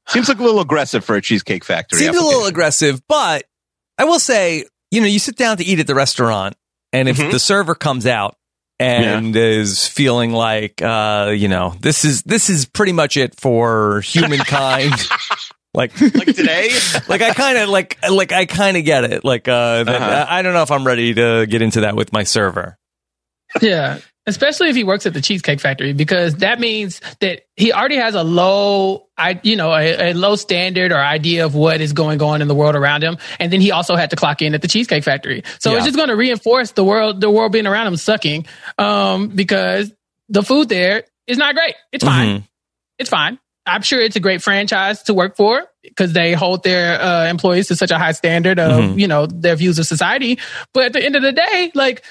Seems 0.09 0.27
like 0.29 0.39
a 0.39 0.43
little 0.43 0.59
aggressive 0.61 1.03
for 1.05 1.15
a 1.15 1.21
Cheesecake 1.21 1.63
Factory. 1.63 1.99
Seems 1.99 2.17
a 2.17 2.21
little 2.21 2.45
aggressive, 2.45 3.01
but 3.07 3.45
I 3.97 4.05
will 4.05 4.19
say, 4.19 4.65
you 4.91 5.01
know, 5.01 5.07
you 5.07 5.19
sit 5.19 5.35
down 5.35 5.57
to 5.57 5.63
eat 5.63 5.79
at 5.79 5.87
the 5.87 5.95
restaurant, 5.95 6.55
and 6.93 7.07
if 7.07 7.17
Mhm. 7.17 7.31
the 7.31 7.39
server 7.39 7.75
comes 7.75 8.05
out 8.07 8.35
and 8.79 9.35
is 9.35 9.87
feeling 9.87 10.31
like, 10.31 10.81
uh, 10.81 11.31
you 11.35 11.47
know, 11.47 11.75
this 11.81 12.05
is 12.05 12.23
this 12.23 12.49
is 12.49 12.65
pretty 12.65 12.91
much 12.93 13.17
it 13.17 13.39
for 13.39 14.01
humankind. 14.01 14.93
like, 15.73 15.99
Like 16.01 16.33
today? 16.33 16.69
like 17.07 17.21
I 17.21 17.33
kind 17.33 17.57
of 17.59 17.69
like 17.69 17.97
like 18.09 18.31
I 18.31 18.45
kind 18.45 18.77
of 18.77 18.85
get 18.85 19.03
it. 19.03 19.23
Like, 19.23 19.47
uh, 19.47 19.83
Uh-huh. 19.87 20.25
I 20.27 20.41
don't 20.41 20.53
know 20.53 20.63
if 20.63 20.71
I'm 20.71 20.87
ready 20.87 21.13
to 21.13 21.45
get 21.45 21.61
into 21.61 21.81
that 21.81 21.95
with 21.95 22.11
my 22.13 22.23
server. 22.23 22.77
yeah. 23.61 23.99
Especially 24.27 24.69
if 24.69 24.75
he 24.75 24.83
works 24.83 25.07
at 25.07 25.13
the 25.13 25.21
Cheesecake 25.21 25.59
Factory, 25.59 25.91
because 25.93 26.35
that 26.35 26.59
means 26.59 27.01
that 27.19 27.41
he 27.55 27.73
already 27.73 27.95
has 27.95 28.13
a 28.13 28.21
low, 28.23 29.07
I, 29.17 29.39
you 29.41 29.55
know, 29.55 29.71
a, 29.73 30.11
a 30.11 30.13
low 30.13 30.35
standard 30.35 30.91
or 30.91 30.97
idea 30.99 31.45
of 31.45 31.55
what 31.55 31.81
is 31.81 31.93
going 31.93 32.21
on 32.21 32.41
in 32.43 32.47
the 32.47 32.53
world 32.53 32.75
around 32.75 33.03
him, 33.03 33.17
and 33.39 33.51
then 33.51 33.59
he 33.59 33.71
also 33.71 33.95
had 33.95 34.11
to 34.11 34.15
clock 34.15 34.43
in 34.43 34.53
at 34.53 34.61
the 34.61 34.67
Cheesecake 34.67 35.03
Factory. 35.03 35.43
So 35.59 35.71
Yeah. 35.71 35.77
it's 35.77 35.85
just 35.85 35.97
going 35.97 36.09
to 36.09 36.15
reinforce 36.15 36.71
the 36.71 36.83
world, 36.83 37.21
the 37.21 37.29
world 37.31 37.51
being 37.53 37.65
around 37.65 37.87
him 37.87 37.97
sucking, 37.97 38.45
um, 38.77 39.29
because 39.29 39.91
the 40.27 40.43
food 40.43 40.69
there 40.69 41.05
is 41.25 41.37
not 41.39 41.55
great. 41.55 41.73
It's 41.91 42.03
fine. 42.03 42.27
Mhm. 42.41 42.43
It's 42.99 43.09
fine. 43.09 43.39
I'm 43.65 43.81
sure 43.81 43.99
it's 43.99 44.15
a 44.15 44.19
great 44.19 44.43
franchise 44.43 45.01
to 45.03 45.13
work 45.15 45.37
for 45.37 45.63
because 45.81 46.13
they 46.13 46.33
hold 46.33 46.63
their 46.63 47.01
uh, 47.01 47.25
employees 47.27 47.67
to 47.69 47.75
such 47.75 47.89
a 47.91 47.97
high 47.97 48.11
standard 48.11 48.59
of 48.59 48.79
Mhm. 48.83 48.99
you 48.99 49.07
know 49.07 49.25
their 49.25 49.55
views 49.55 49.79
of 49.79 49.87
society. 49.87 50.37
But 50.73 50.85
at 50.85 50.93
the 50.93 51.03
end 51.03 51.15
of 51.15 51.23
the 51.23 51.31
day, 51.31 51.71
like. 51.73 52.03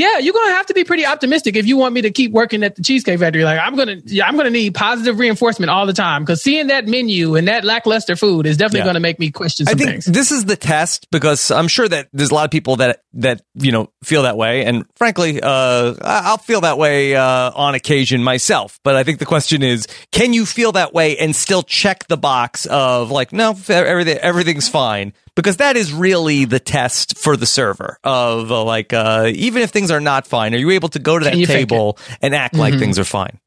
Yeah, 0.00 0.18
you're 0.18 0.32
gonna 0.32 0.52
have 0.52 0.66
to 0.66 0.74
be 0.74 0.84
pretty 0.84 1.04
optimistic 1.04 1.56
if 1.56 1.66
you 1.66 1.76
want 1.76 1.92
me 1.94 2.00
to 2.02 2.10
keep 2.10 2.32
working 2.32 2.62
at 2.62 2.74
the 2.76 2.82
Cheesecake 2.82 3.18
Factory. 3.20 3.44
Like 3.44 3.60
I'm 3.60 3.76
gonna, 3.76 3.96
yeah, 4.06 4.26
I'm 4.26 4.36
gonna 4.36 4.48
need 4.50 4.74
positive 4.74 5.18
reinforcement 5.18 5.68
all 5.68 5.84
the 5.84 5.92
time 5.92 6.22
because 6.22 6.42
seeing 6.42 6.68
that 6.68 6.86
menu 6.86 7.36
and 7.36 7.48
that 7.48 7.64
lackluster 7.64 8.16
food 8.16 8.46
is 8.46 8.56
definitely 8.56 8.80
Yeah. 8.80 8.84
gonna 8.86 9.00
make 9.00 9.18
me 9.18 9.30
question 9.30 9.68
I 9.68 9.74
think 9.74 9.90
things. 9.90 10.04
this 10.06 10.32
is 10.32 10.46
the 10.46 10.56
test 10.56 11.06
because 11.10 11.50
I'm 11.50 11.68
sure 11.68 11.86
that 11.88 12.08
there's 12.14 12.30
a 12.30 12.34
lot 12.34 12.46
of 12.46 12.50
people 12.50 12.76
that 12.76 13.02
that 13.12 13.42
you 13.54 13.72
know 13.72 13.90
feel 14.02 14.22
that 14.22 14.36
way, 14.36 14.64
and 14.64 14.84
frankly, 14.96 15.40
uh, 15.42 15.94
I- 16.00 16.22
I'll 16.30 16.38
feel 16.38 16.62
that 16.62 16.78
way 16.78 17.14
uh, 17.16 17.50
on 17.54 17.74
occasion 17.74 18.22
myself. 18.24 18.78
But 18.84 18.94
I 18.96 19.02
think 19.04 19.18
the 19.18 19.26
question 19.26 19.62
is, 19.62 19.86
can 20.12 20.32
you 20.32 20.46
feel 20.46 20.72
that 20.72 20.94
way 20.94 21.18
and 21.18 21.34
still 21.36 21.62
check 21.62 22.06
the 22.08 22.16
box 22.16 22.66
of 22.66 23.10
like, 23.10 23.32
no, 23.32 23.54
everything 23.68 24.18
everything's 24.18 24.68
fine? 24.68 25.12
Because 25.40 25.56
that 25.56 25.76
is 25.76 25.90
really 25.90 26.44
the 26.44 26.60
test 26.60 27.16
for 27.16 27.34
the 27.34 27.46
server 27.46 27.98
of 28.04 28.52
uh, 28.52 28.62
like, 28.62 28.92
uh, 28.92 29.30
even 29.32 29.62
if 29.62 29.70
things 29.70 29.90
are 29.90 30.00
not 30.00 30.26
fine, 30.26 30.54
are 30.54 30.58
you 30.58 30.70
able 30.72 30.90
to 30.90 30.98
go 30.98 31.18
to 31.18 31.24
that 31.24 31.30
Can 31.30 31.40
you 31.40 31.46
fake 31.46 31.68
table 31.68 31.96
and 32.20 32.34
act 32.34 32.54
like 32.54 32.74
Mhm. 32.74 32.78
things 32.78 32.98
are 32.98 33.04
fine? 33.04 33.40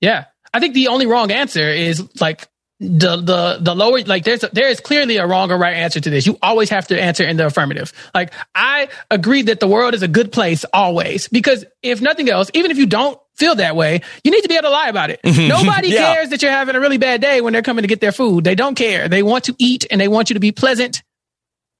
Yeah, 0.00 0.24
I 0.54 0.60
think 0.60 0.72
the 0.74 0.88
only 0.88 1.06
wrong 1.06 1.30
answer 1.30 1.68
is 1.68 2.02
like 2.18 2.48
the 2.80 3.16
the 3.16 3.58
the 3.60 3.74
lower 3.74 4.00
like 4.04 4.24
there's 4.24 4.42
a, 4.42 4.48
there 4.54 4.68
is 4.70 4.80
clearly 4.80 5.18
a 5.18 5.26
wrong 5.26 5.50
or 5.50 5.58
right 5.58 5.76
answer 5.76 6.00
to 6.00 6.08
this. 6.08 6.26
You 6.26 6.38
always 6.40 6.70
have 6.70 6.86
to 6.88 6.98
answer 6.98 7.24
in 7.24 7.36
the 7.36 7.44
affirmative. 7.46 7.92
Like 8.14 8.32
I 8.54 8.88
agree 9.10 9.42
that 9.42 9.60
the 9.60 9.68
world 9.68 9.92
is 9.92 10.02
a 10.02 10.08
good 10.08 10.32
place 10.32 10.64
always 10.72 11.28
because 11.28 11.66
if 11.82 12.00
nothing 12.00 12.30
else, 12.30 12.50
even 12.54 12.70
if 12.70 12.78
you 12.78 12.86
don't 12.86 13.20
feel 13.40 13.56
that 13.56 13.74
way, 13.74 14.02
you 14.22 14.30
need 14.30 14.42
to 14.42 14.48
be 14.48 14.54
able 14.54 14.64
to 14.68 14.70
lie 14.70 14.88
about 14.88 15.10
it. 15.10 15.18
Nobody 15.24 15.88
Yeah. 15.88 16.14
cares 16.14 16.28
that 16.28 16.42
you're 16.42 16.52
having 16.52 16.76
a 16.76 16.80
really 16.80 16.98
bad 16.98 17.20
day 17.20 17.40
when 17.40 17.52
they're 17.52 17.62
coming 17.62 17.82
to 17.82 17.88
get 17.88 18.00
their 18.00 18.12
food. 18.12 18.44
They 18.44 18.54
don't 18.54 18.76
care. 18.76 19.08
They 19.08 19.22
want 19.24 19.44
to 19.44 19.54
eat 19.58 19.86
and 19.90 20.00
they 20.00 20.06
want 20.08 20.30
you 20.30 20.34
to 20.34 20.40
be 20.40 20.52
pleasant. 20.52 21.02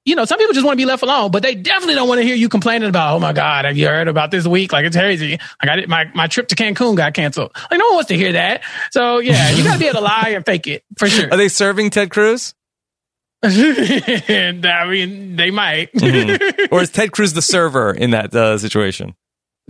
You 0.03 0.15
know, 0.15 0.25
some 0.25 0.39
people 0.39 0.55
just 0.55 0.65
want 0.65 0.73
to 0.79 0.81
be 0.81 0.87
left 0.87 1.03
alone, 1.03 1.29
but 1.29 1.43
they 1.43 1.53
definitely 1.53 1.93
don't 1.93 2.07
want 2.07 2.19
to 2.19 2.25
hear 2.25 2.33
you 2.35 2.49
complaining 2.49 2.89
about, 2.89 3.15
oh 3.15 3.19
my 3.19 3.33
God, 3.33 3.65
have 3.65 3.77
you 3.77 3.87
heard 3.87 4.07
about 4.07 4.31
this 4.31 4.47
week? 4.47 4.73
Like 4.73 4.83
it's 4.85 4.97
crazy. 4.97 5.33
Like 5.61 5.69
I 5.69 5.75
did, 5.75 5.87
my, 5.89 6.05
my 6.15 6.25
trip 6.25 6.47
to 6.47 6.55
Cancun 6.55 6.97
got 6.97 7.13
canceled. 7.13 7.51
Like 7.69 7.77
no 7.79 7.85
one 7.85 7.95
wants 7.97 8.07
to 8.07 8.17
hear 8.17 8.31
that. 8.31 8.63
So 8.91 9.19
yeah, 9.19 9.51
you 9.51 9.63
gotta 9.63 9.77
be 9.77 9.85
able 9.85 9.99
to 9.99 10.03
lie 10.03 10.33
and 10.35 10.43
fake 10.43 10.65
it 10.65 10.83
for 10.97 11.07
sure. 11.07 11.29
Are 11.31 11.37
they 11.37 11.49
serving 11.49 11.91
Ted 11.91 12.09
Cruz? 12.09 12.55
and 13.43 14.65
I 14.65 14.87
mean, 14.89 15.35
they 15.35 15.51
might. 15.51 15.93
Mhm. 15.93 16.67
or 16.71 16.81
is 16.81 16.89
Ted 16.91 17.11
Cruz 17.11 17.33
the 17.33 17.41
server 17.41 17.91
in 17.91 18.11
that 18.11 18.33
uh, 18.35 18.57
situation? 18.57 19.15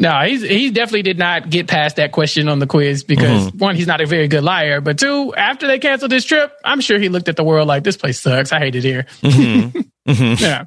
No, 0.02 0.20
he's 0.26 0.42
he 0.42 0.72
definitely 0.72 1.04
did 1.04 1.18
not 1.18 1.50
get 1.50 1.68
past 1.68 1.96
that 1.96 2.12
question 2.12 2.50
on 2.50 2.60
the 2.60 2.68
quiz 2.68 3.04
because 3.04 3.48
Mm-hmm. 3.48 3.58
one, 3.60 3.76
he's 3.76 3.88
not 3.88 4.02
a 4.02 4.06
very 4.06 4.28
good 4.28 4.44
liar, 4.44 4.82
but 4.82 4.98
two, 5.00 5.34
after 5.36 5.68
they 5.68 5.80
canceled 5.80 6.12
his 6.12 6.26
trip, 6.26 6.52
I'm 6.66 6.82
sure 6.82 7.00
he 7.00 7.08
looked 7.10 7.30
at 7.30 7.36
the 7.38 7.44
world 7.44 7.68
like 7.68 7.84
this 7.84 7.96
place 7.98 8.20
sucks. 8.20 8.52
I 8.52 8.60
hate 8.60 8.76
it 8.76 8.84
here. 8.84 9.06
Mhm. 9.22 9.88
Mhm. 10.08 10.40
Yeah. 10.42 10.64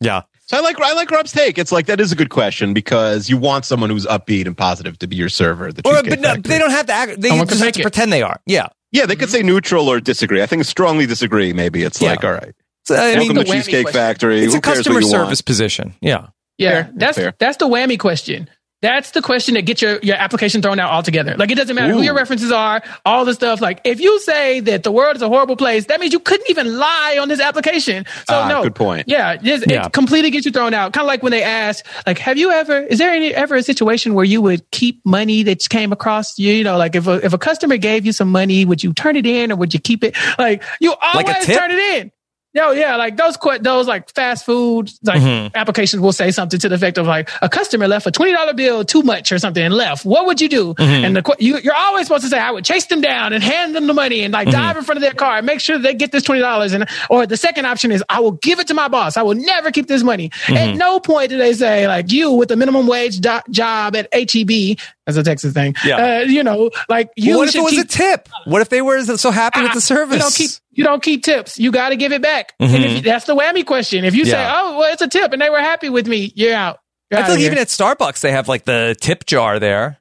Yeah. 0.00 0.22
So 0.46 0.56
I 0.56 0.60
like 0.60 0.80
I 0.80 0.94
like 0.94 1.10
Rob's 1.10 1.30
take. 1.32 1.58
It's 1.58 1.70
like 1.70 1.86
that 1.86 2.00
is 2.00 2.10
a 2.10 2.16
good 2.16 2.30
question 2.30 2.72
because 2.72 3.28
you 3.28 3.36
want 3.36 3.66
someone 3.66 3.90
who's 3.90 4.06
upbeat 4.06 4.46
and 4.46 4.56
positive 4.56 4.98
to 5.00 5.06
be 5.06 5.14
your 5.16 5.28
server. 5.28 5.66
at 5.68 5.76
The 5.76 5.82
Or, 5.86 6.02
but 6.02 6.20
no, 6.20 6.36
they 6.36 6.58
don't 6.58 6.70
have 6.70 6.86
to 6.86 6.92
act. 6.94 7.20
They 7.20 7.28
Someone 7.28 7.46
just 7.48 7.62
have 7.62 7.72
to 7.74 7.80
it. 7.80 7.82
pretend 7.82 8.12
they 8.12 8.22
are. 8.22 8.40
Yeah. 8.46 8.68
yeah, 8.90 9.04
they 9.04 9.14
could 9.16 9.28
say 9.28 9.42
neutral 9.42 9.88
or 9.90 10.00
disagree. 10.00 10.42
I 10.42 10.46
think 10.46 10.64
strongly 10.64 11.04
disagree. 11.04 11.52
Maybe 11.52 11.82
it's 11.82 12.00
Yeah. 12.00 12.10
like 12.12 12.24
all 12.24 12.32
right. 12.32 12.54
So, 12.86 12.96
I 12.96 13.10
mean, 13.10 13.18
Welcome 13.18 13.36
the 13.36 13.44
to 13.44 13.52
Cheesecake 13.52 13.82
question. 13.84 14.00
Factory. 14.00 14.40
it's 14.44 14.54
Who 14.54 14.58
a 14.58 14.62
customer 14.62 15.00
you 15.00 15.06
want? 15.08 15.24
service 15.26 15.42
position. 15.42 15.94
Yeah. 16.00 16.28
Yeah, 16.56 16.70
Fair, 16.84 16.90
that's 16.96 17.16
fair. 17.18 17.34
that's 17.38 17.56
the 17.58 17.68
whammy 17.68 17.98
question. 17.98 18.48
That's 18.80 19.10
the 19.10 19.20
question 19.22 19.54
that 19.54 19.62
gets 19.62 19.82
your, 19.82 19.98
your 20.04 20.14
application 20.14 20.62
thrown 20.62 20.78
out 20.78 20.90
altogether. 20.92 21.34
Like 21.36 21.50
it 21.50 21.56
doesn't 21.56 21.74
matter 21.74 21.92
who 21.92 22.02
your 22.02 22.14
references 22.14 22.52
are, 22.52 22.80
all 23.04 23.24
the 23.24 23.34
stuff. 23.34 23.60
Like 23.60 23.80
if 23.84 24.00
you 24.00 24.20
say 24.20 24.60
that 24.60 24.84
the 24.84 24.92
world 24.92 25.16
is 25.16 25.22
a 25.22 25.28
horrible 25.28 25.56
place, 25.56 25.86
that 25.86 25.98
means 25.98 26.12
you 26.12 26.20
couldn't 26.20 26.48
even 26.48 26.78
lie 26.78 27.18
on 27.20 27.28
this 27.28 27.40
application. 27.40 28.04
So 28.28 28.36
Ah, 28.36 28.48
no, 28.48 28.62
good 28.62 28.76
point. 28.76 29.08
Yeah, 29.08 29.34
just, 29.36 29.68
Yeah. 29.68 29.86
it 29.86 29.92
completely 29.92 30.30
gets 30.30 30.46
you 30.46 30.52
thrown 30.52 30.74
out. 30.74 30.92
Kind 30.92 31.02
of 31.02 31.08
like 31.08 31.24
when 31.24 31.32
they 31.32 31.42
ask, 31.42 31.84
like, 32.06 32.18
have 32.18 32.38
you 32.38 32.52
ever? 32.52 32.78
Is 32.78 32.98
there 32.98 33.10
any 33.10 33.34
ever 33.34 33.56
a 33.56 33.62
situation 33.64 34.14
where 34.14 34.24
you 34.24 34.40
would 34.42 34.70
keep 34.70 35.04
money 35.04 35.42
that 35.42 35.68
came 35.68 35.90
across 35.92 36.38
you? 36.38 36.52
You 36.52 36.62
know, 36.62 36.76
like 36.78 36.94
if 36.94 37.08
a 37.08 37.14
if 37.24 37.32
a 37.32 37.38
customer 37.38 37.78
gave 37.78 38.06
you 38.06 38.12
some 38.12 38.30
money, 38.30 38.64
would 38.64 38.84
you 38.84 38.92
turn 38.92 39.16
it 39.16 39.26
in 39.26 39.50
or 39.50 39.56
would 39.56 39.74
you 39.74 39.80
keep 39.80 40.04
it? 40.04 40.16
Like 40.38 40.62
you 40.80 40.90
Like 41.14 41.26
a 41.26 41.30
always 41.32 41.46
tip? 41.46 41.58
turn 41.58 41.72
it 41.72 41.78
in. 42.00 42.12
Yo, 42.54 42.70
yeah, 42.72 42.96
like 42.96 43.16
those 43.18 43.36
que- 43.36 43.58
those 43.58 43.86
like 43.86 44.10
fast 44.14 44.46
food 44.46 44.90
like 45.04 45.20
Mhm. 45.20 45.54
applications 45.54 46.00
will 46.00 46.12
say 46.12 46.30
something 46.30 46.58
to 46.58 46.68
the 46.70 46.76
effect 46.76 46.96
of 46.96 47.06
like 47.06 47.28
a 47.42 47.48
customer 47.48 47.86
left 47.86 48.06
a 48.06 48.10
twenty 48.10 48.32
dollar 48.32 48.54
bill 48.54 48.84
too 48.86 49.02
much 49.02 49.30
or 49.30 49.38
something 49.38 49.62
and 49.62 49.74
left. 49.74 50.06
What 50.06 50.24
would 50.24 50.40
you 50.40 50.48
do? 50.48 50.72
Mm-hmm. 50.74 51.04
And 51.04 51.16
the 51.16 51.36
you, 51.38 51.58
you're 51.58 51.74
always 51.76 52.06
supposed 52.06 52.24
to 52.24 52.30
say 52.30 52.38
I 52.38 52.50
would 52.50 52.64
chase 52.64 52.86
them 52.86 53.02
down 53.02 53.34
and 53.34 53.44
hand 53.44 53.74
them 53.76 53.86
the 53.86 53.92
money 53.92 54.22
and 54.22 54.32
like 54.32 54.48
Mm-hmm. 54.48 54.56
dive 54.62 54.76
in 54.78 54.84
front 54.84 54.96
of 54.96 55.02
their 55.02 55.12
car 55.12 55.36
and 55.36 55.46
make 55.46 55.60
sure 55.60 55.76
they 55.78 55.92
get 55.92 56.10
this 56.10 56.22
twenty 56.22 56.40
dollars. 56.40 56.72
And 56.72 56.86
or 57.10 57.26
the 57.26 57.36
second 57.36 57.66
option 57.66 57.92
is 57.92 58.02
I 58.08 58.20
will 58.20 58.32
give 58.32 58.60
it 58.60 58.66
to 58.68 58.74
my 58.74 58.88
boss. 58.88 59.18
I 59.18 59.22
will 59.22 59.34
never 59.34 59.70
keep 59.70 59.86
this 59.86 60.02
money. 60.02 60.30
Mm-hmm. 60.46 60.56
At 60.56 60.76
no 60.76 61.00
point 61.00 61.28
do 61.28 61.36
they 61.36 61.52
say 61.52 61.86
like 61.86 62.10
you 62.10 62.30
with 62.32 62.50
a 62.50 62.56
minimum 62.56 62.86
wage 62.86 63.20
do- 63.20 63.40
job 63.50 63.94
at 63.94 64.08
HEB. 64.12 64.78
That's 65.08 65.16
a 65.16 65.22
Texas 65.22 65.54
thing. 65.54 65.74
Yeah. 65.84 65.96
Uh, 65.96 66.18
you 66.20 66.42
know, 66.44 66.70
like 66.90 67.08
you 67.16 67.38
what 67.38 67.48
if 67.48 67.54
it 67.54 67.62
was 67.62 67.70
keep 67.72 67.86
a 67.86 67.88
tip? 67.88 68.28
What 68.44 68.60
if 68.60 68.68
they 68.68 68.82
were 68.82 69.02
so 69.16 69.30
happy 69.30 69.62
with 69.62 69.72
the 69.72 69.80
service? 69.80 70.16
you 70.16 70.20
don't 70.20 70.34
keep 70.34 70.50
you 70.72 70.84
don't 70.84 71.02
keep 71.02 71.24
tips. 71.24 71.58
You 71.58 71.72
got 71.72 71.88
to 71.88 71.96
give 71.96 72.12
it 72.12 72.20
back. 72.20 72.52
And 72.60 72.84
if 72.84 72.90
you, 72.92 73.00
that's 73.00 73.24
the 73.24 73.34
whammy 73.34 73.64
question. 73.64 74.04
If 74.04 74.14
you 74.14 74.26
say, 74.26 74.32
Mm-hmm. 74.36 74.52
"Oh, 74.74 74.78
well, 74.80 74.92
it's 74.92 75.00
a 75.00 75.08
tip," 75.08 75.32
and 75.32 75.40
they 75.40 75.48
were 75.48 75.60
happy 75.60 75.88
with 75.88 76.06
me, 76.06 76.30
you're 76.36 76.54
out. 76.54 76.78
You're 77.10 77.20
I 77.20 77.24
feel 77.24 77.36
like 77.36 77.44
even 77.44 77.56
at 77.56 77.68
Starbucks 77.68 78.20
they 78.20 78.32
have 78.32 78.48
like 78.48 78.64
the 78.64 78.94
tip 79.00 79.24
jar 79.24 79.58
there. 79.58 79.98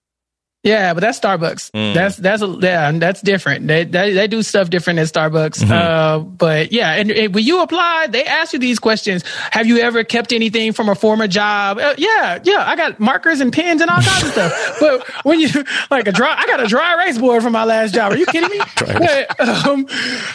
Yeah, 0.68 0.94
but 0.94 1.00
that's 1.02 1.20
Starbucks. 1.20 1.72
Mm. 1.72 1.94
That's 1.94 2.18
that's 2.18 2.44
yeah, 2.62 2.92
that's 2.92 3.22
different. 3.22 3.68
They, 3.68 3.86
they 3.86 4.14
they 4.14 4.28
do 4.28 4.42
stuff 4.44 4.70
different 4.70 5.00
at 5.00 5.08
Starbucks. 5.08 5.64
Mm-hmm. 5.64 5.72
Uh, 5.72 6.20
but 6.20 6.72
yeah, 6.72 6.92
and, 6.94 7.10
and 7.12 7.34
when 7.34 7.44
you 7.46 7.62
apply, 7.62 8.08
they 8.10 8.26
ask 8.26 8.54
you 8.54 8.60
these 8.60 8.80
questions. 8.80 9.24
Have 9.52 9.66
you 9.68 9.80
ever 9.80 10.04
kept 10.04 10.34
anything 10.34 10.74
from 10.74 10.90
a 10.90 10.96
former 10.96 11.28
job? 11.28 11.78
Uh, 11.78 11.96
yeah, 11.98 12.40
yeah. 12.44 12.64
I 12.68 12.76
got 12.76 13.00
markers 13.00 13.40
and 13.40 13.54
pens 13.54 13.82
and 13.82 13.90
all 13.90 14.02
kinds 14.02 14.24
of 14.24 14.32
stuff. 14.32 14.54
But 14.80 15.08
when 15.26 15.40
you 15.40 15.50
like 15.90 16.08
a 16.08 16.12
dry, 16.12 16.36
I 16.38 16.46
got 16.46 16.60
a 16.62 16.68
dry 16.68 16.94
erase 16.94 17.18
board 17.18 17.42
from 17.44 17.54
my 17.54 17.64
last 17.64 17.94
job. 17.94 18.12
Are 18.12 18.18
you 18.18 18.26
kidding 18.26 18.50
me? 18.50 18.60
but, 18.80 19.40
um, 19.40 19.88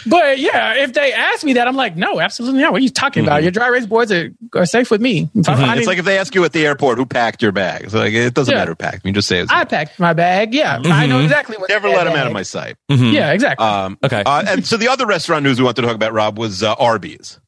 but 0.07 0.39
yeah, 0.39 0.74
if 0.83 0.93
they 0.95 1.12
ask 1.12 1.45
me 1.45 1.55
that, 1.55 1.68
I'm 1.68 1.76
like, 1.76 1.97
no, 1.97 2.20
absolutely 2.20 2.61
not. 2.61 2.72
What 2.72 2.80
are 2.80 2.85
you 2.85 2.91
talking 2.91 3.24
about? 3.24 3.43
Your 3.43 3.53
dry 3.53 3.68
erase 3.68 3.87
boards 3.87 4.11
are, 4.11 4.30
are 4.55 4.66
safe 4.66 4.91
with 4.91 5.01
me. 5.01 5.30
If 5.35 5.49
I 5.49 5.76
It's 5.76 5.87
like 5.87 5.99
if 5.99 6.05
they 6.05 6.18
ask 6.18 6.35
you 6.35 6.45
at 6.45 6.53
the 6.53 6.66
airport 6.66 6.99
who 6.99 7.07
packed 7.07 7.43
your 7.43 7.53
bags. 7.53 7.95
Like 7.95 8.14
it 8.14 8.35
doesn't 8.35 8.53
Yeah. 8.53 8.59
matter 8.61 8.72
who 8.72 8.76
packed. 8.76 9.05
You 9.05 9.12
just 9.12 9.28
say 9.28 9.39
it's 9.41 9.53
I 9.53 9.64
packed 9.64 9.99
my 9.99 10.12
bag. 10.12 10.22
Yeah, 10.51 10.81
I 10.85 11.07
know 11.07 11.20
exactly 11.20 11.57
what. 11.57 11.68
never 11.70 11.89
that 11.89 11.97
let 11.97 12.05
them 12.05 12.16
out 12.16 12.27
of 12.27 12.33
my 12.33 12.43
sight. 12.43 12.77
Yeah, 12.89 13.33
exactly. 13.33 13.66
Um, 13.66 13.99
Okay. 14.05 14.23
Uh, 14.25 14.45
and 14.47 14.66
so 14.66 14.77
the 14.77 14.89
other 14.89 15.07
restaurant 15.07 15.43
news 15.45 15.59
we 15.59 15.64
wanted 15.64 15.83
to 15.83 15.87
talk 15.89 15.97
about, 15.97 16.12
Rob, 16.12 16.39
was 16.39 16.62
uh, 16.62 16.75
Arby's. 16.75 17.39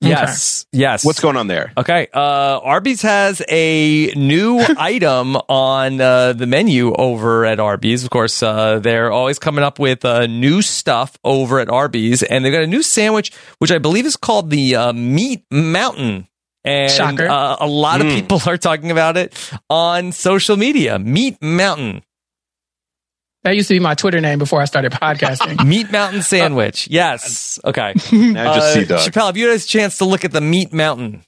Yes. 0.00 0.66
Yes. 0.72 1.04
What's 1.04 1.20
going 1.20 1.36
on 1.36 1.46
there? 1.46 1.72
Okay. 1.76 2.08
Uh, 2.12 2.58
Arby's 2.60 3.02
has 3.02 3.40
a 3.48 4.06
new 4.16 4.58
item 4.76 5.36
on 5.36 6.00
uh, 6.00 6.32
the 6.32 6.46
menu 6.48 6.92
over 6.92 7.44
at 7.44 7.60
Arby's. 7.60 8.02
Of 8.02 8.10
course, 8.10 8.42
uh, 8.42 8.80
they're 8.80 9.12
always 9.12 9.38
coming 9.38 9.62
up 9.62 9.78
with 9.78 10.04
uh, 10.04 10.26
new 10.26 10.60
stuff 10.60 11.16
over 11.22 11.60
at 11.60 11.68
Arby's, 11.68 12.24
and 12.24 12.44
they've 12.44 12.52
got 12.52 12.64
a 12.64 12.66
new 12.66 12.82
sandwich, 12.82 13.32
which 13.58 13.70
I 13.70 13.78
believe 13.78 14.04
is 14.04 14.16
called 14.16 14.50
the 14.50 14.74
uh, 14.74 14.92
Meat 14.92 15.44
Mountain. 15.52 16.26
And 16.64 16.90
Shocker. 16.90 17.28
uh, 17.28 17.56
a 17.60 17.66
lot 17.68 18.00
of 18.00 18.08
Mm. 18.08 18.14
people 18.14 18.40
are 18.46 18.58
talking 18.58 18.90
about 18.90 19.16
it 19.16 19.34
on 19.70 20.10
social 20.12 20.56
media. 20.56 20.98
Meat 20.98 21.36
Mountain. 21.40 22.02
That 23.44 23.56
used 23.56 23.68
to 23.68 23.74
be 23.74 23.80
my 23.80 23.94
Twitter 23.94 24.20
name 24.20 24.38
before 24.38 24.60
I 24.60 24.66
started 24.66 24.92
podcasting. 24.92 25.64
Meat 25.66 25.90
Mountain 25.90 26.22
sandwich. 26.22 26.88
Yes. 26.90 27.58
Okay. 27.64 27.92
Now 28.12 28.54
just 28.54 28.68
Uh, 28.68 28.74
see 28.74 28.84
Doug. 28.84 29.00
Chappelle, 29.00 29.26
have 29.26 29.36
you 29.36 29.48
had 29.48 29.56
a 29.58 29.62
chance 29.62 29.98
to 29.98 30.04
look 30.04 30.24
at 30.24 30.30
the 30.32 30.40
Meat 30.40 30.72
Mountain? 30.72 31.24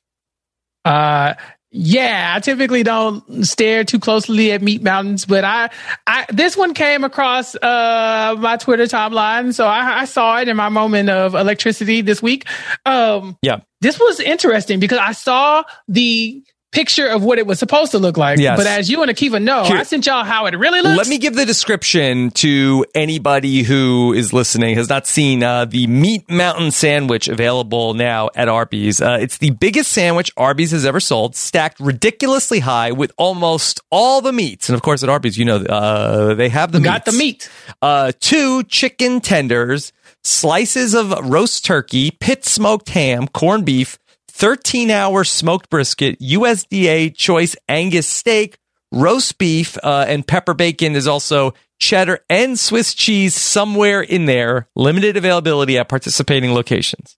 Uh, 0.85 1.35
yeah, 1.77 2.35
I 2.37 2.39
typically 2.39 2.85
don't 2.85 3.45
stare 3.45 3.83
too 3.83 3.99
closely 3.99 4.53
at 4.53 4.63
meat 4.63 4.81
mountains, 4.85 5.25
but 5.25 5.43
I, 5.43 5.71
I 6.07 6.25
this 6.33 6.57
one 6.57 6.73
came 6.73 7.03
across 7.03 7.57
uh 7.57 8.37
my 8.39 8.59
Twitter 8.59 8.85
timeline, 8.85 9.53
so 9.53 9.67
I, 9.67 10.03
I 10.03 10.05
saw 10.05 10.39
it 10.39 10.47
in 10.47 10.57
my 10.57 10.69
moment 10.69 11.11
of 11.11 11.35
electricity 11.35 12.01
this 12.01 12.23
week. 12.23 12.47
Um, 12.87 13.37
Yeah. 13.43 13.61
this 13.81 13.99
was 13.99 14.21
interesting 14.21 14.79
because 14.79 14.99
I 14.99 15.11
saw 15.13 15.65
the 15.89 16.45
picture 16.75 17.07
of 17.07 17.23
what 17.23 17.39
it 17.39 17.47
was 17.47 17.59
supposed 17.59 17.93
to 17.93 17.99
look 17.99 18.17
like. 18.17 18.39
Yes. 18.39 18.59
But 18.59 18.67
as 18.67 18.91
you 18.91 19.03
and 19.03 19.11
Akiva 19.11 19.41
know, 19.41 19.65
Here. 19.65 19.77
I 19.77 19.85
sent 19.85 20.07
y'all 20.07 20.25
how 20.25 20.47
it 20.47 20.55
really 20.57 20.83
looks. 20.83 20.99
Let 20.99 21.09
me 21.09 21.19
give 21.19 21.35
the 21.35 21.47
description 21.47 22.31
to 22.33 22.85
anybody 22.95 23.63
who 23.63 24.13
is 24.13 24.33
listening 24.33 24.77
has 24.77 24.89
not 24.89 25.07
seen 25.07 25.43
uh, 25.43 25.65
the 25.65 25.87
Meat 25.87 26.29
Mountain 26.29 26.73
sandwich 26.73 27.29
available 27.29 27.95
now 27.95 28.29
at 28.35 28.49
Arby's. 28.49 29.01
Uh, 29.01 29.19
it's 29.21 29.39
the 29.39 29.51
biggest 29.51 29.93
sandwich 29.93 30.33
Arby's 30.37 30.73
has 30.73 30.85
ever 30.85 31.01
sold, 31.01 31.37
stacked 31.37 31.79
ridiculously 31.79 32.59
high 32.59 32.93
with 32.93 33.13
almost 33.17 33.81
all 33.91 34.21
the 34.21 34.33
meats. 34.33 34.69
And 34.69 34.75
of 34.75 34.83
course, 34.83 35.03
at 35.03 35.09
Arby's, 35.09 35.39
you 35.39 35.45
know 35.45 35.57
uh, 35.57 36.35
they 36.35 36.49
have 36.49 36.73
the 36.73 36.81
got 36.81 37.05
the 37.05 37.13
meat. 37.13 37.49
Uh, 37.81 38.13
two 38.19 38.65
chicken 38.65 39.21
tenders, 39.21 39.93
slices 40.23 40.95
of 40.95 41.11
roast 41.31 41.65
turkey, 41.65 42.11
pit 42.11 42.45
smoked 42.45 42.89
ham, 42.89 43.29
corned 43.29 43.65
beef, 43.65 43.99
13 44.35 44.91
hour 44.91 45.23
smoked 45.23 45.71
brisket, 45.71 46.19
USDA 46.21 47.15
choice 47.15 47.55
Angus 47.69 48.09
steak, 48.09 48.59
roast 48.91 49.39
beef, 49.39 49.79
uh, 49.83 50.07
and 50.09 50.27
pepper 50.27 50.55
bacon. 50.55 50.97
is 50.97 51.07
also 51.07 51.55
cheddar 51.79 52.19
and 52.29 52.59
Swiss 52.59 52.95
cheese 52.95 53.37
somewhere 53.37 54.01
in 54.03 54.27
there. 54.27 54.69
Limited 54.75 55.17
availability 55.17 55.79
at 55.79 55.89
participating 55.89 56.53
locations. 56.53 57.17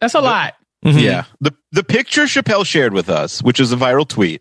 That's 0.00 0.14
a 0.14 0.20
lot. 0.20 0.54
Mhm. 0.84 1.02
Yeah. 1.02 1.24
The 1.40 1.52
the 1.72 1.84
picture 1.84 2.22
Chappelle 2.24 2.64
shared 2.64 2.94
with 2.94 3.10
us, 3.10 3.42
which 3.42 3.60
is 3.60 3.70
a 3.70 3.76
viral 3.76 4.08
tweet, 4.08 4.40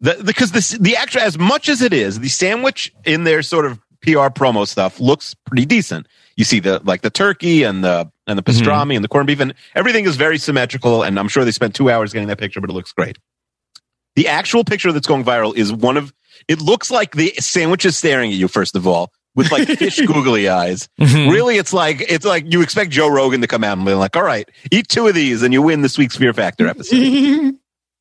that 0.00 0.24
because 0.26 0.52
this 0.52 0.70
the 0.70 0.96
actual 0.96 1.22
as 1.22 1.38
much 1.38 1.70
as 1.70 1.80
it 1.80 1.94
is, 1.94 2.20
the 2.20 2.28
sandwich 2.28 2.92
in 3.06 3.24
their 3.24 3.42
sort 3.42 3.64
of 3.64 3.78
PR 4.02 4.28
promo 4.28 4.66
stuff 4.66 5.00
looks 5.00 5.34
pretty 5.46 5.64
decent. 5.64 6.06
You 6.36 6.44
see 6.44 6.60
the 6.60 6.80
like 6.84 7.02
the 7.02 7.10
turkey 7.10 7.62
and 7.64 7.82
the 7.84 8.10
and 8.26 8.38
the 8.38 8.42
pastrami 8.42 8.94
and 8.94 9.04
the 9.04 9.08
corned 9.08 9.26
beef 9.26 9.40
and 9.40 9.54
everything 9.74 10.04
is 10.06 10.16
very 10.16 10.38
symmetrical. 10.38 11.02
And 11.02 11.18
I'm 11.18 11.28
sure 11.28 11.44
they 11.44 11.50
spent 11.50 11.74
two 11.74 11.90
hours 11.90 12.12
getting 12.12 12.28
that 12.28 12.38
picture, 12.38 12.60
but 12.60 12.70
it 12.70 12.72
looks 12.72 12.92
great. 12.92 13.18
The 14.16 14.28
actual 14.28 14.64
picture 14.64 14.92
that's 14.92 15.06
going 15.06 15.24
viral 15.24 15.56
is 15.56 15.72
one 15.72 15.96
of 15.96 16.12
it 16.48 16.60
looks 16.60 16.90
like 16.90 17.14
the 17.14 17.32
sandwich 17.38 17.84
is 17.84 17.96
staring 17.96 18.30
at 18.30 18.36
you, 18.36 18.48
first 18.48 18.76
of 18.76 18.86
all, 18.86 19.10
with 19.34 19.50
like 19.52 19.66
fish 19.68 20.00
googly 20.06 20.48
eyes. 20.48 20.88
Mhm. 21.00 21.30
Really, 21.30 21.56
it's 21.56 21.72
like 21.72 22.00
it's 22.08 22.24
like 22.26 22.44
you 22.50 22.62
expect 22.62 22.90
Joe 22.90 23.08
Rogan 23.08 23.40
to 23.40 23.46
come 23.46 23.64
out 23.64 23.76
and 23.76 23.86
be 23.86 23.94
like, 23.94 24.16
"All 24.16 24.22
right, 24.22 24.48
eat 24.70 24.88
two 24.88 25.06
of 25.08 25.14
these, 25.14 25.42
and 25.42 25.52
you 25.52 25.62
win 25.62 25.82
this 25.82 25.96
week's 25.98 26.16
Fear 26.16 26.32
Factor 26.34 26.66
episode." 26.66 27.54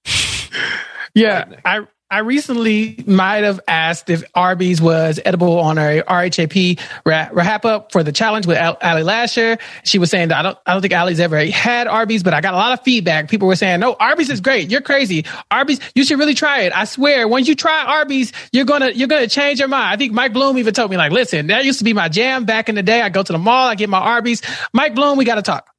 yeah, 1.13 1.45
I 1.65 1.81
I 2.11 2.19
recently 2.19 3.01
might 3.07 3.45
have 3.45 3.61
asked 3.69 4.09
if 4.09 4.21
Arby's 4.35 4.81
was 4.81 5.17
edible 5.23 5.59
on 5.59 5.77
a 5.77 6.01
RHAP 6.01 6.77
ra- 7.05 7.29
wrap 7.31 7.63
up 7.63 7.93
for 7.93 8.03
the 8.03 8.11
challenge 8.11 8.45
with 8.45 8.57
Al- 8.57 8.77
Ali 8.81 9.03
Lasher. 9.03 9.57
She 9.85 9.97
was 9.97 10.11
saying 10.11 10.27
that 10.27 10.39
I 10.39 10.41
don't 10.41 10.57
I 10.65 10.73
don't 10.73 10.81
think 10.81 10.93
Ali's 10.93 11.21
ever 11.21 11.45
had 11.45 11.87
Arby's, 11.87 12.21
but 12.21 12.33
I 12.33 12.41
got 12.41 12.53
a 12.53 12.57
lot 12.57 12.73
of 12.77 12.83
feedback. 12.83 13.29
People 13.29 13.47
were 13.47 13.55
saying, 13.55 13.79
"No, 13.79 13.93
Arby's 13.97 14.29
is 14.29 14.41
great. 14.41 14.69
You're 14.69 14.81
crazy. 14.81 15.23
Arby's, 15.49 15.79
you 15.95 16.03
should 16.03 16.19
really 16.19 16.33
try 16.33 16.63
it. 16.63 16.73
I 16.75 16.83
swear, 16.83 17.29
once 17.29 17.47
you 17.47 17.55
try 17.55 17.85
Arby's, 17.85 18.33
you're 18.51 18.65
gonna 18.65 18.89
you're 18.89 19.07
gonna 19.07 19.27
change 19.29 19.59
your 19.59 19.69
mind." 19.69 19.93
I 19.93 19.95
think 19.95 20.11
Mike 20.11 20.33
Bloom 20.33 20.57
even 20.57 20.73
told 20.73 20.91
me 20.91 20.97
like, 20.97 21.13
"Listen, 21.13 21.47
that 21.47 21.63
used 21.63 21.79
to 21.79 21.85
be 21.85 21.93
my 21.93 22.09
jam 22.09 22.43
back 22.43 22.67
in 22.67 22.75
the 22.75 22.83
day. 22.83 23.01
I 23.01 23.07
go 23.07 23.23
to 23.23 23.31
the 23.31 23.39
mall, 23.39 23.67
I 23.69 23.75
get 23.75 23.89
my 23.89 23.99
Arby's. 23.99 24.41
Mike 24.73 24.95
Bloom, 24.95 25.17
we 25.17 25.23
got 25.23 25.35
to 25.35 25.41
talk 25.41 25.69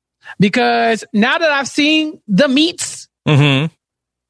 because 0.41 1.05
now 1.13 1.37
that 1.37 1.51
I've 1.51 1.69
seen 1.69 2.23
the 2.27 2.49
meats." 2.49 3.07
Mhm. 3.29 3.71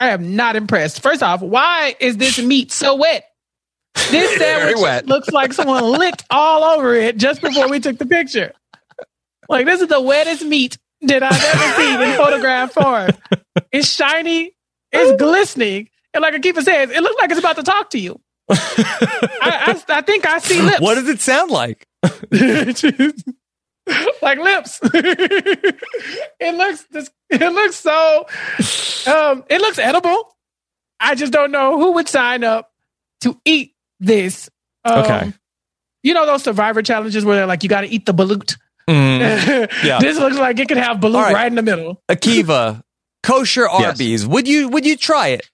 I 0.03 0.09
am 0.11 0.35
not 0.35 0.57
impressed. 0.57 1.01
First 1.01 1.23
off, 1.23 1.43
why 1.43 1.95
is 2.01 2.17
this 2.17 2.37
meat 2.43 2.73
so 2.73 2.97
wet? 2.97 3.25
This 4.11 4.37
sandwich 4.39 5.05
looks 5.07 5.29
like 5.29 5.53
someone 5.53 5.85
licked 5.85 6.25
all 6.29 6.65
over 6.65 6.93
it 6.95 7.19
just 7.19 7.41
before 7.41 7.69
we 7.69 7.79
took 7.79 7.99
the 7.99 8.07
picture. 8.07 8.53
Like 9.49 9.65
this 9.65 9.81
is 9.81 9.87
the 9.87 10.01
wettest 10.01 10.45
meat 10.45 10.77
that 11.03 11.23
I've 11.23 11.33
ever 11.33 11.75
seen 11.83 12.01
in 12.01 12.17
photograph 12.17 12.73
form. 12.73 13.11
It's 13.71 13.95
shiny, 13.95 14.57
it's 14.91 15.23
glistening, 15.23 15.89
and 16.13 16.21
like 16.21 16.35
Akiva 16.35 16.63
says, 16.65 16.91
it 16.91 17.01
looks 17.01 17.21
like 17.21 17.31
it's 17.31 17.39
about 17.39 17.57
to 17.57 17.63
talk 17.63 17.91
to 17.91 17.99
you. 18.01 18.21
I, 18.49 18.57
I, 19.41 19.83
I 19.89 20.01
think 20.01 20.27
I 20.27 20.41
see 20.41 20.61
lips. 20.63 20.81
What 20.81 20.97
does 20.97 21.09
it 21.09 21.21
sound 21.21 21.53
like? 21.53 21.87
like 24.23 24.39
lips. 24.39 24.81
it 24.85 26.55
looks 26.55 26.85
this 26.91 27.11
it 27.31 27.53
looks 27.53 27.77
so 27.77 28.27
um 29.07 29.45
it 29.49 29.61
looks 29.61 29.79
edible. 29.79 30.37
I 31.01 31.15
just 31.15 31.33
don't 31.33 31.51
know 31.51 31.79
who 31.79 31.93
would 31.93 32.09
sign 32.09 32.45
up 32.45 32.71
to 33.23 33.39
eat 33.45 33.75
this. 34.01 34.49
Um, 34.85 34.99
Okay. 35.05 35.33
You 36.05 36.15
know 36.15 36.27
those 36.27 36.43
survivor 36.43 36.83
challenges 36.83 37.25
where 37.25 37.37
they're 37.37 37.47
like 37.47 37.63
you 37.63 37.69
got 37.69 37.83
to 37.83 37.89
eat 37.89 38.07
the 38.07 38.15
balut. 38.15 38.57
Mm. 38.89 39.69
Yeah. 39.85 40.01
this 40.01 40.19
looks 40.19 40.37
like 40.37 40.59
it 40.59 40.69
could 40.69 40.77
have 40.77 40.97
balut 40.99 41.15
All 41.17 41.23
right. 41.23 41.35
right. 41.35 41.47
in 41.47 41.55
the 41.55 41.63
middle. 41.63 42.03
Akiva, 42.09 42.83
kosher 43.23 43.69
Arby's. 43.69 44.27
Would 44.27 44.49
you 44.49 44.69
would 44.69 44.85
you 44.85 44.97
try 44.97 45.29
it? 45.29 45.49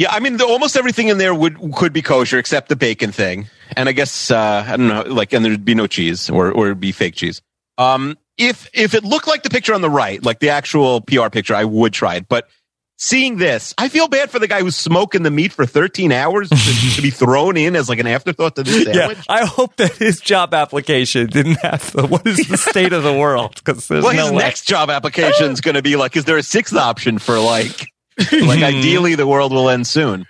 Yeah, 0.00 0.08
I 0.10 0.18
mean, 0.20 0.38
the, 0.38 0.46
almost 0.46 0.78
everything 0.78 1.08
in 1.08 1.18
there 1.18 1.34
would 1.34 1.58
could 1.74 1.92
be 1.92 2.00
kosher 2.00 2.38
except 2.38 2.70
the 2.70 2.76
bacon 2.76 3.12
thing, 3.12 3.50
and 3.76 3.86
I 3.86 3.92
guess 3.92 4.30
uh, 4.30 4.64
I 4.66 4.74
don't 4.78 4.88
know, 4.88 5.02
like, 5.02 5.34
and 5.34 5.44
there'd 5.44 5.62
be 5.62 5.74
no 5.74 5.86
cheese 5.86 6.30
or 6.30 6.50
or 6.50 6.68
it'd 6.68 6.80
be 6.80 6.90
fake 6.90 7.16
cheese. 7.16 7.42
Um, 7.76 8.16
if 8.38 8.70
if 8.72 8.94
it 8.94 9.04
looked 9.04 9.28
like 9.28 9.42
the 9.42 9.50
picture 9.50 9.74
on 9.74 9.82
the 9.82 9.90
right, 9.90 10.24
like 10.24 10.38
the 10.38 10.48
actual 10.48 11.02
PR 11.02 11.28
picture, 11.28 11.54
I 11.54 11.66
would 11.66 11.92
try 11.92 12.14
it. 12.14 12.30
But 12.30 12.48
seeing 12.96 13.36
this, 13.36 13.74
I 13.76 13.90
feel 13.90 14.08
bad 14.08 14.30
for 14.30 14.38
the 14.38 14.48
guy 14.48 14.62
who's 14.62 14.74
smoking 14.74 15.22
the 15.22 15.30
meat 15.30 15.52
for 15.52 15.66
13 15.66 16.12
hours 16.12 16.48
to, 16.48 16.56
to 16.96 17.02
be 17.02 17.10
thrown 17.10 17.58
in 17.58 17.76
as 17.76 17.90
like 17.90 17.98
an 17.98 18.06
afterthought 18.06 18.56
to 18.56 18.62
this 18.62 18.84
sandwich. 18.84 19.18
Yeah, 19.18 19.24
I 19.28 19.44
hope 19.44 19.76
that 19.76 19.92
his 19.96 20.18
job 20.18 20.54
application 20.54 21.26
didn't 21.26 21.56
have 21.60 21.92
the, 21.92 22.06
what 22.06 22.26
is 22.26 22.48
the 22.48 22.56
state 22.56 22.94
of 22.94 23.02
the 23.02 23.12
world 23.12 23.56
because 23.56 23.90
Well, 23.90 24.00
no 24.00 24.22
his 24.22 24.30
way. 24.32 24.38
next 24.38 24.66
job 24.66 24.88
application 24.88 25.50
is 25.50 25.60
going 25.60 25.74
to 25.74 25.82
be 25.82 25.96
like, 25.96 26.16
is 26.16 26.24
there 26.24 26.38
a 26.38 26.42
sixth 26.42 26.74
option 26.74 27.18
for 27.18 27.38
like, 27.38 27.92
like 28.32 28.58
hmm. 28.58 28.64
ideally 28.64 29.14
the 29.14 29.26
world 29.26 29.52
will 29.52 29.68
end 29.68 29.86
soon. 29.86 30.26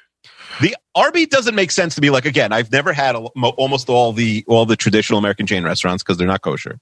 The 0.61 0.77
Arby 0.95 1.27
doesn't 1.27 1.55
make 1.55 1.71
sense 1.71 1.95
to 1.95 2.01
me. 2.01 2.11
Like 2.11 2.27
again, 2.27 2.53
I've 2.53 2.71
never 2.71 2.93
had 2.93 3.17
a, 3.17 3.27
mo- 3.35 3.55
almost 3.57 3.89
all 3.89 4.13
the 4.13 4.45
all 4.47 4.67
the 4.67 4.77
traditional 4.77 5.19
American 5.19 5.47
chain 5.47 5.65
restaurants 5.65 6.03
because 6.03 6.19
they're 6.19 6.27
not 6.27 6.43
kosher. 6.43 6.79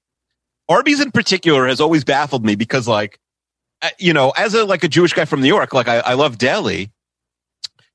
Arby's 0.68 1.00
in 1.00 1.10
particular 1.10 1.66
has 1.66 1.80
always 1.80 2.04
baffled 2.04 2.44
me 2.44 2.54
because 2.54 2.86
like, 2.86 3.18
you 3.98 4.12
know, 4.12 4.32
as 4.36 4.54
a 4.54 4.64
like 4.64 4.84
a 4.84 4.88
Jewish 4.88 5.12
guy 5.12 5.24
from 5.24 5.40
New 5.40 5.48
York, 5.48 5.72
like 5.72 5.88
I, 5.88 5.98
I 6.00 6.14
love 6.14 6.38
deli. 6.38 6.90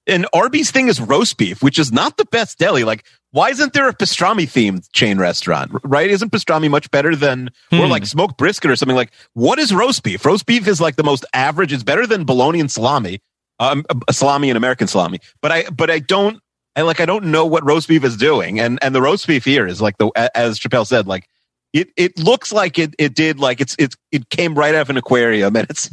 And 0.06 0.26
Arby's 0.34 0.70
thing 0.72 0.88
is 0.90 1.00
roast 1.00 1.38
beef, 1.38 1.64
which 1.64 1.80
is 1.80 1.92
not 1.92 2.18
the 2.18 2.26
best 2.26 2.58
deli. 2.60 2.84
Like, 2.84 3.06
why 3.32 3.50
isn't 3.50 3.74
there 3.74 3.88
a 3.88 3.94
pastrami 3.94 4.44
themed 4.44 4.92
chain 4.92 5.18
restaurant? 5.18 5.72
Right? 5.84 6.10
Isn't 6.10 6.32
pastrami 6.32 6.70
much 6.70 6.92
better 6.92 7.16
than 7.16 7.50
or 7.72 7.86
Hmm. 7.86 7.92
like 7.92 8.06
smoked 8.06 8.38
brisket 8.38 8.70
or 8.70 8.76
something? 8.76 8.96
Like, 8.98 9.12
what 9.34 9.60
is 9.60 9.74
roast 9.74 10.04
beef? 10.04 10.26
Roast 10.26 10.46
beef 10.46 10.68
is 10.68 10.82
like 10.82 10.98
the 10.98 11.04
most 11.04 11.26
average. 11.34 11.72
It's 11.72 11.84
better 11.84 12.06
than 12.06 12.26
bologna 12.26 12.60
and 12.60 12.70
salami. 12.72 13.20
um, 13.60 13.86
a 14.08 14.14
salami 14.14 14.50
and 14.50 14.58
American 14.58 14.88
salami. 14.88 15.20
But 15.42 15.52
I, 15.52 15.64
but 15.70 15.90
I 15.90 16.00
don't, 16.00 16.40
I 16.76 16.82
like, 16.82 17.00
I 17.00 17.06
don't 17.06 17.26
know 17.26 17.46
what 17.46 17.64
roast 17.64 17.88
beef 17.88 18.04
is 18.04 18.18
doing. 18.18 18.60
And, 18.60 18.80
and 18.82 18.94
the 18.96 19.02
roast 19.02 19.26
beef 19.28 19.46
here 19.46 19.68
is 19.68 19.80
like 19.80 19.98
the, 20.00 20.10
as 20.36 20.60
Chappelle 20.60 20.86
said, 20.88 21.08
like 21.08 21.28
it, 21.72 21.90
it 21.96 22.18
looks 22.20 22.52
like 22.52 22.78
it, 22.80 22.94
it 23.00 23.14
did 23.14 23.40
like 23.40 23.62
it's, 23.62 23.76
it's, 23.80 23.96
it 24.12 24.30
came 24.30 24.56
right 24.56 24.74
out 24.76 24.82
of 24.82 24.90
an 24.90 24.98
aquarium 24.98 25.56
and 25.56 25.68
it's, 25.70 25.90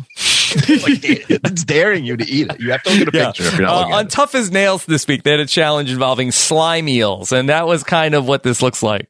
like, 0.82 1.00
it's 1.02 1.64
daring 1.64 2.04
you 2.04 2.16
to 2.16 2.24
eat 2.24 2.50
it. 2.50 2.60
You 2.60 2.70
have 2.72 2.82
to 2.84 2.90
look 2.90 3.08
at 3.08 3.14
a 3.14 3.18
Yeah. 3.18 3.26
picture 3.26 3.42
if 3.44 3.52
you're 3.58 3.66
not 3.66 3.90
Uh, 3.90 3.94
on. 3.96 4.08
Tough 4.08 4.34
as 4.34 4.50
Nails 4.50 4.84
this 4.86 5.06
week, 5.06 5.22
they 5.22 5.32
had 5.32 5.40
a 5.40 5.46
challenge 5.46 5.90
involving 5.90 6.32
slime 6.32 6.88
eels, 6.88 7.32
and 7.32 7.48
that 7.48 7.66
was 7.66 7.82
kind 7.84 8.14
of 8.14 8.26
what 8.26 8.42
this 8.42 8.62
looks 8.62 8.82
like. 8.82 9.08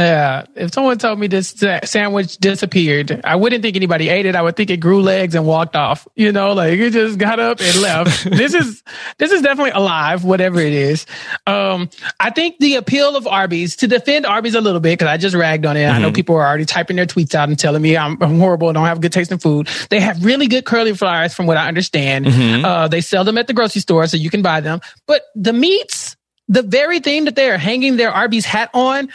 Yeah, 0.00 0.46
if 0.56 0.72
someone 0.72 0.96
told 0.96 1.18
me 1.18 1.26
this 1.26 1.62
sandwich 1.84 2.38
disappeared, 2.38 3.20
I 3.22 3.36
wouldn't 3.36 3.62
think 3.62 3.76
anybody 3.76 4.08
ate 4.08 4.24
it. 4.24 4.34
I 4.34 4.40
would 4.40 4.56
think 4.56 4.70
it 4.70 4.78
grew 4.78 5.02
legs 5.02 5.34
and 5.34 5.44
walked 5.46 5.76
off. 5.76 6.08
You 6.16 6.32
know, 6.32 6.54
like 6.54 6.78
it 6.78 6.92
just 6.94 7.18
got 7.18 7.38
up 7.38 7.60
and 7.60 7.82
left. 7.82 8.24
this 8.30 8.54
is 8.54 8.82
this 9.18 9.30
is 9.30 9.42
definitely 9.42 9.72
alive, 9.72 10.24
whatever 10.24 10.58
it 10.58 10.72
is. 10.72 11.04
Um, 11.46 11.90
I 12.18 12.30
think 12.30 12.56
the 12.60 12.76
appeal 12.76 13.14
of 13.14 13.26
Arby's 13.26 13.76
to 13.76 13.86
defend 13.86 14.24
Arby's 14.24 14.54
a 14.54 14.62
little 14.62 14.80
bit 14.80 14.98
because 14.98 15.08
I 15.08 15.18
just 15.18 15.36
ragged 15.36 15.66
on 15.66 15.76
it. 15.76 15.86
I 15.86 15.98
know 15.98 16.12
people 16.12 16.34
are 16.36 16.46
already 16.46 16.64
typing 16.64 16.96
their 16.96 17.06
tweets 17.06 17.34
out 17.34 17.50
and 17.50 17.58
telling 17.58 17.82
me 17.82 17.94
I'm, 17.96 18.16
I'm 18.22 18.38
horrible 18.38 18.68
and 18.70 18.76
don't 18.76 18.86
have 18.86 19.02
good 19.02 19.12
taste 19.12 19.30
in 19.30 19.38
food. 19.38 19.68
They 19.90 20.00
have 20.00 20.24
really 20.24 20.46
good 20.46 20.64
curly 20.64 20.94
fries, 20.94 21.34
from 21.34 21.46
what 21.46 21.58
I 21.58 21.68
understand. 21.68 22.26
Uh, 22.64 22.88
they 22.88 23.02
sell 23.02 23.24
them 23.24 23.36
at 23.36 23.46
the 23.48 23.52
grocery 23.52 23.82
store, 23.82 24.06
so 24.06 24.16
you 24.16 24.30
can 24.30 24.40
buy 24.40 24.60
them. 24.60 24.80
But 25.06 25.22
the 25.34 25.52
meats, 25.52 26.16
the 26.48 26.62
very 26.62 27.00
thing 27.00 27.26
that 27.26 27.36
they 27.36 27.50
are 27.50 27.58
hanging 27.58 27.96
their 27.96 28.10
Arby's 28.10 28.46
hat 28.46 28.70
on, 28.72 29.10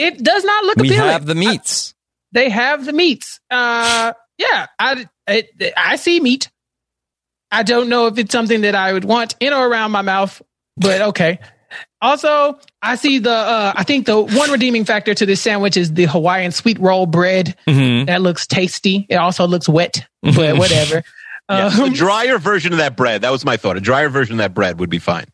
it 0.00 0.22
does 0.22 0.44
not 0.44 0.64
look 0.64 0.76
We 0.76 0.88
appealing. 0.88 1.10
have 1.10 1.26
the 1.26 1.34
meats. 1.34 1.94
they 2.32 2.48
have 2.48 2.84
the 2.84 2.92
meats. 2.92 3.40
Uh, 3.50 4.12
yeah, 4.38 4.66
I, 4.78 5.06
I 5.28 5.48
I 5.76 5.96
see 5.96 6.18
meat. 6.20 6.50
I 7.50 7.62
don't 7.62 7.88
know 7.88 8.06
if 8.06 8.16
it's 8.18 8.32
something 8.32 8.60
that 8.62 8.74
I 8.74 8.92
would 8.92 9.04
want 9.04 9.34
in 9.40 9.52
or 9.52 9.66
around 9.68 9.90
my 9.90 10.02
mouth, 10.02 10.40
but 10.76 11.00
okay. 11.10 11.38
Also, 12.02 12.58
I 12.82 12.96
see 12.96 13.18
the. 13.18 13.30
Uh, 13.30 13.72
I 13.76 13.84
think 13.84 14.06
the 14.06 14.20
one 14.20 14.50
redeeming 14.50 14.84
factor 14.84 15.14
to 15.14 15.26
this 15.26 15.40
sandwich 15.40 15.76
is 15.76 15.92
the 15.92 16.06
Hawaiian 16.06 16.50
sweet 16.50 16.78
roll 16.80 17.06
bread. 17.06 17.54
Mhm. 17.68 18.06
That 18.06 18.22
looks 18.22 18.46
tasty. 18.46 19.06
It 19.08 19.16
also 19.16 19.46
looks 19.46 19.68
wet, 19.68 20.06
but 20.22 20.56
whatever. 20.58 21.02
Yeah, 21.48 21.66
Um, 21.66 21.92
a 21.92 21.94
drier 21.94 22.38
version 22.38 22.72
of 22.72 22.78
that 22.78 22.96
bread. 22.96 23.22
That 23.22 23.30
was 23.32 23.44
my 23.44 23.56
thought. 23.56 23.76
A 23.76 23.80
drier 23.80 24.08
version 24.08 24.34
of 24.34 24.38
that 24.38 24.54
bread 24.54 24.80
would 24.80 24.88
be 24.90 24.98
fine. 24.98 25.26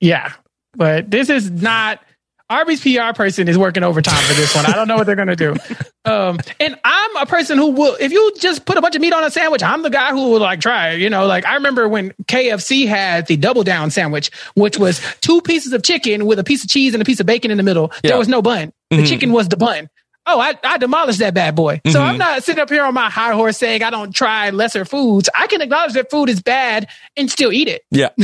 Yeah, 0.00 0.32
but 0.72 1.10
this 1.10 1.28
is 1.28 1.50
not. 1.50 2.00
Arby's 2.50 2.80
PR 2.82 3.12
person 3.14 3.48
is 3.48 3.56
working 3.56 3.82
overtime 3.82 4.22
for 4.24 4.34
this 4.34 4.54
one. 4.54 4.66
I 4.66 4.72
don't 4.72 4.86
know 4.86 4.96
what 4.96 5.06
they're 5.06 5.16
gonna 5.16 5.36
do. 5.36 5.54
Um, 6.06 6.38
and 6.60 6.78
I'm 6.84 7.16
a 7.16 7.24
person 7.24 7.56
who 7.56 7.68
will, 7.70 7.96
if 7.98 8.12
you 8.12 8.34
just 8.38 8.66
put 8.66 8.76
a 8.76 8.82
bunch 8.82 8.94
of 8.94 9.00
meat 9.00 9.14
on 9.14 9.24
a 9.24 9.30
sandwich, 9.30 9.62
I'm 9.62 9.80
the 9.80 9.88
guy 9.88 10.10
who 10.10 10.28
will 10.32 10.38
like 10.38 10.60
try. 10.60 10.90
it. 10.90 11.00
You 11.00 11.08
know, 11.08 11.24
like 11.24 11.46
I 11.46 11.54
remember 11.54 11.88
when 11.88 12.12
KFC 12.26 12.86
had 12.86 13.26
the 13.26 13.38
double 13.38 13.64
down 13.64 13.90
sandwich, 13.90 14.30
which 14.54 14.76
was 14.76 15.00
two 15.22 15.40
pieces 15.40 15.72
of 15.72 15.82
chicken 15.82 16.26
with 16.26 16.38
a 16.38 16.44
piece 16.44 16.62
of 16.62 16.68
cheese 16.68 16.92
and 16.92 17.00
a 17.00 17.06
piece 17.06 17.20
of 17.20 17.26
bacon 17.26 17.50
in 17.50 17.56
the 17.56 17.62
middle. 17.62 17.90
Yeah. 18.02 18.10
There 18.10 18.18
was 18.18 18.28
no 18.28 18.42
bun. 18.42 18.70
The 18.90 18.98
Mhm. 18.98 19.06
chicken 19.08 19.32
was 19.32 19.48
the 19.48 19.56
bun. 19.56 19.88
Oh, 20.26 20.40
I, 20.40 20.54
I 20.64 20.78
demolished 20.78 21.18
that 21.18 21.34
bad 21.34 21.54
boy. 21.54 21.82
So 21.86 21.98
Mhm. 22.00 22.02
I'm 22.02 22.16
not 22.18 22.42
sitting 22.44 22.60
up 22.62 22.70
here 22.70 22.82
on 22.82 22.94
my 22.94 23.10
high 23.10 23.32
horse 23.32 23.58
saying 23.58 23.82
I 23.82 23.90
don't 23.90 24.10
try 24.14 24.48
lesser 24.50 24.86
foods. 24.86 25.28
I 25.34 25.46
can 25.48 25.60
acknowledge 25.60 25.92
that 25.92 26.10
food 26.10 26.30
is 26.30 26.40
bad 26.40 26.88
and 27.16 27.30
still 27.30 27.52
eat 27.52 27.68
it. 27.68 27.82
Yeah. 27.90 28.08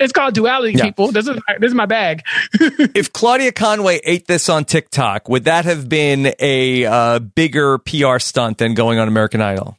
it's 0.00 0.12
called 0.12 0.34
duality, 0.34 0.76
Yeah. 0.76 0.84
people. 0.86 1.12
This 1.12 1.28
is 1.28 1.36
my, 1.46 1.58
this 1.58 1.68
is 1.68 1.74
my 1.74 1.86
bag. 1.86 2.22
if 2.54 3.12
Claudia 3.12 3.52
Conway 3.52 4.00
ate 4.04 4.26
this 4.26 4.48
on 4.48 4.64
TikTok, 4.64 5.28
would 5.28 5.44
that 5.44 5.64
have 5.66 5.88
been 5.88 6.34
a 6.40 6.84
uh, 6.84 7.18
bigger 7.20 7.78
PR 7.78 8.18
stunt 8.18 8.58
than 8.58 8.74
going 8.74 8.98
on 8.98 9.06
American 9.06 9.40
Idol? 9.40 9.76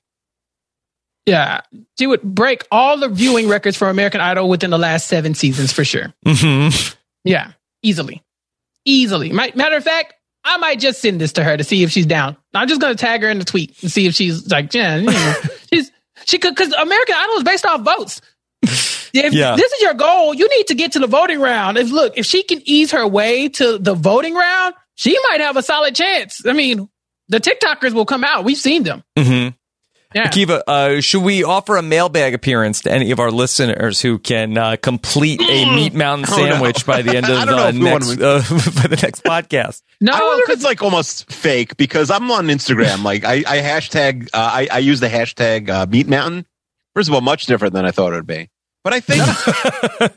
Yeah, 1.26 1.62
she 2.00 2.08
would 2.08 2.24
break 2.24 2.66
all 2.72 2.98
the 2.98 3.08
viewing 3.10 3.48
records 3.48 3.78
for 3.78 3.90
American 3.90 4.22
Idol 4.22 4.50
within 4.50 4.70
the 4.72 4.80
last 4.80 5.08
seven 5.08 5.34
seasons 5.36 5.72
for 5.72 5.84
sure. 5.86 6.14
Mm-hmm. 6.26 6.96
Yeah, 7.26 7.52
easily, 7.84 8.24
easily. 8.86 9.32
Matter 9.32 9.76
of 9.76 9.84
fact, 9.84 10.14
I 10.44 10.58
might 10.58 10.80
just 10.80 11.02
send 11.02 11.22
this 11.22 11.34
to 11.34 11.44
her 11.44 11.56
to 11.56 11.64
see 11.64 11.84
if 11.84 11.92
she's 11.92 12.06
down. 12.06 12.36
I'm 12.54 12.68
just 12.68 12.82
gonna 12.82 12.96
tag 12.96 13.22
her 13.22 13.30
in 13.30 13.40
the 13.40 13.46
tweet 13.46 13.76
and 13.82 13.92
see 13.92 14.08
if 14.08 14.14
she's 14.16 14.50
like, 14.50 14.74
yeah, 14.74 14.96
you 14.98 15.06
know, 15.08 15.34
she's 15.74 15.92
she 16.26 16.38
could 16.40 16.56
because 16.56 16.74
American 16.74 17.16
Idol 17.18 17.36
is 17.38 17.44
based 17.44 17.66
off 17.66 17.82
votes. 17.82 18.22
If 18.64 18.74
Yeah. 19.34 19.56
this 19.56 19.72
is 19.72 19.82
your 19.82 19.94
goal, 19.94 20.34
you 20.34 20.48
need 20.58 20.68
to 20.68 20.76
get 20.76 20.94
to 20.94 21.00
the 21.00 21.08
voting 21.08 21.40
round. 21.40 21.78
If 21.78 21.92
look, 21.92 22.18
if 22.18 22.26
she 22.26 22.44
can 22.44 22.62
ease 22.66 22.92
her 22.92 23.08
way 23.08 23.50
to 23.50 23.78
the 23.78 23.94
voting 23.94 24.34
round, 24.36 24.74
she 24.96 25.18
might 25.30 25.42
have 25.42 25.58
a 25.58 25.64
solid 25.64 25.96
chance. 25.96 26.46
I 26.46 26.54
mean, 26.54 26.90
the 27.28 27.40
TikTokers 27.40 27.94
will 27.94 28.06
come 28.06 28.24
out. 28.24 28.44
We've 28.44 28.58
seen 28.58 28.84
them. 28.84 29.04
Mm-hmm. 29.18 29.56
Yeah. 30.14 30.28
Akiva, 30.30 30.62
uh, 30.68 31.00
should 31.02 31.24
we 31.24 31.44
offer 31.44 31.78
a 31.78 31.82
mailbag 31.82 32.34
appearance 32.34 32.82
to 32.82 32.92
any 32.92 33.12
of 33.12 33.20
our 33.20 33.32
listeners 33.32 34.02
who 34.02 34.20
can 34.20 34.58
uh, 34.58 34.76
complete 34.82 35.40
a 35.42 35.66
meat 35.74 35.94
mountain 35.94 36.26
Oh, 36.30 36.38
no. 36.38 36.52
sandwich 36.52 36.86
by 36.86 37.02
the 37.02 37.16
end 37.16 37.26
of 37.30 37.38
I 37.38 37.46
don't 37.46 37.56
know 37.80 37.94
uh, 37.96 38.00
if 38.00 38.08
we 38.10 38.18
wanna- 38.20 38.42
next 38.42 38.72
uh, 38.76 38.82
by 38.82 38.88
the 38.96 39.00
next 39.02 39.24
podcast? 39.24 39.82
No, 40.02 40.12
I 40.14 40.20
wonder 40.22 40.42
if 40.44 40.48
'cause- 40.48 40.56
it's 40.58 40.66
like 40.66 40.82
almost 40.82 41.32
fake 41.32 41.78
because 41.78 42.12
I'm 42.12 42.30
on 42.32 42.48
Instagram. 42.48 43.04
Like 43.04 43.24
I, 43.24 43.36
I 43.48 43.58
hashtag, 43.60 44.26
uh, 44.34 44.38
I, 44.38 44.68
I 44.72 44.78
use 44.80 45.00
the 45.00 45.08
hashtag 45.10 45.70
uh, 45.70 45.86
Meat 45.86 46.08
Mountain. 46.08 46.46
First 46.94 47.08
of 47.08 47.16
all, 47.16 47.22
much 47.22 47.46
different 47.46 47.74
than 47.74 47.86
I 47.86 47.92
thought 47.92 48.12
it 48.12 48.18
would 48.18 48.28
be. 48.28 48.50
But 48.84 48.94
I 48.94 49.00
think 49.00 50.12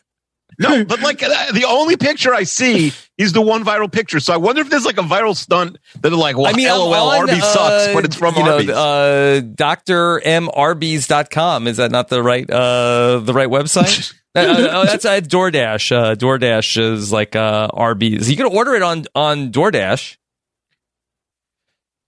no, 0.58 0.84
but 0.84 1.00
like 1.00 1.22
uh, 1.22 1.52
the 1.52 1.64
only 1.64 1.96
picture 1.96 2.34
I 2.34 2.42
see 2.44 2.92
is 3.18 3.32
the 3.32 3.40
one 3.40 3.64
viral 3.64 3.90
picture. 3.90 4.20
So 4.20 4.32
I 4.34 4.36
wonder 4.36 4.60
if 4.62 4.68
there's 4.70 4.84
like 4.84 4.98
a 4.98 5.02
viral 5.02 5.34
stunt 5.36 5.78
that 6.00 6.12
are 6.12 6.16
like, 6.16 6.36
well, 6.36 6.46
I 6.46 6.52
mean, 6.52 6.68
LOL, 6.68 6.92
on, 6.94 7.20
Arby's 7.20 7.44
sucks, 7.44 7.92
but 7.94 8.04
it's 8.04 8.16
from 8.16 8.34
you 8.36 8.44
know, 8.44 8.52
Arby's. 8.54 8.70
uh, 8.70 9.40
drmarby's.com. 9.56 11.66
Is 11.66 11.76
that 11.78 11.90
not 11.90 12.08
the 12.08 12.22
right 12.22 12.48
uh, 12.48 13.18
the 13.20 13.32
right 13.34 13.48
website? 13.48 14.12
Uh, 14.36 14.40
uh, 14.40 14.68
oh, 14.72 14.84
that's 14.84 15.04
uh, 15.04 15.20
DoorDash. 15.20 15.92
Uh, 15.92 16.16
DoorDash 16.16 16.76
is 16.94 17.12
like 17.12 17.36
uh, 17.36 17.68
Arby's. 17.72 18.28
You 18.28 18.36
can 18.36 18.46
order 18.46 18.74
it 18.74 18.82
on 18.82 19.04
on 19.14 19.52
DoorDash. 19.52 20.16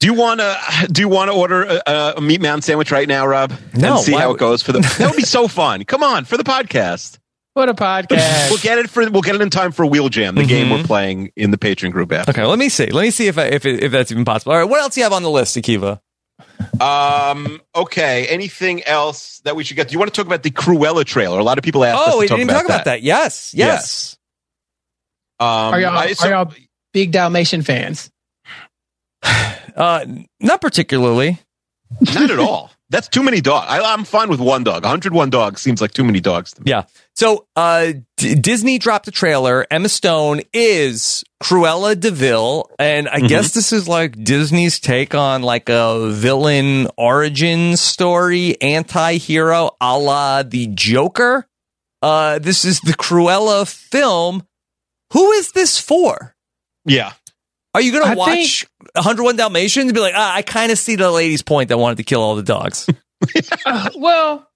do 0.01 0.09
you 0.09 0.15
want 0.15 0.41
to 0.41 0.89
do 0.91 1.03
you 1.03 1.09
want 1.09 1.31
to 1.31 1.37
order 1.37 1.63
a, 1.87 2.15
a 2.17 2.21
Meat 2.21 2.41
Mountain 2.41 2.63
sandwich 2.63 2.91
right 2.91 3.07
now, 3.07 3.29
Rob? 3.29 3.53
No, 3.75 3.95
and 3.95 4.01
see 4.05 4.11
how 4.11 4.31
would- 4.31 4.35
it 4.35 4.39
goes 4.41 4.61
for 4.61 4.73
the. 4.73 4.81
That 4.81 5.11
would 5.11 5.17
be 5.17 5.23
so 5.23 5.47
fun. 5.47 5.85
Come 5.85 6.03
on 6.03 6.25
for 6.25 6.37
the 6.37 6.43
podcast. 6.43 7.21
What 7.57 7.69
a 7.69 7.75
podcast. 7.75 8.51
We'll 8.51 8.59
get 8.59 8.79
it 8.79 8.91
for 8.91 9.09
we'll 9.11 9.23
get 9.23 9.35
it 9.35 9.41
in 9.41 9.51
time 9.51 9.73
for 9.73 9.87
Wheel 9.87 10.09
Jam, 10.09 10.35
the 10.35 10.45
game 10.45 10.67
Mhm. 10.69 10.79
we're 10.79 10.85
playing 10.85 11.33
in 11.37 11.51
the 11.51 11.59
Patreon 11.59 11.91
group 11.93 12.13
after. 12.13 12.31
Okay, 12.31 12.45
let 12.45 12.59
me 12.59 12.69
see. 12.69 12.87
Let 12.87 13.03
me 13.03 13.11
see 13.11 13.27
if 13.29 13.39
I, 13.39 13.45
if 13.47 13.65
if 13.65 13.91
that's 13.93 14.11
even 14.13 14.25
possible. 14.25 14.53
All 14.53 14.59
right, 14.59 14.69
what 14.69 14.81
else 14.81 14.95
do 14.95 15.01
you 15.01 15.05
have 15.05 15.13
on 15.13 15.23
the 15.23 15.31
list, 15.31 15.57
Akiva? 15.57 16.01
Um. 16.81 17.61
Okay. 17.75 18.27
Anything 18.27 18.83
else 18.85 19.41
that 19.45 19.57
we 19.57 19.65
should 19.65 19.77
get? 19.77 19.89
Do 19.89 19.93
you 19.93 19.99
want 19.99 20.13
to 20.13 20.17
talk 20.19 20.27
about 20.27 20.43
the 20.43 20.51
Cruella 20.51 21.05
trailer? 21.05 21.39
A 21.39 21.45
lot 21.45 21.57
of 21.59 21.65
people 21.65 21.85
asked 21.85 21.99
us 21.99 22.09
Oh, 22.09 22.13
to 22.13 22.19
we 22.19 22.27
talk 22.29 22.39
didn't 22.39 22.51
about 22.51 22.57
talk 22.61 22.65
about 22.67 22.85
that. 22.87 23.03
Yes, 23.03 23.53
yes. 23.55 24.17
Um, 25.41 25.47
Are 25.49 25.81
y'all, 25.81 25.97
I- 25.99 26.13
so- 26.13 26.27
are 26.27 26.31
y'all 26.31 26.53
big 26.93 27.13
Dalmatian 27.13 27.63
fans? 27.63 28.11
Uh, 29.77 30.07
not 30.41 30.63
particularly. 30.63 31.39
not 32.01 32.31
at 32.31 32.39
all. 32.39 32.71
That's 32.89 33.09
too 33.09 33.23
many 33.23 33.43
dogs. 33.43 33.67
I, 33.69 33.81
I'm 33.93 34.05
fine 34.05 34.31
with 34.31 34.41
one 34.41 34.65
dog. 34.65 34.85
101 34.85 35.29
dogs 35.29 35.61
seems 35.61 35.83
like 35.83 35.93
too 35.93 36.03
many 36.05 36.19
dogs 36.19 36.55
to 36.55 36.63
me. 36.63 36.71
Yeah. 36.71 36.85
So 37.17 37.47
uh, 37.57 37.95
D- 38.19 38.35
Disney 38.35 38.79
dropped 38.79 39.09
a 39.09 39.11
trailer. 39.11 39.67
Emma 39.71 39.89
Stone 39.89 40.43
is 40.53 41.25
Cruella 41.43 41.99
de 41.99 42.11
Vil, 42.11 42.71
and 42.79 43.09
I 43.09 43.21
guess 43.21 43.55
this 43.55 43.73
is 43.73 43.89
like 43.89 44.23
Disney's 44.23 44.79
take 44.79 45.15
on 45.15 45.43
like 45.43 45.71
a 45.71 46.11
villain 46.11 46.89
origin 46.99 47.77
story, 47.79 48.61
anti-hero 48.61 49.71
a 49.81 49.99
la 49.99 50.43
the 50.43 50.67
Joker. 50.69 51.47
Uh, 52.03 52.39
this 52.39 52.67
is 52.67 52.81
the 52.81 52.93
Cruella 52.93 53.67
film. 53.67 54.47
Who 55.13 55.33
is 55.33 55.53
this 55.53 55.79
for? 55.79 56.35
Yeah. 56.85 57.13
Are 57.75 57.81
you 57.81 57.93
going 57.93 58.11
to 58.11 58.17
watch 58.17 58.67
101 58.95 59.37
Dalmatians 59.37 59.85
and 59.87 59.95
be 59.95 60.01
like, 60.01 60.15
ah, 60.17 60.35
I 60.35 60.43
kind 60.43 60.73
of 60.73 60.79
see 60.79 60.97
the 60.97 61.11
lady's 61.11 61.43
point 61.43 61.69
that 61.69 61.79
wanted 61.79 61.97
to 61.97 62.05
kill 62.05 62.21
all 62.23 62.37
the 62.37 62.43
dogs? 62.43 62.89
Uh, 63.65 63.89
well, 63.97 64.47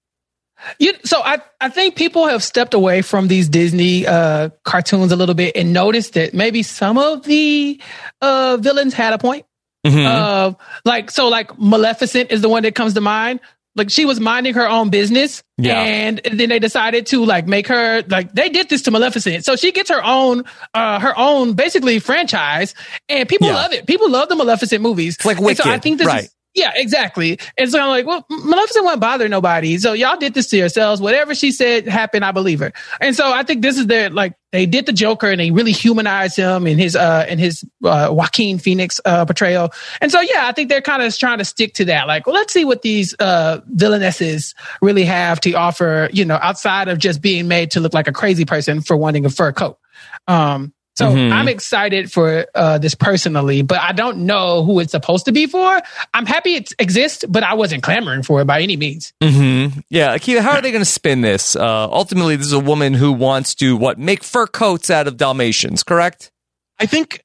you, 0.79 0.93
so 1.03 1.21
I, 1.21 1.39
I 1.59 1.69
think 1.69 1.95
people 1.95 2.27
have 2.27 2.43
stepped 2.43 2.73
away 2.73 3.01
from 3.01 3.27
these 3.27 3.49
Disney 3.49 4.05
uh, 4.07 4.49
cartoons 4.63 5.11
a 5.11 5.15
little 5.15 5.35
bit 5.35 5.55
and 5.55 5.73
noticed 5.73 6.13
that 6.13 6.33
maybe 6.33 6.63
some 6.63 6.97
of 6.97 7.23
the 7.23 7.79
uh, 8.21 8.57
villains 8.59 8.93
had 8.93 9.13
a 9.13 9.17
point. 9.17 9.45
Mhm. 9.85 10.05
Uh, 10.05 10.53
like 10.85 11.09
so, 11.09 11.27
like 11.29 11.57
Maleficent 11.57 12.31
is 12.31 12.41
the 12.41 12.49
one 12.49 12.63
that 12.63 12.75
comes 12.75 12.93
to 12.93 13.01
mind. 13.01 13.39
Like 13.73 13.89
she 13.89 14.03
was 14.03 14.19
minding 14.19 14.53
her 14.55 14.67
own 14.67 14.89
business, 14.89 15.41
Yeah. 15.57 15.79
and 15.81 16.19
then 16.33 16.49
they 16.49 16.59
decided 16.59 17.05
to 17.07 17.23
like 17.25 17.47
make 17.47 17.67
her 17.67 18.03
like 18.09 18.33
they 18.33 18.49
did 18.49 18.67
this 18.67 18.81
to 18.83 18.91
Maleficent, 18.91 19.45
so 19.45 19.55
she 19.55 19.71
gets 19.71 19.89
her 19.89 20.03
own 20.03 20.43
uh 20.73 20.99
her 20.99 21.17
own 21.17 21.53
basically 21.53 21.97
franchise, 21.99 22.75
and 23.07 23.29
people 23.29 23.47
Yeah. 23.47 23.55
love 23.55 23.71
it. 23.71 23.87
People 23.87 24.09
love 24.11 24.27
the 24.27 24.35
Maleficent 24.35 24.81
movies. 24.83 25.15
It's 25.15 25.25
like 25.25 25.39
And 25.39 25.57
so 25.57 25.69
I 25.71 25.79
think 25.79 25.99
this 25.99 26.07
right. 26.07 26.25
is 26.25 26.35
Yeah, 26.53 26.71
exactly. 26.75 27.39
And 27.57 27.71
so 27.71 27.79
I'm 27.79 27.87
like, 27.87 28.05
well, 28.05 28.25
Maleficent 28.29 28.83
won't 28.83 28.99
bother 28.99 29.29
nobody. 29.29 29.77
So 29.77 29.93
y'all 29.93 30.17
did 30.17 30.33
this 30.33 30.47
to 30.49 30.57
yourselves. 30.57 30.99
Whatever 30.99 31.33
she 31.33 31.49
said 31.51 31.87
happened, 31.87 32.25
I 32.25 32.31
believe 32.31 32.59
her. 32.59 32.73
And 32.99 33.15
so 33.15 33.31
I 33.31 33.43
think 33.43 33.61
this 33.61 33.77
is 33.77 33.87
their 33.87 34.09
like 34.09 34.33
they 34.51 34.65
did 34.65 34.85
the 34.85 34.91
Joker 34.91 35.27
and 35.27 35.39
they 35.39 35.51
really 35.51 35.71
humanized 35.71 36.35
him 36.35 36.67
in 36.67 36.77
his 36.77 36.97
uh 36.97 37.25
in 37.29 37.39
his 37.39 37.63
uh 37.85 38.09
Joaquin 38.11 38.59
Phoenix 38.59 38.99
uh 39.05 39.23
portrayal. 39.23 39.71
And 40.01 40.11
so 40.11 40.19
yeah, 40.19 40.47
I 40.47 40.51
think 40.51 40.67
they're 40.67 40.81
kind 40.81 41.01
of 41.01 41.17
trying 41.17 41.37
to 41.37 41.45
stick 41.45 41.73
to 41.75 41.85
that. 41.85 42.07
Like, 42.07 42.27
well, 42.27 42.35
let's 42.35 42.51
see 42.51 42.65
what 42.65 42.81
these 42.81 43.15
uh 43.19 43.61
villainesses 43.73 44.53
really 44.81 45.05
have 45.05 45.39
to 45.41 45.53
offer, 45.53 46.09
you 46.11 46.25
know, 46.25 46.37
outside 46.41 46.89
of 46.89 46.97
just 46.97 47.21
being 47.21 47.47
made 47.47 47.71
to 47.71 47.79
look 47.79 47.93
like 47.93 48.09
a 48.09 48.13
crazy 48.13 48.43
person 48.43 48.81
for 48.81 48.97
wanting 48.97 49.25
a 49.25 49.29
fur 49.29 49.53
coat. 49.53 49.79
Um 50.27 50.73
so 50.95 51.07
Mhm. 51.07 51.31
I'm 51.31 51.47
excited 51.47 52.11
for 52.11 52.45
uh, 52.53 52.77
this 52.77 52.95
personally, 52.95 53.61
but 53.61 53.79
I 53.79 53.91
don't 53.93 54.25
know 54.25 54.63
who 54.63 54.79
it's 54.79 54.91
supposed 54.91 55.25
to 55.25 55.31
be 55.31 55.45
for. 55.47 55.81
I'm 56.13 56.25
happy 56.25 56.55
it 56.55 56.73
exists, 56.79 57.23
but 57.27 57.43
I 57.43 57.53
wasn't 57.53 57.81
clamoring 57.83 58.23
for 58.23 58.41
it 58.41 58.45
by 58.45 58.61
any 58.61 58.75
means. 58.77 59.13
hmm 59.23 59.67
Yeah, 59.89 60.15
Akiva, 60.17 60.39
how 60.41 60.51
are 60.51 60.61
they 60.61 60.71
going 60.71 60.83
to 60.83 60.89
spin 60.89 61.21
this? 61.21 61.55
Uh, 61.55 61.87
ultimately, 61.91 62.35
this 62.35 62.47
is 62.47 62.53
a 62.53 62.59
woman 62.59 62.93
who 62.93 63.11
wants 63.13 63.55
to 63.55 63.77
what 63.77 63.97
make 63.97 64.23
fur 64.23 64.47
coats 64.47 64.89
out 64.89 65.07
of 65.07 65.17
Dalmatians, 65.17 65.83
correct? 65.83 66.31
I 66.79 66.85
think 66.87 67.23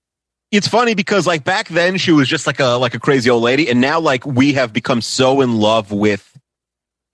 it's 0.52 0.68
funny 0.68 0.94
because 0.94 1.26
like 1.26 1.42
back 1.44 1.68
then 1.68 1.96
she 1.98 2.12
was 2.12 2.28
just 2.28 2.46
like 2.46 2.60
a 2.60 2.76
like 2.78 2.94
a 2.94 3.00
crazy 3.00 3.28
old 3.30 3.42
lady, 3.42 3.68
and 3.68 3.80
now 3.80 3.98
like 3.98 4.24
we 4.24 4.52
have 4.52 4.72
become 4.72 5.00
so 5.02 5.40
in 5.40 5.56
love 5.56 5.90
with 5.90 6.35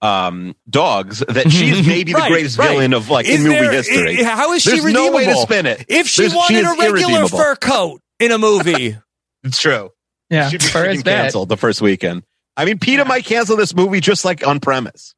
um 0.03 0.53
dogs 0.69 1.19
that 1.19 1.49
she's 1.51 1.87
maybe 1.87 2.11
the 2.13 2.19
greatest 2.27 2.57
right. 2.59 2.69
villain 2.71 2.93
of 2.93 3.09
like 3.09 3.25
Is 3.25 3.37
in 3.43 3.43
movie 3.49 3.61
there- 3.61 3.71
history. 3.71 4.19
i- 4.19 4.23
how 4.23 4.51
is 4.53 4.61
she 4.61 4.71
There's 4.79 4.93
no 4.93 5.11
way 5.11 5.25
to 5.25 5.35
spin 5.37 5.65
it. 5.65 5.85
If 5.87 6.07
she 6.07 6.23
There's- 6.23 6.35
wanted 6.35 6.65
is 6.65 6.71
a 6.71 6.91
regular 6.93 7.27
fur 7.27 7.55
coat 7.55 8.01
in 8.19 8.31
a 8.31 8.37
movie, 8.37 8.97
It's 9.43 9.59
true. 9.59 9.89
Yeah, 10.29 10.49
She'd 10.49 10.61
be 10.61 10.67
fur 10.67 10.85
is 10.85 11.03
canceled 11.03 11.49
the 11.49 11.57
first 11.57 11.81
weekend. 11.81 12.23
I 12.55 12.65
mean, 12.65 12.79
PETA 12.79 13.05
might 13.05 13.25
cancel 13.25 13.55
this 13.57 13.73
movie 13.75 13.99
just 13.99 14.23
like 14.25 14.45
on 14.45 14.59
premise. 14.59 15.15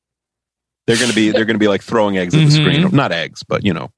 They're 0.87 0.97
gonna 0.97 1.13
be 1.13 1.31
they're 1.31 1.45
gonna 1.45 1.59
be 1.59 1.67
like 1.67 1.81
throwing 1.83 2.17
eggs 2.17 2.33
at 2.35 2.39
the 2.39 2.45
Mhm. 2.45 2.51
screen, 2.51 2.95
not 2.95 3.11
eggs, 3.11 3.43
but 3.43 3.63
you 3.65 3.73
know. 3.73 3.91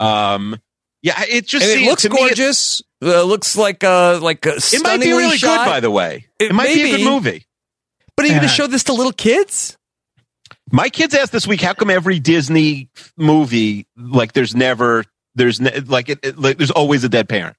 Um, 0.00 0.56
yeah, 1.02 1.20
it 1.28 1.46
just 1.46 1.64
and 1.64 1.72
it 1.72 1.74
seems- 1.76 1.88
looks 1.88 2.02
to 2.02 2.10
me, 2.10 2.16
it- 2.16 2.18
gorgeous. 2.20 2.82
Uh, 3.00 3.22
looks 3.22 3.56
like 3.56 3.82
uh, 3.84 4.18
like 4.20 4.44
a 4.46 4.56
It, 4.56 4.82
might 4.82 5.00
be 5.00 5.12
really 5.12 5.38
shot. 5.38 5.64
good, 5.64 5.70
by 5.70 5.80
the 5.80 5.90
way. 5.90 6.26
It 6.40 6.50
It, 6.50 6.54
might 6.54 6.64
may 6.68 6.74
be 6.74 6.92
a 6.92 6.96
good 6.98 7.04
movie. 7.04 7.46
But 8.16 8.24
are 8.24 8.26
you 8.28 8.32
going 8.34 8.42
Yeah. 8.42 8.48
to 8.48 8.54
show 8.54 8.66
this 8.66 8.82
to 8.84 8.92
little 8.92 9.12
kids? 9.12 9.77
My 10.70 10.88
kids 10.88 11.14
asked 11.14 11.32
this 11.32 11.46
week, 11.46 11.60
how 11.60 11.72
come 11.72 11.90
every 11.90 12.18
Disney 12.18 12.90
movie 13.16 13.86
like 13.96 14.32
there's 14.32 14.54
never 14.54 15.04
there's 15.34 15.60
ne- 15.60 15.80
like 15.80 16.08
it, 16.08 16.20
it 16.22 16.38
like, 16.38 16.58
there's 16.58 16.70
always 16.70 17.04
a 17.04 17.08
dead 17.08 17.28
parent. 17.28 17.56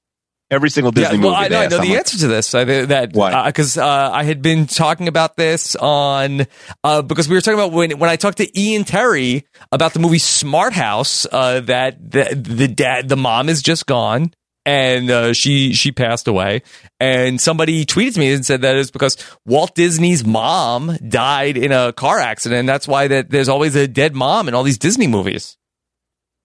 Every 0.50 0.68
single 0.68 0.90
Disney 0.90 1.18
yeah, 1.18 1.24
well, 1.24 1.32
movie. 1.34 1.44
I 1.44 1.48
know, 1.48 1.60
I 1.60 1.66
know 1.68 1.78
the 1.78 1.90
like, 1.90 1.98
answer 1.98 2.18
to 2.18 2.26
this. 2.26 2.52
I, 2.56 2.64
that 2.64 3.12
Why? 3.12 3.46
Because 3.46 3.78
uh, 3.78 4.10
I 4.12 4.24
had 4.24 4.42
been 4.42 4.66
talking 4.66 5.06
about 5.06 5.36
this 5.36 5.76
on 5.76 6.44
uh, 6.82 7.02
because 7.02 7.28
we 7.28 7.36
were 7.36 7.40
talking 7.40 7.58
about 7.58 7.70
when 7.70 7.98
when 8.00 8.10
I 8.10 8.16
talked 8.16 8.38
to 8.38 8.60
Ian 8.60 8.82
Terry 8.82 9.46
about 9.70 9.92
the 9.92 10.00
movie 10.00 10.18
Smart 10.18 10.72
House. 10.72 11.24
Uh, 11.30 11.60
that 11.60 12.10
the, 12.10 12.34
the 12.34 12.66
dad, 12.66 13.08
the 13.08 13.16
mom 13.16 13.48
is 13.48 13.62
just 13.62 13.86
gone. 13.86 14.32
And 14.66 15.10
uh, 15.10 15.32
she 15.32 15.72
she 15.72 15.90
passed 15.90 16.28
away, 16.28 16.62
and 17.00 17.40
somebody 17.40 17.86
tweeted 17.86 18.14
to 18.14 18.20
me 18.20 18.32
and 18.32 18.44
said 18.44 18.60
that 18.60 18.76
it's 18.76 18.90
because 18.90 19.16
Walt 19.46 19.74
Disney's 19.74 20.22
mom 20.22 20.98
died 21.08 21.56
in 21.56 21.72
a 21.72 21.94
car 21.94 22.18
accident. 22.18 22.66
That's 22.66 22.86
why 22.86 23.08
that 23.08 23.30
there's 23.30 23.48
always 23.48 23.74
a 23.74 23.88
dead 23.88 24.14
mom 24.14 24.48
in 24.48 24.54
all 24.54 24.62
these 24.62 24.76
Disney 24.76 25.06
movies. 25.06 25.56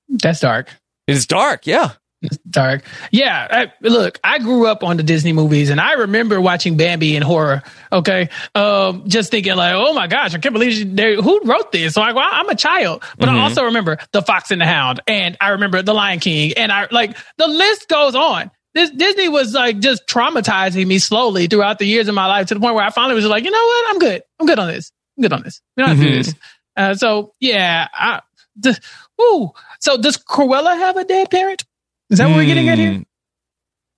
That's 0.07 0.39
dark. 0.39 0.69
It's 1.07 1.25
dark, 1.25 1.67
yeah. 1.67 1.91
It's 2.25 2.37
dark. 2.49 2.83
Yeah. 3.11 3.47
I, 3.49 3.87
look, 3.87 4.19
I 4.23 4.39
grew 4.39 4.67
up 4.67 4.83
on 4.83 4.97
the 4.97 5.03
Disney 5.03 5.33
movies 5.33 5.69
and 5.69 5.79
I 5.79 5.93
remember 5.93 6.39
watching 6.41 6.77
Bambi 6.77 7.15
in 7.15 7.21
horror. 7.21 7.63
Okay. 7.91 8.29
Um, 8.53 9.07
just 9.07 9.31
thinking 9.31 9.55
like, 9.55 9.73
oh 9.75 9.93
my 9.93 10.07
gosh, 10.07 10.33
I 10.33 10.39
can't 10.39 10.53
believe 10.53 10.95
they, 10.95 11.15
who 11.15 11.41
wrote 11.43 11.71
this. 11.71 11.93
So 11.93 12.01
like, 12.01 12.15
well, 12.15 12.29
I'm 12.29 12.49
a 12.49 12.55
child, 12.55 13.03
but 13.17 13.29
I 13.29 13.39
also 13.39 13.63
remember 13.65 13.97
The 14.11 14.21
Fox 14.21 14.51
and 14.51 14.61
the 14.61 14.65
Hound 14.65 15.01
and 15.07 15.37
I 15.39 15.49
remember 15.49 15.81
The 15.81 15.93
Lion 15.93 16.19
King 16.19 16.53
and 16.57 16.71
I 16.71 16.87
like 16.91 17.15
the 17.37 17.47
list 17.47 17.87
goes 17.87 18.15
on. 18.15 18.51
This 18.73 18.91
Disney 18.91 19.29
was 19.29 19.53
like 19.53 19.79
just 19.79 20.05
traumatizing 20.05 20.85
me 20.85 20.99
slowly 20.99 21.47
throughout 21.47 21.79
the 21.79 21.85
years 21.85 22.09
of 22.09 22.15
my 22.15 22.25
life 22.25 22.47
to 22.47 22.53
the 22.53 22.59
point 22.59 22.75
where 22.75 22.83
I 22.83 22.89
finally 22.89 23.15
was 23.15 23.23
just 23.23 23.31
like, 23.31 23.45
you 23.45 23.51
know 23.51 23.65
what? 23.65 23.85
I'm 23.89 23.99
good. 23.99 24.23
I'm 24.39 24.47
good 24.47 24.59
on 24.59 24.67
this. 24.67 24.91
I'm 25.17 25.21
good 25.21 25.33
on 25.33 25.43
this. 25.43 25.61
We 25.77 25.83
don't 25.83 25.95
have 25.95 25.99
to 25.99 26.11
do 26.11 26.15
this. 26.17 26.35
Uh, 26.75 26.93
so 26.93 27.33
yeah, 27.39 27.87
I, 27.93 28.21
the, 28.57 28.77
ooh. 29.21 29.51
So 29.79 29.97
does 29.97 30.17
Cruella 30.17 30.77
have 30.77 30.97
a 30.97 31.05
dead 31.05 31.31
parent? 31.31 31.63
Is 32.09 32.17
that 32.19 32.27
what 32.27 32.35
we're 32.35 32.45
getting 32.45 32.69
at 32.69 32.77
here? 32.77 32.93
Hmm. 32.93 33.01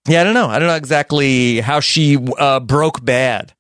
Yeah, 0.07 0.21
I 0.21 0.23
don't 0.23 0.33
know. 0.33 0.47
I 0.47 0.59
don't 0.59 0.67
know 0.69 0.75
exactly 0.75 1.59
how 1.59 1.81
she 1.81 2.17
uh, 2.37 2.59
broke 2.61 3.03
bad. 3.03 3.53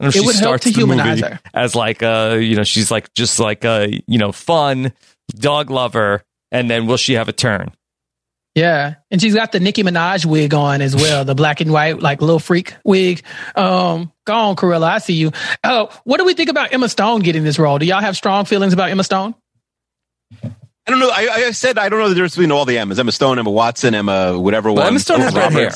I 0.00 0.04
don't 0.04 0.06
know 0.06 0.08
if 0.08 0.16
It 0.16 0.18
she 0.20 0.26
would 0.26 0.36
help 0.36 0.60
to 0.62 0.70
humanize 0.70 1.20
her. 1.20 1.40
as 1.52 1.74
like 1.74 2.02
uh 2.02 2.38
you 2.40 2.56
know 2.56 2.64
she's 2.64 2.90
like 2.90 3.12
just 3.12 3.38
like 3.38 3.64
a 3.66 4.02
you 4.06 4.16
know 4.16 4.32
fun 4.32 4.92
dog 5.34 5.70
lover, 5.70 6.22
and 6.50 6.70
then 6.70 6.86
will 6.86 6.96
she 6.96 7.14
have 7.14 7.28
a 7.28 7.32
turn? 7.34 7.70
Yeah, 8.54 8.94
and 9.10 9.20
she's 9.20 9.34
got 9.34 9.52
the 9.52 9.60
Nicki 9.60 9.82
Minaj 9.84 10.24
wig 10.24 10.54
on 10.54 10.80
as 10.80 10.96
well, 10.96 11.24
the 11.26 11.34
black 11.34 11.60
and 11.60 11.70
white 11.70 12.00
like 12.00 12.20
little 12.22 12.38
freak 12.40 12.74
wig. 12.82 13.22
Um, 13.54 14.10
go 14.26 14.34
on, 14.34 14.56
Cruella, 14.56 14.88
I 14.88 14.98
see 14.98 15.12
you. 15.14 15.32
Oh, 15.62 15.90
what 16.04 16.16
do 16.16 16.24
we 16.24 16.32
think 16.34 16.48
about 16.48 16.72
Emma 16.72 16.88
Stone 16.88 17.20
getting 17.20 17.44
this 17.44 17.58
role? 17.58 17.78
Do 17.78 17.84
y'all 17.86 18.00
have 18.00 18.16
strong 18.16 18.46
feelings 18.46 18.72
about 18.72 18.88
Emma 18.90 19.04
Stone? 19.04 19.34
I 20.90 20.98
don't 20.98 21.00
know. 21.00 21.10
I, 21.10 21.44
I 21.46 21.50
said 21.52 21.78
I 21.78 21.88
don't 21.88 22.00
know 22.00 22.08
the 22.08 22.14
difference 22.16 22.34
between 22.34 22.50
all 22.52 22.64
the 22.64 22.78
Emmas: 22.78 22.98
Emma 22.98 23.12
Stone, 23.12 23.38
Emma 23.38 23.50
Watson, 23.50 23.94
Emma 23.94 24.38
whatever 24.38 24.70
Well, 24.70 24.78
one. 24.78 24.86
Emma 24.88 24.98
Stone 24.98 25.20
has 25.20 25.34
red 25.34 25.52
hair. 25.52 25.70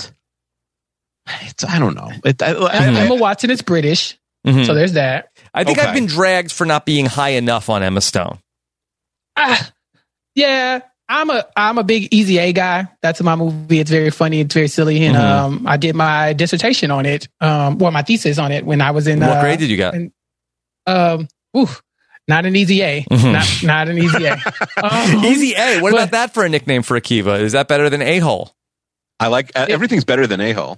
It's, 1.43 1.65
I 1.65 1.79
don't 1.79 1.95
know. 1.95 2.11
It, 2.25 2.43
I, 2.43 2.49
I, 2.53 2.73
And 2.85 2.97
I- 2.97 3.01
Emma 3.03 3.15
Watson 3.15 3.51
is 3.51 3.63
British, 3.63 4.19
Mhm. 4.47 4.67
so 4.67 4.75
there's 4.75 4.93
that. 4.93 5.31
I 5.55 5.65
think 5.65 5.79
Okay. 5.79 5.87
I've 5.87 5.95
been 5.95 6.07
dragged 6.07 6.53
for 6.53 6.67
not 6.67 6.85
being 6.85 7.07
high 7.07 7.31
enough 7.31 7.71
on 7.71 7.83
Emma 7.83 8.01
Stone. 8.03 8.39
Ah, 9.37 9.71
yeah, 10.35 10.81
I'm 11.09 11.31
a 11.31 11.47
I'm 11.57 11.79
a 11.79 11.85
big 11.85 12.09
Easy 12.13 12.39
A 12.39 12.53
guy. 12.53 12.89
That's 13.03 13.23
my 13.23 13.37
movie. 13.37 13.81
It's 13.81 13.91
very 13.91 14.11
funny. 14.11 14.41
It's 14.41 14.53
very 14.55 14.69
silly, 14.69 15.05
and 15.07 15.17
Mhm. 15.17 15.21
um, 15.21 15.67
I 15.67 15.77
did 15.77 15.95
my 15.95 16.33
dissertation 16.35 16.91
on 16.91 17.07
it. 17.07 17.29
Um, 17.41 17.79
well, 17.79 17.91
my 17.91 18.03
thesis 18.03 18.39
on 18.39 18.53
it 18.53 18.67
when 18.67 18.81
I 18.81 18.91
was 18.91 19.07
in. 19.07 19.21
what 19.21 19.31
uh, 19.31 19.41
grade 19.41 19.59
did 19.61 19.71
you 19.71 19.77
get? 19.77 19.95
and- 19.95 20.13
Um, 20.87 21.29
ooh, 21.57 21.69
not 22.29 22.47
an 22.47 22.57
easy 22.57 22.83
A. 22.83 23.03
Mhm. 23.11 23.33
Not 23.33 23.63
not 23.63 23.89
an 23.89 23.99
easy 23.99 24.25
A. 24.25 24.37
Um, 24.83 25.25
Easy 25.25 25.55
A. 25.55 25.81
What 25.81 25.93
but- 25.93 25.99
about 25.99 26.11
that 26.13 26.35
for 26.35 26.45
a 26.45 26.49
nickname 26.49 26.83
for 26.83 26.99
Akiva? 27.01 27.41
Is 27.41 27.53
that 27.53 27.69
better 27.69 27.89
than 27.91 28.03
a 28.03 28.19
hole? 28.19 28.55
I 29.21 29.29
like 29.29 29.53
uh, 29.55 29.67
everything's 29.69 30.05
better 30.05 30.27
than 30.27 30.41
a 30.41 30.53
hole. 30.53 30.77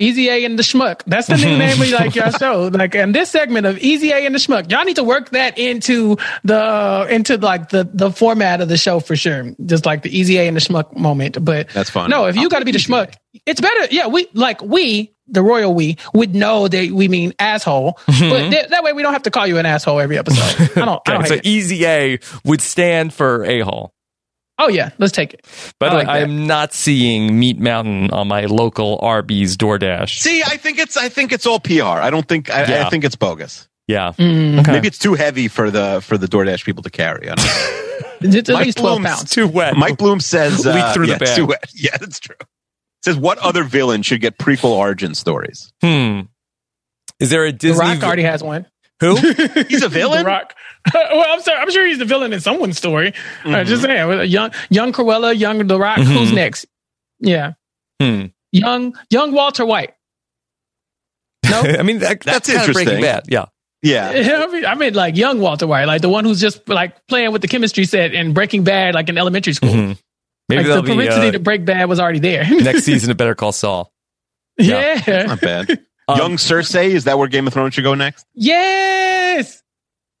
Easy 0.00 0.28
A 0.28 0.44
and 0.44 0.58
the 0.58 0.62
Schmuck. 0.64 1.02
That's 1.06 1.28
the 1.28 1.36
new 1.36 1.56
name 1.56 1.80
of 1.80 1.90
like 1.90 2.14
your 2.16 2.30
show. 2.38 2.68
Like 2.72 2.94
and 2.96 3.14
this 3.14 3.30
segment 3.30 3.66
of 3.66 3.78
Easy 3.78 4.10
A 4.10 4.26
and 4.26 4.34
the 4.34 4.40
Schmuck, 4.40 4.70
y'all 4.70 4.84
need 4.84 4.96
to 4.96 5.04
work 5.04 5.30
that 5.30 5.56
into 5.56 6.16
the 6.42 7.06
into 7.10 7.36
like 7.38 7.68
the 7.68 7.88
the 7.92 8.10
format 8.10 8.60
of 8.60 8.68
the 8.68 8.76
show 8.76 8.98
for 8.98 9.14
sure. 9.14 9.54
Just 9.64 9.86
like 9.86 10.02
the 10.02 10.16
Easy 10.16 10.38
A 10.38 10.48
and 10.48 10.56
the 10.56 10.60
Schmuck 10.60 10.96
moment. 10.96 11.44
But 11.44 11.68
That's 11.68 11.90
fun. 11.90 12.10
no, 12.10 12.26
if 12.26 12.36
you 12.36 12.48
got 12.48 12.58
to 12.58 12.64
be 12.64 12.72
the 12.72 12.78
take 12.78 12.88
A. 12.88 12.92
schmuck, 12.92 13.14
it's 13.46 13.60
better. 13.60 13.86
Yeah, 13.90 14.08
we 14.08 14.26
like 14.34 14.60
we 14.62 15.12
the 15.28 15.42
royal 15.42 15.72
we 15.72 15.96
would 16.12 16.34
know 16.34 16.68
that 16.68 16.90
we 16.90 17.08
mean 17.08 17.32
asshole, 17.38 17.94
mm-hmm. 18.06 18.30
but 18.30 18.50
th- 18.50 18.68
that 18.68 18.82
way 18.84 18.92
we 18.92 19.02
don't 19.02 19.12
have 19.14 19.22
to 19.22 19.30
call 19.30 19.46
you 19.46 19.58
an 19.58 19.64
asshole 19.64 20.00
every 20.00 20.18
episode. 20.18 20.76
I 20.76 20.84
don't. 20.84 20.88
I 20.90 20.92
Okay, 20.98 21.12
don't 21.12 21.26
so 21.26 21.34
hate 21.36 21.46
it. 21.46 21.46
Easy 21.46 21.86
A 21.86 22.18
would 22.44 22.60
stand 22.60 23.14
for 23.14 23.44
a 23.44 23.60
hole. 23.60 23.93
Oh 24.58 24.68
yeah, 24.68 24.90
let's 24.98 25.12
take 25.12 25.34
it. 25.34 25.44
By 25.80 25.88
the 25.88 25.94
I 25.94 25.98
way, 25.98 26.04
I 26.04 26.18
that. 26.20 26.28
am 26.28 26.46
not 26.46 26.72
seeing 26.72 27.38
Meat 27.38 27.58
Mountain 27.58 28.10
on 28.12 28.28
my 28.28 28.44
local 28.44 28.98
Arby's 29.02 29.56
DoorDash. 29.56 30.20
See, 30.20 30.42
I 30.42 30.56
think 30.56 30.78
it's 30.78 30.96
I 30.96 31.08
think 31.08 31.32
it's 31.32 31.44
all 31.46 31.58
PR. 31.58 31.82
I 31.82 32.10
don't 32.10 32.26
think 32.28 32.50
I, 32.50 32.64
Yeah. 32.66 32.86
I 32.86 32.90
think 32.90 33.04
it's 33.04 33.16
bogus. 33.16 33.68
Yeah. 33.88 34.12
Mm, 34.12 34.60
Okay. 34.60 34.72
Maybe 34.72 34.86
it's 34.86 34.98
too 34.98 35.14
heavy 35.14 35.48
for 35.48 35.70
the 35.70 36.00
for 36.02 36.16
the 36.16 36.26
DoorDash 36.28 36.64
people 36.64 36.82
to 36.84 36.90
carry. 36.90 37.28
I 37.28 37.34
don't 37.34 37.44
know. 37.44 38.08
it's 38.38 38.48
at 38.48 38.54
Mike 38.54 38.66
least 38.66 38.78
twelve 38.78 39.00
Bloom's 39.00 39.16
pounds. 39.16 39.30
Too 39.30 39.48
wet. 39.48 39.76
Mike 39.76 39.98
Bloom 39.98 40.20
says 40.20 40.64
Leak 40.66 40.76
uh, 40.76 40.92
through 40.94 41.06
the 41.06 41.12
yeah, 41.12 41.18
it's 41.20 41.30
bag. 41.30 41.36
too 41.36 41.46
wet. 41.46 41.70
Yeah, 41.74 41.96
that's 41.98 42.20
true. 42.20 42.36
Says 43.04 43.16
what 43.16 43.38
other 43.38 43.64
villain 43.64 44.02
should 44.02 44.20
get 44.20 44.38
prequel 44.38 44.70
origin 44.70 45.14
stories? 45.14 45.72
Hmm. 45.82 46.20
Is 47.20 47.30
there 47.30 47.44
a 47.44 47.52
The 47.52 47.58
Disney? 47.58 47.84
Rock 47.86 48.02
already 48.02 48.22
has 48.22 48.42
one. 48.42 48.66
Who? 49.00 49.16
He's 49.68 49.82
a 49.82 49.88
villain. 49.88 50.20
The 50.20 50.24
Rock. 50.26 50.54
well, 50.94 51.24
I'm 51.28 51.40
sorry. 51.40 51.58
I'm 51.58 51.70
sure 51.70 51.86
he's 51.86 51.98
the 51.98 52.04
villain 52.04 52.32
in 52.34 52.40
someone's 52.40 52.76
story. 52.76 53.14
Uh, 53.44 53.64
just 53.64 53.82
saying, 53.82 54.30
young, 54.30 54.50
young 54.68 54.92
Cruella, 54.92 55.36
young 55.36 55.66
The 55.66 55.78
Rock. 55.78 55.96
Who's 55.98 56.30
Mhm. 56.30 56.34
next? 56.34 56.66
Yeah, 57.20 57.52
hmm. 58.00 58.26
young, 58.52 58.94
young 59.08 59.32
Walter 59.32 59.64
White. 59.64 59.94
No, 61.48 61.60
I 61.78 61.82
mean, 61.82 62.00
that, 62.00 62.20
that's, 62.20 62.46
That's 62.48 62.58
kind 62.58 62.68
of 62.68 62.74
Breaking. 62.74 63.00
Bad. 63.00 63.24
Yeah. 63.28 63.46
Yeah. 63.82 64.10
I 64.10 64.46
mean, 64.52 64.66
I 64.66 64.74
mean, 64.74 64.94
like 64.94 65.16
young 65.16 65.40
Walter 65.40 65.66
White, 65.66 65.86
like 65.86 66.02
the 66.02 66.08
one 66.10 66.24
who's 66.24 66.40
just 66.40 66.68
like 66.68 67.06
playing 67.06 67.32
with 67.32 67.40
the 67.42 67.48
chemistry 67.48 67.84
set 67.86 68.12
in 68.14 68.32
Breaking 68.34 68.62
Bad, 68.64 68.94
like 68.94 69.08
in 69.08 69.16
elementary 69.18 69.52
school. 69.54 69.70
Mhm. 69.70 69.98
Maybe 70.50 70.64
Like 70.68 70.82
the 70.82 70.82
propensity 70.94 71.28
uh, 71.28 71.32
to 71.32 71.38
break 71.38 71.64
bad 71.64 71.88
was 71.88 71.98
already 71.98 72.18
there. 72.18 72.44
next 72.50 72.84
season 72.84 73.10
of 73.10 73.16
Better 73.16 73.34
Call 73.34 73.52
Saul. 73.52 73.90
yeah. 74.58 75.24
Not 75.26 75.40
bad. 75.40 75.80
Um, 76.08 76.18
Young 76.18 76.32
Cersei, 76.36 76.90
is 76.90 77.04
that 77.04 77.18
where 77.18 77.28
Game 77.28 77.46
of 77.46 77.52
Thrones 77.52 77.74
should 77.74 77.84
go 77.84 77.94
next? 77.94 78.26
Yes, 78.34 79.62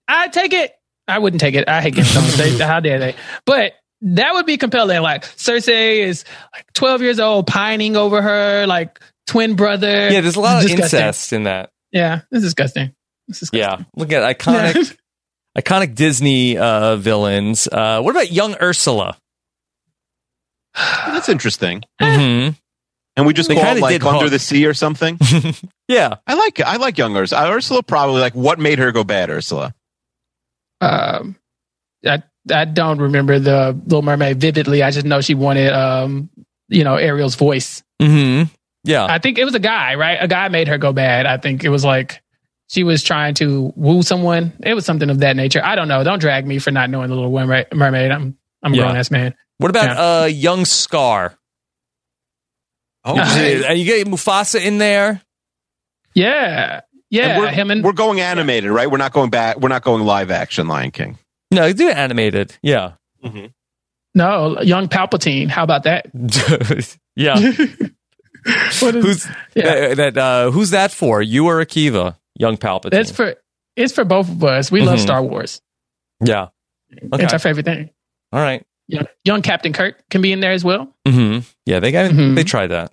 I 0.08 0.28
take 0.28 0.52
it. 0.52 0.72
I 1.06 1.18
wouldn't 1.18 1.40
take 1.40 1.54
it. 1.54 1.68
I 1.68 1.80
hate 1.82 1.94
Game 1.94 2.04
of 2.04 2.10
Thrones. 2.10 2.36
They- 2.36 2.64
How 2.64 2.80
dare 2.80 2.98
they? 2.98 3.14
But 3.44 3.72
that 4.00 4.32
would 4.34 4.46
be 4.46 4.56
compelling. 4.56 5.02
Like 5.02 5.24
Cersei 5.24 5.98
is 5.98 6.24
like 6.54 6.72
12 6.74 7.02
years 7.02 7.20
old, 7.20 7.46
pining 7.46 7.96
over 7.96 8.22
her 8.22 8.66
like 8.66 8.98
twin 9.26 9.56
brother. 9.56 10.10
Yeah, 10.10 10.20
there's 10.22 10.36
a 10.36 10.40
lot 10.40 10.56
of 10.62 10.62
Disgusting. 10.70 11.00
incest 11.00 11.32
in 11.32 11.42
that. 11.44 11.70
Yeah, 11.92 12.22
it's 12.30 12.42
disgusting. 12.42 12.94
This 13.28 13.42
is 13.42 13.50
Yeah. 13.52 13.82
Look 13.96 14.12
at 14.12 14.38
iconic, 14.38 14.96
iconic 15.58 15.94
Disney 15.94 16.58
uh, 16.58 16.96
villains. 16.96 17.68
Uh, 17.70 18.00
what 18.02 18.10
about 18.10 18.30
young 18.32 18.54
Ursula? 18.60 19.16
That's 20.74 21.28
interesting. 21.28 21.84
hmm 22.00 22.48
And 23.16 23.26
we 23.26 23.32
just 23.32 23.48
They 23.48 23.54
call 23.54 23.76
it 23.76 23.80
like 23.80 24.04
Under 24.04 24.22
Hook. 24.24 24.30
the 24.30 24.38
Sea 24.38 24.66
or 24.66 24.74
something. 24.74 25.18
Yeah. 25.86 26.14
I 26.26 26.32
like 26.34 26.60
I 26.62 26.76
like 26.76 26.96
young 26.96 27.14
Ursula. 27.14 27.50
Ursula 27.50 27.82
probably 27.82 28.20
like 28.22 28.34
what 28.34 28.58
made 28.58 28.78
her 28.78 28.90
go 28.90 29.04
bad, 29.04 29.28
Ursula. 29.28 29.74
Um, 30.80 31.36
I 32.06 32.22
I 32.52 32.64
don't 32.64 32.98
remember 33.00 33.38
the 33.38 33.78
Little 33.84 34.02
Mermaid 34.02 34.40
vividly. 34.40 34.82
I 34.82 34.90
just 34.90 35.06
know 35.06 35.20
she 35.20 35.34
wanted 35.34 35.72
um, 35.72 36.30
you 36.68 36.84
know, 36.84 36.96
Ariel's 36.96 37.34
voice. 37.36 37.82
hmm 38.00 38.44
Yeah. 38.84 39.04
I 39.08 39.18
think 39.18 39.38
it 39.38 39.44
was 39.44 39.54
a 39.54 39.58
guy, 39.60 39.94
right? 39.94 40.18
A 40.20 40.26
guy 40.28 40.48
made 40.48 40.68
her 40.68 40.78
go 40.78 40.92
bad. 40.92 41.26
I 41.26 41.36
think 41.36 41.64
it 41.64 41.68
was 41.68 41.84
like 41.84 42.22
she 42.70 42.82
was 42.82 43.02
trying 43.02 43.34
to 43.34 43.72
woo 43.76 44.02
someone. 44.02 44.52
It 44.62 44.74
was 44.74 44.86
something 44.86 45.10
of 45.10 45.18
that 45.20 45.36
nature. 45.36 45.62
I 45.62 45.76
don't 45.76 45.88
know. 45.88 46.02
Don't 46.02 46.18
drag 46.18 46.46
me 46.46 46.58
for 46.58 46.70
not 46.70 46.88
knowing 46.90 47.08
the 47.10 47.14
Little 47.14 47.30
Mermaid. 47.30 47.66
Mermaid. 47.74 48.10
I'm 48.10 48.36
I'm 48.62 48.72
a 48.72 48.76
Yeah. 48.76 48.82
grown 48.84 48.96
ass 48.96 49.10
man. 49.10 49.34
What 49.58 49.68
about 49.70 50.22
uh, 50.22 50.26
young 50.26 50.64
Scar? 50.64 51.36
Oh, 53.04 53.18
And 53.18 53.78
you 53.78 53.84
get 53.84 54.06
Mufasa 54.06 54.64
in 54.64 54.78
there. 54.78 55.20
Yeah, 56.14 56.80
yeah. 57.10 57.38
we're, 57.38 57.48
him 57.50 57.70
and 57.70 57.82
we're 57.84 57.92
going 57.92 58.20
animated, 58.20 58.70
right? 58.70 58.90
We're 58.90 58.98
not 58.98 59.12
going 59.12 59.30
back. 59.30 59.58
We're 59.60 59.68
not 59.68 59.82
going 59.82 60.02
live 60.04 60.30
action 60.30 60.68
Lion 60.68 60.90
King. 60.90 61.18
No, 61.50 61.72
do 61.72 61.88
it 61.88 61.96
animated. 61.96 62.56
Yeah. 62.62 62.92
no 64.14 64.60
young 64.62 64.88
Palpatine. 64.88 65.48
How 65.48 65.64
about 65.64 65.82
that? 65.84 66.06
yeah. 67.16 67.34
What 68.80 68.94
is, 68.94 69.04
Who's 69.04 69.26
Yeah. 69.54 69.94
that? 69.94 70.14
that, 70.14 70.18
uh, 70.18 70.50
who's 70.50 70.70
that 70.70 70.92
for? 70.92 71.22
You 71.22 71.46
or 71.46 71.64
Akiva? 71.64 72.16
Young 72.38 72.58
Palpatine. 72.58 72.92
It's 72.92 73.10
for 73.10 73.36
it's 73.74 73.94
for 73.94 74.04
both 74.04 74.28
of 74.28 74.44
us. 74.44 74.70
We 74.70 74.82
love 74.82 74.98
Mhm. 74.98 75.02
Star 75.02 75.22
Wars. 75.22 75.62
yeah. 76.22 76.48
Okay. 77.12 77.24
It's 77.24 77.32
our 77.32 77.38
favorite 77.38 77.64
thing. 77.64 77.88
All 78.32 78.40
right. 78.40 78.62
Young, 78.86 79.06
young 79.24 79.40
Captain 79.40 79.72
Kirk 79.72 80.02
can 80.10 80.20
be 80.20 80.30
in 80.30 80.40
there 80.40 80.52
as 80.52 80.62
well. 80.62 80.94
hmm 81.08 81.38
Yeah, 81.64 81.80
they 81.80 81.90
got 81.90 82.10
Mhm. 82.10 82.34
they 82.36 82.44
tried 82.44 82.66
that. 82.66 82.92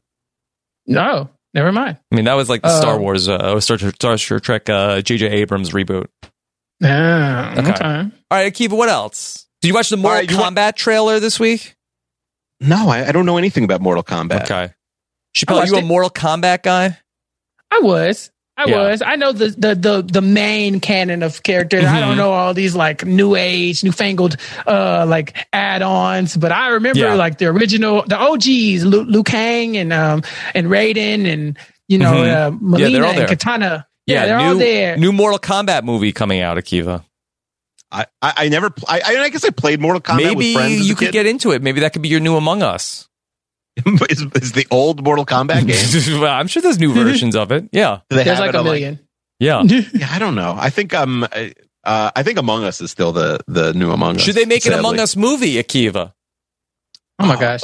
No, 0.88 1.30
never 1.54 1.72
mind. 1.72 1.98
I 2.12 2.16
mean, 2.16 2.26
that 2.26 2.34
was 2.34 2.50
like 2.50 2.62
the 2.62 2.68
Uh, 2.70 2.80
Star 2.82 3.00
Wars, 3.00 3.28
uh, 3.30 3.60
Star, 3.60 3.78
Star 3.78 4.18
Trek, 4.40 4.70
uh, 4.70 5.02
J.J. 5.02 5.28
Abrams 5.28 5.72
reboot. 5.72 6.08
Ah, 6.84 7.52
Okay. 7.58 7.70
okay. 7.72 7.86
All 7.86 8.10
right, 8.32 8.52
Akiva, 8.54 8.72
what 8.72 8.90
else? 8.90 9.46
Did 9.62 9.68
you 9.68 9.74
watch 9.76 9.90
the 9.90 9.98
Mortal 9.98 10.22
right, 10.22 10.32
you 10.32 10.38
want- 10.38 10.56
Kombat 10.58 10.76
trailer 10.76 11.20
this 11.20 11.40
week? 11.40 11.76
No, 12.60 12.90
I, 12.90 13.08
I 13.08 13.12
don't 13.12 13.26
know 13.28 13.38
anything 13.38 13.64
about 13.64 13.82
Mortal 13.82 14.04
Kombat. 14.04 14.44
Okay. 14.44 14.56
I 14.56 14.74
Chappelle, 15.36 15.56
watched 15.58 15.72
you 15.72 15.78
a 15.78 15.82
it. 15.82 15.86
Mortal 15.86 16.10
Kombat 16.10 16.64
guy? 16.64 16.98
I 17.70 17.80
was. 17.82 18.31
I 18.58 18.66
Yeah. 18.70 18.78
was. 18.90 19.02
I 19.02 19.16
know 19.16 19.32
the, 19.32 19.48
the 19.58 19.76
the 19.76 20.02
the 20.04 20.22
main 20.22 20.80
canon 20.82 21.24
of 21.24 21.42
characters. 21.42 21.86
I 21.86 21.98
Mhm. 21.98 22.00
don't 22.02 22.18
know 22.18 22.32
all 22.34 22.54
these 22.54 22.76
like 22.76 23.06
new 23.06 23.36
age, 23.36 23.84
newfangled 23.84 24.36
uh 24.68 25.06
like 25.08 25.36
add-ons, 25.54 26.36
but 26.38 26.52
I 26.52 26.68
remember 26.70 27.00
Yeah. 27.00 27.14
like 27.16 27.38
the 27.38 27.46
original, 27.48 28.04
the 28.06 28.18
OGs, 28.20 28.86
Liu, 28.86 29.04
Liu 29.04 29.24
Kang 29.24 29.78
and 29.78 29.92
um 29.94 30.22
and 30.54 30.68
Raiden 30.68 31.32
and 31.32 31.58
you 31.88 31.98
know 31.98 32.12
Mhm. 32.14 32.36
uh, 32.36 32.52
Mileena 32.52 33.04
all 33.06 33.20
and. 33.20 33.28
Katana. 33.30 33.88
Yeah, 34.06 34.26
they're 34.26 34.38
new, 34.40 34.44
all 34.46 34.56
there. 34.56 34.98
New 34.98 35.12
Mortal 35.14 35.40
Kombat 35.40 35.84
movie 35.84 36.12
coming 36.12 36.42
out, 36.42 36.58
Akiva. 36.58 37.04
I, 37.92 38.06
I, 38.22 38.34
I 38.38 38.50
never. 38.50 38.72
I, 38.88 39.02
I 39.06 39.30
guess 39.30 39.44
I 39.46 39.50
played 39.50 39.80
Mortal 39.82 40.02
Kombat 40.02 40.18
Maybe 40.18 40.36
with 40.36 40.54
friends. 40.56 40.74
as 40.80 40.82
a 40.82 40.84
you 40.90 40.96
could 40.96 41.08
kid. 41.08 41.14
get 41.14 41.26
into 41.26 41.52
it. 41.52 41.62
Maybe 41.62 41.82
that 41.82 41.94
could 41.94 42.02
be 42.02 42.10
your 42.10 42.20
new 42.20 42.36
Among 42.36 42.62
Us. 42.64 43.08
is, 44.10 44.22
is 44.36 44.52
the 44.52 44.68
old 44.72 45.04
Mortal 45.04 45.26
Kombat 45.26 45.66
game? 45.68 46.20
well, 46.22 46.34
I'm 46.34 46.48
sure 46.48 46.62
there's 46.62 46.80
new 46.80 46.94
versions 47.06 47.36
of 47.36 47.52
it. 47.52 47.70
Yeah. 47.72 48.02
They 48.10 48.24
There's 48.24 48.40
like 48.40 48.54
a 48.54 48.60
on, 48.60 48.64
million. 48.66 49.00
Yeah. 49.40 49.64
yeah, 49.64 50.08
I 50.12 50.20
don't 50.20 50.36
know. 50.36 50.56
I 50.60 50.70
think 50.70 50.94
um, 50.94 51.26
I- 51.32 51.54
uh, 51.84 52.12
I 52.16 52.22
think 52.22 52.38
Among 52.38 52.64
Us 52.64 52.80
is 52.80 52.92
still 52.92 53.12
the 53.12 53.40
the 53.48 53.74
new 53.74 53.90
Among 53.92 54.18
Us. 54.18 54.22
Should 54.22 54.36
they 54.36 54.46
make 54.46 54.64
an. 54.68 54.74
Among 54.74 55.00
Us 55.00 55.16
movie, 55.16 55.56
Akiva? 55.56 56.14
Oh 57.18 57.26
my 57.26 57.40
gosh. 57.40 57.64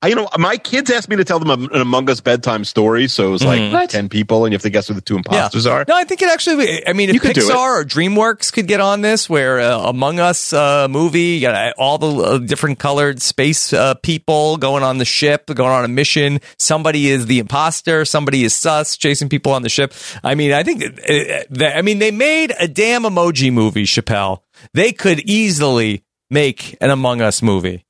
I, 0.00 0.08
you 0.08 0.14
know, 0.14 0.28
my 0.38 0.58
kids 0.58 0.92
asked 0.92 1.08
me 1.08 1.16
to 1.16 1.24
tell 1.24 1.40
them 1.40 1.50
an 1.50 1.80
Among 1.80 2.08
Us 2.08 2.20
bedtime 2.20 2.64
story, 2.64 3.08
so 3.08 3.26
it 3.26 3.30
was 3.30 3.44
like. 3.44 3.72
What? 3.72 3.90
ten 3.90 4.08
people, 4.08 4.44
and 4.44 4.52
you 4.52 4.54
have 4.54 4.62
to 4.62 4.70
guess 4.70 4.86
who 4.86 4.94
the 4.94 5.00
two 5.00 5.16
imposters 5.16 5.66
are. 5.66 5.84
No, 5.88 5.96
I 5.96 6.04
think 6.04 6.22
it 6.22 6.30
actually. 6.30 6.86
I 6.86 6.92
mean, 6.92 7.08
if 7.08 7.14
You 7.14 7.20
could 7.20 7.34
do 7.34 7.48
it. 7.48 7.52
Pixar 7.52 7.80
or 7.80 7.84
DreamWorks 7.84 8.52
could 8.52 8.68
get 8.68 8.80
on 8.80 9.00
this, 9.00 9.28
where 9.28 9.58
uh, 9.58 9.88
Among 9.88 10.20
Us 10.20 10.52
uh, 10.52 10.86
movie, 10.88 11.20
you 11.20 11.40
got 11.40 11.54
uh, 11.54 11.72
all 11.76 11.98
the 11.98 12.06
uh, 12.06 12.38
different 12.38 12.78
colored 12.78 13.20
space 13.20 13.72
uh, 13.72 13.94
people 13.94 14.56
going 14.56 14.84
on 14.84 14.98
the 14.98 15.04
ship, 15.04 15.46
going 15.46 15.72
on 15.72 15.84
a 15.84 15.88
mission. 15.88 16.40
Somebody 16.58 17.08
is 17.08 17.26
the 17.26 17.40
imposter, 17.40 18.04
somebody 18.04 18.44
is 18.44 18.54
sus, 18.54 18.96
chasing 18.96 19.28
people 19.28 19.52
on 19.52 19.62
the 19.62 19.68
ship. 19.68 19.92
I 20.22 20.36
mean, 20.36 20.52
I 20.52 20.62
think. 20.62 20.84
Uh, 20.84 21.42
that, 21.50 21.76
I 21.76 21.82
mean, 21.82 21.98
they 21.98 22.12
made 22.12 22.54
a 22.60 22.68
damn 22.68 23.02
emoji 23.02 23.52
movie, 23.52 23.84
Chappelle. 23.84 24.42
They 24.74 24.92
could 24.92 25.20
easily 25.20 26.04
make 26.30 26.76
an 26.80 26.90
Among 26.90 27.20
Us 27.20 27.42
movie. 27.42 27.84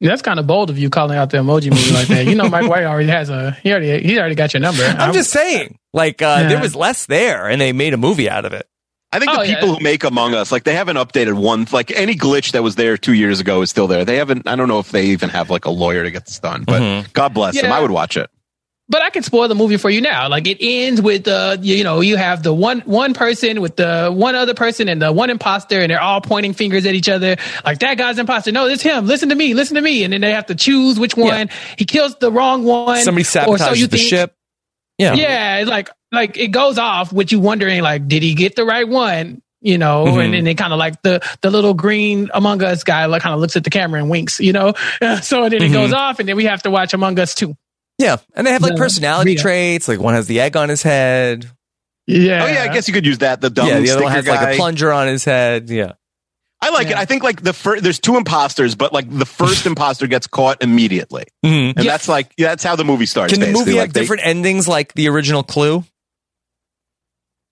That's 0.00 0.22
kind 0.22 0.38
of 0.38 0.46
bold 0.46 0.70
of 0.70 0.78
you 0.78 0.90
calling 0.90 1.18
out 1.18 1.30
the 1.30 1.38
emoji 1.38 1.70
movie 1.70 1.92
like 1.92 2.06
that. 2.08 2.26
You 2.26 2.34
know, 2.36 2.48
Mike 2.48 2.68
White 2.70 2.84
already 2.84 3.08
has 3.08 3.30
a 3.30 3.52
he 3.62 3.72
already 3.72 4.00
he 4.06 4.18
already 4.18 4.34
got 4.36 4.54
your 4.54 4.60
number. 4.60 4.82
I'm 4.84 5.12
just 5.12 5.30
saying, 5.30 5.78
like, 5.92 6.22
uh, 6.22 6.38
Yeah. 6.42 6.48
there 6.50 6.60
was 6.60 6.76
less 6.76 7.06
there, 7.06 7.48
and 7.48 7.60
they 7.60 7.72
made 7.72 7.94
a 7.94 7.96
movie 7.96 8.30
out 8.30 8.44
of 8.44 8.52
it. 8.52 8.66
I 9.10 9.18
think 9.18 9.30
Oh, 9.32 9.40
the 9.40 9.48
yeah. 9.48 9.54
people 9.54 9.74
who 9.74 9.80
make 9.82 10.04
Among 10.04 10.34
Us, 10.34 10.52
like 10.52 10.64
they 10.64 10.74
haven't 10.74 10.96
updated 10.96 11.32
one, 11.34 11.66
like 11.72 11.90
any 11.90 12.14
glitch 12.14 12.52
that 12.52 12.62
was 12.62 12.74
there 12.76 12.96
two 12.98 13.14
years 13.14 13.40
ago 13.40 13.62
is 13.62 13.70
still 13.70 13.86
there. 13.88 14.04
They 14.04 14.16
haven't. 14.16 14.46
I 14.46 14.54
don't 14.54 14.68
know 14.68 14.78
if 14.80 14.90
they 14.92 15.06
even 15.06 15.30
have 15.30 15.48
like 15.50 15.64
a 15.64 15.70
lawyer 15.70 16.04
to 16.04 16.10
get 16.10 16.26
this 16.26 16.38
done, 16.38 16.64
but 16.64 16.80
Mhm. 16.82 17.12
God 17.14 17.32
bless 17.34 17.60
them. 17.60 17.72
I 17.72 17.80
would 17.80 17.90
watch 17.90 18.16
it. 18.16 18.28
But 18.88 19.02
I 19.02 19.10
can 19.10 19.22
spoil 19.22 19.48
the 19.48 19.54
movie 19.54 19.76
for 19.76 19.90
you 19.90 20.00
now. 20.00 20.28
Like 20.28 20.46
it 20.46 20.58
ends 20.60 21.00
with 21.02 21.28
uh 21.28 21.56
you, 21.60 21.76
you 21.76 21.84
know 21.84 22.00
you 22.00 22.16
have 22.16 22.42
the 22.42 22.52
one 22.54 22.80
one 22.80 23.14
person 23.14 23.60
with 23.60 23.76
the 23.76 24.10
one 24.12 24.34
other 24.34 24.54
person 24.54 24.88
and 24.88 25.00
the 25.02 25.12
one 25.12 25.30
imposter 25.30 25.80
and 25.80 25.90
they're 25.90 26.00
all 26.00 26.20
pointing 26.20 26.52
fingers 26.54 26.86
at 26.86 26.94
each 26.94 27.08
other 27.08 27.36
like 27.64 27.80
that 27.80 27.98
guy's 27.98 28.18
imposter. 28.18 28.50
No, 28.52 28.66
it's 28.66 28.82
him. 28.82 29.06
Listen 29.06 29.28
to 29.28 29.34
me. 29.34 29.54
Listen 29.54 29.74
to 29.76 29.82
me. 29.82 30.04
And 30.04 30.12
then 30.12 30.20
they 30.22 30.32
have 30.32 30.46
to 30.46 30.54
choose 30.54 30.98
which 30.98 31.16
one. 31.16 31.50
He 31.76 31.84
kills 31.84 32.16
the 32.16 32.32
wrong 32.32 32.64
one. 32.64 33.02
Somebody 33.02 33.22
or 33.22 33.24
so 33.24 33.40
sabotages 33.46 33.76
you 33.76 33.86
the 33.88 33.96
think. 33.98 34.08
ship. 34.08 34.34
Yeah. 34.96 35.14
Yeah, 35.14 35.56
it's 35.58 35.70
like 35.70 35.90
like 36.10 36.36
it 36.38 36.48
goes 36.48 36.78
off 36.78 37.12
with 37.12 37.30
you 37.32 37.40
wondering 37.40 37.82
like 37.82 38.08
did 38.08 38.22
he 38.22 38.34
get 38.34 38.56
the 38.56 38.64
right 38.64 38.88
one? 38.88 39.42
You 39.60 39.76
know, 39.76 40.04
Mhm. 40.06 40.24
and 40.24 40.34
then 40.34 40.44
they 40.44 40.54
kind 40.54 40.72
of 40.72 40.78
like 40.78 41.02
the 41.02 41.20
the 41.42 41.50
little 41.50 41.74
green 41.74 42.30
Among 42.32 42.62
Us 42.62 42.84
guy 42.84 43.06
like 43.06 43.22
kind 43.22 43.34
of 43.34 43.40
looks 43.40 43.56
at 43.56 43.64
the 43.64 43.70
camera 43.70 44.00
and 44.00 44.08
winks. 44.08 44.38
You 44.40 44.52
know, 44.52 44.72
so 45.22 45.42
then 45.48 45.54
it 45.62 45.70
Mhm. 45.70 45.72
goes 45.72 45.92
off, 45.92 46.20
and 46.20 46.28
then 46.28 46.36
we 46.36 46.44
have 46.44 46.62
to 46.62 46.70
watch 46.70 46.94
Among 46.94 47.18
Us 47.18 47.34
too. 47.34 47.56
Yeah, 47.98 48.16
and 48.34 48.46
they 48.46 48.52
have 48.52 48.62
like 48.62 48.72
The 48.72 48.78
personality 48.78 49.32
Rita. 49.32 49.42
traits. 49.42 49.88
Like 49.88 49.98
one 50.00 50.14
has 50.14 50.26
the 50.26 50.40
egg 50.40 50.56
on 50.56 50.68
his 50.68 50.82
head. 50.82 51.50
Yeah. 52.06 52.44
Oh 52.44 52.46
yeah, 52.46 52.62
I 52.62 52.72
guess 52.72 52.86
you 52.88 52.94
could 52.94 53.04
use 53.04 53.18
that. 53.18 53.40
The 53.40 53.50
dumb 53.50 53.66
yeah, 53.68 53.80
the 53.80 53.90
other 53.90 54.02
one 54.04 54.12
sticker 54.12 54.30
has 54.32 54.40
like 54.46 54.54
a 54.54 54.56
plunger 54.56 54.92
on 54.92 55.08
his 55.08 55.24
head. 55.24 55.68
Yeah, 55.68 55.92
I 56.62 56.70
like 56.70 56.86
it. 56.88 56.96
I 56.96 57.04
think 57.04 57.22
like 57.22 57.42
the 57.42 57.52
first, 57.52 57.82
there's 57.82 57.98
two 57.98 58.16
imposters, 58.16 58.74
but 58.76 58.92
like 58.92 59.10
the 59.10 59.26
first 59.26 59.66
imposter 59.66 60.06
gets 60.06 60.26
caught 60.26 60.62
immediately, 60.62 61.24
Mhm. 61.44 61.74
and 61.76 61.84
Yeah. 61.84 61.90
that's 61.92 62.08
like 62.08 62.32
yeah, 62.38 62.48
that's 62.48 62.64
how 62.64 62.76
the 62.76 62.84
movie 62.84 63.04
starts. 63.06 63.32
Can 63.32 63.40
the 63.40 63.46
basically. 63.46 63.60
movie 63.66 63.78
Like, 63.78 63.88
have 63.88 63.92
they- 63.94 64.00
different 64.00 64.24
endings 64.24 64.66
like 64.68 64.94
the 64.94 65.08
original 65.08 65.42
Clue? 65.42 65.84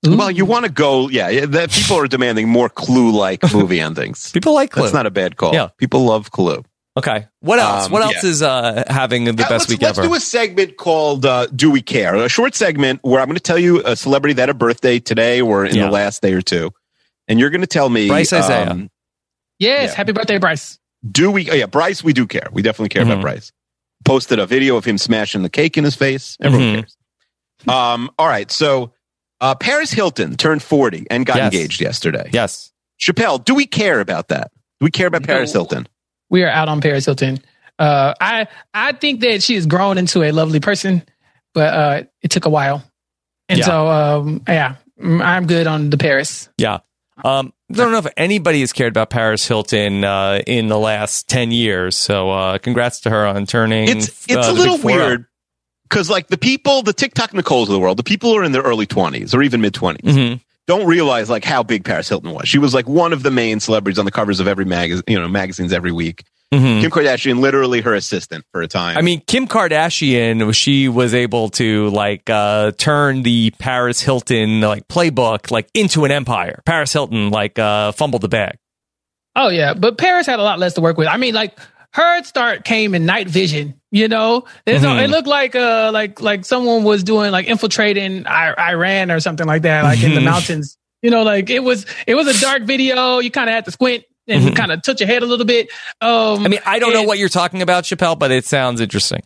Ooh. 0.07 0.17
Well, 0.17 0.31
you 0.31 0.45
want 0.45 0.65
to 0.67 0.71
go, 0.71 1.09
yeah. 1.09 1.29
yeah, 1.31 1.47
That 1.47 1.73
people 1.73 1.97
are 1.97 2.07
demanding 2.07 2.49
more 2.49 2.69
Clue-like 2.69 3.41
movie 3.53 3.81
endings. 3.81 4.31
People 4.31 4.55
like 4.55 4.71
Clue. 4.71 4.83
That's 4.85 4.95
not 4.95 5.07
a 5.07 5.11
bad 5.11 5.37
call. 5.37 5.53
Yeah. 5.53 5.69
people 5.79 6.05
love 6.05 6.31
Clue. 6.31 6.65
Okay. 6.97 7.27
What 7.41 7.59
else? 7.59 7.87
Um, 7.87 7.93
what 7.93 8.03
else 8.03 8.23
yeah. 8.23 8.31
is 8.31 8.43
uh, 8.43 8.85
having 8.89 9.25
the 9.25 9.31
Uh, 9.33 9.37
best 9.37 9.51
let's, 9.51 9.69
week 9.69 9.83
let's 9.83 9.99
do 9.99 10.15
a 10.15 10.21
segment 10.21 10.77
called 10.77 11.25
uh, 11.27 11.47
"Do 11.47 11.71
We 11.71 11.83
Care?" 11.83 12.15
A 12.17 12.29
short 12.29 12.55
segment 12.55 13.01
where 13.03 13.21
I'm 13.21 13.27
going 13.27 13.37
to 13.37 13.43
tell 13.43 13.59
you 13.59 13.83
a 13.85 13.97
celebrity 13.97 14.35
that 14.35 14.43
had 14.43 14.51
a 14.51 14.55
birthday 14.55 14.99
today 14.99 15.41
or 15.41 15.65
in 15.65 15.75
Yeah. 15.77 15.87
the 15.87 15.91
last 15.91 16.23
day 16.23 16.33
or 16.33 16.43
two, 16.43 16.71
and 17.29 17.39
you're 17.39 17.51
going 17.51 17.61
to 17.63 17.67
tell 17.67 17.89
me 17.89 18.09
Bryce 18.09 18.33
Isaiah. 18.33 18.71
um, 18.71 18.91
Yes, 19.59 19.91
Yeah. 19.91 19.97
happy 19.97 20.13
birthday, 20.13 20.39
Bryce. 20.39 20.79
do 21.11 21.31
we? 21.31 21.51
Oh 21.51 21.55
yeah, 21.55 21.67
Bryce. 21.67 22.03
We 22.05 22.13
do 22.13 22.27
care. 22.27 22.49
We 22.53 22.63
definitely 22.63 22.91
care 22.91 23.05
Mhm. 23.05 23.13
about 23.13 23.21
Bryce. 23.23 23.53
Posted 24.05 24.39
a 24.39 24.47
video 24.47 24.77
of 24.77 24.85
him 24.85 24.99
smashing 24.99 25.43
the 25.43 25.49
cake 25.51 25.77
in 25.79 25.85
his 25.85 25.95
face. 25.97 26.37
Everyone 26.43 26.67
Mhm. 26.69 26.75
cares. 26.81 26.97
Um. 27.69 28.11
All 28.19 28.29
right. 28.29 28.51
So, 28.51 28.93
uh, 29.41 29.55
Paris 29.55 29.91
Hilton 29.91 30.37
turned 30.37 30.63
40 30.63 31.07
and 31.11 31.25
got 31.27 31.37
Yes. 31.37 31.53
engaged 31.55 31.81
yesterday. 31.81 32.31
yes. 32.33 32.71
Chappelle, 33.01 33.45
do 33.45 33.55
we 33.55 33.67
care 33.67 34.01
about 34.01 34.29
that? 34.29 34.51
Do 34.81 34.85
we 34.85 34.91
care 34.91 35.07
about 35.07 35.23
Paris 35.25 35.53
Hilton? 35.53 35.87
We 36.31 36.43
are 36.43 36.49
out 36.51 36.69
on 36.69 36.81
Paris 36.81 37.05
Hilton. 37.05 37.39
Uh, 37.79 38.15
I 38.21 38.49
I 38.75 38.93
think 38.93 39.21
that 39.21 39.43
she 39.43 39.55
has 39.55 39.67
grown 39.67 39.99
into 39.99 40.23
a 40.23 40.33
lovely 40.33 40.61
person, 40.61 41.03
but 41.55 41.75
uh, 41.75 42.03
it 42.23 42.31
took 42.31 42.47
a 42.47 42.51
while, 42.51 42.83
and 43.49 43.59
Yeah. 43.59 43.65
so 43.65 43.89
um, 43.89 44.43
yeah, 44.49 44.77
mm, 45.01 45.23
I'm 45.23 45.47
good 45.47 45.67
on 45.67 45.91
the 45.91 45.99
Paris. 45.99 46.49
Yeah. 46.59 46.79
Um, 47.25 47.53
I 47.71 47.75
don't 47.77 47.93
know 47.93 47.99
if 47.99 48.07
anybody 48.17 48.61
has 48.61 48.73
cared 48.75 48.93
about 48.93 49.09
Paris 49.11 49.47
Hilton 49.49 50.05
uh, 50.05 50.43
in 50.47 50.69
the 50.69 50.79
last 50.79 51.29
ten 51.29 51.51
years. 51.51 51.97
So, 51.97 52.31
uh, 52.31 52.59
congrats 52.59 53.01
to 53.01 53.11
her 53.11 53.27
on 53.27 53.47
turning. 53.47 53.89
It's 53.89 54.09
it's 54.27 54.35
uh, 54.37 54.51
a 54.51 54.53
little 54.53 54.79
weird 54.79 55.27
because 55.89 56.11
like 56.11 56.29
the 56.29 56.37
people, 56.39 56.83
the 56.83 56.93
TikTok 56.93 57.31
Nicoles 57.33 57.63
of 57.65 57.69
the 57.69 57.79
world, 57.79 57.97
the 57.97 58.03
people 58.05 58.31
who 58.33 58.39
are 58.39 58.45
in 58.45 58.53
their 58.53 58.63
early 58.63 58.87
20s 58.87 59.35
or 59.35 59.43
even 59.43 59.61
mid 59.61 59.73
20s. 59.75 60.01
Mhm. 60.03 60.41
Don't 60.67 60.87
realize 60.87 61.31
like 61.31 61.45
how 61.45 61.63
big 61.63 61.85
Paris 61.85 62.09
Hilton 62.09 62.33
was. 62.33 62.49
She 62.49 62.59
was 62.59 62.75
like 62.75 62.89
one 62.89 63.13
of 63.13 63.23
the 63.23 63.31
main 63.31 63.61
celebrities 63.61 63.99
on 63.99 64.05
the 64.05 64.11
covers 64.11 64.41
of 64.41 64.49
every 64.49 64.65
magazine, 64.65 65.05
you 65.07 65.19
know, 65.19 65.29
magazines 65.29 65.73
every 65.73 65.93
week. 65.93 66.25
Mhm. 66.53 66.81
Kim 66.81 66.91
Kardashian, 66.93 67.41
literally 67.41 67.81
her 67.81 67.95
assistant 67.95 68.45
for 68.53 68.63
a 68.63 68.69
time. 68.69 68.97
I 68.97 69.03
mean, 69.03 69.21
Kim 69.27 69.49
Kardashian, 69.49 70.55
she 70.55 70.89
was 70.89 71.13
able 71.13 71.49
to 71.51 71.89
like 71.91 72.31
uh, 72.31 72.71
turn 72.73 73.23
the 73.23 73.51
Paris 73.59 74.01
Hilton 74.01 74.61
like 74.61 74.87
playbook 74.89 75.51
like 75.51 75.69
into 75.75 76.05
an 76.05 76.13
empire. 76.13 76.63
Paris 76.65 76.93
Hilton 76.93 77.31
like 77.31 77.59
uh, 77.59 77.93
fumbled 77.93 78.23
the 78.23 78.29
bag. 78.29 78.59
Oh 79.35 79.49
yeah, 79.49 79.75
but 79.75 79.99
Paris 79.99 80.27
had 80.27 80.39
a 80.39 80.43
lot 80.43 80.59
less 80.59 80.75
to 80.75 80.81
work 80.81 80.97
with. 80.97 81.09
I 81.09 81.17
mean, 81.17 81.35
like 81.35 81.59
her 81.97 82.23
start 82.25 82.65
came 82.65 82.95
in 82.95 83.07
night 83.07 83.29
vision. 83.29 83.81
You 83.91 84.09
know, 84.09 84.45
Mhm. 84.67 85.03
it 85.05 85.09
looked 85.11 85.27
like 85.29 85.55
uh 85.57 85.91
like 85.93 86.21
like 86.21 86.45
someone 86.45 86.85
was 86.85 87.03
doing 87.03 87.31
like 87.33 87.47
infiltrating 87.47 88.27
I- 88.27 88.71
Iran 88.73 89.11
or 89.11 89.21
something 89.21 89.47
like 89.47 89.63
that, 89.63 89.83
like 89.85 90.03
in 90.03 90.15
the 90.15 90.21
Mhm. 90.21 90.25
mountains. 90.25 90.77
You 91.03 91.11
know, 91.11 91.23
like 91.23 91.49
it 91.51 91.61
was 91.65 91.87
it 92.07 92.15
was 92.15 92.27
a 92.27 92.39
dark 92.41 92.63
video. 92.65 93.19
You 93.21 93.31
kind 93.31 93.49
of 93.49 93.55
had 93.55 93.65
to 93.65 93.71
squint 93.71 94.05
and 94.29 94.43
Mhm. 94.45 94.57
kind 94.57 94.73
of 94.73 94.83
touch 94.83 95.01
your 95.01 95.07
head 95.07 95.23
a 95.23 95.27
little 95.27 95.47
bit. 95.47 95.69
Um, 96.01 96.45
I 96.45 96.49
mean, 96.49 96.61
I 96.67 96.79
don't 96.79 96.93
know 96.93 97.05
what 97.05 97.19
you're 97.19 97.29
talking 97.29 97.63
about, 97.63 97.85
Chappelle, 97.85 98.19
but 98.19 98.31
it 98.31 98.45
sounds 98.45 98.81
interesting. 98.81 99.23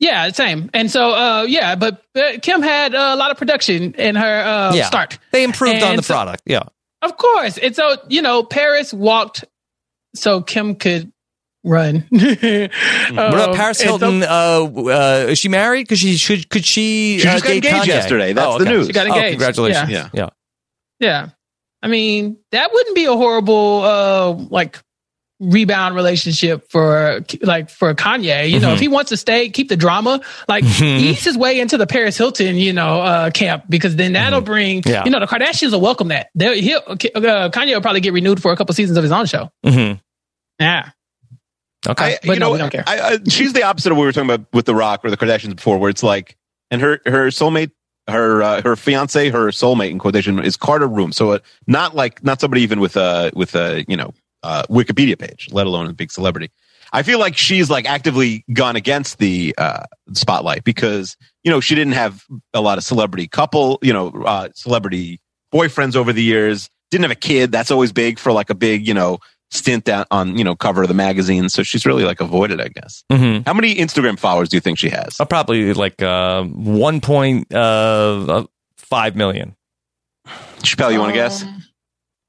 Yeah, 0.00 0.28
same. 0.30 0.70
And 0.74 0.90
so, 0.90 1.12
uh, 1.12 1.42
yeah, 1.48 1.74
but 1.74 2.02
uh, 2.16 2.38
Kim 2.42 2.62
had 2.62 2.94
uh, 2.94 3.12
a 3.12 3.16
lot 3.16 3.30
of 3.30 3.36
production 3.38 3.94
in 3.94 4.16
her 4.16 4.40
uh, 4.44 4.74
yeah, 4.74 4.86
start. 4.86 5.18
They 5.30 5.44
improved 5.44 5.82
on 5.82 5.96
the 5.96 6.02
so- 6.02 6.14
product. 6.14 6.42
Yeah. 6.46 6.62
Of 7.02 7.16
course. 7.16 7.56
And 7.58 7.74
so, 7.76 7.96
you 8.08 8.20
know, 8.22 8.42
Paris 8.42 8.92
walked 8.92 9.44
so 10.14 10.42
Kim 10.42 10.74
could 10.74 11.12
run. 11.64 12.06
what 12.10 12.70
about 13.10 13.54
Paris 13.54 13.80
Hilton? 13.80 14.22
uh, 14.22 14.26
uh, 14.26 15.26
is 15.28 15.38
she 15.38 15.48
married? 15.48 15.82
Because 15.84 15.98
she 15.98 16.16
should. 16.16 16.48
Could 16.50 16.64
she? 16.64 17.18
She 17.18 17.28
uh, 17.28 17.32
just 17.32 17.44
got 17.44 17.52
engaged 17.54 17.74
Kanye? 17.76 17.86
yesterday. 17.86 18.32
That's 18.32 18.46
Oh, 18.46 18.58
the 18.58 18.64
news. 18.66 18.86
She 18.86 18.92
got 18.92 19.06
Oh, 19.08 19.14
engaged. 19.14 19.32
congratulations. 19.32 19.90
Yeah. 19.90 20.08
Yeah. 20.12 20.28
yeah. 20.98 21.28
I 21.82 21.88
mean, 21.88 22.36
that 22.52 22.70
wouldn't 22.72 22.94
be 22.94 23.06
a 23.06 23.12
horrible, 23.14 23.82
uh, 23.82 24.32
like, 24.50 24.78
rebound 25.42 25.94
relationship 25.94 26.70
for 26.70 27.24
like 27.40 27.70
for 27.70 27.94
Kanye. 27.94 28.50
You 28.50 28.60
know, 28.60 28.68
Mhm. 28.68 28.74
if 28.74 28.80
he 28.80 28.88
wants 28.88 29.08
to 29.08 29.16
stay, 29.16 29.48
keep 29.48 29.70
the 29.70 29.76
drama, 29.76 30.20
like 30.46 30.62
Mhm. 30.64 31.00
ease 31.00 31.24
his 31.24 31.38
way 31.38 31.58
into 31.60 31.78
the 31.78 31.86
Paris 31.86 32.18
Hilton, 32.18 32.56
you 32.56 32.74
know, 32.74 33.00
uh, 33.00 33.30
camp 33.30 33.64
because 33.66 33.96
then 33.96 34.12
that'll 34.12 34.42
bring, 34.42 34.82
Mm-hmm. 34.82 34.90
Yeah. 34.90 35.04
you 35.06 35.10
know, 35.10 35.18
the 35.18 35.26
Kardashians 35.26 35.72
will 35.72 35.80
welcome 35.80 36.08
that. 36.08 36.28
They'll, 36.34 36.52
he'll, 36.52 36.82
uh, 36.86 37.48
Kanye 37.48 37.72
will 37.72 37.80
probably 37.80 38.02
get 38.02 38.12
renewed 38.12 38.42
for 38.42 38.52
a 38.52 38.56
couple 38.56 38.74
seasons 38.74 38.98
of 38.98 39.02
his 39.02 39.12
own 39.12 39.24
show. 39.24 39.50
hmm 39.64 39.92
Yeah. 40.60 40.90
Okay. 41.88 42.14
I, 42.14 42.18
But 42.24 42.34
you 42.34 42.40
no, 42.40 42.46
know, 42.46 42.52
we 42.52 42.58
don't 42.58 42.70
care. 42.70 42.84
I, 42.86 43.00
I, 43.00 43.18
she's 43.28 43.52
the 43.52 43.62
opposite 43.62 43.90
of 43.90 43.96
what 43.96 44.02
we 44.02 44.06
were 44.06 44.12
talking 44.12 44.30
about 44.30 44.46
with 44.52 44.66
The 44.66 44.74
Rock 44.74 45.04
or 45.04 45.10
the 45.10 45.16
Kardashians 45.16 45.56
before, 45.56 45.78
where 45.78 45.90
it's 45.90 46.02
like, 46.02 46.36
and 46.70 46.80
her 46.82 47.00
her 47.06 47.28
soulmate, 47.28 47.70
her 48.06 48.42
uh, 48.42 48.62
her 48.62 48.76
fiance, 48.76 49.30
her 49.30 49.48
soulmate 49.48 49.90
in 49.90 49.98
quotation 49.98 50.38
is 50.40 50.56
Carter 50.56 50.88
Reum. 50.88 51.12
So 51.14 51.32
uh, 51.32 51.38
not 51.66 51.94
like 51.94 52.22
not 52.22 52.40
somebody 52.40 52.62
even 52.62 52.80
with 52.80 52.96
a 52.96 53.30
with 53.34 53.54
a 53.54 53.84
you 53.88 53.96
know 53.96 54.12
uh, 54.42 54.64
Wikipedia 54.68 55.18
page, 55.18 55.48
let 55.52 55.66
alone 55.66 55.86
a 55.86 55.92
big 55.92 56.12
celebrity. 56.12 56.50
I 56.92 57.02
feel 57.02 57.18
like 57.18 57.36
she's 57.36 57.70
like 57.70 57.88
actively 57.88 58.44
gone 58.52 58.76
against 58.76 59.18
the 59.18 59.54
uh, 59.56 59.84
spotlight 60.12 60.64
because 60.64 61.16
you 61.44 61.50
know 61.50 61.60
she 61.60 61.74
didn't 61.74 61.94
have 61.94 62.24
a 62.52 62.60
lot 62.60 62.78
of 62.78 62.84
celebrity 62.84 63.26
couple, 63.26 63.78
you 63.80 63.92
know, 63.92 64.08
uh, 64.26 64.48
celebrity 64.54 65.20
boyfriends 65.52 65.96
over 65.96 66.12
the 66.12 66.22
years. 66.22 66.68
Didn't 66.90 67.04
have 67.04 67.12
a 67.12 67.16
kid. 67.16 67.52
That's 67.52 67.70
always 67.70 67.92
big 67.92 68.18
for 68.18 68.32
like 68.32 68.50
a 68.50 68.54
big 68.54 68.86
you 68.86 68.94
know 68.94 69.18
stint 69.50 69.88
out 69.88 70.06
on 70.10 70.36
you 70.38 70.44
know 70.44 70.54
cover 70.54 70.82
of 70.82 70.88
the 70.88 70.94
magazine. 70.94 71.48
So 71.48 71.62
she's 71.62 71.84
really 71.86 72.04
like 72.04 72.20
avoided, 72.20 72.60
I 72.60 72.68
guess. 72.68 73.04
hmm 73.10 73.38
How 73.46 73.52
many 73.54 73.74
Instagram 73.74 74.18
followers 74.18 74.48
do 74.48 74.56
you 74.56 74.60
think 74.60 74.78
she 74.78 74.88
has? 74.90 75.18
Uh, 75.20 75.24
probably 75.24 75.74
like 75.74 76.00
uh, 76.02 76.44
one 76.44 77.00
point 77.00 77.52
uh, 77.54 78.44
five 78.76 79.16
million. 79.16 79.56
Chappelle, 80.62 80.92
you 80.92 80.98
want 80.98 81.10
to 81.10 81.14
guess? 81.18 81.42
Um, 81.42 81.62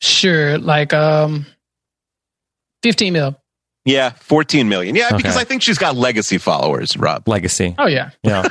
Sure. 0.02 0.58
Like, 0.58 0.94
um, 0.94 1.46
15 2.84 3.14
mil. 3.14 3.38
Yeah, 3.86 4.12
14 4.12 4.68
million. 4.68 4.96
Yeah, 4.96 5.16
because 5.16 5.38
I 5.38 5.44
think 5.44 5.62
she's 5.62 5.78
got 5.78 5.96
legacy 5.96 6.38
followers, 6.40 6.96
Rob. 6.98 7.28
Legacy. 7.28 7.76
Oh, 7.78 7.88
yeah. 7.88 8.10
Yeah. 8.24 8.48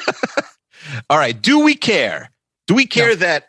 All 1.11 1.19
right. 1.19 1.41
Do 1.41 1.61
we 1.61 1.75
care? 1.75 2.31
Do 2.69 2.75
we 2.75 2.87
care 2.87 3.17
that 3.17 3.49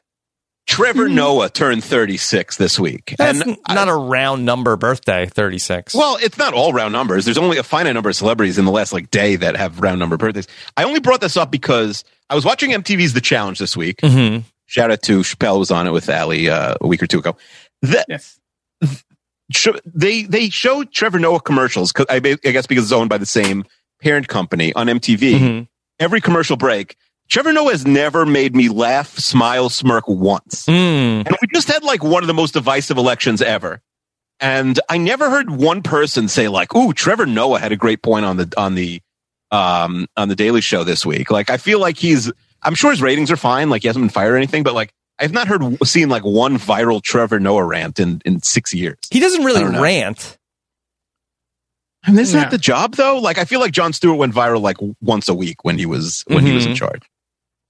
Trevor 0.67 1.07
Hmm. 1.09 1.15
Noah 1.15 1.49
turned 1.49 1.83
36 1.83 2.55
this 2.57 2.79
week? 2.79 3.15
That's 3.17 3.41
and 3.41 3.57
not 3.67 3.89
a 3.89 3.93
round 3.95 4.45
number 4.45 4.77
birthday. 4.77 5.25
Thirty 5.25 5.57
six. 5.57 5.93
Well, 5.93 6.17
it's 6.21 6.37
not 6.37 6.53
all 6.53 6.71
round 6.71 6.93
numbers. 6.93 7.25
There's 7.25 7.37
only 7.37 7.57
a 7.57 7.63
finite 7.63 7.93
number 7.93 8.09
of 8.09 8.15
celebrities 8.15 8.57
in 8.57 8.65
the 8.65 8.71
last 8.71 8.93
like 8.93 9.11
day 9.11 9.35
that 9.35 9.57
have 9.57 9.79
round 9.81 9.99
number 9.99 10.17
birthdays. 10.17 10.47
I 10.77 10.83
only 10.83 10.99
brought 11.01 11.19
this 11.19 11.35
up 11.35 11.51
because 11.51 12.03
I 12.29 12.35
was 12.35 12.45
watching 12.45 12.71
MTV's 12.71 13.13
The 13.13 13.21
Challenge 13.21 13.59
this 13.59 13.75
week. 13.75 13.99
hmm 14.01 14.39
Shout 14.67 14.89
out 14.91 15.01
to 15.01 15.19
Chappelle 15.19 15.59
was 15.59 15.69
on 15.71 15.85
it 15.87 15.91
with 15.91 16.09
Ali 16.09 16.49
uh, 16.49 16.75
a 16.79 16.87
week 16.87 17.03
or 17.03 17.07
two 17.07 17.19
ago. 17.19 17.35
That 17.81 18.05
Yes. 18.07 18.39
they 19.85 20.23
they 20.23 20.49
show 20.49 20.83
Trevor 20.85 21.19
Noah 21.19 21.41
commercials. 21.41 21.91
'cause 21.91 22.05
I, 22.09 22.15
I 22.17 22.51
guess 22.51 22.67
because 22.67 22.85
it's 22.85 22.93
owned 22.93 23.09
by 23.09 23.17
the 23.17 23.25
same 23.25 23.65
parent 24.01 24.27
company 24.29 24.71
on 24.73 24.87
MTV. 24.87 25.33
Mhm. 25.39 25.67
Every 25.99 26.21
commercial 26.21 26.55
break, 26.57 26.95
Trevor 27.31 27.53
Noah 27.53 27.71
has 27.71 27.87
never 27.87 28.25
made 28.25 28.53
me 28.55 28.67
laugh, 28.67 29.17
smile, 29.17 29.69
smirk 29.69 30.03
once. 30.07 30.65
Mm. 30.65 31.25
And 31.25 31.37
we 31.41 31.47
just 31.53 31.69
had 31.69 31.81
like 31.81 32.03
one 32.03 32.21
of 32.23 32.27
the 32.27 32.33
most 32.33 32.51
divisive 32.53 32.97
elections 32.97 33.41
ever. 33.41 33.81
And 34.41 34.77
I 34.89 34.97
never 34.97 35.29
heard 35.29 35.49
one 35.49 35.81
person 35.81 36.27
say 36.27 36.49
like, 36.49 36.75
"Ooh, 36.75 36.91
Trevor 36.93 37.25
Noah 37.25 37.59
had 37.59 37.71
a 37.71 37.77
great 37.77 38.01
point 38.01 38.25
on 38.25 38.35
the 38.37 38.53
on 38.57 38.75
the 38.75 39.01
um 39.49 40.07
on 40.17 40.27
the 40.27 40.35
Daily 40.35 40.59
Show 40.61 40.83
this 40.83 41.05
week." 41.05 41.31
Like, 41.31 41.49
I 41.49 41.55
feel 41.57 41.79
like 41.79 41.97
he's. 41.97 42.29
I'm 42.63 42.75
sure 42.75 42.91
his 42.91 43.01
ratings 43.01 43.31
are 43.31 43.37
fine. 43.37 43.69
Like, 43.69 43.81
he 43.83 43.87
hasn't 43.87 44.03
been 44.03 44.09
fired 44.09 44.33
or 44.33 44.37
anything. 44.37 44.63
But 44.63 44.73
like, 44.73 44.91
I've 45.17 45.31
not 45.31 45.47
heard 45.47 45.63
seen 45.87 46.09
like 46.09 46.25
one 46.25 46.57
viral 46.57 47.01
Trevor 47.01 47.39
Noah 47.39 47.63
rant 47.63 47.97
in 47.99 48.21
in 48.25 48.41
six 48.41 48.73
years. 48.73 48.97
He 49.09 49.19
doesn't 49.21 49.43
really 49.45 49.59
I 49.61 49.63
don't 49.63 49.71
know. 49.73 49.81
rant. 49.81 50.37
And 52.05 52.19
isn't 52.19 52.35
Yeah. 52.37 52.45
that 52.45 52.51
the 52.51 52.57
job 52.57 52.95
though? 52.95 53.19
Like, 53.19 53.37
I 53.37 53.45
feel 53.45 53.59
like 53.61 53.71
Jon 53.73 53.93
Stewart 53.93 54.17
went 54.17 54.33
viral 54.33 54.59
like 54.61 54.77
once 55.01 55.29
a 55.29 55.33
week 55.35 55.63
when 55.63 55.77
he 55.77 55.85
was 55.85 56.23
when 56.27 56.45
he 56.45 56.51
was 56.51 56.65
in 56.65 56.73
Mhm. 56.73 56.77
charge. 56.77 57.03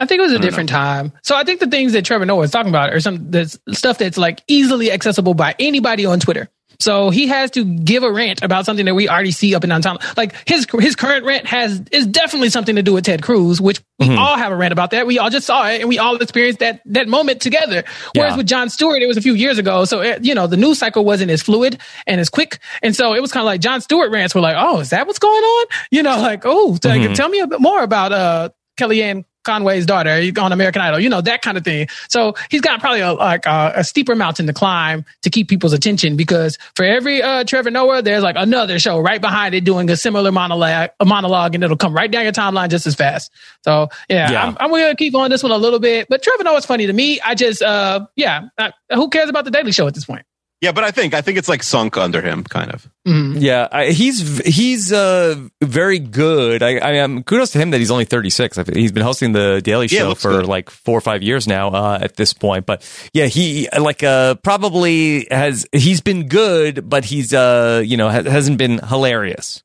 I 0.02 0.06
think 0.08 0.20
it 0.20 0.24
was 0.24 0.34
a 0.34 0.40
different 0.40 0.70
time. 0.70 1.14
So 1.22 1.36
I 1.36 1.44
think 1.44 1.60
the 1.60 1.68
things 1.68 1.94
that 1.94 2.04
Trevor 2.04 2.26
Noah 2.26 2.44
is 2.44 2.52
talking 2.52 2.70
about 2.70 2.92
are 2.92 3.00
some 3.00 3.30
that's 3.30 3.58
stuff 3.72 4.00
that's 4.00 4.18
like 4.18 4.42
easily 4.48 4.92
accessible 4.92 5.36
by 5.36 5.54
anybody 5.60 6.06
on 6.08 6.20
Twitter. 6.20 6.50
So 6.80 7.12
he 7.12 7.28
has 7.28 7.52
to 7.52 7.64
give 7.64 8.02
a 8.02 8.12
rant 8.12 8.42
about 8.42 8.66
something 8.66 8.86
that 8.88 8.96
we 8.96 9.08
already 9.08 9.30
see 9.30 9.54
up 9.54 9.64
and 9.64 9.70
down 9.70 9.84
town. 9.84 10.00
Like 10.18 10.34
his 10.50 10.66
his 10.80 10.96
current 10.96 11.24
rant 11.26 11.46
has 11.46 11.80
is 11.92 12.08
definitely 12.08 12.50
something 12.50 12.76
to 12.78 12.82
do 12.82 12.94
with 12.94 13.06
Ted 13.06 13.22
Cruz, 13.22 13.62
which 13.62 13.80
we 14.00 14.08
Mhm. 14.08 14.18
all 14.18 14.36
have 14.36 14.52
a 14.52 14.56
rant 14.56 14.72
about 14.72 14.90
that. 14.90 15.06
We 15.06 15.20
all 15.20 15.30
just 15.30 15.46
saw 15.46 15.68
it 15.68 15.82
and 15.82 15.88
we 15.90 16.00
all 16.00 16.16
experienced 16.16 16.58
that 16.62 16.82
that 16.88 17.08
moment 17.08 17.40
together. 17.40 17.84
Whereas 18.16 18.32
Yeah. 18.32 18.38
with 18.38 18.48
Jon 18.48 18.70
Stewart, 18.72 19.04
it 19.04 19.06
was 19.06 19.18
a 19.18 19.22
few 19.22 19.36
years 19.36 19.60
ago. 19.60 19.86
So 19.86 20.02
uh, 20.02 20.18
you 20.24 20.34
know 20.34 20.48
the 20.48 20.58
news 20.58 20.80
cycle 20.80 21.06
wasn't 21.06 21.30
as 21.30 21.44
fluid 21.44 21.78
and 22.08 22.20
as 22.20 22.30
quick, 22.32 22.58
and 22.82 22.96
so 22.96 23.14
it 23.14 23.22
was 23.22 23.32
kind 23.32 23.42
of 23.44 23.46
like 23.46 23.62
Jon 23.62 23.82
Stewart 23.82 24.10
rants 24.12 24.34
were 24.34 24.42
like, 24.42 24.56
oh, 24.58 24.80
is 24.80 24.90
that 24.90 25.06
what's 25.06 25.20
going 25.20 25.44
on? 25.44 25.66
You 25.92 26.02
know, 26.02 26.20
like 26.20 26.42
oh, 26.48 26.80
Mhm. 26.82 27.14
tell 27.14 27.30
me 27.30 27.42
a 27.42 27.48
bit 27.48 27.60
more 27.62 27.84
about 27.84 28.12
uh 28.12 28.50
Kellyanne 28.80 29.26
Conway's 29.44 29.86
daughter 29.86 30.22
on 30.40 30.52
American 30.52 30.82
Idol, 30.82 31.00
you 31.00 31.10
know, 31.10 31.22
that 31.22 31.42
kind 31.42 31.58
of 31.58 31.64
thing. 31.64 31.88
So 32.10 32.36
he's 32.50 32.62
got 32.62 32.80
probably 32.80 33.02
a, 33.02 33.14
like 33.14 33.46
a, 33.46 33.74
a 33.78 33.84
steeper 33.84 34.16
mountain 34.16 34.48
to 34.48 34.54
climb 34.54 35.06
to 35.24 35.30
keep 35.30 35.48
people's 35.50 35.74
attention 35.74 36.16
because 36.16 36.58
for 36.76 36.84
every 36.84 37.22
uh, 37.22 37.44
Trevor 37.44 37.72
Noah, 37.72 38.02
there's 38.02 38.24
like 38.24 38.36
another 38.38 38.80
show 38.80 39.00
right 39.00 39.22
behind 39.22 39.56
it 39.56 39.64
doing 39.64 39.90
a 39.90 39.98
similar 39.98 40.32
monologue, 40.32 40.92
a 41.00 41.06
monologue, 41.06 41.56
and 41.56 41.64
it'll 41.64 41.78
come 41.78 41.94
right 41.94 42.10
down 42.12 42.24
your 42.24 42.34
timeline 42.34 42.70
just 42.70 42.88
as 42.88 42.96
fast. 42.96 43.32
So 43.64 43.90
yeah, 44.10 44.32
Yeah. 44.32 44.44
I'm, 44.46 44.58
I'm 44.60 44.70
going 44.70 44.90
to 44.90 44.96
keep 44.96 45.16
on 45.16 45.30
this 45.30 45.44
one 45.44 45.52
a 45.52 45.58
little 45.58 45.80
bit, 45.80 46.08
but 46.10 46.22
Trevor 46.24 46.44
Noah's 46.44 46.66
funny 46.66 46.88
to 46.88 46.94
me. 46.94 47.20
I 47.22 47.36
just, 47.36 47.62
uh, 47.62 48.06
yeah, 48.16 48.48
uh, 48.58 48.72
who 48.94 49.10
cares 49.10 49.30
about 49.30 49.46
the 49.46 49.52
Daily 49.52 49.72
Show 49.72 49.88
at 49.88 49.94
this 49.94 50.06
point? 50.06 50.26
Yeah, 50.62 50.72
but 50.74 50.84
I 50.84 50.92
think 50.92 51.16
I 51.16 51.22
think 51.22 51.40
it's 51.40 51.50
like 51.50 51.64
sunk 51.64 51.98
under 51.98 52.22
him, 52.22 52.44
kind 52.44 52.70
of. 52.72 52.88
Mhm. 53.08 53.42
Yeah, 53.42 53.68
I, 53.72 53.88
he's 53.88 54.38
he's 54.46 54.94
uh, 54.94 55.36
very 55.64 55.98
good. 55.98 56.62
I, 56.62 56.78
I 56.78 56.92
am 56.98 57.24
kudos 57.24 57.50
to 57.54 57.58
him 57.58 57.72
that 57.72 57.80
he's 57.80 57.90
only 57.90 58.06
thirty 58.06 58.30
six. 58.30 58.58
He's 58.72 58.92
been 58.92 59.02
hosting 59.02 59.32
the 59.32 59.60
Daily 59.64 59.88
Show 59.88 60.10
looks 60.10 60.22
for 60.22 60.30
good. 60.42 60.46
like 60.46 60.70
four 60.70 60.96
or 60.96 61.02
five 61.02 61.24
years 61.24 61.48
now 61.48 61.70
uh, 61.70 61.98
at 62.00 62.16
this 62.16 62.32
point. 62.34 62.68
But 62.68 62.88
yeah, 63.12 63.26
he 63.26 63.70
like 63.76 64.04
uh, 64.04 64.36
probably 64.36 65.28
has 65.32 65.66
he's 65.72 66.00
been 66.00 66.28
good, 66.28 66.88
but 66.88 67.06
he's 67.06 67.34
uh 67.34 67.82
you 67.84 67.98
know 67.98 68.10
ha- 68.12 68.30
hasn't 68.30 68.60
been 68.60 68.78
hilarious. 68.86 69.64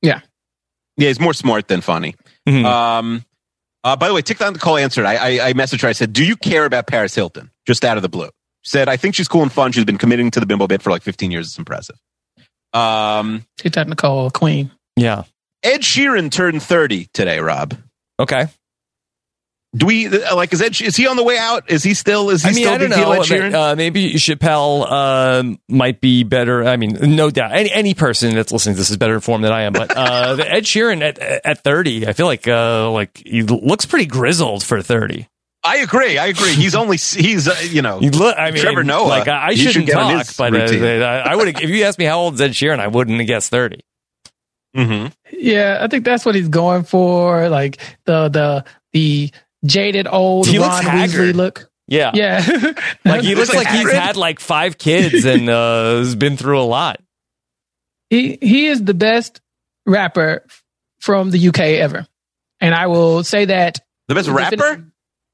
Yeah, 0.00 0.20
yeah, 0.96 1.08
he's 1.08 1.20
more 1.20 1.34
smart 1.34 1.68
than 1.68 1.82
funny. 1.82 2.14
Mhm. 2.48 2.64
Um, 2.64 3.24
uh, 3.84 3.96
by 3.96 4.08
the 4.08 4.14
way, 4.14 4.22
Tick 4.22 4.40
on 4.40 4.54
the 4.54 4.58
call 4.58 4.78
answered. 4.78 5.04
I, 5.04 5.16
I, 5.16 5.48
I 5.48 5.52
messaged 5.52 5.82
her. 5.82 5.88
I 5.88 5.92
said, 5.92 6.14
"Do 6.14 6.24
you 6.24 6.36
care 6.36 6.64
about 6.64 6.86
Paris 6.86 7.14
Hilton?" 7.14 7.50
Just 7.66 7.84
out 7.84 7.98
of 7.98 8.02
the 8.02 8.08
blue, 8.08 8.28
she 8.28 8.32
said, 8.64 8.88
"I 8.88 8.96
think 8.96 9.14
she's 9.14 9.28
cool 9.28 9.42
and 9.42 9.52
fun. 9.52 9.72
She's 9.72 9.84
been 9.84 9.98
committing 9.98 10.30
to 10.32 10.40
the 10.40 10.46
bimbo 10.46 10.66
bit 10.66 10.82
for 10.82 10.90
like 10.90 11.02
15 11.02 11.30
years. 11.30 11.46
It's 11.48 11.58
impressive." 11.58 11.96
Um, 12.72 13.44
Get 13.62 13.74
that 13.74 13.88
Nicole 13.88 14.30
Queen. 14.30 14.70
yeah. 14.96 15.24
Ed 15.62 15.80
Sheeran 15.80 16.30
turned 16.30 16.62
30 16.62 17.08
today. 17.14 17.38
Rob, 17.38 17.74
Okay. 18.20 18.48
do 19.74 19.86
we 19.86 20.06
uh, 20.08 20.36
like? 20.36 20.52
Is 20.52 20.60
Ed? 20.60 20.78
Is 20.80 20.94
he 20.94 21.06
on 21.06 21.16
the 21.16 21.22
way 21.24 21.38
out? 21.38 21.70
Is 21.70 21.82
he 21.82 21.94
still? 21.94 22.28
Is 22.30 22.42
he 22.42 22.48
I 22.50 22.52
mean, 22.52 22.64
still 22.64 22.74
I 22.74 22.78
don't 22.78 22.90
know. 22.90 23.12
Ed 23.12 23.20
Sheeran? 23.20 23.54
Uh, 23.54 23.74
maybe 23.74 24.12
Chappelle 24.14 24.90
um, 24.90 25.58
might 25.70 26.00
be 26.02 26.22
better. 26.22 26.64
I 26.64 26.76
mean, 26.76 26.98
no 27.16 27.30
doubt. 27.30 27.52
Any 27.52 27.72
any 27.72 27.94
person 27.94 28.34
that's 28.34 28.52
listening 28.52 28.74
to 28.74 28.78
this 28.78 28.90
is 28.90 28.96
better 28.98 29.14
informed 29.14 29.42
than 29.44 29.52
I 29.52 29.62
am. 29.62 29.72
But 29.72 29.96
uh, 29.96 30.36
Ed 30.46 30.64
Sheeran 30.64 31.00
at 31.02 31.18
at 31.18 31.64
thirty, 31.64 32.06
I 32.06 32.12
feel 32.12 32.26
like 32.26 32.46
uh, 32.46 32.90
like 32.90 33.22
he 33.24 33.42
looks 33.42 33.86
pretty 33.86 34.06
grizzled 34.06 34.62
for 34.62 34.82
thirty. 34.82 35.28
I 35.64 35.78
agree. 35.78 36.18
I 36.18 36.26
agree. 36.26 36.54
He's 36.54 36.74
only 36.74 36.98
he's 36.98 37.48
uh, 37.48 37.56
you 37.62 37.80
know 37.82 38.00
You 38.00 38.10
look. 38.10 38.36
I 38.38 38.50
mean, 38.50 38.62
Trevor 38.62 38.84
Noah, 38.84 39.06
Like 39.08 39.28
I, 39.28 39.48
I 39.48 39.54
should 39.54 39.72
shouldn't 39.72 39.86
get 39.86 39.96
on 39.96 40.12
talk, 40.12 40.36
but 40.36 40.54
uh. 40.54 41.04
I, 41.04 41.32
I 41.32 41.36
would. 41.36 41.48
If 41.48 41.70
you 41.70 41.84
asked 41.84 41.98
me 41.98 42.04
how 42.04 42.18
old 42.20 42.34
is 42.34 42.40
Ed 42.40 42.50
Sheeran, 42.50 42.80
I 42.80 42.88
wouldn't 42.88 43.18
have 43.18 43.26
guessed 43.26 43.50
thirty. 43.50 43.80
Mm-hmm. 44.76 45.12
Yeah, 45.32 45.78
I 45.80 45.88
think 45.88 46.04
that's 46.04 46.24
what 46.26 46.34
he's 46.34 46.48
going 46.48 46.84
for. 46.84 47.48
Like 47.48 47.78
the 48.04 48.28
the 48.28 48.64
the 48.92 49.30
jaded 49.64 50.06
old 50.06 50.46
He 50.46 50.58
Ron 50.58 50.84
looks 50.84 51.14
Weasley 51.14 51.34
look. 51.34 51.70
Yeah. 51.86 52.12
Yeah, 52.14 52.42
Like 53.04 53.22
he 53.22 53.34
looks 53.36 53.52
like 53.52 53.68
he's 53.68 53.92
had 53.92 54.16
like 54.16 54.40
five 54.40 54.78
kids 54.78 55.24
and 55.26 55.48
uh, 55.48 55.96
has 55.98 56.14
been 56.16 56.36
through 56.36 56.60
a 56.60 56.64
lot. 56.64 57.00
he 58.10 58.38
he 58.40 58.66
is 58.66 58.82
the 58.82 58.94
best 58.94 59.40
rapper 59.86 60.46
from 61.00 61.30
the 61.30 61.48
UK 61.48 61.60
ever, 61.60 62.06
and 62.60 62.74
I 62.74 62.86
will 62.86 63.22
say 63.22 63.44
that 63.46 63.80
The 64.08 64.14
best 64.14 64.28
rapper? 64.28 64.86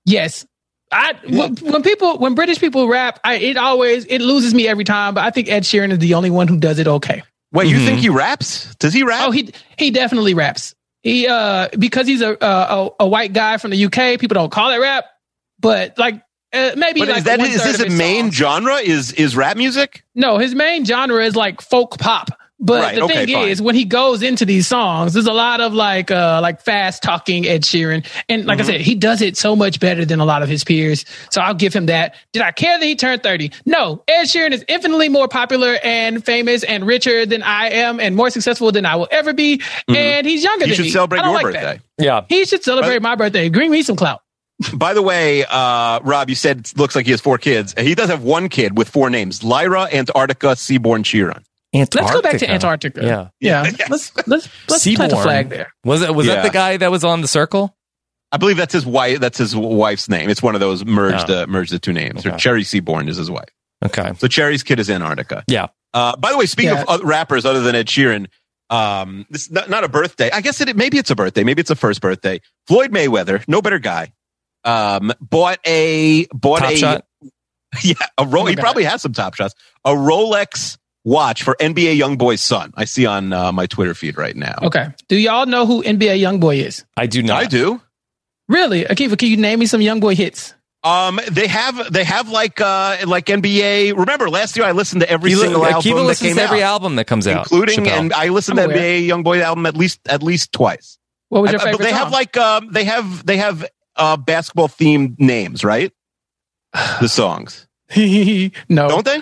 Yes. 0.05 0.47
I 0.93 1.14
when, 1.28 1.55
when 1.56 1.82
people 1.82 2.18
when 2.18 2.35
British 2.35 2.59
people 2.59 2.89
rap, 2.89 3.20
I 3.22 3.35
it 3.35 3.56
always 3.56 4.05
it 4.06 4.20
loses 4.20 4.55
me 4.55 4.66
every 4.66 4.85
time. 4.85 5.14
But 5.14 5.24
I 5.24 5.31
think 5.31 5.48
Ed 5.48 5.62
Sheeran 5.62 5.93
is 5.93 5.98
the 5.98 6.14
only 6.14 6.31
one 6.31 6.48
who 6.48 6.56
does 6.59 6.78
it 6.81 6.89
okay. 6.89 7.22
Wait, 7.52 7.68
you 7.68 7.77
Mhm. 7.78 7.86
think 7.86 8.01
he 8.01 8.09
raps? 8.09 8.74
Does 8.77 8.93
he 8.93 9.02
rap? 9.05 9.28
Oh, 9.28 9.31
he 9.31 9.52
he 9.78 9.90
definitely 9.93 10.35
raps. 10.35 10.74
He 11.02 11.28
uh 11.28 11.68
because 11.78 12.06
he's 12.09 12.22
a 12.22 12.36
a, 12.40 12.90
a 13.01 13.09
white 13.09 13.32
guy 13.32 13.56
from 13.59 13.70
the 13.70 13.85
UK, 13.85 14.18
people 14.18 14.35
don't 14.35 14.51
call 14.51 14.70
it 14.70 14.78
rap, 14.78 15.05
but 15.60 15.97
like 15.97 16.22
uh, 16.52 16.72
maybe 16.77 16.98
but 17.01 17.09
like 17.10 17.18
is 17.18 17.24
that 17.24 17.39
one 17.39 17.48
is 17.51 17.62
this 17.62 17.81
a 17.81 17.85
his 17.85 17.97
main 17.97 18.24
songs. 18.24 18.35
genre? 18.35 18.74
Is 18.78 19.12
is 19.12 19.36
rap 19.36 19.56
music? 19.56 20.02
No, 20.16 20.39
his 20.39 20.56
main 20.56 20.85
genre 20.85 21.24
is 21.24 21.36
like 21.36 21.60
folk 21.60 21.98
pop. 22.01 22.31
But 22.62 22.82
Right, 22.82 22.94
the 22.96 23.02
okay, 23.04 23.24
thing 23.24 23.34
fine. 23.34 23.48
is, 23.48 23.62
when 23.62 23.74
he 23.74 23.86
goes 23.86 24.22
into 24.22 24.44
these 24.44 24.66
songs, 24.66 25.14
there's 25.14 25.26
a 25.26 25.32
lot 25.32 25.62
of 25.62 25.72
like 25.72 26.10
uh 26.10 26.40
like 26.42 26.60
fast 26.60 27.02
talking 27.02 27.46
Ed 27.46 27.62
Sheeran, 27.62 28.06
and 28.28 28.44
like 28.44 28.58
Mm-hmm. 28.58 28.68
I 28.68 28.72
said, 28.72 28.80
he 28.82 28.94
does 28.94 29.22
it 29.22 29.38
so 29.38 29.56
much 29.56 29.80
better 29.80 30.04
than 30.04 30.20
a 30.20 30.26
lot 30.26 30.42
of 30.42 30.48
his 30.50 30.62
peers. 30.62 31.06
So 31.30 31.40
I'll 31.40 31.54
give 31.54 31.72
him 31.72 31.86
that. 31.86 32.16
Did 32.34 32.42
I 32.42 32.52
care 32.52 32.78
that 32.78 32.84
he 32.84 32.96
turned 32.96 33.22
thirty? 33.22 33.50
No, 33.64 34.04
Ed 34.06 34.24
Sheeran 34.24 34.52
is 34.52 34.62
infinitely 34.68 35.08
more 35.08 35.26
popular 35.26 35.78
and 35.82 36.22
famous 36.22 36.62
and 36.62 36.86
richer 36.86 37.24
than 37.24 37.42
I 37.42 37.70
am, 37.70 37.98
and 37.98 38.14
more 38.14 38.28
successful 38.28 38.70
than 38.72 38.84
I 38.84 38.96
will 38.96 39.08
ever 39.10 39.32
be. 39.32 39.62
And 39.88 40.26
he's 40.26 40.42
younger 40.44 40.66
Mm-hmm. 40.66 40.70
You 40.70 40.76
than 40.76 40.76
should 40.76 40.82
me. 40.84 40.90
celebrate 40.90 41.18
I 41.20 41.22
don't 41.22 41.32
your 41.32 41.42
like 41.42 41.54
birthday. 41.54 41.80
That. 41.96 42.04
Yeah. 42.04 42.24
He 42.28 42.44
should 42.44 42.62
celebrate 42.62 43.00
my 43.00 43.14
birthday. 43.14 43.48
Bring 43.48 43.70
me 43.70 43.82
some 43.82 43.96
clout. 43.96 44.20
By 44.74 44.92
the 44.92 45.00
way, 45.00 45.46
uh, 45.48 46.00
Rob, 46.00 46.28
you 46.28 46.34
said 46.34 46.58
it 46.60 46.76
looks 46.76 46.94
like 46.94 47.06
he 47.06 47.12
has 47.12 47.22
four 47.22 47.38
kids. 47.38 47.74
He 47.78 47.94
does 47.94 48.10
have 48.10 48.22
one 48.22 48.50
kid 48.50 48.76
with 48.76 48.90
four 48.90 49.08
names: 49.08 49.42
Lyra, 49.42 49.88
Antarctica, 49.90 50.54
Seaborn, 50.56 51.02
Sheeran. 51.04 51.42
Let's 51.72 51.94
go 51.94 52.20
back 52.22 52.38
to 52.38 52.51
Antarctica. 52.51 53.01
Yeah. 53.05 53.28
yeah. 53.40 53.70
Yes. 53.78 53.90
Let's 53.90 54.26
let's 54.26 54.48
let's 54.68 54.94
plant 54.94 55.12
a 55.12 55.16
flag 55.16 55.48
there. 55.51 55.72
Was 55.84 56.02
it 56.02 56.14
was 56.14 56.26
that 56.26 56.42
the 56.42 56.51
guy 56.51 56.76
that 56.76 56.90
was 56.90 57.05
on 57.05 57.20
the 57.20 57.28
circle? 57.28 57.76
I 58.32 58.36
believe 58.36 58.56
that's 58.56 58.72
his 58.72 58.86
wife. 58.86 59.18
That's 59.20 59.38
his 59.38 59.55
wife's 59.56 60.09
name. 60.09 60.30
It's 60.30 60.42
one 60.42 60.55
of 60.55 60.60
those 60.60 60.84
merged 60.84 61.30
Oh. 61.30 61.42
uh, 61.42 61.47
merged 61.47 61.72
the 61.72 61.78
two 61.78 61.92
names. 61.92 62.24
Or 62.26 62.30
Okay. 62.30 62.38
Cherry 62.38 62.62
Seaborn 62.64 63.09
is 63.09 63.16
his 63.16 63.30
wife. 63.30 63.48
Okay. 63.84 64.12
So 64.18 64.28
Cherry's 64.28 64.62
kid 64.62 64.78
is 64.78 64.88
Antarctica. 64.90 65.42
Yeah. 65.48 65.68
Uh, 65.94 66.16
by 66.16 66.30
the 66.32 66.38
way, 66.38 66.47
speaking 66.47 66.72
Yeah. 66.74 66.82
of 66.82 66.88
other 66.88 67.05
rappers 67.06 67.44
other 67.44 67.60
than 67.60 67.74
Ed 67.74 67.86
Sheeran, 67.86 68.26
um, 68.68 69.26
this 69.30 69.51
not, 69.51 69.68
not 69.70 69.82
a 69.84 69.88
birthday. 69.88 70.30
I 70.30 70.40
guess 70.42 70.60
it 70.60 70.76
maybe 70.76 70.98
it's 70.98 71.10
a 71.10 71.16
birthday. 71.16 71.42
Maybe 71.44 71.60
it's 71.60 71.70
a 71.70 71.76
first 71.76 72.01
birthday. 72.01 72.40
Floyd 72.68 72.92
Mayweather, 72.92 73.42
no 73.48 73.60
better 73.62 73.78
guy, 73.80 74.12
um, 74.64 75.12
bought 75.20 75.59
a 75.66 76.26
bought 76.32 76.60
Top 76.60 76.70
a 76.72 76.76
shot. 76.76 77.05
yeah 77.84 77.94
a 78.18 78.26
Ro- 78.26 78.42
Oh 78.42 78.47
he 78.47 78.55
God. 78.55 78.62
probably 78.62 78.84
has 78.84 79.02
some 79.02 79.12
top 79.12 79.34
shots. 79.34 79.55
A 79.84 79.90
Rolex 79.90 80.76
watch 81.05 81.43
for 81.43 81.56
NBA 81.60 81.98
YoungBoy's 81.98 82.40
son. 82.40 82.72
I 82.77 82.85
see 82.85 83.06
on 83.06 83.32
uh, 83.32 83.52
my 83.52 83.66
Twitter 83.66 83.94
feed 83.94 84.16
right 84.18 84.36
now. 84.36 84.56
Okay. 84.62 84.89
Do 85.09 85.16
y'all 85.16 85.47
know 85.47 85.66
who 85.66 85.82
NBA 85.82 86.18
YoungBoy 86.20 86.64
is? 86.64 86.85
I 86.97 87.06
do 87.06 87.22
not. 87.22 87.43
I 87.43 87.47
do. 87.47 87.81
Really? 88.48 88.85
Akiva, 88.85 89.16
can 89.18 89.28
you 89.28 89.36
name 89.36 89.59
me 89.60 89.66
some 89.66 89.81
YoungBoy 89.81 90.14
hits? 90.14 90.55
Um, 90.82 91.20
they 91.31 91.47
have 91.47 91.93
they 91.93 92.05
have 92.05 92.31
like 92.31 92.59
uh 92.60 92.97
like 93.06 93.27
NBA. 93.27 93.94
Remember 93.97 94.31
last 94.31 94.56
year 94.56 94.64
I 94.64 94.72
listened 94.72 95.02
to 95.02 95.10
every 95.10 95.31
He 95.31 95.36
li- 95.36 95.43
single 95.43 95.60
Akiva 95.62 95.72
album 95.74 95.97
that 95.98 96.02
listens 96.05 96.28
came 96.31 96.36
to 96.36 96.43
every 96.43 96.62
out, 96.62 96.72
album 96.72 96.97
that 96.97 97.05
comes 97.06 97.27
out, 97.28 97.39
including 97.52 97.85
Chappelle. 97.85 97.98
and 97.98 98.12
I 98.14 98.28
listened 98.31 98.59
I'm 98.59 98.70
to 98.70 98.74
aware. 98.74 98.82
NBA 98.85 99.06
YoungBoy 99.09 99.40
album 99.43 99.66
at 99.66 99.77
least 99.77 100.01
at 100.09 100.22
least 100.22 100.52
twice. 100.52 100.98
What 101.28 101.43
was 101.43 101.52
your 101.52 101.60
I- 101.60 101.64
I- 101.64 101.66
favorite 101.72 101.85
they 101.85 101.90
song? 101.90 101.98
have 101.98 102.12
like 102.12 102.36
um 102.39 102.68
they 102.72 102.85
have 102.85 103.27
they 103.27 103.36
have 103.36 103.66
uh 103.97 104.16
basketball 104.16 104.68
themed 104.68 105.20
names, 105.20 105.64
right? 105.64 105.93
The 107.01 107.09
songs, 107.09 107.66
no, 107.97 108.51
don't 108.89 109.05
they? 109.05 109.20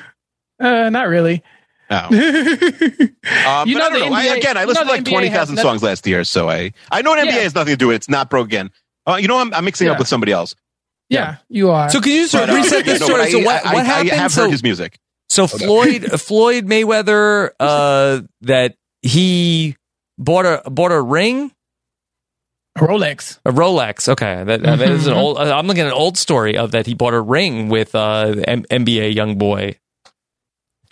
uh, 0.61 0.91
not 0.91 1.09
really. 1.09 1.43
Oh. 1.91 2.09
you 2.13 2.19
Um, 2.21 3.69
You 3.69 3.77
know 3.79 3.87
I 3.87 3.89
don't 3.91 3.93
the 4.01 4.09
know. 4.11 4.13
I, 4.15 4.25
again, 4.37 4.57
I 4.57 4.65
listened 4.65 4.87
to 4.87 4.93
like 4.93 5.05
the 5.05 5.11
NBA 5.11 5.15
twenty 5.15 5.29
has 5.29 5.37
thousand 5.39 5.55
nothing- 5.57 5.69
songs 5.71 5.83
last 5.83 6.07
year, 6.07 6.25
so 6.25 6.49
I 6.51 6.73
I 6.91 7.03
know 7.03 7.15
an 7.15 7.21
NBA 7.21 7.33
Yeah. 7.35 7.41
has 7.43 7.55
nothing 7.55 7.73
to 7.73 7.77
do 7.77 7.87
with 7.89 7.95
it. 7.95 7.97
It's 7.97 8.09
not 8.09 8.29
pro 8.31 8.43
again. 8.43 8.71
Uh, 9.07 9.17
you 9.17 9.27
know, 9.29 9.39
I'm, 9.39 9.53
I'm 9.55 9.65
mixing 9.65 9.89
up 9.89 9.99
with 9.99 10.09
somebody 10.09 10.33
else. 10.33 10.55
yeah, 11.09 11.37
you 11.49 11.71
are. 11.71 11.89
So 11.89 12.01
can 12.03 12.13
you 12.13 12.27
sort 12.27 12.43
But, 12.43 12.51
of 12.51 12.55
uh, 12.57 12.59
reset 12.59 12.85
this 12.85 13.01
no, 13.01 13.07
but 13.09 13.13
story? 13.15 13.23
I, 13.23 13.31
so 13.31 13.39
what, 13.39 13.65
I, 13.67 13.73
what 13.75 13.81
I, 13.83 13.85
happened? 13.85 14.11
I 14.13 14.15
have 14.17 14.33
so, 14.33 14.43
heard 14.43 14.51
his 14.51 14.63
music. 14.63 14.99
so 15.31 15.47
Floyd 15.47 16.21
Floyd 16.21 16.67
Mayweather 16.67 17.51
uh, 17.59 18.21
that 18.43 18.75
he 19.01 19.77
bought 20.19 20.45
a 20.45 20.69
bought 20.71 20.93
a 20.93 21.01
ring, 21.01 21.53
Rolex. 22.77 23.39
a 23.47 23.51
Rolex. 23.51 24.09
Okay, 24.09 24.45
that, 24.45 24.63
that 24.63 24.81
is 24.83 25.07
an 25.07 25.15
Mhm. 25.15 25.17
old. 25.17 25.39
I'm 25.39 25.67
looking 25.67 25.81
at 25.83 25.87
an 25.89 25.93
old 25.95 26.17
story 26.19 26.57
of 26.59 26.73
that 26.73 26.87
he 26.87 26.95
bought 26.95 27.15
a 27.15 27.21
ring 27.21 27.69
with 27.71 27.95
uh, 27.95 28.35
M- 28.47 28.65
NBA 28.71 29.15
YoungBoy, 29.17 29.77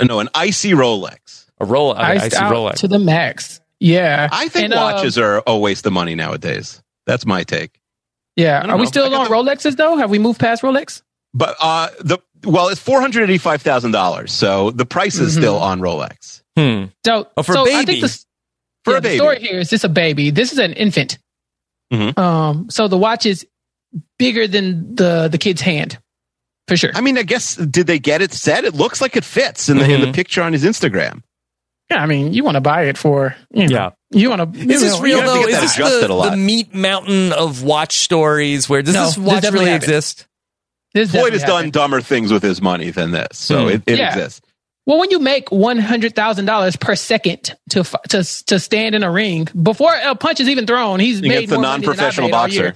No, 0.02 0.20
an 0.20 0.28
icy 0.34 0.72
Rolex. 0.72 1.46
a 1.60 1.64
Rolex, 1.64 1.96
I, 1.96 2.12
Iced 2.16 2.34
out 2.34 2.52
Rolex. 2.52 2.74
to 2.76 2.88
the 2.88 2.98
max. 2.98 3.60
Yeah, 3.80 4.28
I 4.32 4.48
think 4.48 4.64
And, 4.66 4.74
uh, 4.74 4.76
watches 4.94 5.18
are 5.18 5.42
a 5.46 5.56
waste 5.56 5.86
of 5.86 5.92
money 5.92 6.14
nowadays. 6.14 6.82
That's 7.06 7.24
my 7.26 7.44
take. 7.44 7.78
Yeah, 8.36 8.60
are 8.60 8.62
we 8.62 8.68
know. 8.78 8.82
I 8.82 8.84
still 8.86 9.10
got 9.10 9.30
on 9.30 9.32
Rolexes 9.46 9.76
though? 9.76 9.96
Have 9.96 10.10
we 10.10 10.18
moved 10.18 10.38
past 10.40 10.62
Rolex? 10.62 11.02
But 11.34 11.56
uh, 11.60 11.88
the 12.00 12.18
well, 12.44 12.68
it's 12.68 12.80
four 12.80 13.00
hundred 13.00 13.24
eighty 13.24 13.38
five 13.38 13.62
thousand 13.62 13.92
dollars. 13.92 14.32
So 14.32 14.70
the 14.70 14.84
price 14.86 15.18
is 15.18 15.34
Mhm. 15.34 15.38
still 15.40 15.56
on 15.58 15.80
Rolex 15.80 16.42
Hmm. 16.56 16.84
So, 17.04 17.28
Oh, 17.36 17.42
for 17.42 17.52
so 17.54 17.62
I 17.62 17.84
baby. 17.84 18.00
think 18.00 18.00
the, 18.12 18.24
for 18.84 18.92
yeah, 18.92 18.98
a 18.98 19.00
baby. 19.02 19.14
the 19.16 19.18
story 19.22 19.40
here 19.40 19.58
is 19.60 19.70
this 19.70 19.84
a 19.84 19.88
baby? 19.90 20.30
This 20.30 20.52
is 20.52 20.58
an 20.58 20.72
infant. 20.74 21.18
Mhm. 21.92 22.18
Um, 22.18 22.70
so 22.70 22.88
the 22.88 22.96
watch 22.98 23.26
is 23.26 23.46
bigger 24.18 24.46
than 24.46 24.94
the 24.94 25.28
the 25.28 25.38
kid's 25.38 25.60
hand, 25.60 25.98
for 26.68 26.76
sure. 26.76 26.90
I 26.94 27.00
mean, 27.00 27.18
I 27.18 27.22
guess 27.22 27.56
did 27.56 27.86
they 27.86 27.98
get 27.98 28.22
it 28.22 28.32
set? 28.32 28.64
It 28.64 28.74
looks 28.74 29.00
like 29.00 29.16
it 29.16 29.24
fits 29.24 29.68
in 29.68 29.78
the 29.78 29.84
in 29.90 30.00
the 30.00 30.06
Mhm. 30.08 30.14
picture 30.14 30.42
on 30.42 30.52
his 30.52 30.64
Instagram. 30.64 31.22
Yeah, 31.90 32.02
I 32.02 32.06
mean, 32.06 32.32
you 32.32 32.42
want 32.42 32.56
to 32.56 32.60
buy 32.60 32.82
it 32.84 32.98
for 32.98 33.36
you 33.52 33.68
know, 33.68 33.74
Yeah. 33.74 33.90
You 34.10 34.30
want 34.30 34.54
to? 34.54 34.58
Is 34.60 34.80
this 34.80 34.98
real 35.00 35.20
though? 35.22 35.40
get 35.40 35.48
Is 35.50 35.54
that 35.56 35.60
this 35.62 35.74
adjusted 35.74 36.08
the, 36.08 36.30
the 36.30 36.36
meat 36.36 36.74
mountain 36.74 37.32
of 37.32 37.62
watch 37.62 37.98
stories? 37.98 38.68
Where 38.68 38.82
does 38.82 38.94
No, 38.94 39.04
this 39.06 39.14
this 39.16 39.24
watch 39.24 39.34
definitely 39.42 39.58
really 39.60 39.70
happened. 39.72 39.84
exist? 39.90 40.26
This 40.94 41.10
Floyd 41.10 41.32
has 41.32 41.42
definitely 41.42 41.62
done 41.64 41.70
dumber 41.72 42.00
things 42.00 42.32
with 42.32 42.42
his 42.42 42.62
money 42.62 42.90
than 42.90 43.10
this, 43.10 43.28
so 43.32 43.64
Hmm. 43.64 43.68
it, 43.68 43.82
it 43.86 43.98
Yeah. 43.98 44.08
exists. 44.16 44.40
Well, 44.86 44.98
when 44.98 45.10
you 45.10 45.18
make 45.18 45.50
one 45.50 45.78
hundred 45.78 46.14
thousand 46.14 46.46
dollars 46.46 46.76
per 46.76 46.94
second 46.94 47.54
to 47.70 47.82
to 48.08 48.22
to 48.46 48.58
stand 48.60 48.94
in 48.94 49.02
a 49.02 49.10
ring 49.10 49.48
before 49.60 49.92
a 49.94 50.14
punch 50.14 50.38
is 50.40 50.48
even 50.48 50.66
thrown, 50.66 51.00
he's 51.00 51.20
made 51.20 51.30
Against 51.32 51.52
a 51.52 51.54
more 51.56 51.62
money 51.62 51.80
than 51.82 51.90
I've 51.90 51.96
non-professional 51.96 52.28
made 52.28 52.32
boxer. 52.32 52.74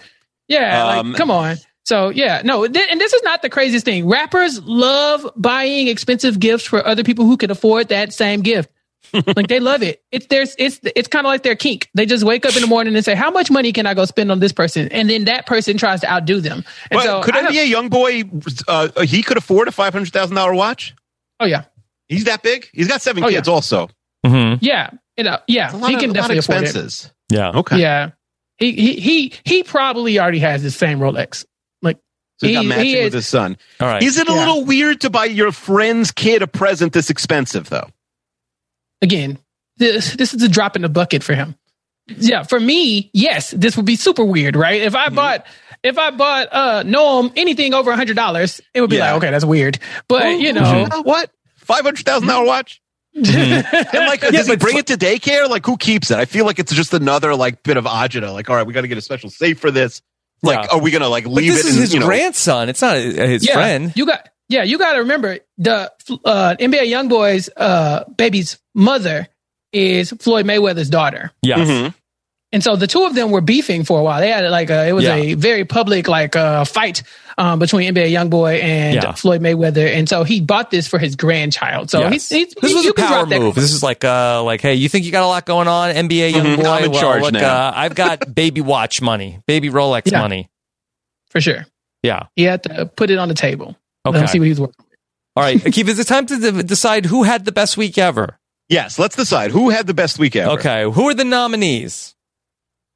Yeah, 0.49 0.99
Um, 0.99 1.11
like 1.12 1.19
come 1.19 1.31
on. 1.31 1.57
So 1.91 2.11
yeah, 2.11 2.41
no, 2.45 2.69
th- 2.69 2.89
and 2.89 3.01
this 3.01 3.12
is 3.12 3.23
not 3.25 3.43
the 3.43 3.51
craziest 3.51 3.85
thing. 3.85 4.07
Rappers 4.09 4.62
love 4.62 5.27
buying 5.35 5.89
expensive 5.89 6.39
gifts 6.39 6.65
for 6.65 6.87
other 6.87 7.03
people 7.03 7.25
who 7.25 7.37
can 7.37 7.51
afford 7.51 7.89
that 7.89 8.12
same 8.12 8.43
gift. 8.43 8.71
like 9.37 9.49
they 9.49 9.59
love 9.59 9.83
it. 9.83 10.01
It's 10.12 10.27
their 10.27 10.43
it's 10.57 10.79
it's 10.85 11.09
kind 11.09 11.27
of 11.27 11.31
like 11.31 11.43
their 11.43 11.57
kink. 11.57 11.89
They 11.95 12.07
just 12.07 12.23
wake 12.23 12.47
up 12.47 12.55
in 12.55 12.61
the 12.62 12.69
morning 12.69 12.95
and 12.95 13.05
say, 13.05 13.17
"How 13.17 13.33
much 13.33 13.51
money 13.51 13.73
can 13.73 13.85
I 13.87 13.95
go 13.95 14.05
spend 14.05 14.31
on 14.31 14.39
this 14.39 14.53
person?" 14.53 14.87
And 14.93 15.11
then 15.11 15.25
that 15.25 15.47
person 15.47 15.77
tries 15.79 16.01
to 16.03 16.09
outdo 16.12 16.41
them. 16.41 16.62
And 16.93 16.99
But 16.99 17.03
so 17.03 17.21
could 17.25 17.37
I 17.37 17.41
have- 17.43 17.51
NBA 17.51 17.73
YoungBoy? 17.91 18.62
Uh, 18.69 19.03
he 19.03 19.25
could 19.25 19.37
afford 19.37 19.67
a 19.67 19.73
five 19.73 19.93
hundred 19.93 20.12
thousand 20.12 20.37
dollar 20.37 20.55
watch. 20.55 20.95
oh 21.41 21.47
yeah, 21.47 21.65
He's 22.09 22.23
that 22.25 22.45
big. 22.45 22.69
He's 22.73 22.87
got 22.87 23.03
seven 23.03 23.25
Oh, 23.25 23.29
yeah. 23.29 23.39
kids. 23.39 23.49
Also, 23.49 23.89
Mm-hmm. 24.25 24.59
yeah, 24.61 24.91
you 25.17 25.25
know, 25.25 25.39
yeah, 25.49 25.73
he 25.89 25.95
of, 25.95 26.01
can 26.01 26.11
a 26.11 26.12
lot 26.12 26.31
of 26.31 26.37
definitely 26.37 26.39
afford 26.39 26.59
it. 26.59 26.62
expenses. 26.67 27.12
Yeah. 27.33 27.51
Okay, 27.59 27.81
Yeah. 27.81 28.11
He, 28.59 28.73
he 28.73 29.01
he 29.01 29.33
he 29.45 29.62
probably 29.65 30.21
already 30.21 30.39
has 30.41 30.62
the 30.62 30.71
same 30.71 31.01
Rolex. 31.01 31.47
So 32.41 32.47
he 32.49 32.55
got 32.55 32.65
matching 32.65 32.85
he 32.87 33.05
with 33.05 33.12
his 33.12 33.27
son. 33.27 33.57
All 33.81 33.87
right. 33.89 34.03
Is 34.03 34.17
it 34.17 34.27
a 34.29 34.33
Yeah. 34.33 34.39
little 34.39 34.65
weird 34.65 35.03
to 35.03 35.11
buy 35.11 35.27
your 35.27 35.53
friend's 35.53 36.11
kid 36.11 36.41
a 36.43 36.47
present 36.47 36.93
this 36.95 37.11
expensive 37.11 37.69
though? 37.69 37.89
again, 39.03 39.39
this 39.77 40.12
this 40.15 40.35
is 40.35 40.43
a 40.43 40.49
drop 40.49 40.77
in 40.77 40.83
the 40.83 40.89
bucket 40.89 41.23
for 41.23 41.35
him. 41.35 41.55
Yeah, 42.07 42.43
for 42.43 42.59
me, 42.59 43.11
yes, 43.15 43.51
this 43.53 43.77
would 43.77 43.87
be 43.87 43.97
super 43.97 44.25
weird, 44.25 44.57
right? 44.57 44.81
If 44.83 44.95
I 44.95 45.07
Mm-hmm. 45.07 45.15
bought 45.17 45.47
if 45.83 45.99
I 45.99 46.11
bought 46.11 46.49
uh 46.51 46.83
Noam 46.85 47.33
anything 47.37 47.73
over 47.75 47.91
a 47.91 47.97
hundred 47.97 48.17
dollars, 48.17 48.61
it 48.75 48.81
would 48.81 48.91
be 48.91 48.97
Yeah. 48.97 49.12
like, 49.12 49.23
okay, 49.23 49.31
that's 49.31 49.45
weird. 49.45 49.79
But 50.09 50.39
you 50.41 50.53
know, 50.53 50.62
Uh, 50.91 51.03
what 51.03 51.31
five 51.57 51.83
hundred 51.83 52.05
thousand 52.05 52.29
dollar 52.29 52.47
watch? 52.47 52.81
And 53.15 53.27
like, 54.07 54.21
does 54.31 54.47
he 54.47 54.57
bring 54.57 54.77
it 54.79 54.87
to 54.89 54.97
daycare? 54.97 55.49
Like, 55.49 55.65
who 55.67 55.77
keeps 55.77 56.11
it? 56.11 56.19
I 56.19 56.25
feel 56.27 56.45
like 56.47 56.59
it's 56.59 56.73
just 56.73 56.93
another 56.95 57.35
like 57.35 57.62
bit 57.62 57.77
of 57.77 57.85
agita. 57.85 58.33
Like, 58.33 58.49
all 58.51 58.57
right, 58.57 58.67
we 58.67 58.73
got 58.73 58.83
to 58.83 58.89
get 58.89 58.99
a 58.99 59.03
special 59.03 59.31
safe 59.31 59.59
for 59.59 59.71
this. 59.71 60.03
Like, 60.43 60.65
Yeah. 60.71 60.77
are 60.77 60.81
we 60.81 60.91
gonna 60.91 61.09
like 61.09 61.25
But 61.25 61.33
leave 61.35 61.53
this 61.53 61.67
it? 61.67 61.69
is 61.71 61.77
in, 61.77 61.81
his 61.83 61.95
you 61.95 62.01
know, 62.01 62.07
grandson. 62.07 62.69
It's 62.69 62.81
not 62.83 62.97
his 62.97 63.47
yeah, 63.47 63.53
friend. 63.55 63.93
you 63.95 64.07
got 64.07 64.29
yeah, 64.49 64.65
you 64.65 64.79
got 64.79 64.95
to 64.95 64.99
remember 65.01 65.39
the 65.59 65.93
uh, 66.25 66.57
NBA 66.59 66.87
YoungBoy's 66.91 67.49
uh, 67.57 68.05
baby's 68.17 68.59
mother 68.75 69.29
is 69.73 70.11
Floyd 70.19 70.45
Mayweather's 70.47 70.91
daughter. 70.91 71.31
Yes. 71.43 71.61
Mhm. 71.69 71.95
And 72.52 72.64
so 72.64 72.74
the 72.74 72.89
two 72.89 73.05
of 73.05 73.14
them 73.14 73.31
were 73.31 73.40
beefing 73.40 73.85
for 73.85 74.01
a 74.01 74.02
while. 74.02 74.20
They 74.20 74.28
had 74.31 74.44
like 74.51 74.70
a, 74.70 74.89
it 74.89 74.93
was 74.93 75.05
Yeah. 75.05 75.14
a 75.14 75.35
very 75.35 75.64
public 75.64 76.09
like 76.09 76.35
uh, 76.35 76.64
fight 76.64 77.05
um, 77.39 77.60
between 77.60 77.94
NBA 77.94 78.10
YoungBoy 78.10 78.60
and 78.60 78.94
Yeah. 78.97 79.12
Floyd 79.12 79.40
Mayweather. 79.40 79.86
And 79.86 80.09
so 80.09 80.24
he 80.24 80.40
bought 80.40 80.70
this 80.70 80.89
for 80.89 80.98
his 80.98 81.14
grandchild. 81.14 81.90
So 81.90 82.01
Yes. 82.01 82.12
he's, 82.12 82.28
he's, 82.28 82.55
this 82.60 82.74
was 82.74 82.85
you 82.85 82.90
a 82.90 82.94
power 82.94 83.24
move. 83.24 83.55
This 83.55 83.72
is 83.72 83.85
like, 83.85 84.05
uh, 84.05 84.43
like, 84.43 84.60
hey, 84.62 84.74
you 84.74 84.89
think 84.89 85.05
you 85.05 85.12
got 85.12 85.22
a 85.22 85.28
lot 85.28 85.47
going 85.47 85.68
on, 85.68 85.94
NBA 85.94 86.32
YoungBoy? 86.32 86.56
Mhm, 86.56 86.64
I'm 86.66 86.85
in 86.85 86.90
well, 86.90 87.01
charge 87.01 87.22
look, 87.22 87.32
now. 87.35 87.68
Uh, 87.68 87.72
I've 87.77 87.94
got 87.94 88.35
baby 88.35 88.60
watch 88.60 89.01
money, 89.01 89.39
baby 89.47 89.70
Rolex 89.70 90.10
Yeah. 90.10 90.20
money. 90.20 90.51
for 91.31 91.40
sure. 91.40 91.66
Yeah. 92.02 92.24
He 92.35 92.43
had 92.43 92.64
to 92.64 92.86
put 92.86 93.10
it 93.10 93.18
on 93.18 93.28
the 93.28 93.35
table. 93.35 93.77
Okay, 94.05 94.14
Let 94.18 94.22
him 94.22 94.27
see 94.27 94.39
what 94.40 94.48
he's 94.48 94.60
working. 94.60 94.85
All 95.36 95.44
right, 95.44 95.62
Keith, 95.72 95.89
is 95.89 96.01
it 96.01 96.09
time 96.09 96.27
to 96.27 96.36
de- 96.36 96.62
decide 96.64 97.06
who 97.06 97.22
had 97.22 97.44
the 97.44 97.52
best 97.52 97.77
week 97.77 97.97
ever? 97.97 98.39
Yes, 98.68 98.98
let's 98.98 99.14
decide 99.14 99.52
who 99.52 99.70
had 99.70 99.86
the 99.86 99.94
best 99.94 100.18
week 100.18 100.35
ever. 100.35 100.52
Okay, 100.59 100.82
who 100.90 101.09
are 101.09 101.14
the 101.14 101.24
nominees? 101.24 102.16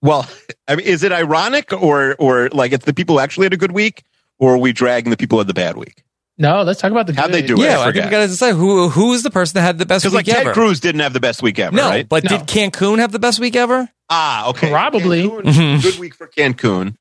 Well, 0.04 0.28
I 0.68 0.76
mean, 0.76 0.86
is 0.86 1.02
it 1.02 1.10
ironic 1.12 1.72
or 1.72 2.14
or 2.18 2.48
like 2.50 2.72
it's 2.72 2.84
the 2.84 2.92
people 2.94 3.16
who 3.16 3.20
actually 3.20 3.46
had 3.46 3.54
a 3.54 3.56
good 3.56 3.72
week, 3.72 4.04
or 4.38 4.54
are 4.54 4.58
we 4.58 4.72
dragging 4.72 5.10
the 5.10 5.16
people 5.16 5.36
who 5.36 5.40
had 5.40 5.46
the 5.48 5.54
bad 5.54 5.76
week? 5.78 6.04
No, 6.36 6.62
let's 6.62 6.80
talk 6.80 6.90
about 6.90 7.06
the 7.06 7.14
How'd 7.14 7.32
they 7.32 7.40
good. 7.42 7.56
do 7.56 7.62
it? 7.62 7.66
yeah, 7.66 7.78
I 7.78 7.88
I 7.88 7.92
think 7.92 8.04
we 8.04 8.10
got 8.10 8.20
to 8.22 8.26
decide 8.28 8.54
who 8.54 8.88
who 8.90 9.14
is 9.14 9.22
the 9.22 9.30
person 9.30 9.54
that 9.54 9.62
had 9.62 9.78
the 9.78 9.86
best 9.86 10.02
Because 10.04 10.12
week 10.16 10.26
like 10.26 10.36
Ted 10.36 10.46
ever. 10.46 10.52
Cruz 10.52 10.78
didn't 10.80 11.00
have 11.00 11.12
the 11.14 11.20
best 11.20 11.42
week 11.42 11.58
ever, 11.58 11.74
no, 11.74 11.88
right? 11.88 12.06
but 12.08 12.24
No. 12.24 12.30
did 12.36 12.40
Cancun 12.46 12.98
have 12.98 13.12
the 13.12 13.18
best 13.18 13.40
week 13.40 13.56
ever? 13.56 13.88
Ah, 14.10 14.48
okay. 14.50 14.68
Probably. 14.70 15.26
Cancun, 15.28 15.42
Mhm. 15.44 15.82
good 15.82 15.98
week 15.98 16.14
for 16.14 16.26
Cancun. 16.28 16.96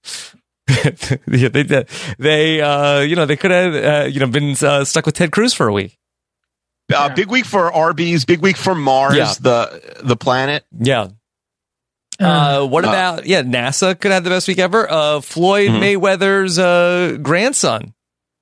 yeah, 1.27 1.49
they 1.49 1.63
did. 1.63 1.89
They, 2.19 2.61
uh, 2.61 2.99
you 3.01 3.15
know, 3.17 3.25
they 3.25 3.35
could 3.35 3.51
have, 3.51 3.73
uh, 3.75 4.05
you 4.07 4.19
know, 4.21 4.27
been 4.27 4.55
uh, 4.61 4.85
stuck 4.85 5.05
with 5.05 5.15
Ted 5.15 5.31
Cruz 5.31 5.53
for 5.53 5.67
a 5.67 5.73
week. 5.73 5.97
Uh, 6.93 7.09
big 7.13 7.29
week 7.29 7.45
for 7.45 7.71
Arby's. 7.71 8.23
Big 8.25 8.39
week 8.39 8.55
for 8.55 8.75
Mars, 8.75 9.15
Yeah. 9.17 9.33
the 9.41 9.99
the 10.03 10.15
planet. 10.15 10.63
Yeah. 10.79 11.07
Uh, 12.19 12.65
what 12.65 12.83
about 12.85 13.25
yeah? 13.25 13.41
NASA 13.41 13.99
could 13.99 14.11
have 14.11 14.23
the 14.23 14.29
best 14.29 14.47
week 14.47 14.59
ever. 14.59 14.89
Uh, 14.89 15.21
Floyd 15.21 15.69
Mhm. 15.71 15.79
Mayweather's 15.97 16.59
uh, 16.59 17.17
grandson. 17.21 17.93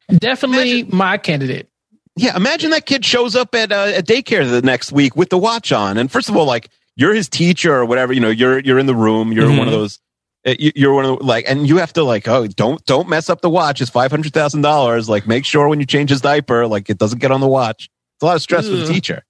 Definitely 0.09 0.83
my 0.83 1.17
candidate. 1.17 1.69
Yeah, 2.17 2.35
imagine 2.35 2.71
that 2.71 2.85
kid 2.85 3.05
shows 3.05 3.35
up 3.35 3.55
at 3.55 3.71
uh, 3.71 3.93
at 3.95 4.05
daycare 4.05 4.49
the 4.49 4.61
next 4.61 4.91
week 4.91 5.15
with 5.15 5.29
the 5.29 5.37
watch 5.37 5.71
on, 5.71 5.97
and 5.97 6.11
first 6.11 6.27
of 6.29 6.35
all, 6.35 6.45
like 6.45 6.69
you're 6.97 7.13
his 7.13 7.29
teacher 7.29 7.73
or 7.73 7.85
whatever. 7.85 8.11
You 8.11 8.19
know, 8.19 8.29
you're 8.29 8.59
you're 8.59 8.79
in 8.79 8.85
the 8.85 8.95
room. 8.95 9.31
You're 9.31 9.47
Mhm. 9.47 9.57
one 9.57 9.67
of 9.67 9.73
those. 9.73 9.99
uh, 10.45 10.55
you- 10.59 10.71
You're 10.75 10.93
one 10.95 11.05
of 11.05 11.19
the, 11.19 11.23
like, 11.25 11.45
and 11.47 11.67
you 11.69 11.77
have 11.77 11.93
to 11.93 12.03
like, 12.03 12.27
oh, 12.27 12.47
don't 12.47 12.83
don't 12.85 13.07
mess 13.07 13.29
up 13.29 13.41
the 13.41 13.49
watch. 13.49 13.79
It's 13.79 13.91
five 13.91 14.09
hundred 14.11 14.33
thousand 14.33 14.61
dollars. 14.63 15.07
Like, 15.07 15.25
make 15.27 15.45
sure 15.45 15.67
when 15.69 15.79
you 15.79 15.85
change 15.85 16.09
his 16.09 16.19
diaper, 16.19 16.65
like 16.67 16.89
it 16.89 16.97
doesn't 16.97 17.19
get 17.19 17.31
on 17.31 17.41
the 17.41 17.47
watch. 17.47 17.85
It's 18.17 18.23
a 18.23 18.25
lot 18.25 18.35
of 18.35 18.41
stress 18.41 18.65
for 18.67 18.75
the 18.75 18.87
teacher. 18.87 19.23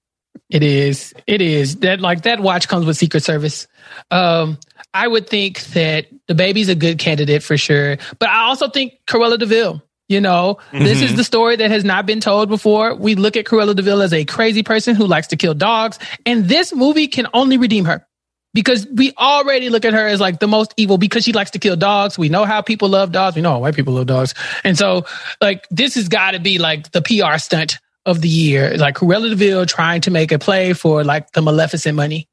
It 0.52 0.62
is. 0.62 1.14
It 1.26 1.40
is. 1.40 1.76
That 1.76 2.00
like 2.00 2.22
that 2.22 2.38
watch 2.38 2.68
comes 2.68 2.84
with 2.84 2.98
Secret 2.98 3.22
Service. 3.22 3.66
Um, 4.10 4.58
I 4.92 5.08
would 5.08 5.26
think 5.26 5.60
that 5.68 6.08
the 6.28 6.34
baby's 6.34 6.68
a 6.68 6.74
good 6.74 6.98
candidate 6.98 7.42
for 7.42 7.56
sure. 7.56 7.96
But 8.18 8.28
I 8.28 8.42
also 8.42 8.68
think 8.68 8.92
Cruella 9.08 9.38
de 9.38 9.46
Vil. 9.46 9.82
You 10.08 10.20
know, 10.20 10.58
this 10.72 11.00
is 11.00 11.16
the 11.16 11.24
story 11.24 11.56
that 11.56 11.70
has 11.70 11.84
not 11.84 12.04
been 12.04 12.20
told 12.20 12.50
before. 12.50 12.94
We 12.94 13.14
look 13.14 13.34
at 13.38 13.46
Cruella 13.46 13.74
de 13.74 13.80
Vil 13.80 14.02
as 14.02 14.12
a 14.12 14.26
crazy 14.26 14.62
person 14.62 14.94
who 14.94 15.06
likes 15.06 15.28
to 15.28 15.36
kill 15.36 15.54
dogs, 15.54 15.98
and 16.26 16.44
this 16.44 16.74
movie 16.74 17.06
can 17.06 17.28
only 17.32 17.56
redeem 17.56 17.86
her. 17.86 18.06
Because 18.52 18.86
we 18.86 19.14
already 19.16 19.70
look 19.70 19.86
at 19.86 19.94
her 19.94 20.06
as 20.06 20.20
like 20.20 20.38
the 20.38 20.46
most 20.46 20.74
evil 20.76 20.98
because 20.98 21.24
she 21.24 21.32
likes 21.32 21.52
to 21.52 21.58
kill 21.58 21.76
dogs. 21.76 22.18
We 22.18 22.28
know 22.28 22.44
how 22.44 22.60
people 22.60 22.90
love 22.90 23.10
dogs. 23.10 23.34
We 23.34 23.40
know 23.40 23.52
how 23.52 23.60
white 23.60 23.74
people 23.74 23.94
love 23.94 24.04
dogs. 24.04 24.34
And 24.62 24.76
so 24.76 25.06
like 25.40 25.66
this 25.70 25.94
has 25.94 26.08
got 26.08 26.32
to 26.32 26.40
be 26.40 26.58
like 26.58 26.90
the 26.92 27.00
PR 27.00 27.38
stunt 27.38 27.78
of 28.06 28.20
the 28.20 28.28
year. 28.28 28.76
Like 28.76 28.96
Cruella 28.96 29.28
de 29.30 29.36
Vil 29.36 29.64
trying 29.66 30.00
to 30.02 30.10
make 30.10 30.32
a 30.32 30.38
play 30.38 30.72
for 30.72 31.04
like 31.04 31.30
the 31.32 31.42
Maleficent 31.42 31.94
money. 31.96 32.28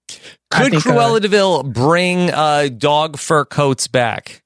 Could 0.52 0.72
think, 0.72 0.86
uh, 0.86 0.92
Cruella 0.92 1.22
de 1.22 1.28
Vil 1.28 1.64
bring 1.64 2.32
uh, 2.32 2.70
dog 2.70 3.18
fur 3.18 3.46
coats 3.46 3.88
back? 3.88 4.42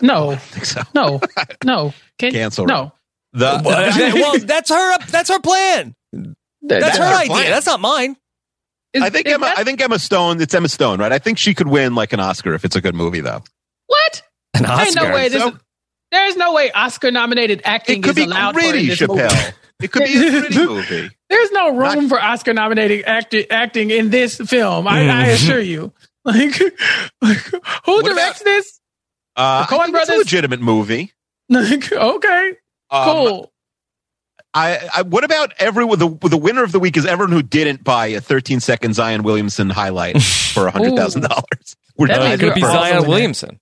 no, 0.00 0.32
I 0.32 0.36
so. 0.62 0.82
no, 0.94 1.20
no. 1.64 1.94
Can, 2.18 2.32
Cancel. 2.32 2.66
No. 2.66 2.92
The, 3.32 3.60
well, 3.64 4.14
well, 4.14 4.38
that's 4.40 4.70
her. 4.70 4.98
That's 5.08 5.28
her 5.30 5.40
plan. 5.40 5.94
That's, 6.12 6.34
That's 6.84 6.98
her 6.98 7.04
her 7.06 7.14
idea. 7.16 7.30
plan. 7.32 7.50
That's 7.50 7.66
not 7.66 7.80
mine. 7.80 8.16
Is- 8.92 9.02
I 9.02 9.10
think 9.10 9.26
Emma. 9.26 9.46
that- 9.46 9.58
I 9.58 9.64
think 9.64 9.80
Emma 9.80 9.98
Stone. 9.98 10.40
It's 10.40 10.54
Emma 10.54 10.68
Stone, 10.68 11.00
right? 11.00 11.12
I 11.12 11.18
think 11.18 11.38
she 11.38 11.54
could 11.54 11.66
win 11.66 11.94
like 11.94 12.12
an 12.12 12.20
Oscar 12.20 12.54
if 12.54 12.64
it's 12.64 12.76
a 12.76 12.80
good 12.80 12.94
movie, 12.94 13.20
though. 13.20 13.42
what? 13.86 14.22
An 14.54 14.60
Ain't 14.66 14.94
no 14.94 15.02
Oscar. 15.02 15.12
way. 15.14 15.28
This 15.28 15.42
So- 15.42 15.48
is, 15.48 15.54
there's 16.12 16.36
no 16.36 16.52
way 16.52 16.70
Oscar 16.70 17.10
nominated 17.10 17.62
acting 17.64 17.98
It 17.98 18.02
could 18.04 18.10
is 18.10 18.24
be 18.26 18.30
allowed 18.30 18.54
for 18.54 18.60
in 18.60 18.70
gritty, 18.70 18.86
this 18.88 19.00
movie. 19.00 19.20
Chappelle. 19.22 19.52
It 19.82 19.90
could 19.90 20.04
be 20.04 20.14
a 20.16 20.30
gritty 20.40 20.58
movie. 20.66 21.10
There's 21.28 21.50
no 21.50 21.74
room 21.76 22.08
for 22.08 22.20
Oscar 22.20 22.52
nominated 22.54 23.04
act- 23.06 23.34
acting 23.50 23.90
in 23.90 24.10
this 24.10 24.36
film. 24.36 24.86
I, 24.86 25.08
I 25.08 25.26
assure 25.28 25.60
you. 25.60 25.92
Like, 26.24 26.56
like 27.20 27.38
who 27.38 27.60
What 27.84 28.04
directs 28.04 28.42
about- 28.42 28.44
this? 28.44 28.80
Uh, 29.34 29.66
The 29.66 29.74
Coen 29.74 29.80
I 29.80 29.84
think 29.86 29.96
it's 29.96 30.04
a 30.04 30.06
brothers? 30.12 30.18
legitimate 30.18 30.60
movie. 30.60 31.12
Like, 31.48 31.90
okay, 31.92 32.52
Um, 32.90 33.04
cool. 33.04 33.52
I, 34.54 34.88
I 34.98 35.02
what 35.02 35.24
about 35.24 35.52
everyone? 35.58 35.98
The 35.98 36.10
the 36.28 36.36
winner 36.36 36.62
of 36.62 36.70
the 36.70 36.78
week 36.78 36.96
is 36.96 37.06
everyone 37.06 37.32
who 37.32 37.42
didn't 37.42 37.82
buy 37.82 38.06
a 38.08 38.20
13 38.20 38.60
second 38.60 38.94
Zion 38.94 39.22
Williamson 39.24 39.68
highlight 39.70 40.22
for 40.22 40.70
hundred 40.70 40.94
thousand 40.94 41.22
dollars. 41.22 41.74
That 41.98 42.20
means 42.20 42.34
it 42.34 42.38
could 42.38 42.40
you're 42.46 42.54
be 42.54 42.60
Zion. 42.60 43.08
Williamson. 43.08 43.58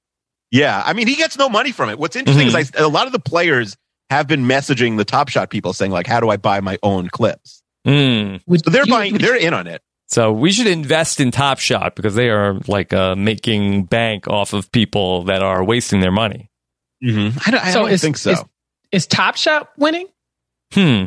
Yeah, 0.51 0.83
I 0.85 0.93
mean 0.93 1.07
he 1.07 1.15
gets 1.17 1.37
no 1.39 1.49
money 1.49 1.73
from 1.73 1.91
it. 1.91 1.99
What's 1.99 2.17
interesting 2.17 2.49
Mm-hmm. 2.49 2.57
is 2.59 2.73
I, 2.75 2.81
a 2.83 2.89
lot 2.89 3.07
of 3.07 3.13
the 3.13 3.19
players 3.21 3.77
have 4.11 4.27
been 4.27 4.45
messaging 4.45 4.97
the 4.97 5.05
Top 5.05 5.29
Shot 5.29 5.51
people 5.51 5.73
saying 5.73 5.93
like, 5.93 6.07
"How 6.07 6.21
do 6.21 6.29
I 6.31 6.37
buy 6.37 6.61
my 6.61 6.79
own 6.83 7.09
clips?" 7.09 7.63
Mm. 7.87 8.41
So 8.65 8.71
they're 8.71 8.85
you- 8.85 8.93
buying. 8.93 9.15
They're 9.19 9.37
in 9.37 9.55
on 9.55 9.67
it. 9.67 9.83
So 10.09 10.33
we 10.33 10.51
should 10.51 10.67
invest 10.67 11.21
in 11.21 11.31
Top 11.31 11.61
Shot 11.61 11.95
because 11.95 12.17
they 12.17 12.31
are 12.31 12.55
like 12.67 12.93
uh, 12.93 13.15
making 13.15 13.85
bank 13.85 14.27
off 14.27 14.53
of 14.53 14.73
people 14.73 15.23
that 15.25 15.41
are 15.43 15.63
wasting 15.63 16.01
their 16.01 16.11
money. 16.11 16.51
Mm-hmm. 17.05 17.39
I 17.47 17.51
don't, 17.53 17.65
I 17.65 17.71
So 17.71 17.81
don't 17.83 17.91
is- 17.93 18.01
think 18.03 18.17
so. 18.17 18.33
is- 18.33 18.45
Is 18.91 19.07
Top 19.07 19.37
Shot 19.37 19.71
winning? 19.79 20.09
Hmm. 20.73 21.05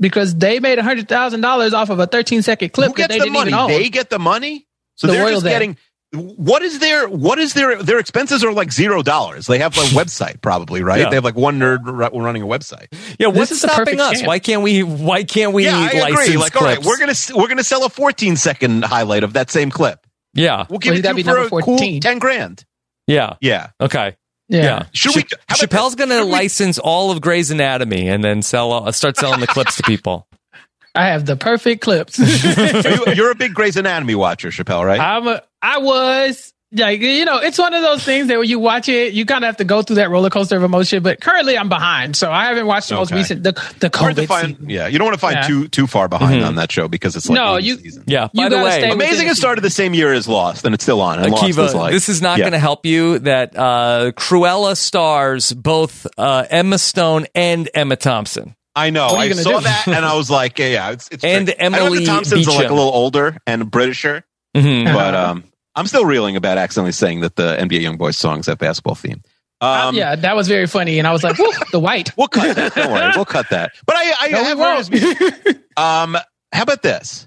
Because 0.00 0.34
they 0.34 0.58
made 0.58 0.78
hundred 0.80 1.08
thousand 1.08 1.42
dollars 1.42 1.72
off 1.72 1.90
of 1.90 2.00
a 2.00 2.06
13 2.06 2.42
second 2.42 2.72
clip 2.72 2.88
Who 2.88 2.94
that 2.94 3.08
gets 3.10 3.14
they 3.14 3.18
the 3.20 3.24
didn't 3.32 3.52
money? 3.52 3.72
They 3.72 3.88
get 3.88 4.10
the 4.10 4.18
money. 4.18 4.66
So 4.96 5.06
The 5.06 5.12
they're 5.12 5.30
just 5.30 5.44
they. 5.44 5.50
getting. 5.50 5.76
What 6.14 6.62
is 6.62 6.78
their 6.78 7.08
what 7.08 7.38
is 7.38 7.54
their 7.54 7.82
their 7.82 7.98
expenses 7.98 8.42
are 8.44 8.52
like 8.52 8.72
zero 8.72 9.02
dollars. 9.02 9.46
They 9.46 9.58
have 9.58 9.76
a 9.76 9.80
website 9.92 10.40
probably 10.40 10.82
right. 10.82 11.00
Yeah. 11.00 11.08
They 11.10 11.16
have 11.16 11.24
like 11.24 11.36
one 11.36 11.58
nerd 11.58 11.84
ru- 11.84 12.20
running 12.22 12.42
a 12.42 12.46
website. 12.46 12.86
Yeah, 13.18 13.28
what's 13.28 13.50
is 13.50 13.60
the 13.62 13.68
stopping 13.68 13.84
perfect 13.96 14.00
us? 14.00 14.12
chance. 14.18 14.26
Why 14.26 14.38
can't 14.38 14.62
we? 14.62 14.82
Why 14.82 15.24
can't 15.24 15.52
we 15.52 15.64
yeah, 15.64 15.76
I 15.76 15.98
license 15.98 16.26
agree. 16.28 16.36
Like, 16.38 16.56
all 16.56 16.62
right, 16.62 16.82
we're 16.84 16.98
gonna 16.98 17.14
we're 17.34 17.48
gonna 17.48 17.64
sell 17.64 17.84
a 17.84 17.88
14 17.88 18.36
second 18.36 18.84
highlight 18.84 19.24
of 19.24 19.32
that 19.34 19.50
same 19.50 19.70
clip. 19.70 20.06
yeah, 20.34 20.66
We'll 20.68 20.78
give 20.78 20.92
Well, 20.92 20.98
it 20.98 21.02
that'd 21.02 21.16
to 21.16 21.20
you 21.20 21.24
be 21.24 21.30
for 21.30 21.36
number 21.40 21.46
a 21.58 21.62
cool 21.62 21.76
14. 21.78 22.00
10 22.00 22.18
grand. 22.18 22.64
yeah. 23.06 23.34
Yeah. 23.40 23.68
Okay. 23.80 24.16
yeah. 24.48 24.62
Yeah. 24.62 24.86
Should 24.92 25.16
we- 25.16 25.22
Ch- 25.24 25.34
how 25.48 25.56
Chappelle's 25.56 25.94
going 25.94 26.10
to 26.10 26.16
Should 26.18 26.26
we- 26.26 26.32
license 26.32 26.78
all 26.78 27.10
of 27.10 27.20
Grey's 27.20 27.50
Anatomy 27.50 28.08
and 28.08 28.22
then 28.24 28.42
sell, 28.42 28.72
uh, 28.72 28.92
start 28.92 29.16
selling 29.16 29.40
the 29.40 29.46
clips 29.46 29.76
to 29.76 29.82
people. 29.84 30.26
I 30.96 31.06
have 31.08 31.26
the 31.26 31.36
perfect 31.36 31.80
clips. 31.82 32.18
You, 32.18 33.14
you're 33.14 33.30
a 33.32 33.34
big 33.34 33.52
Grey's 33.54 33.76
Anatomy 33.76 34.14
watcher, 34.14 34.48
Chappelle, 34.50 34.84
right? 34.86 35.00
I'm 35.00 35.26
a, 35.26 35.42
I 35.64 35.78
was 35.78 36.52
like, 36.72 37.00
you 37.00 37.24
know, 37.24 37.38
it's 37.38 37.56
one 37.56 37.72
of 37.72 37.82
those 37.82 38.02
things 38.02 38.26
that 38.28 38.38
when 38.38 38.48
you 38.48 38.58
watch 38.58 38.88
it, 38.88 39.14
you 39.14 39.24
kind 39.24 39.44
of 39.44 39.46
have 39.46 39.56
to 39.58 39.64
go 39.64 39.80
through 39.82 39.96
that 39.96 40.10
roller 40.10 40.28
coaster 40.28 40.56
of 40.56 40.62
emotion. 40.64 41.02
But 41.04 41.20
currently, 41.20 41.56
I'm 41.56 41.68
behind, 41.68 42.16
so 42.16 42.30
I 42.32 42.46
haven't 42.46 42.66
watched 42.66 42.88
the 42.88 42.96
most 42.96 43.12
recent 43.12 43.44
the 43.44 43.52
the 43.78 43.90
Hard 43.96 44.16
to 44.16 44.22
COVID 44.22 44.26
find. 44.26 44.70
Yeah, 44.70 44.88
you 44.88 44.98
don't 44.98 45.06
want 45.06 45.14
to 45.14 45.20
find 45.20 45.36
Yeah. 45.36 45.46
too 45.46 45.68
too 45.68 45.86
far 45.86 46.08
behind 46.08 46.42
Mhm. 46.42 46.46
on 46.48 46.54
that 46.56 46.70
show 46.72 46.88
because 46.88 47.14
it's 47.16 47.28
like 47.28 47.36
No, 47.36 47.56
you- 47.56 47.78
seasons. 47.78 48.04
Yeah. 48.08 48.28
You 48.32 48.42
By 48.42 48.48
the 48.50 48.58
way, 48.58 48.90
Amazing 48.90 49.28
it 49.28 49.36
started 49.36 49.62
the 49.62 49.70
same 49.70 49.94
year 49.94 50.12
as 50.12 50.26
Lost, 50.28 50.64
and 50.64 50.74
it's 50.74 50.82
still 50.84 51.00
on. 51.00 51.20
And 51.20 51.30
Lost 51.30 51.48
is 51.48 51.74
like 51.74 51.92
this 51.92 52.08
is 52.08 52.20
not 52.20 52.38
yeah. 52.38 52.42
going 52.44 52.52
to 52.52 52.58
help 52.58 52.84
you. 52.84 53.20
That 53.20 53.56
uh, 53.56 54.10
Cruella 54.16 54.76
stars 54.76 55.52
both 55.52 56.06
uh, 56.18 56.44
Emma 56.50 56.78
Stone 56.78 57.26
and 57.34 57.70
Emma 57.72 57.96
Thompson. 57.96 58.54
I 58.76 58.90
know. 58.90 59.06
I 59.06 59.30
saw 59.30 59.58
do? 59.58 59.64
that, 59.64 59.86
and 59.86 60.04
I 60.04 60.16
was 60.16 60.28
like, 60.28 60.58
yeah, 60.58 60.66
yeah 60.66 60.90
it's, 60.90 61.08
it's 61.12 61.22
And 61.24 61.46
tricky. 61.46 61.62
I 61.64 61.68
know 61.68 62.04
Thompsons 62.04 62.48
are 62.48 62.50
like 62.56 62.68
a 62.70 62.74
little 62.74 62.92
older 62.92 63.38
and 63.46 63.70
Britisher, 63.70 64.24
Mhm. 64.56 64.92
but 64.92 65.14
um, 65.14 65.44
I'm 65.76 65.86
still 65.86 66.04
reeling 66.04 66.36
about 66.36 66.58
accidentally 66.58 66.92
saying 66.92 67.20
that 67.20 67.36
the 67.36 67.56
NBA 67.56 67.80
Young 67.82 67.96
Boys 67.96 68.16
songs 68.16 68.46
have 68.46 68.58
basketball 68.58 68.94
theme. 68.94 69.22
Um, 69.60 69.94
yeah, 69.94 70.14
that 70.14 70.36
was 70.36 70.46
very 70.46 70.66
funny, 70.66 70.98
and 70.98 71.08
I 71.08 71.12
was 71.12 71.24
like, 71.24 71.36
the 71.70 71.80
white. 71.80 72.16
We'll 72.16 72.28
cut 72.28 72.54
that. 72.56 72.74
Don't 72.74 72.92
worry. 72.92 73.12
We'll 73.16 73.24
cut 73.24 73.48
that. 73.50 73.72
But 73.86 73.96
I, 73.96 74.12
I 74.20 74.28
No, 74.28 74.42
we 74.42 74.48
have 74.48 74.90
won't. 74.90 75.58
Um, 75.76 76.16
how 76.52 76.62
about 76.62 76.82
this? 76.82 77.26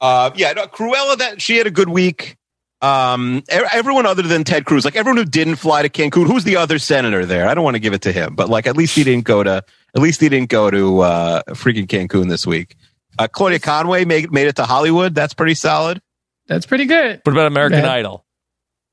Uh, 0.00 0.30
yeah, 0.34 0.52
no, 0.52 0.66
Cruella. 0.66 1.18
That 1.18 1.42
she 1.42 1.56
had 1.58 1.66
a 1.66 1.70
good 1.70 1.90
week. 1.90 2.36
Um, 2.80 3.42
everyone 3.48 4.06
other 4.06 4.22
than 4.22 4.44
Ted 4.44 4.64
Cruz, 4.64 4.84
like 4.84 4.96
everyone 4.96 5.18
who 5.18 5.24
didn't 5.24 5.56
fly 5.56 5.82
to 5.82 5.88
Cancun. 5.88 6.26
Who's 6.26 6.44
the 6.44 6.56
other 6.56 6.78
senator 6.78 7.26
there? 7.26 7.48
I 7.48 7.54
don't 7.54 7.64
want 7.64 7.74
to 7.76 7.80
give 7.80 7.92
it 7.92 8.02
to 8.02 8.12
him, 8.12 8.34
but 8.34 8.48
like 8.48 8.66
at 8.66 8.76
least 8.76 8.94
he 8.96 9.04
didn't 9.04 9.24
go 9.24 9.42
to. 9.42 9.62
At 9.94 10.02
least 10.02 10.20
he 10.20 10.28
didn't 10.28 10.48
go 10.48 10.70
to 10.70 11.00
uh, 11.00 11.42
freaking 11.50 11.86
Cancun 11.86 12.28
this 12.28 12.46
week. 12.46 12.76
Uh, 13.18 13.28
Claudia 13.28 13.58
Conway 13.58 14.04
made 14.04 14.32
made 14.32 14.46
it 14.46 14.56
to 14.56 14.64
Hollywood. 14.64 15.14
That's 15.14 15.34
pretty 15.34 15.54
solid. 15.54 16.00
That's 16.46 16.66
pretty 16.66 16.86
good. 16.86 17.20
What 17.24 17.32
about 17.32 17.46
American 17.46 17.80
Yeah. 17.84 17.92
Idol? 17.92 18.24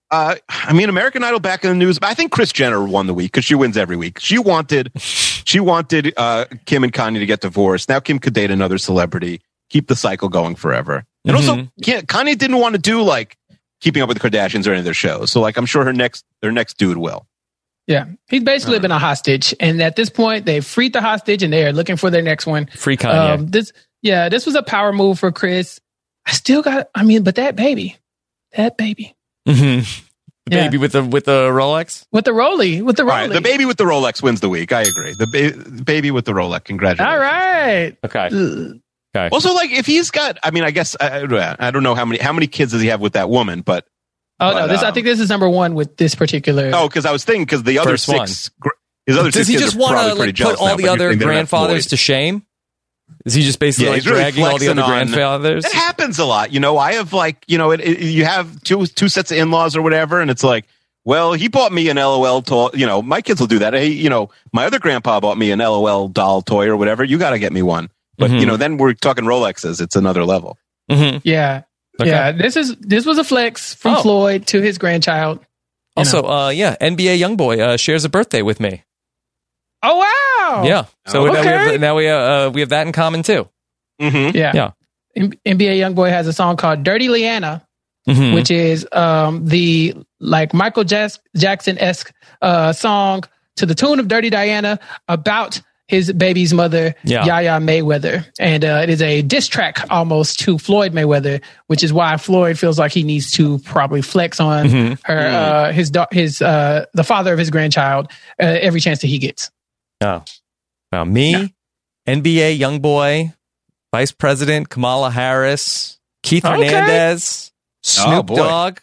Uh, 0.09 0.35
I 0.49 0.73
mean, 0.73 0.89
American 0.89 1.23
Idol 1.23 1.39
back 1.39 1.63
in 1.63 1.69
the 1.69 1.75
news. 1.75 1.97
I 2.01 2.13
think 2.13 2.31
Kris 2.33 2.51
Jenner 2.51 2.83
won 2.83 3.07
the 3.07 3.13
week 3.13 3.31
because 3.31 3.45
she 3.45 3.55
wins 3.55 3.77
every 3.77 3.95
week. 3.95 4.19
She 4.19 4.37
wanted, 4.37 4.91
she 4.97 5.59
wanted 5.61 6.13
uh, 6.17 6.45
Kim 6.65 6.83
and 6.83 6.91
Kanye 6.91 7.19
to 7.19 7.25
get 7.25 7.39
divorced. 7.41 7.87
Now 7.87 7.99
Kim 8.01 8.19
could 8.19 8.33
date 8.33 8.51
another 8.51 8.77
celebrity, 8.77 9.41
keep 9.69 9.87
the 9.87 9.95
cycle 9.95 10.27
going 10.27 10.55
forever. 10.55 11.05
And 11.25 11.35
also, 11.37 11.55
Mhm. 11.55 11.71
yeah, 11.77 12.01
Kanye 12.01 12.37
didn't 12.37 12.57
want 12.57 12.75
to 12.75 12.81
do 12.81 13.01
like 13.03 13.37
Keeping 13.79 14.01
Up 14.01 14.09
with 14.09 14.19
the 14.19 14.29
Kardashians 14.29 14.67
or 14.67 14.71
any 14.71 14.79
of 14.79 14.85
their 14.85 14.93
shows. 14.93 15.31
So 15.31 15.39
like, 15.39 15.55
I'm 15.57 15.65
sure 15.65 15.85
her 15.85 15.93
next 15.93 16.25
their 16.41 16.51
next 16.51 16.77
dude 16.77 16.97
will. 16.97 17.25
Yeah, 17.87 18.05
he's 18.27 18.43
basically 18.43 18.79
been 18.79 18.91
a 18.91 18.99
hostage, 18.99 19.55
and 19.59 19.81
at 19.81 19.95
this 19.95 20.09
point, 20.09 20.45
they've 20.45 20.65
freed 20.65 20.93
the 20.93 21.01
hostage, 21.01 21.41
and 21.41 21.51
they 21.51 21.65
are 21.65 21.73
looking 21.73 21.97
for 21.97 22.09
their 22.09 22.21
next 22.21 22.45
one. 22.45 22.67
Free 22.67 22.95
Kanye. 22.95 23.33
Um, 23.39 23.47
this, 23.47 23.71
yeah, 24.01 24.29
this 24.29 24.45
was 24.45 24.55
a 24.55 24.61
power 24.63 24.93
move 24.93 25.19
for 25.19 25.31
Chris. 25.31 25.79
I 26.25 26.31
still 26.31 26.61
got. 26.61 26.89
I 26.95 27.03
mean, 27.03 27.23
but 27.23 27.35
that 27.35 27.55
baby, 27.55 27.97
that 28.55 28.77
baby 28.77 29.15
Mhm. 29.47 30.01
The 30.47 30.55
Yeah. 30.57 30.63
baby 30.65 30.77
with 30.77 30.91
the 30.93 31.03
with 31.03 31.25
the 31.25 31.49
Rolex. 31.49 32.05
with 32.11 32.25
the 32.25 32.33
Roly, 32.33 32.81
with 32.81 32.95
the 32.97 33.03
All 33.03 33.09
Rolly. 33.09 33.21
right, 33.21 33.31
the 33.33 33.41
baby 33.41 33.65
with 33.65 33.77
the 33.77 33.83
Rolex 33.83 34.21
wins 34.23 34.39
the 34.39 34.49
week. 34.49 34.71
I 34.73 34.81
agree. 34.81 35.13
The, 35.17 35.27
ba- 35.27 35.51
the 35.69 35.83
baby 35.83 36.09
with 36.11 36.25
the 36.25 36.31
Rolex. 36.33 36.63
Congratulations. 36.65 37.13
All 37.13 37.19
right. 37.19 37.95
Okay. 38.05 38.25
Ugh. 38.31 38.79
Okay. 39.15 39.29
Also, 39.31 39.53
like 39.53 39.71
if 39.71 39.85
he's 39.85 40.09
got, 40.09 40.37
I 40.43 40.51
mean, 40.51 40.63
I 40.63 40.71
guess 40.71 40.95
I, 40.99 41.21
I 41.59 41.71
don't 41.71 41.83
know 41.83 41.95
how 41.95 42.05
many 42.05 42.19
how 42.21 42.33
many 42.33 42.47
kids 42.47 42.71
does 42.71 42.81
he 42.81 42.87
have 42.87 43.01
with 43.01 43.13
that 43.13 43.29
woman, 43.29 43.61
but 43.61 43.85
Oh 44.39 44.53
But, 44.53 44.59
no, 44.61 44.67
this 44.69 44.81
I 44.83 44.87
um, 44.87 44.93
think 44.95 45.05
this 45.05 45.19
is 45.19 45.29
number 45.29 45.47
one 45.49 45.75
with 45.75 45.97
this 45.97 46.15
particular. 46.15 46.71
oh, 46.73 46.87
because 46.87 47.05
I 47.05 47.11
was 47.11 47.23
thinking 47.23 47.43
because 47.45 47.61
the 47.63 47.77
other 47.77 47.95
six, 47.97 48.49
gr- 48.59 48.69
his 49.05 49.15
other 49.17 49.29
Does 49.29 49.45
six 49.45 49.47
he 49.49 49.57
just 49.57 49.75
are 49.75 49.79
want 49.79 49.97
to 50.09 50.15
like, 50.15 50.35
put 50.35 50.55
all 50.57 50.67
now, 50.69 50.75
the 50.77 50.87
other 50.87 51.09
think 51.09 51.19
they're 51.19 51.27
not 51.27 51.33
grandfathers 51.35 51.87
to 51.87 51.97
shame? 51.97 52.43
Is 53.25 53.33
he 53.33 53.43
just 53.43 53.59
basically 53.59 53.85
Yeah, 53.85 53.91
like 53.91 54.01
he's 54.03 54.07
really 54.11 54.21
dragging 54.21 54.45
all 54.45 54.57
the 54.57 54.69
other 54.69 54.81
on- 54.81 54.89
grandfathers? 54.89 55.65
It 55.65 55.73
happens 55.73 56.17
a 56.19 56.25
lot, 56.25 56.51
you 56.51 56.59
know. 56.59 56.77
I 56.77 56.93
have 56.93 57.13
like, 57.13 57.43
you 57.47 57.57
know, 57.57 57.71
it, 57.71 57.79
it- 57.81 57.99
you 58.01 58.25
have 58.25 58.61
two 58.63 58.85
two 58.87 59.09
sets 59.09 59.31
of 59.31 59.37
in 59.37 59.51
laws 59.51 59.75
or 59.75 59.81
whatever, 59.81 60.19
and 60.21 60.31
it's 60.31 60.43
like, 60.43 60.65
well, 61.05 61.33
he 61.33 61.47
bought 61.47 61.71
me 61.71 61.89
an 61.89 61.97
LOL 61.97 62.41
toy. 62.41 62.69
You 62.73 62.85
know, 62.85 63.01
my 63.01 63.21
kids 63.21 63.39
will 63.39 63.47
do 63.47 63.59
that. 63.59 63.73
Hey, 63.73 63.87
you 63.87 64.09
know, 64.09 64.29
my 64.53 64.65
other 64.65 64.79
grandpa 64.79 65.19
bought 65.19 65.37
me 65.37 65.51
an 65.51 65.59
LOL 65.59 66.07
doll 66.09 66.41
toy 66.41 66.67
or 66.67 66.75
whatever. 66.77 67.03
You 67.03 67.17
got 67.17 67.31
to 67.31 67.39
get 67.39 67.51
me 67.53 67.61
one. 67.61 67.89
But 68.17 68.31
Mhm. 68.31 68.39
you 68.39 68.45
know, 68.45 68.57
then 68.57 68.77
we're 68.77 68.93
talking 68.93 69.25
Rolexes. 69.25 69.81
It's 69.81 69.95
another 69.95 70.23
level. 70.25 70.57
hmm 70.89 71.17
yeah, 71.23 71.61
Okay. 71.99 72.09
yeah. 72.09 72.31
This 72.31 72.55
is 72.55 72.75
this 72.81 73.05
was 73.05 73.17
a 73.17 73.23
flex 73.23 73.73
from 73.75 73.95
Oh. 73.95 74.01
Floyd 74.01 74.45
to 74.47 74.61
his 74.61 74.77
grandchild. 74.77 75.39
You 75.39 75.45
Also, 76.01 76.23
uh, 76.23 76.49
yeah, 76.49 76.75
NBA 76.81 77.17
YoungBoy 77.19 77.59
uh, 77.59 77.77
shares 77.77 78.03
a 78.05 78.09
birthday 78.09 78.41
with 78.41 78.59
me. 78.59 78.83
Oh 79.83 79.97
wow. 79.97 80.63
Yeah, 80.65 80.85
so 81.07 81.25
now 81.25 81.31
we 81.41 81.47
have 81.47 81.79
now 81.81 81.95
we 81.95 82.07
uh, 82.09 82.49
we 82.51 82.59
have 82.61 82.69
that 82.69 82.85
in 82.87 82.93
common 82.93 83.23
too. 83.23 83.47
Mm-hmm. 84.01 84.35
yeah. 84.37 84.51
Yeah. 84.53 84.71
M- 85.15 85.31
NBA 85.45 85.77
YoungBoy 85.77 86.09
has 86.09 86.27
a 86.27 86.33
song 86.33 86.55
called 86.57 86.83
"Dirty 86.83 87.07
Iyanna," 87.07 87.61
Mhm. 88.07 88.33
which 88.33 88.49
is 88.51 88.87
um, 88.91 89.45
the 89.45 89.95
like 90.19 90.53
Michael 90.53 90.83
Jas- 90.83 91.19
Jackson 91.35 91.77
esque 91.79 92.13
uh, 92.41 92.73
song 92.73 93.23
to 93.57 93.65
the 93.65 93.75
tune 93.75 93.99
of 93.99 94.07
"Dirty 94.07 94.29
Diana" 94.29 94.79
about 95.07 95.61
his 95.87 96.13
baby's 96.13 96.53
mother, 96.53 96.95
Yeah. 97.03 97.25
Yaya 97.25 97.59
Mayweather, 97.59 98.25
and 98.39 98.63
uh, 98.63 98.79
it 98.83 98.89
is 98.89 99.01
a 99.01 99.21
diss 99.23 99.47
track 99.49 99.79
almost 99.89 100.39
to 100.39 100.57
Floyd 100.57 100.93
Mayweather, 100.93 101.41
which 101.67 101.83
is 101.83 101.91
why 101.91 102.15
Floyd 102.15 102.57
feels 102.57 102.79
like 102.79 102.93
he 102.93 103.03
needs 103.03 103.29
to 103.33 103.59
probably 103.59 104.01
flex 104.01 104.39
on 104.39 104.69
Mhm. 104.69 104.99
her, 105.03 105.17
uh, 105.27 105.71
his 105.73 105.89
da- 105.91 106.07
his 106.11 106.41
uh, 106.41 106.85
the 106.93 107.03
father 107.03 107.33
of 107.33 107.39
his 107.39 107.49
grandchild 107.49 108.09
uh, 108.41 108.45
every 108.45 108.79
chance 108.79 108.99
that 109.01 109.07
he 109.07 109.17
gets. 109.17 109.51
Oh. 110.01 110.23
Now, 110.91 111.03
me, 111.05 111.53
NBA 112.07 112.59
YoungBoy, 112.59 113.33
Vice 113.93 114.11
President 114.11 114.67
Kamala 114.69 115.09
Harris, 115.11 115.99
Keith 116.23 116.43
Okay. 116.45 116.65
Hernandez, 116.65 117.51
Snoop 117.83 118.31
Oh. 118.31 118.35
Dogg. 118.35 118.79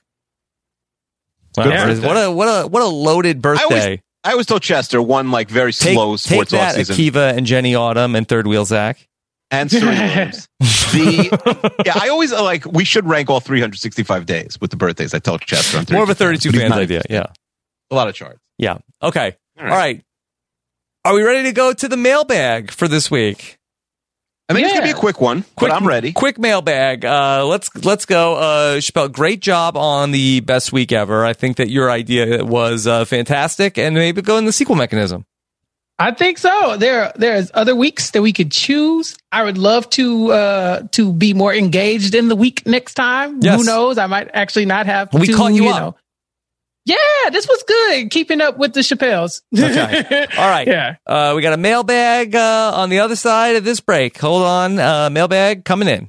Wow, 1.57 1.65
Good 1.65 2.03
what 2.05 2.17
a- 2.17 2.31
what 2.31 2.45
a 2.47 2.67
what 2.69 2.83
a 2.83 2.87
loaded 2.87 3.43
birthday! 3.43 4.01
I 4.23 4.33
always 4.33 4.47
told 4.47 4.63
Chester 4.63 5.03
one 5.03 5.31
like 5.31 5.49
very 5.49 5.73
take, 5.73 5.95
slow 5.95 6.13
take 6.17 6.21
sports 6.21 6.53
off 6.53 6.73
season 6.75 6.95
Akiva 6.97 7.37
and 7.37 7.47
Jenny 7.47 7.75
Autumn 7.75 8.15
and 8.15 8.29
Third 8.29 8.47
Wheel 8.47 8.65
Zach. 8.65 9.09
and 9.51 9.71
Serena 9.71 9.91
Williams. 10.15 10.49
The 10.61 11.75
yeah, 11.85 11.95
I 12.01 12.11
always 12.11 12.33
uh, 12.33 12.43
like 12.45 12.65
we 12.67 12.85
should 12.85 13.07
rank 13.07 13.29
all 13.31 13.41
365 13.41 14.27
days 14.27 14.59
with 14.61 14.71
the 14.71 14.77
birthdays. 14.77 15.15
I 15.15 15.19
tell 15.19 15.39
Chester 15.39 15.79
on 15.79 15.87
More 15.91 16.03
of 16.05 16.11
a 16.11 16.15
32 16.15 16.51
32 16.51 16.51
But 16.51 16.55
he's 16.63 16.71
fans 16.71 16.81
idea. 16.81 17.03
Yeah. 17.11 17.27
A 17.91 17.95
lot 17.95 18.09
of 18.09 18.15
charts. 18.15 18.41
Yeah. 18.59 18.79
Okay. 19.03 19.35
All 19.59 19.65
All 19.65 19.71
right. 19.71 20.05
Are 21.05 21.15
we 21.15 21.23
ready 21.23 21.45
to 21.45 21.53
go 21.53 21.73
to 21.73 21.89
the 21.89 21.97
mailbag 21.97 22.71
for 22.71 22.89
this 22.89 23.11
week? 23.11 23.59
I 24.51 24.55
think 24.55 24.65
it's 24.65 24.73
gonna 24.73 24.87
be 24.87 24.93
a 24.93 24.95
quick 24.95 25.21
one, 25.21 25.43
Quick, 25.43 25.71
but 25.71 25.73
I'm 25.73 25.87
ready. 25.87 26.13
Quick 26.13 26.39
mailbag. 26.39 27.05
Uh, 27.05 27.45
let's 27.47 27.75
let's 27.85 28.07
go. 28.07 28.35
Uh, 28.37 28.77
Chappelle, 28.79 29.13
great 29.13 29.41
job 29.41 29.77
on 29.77 30.11
the 30.11 30.41
best 30.41 30.73
week 30.73 30.91
ever. 30.91 31.23
I 31.25 31.35
think 31.35 31.59
that 31.59 31.69
your 31.69 31.91
idea 31.91 32.43
was 32.45 32.87
uh, 32.87 33.05
fantastic, 33.05 33.77
and 33.77 33.95
maybe 33.95 34.23
go 34.23 34.39
in 34.39 34.47
the 34.47 34.53
sequel 34.53 34.75
mechanism. 34.75 35.27
I 35.99 36.13
think 36.13 36.39
so. 36.39 36.77
There, 36.77 37.13
there's 37.17 37.51
other 37.53 37.75
weeks 37.75 38.13
that 38.13 38.23
we 38.23 38.33
could 38.33 38.53
choose. 38.53 39.17
I 39.33 39.43
would 39.43 39.59
love 39.59 39.91
to 39.91 40.31
uh 40.33 40.83
to 40.93 41.13
be 41.13 41.35
more 41.35 41.53
engaged 41.53 42.15
in 42.15 42.29
the 42.29 42.37
week 42.37 42.65
next 42.67 42.95
time. 42.95 43.41
Yes. 43.43 43.59
Who 43.59 43.65
knows? 43.65 43.99
I 43.99 44.07
might 44.07 44.31
actually 44.33 44.67
not 44.67 44.87
have. 44.87 45.13
We 45.13 45.27
to, 45.27 45.33
caught 45.35 45.53
you 45.53 45.69
up. 45.69 45.81
Know. 45.81 45.97
Yeah, 46.89 47.31
this 47.31 47.47
was 47.47 47.63
good. 47.65 48.11
Keeping 48.11 48.41
up 48.41 48.57
with 48.57 48.73
the 48.73 48.81
Chappelles. 48.81 49.43
Okay. 49.55 50.27
All 50.39 50.49
right. 50.49 50.67
Yeah. 50.67 50.97
Uh, 51.07 51.35
we 51.37 51.43
got 51.43 51.53
a 51.53 51.59
mailbag 51.59 52.35
uh, 52.35 52.73
on 52.75 52.89
the 52.89 53.01
other 53.01 53.15
side 53.15 53.57
of 53.57 53.65
this 53.65 53.81
break. 53.81 54.17
Hold 54.19 54.43
on. 54.43 54.79
Uh, 54.79 55.11
mailbag 55.11 55.67
coming 55.67 55.87
in. 55.87 56.09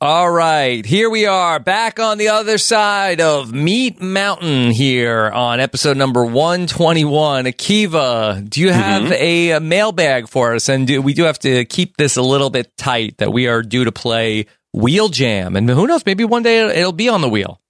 All 0.00 0.30
right, 0.30 0.84
here 0.84 1.08
we 1.08 1.26
are 1.26 1.58
back 1.58 1.98
on 1.98 2.18
the 2.18 2.28
other 2.28 2.58
side 2.58 3.20
of 3.20 3.52
Meat 3.52 4.00
Mountain 4.02 4.70
here 4.72 5.30
on 5.30 5.60
episode 5.60 5.96
number 5.96 6.24
121. 6.24 7.46
Akiva, 7.46 8.48
do 8.48 8.60
you 8.60 8.70
have 8.72 9.10
a, 9.12 9.52
a 9.52 9.60
mailbag 9.60 10.28
for 10.28 10.54
us? 10.54 10.68
And 10.68 10.86
do, 10.86 11.00
we 11.00 11.14
do 11.14 11.24
have 11.24 11.38
to 11.40 11.64
keep 11.64 11.96
this 11.96 12.16
a 12.16 12.22
little 12.22 12.50
bit 12.50 12.76
tight 12.76 13.16
that 13.18 13.32
we 13.32 13.46
are 13.48 13.62
due 13.62 13.84
to 13.84 13.92
play 13.92 14.46
Wheel 14.74 15.08
Jam. 15.08 15.56
And 15.56 15.68
who 15.70 15.86
knows, 15.86 16.04
maybe 16.04 16.24
one 16.24 16.42
day 16.42 16.58
it'll, 16.58 16.70
it'll 16.70 16.92
be 16.92 17.08
on 17.08 17.20
the 17.22 17.28
wheel. 17.28 17.60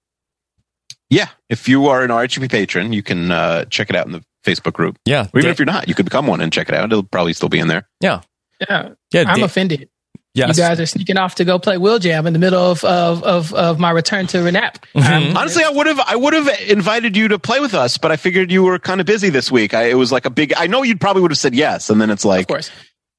Yeah, 1.10 1.28
if 1.48 1.68
you 1.68 1.86
are 1.86 2.02
an 2.02 2.10
RHAP 2.10 2.50
patron, 2.50 2.92
you 2.92 3.02
can 3.02 3.30
uh, 3.30 3.66
check 3.66 3.90
it 3.90 3.96
out 3.96 4.06
in 4.06 4.12
the 4.12 4.24
Facebook 4.44 4.72
group. 4.72 4.98
Yeah. 5.04 5.26
Or 5.32 5.38
even 5.38 5.42
Da- 5.42 5.50
if 5.50 5.58
you're 5.60 5.66
not, 5.66 5.86
you 5.88 5.94
could 5.94 6.06
become 6.06 6.26
one 6.26 6.40
and 6.40 6.52
check 6.52 6.68
it 6.68 6.74
out. 6.74 6.84
It'll 6.90 7.04
probably 7.04 7.32
still 7.34 7.48
be 7.48 7.60
in 7.60 7.68
there. 7.68 7.86
yeah. 8.00 8.22
Yeah. 8.68 8.88
Yeah. 9.12 9.24
I'm 9.30 9.38
Da- 9.38 9.44
offended. 9.44 9.88
yes. 10.34 10.56
You 10.56 10.62
guys 10.64 10.80
are 10.80 10.86
sneaking 10.86 11.16
off 11.16 11.36
to 11.36 11.44
go 11.44 11.58
play 11.58 11.78
Wheel 11.78 11.98
Jam 11.98 12.26
in 12.26 12.32
the 12.32 12.38
middle 12.38 12.60
of 12.70 12.82
of 12.84 13.22
of, 13.22 13.52
of 13.54 13.78
my 13.78 13.90
return 13.90 14.26
to 14.28 14.38
Renap. 14.38 14.76
Mm-hmm. 14.94 15.36
Honestly, 15.36 15.62
I 15.64 15.70
would 15.70 15.86
have 15.86 16.00
I 16.00 16.16
would 16.16 16.32
have 16.32 16.48
invited 16.68 17.16
you 17.16 17.28
to 17.28 17.38
play 17.38 17.60
with 17.60 17.74
us, 17.74 17.98
but 17.98 18.10
I 18.12 18.16
figured 18.16 18.50
you 18.50 18.62
were 18.62 18.78
kind 18.78 19.00
of 19.00 19.06
busy 19.06 19.28
this 19.30 19.50
week. 19.50 19.74
I, 19.74 19.84
it 19.90 19.94
was 19.94 20.10
like 20.12 20.24
a 20.24 20.30
big. 20.30 20.52
I 20.56 20.66
know 20.66 20.82
you 20.82 20.96
probably 20.96 21.22
would 21.22 21.30
have 21.30 21.38
said 21.38 21.54
yes, 21.54 21.90
and 21.90 22.00
then 22.00 22.10
it's 22.10 22.24
like, 22.24 22.42
of 22.42 22.46
course. 22.48 22.70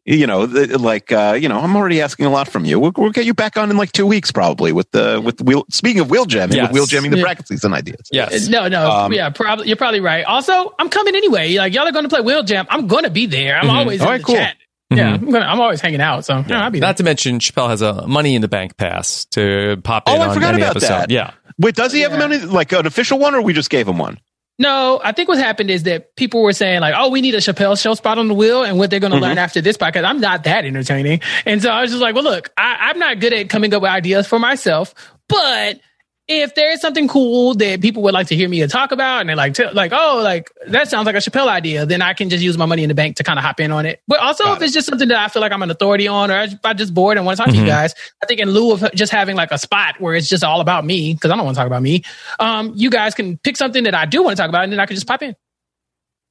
you 0.06 0.26
know, 0.28 0.46
the, 0.46 0.78
like 0.78 1.12
uh, 1.12 1.38
you 1.40 1.48
know, 1.50 1.60
I'm 1.60 1.76
already 1.76 2.02
asking 2.02 2.26
a 2.26 2.30
lot 2.30 2.48
from 2.48 2.64
you. 2.66 2.80
We'll, 2.80 2.92
we'll 2.96 3.12
get 3.12 3.26
you 3.26 3.34
back 3.34 3.58
on 3.58 3.70
in 3.72 3.78
like 3.78 3.92
two 3.92 4.06
weeks, 4.08 4.32
probably 4.32 4.72
with 4.72 4.90
the 4.92 5.22
with 5.24 5.42
wheel. 5.42 5.66
Speaking 5.70 6.02
of 6.02 6.10
wheel 6.10 6.26
jamming, 6.26 6.58
Yes. 6.58 6.68
with 6.70 6.74
wheel 6.74 6.86
jamming 6.86 7.12
the 7.12 7.18
Yeah. 7.18 7.24
bracket 7.24 7.48
season 7.48 7.74
ideas. 7.74 8.08
yes. 8.12 8.48
No, 8.48 8.68
no, 8.68 8.90
Um, 8.90 9.14
yeah, 9.14 9.30
probably. 9.30 9.68
You're 9.68 9.78
probably 9.78 10.00
right. 10.02 10.24
Also, 10.26 10.74
I'm 10.80 10.90
coming 10.90 11.16
anyway. 11.16 11.56
Like 11.58 11.74
y'all 11.74 11.88
are 11.88 11.92
going 11.92 12.06
to 12.06 12.10
play 12.10 12.22
Wheel 12.22 12.44
Jam. 12.44 12.66
I'm 12.70 12.88
going 12.88 13.04
to 13.04 13.10
be 13.12 13.26
there. 13.26 13.58
I'm 13.58 13.70
always 13.70 14.02
All 14.02 14.08
in 14.08 14.12
right, 14.14 14.18
the 14.22 14.26
cool. 14.26 14.36
chat. 14.36 14.56
Yeah, 14.98 15.16
mm-hmm. 15.16 15.26
I'm, 15.26 15.32
gonna, 15.32 15.46
I'm 15.46 15.62
always 15.62 15.82
hanging 15.82 16.02
out. 16.02 16.26
So 16.26 16.44
yeah, 16.48 16.64
I'll 16.64 16.72
be 16.72 16.80
there. 16.80 16.88
Not 16.88 16.98
to 16.98 17.04
mention, 17.04 17.40
Chappelle 17.40 17.70
has 17.70 17.82
a 17.82 18.08
money 18.08 18.36
in 18.36 18.42
the 18.42 18.48
bank 18.48 18.78
pass 18.78 19.26
to 19.32 19.78
pop 19.84 20.04
oh, 20.08 20.16
in 20.16 20.22
Oh, 20.22 20.24
I 20.24 20.28
on 20.28 20.34
forgot 20.34 20.54
any 20.54 20.64
about 20.64 20.78
episode. 20.78 20.90
that. 20.90 21.12
Yeah. 21.12 21.32
Wait, 21.58 21.76
does 21.76 21.94
he 21.94 22.02
have 22.02 22.14
a 22.14 22.18
money 22.18 22.40
like 22.40 22.72
an 22.74 22.86
official 22.86 23.20
one, 23.20 23.36
or 23.36 23.42
we 23.42 23.54
just 23.54 23.70
gave 23.70 23.88
him 23.88 23.98
one? 23.98 24.20
No, 24.58 25.02
I 25.04 25.12
think 25.12 25.28
what 25.28 25.38
happened 25.38 25.70
is 25.70 25.84
that 25.84 26.16
people 26.16 26.42
were 26.42 26.54
saying 26.54 26.80
like, 26.80 26.96
"Oh, 26.98 27.10
we 27.10 27.22
need 27.22 27.36
a 27.36 27.40
Chappelle 27.40 27.82
show 27.82 27.94
spot 27.94 28.18
on 28.18 28.28
the 28.28 28.34
wheel," 28.34 28.64
and 28.64 28.78
what 28.78 28.90
they're 28.90 29.02
going 29.02 29.12
to 29.12 29.18
mm-hmm. 29.18 29.26
learn 29.26 29.38
after 29.38 29.60
this 29.62 29.76
podcast. 29.76 30.06
I'm 30.06 30.22
not 30.22 30.46
that 30.46 30.66
entertaining, 30.66 31.22
and 31.46 31.62
so 31.62 31.70
I 31.70 31.82
was 31.82 31.92
just 31.92 32.02
like, 32.02 32.16
"Well, 32.16 32.24
look, 32.24 32.52
I, 32.56 32.78
I'm 32.90 33.00
not 33.00 33.20
good 33.20 33.34
at 33.34 33.50
coming 33.50 33.74
up 33.74 33.82
with 33.82 33.92
ideas 33.92 34.28
for 34.28 34.40
myself, 34.40 34.96
but 35.28 35.80
if 36.28 36.56
there 36.56 36.72
is 36.72 36.82
something 36.82 37.08
cool 37.08 37.54
that 37.54 37.82
people 37.82 38.02
would 38.04 38.14
like 38.14 38.28
to 38.28 38.36
hear 38.36 38.50
me 38.50 38.66
talk 38.68 38.92
about, 38.92 39.20
and 39.22 39.30
they're 39.30 39.36
like, 39.36 39.54
t- 39.54 39.70
like, 39.72 39.92
oh, 39.94 40.22
like 40.24 40.50
that 40.68 40.88
sounds 40.90 41.06
like 41.06 41.14
a 41.16 41.20
Chappelle 41.20 41.48
idea, 41.48 41.86
then 41.86 42.02
I 42.02 42.14
can 42.14 42.30
just 42.30 42.44
use 42.44 42.58
my 42.58 42.66
money 42.66 42.82
in 42.84 42.90
the 42.90 42.96
bank 42.96 43.18
to 43.18 43.24
kind 43.24 43.38
of 43.38 43.46
hop 43.46 43.60
in 43.60 43.72
on 43.72 43.86
it. 43.86 44.02
But 44.08 44.20
also, 44.20 44.54
if 44.54 44.62
it's 44.64 44.74
just 44.74 44.88
something 44.88 45.08
that 45.10 45.18
I 45.20 45.28
feel 45.28 45.42
like 45.42 45.52
I'm 45.52 45.62
an 45.62 45.70
authority 45.70 46.08
on, 46.08 46.32
or 46.32 46.36
I- 46.36 46.60
I'm 46.64 46.78
just 46.78 46.94
bored 46.94 47.18
and 47.18 47.26
want 47.26 47.38
to 47.38 47.44
talk 47.44 47.54
to 47.54 47.60
you 47.60 47.66
guys, 47.68 47.94
I 48.24 48.26
think 48.26 48.40
in 48.40 48.50
lieu 48.50 48.72
of 48.74 48.92
just 48.96 49.12
having 49.12 49.36
like 49.36 49.52
a 49.52 49.58
spot 49.60 49.96
where 50.00 50.16
it's 50.16 50.28
just 50.28 50.44
all 50.44 50.62
about 50.62 50.84
me, 50.84 51.14
because 51.14 51.30
I 51.30 51.36
don't 51.36 51.46
want 51.46 51.56
to 51.56 51.60
talk 51.60 51.68
about 51.68 51.84
me, 51.84 52.04
um, 52.40 52.74
you 52.76 52.90
guys 52.90 53.14
can 53.14 53.38
pick 53.38 53.56
something 53.56 53.84
that 53.84 53.94
I 53.94 54.06
do 54.06 54.24
want 54.24 54.36
to 54.36 54.42
talk 54.42 54.50
about, 54.50 54.64
and 54.64 54.74
then 54.74 54.80
I 54.80 54.88
can 54.88 54.96
just 54.96 55.08
pop 55.08 55.22
in. 55.22 55.36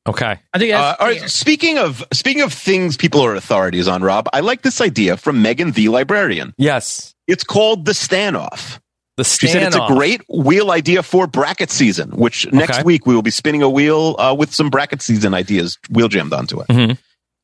Okay. 0.06 0.38
I 0.52 0.58
think 0.58 0.72
Uh, 0.74 0.78
that's 0.82 1.00
all 1.00 1.06
right, 1.06 1.18
fair. 1.20 1.28
speaking 1.28 1.78
of 1.78 2.04
speaking 2.12 2.42
of 2.42 2.52
things 2.52 2.96
people 2.96 3.24
are 3.24 3.34
authorities 3.36 3.88
on, 3.88 4.02
Rob, 4.02 4.28
I 4.32 4.40
like 4.40 4.60
this 4.62 4.80
idea 4.80 5.16
from 5.16 5.40
Megan 5.40 5.70
the 5.70 5.88
librarian. 5.88 6.52
Yes. 6.58 7.14
It's 7.26 7.42
called 7.44 7.86
the 7.86 7.92
standoff. 7.92 8.80
The 9.16 9.24
She 9.24 9.46
said 9.46 9.62
it's 9.62 9.76
a 9.76 9.86
great 9.86 10.22
wheel 10.28 10.72
idea 10.72 11.02
for 11.02 11.26
bracket 11.28 11.70
season, 11.70 12.10
which 12.10 12.50
next 12.52 12.78
Okay. 12.78 12.82
week 12.82 13.06
we 13.06 13.14
will 13.14 13.22
be 13.22 13.30
spinning 13.30 13.62
a 13.62 13.68
wheel 13.70 14.16
uh, 14.18 14.34
with 14.36 14.52
some 14.52 14.70
bracket 14.70 15.00
season 15.02 15.34
ideas 15.34 15.78
wheel 15.88 16.08
jammed 16.08 16.32
onto 16.32 16.60
it. 16.60 16.66
Mhm. 16.68 16.98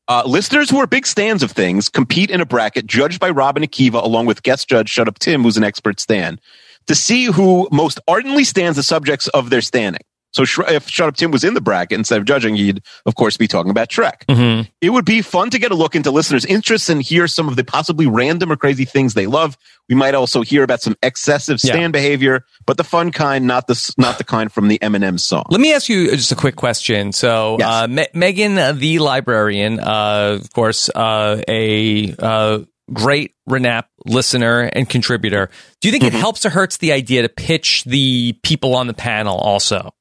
Uh, 0.09 0.23
listeners 0.25 0.69
who 0.69 0.77
are 0.79 0.87
big 0.87 1.07
stands 1.07 1.41
of 1.43 1.51
things 1.51 1.87
compete 1.87 2.29
in 2.29 2.41
a 2.41 2.45
bracket 2.45 2.85
judged 2.87 3.21
by 3.21 3.29
Rob 3.29 3.55
and 3.55 3.65
Akiva, 3.65 4.03
along 4.03 4.25
with 4.25 4.43
guest 4.43 4.67
judge 4.67 4.89
Shut 4.89 5.07
Up 5.07 5.17
Tim, 5.19 5.43
who's 5.43 5.55
an 5.55 5.63
expert 5.63 6.01
stand, 6.01 6.41
to 6.87 6.95
see 6.95 7.25
who 7.25 7.69
most 7.71 7.99
ardently 8.07 8.43
stands 8.43 8.75
the 8.75 8.83
subjects 8.83 9.29
of 9.29 9.49
their 9.49 9.61
standing. 9.61 10.01
So 10.31 10.45
Sh- 10.45 10.59
if 10.69 10.87
Shut 10.89 11.07
Up 11.09 11.15
Tim 11.17 11.31
was 11.31 11.43
in 11.43 11.53
the 11.53 11.61
bracket 11.61 11.97
instead 11.97 12.17
of 12.19 12.25
judging, 12.25 12.55
he'd 12.55 12.81
of 13.05 13.15
course 13.15 13.35
be 13.37 13.47
talking 13.47 13.69
about 13.69 13.89
Shrek. 13.89 14.25
Mhm. 14.29 14.67
It 14.81 14.89
would 14.91 15.05
be 15.05 15.21
fun 15.21 15.49
to 15.49 15.59
get 15.59 15.71
a 15.71 15.75
look 15.75 15.95
into 15.95 16.09
listeners' 16.11 16.45
interests 16.45 16.89
and 16.89 17.01
hear 17.01 17.27
some 17.27 17.47
of 17.49 17.55
the 17.57 17.63
possibly 17.63 18.07
random 18.07 18.51
or 18.51 18.55
crazy 18.55 18.85
things 18.85 19.13
they 19.13 19.27
love. 19.27 19.57
We 19.89 19.95
might 19.95 20.15
also 20.15 20.41
hear 20.41 20.63
about 20.63 20.81
some 20.81 20.95
excessive 21.03 21.59
Yeah. 21.61 21.73
stand 21.73 21.91
behavior, 21.93 22.45
but 22.65 22.77
the 22.77 22.83
fun 22.85 23.11
kind, 23.11 23.45
not 23.45 23.67
the 23.67 23.93
not 23.97 24.17
the 24.17 24.23
kind 24.23 24.51
from 24.51 24.69
the 24.69 24.79
Eminem 24.79 25.19
song. 25.19 25.43
Let 25.49 25.59
me 25.59 25.73
ask 25.73 25.89
you 25.89 26.09
just 26.11 26.31
a 26.31 26.35
quick 26.35 26.55
question. 26.55 27.11
So, 27.11 27.57
Yes. 27.59 27.67
uh, 27.67 27.87
Me- 27.87 28.07
Megan, 28.13 28.57
uh, 28.57 28.71
the 28.71 28.99
librarian, 28.99 29.79
uh, 29.81 30.37
of 30.41 30.53
course, 30.53 30.89
uh, 30.95 31.41
a 31.47 32.15
uh, 32.19 32.59
great 32.93 33.33
Renap 33.49 33.83
listener 34.05 34.61
and 34.73 34.87
contributor. 34.87 35.49
Do 35.81 35.87
you 35.89 35.91
think 35.91 36.03
Mm-hmm. 36.05 36.15
it 36.15 36.19
helps 36.19 36.45
or 36.45 36.49
hurts 36.51 36.77
the 36.77 36.93
idea 36.93 37.21
to 37.23 37.29
pitch 37.29 37.83
the 37.85 38.33
people 38.43 38.75
on 38.75 38.87
the 38.87 38.93
panel 38.93 39.37
also? 39.37 39.93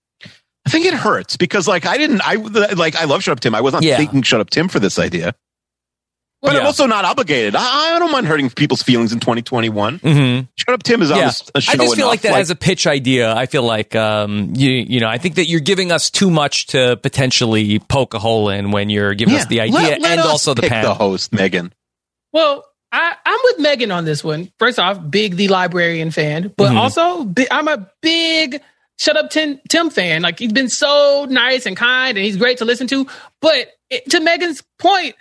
I 0.70 0.72
think 0.72 0.86
it 0.86 0.94
hurts 0.94 1.36
because 1.36 1.66
like 1.68 1.84
I 1.86 1.96
didn't 1.98 2.20
I 2.24 2.34
like 2.34 2.96
I 2.96 3.04
love 3.04 3.22
Shut 3.22 3.32
Up 3.32 3.40
Tim. 3.40 3.54
I 3.54 3.60
was 3.60 3.72
not 3.72 3.82
Yeah. 3.82 3.96
thinking 3.96 4.22
Shut 4.22 4.40
Up 4.40 4.50
Tim 4.50 4.68
for 4.68 4.78
this 4.78 4.98
idea. 4.98 5.34
But 6.42 6.56
I'm 6.56 6.64
also 6.64 6.86
not 6.86 7.04
obligated. 7.04 7.54
I, 7.54 7.96
I 7.96 7.98
don't 7.98 8.10
mind 8.12 8.26
hurting 8.26 8.48
people's 8.48 8.82
feelings 8.82 9.12
in 9.12 9.20
2021. 9.20 9.98
Mm-hmm. 9.98 10.46
Shut 10.56 10.72
Up 10.74 10.82
Tim 10.82 11.02
is 11.02 11.10
on 11.10 11.18
Yeah, 11.18 11.32
a, 11.54 11.58
a 11.58 11.60
show 11.60 11.72
I 11.72 11.76
just 11.76 11.94
feel 11.96 12.04
enough. 12.06 12.06
like 12.08 12.20
that 12.22 12.40
as 12.40 12.48
a 12.50 12.56
pitch 12.56 12.86
idea. 12.86 13.34
I 13.34 13.44
feel 13.44 13.62
like 13.62 13.94
um, 13.94 14.52
you 14.56 14.70
you 14.70 15.00
know 15.00 15.08
I 15.08 15.18
think 15.18 15.34
that 15.34 15.48
you're 15.48 15.60
giving 15.60 15.92
us 15.92 16.08
too 16.10 16.30
much 16.30 16.68
to 16.68 16.96
potentially 17.02 17.78
poke 17.80 18.14
a 18.14 18.18
hole 18.18 18.48
in 18.48 18.70
when 18.70 18.88
you're 18.88 19.12
giving 19.14 19.34
us 19.34 19.44
the 19.46 19.60
idea 19.60 19.74
let- 19.74 20.00
let 20.00 20.10
and 20.12 20.20
us 20.20 20.26
also 20.26 20.54
the 20.54 20.62
pick 20.62 20.70
panel. 20.70 20.92
the 20.92 20.94
host, 20.94 21.32
Megan. 21.34 21.74
Well, 22.32 22.64
I, 22.90 23.14
I'm 23.26 23.38
with 23.44 23.58
Megan 23.58 23.90
on 23.90 24.04
this 24.06 24.24
one. 24.24 24.50
First 24.58 24.78
off, 24.78 24.98
big 25.10 25.36
the 25.36 25.48
librarian 25.48 26.10
fan, 26.10 26.52
but 26.56 26.72
Mhm. 26.72 26.76
also 26.76 27.34
I'm 27.50 27.68
a 27.68 27.86
big 28.00 28.62
Shut 29.00 29.16
Up 29.16 29.30
Tim, 29.30 29.58
Tim 29.70 29.88
fan. 29.88 30.20
Like 30.20 30.38
he's 30.38 30.52
been 30.52 30.68
so 30.68 31.26
nice 31.28 31.64
and 31.64 31.74
kind, 31.74 32.18
and 32.18 32.24
he's 32.24 32.36
great 32.36 32.58
to 32.58 32.66
listen 32.66 32.86
to. 32.88 33.06
But 33.40 33.68
it, 33.88 34.10
to 34.10 34.20
Megan's 34.20 34.62
point, 34.78 35.14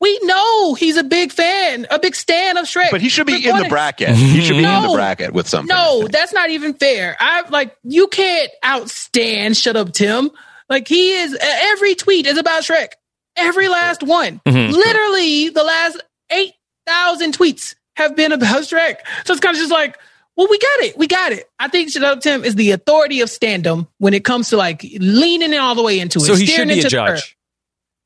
we 0.00 0.18
know 0.22 0.72
he's 0.72 0.96
a 0.96 1.04
big 1.04 1.32
fan, 1.32 1.86
a 1.90 1.98
big 1.98 2.14
stan 2.14 2.56
of 2.56 2.64
Shrek. 2.64 2.90
But 2.90 3.02
he 3.02 3.10
should 3.10 3.26
be 3.26 3.42
We're 3.44 3.56
in 3.58 3.62
the 3.62 3.68
bracket. 3.68 4.16
He 4.16 4.40
should 4.40 4.56
be 4.56 4.64
in 4.64 4.82
the 4.82 4.92
bracket 4.94 5.34
with 5.34 5.46
something. 5.46 5.68
No, 5.68 6.08
that's 6.08 6.32
not 6.32 6.48
even 6.48 6.72
fair. 6.72 7.14
I 7.20 7.46
like 7.50 7.76
you 7.84 8.08
can't 8.08 8.50
outstand 8.64 9.60
Shut 9.62 9.76
Up 9.76 9.92
Tim. 9.92 10.30
Like 10.70 10.88
he 10.88 11.12
is 11.12 11.36
every 11.40 11.94
tweet 11.94 12.26
is 12.26 12.38
about 12.38 12.62
Shrek. 12.62 12.88
Every 13.36 13.68
last 13.68 14.02
one. 14.02 14.40
Mhm. 14.46 14.72
Literally 14.72 15.50
the 15.50 15.62
last 15.62 16.02
8,000 16.30 17.36
tweets 17.36 17.74
have 17.96 18.16
been 18.16 18.32
about 18.32 18.62
Shrek. 18.62 18.96
So 19.26 19.34
it's 19.34 19.40
kind 19.40 19.54
of 19.54 19.60
just 19.60 19.70
like, 19.70 19.98
well, 20.36 20.46
we 20.50 20.58
got 20.58 20.80
it. 20.80 20.98
We 20.98 21.06
got 21.06 21.32
it. 21.32 21.48
I 21.58 21.68
think 21.68 21.90
Shut 21.90 22.02
Up 22.04 22.20
Tim 22.20 22.44
is 22.44 22.54
the 22.54 22.72
authority 22.72 23.20
of 23.22 23.28
standum 23.28 23.88
when 23.98 24.14
it 24.14 24.24
comes 24.24 24.50
to 24.50 24.56
like 24.56 24.82
leaning 24.98 25.52
in 25.52 25.58
all 25.58 25.74
the 25.74 25.82
way 25.82 25.98
into 26.00 26.18
it. 26.18 26.22
so 26.22 26.34
he 26.34 26.46
should 26.46 26.68
be 26.68 26.74
a 26.74 26.76
into 26.78 26.88
the 26.90 27.02
earth. 27.02 27.20
judge. 27.20 27.32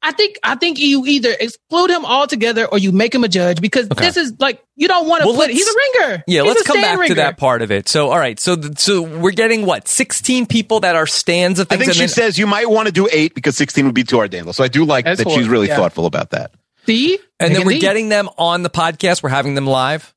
I 0.02 0.12
think 0.12 0.36
I 0.42 0.54
think 0.54 0.78
you 0.78 1.04
either 1.04 1.30
exclude 1.38 1.90
him 1.90 2.06
altogether 2.06 2.64
or 2.64 2.78
you 2.78 2.90
make 2.90 3.14
him 3.14 3.22
a 3.22 3.28
judge 3.28 3.60
because 3.60 3.86
Okay. 3.90 4.02
this 4.06 4.16
is 4.16 4.32
like 4.38 4.62
you 4.74 4.88
don't 4.88 5.06
want 5.06 5.20
to 5.22 5.28
Well, 5.28 5.36
put. 5.36 5.50
He's 5.50 5.68
a 5.68 5.74
ringer. 5.76 6.24
Yeah, 6.26 6.40
He's 6.42 6.48
let's 6.54 6.62
come 6.66 6.78
stand 6.78 6.98
back 7.00 7.08
to 7.08 7.14
that 7.16 7.36
part 7.36 7.60
of 7.60 7.70
it. 7.70 7.86
So, 7.86 8.08
all 8.08 8.18
right, 8.18 8.40
so 8.40 8.56
th- 8.56 8.78
so 8.78 9.02
we're 9.02 9.32
getting 9.32 9.66
what 9.66 9.88
sixteen 9.88 10.46
people 10.46 10.80
that 10.80 10.96
are 10.96 11.06
stands 11.06 11.58
of 11.58 11.68
things. 11.68 11.76
I 11.76 11.78
think 11.80 11.88
and 11.88 11.94
she 11.96 12.00
then- 12.00 12.08
says 12.08 12.38
you 12.38 12.46
might 12.46 12.70
want 12.70 12.86
to 12.86 12.92
do 12.92 13.10
eight 13.12 13.34
because 13.34 13.58
16 13.58 13.84
would 13.84 13.94
be 13.94 14.04
too 14.04 14.16
hard 14.16 14.30
to 14.30 14.38
handle. 14.38 14.54
So 14.54 14.64
I 14.64 14.68
do 14.68 14.86
like 14.86 15.04
That's 15.04 15.18
that 15.18 15.24
four, 15.24 15.36
she's 15.36 15.48
really 15.48 15.68
yeah. 15.68 15.76
thoughtful 15.76 16.06
about 16.06 16.30
that. 16.30 16.52
See, 16.86 17.18
and 17.38 17.54
then 17.54 17.66
we're 17.66 17.72
Thee. 17.74 17.80
getting 17.80 18.08
them 18.08 18.30
on 18.38 18.62
the 18.62 18.70
podcast. 18.70 19.22
We're 19.22 19.28
having 19.28 19.54
them 19.54 19.66
live. 19.66 20.14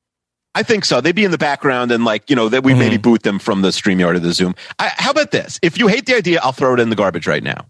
I 0.54 0.62
think 0.62 0.84
so. 0.84 1.00
They'd 1.00 1.14
be 1.16 1.24
in 1.24 1.30
the 1.32 1.38
background 1.38 1.90
and 1.90 2.04
like, 2.04 2.30
you 2.30 2.36
know, 2.36 2.48
that 2.48 2.62
we 2.62 2.72
Mm-hmm. 2.72 2.78
maybe 2.78 2.96
boot 2.96 3.22
them 3.24 3.38
from 3.38 3.62
the 3.62 3.68
StreamYard 3.70 4.14
or 4.14 4.18
the 4.20 4.32
Zoom. 4.32 4.54
I, 4.78 4.92
how 4.96 5.10
about 5.10 5.30
this? 5.32 5.58
If 5.62 5.78
you 5.78 5.88
hate 5.88 6.06
the 6.06 6.14
idea, 6.14 6.40
I'll 6.42 6.52
throw 6.52 6.74
it 6.74 6.80
in 6.80 6.90
the 6.90 6.96
garbage 6.96 7.26
right 7.26 7.42
now. 7.42 7.66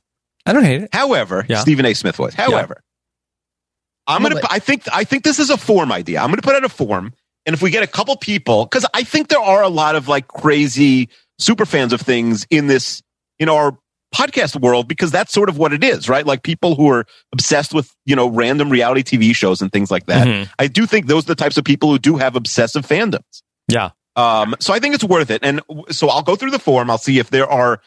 I 0.46 0.52
don't 0.52 0.64
hate 0.64 0.82
it. 0.82 0.90
However, 0.92 1.46
Yeah. 1.48 1.60
Stephen 1.60 1.86
A. 1.86 1.94
Smith 1.94 2.16
voice. 2.16 2.34
However, 2.34 2.82
I'm 4.06 4.22
gonna. 4.22 4.40
I 4.50 4.58
think. 4.58 4.82
I 4.92 5.04
think 5.04 5.24
this 5.24 5.38
is 5.38 5.48
a 5.48 5.56
form 5.56 5.90
idea. 5.90 6.20
I'm 6.20 6.28
gonna 6.28 6.42
put 6.42 6.54
out 6.54 6.62
a 6.64 6.68
form, 6.68 7.14
and 7.46 7.54
if 7.54 7.62
we 7.62 7.70
get 7.70 7.82
a 7.82 7.86
couple 7.86 8.14
people, 8.16 8.66
because 8.66 8.84
I 8.92 9.02
think 9.02 9.28
there 9.28 9.40
are 9.40 9.62
a 9.62 9.70
lot 9.70 9.96
of 9.96 10.08
like 10.08 10.28
crazy 10.28 11.08
super 11.38 11.64
fans 11.64 11.94
of 11.94 12.02
things 12.02 12.46
in 12.50 12.66
this, 12.66 13.02
in 13.38 13.48
our 13.48 13.78
podcast 14.14 14.60
world, 14.60 14.86
because 14.88 15.10
that's 15.10 15.32
sort 15.32 15.48
of 15.48 15.58
what 15.58 15.72
it 15.72 15.82
is, 15.84 16.08
right? 16.08 16.24
Like 16.26 16.42
people 16.42 16.74
who 16.76 16.88
are 16.90 17.04
obsessed 17.32 17.74
with 17.74 17.92
you 18.06 18.14
know 18.16 18.28
random 18.28 18.70
reality 18.70 19.02
TV 19.02 19.34
shows 19.34 19.60
and 19.60 19.72
things 19.72 19.90
like 19.90 20.06
that. 20.06 20.26
Mhm. 20.26 20.48
I 20.58 20.66
do 20.68 20.86
think 20.86 21.06
those 21.06 21.24
are 21.24 21.28
the 21.28 21.34
types 21.34 21.56
of 21.56 21.64
people 21.64 21.90
who 21.90 21.98
do 21.98 22.16
have 22.16 22.36
obsessive 22.36 22.86
fandoms. 22.86 23.42
Yeah. 23.68 23.90
Um, 24.16 24.54
so 24.60 24.72
I 24.72 24.78
think 24.78 24.94
it's 24.94 25.02
worth 25.02 25.30
it. 25.30 25.40
And 25.42 25.60
so 25.90 26.08
I'll 26.08 26.22
go 26.22 26.36
through 26.36 26.52
the 26.52 26.58
form. 26.60 26.88
I'll 26.88 26.98
see 26.98 27.18
if 27.18 27.30
there 27.30 27.48
are 27.50 27.80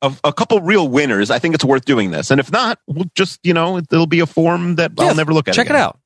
a, 0.00 0.10
a 0.24 0.32
couple 0.32 0.58
real 0.62 0.88
winners. 0.88 1.30
I 1.30 1.38
think 1.38 1.54
it's 1.54 1.64
worth 1.64 1.84
doing 1.84 2.12
this. 2.12 2.30
And 2.30 2.40
if 2.40 2.50
not, 2.50 2.78
we'll 2.86 3.10
just, 3.14 3.40
you 3.42 3.52
know, 3.52 3.76
it'll 3.76 4.06
be 4.06 4.20
a 4.20 4.26
form 4.26 4.76
that 4.76 4.92
Yeah, 4.96 5.04
I'll 5.06 5.14
never 5.14 5.34
look 5.34 5.48
at. 5.48 5.54
Check 5.54 5.66
again. 5.66 5.76
it 5.76 5.80
out. 5.80 5.98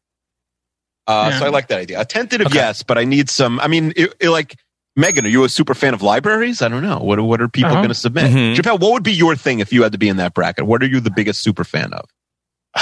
Uh, 1.07 1.29
Yeah. 1.33 1.39
So 1.39 1.47
I 1.47 1.49
like 1.51 1.69
that 1.69 1.79
idea. 1.79 2.01
A 2.01 2.05
tentative 2.05 2.49
Okay. 2.49 2.57
yes, 2.57 2.83
but 2.83 2.99
I 2.99 3.05
need 3.05 3.31
some. 3.31 3.61
I 3.61 3.69
mean, 3.69 3.93
it, 3.95 4.13
it, 4.21 4.31
like 4.31 4.57
Megan, 4.97 5.25
are 5.25 5.29
you 5.29 5.45
a 5.45 5.49
super 5.49 5.75
fan 5.75 5.95
of 5.95 6.03
libraries? 6.03 6.63
I 6.63 6.69
don't 6.69 6.83
know. 6.83 6.99
What, 6.99 7.21
what 7.21 7.41
are 7.41 7.49
people 7.49 7.71
Uh-huh. 7.71 7.81
going 7.81 7.89
to 7.89 7.95
submit? 7.95 8.31
Chappelle, 8.57 8.81
what 8.81 8.93
would 8.93 9.03
be 9.05 9.13
your 9.13 9.37
thing 9.37 9.61
if 9.61 9.73
you 9.73 9.83
had 9.83 9.93
to 9.93 9.99
be 9.99 10.09
in 10.09 10.17
that 10.19 10.35
bracket? 10.35 10.67
What 10.67 10.83
are 10.83 10.87
you 10.87 11.01
the 11.01 11.11
biggest 11.13 11.43
super 11.43 11.65
fan 11.65 11.93
of? 11.93 12.09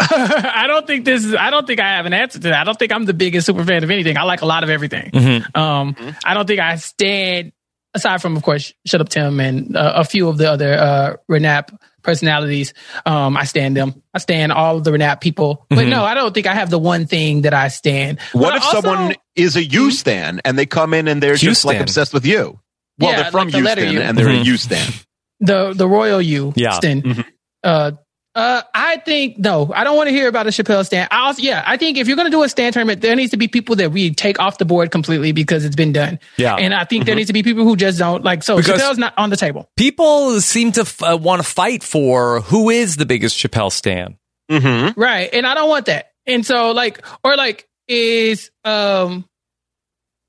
I 0.00 0.64
don't 0.66 0.86
think 0.86 1.04
this 1.04 1.24
is. 1.24 1.34
I 1.34 1.50
don't 1.50 1.66
think 1.66 1.80
I 1.80 1.96
have 1.96 2.06
an 2.06 2.12
answer 2.12 2.38
to 2.38 2.48
that. 2.48 2.54
I 2.60 2.64
don't 2.64 2.78
think 2.78 2.92
I'm 2.92 3.04
the 3.04 3.14
biggest 3.14 3.46
super 3.46 3.64
fan 3.64 3.84
of 3.84 3.90
anything. 3.90 4.16
I 4.18 4.22
like 4.24 4.42
a 4.42 4.46
lot 4.46 4.62
of 4.64 4.70
everything. 4.70 5.10
Mhm. 5.12 5.56
Um, 5.56 5.96
I 6.24 6.34
don't 6.34 6.46
think 6.46 6.60
I 6.60 6.76
stand 6.76 7.52
aside 7.94 8.20
from, 8.20 8.36
of 8.36 8.42
course, 8.42 8.72
Shut 8.86 9.00
Up 9.00 9.08
Tim 9.08 9.38
and 9.40 9.76
uh, 9.76 9.92
a 9.96 10.04
few 10.04 10.28
of 10.28 10.36
the 10.36 10.50
other 10.50 10.72
uh, 10.74 11.16
Renap 11.30 11.76
personalities. 12.04 12.72
Um, 13.04 13.36
I 13.36 13.44
stand 13.44 13.76
them. 13.76 14.00
I 14.14 14.18
stand 14.18 14.52
all 14.52 14.76
of 14.76 14.84
the 14.84 14.92
Renap 14.92 15.20
people. 15.20 15.66
But 15.70 15.86
Mhm. 15.86 15.88
no, 15.88 16.04
I 16.04 16.14
don't 16.14 16.32
think 16.32 16.46
I 16.46 16.54
have 16.54 16.70
the 16.70 16.78
one 16.78 17.06
thing 17.06 17.42
that 17.42 17.54
I 17.54 17.68
stand. 17.68 18.20
What 18.32 18.50
But 18.50 18.56
if 18.58 18.62
also- 18.64 18.80
someone 18.82 19.14
is 19.34 19.56
a 19.56 19.64
U 19.64 19.90
stan 19.90 20.40
and 20.44 20.56
they 20.56 20.66
come 20.66 20.94
in 20.94 21.08
and 21.08 21.20
they're 21.22 21.34
just 21.36 21.64
like 21.64 21.80
obsessed 21.80 22.12
with 22.14 22.24
you? 22.26 22.60
Well, 23.00 23.10
Yeah, 23.10 23.22
they're 23.22 23.30
from 23.32 23.48
like 23.48 23.52
the 23.54 23.60
letter 23.62 23.80
Houston 23.80 24.02
U. 24.02 24.08
and 24.08 24.16
they're 24.16 24.26
Mhm. 24.28 24.42
a 24.42 24.44
U 24.44 24.56
stan. 24.56 24.92
the 25.40 25.72
the 25.74 25.88
royal 25.88 26.22
you 26.22 26.52
Yeah. 26.56 26.70
Stan. 26.74 27.02
Mhm. 27.02 27.24
Uh, 27.64 27.90
uh, 28.34 28.62
I 28.74 28.96
think 28.98 29.38
no, 29.38 29.72
I 29.74 29.84
don't 29.84 29.96
want 29.96 30.08
to 30.08 30.12
hear 30.12 30.28
about 30.28 30.46
a 30.46 30.50
Chappelle 30.50 30.84
stand. 30.84 31.08
I 31.10 31.26
also, 31.26 31.40
yeah, 31.42 31.62
I 31.66 31.76
think 31.76 31.98
if 31.98 32.08
you're 32.08 32.16
going 32.16 32.26
to 32.26 32.36
do 32.36 32.42
a 32.42 32.48
stand 32.48 32.72
tournament, 32.74 33.00
there 33.00 33.14
needs 33.14 33.30
to 33.30 33.36
be 33.36 33.46
people 33.48 33.76
that 33.76 33.92
we 33.92 34.12
take 34.12 34.40
off 34.40 34.58
the 34.58 34.64
board 34.64 34.90
completely 34.90 35.32
because 35.32 35.64
it's 35.64 35.76
been 35.76 35.92
done. 35.92 36.18
Yeah. 36.36 36.56
and 36.56 36.74
I 36.74 36.84
think 36.84 37.04
there 37.06 37.14
needs 37.14 37.28
to 37.28 37.32
be 37.32 37.42
people 37.42 37.64
who 37.64 37.76
just 37.76 37.98
don't 37.98 38.24
like. 38.24 38.42
So 38.42 38.56
Because- 38.56 38.80
Chappelle's 38.80 38.98
not 38.98 39.14
on 39.16 39.30
the 39.30 39.36
table. 39.36 39.68
People 39.76 40.40
seem 40.40 40.72
to 40.72 40.80
f- 40.82 41.02
uh, 41.02 41.16
want 41.20 41.42
to 41.42 41.48
fight 41.48 41.82
for 41.82 42.40
who 42.40 42.70
is 42.70 42.96
the 42.96 43.06
biggest 43.06 43.36
Chappelle 43.38 43.70
stan. 43.72 44.18
Mm-hmm. 44.50 45.00
Right. 45.00 45.30
And 45.32 45.46
I 45.46 45.54
don't 45.54 45.68
want 45.68 45.86
that. 45.86 46.10
And 46.26 46.44
so 46.44 46.72
like 46.72 47.04
or 47.22 47.36
like 47.36 47.68
is 47.88 48.50
um 48.64 49.26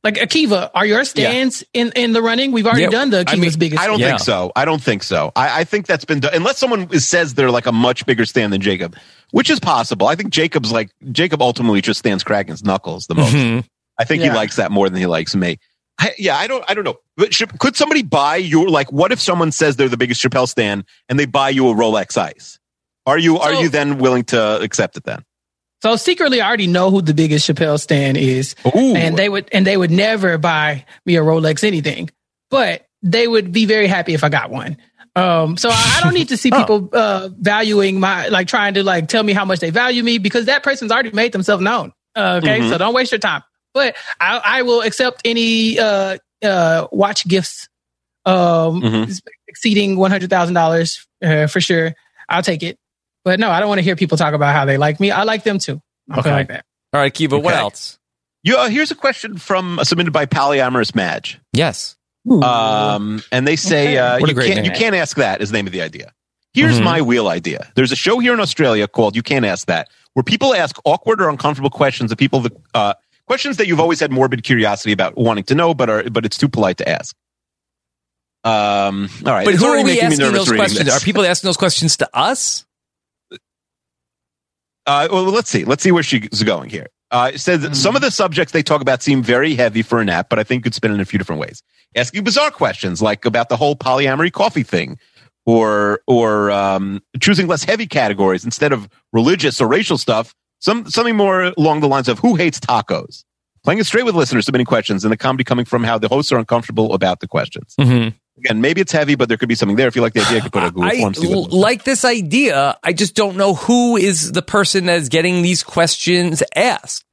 like 0.06 0.15
Akiva, 0.15 0.69
are 0.73 0.86
your 0.86 1.03
stands 1.03 1.65
in 1.73 1.91
in 1.98 2.14
the 2.14 2.22
running? 2.22 2.53
We've 2.53 2.65
already 2.65 2.84
Yeah, 2.84 2.90
done 2.90 3.10
the 3.10 3.26
Akiva's 3.26 3.34
I 3.34 3.36
mean, 3.38 3.60
biggest. 3.60 3.82
I 3.82 3.88
don't 3.88 3.99
Yeah. 3.99 4.10
think 4.11 4.19
so. 4.22 4.52
I 4.56 4.64
don't 4.64 4.82
think 4.82 5.03
so. 5.03 5.34
I, 5.36 5.61
I 5.61 5.64
think 5.65 5.86
that's 5.88 6.06
been 6.06 6.22
done 6.22 6.34
unless 6.34 6.57
someone 6.60 6.88
is- 6.91 7.06
says 7.07 7.34
they're 7.34 7.52
like 7.52 7.65
a 7.65 7.73
much 7.73 8.06
bigger 8.06 8.23
stand 8.26 8.53
than 8.53 8.61
Jacob, 8.61 8.95
which 9.32 9.49
is 9.49 9.60
possible. 9.60 10.07
I 10.07 10.15
think 10.15 10.30
Jacob's 10.30 10.72
like 10.72 10.91
Jacob 11.11 11.41
ultimately 11.41 11.82
just 11.82 11.99
stands 11.99 12.23
Kraken's 12.23 12.64
knuckles 12.64 13.07
the 13.07 13.15
most. 13.15 13.34
Mhm. 13.36 13.65
I 13.99 14.06
think 14.06 14.23
Yeah. 14.23 14.30
he 14.32 14.36
likes 14.36 14.56
that 14.56 14.72
more 14.72 14.90
than 14.90 14.99
he 14.99 15.07
likes 15.07 15.36
me. 15.36 15.57
I, 15.99 16.14
yeah, 16.18 16.38
I 16.38 16.48
don't, 16.48 16.64
I 16.69 16.73
don't 16.76 16.84
know. 16.84 16.98
But 17.18 17.34
should, 17.34 17.57
could 17.60 17.76
somebody 17.76 18.03
buy 18.03 18.36
your 18.38 18.69
like? 18.69 18.91
What 18.91 19.11
if 19.11 19.19
someone 19.19 19.52
says 19.52 19.76
they're 19.76 19.90
the 19.90 19.98
biggest 19.98 20.22
Chappelle 20.22 20.48
stand 20.48 20.86
and 21.10 21.19
they 21.19 21.26
buy 21.26 21.49
you 21.49 21.68
a 21.69 21.73
Rolex 21.73 22.15
Ice? 22.18 22.60
Are 23.07 23.18
you 23.18 23.40
are 23.40 23.53
So- 23.56 23.61
you 23.61 23.69
then 23.69 23.98
willing 23.98 24.23
to 24.26 24.60
accept 24.61 24.98
it 24.98 25.03
then? 25.03 25.25
So 25.86 25.98
secretly, 25.98 26.41
I 26.41 26.48
already 26.48 26.66
know 26.66 26.90
who 26.90 27.03
the 27.03 27.14
biggest 27.14 27.48
Chappelle 27.48 27.80
stan 27.80 28.16
is, 28.16 28.56
Ooh. 28.76 28.95
and 28.95 29.16
they 29.16 29.30
would 29.30 29.48
and 29.52 29.68
they 29.68 29.78
would 29.78 29.91
never 29.91 30.40
buy 30.40 30.84
me 31.06 31.16
a 31.16 31.22
Rolex 31.22 31.64
anything, 31.64 32.10
but 32.49 32.88
they 33.03 33.28
would 33.28 33.52
be 33.52 33.68
very 33.68 33.86
happy 33.86 34.16
if 34.16 34.24
I 34.24 34.30
got 34.30 34.49
one. 34.49 34.78
Um, 35.16 35.57
so 35.57 35.70
I, 35.70 35.98
I 35.98 36.02
don't 36.03 36.16
need 36.16 36.30
to 36.30 36.38
see 36.38 36.49
people 36.57 36.90
uh, 36.91 37.30
valuing 37.38 37.99
my 37.99 38.30
like 38.30 38.48
trying 38.48 38.74
to 38.74 38.84
like 38.84 39.10
tell 39.10 39.22
me 39.22 39.34
how 39.34 39.45
much 39.45 39.60
they 39.60 39.70
value 39.70 40.02
me 40.02 40.18
because 40.18 40.45
that 40.45 40.64
person's 40.64 40.91
already 40.91 41.12
made 41.12 41.34
themselves 41.34 41.62
known. 41.62 41.94
Uh, 42.16 42.40
okay, 42.41 42.68
so 42.68 42.80
don't 42.80 42.95
waste 42.95 43.12
your 43.12 43.20
time. 43.20 43.44
But 43.76 43.95
I, 44.20 44.41
I 44.44 44.62
will 44.64 44.82
accept 44.82 45.22
any 45.24 45.78
uh, 45.78 46.18
uh, 46.44 46.88
watch 46.91 47.28
gifts 47.28 47.70
um, 48.26 48.82
Mhm. 48.82 49.22
exceeding 49.48 49.98
one 49.98 50.10
hundred 50.10 50.32
thousand 50.32 50.56
dollars 50.56 51.06
uh, 51.24 51.45
for 51.45 51.62
sure. 51.62 51.94
I'll 52.28 52.41
take 52.41 52.64
it. 52.64 52.80
But 53.26 53.40
no, 53.40 53.50
I 53.50 53.60
don't 53.60 53.68
want 53.68 53.80
to 53.80 53.84
hear 53.84 53.96
people 53.98 54.18
talk 54.18 54.34
about 54.34 54.54
how 54.56 54.64
they 54.66 54.78
like 54.78 55.00
me. 55.00 55.12
I 55.12 55.24
like 55.24 55.44
them 55.44 55.58
too. 55.60 55.82
I 56.10 56.20
Okay. 56.20 56.32
like 56.32 56.48
that. 56.48 56.64
All 56.94 57.02
right, 57.02 57.14
Kiva, 57.14 57.38
what 57.38 57.56
else? 57.56 57.98
You, 58.44 58.56
uh, 58.58 58.70
here's 58.70 58.92
a 58.92 58.96
question 58.96 59.38
from 59.38 59.80
uh, 59.80 59.84
submitted 59.84 60.14
by 60.14 60.28
Polyamorous 60.28 60.94
Madge. 60.96 61.40
Yes. 61.52 61.96
Um, 62.30 63.22
and 63.32 63.48
they 63.48 63.56
say 63.56 63.88
Okay. 63.88 63.98
uh, 63.98 64.18
you 64.26 64.36
can't 64.36 64.66
you 64.66 64.72
can't 64.72 64.96
ask 64.96 65.18
that 65.18 65.42
is 65.42 65.50
the 65.50 65.58
name 65.58 65.68
of 65.68 65.74
the 65.74 65.82
idea. 65.82 66.12
Here's 66.54 66.80
Mhm. 66.80 66.84
my 66.84 67.02
wheel 67.02 67.28
idea. 67.28 67.72
There's 67.76 67.92
a 67.92 67.96
show 67.96 68.20
here 68.20 68.34
in 68.34 68.40
Australia 68.40 68.88
called 68.88 69.16
You 69.16 69.22
Can't 69.24 69.44
Ask 69.46 69.68
That, 69.68 69.90
where 70.14 70.24
people 70.24 70.54
ask 70.56 70.78
awkward 70.86 71.22
or 71.22 71.28
uncomfortable 71.30 71.70
questions 71.70 72.12
of 72.12 72.18
people 72.18 72.40
that 72.42 72.54
uh, 72.74 72.94
questions 73.28 73.58
that 73.58 73.68
you've 73.68 73.80
always 73.80 74.00
had 74.00 74.12
morbid 74.12 74.44
curiosity 74.44 74.92
about 74.92 75.18
wanting 75.18 75.44
to 75.46 75.56
know, 75.56 75.74
but 75.74 75.90
are 75.90 76.10
but 76.10 76.26
it's 76.26 76.38
too 76.38 76.48
polite 76.48 76.78
to 76.78 76.88
ask. 76.88 77.16
Um, 78.44 79.10
all 79.26 79.34
right, 79.34 79.44
But 79.44 79.56
it's 79.56 79.64
who 79.64 79.68
are 79.70 79.72
already 79.72 79.84
we 79.86 79.90
making 79.96 80.10
me 80.10 80.14
asking 80.14 80.26
nervous 80.26 80.48
those 80.48 80.56
questions? 80.56 80.86
this. 80.86 80.96
Are 81.02 81.04
people 81.04 81.26
asking 81.26 81.48
those 81.48 81.58
questions 81.58 81.98
to 81.98 82.10
us? 82.16 82.64
Uh, 84.86 85.07
well, 85.12 85.24
let's 85.24 85.49
see. 85.49 85.66
Let's 85.66 85.84
see 85.84 85.91
where 85.91 86.03
she's 86.03 86.44
going 86.44 86.70
here. 86.70 86.88
Uh, 87.12 87.32
it 87.34 87.40
says 87.40 87.62
that 87.62 87.76
some 87.76 87.95
of 87.95 88.02
the 88.02 88.12
subjects 88.12 88.52
they 88.52 88.64
talk 88.64 88.82
about 88.82 89.02
seem 89.02 89.24
very 89.24 89.56
heavy 89.56 89.82
for 89.82 90.02
an 90.02 90.10
app, 90.10 90.28
but 90.30 90.40
I 90.40 90.44
think 90.44 90.60
you 90.60 90.64
could 90.64 90.76
spin 90.76 90.91
it 90.91 90.95
in 90.95 90.99
a 90.99 91.06
few 91.06 91.20
different 91.20 91.40
ways. 91.40 91.62
Asking 91.95 92.24
bizarre 92.24 92.52
questions 92.52 93.02
like 93.02 93.26
about 93.26 93.49
the 93.49 93.57
whole 93.57 93.76
polyamory 93.76 94.32
coffee 94.32 94.64
thing, 94.64 94.98
or 95.45 96.02
or 96.07 96.52
um, 96.52 97.02
choosing 97.22 97.48
less 97.48 97.64
heavy 97.64 97.88
categories 97.88 98.44
instead 98.44 98.74
of 98.74 98.90
religious 99.14 99.62
or 99.62 99.68
racial 99.68 99.98
stuff. 99.98 100.34
Some 100.60 100.90
something 100.90 101.16
more 101.16 101.53
along 101.57 101.82
the 101.82 101.88
lines 101.88 102.10
of 102.10 102.20
who 102.20 102.36
hates 102.36 102.60
tacos. 102.60 103.24
Playing 103.64 103.80
it 103.80 103.86
straight 103.86 104.06
with 104.06 104.16
listeners 104.16 104.45
submitting 104.45 104.66
questions, 104.66 105.03
and 105.06 105.12
the 105.12 105.18
comedy 105.18 105.44
coming 105.44 105.66
from 105.66 105.84
how 105.84 105.98
the 105.98 106.07
hosts 106.07 106.32
are 106.32 106.38
uncomfortable 106.38 106.94
about 106.94 107.20
the 107.20 107.28
questions. 107.28 107.76
Mm-hmm. 107.80 108.10
Again, 108.38 108.60
maybe 108.60 108.82
it's 108.82 108.91
heavy, 108.91 109.16
but 109.16 109.30
there 109.30 109.38
could 109.38 109.48
be 109.48 109.56
something 109.56 109.78
there. 109.78 109.88
If 109.88 109.95
you 109.95 110.02
like 110.02 110.14
the 110.14 110.22
idea, 110.22 110.38
I 110.38 110.41
could 110.41 110.52
put 110.52 110.64
a 110.64 110.72
Google 110.72 110.84
I 110.84 111.14
form. 111.14 111.14
l- 111.24 111.48
like 111.49 111.86
this 111.86 112.03
idea. 112.03 112.78
I 112.84 112.91
just 112.91 113.16
don't 113.16 113.38
know 113.38 113.53
who 113.53 113.95
is 113.95 114.34
the 114.34 114.41
person 114.41 114.88
that 114.88 114.98
is 114.98 115.07
getting 115.07 115.41
these 115.41 115.64
questions 115.64 116.44
asked. 116.56 117.06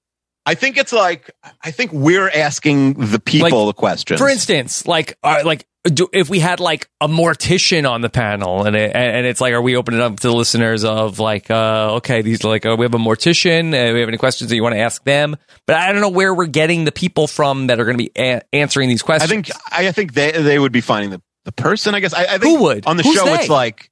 I 0.44 0.55
think 0.55 0.77
it's 0.77 0.93
like 0.93 1.31
I 1.62 1.70
think 1.70 1.93
we're 1.93 2.28
asking 2.28 2.94
the 2.94 3.20
people 3.20 3.66
the 3.66 3.73
questions. 3.73 4.19
For 4.19 4.28
instance, 4.28 4.86
like, 4.86 5.16
uh, 5.23 5.43
like 5.44 5.66
do, 5.85 6.09
if 6.13 6.31
we 6.31 6.39
had 6.39 6.61
like 6.61 6.89
a 7.01 7.09
mortician 7.09 7.91
on 7.91 8.03
the 8.03 8.09
panel, 8.09 8.65
and 8.65 8.77
it, 8.77 8.95
and 8.95 9.27
it's 9.27 9.41
like, 9.41 9.53
are 9.53 9.61
we 9.63 9.75
opening 9.77 10.01
up 10.01 10.21
to 10.21 10.29
the 10.29 10.35
listeners 10.35 10.85
of 10.85 11.19
like, 11.19 11.51
uh, 11.51 11.95
okay, 11.97 12.23
these 12.23 12.45
like, 12.45 12.65
uh, 12.65 12.77
we 12.79 12.85
have 12.85 12.95
a 12.95 12.99
mortician, 12.99 13.69
uh, 13.69 13.93
we 13.93 13.99
have 14.01 14.09
any 14.09 14.17
questions 14.19 14.51
that 14.51 14.57
you 14.57 14.63
want 14.63 14.75
to 14.75 14.81
ask 14.81 15.03
them? 15.05 15.37
But 15.67 15.77
I 15.77 15.91
don't 15.93 16.01
know 16.01 16.09
where 16.09 16.33
we're 16.35 16.47
getting 16.47 16.85
the 16.85 16.93
people 16.93 17.27
from 17.27 17.67
that 17.67 17.81
are 17.81 17.85
going 17.85 17.97
to 17.99 18.05
be 18.05 18.13
a- 18.17 18.43
answering 18.53 18.89
these 18.89 19.03
questions 19.03 19.31
I 19.31 19.35
questions. 19.35 19.57
think 19.59 19.73
I, 19.85 19.89
I 19.89 19.93
think 19.93 20.13
they 20.15 20.31
they 20.33 20.59
would 20.59 20.73
be 20.73 20.81
finding 20.81 21.11
the, 21.11 21.21
the 21.47 21.53
person. 21.53 21.95
I 21.97 22.01
guess 22.01 22.15
I, 22.15 22.23
I 22.25 22.39
think 22.39 22.43
Who 22.45 22.63
would? 22.63 22.87
on 22.87 22.97
the 22.97 23.03
Who's 23.03 23.15
show. 23.17 23.25
they? 23.25 23.35
It's 23.35 23.49
like 23.49 23.91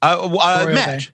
uh, 0.00 0.18
uh, 0.24 0.28
Royal 0.64 0.74
Madge. 0.74 1.12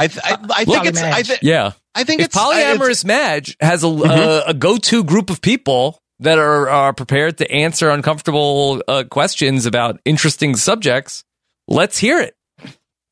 I 0.00 0.06
th- 0.06 0.20
I, 0.24 0.36
I 0.50 0.64
think 0.64 0.86
it's 0.86 1.00
I, 1.00 1.10
Madge. 1.10 1.26
th- 1.28 1.42
yeah. 1.42 1.72
I 1.94 2.04
think 2.04 2.20
if 2.20 2.26
it's 2.26 2.36
I- 2.36 2.58
it's- 2.60 2.78
polyamorous 2.78 3.04
Madge 3.04 3.56
has 3.60 3.82
a, 3.82 3.86
Mm-hmm. 3.88 4.10
a, 4.10 4.42
a 4.50 4.54
go-to 4.54 5.02
group 5.04 5.30
of 5.30 5.40
people 5.40 6.00
that 6.20 6.38
are, 6.38 6.68
are 6.68 6.92
prepared 6.92 7.38
to 7.38 7.50
answer 7.50 7.90
uncomfortable 7.90 8.82
uh, 8.88 9.04
questions 9.10 9.66
about 9.66 10.00
interesting 10.04 10.56
subjects, 10.56 11.24
let's 11.68 11.98
hear 11.98 12.20
it. 12.20 12.34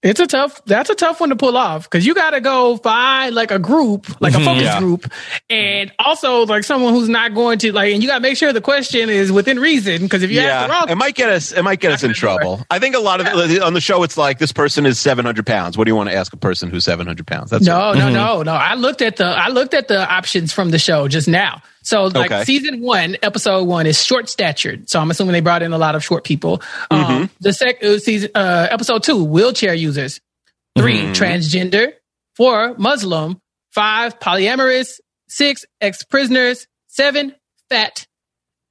It's 0.02 0.20
a 0.20 0.26
tough. 0.26 0.62
That's 0.66 0.88
a 0.88 0.94
tough 0.94 1.18
one 1.20 1.30
to 1.30 1.36
pull 1.36 1.56
off 1.56 1.84
because 1.84 2.06
you 2.06 2.14
got 2.14 2.30
to 2.30 2.40
go 2.40 2.76
find 2.76 3.34
like 3.34 3.50
a 3.50 3.58
group, 3.58 4.20
like 4.20 4.34
a 4.34 4.40
focus 4.40 4.62
Yeah. 4.62 4.78
group, 4.78 5.10
and 5.50 5.90
also 5.98 6.46
like 6.46 6.62
someone 6.62 6.94
who's 6.94 7.08
not 7.08 7.34
going 7.34 7.58
to 7.60 7.72
like. 7.72 7.92
And 7.92 8.02
you 8.02 8.08
got 8.08 8.16
to 8.16 8.20
make 8.20 8.36
sure 8.36 8.52
the 8.52 8.60
question 8.60 9.10
is 9.10 9.32
within 9.32 9.58
reason 9.58 10.02
because 10.02 10.22
if 10.22 10.30
you 10.30 10.38
ask 10.40 10.68
the 10.68 10.72
yeah, 10.72 10.78
wrong, 10.80 10.90
it 10.90 10.94
might 10.96 11.16
get 11.16 11.30
us. 11.30 11.50
It 11.50 11.62
might 11.62 11.80
get 11.80 11.90
us 11.90 12.04
in 12.04 12.12
trouble. 12.12 12.64
I 12.70 12.78
think 12.78 12.94
a 12.94 13.00
lot 13.00 13.20
of 13.20 13.26
it 13.26 13.60
on 13.62 13.72
the 13.74 13.80
show. 13.80 14.04
It's 14.04 14.16
like 14.18 14.38
this 14.38 14.52
person 14.52 14.86
is 14.86 15.00
seven 15.00 15.24
hundred 15.24 15.46
pounds. 15.46 15.76
What 15.76 15.84
do 15.84 15.90
you 15.90 15.96
want 15.96 16.10
to 16.10 16.14
ask 16.14 16.32
a 16.32 16.36
person 16.36 16.70
who's 16.70 16.84
seven 16.84 17.06
hundred 17.08 17.26
pounds? 17.26 17.50
That's 17.50 17.64
no, 17.64 17.92
no, 17.94 18.00
Mm-hmm. 18.02 18.14
no, 18.14 18.42
no. 18.42 18.52
I 18.52 18.74
looked 18.74 19.02
at 19.02 19.16
the 19.16 19.24
I 19.26 19.48
looked 19.48 19.74
at 19.74 19.88
the 19.88 20.08
options 20.08 20.52
from 20.52 20.70
the 20.70 20.78
show 20.78 21.08
just 21.08 21.26
now. 21.26 21.62
So 21.86 22.04
like 22.06 22.32
Okay. 22.32 22.42
season 22.44 22.80
one, 22.82 23.16
episode 23.22 23.62
one 23.64 23.86
is 23.86 24.04
short 24.04 24.28
statured. 24.28 24.90
So 24.90 24.98
I'm 24.98 25.08
assuming 25.10 25.32
they 25.34 25.40
brought 25.40 25.62
in 25.62 25.72
a 25.72 25.78
lot 25.78 25.94
of 25.94 26.02
short 26.04 26.24
people. 26.24 26.60
Um, 26.90 26.98
Mm-hmm. 27.04 27.24
the 27.40 27.52
second 27.52 28.00
season, 28.00 28.30
uh, 28.34 28.66
episode 28.70 29.04
two, 29.04 29.22
wheelchair 29.24 29.72
users. 29.72 30.20
3 30.76 30.94
Mm-hmm. 30.98 31.12
transgender. 31.12 31.92
Four, 32.34 32.74
Muslim. 32.76 33.40
Five, 33.72 34.18
polyamorous. 34.18 34.98
Six, 35.28 35.64
ex 35.80 36.02
prisoners. 36.02 36.66
Seven, 36.88 37.34
fat. 37.70 38.06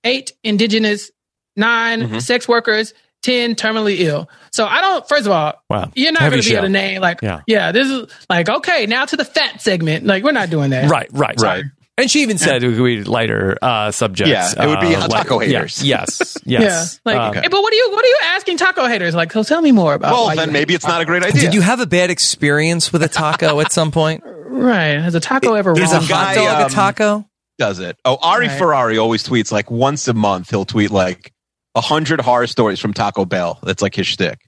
Eight, 0.03 0.33
indigenous. 0.43 1.09
9 1.55 2.01
Mm-hmm. 2.01 2.19
sex 2.19 2.47
workers. 2.49 2.93
Ten, 3.23 3.55
terminally 3.55 4.01
ill. 4.01 4.29
So 4.51 4.67
I 4.67 4.81
don't. 4.81 5.07
First 5.09 5.25
of 5.25 5.31
all, 5.31 5.53
Wow. 5.67 5.89
you're 5.95 6.11
not 6.11 6.21
Heavy 6.21 6.31
going 6.35 6.43
to 6.43 6.47
be 6.49 6.51
show. 6.53 6.57
able 6.59 6.67
to 6.67 6.71
name 6.73 7.01
like, 7.01 7.21
Yeah. 7.23 7.41
yeah. 7.47 7.71
this 7.71 7.87
is 7.89 8.05
like 8.29 8.47
okay. 8.49 8.85
Now 8.85 9.05
to 9.05 9.15
the 9.17 9.25
fat 9.25 9.61
segment. 9.61 10.05
Like 10.05 10.23
we're 10.23 10.31
not 10.31 10.51
doing 10.51 10.69
that. 10.71 10.91
Right, 10.91 11.07
right, 11.11 11.35
Right. 11.41 11.63
And 11.97 12.11
she 12.11 12.23
even 12.23 12.37
said 12.37 12.61
we 12.61 12.97
would 12.97 13.07
lighter 13.07 13.57
uh, 13.61 13.89
subjects. 13.91 14.29
Yeah, 14.29 14.63
it 14.63 14.67
would 14.67 14.81
be 14.81 14.95
uh, 14.95 15.07
taco 15.07 15.37
like- 15.37 15.47
yeah, 15.49 15.59
haters. 15.59 15.81
yes, 15.83 16.37
Yeah. 16.45 16.59
yes. 16.61 16.99
Like, 17.05 17.15
Um, 17.17 17.33
hey, 17.35 17.47
but 17.49 17.61
what 17.61 17.71
are 17.71 17.75
you? 17.77 17.89
What 17.91 18.03
are 18.03 18.07
you 18.07 18.17
asking 18.23 18.57
taco 18.57 18.85
haters? 18.87 19.15
Like, 19.15 19.31
so 19.31 19.43
tell 19.43 19.61
me 19.61 19.71
more 19.71 19.93
about. 19.93 20.11
well, 20.11 20.35
then 20.35 20.51
maybe 20.51 20.73
hate 20.73 20.75
it's 20.75 20.87
not 20.87 21.01
a 21.01 21.05
great 21.05 21.23
idea. 21.23 21.41
Did 21.41 21.53
you 21.53 21.61
have 21.61 21.79
a 21.79 21.85
bad 21.85 22.09
experience 22.09 22.91
with 22.91 23.01
a 23.01 23.07
taco 23.07 23.59
at 23.61 23.71
some 23.71 23.91
point? 23.91 24.23
Right? 24.55 24.99
Has 25.01 25.15
a 25.15 25.19
taco 25.19 25.53
ever 25.53 25.73
There's 25.73 25.91
a 25.91 25.97
wrong? 25.99 26.07
guy, 26.07 26.33
hot 26.33 26.35
dog 26.35 26.61
um, 26.61 26.67
a 26.67 26.69
taco. 26.69 27.25
does 27.57 27.79
it. 27.79 27.97
Oh, 28.05 28.17
Ari 28.21 28.47
Right. 28.47 28.57
Ferrari 28.57 28.97
always 28.97 29.21
tweets 29.27 29.51
like 29.51 29.69
once 29.69 30.07
a 30.07 30.13
month. 30.13 30.49
He'll 30.49 30.63
tweet 30.63 30.91
like 30.91 31.33
a 31.75 31.81
hundred 31.81 32.21
horror 32.21 32.47
stories 32.47 32.79
from 32.79 32.93
Taco 32.93 33.25
Bell. 33.25 33.59
That's 33.63 33.81
like 33.81 33.95
his 33.95 34.07
shtick. 34.07 34.39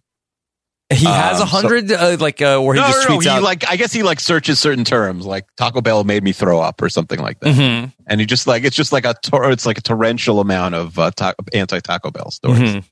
He 0.90 1.06
has 1.06 1.40
a 1.40 1.44
um, 1.44 1.48
so- 1.50 1.58
hundred, 1.58 1.92
uh, 1.92 2.16
like 2.20 2.42
uh, 2.42 2.60
where 2.60 2.74
he 2.76 2.80
no, 2.82 2.88
just 2.88 3.10
no, 3.10 3.16
no. 3.16 3.20
tweets 3.20 3.24
He 3.24 3.30
out. 3.30 3.44
like 3.44 3.68
I 3.70 3.76
guess 3.76 3.92
he 3.92 4.04
like 4.04 4.20
searches 4.22 4.58
certain 4.60 4.86
terms 4.86 5.26
like 5.26 5.46
Taco 5.58 5.82
Bell 5.82 6.04
made 6.06 6.24
me 6.24 6.32
throw 6.32 6.62
up 6.62 6.82
or 6.82 6.88
something 6.90 7.20
like 7.20 7.40
that. 7.42 7.56
Mhm, 7.56 7.92
And 8.08 8.20
he 8.22 8.26
just 8.26 8.48
like 8.48 8.64
it's 8.64 8.76
just 8.76 8.94
like 8.94 9.06
a 9.06 9.14
tor- 9.22 9.52
it's 9.52 9.66
like 9.66 9.78
a 9.78 9.82
torrential 9.82 10.40
amount 10.40 10.76
of 10.76 10.98
uh, 10.98 11.12
ta- 11.12 11.34
anti 11.54 11.80
Taco 11.82 12.10
Bell 12.12 12.32
stories. 12.32 12.62
mhm. 12.62 12.84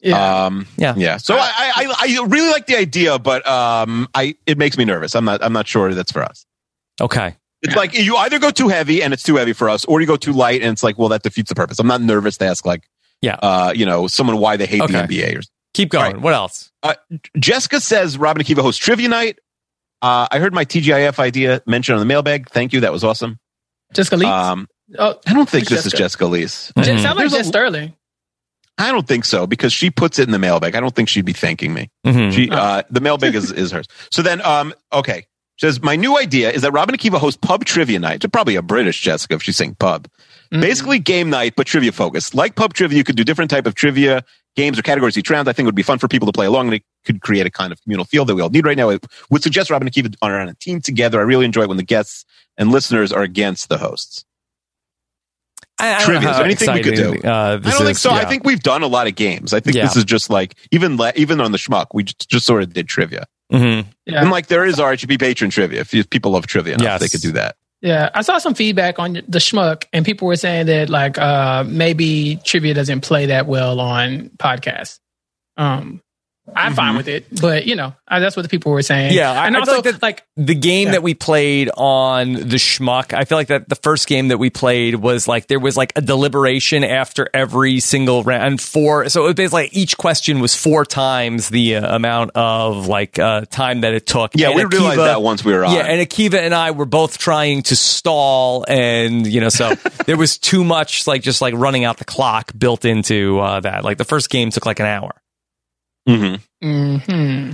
yeah. 0.00 0.44
Um, 0.46 0.66
Yeah. 0.76 0.94
yeah. 0.96 1.16
So 1.16 1.34
I, 1.36 1.50
I 1.76 1.94
I 1.98 2.24
really 2.26 2.50
like 2.50 2.66
the 2.66 2.76
idea, 2.76 3.18
but 3.18 3.44
um, 3.48 4.06
I 4.14 4.36
it 4.46 4.56
makes 4.56 4.78
me 4.78 4.84
nervous. 4.84 5.16
I'm 5.16 5.24
not 5.24 5.42
I'm 5.42 5.52
not 5.52 5.66
sure 5.66 5.92
that's 5.92 6.12
for 6.12 6.22
us. 6.22 6.46
Okay. 7.00 7.34
It's 7.62 7.74
like 7.74 7.94
you 7.98 8.14
either 8.16 8.38
go 8.38 8.50
too 8.50 8.68
heavy 8.68 9.02
and 9.02 9.12
it's 9.14 9.22
too 9.24 9.36
heavy 9.36 9.54
for 9.54 9.68
us, 9.70 9.84
or 9.86 10.00
you 10.00 10.06
go 10.06 10.16
too 10.16 10.32
light 10.34 10.60
and 10.62 10.70
it's 10.70 10.82
like, 10.84 10.98
well, 10.98 11.08
that 11.08 11.22
defeats 11.22 11.48
the 11.48 11.54
purpose. 11.54 11.78
I'm 11.80 11.86
not 11.86 12.02
nervous 12.02 12.36
to 12.36 12.44
ask 12.44 12.66
like, 12.66 12.82
Yeah. 13.22 13.36
uh, 13.42 13.72
you 13.74 13.86
know, 13.86 14.06
someone 14.06 14.36
why 14.36 14.58
they 14.58 14.66
hate 14.66 14.82
Okay. 14.82 14.92
the 14.92 14.98
NBA. 14.98 15.38
Or, 15.38 15.42
Keep 15.74 15.90
going. 15.90 16.04
All 16.04 16.12
right. 16.12 16.20
What 16.20 16.34
else? 16.34 16.70
Jessica 17.38 17.80
says 17.80 18.16
Rob 18.16 18.36
and 18.38 18.46
Akiva 18.46 18.62
hosts 18.62 18.82
trivia 18.82 19.08
night. 19.08 19.38
Uh, 20.02 20.26
I 20.30 20.38
heard 20.38 20.52
my 20.54 20.64
TGIF 20.64 21.18
idea 21.18 21.62
mentioned 21.66 21.94
on 21.94 22.00
the 22.00 22.06
mailbag. 22.06 22.48
Thank 22.50 22.72
you. 22.72 22.80
That 22.80 22.92
was 22.92 23.04
awesome. 23.04 23.38
Jessica 23.92 24.16
Lee. 24.16 24.26
Um, 24.26 24.68
oh, 24.98 25.18
I 25.26 25.32
don't 25.32 25.48
think 25.48 25.62
It's 25.62 25.70
this 25.70 25.86
is 25.86 25.92
Jessica. 25.92 25.96
Jessica 26.02 26.26
Lee's. 26.26 26.72
Jen- 26.80 26.96
Mhm. 26.98 27.02
sound 27.02 27.18
like 27.18 27.30
Jess 27.30 27.48
Sterling. 27.48 27.94
I 28.76 28.90
don't 28.90 29.06
think 29.06 29.24
so 29.24 29.46
because 29.46 29.72
she 29.72 29.90
puts 29.90 30.18
it 30.18 30.24
in 30.24 30.32
the 30.32 30.38
mailbag. 30.38 30.74
I 30.74 30.80
don't 30.80 30.94
think 30.94 31.08
she'd 31.08 31.24
be 31.24 31.32
thanking 31.32 31.72
me. 31.72 31.90
Mhm. 32.04 32.32
She, 32.32 32.50
uh, 32.50 32.82
the 32.90 33.00
mailbag 33.00 33.34
is, 33.34 33.52
is 33.52 33.70
hers. 33.70 33.86
So 34.10 34.20
then, 34.20 34.42
um, 34.42 34.74
okay. 34.92 35.26
She 35.56 35.66
says, 35.66 35.80
my 35.80 35.94
new 35.94 36.18
idea 36.18 36.50
is 36.50 36.62
that 36.62 36.72
Rob 36.72 36.88
and 36.88 36.98
Akiva 36.98 37.18
hosts 37.18 37.38
pub 37.40 37.64
trivia 37.64 38.00
night. 38.00 38.24
It's 38.24 38.26
probably 38.32 38.56
a 38.56 38.62
British 38.62 39.00
Jessica 39.00 39.34
if 39.34 39.42
she's 39.44 39.56
saying 39.56 39.76
pub. 39.78 40.08
Mhm. 40.52 40.60
Basically 40.60 40.98
game 40.98 41.30
night, 41.30 41.54
but 41.56 41.68
trivia 41.68 41.92
focused. 41.92 42.34
Like 42.34 42.56
pub 42.56 42.74
trivia, 42.74 42.98
you 42.98 43.04
could 43.04 43.14
do 43.16 43.22
different 43.22 43.52
type 43.52 43.66
of 43.66 43.76
trivia 43.76 44.24
games 44.56 44.78
or 44.78 44.82
categories 44.82 45.16
each 45.18 45.30
round. 45.30 45.48
I 45.48 45.52
think 45.52 45.64
it 45.64 45.68
would 45.68 45.74
be 45.74 45.82
fun 45.82 45.98
for 45.98 46.08
people 46.08 46.26
to 46.26 46.32
play 46.32 46.46
along 46.46 46.66
and 46.66 46.74
it 46.74 46.82
could 47.04 47.20
create 47.20 47.46
a 47.46 47.50
kind 47.50 47.72
of 47.72 47.82
communal 47.82 48.04
feel 48.04 48.24
that 48.24 48.34
we 48.34 48.40
all 48.42 48.50
need 48.50 48.64
right 48.66 48.76
now. 48.76 48.88
It 48.90 49.04
would 49.30 49.42
suggest 49.42 49.70
Rob 49.70 49.82
and 49.82 49.90
Akiva 49.90 50.14
are 50.22 50.38
on 50.40 50.48
a 50.48 50.54
team 50.54 50.80
together. 50.80 51.18
I 51.20 51.22
really 51.22 51.44
enjoy 51.44 51.62
it 51.62 51.68
when 51.68 51.76
the 51.76 51.82
guests 51.82 52.24
and 52.56 52.70
listeners 52.70 53.12
are 53.12 53.22
against 53.22 53.68
the 53.68 53.78
hosts. 53.78 54.24
I, 55.78 55.88
I 55.88 55.98
don't 55.98 56.04
Trivia. 56.06 56.20
know 56.22 56.30
Is 56.30 56.36
there 56.36 56.44
anything 56.44 56.72
we 56.74 56.82
could 56.82 56.94
do? 56.94 57.28
Uh, 57.28 57.58
I 57.64 57.70
don't 57.70 57.78
think 57.78 57.90
is. 57.90 58.00
so. 58.00 58.10
I 58.10 58.24
think 58.24 58.44
we've 58.44 58.62
done 58.62 58.82
a 58.82 58.86
lot 58.86 59.08
of 59.08 59.16
games. 59.16 59.52
I 59.52 59.58
think 59.60 59.74
Yeah. 59.76 59.84
this 59.84 59.96
is 59.96 60.04
just 60.04 60.30
like 60.30 60.54
even 60.70 60.96
le- 60.96 61.12
even 61.16 61.40
on 61.40 61.50
the 61.52 61.58
schmuck, 61.58 61.86
we 61.92 62.04
just, 62.04 62.28
just 62.28 62.46
sort 62.46 62.62
of 62.62 62.72
did 62.72 62.86
trivia. 62.88 63.26
Mhm. 63.52 63.84
Yeah. 64.06 64.20
And 64.20 64.30
like 64.30 64.46
there 64.46 64.64
is 64.64 64.76
RHAP 64.76 65.18
patron 65.18 65.50
trivia. 65.50 65.80
If, 65.80 65.92
if 65.92 66.08
people 66.10 66.30
love 66.30 66.46
trivia 66.46 66.74
enough, 66.74 66.84
Yes. 66.84 67.00
they 67.00 67.08
could 67.08 67.20
do 67.22 67.32
that. 67.32 67.56
Yeah, 67.84 68.08
I 68.14 68.22
saw 68.22 68.38
some 68.38 68.54
feedback 68.54 68.98
on 68.98 69.12
the 69.12 69.38
schmuck, 69.40 69.84
and 69.92 70.06
people 70.06 70.26
were 70.26 70.36
saying 70.36 70.66
that 70.66 70.88
like 70.88 71.18
uh 71.18 71.64
maybe 71.66 72.40
trivia 72.42 72.72
doesn't 72.72 73.02
play 73.02 73.26
that 73.26 73.46
well 73.46 73.78
on 73.78 74.30
podcasts. 74.38 75.00
Um, 75.58 76.00
I'm 76.54 76.74
fine 76.74 76.94
with 76.96 77.08
it, 77.08 77.26
but 77.40 77.64
you 77.66 77.74
know 77.74 77.94
uh, 78.06 78.20
that's 78.20 78.36
what 78.36 78.42
the 78.42 78.48
people 78.50 78.70
were 78.70 78.82
saying. 78.82 79.14
Yeah, 79.14 79.32
I- 79.32 79.46
and 79.46 79.56
I 79.56 79.60
feel 79.64 79.74
also 79.76 79.88
like 79.88 79.94
that- 79.94 80.02
like 80.02 80.26
the 80.36 80.54
game 80.54 80.88
Yeah. 80.88 80.92
that 80.92 81.02
we 81.02 81.14
played 81.14 81.70
on 81.74 82.34
the 82.34 82.56
schmuck, 82.56 83.14
I 83.14 83.24
feel 83.24 83.38
like 83.38 83.48
that 83.48 83.68
the 83.68 83.76
first 83.76 84.06
game 84.06 84.28
that 84.28 84.36
we 84.38 84.50
played 84.50 84.96
was 84.96 85.26
like 85.26 85.46
there 85.46 85.58
was 85.58 85.76
like 85.76 85.92
a 85.96 86.02
deliberation 86.02 86.84
after 86.84 87.30
every 87.32 87.80
single 87.80 88.22
round, 88.24 88.44
and 88.44 88.60
four. 88.60 89.08
So 89.08 89.22
it 89.22 89.24
was 89.24 89.34
basically 89.34 89.62
like 89.64 89.74
each 89.76 89.96
question 89.96 90.40
was 90.40 90.54
four 90.54 90.84
times 90.84 91.48
the 91.48 91.76
uh, 91.76 91.96
amount 91.96 92.32
of 92.34 92.88
like 92.88 93.18
uh, 93.18 93.46
time 93.50 93.80
that 93.80 93.94
it 93.94 94.06
took. 94.06 94.32
Yeah, 94.34 94.48
And 94.48 94.56
we 94.56 94.64
realized 94.64 95.00
that 95.00 95.22
once 95.22 95.44
we 95.44 95.52
were 95.54 95.64
on. 95.64 95.74
Yeah, 95.74 95.82
and 95.86 96.06
Akiva 96.06 96.34
and 96.34 96.54
I 96.54 96.72
were 96.72 96.84
both 96.86 97.16
trying 97.16 97.62
to 97.64 97.76
stall, 97.76 98.64
and 98.68 99.26
you 99.26 99.40
know, 99.40 99.48
so 99.48 99.74
there 100.06 100.18
was 100.18 100.36
too 100.36 100.62
much 100.62 101.06
like 101.06 101.22
just 101.22 101.40
like 101.40 101.54
running 101.56 101.84
out 101.84 101.96
the 101.96 102.04
clock 102.04 102.52
built 102.56 102.84
into 102.84 103.40
uh, 103.40 103.60
that. 103.60 103.82
Like 103.82 103.96
the 103.98 104.04
first 104.04 104.28
game 104.28 104.50
took 104.50 104.66
like 104.66 104.78
an 104.80 104.86
hour. 104.86 105.12
Mhm. 106.08 106.40
hmm 106.62 107.50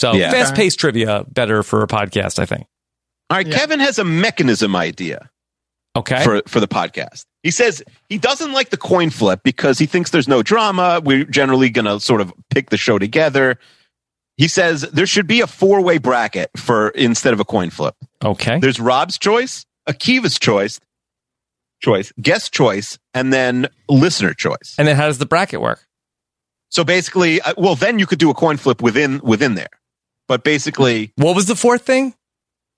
So 0.00 0.12
Yeah. 0.14 0.30
fast 0.30 0.54
paced 0.54 0.78
trivia 0.80 1.24
better 1.28 1.62
for 1.62 1.82
a 1.82 1.86
podcast, 1.86 2.38
I 2.38 2.46
think. 2.46 2.66
All 3.30 3.36
right, 3.38 3.46
Yeah. 3.46 3.56
Kevin 3.58 3.80
has 3.80 3.98
a 3.98 4.04
mechanism 4.04 4.76
idea 4.76 5.30
Okay. 5.96 6.22
for 6.24 6.42
for 6.46 6.60
the 6.60 6.68
podcast. 6.68 7.24
He 7.42 7.50
says 7.50 7.82
he 8.08 8.18
doesn't 8.18 8.52
like 8.52 8.70
the 8.70 8.76
coin 8.76 9.10
flip 9.10 9.40
because 9.44 9.78
he 9.78 9.86
thinks 9.86 10.10
there's 10.10 10.28
no 10.28 10.42
drama. 10.42 11.00
We're 11.04 11.24
generally 11.24 11.70
going 11.70 11.84
to 11.84 12.00
sort 12.00 12.20
of 12.20 12.32
pick 12.50 12.70
the 12.70 12.76
show 12.76 12.98
together. 12.98 13.58
He 14.36 14.48
says 14.48 14.82
there 14.92 15.06
should 15.06 15.26
be 15.26 15.40
a 15.40 15.46
four 15.46 15.80
way 15.80 15.98
bracket 15.98 16.50
for 16.56 16.88
instead 16.90 17.32
of 17.32 17.40
a 17.40 17.44
coin 17.44 17.70
flip. 17.70 17.94
okay. 18.24 18.58
There's 18.58 18.80
Rob's 18.80 19.18
choice, 19.18 19.64
Akiva's 19.88 20.38
choice, 20.38 20.80
choice, 21.80 22.12
guest 22.20 22.52
choice, 22.52 22.98
and 23.14 23.32
then 23.32 23.68
listener 23.88 24.34
choice. 24.34 24.74
And 24.78 24.88
then 24.88 24.96
how 24.96 25.06
does 25.06 25.18
the 25.18 25.26
bracket 25.26 25.60
work? 25.60 25.86
So 26.74 26.82
basically, 26.82 27.40
uh, 27.40 27.54
well, 27.56 27.76
then 27.76 28.00
you 28.00 28.06
could 28.06 28.18
do 28.18 28.30
a 28.30 28.34
coin 28.34 28.56
flip 28.56 28.82
within 28.82 29.20
within 29.20 29.54
there. 29.54 29.68
But 30.26 30.42
basically, 30.42 31.12
What 31.14 31.36
was 31.36 31.46
the 31.46 31.54
fourth 31.54 31.82
thing? 31.82 32.14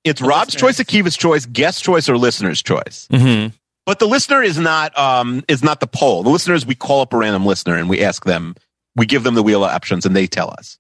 it's 0.05 0.21
Rob's 0.21 0.55
choice, 0.55 0.79
Akiva's 0.79 1.17
choice, 1.17 1.47
guest 1.47 1.83
choice, 1.83 2.09
or 2.09 2.19
listener's 2.19 2.63
choice. 2.63 3.09
Mm-hmm. 3.11 3.57
But 3.87 3.99
the 3.99 4.07
listener 4.07 4.43
is 4.43 4.59
not 4.59 4.97
um 4.99 5.43
is 5.49 5.63
not 5.65 5.81
the 5.81 5.87
poll. 5.87 6.23
The 6.23 6.29
listener 6.29 6.55
is 6.55 6.67
we 6.67 6.75
call 6.75 7.01
up 7.01 7.15
a 7.15 7.17
random 7.17 7.47
listener 7.47 7.77
and 7.77 7.89
we 7.89 8.03
ask 8.05 8.25
them, 8.27 8.55
we 8.97 9.07
give 9.07 9.23
them 9.23 9.35
the 9.35 9.43
wheel 9.43 9.65
of 9.65 9.71
options 9.71 10.05
and 10.05 10.15
they 10.15 10.27
tell 10.27 10.51
us. 10.51 10.77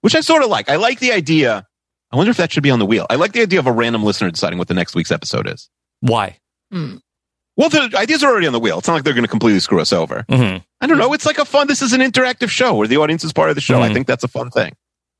Which 0.00 0.14
I 0.14 0.20
sort 0.22 0.42
of 0.42 0.48
like. 0.48 0.70
I 0.70 0.76
like 0.76 1.00
the 1.00 1.12
idea. 1.12 1.66
I 2.10 2.16
wonder 2.16 2.30
if 2.30 2.38
that 2.38 2.50
should 2.50 2.62
be 2.62 2.70
on 2.70 2.78
the 2.78 2.86
wheel. 2.86 3.06
I 3.10 3.16
like 3.16 3.32
the 3.32 3.42
idea 3.42 3.58
of 3.58 3.66
a 3.66 3.72
random 3.72 4.02
listener 4.04 4.30
deciding 4.30 4.58
what 4.58 4.68
the 4.68 4.74
next 4.74 4.94
week's 4.94 5.10
episode 5.10 5.46
is. 5.46 5.68
Why? 6.00 6.38
Well, 6.70 7.68
the 7.68 7.90
ideas 7.96 8.22
are 8.22 8.30
already 8.30 8.46
on 8.46 8.52
the 8.52 8.60
wheel. 8.60 8.78
It's 8.78 8.86
not 8.88 8.94
like 8.94 9.04
they're 9.04 9.12
going 9.12 9.24
to 9.24 9.28
completely 9.30 9.60
screw 9.60 9.80
us 9.80 9.92
over. 9.92 10.24
Mm-hmm. 10.30 10.58
I 10.80 10.86
don't 10.86 10.98
know. 10.98 11.12
It's 11.12 11.26
like 11.26 11.38
a 11.38 11.44
fun. 11.44 11.66
This 11.66 11.82
is 11.82 11.92
an 11.92 12.00
interactive 12.00 12.50
show 12.50 12.74
where 12.74 12.86
the 12.88 12.98
audience 12.98 13.24
is 13.24 13.32
part 13.32 13.48
of 13.50 13.54
the 13.56 13.60
show. 13.60 13.80
I 13.82 13.88
Mhm. 13.88 13.94
think 13.94 14.06
that's 14.06 14.24
a 14.24 14.28
fun 14.28 14.50
thing. 14.50 14.74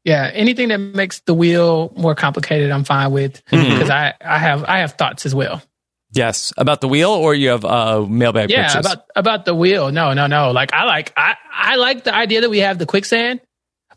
yeah, 0.04 0.30
anything 0.32 0.68
that 0.68 0.78
makes 0.78 1.20
the 1.20 1.34
wheel 1.34 1.92
more 1.96 2.14
complicated, 2.14 2.70
I'm 2.70 2.84
fine 2.84 3.10
with 3.10 3.42
because 3.50 3.90
I 3.90 4.14
I 4.24 4.38
have 4.38 4.64
I 4.64 4.78
have 4.78 4.92
thoughts 4.92 5.26
as 5.26 5.34
well. 5.34 5.60
Yes. 6.12 6.52
About 6.56 6.80
the 6.80 6.88
wheel, 6.88 7.10
or 7.10 7.34
you 7.34 7.50
have 7.50 7.64
uh, 7.66 8.00
mailbag 8.08 8.48
Yeah, 8.50 8.68
pitches? 8.68 8.86
about 8.86 9.04
about 9.16 9.44
the 9.44 9.54
wheel. 9.54 9.90
No, 9.92 10.14
no, 10.14 10.26
no. 10.26 10.52
Like 10.52 10.72
I 10.72 10.84
like 10.84 11.12
I 11.16 11.34
I 11.52 11.76
like 11.76 12.04
the 12.04 12.14
idea 12.14 12.40
that 12.42 12.48
we 12.50 12.60
have 12.60 12.78
the 12.78 12.86
quicksand, 12.86 13.40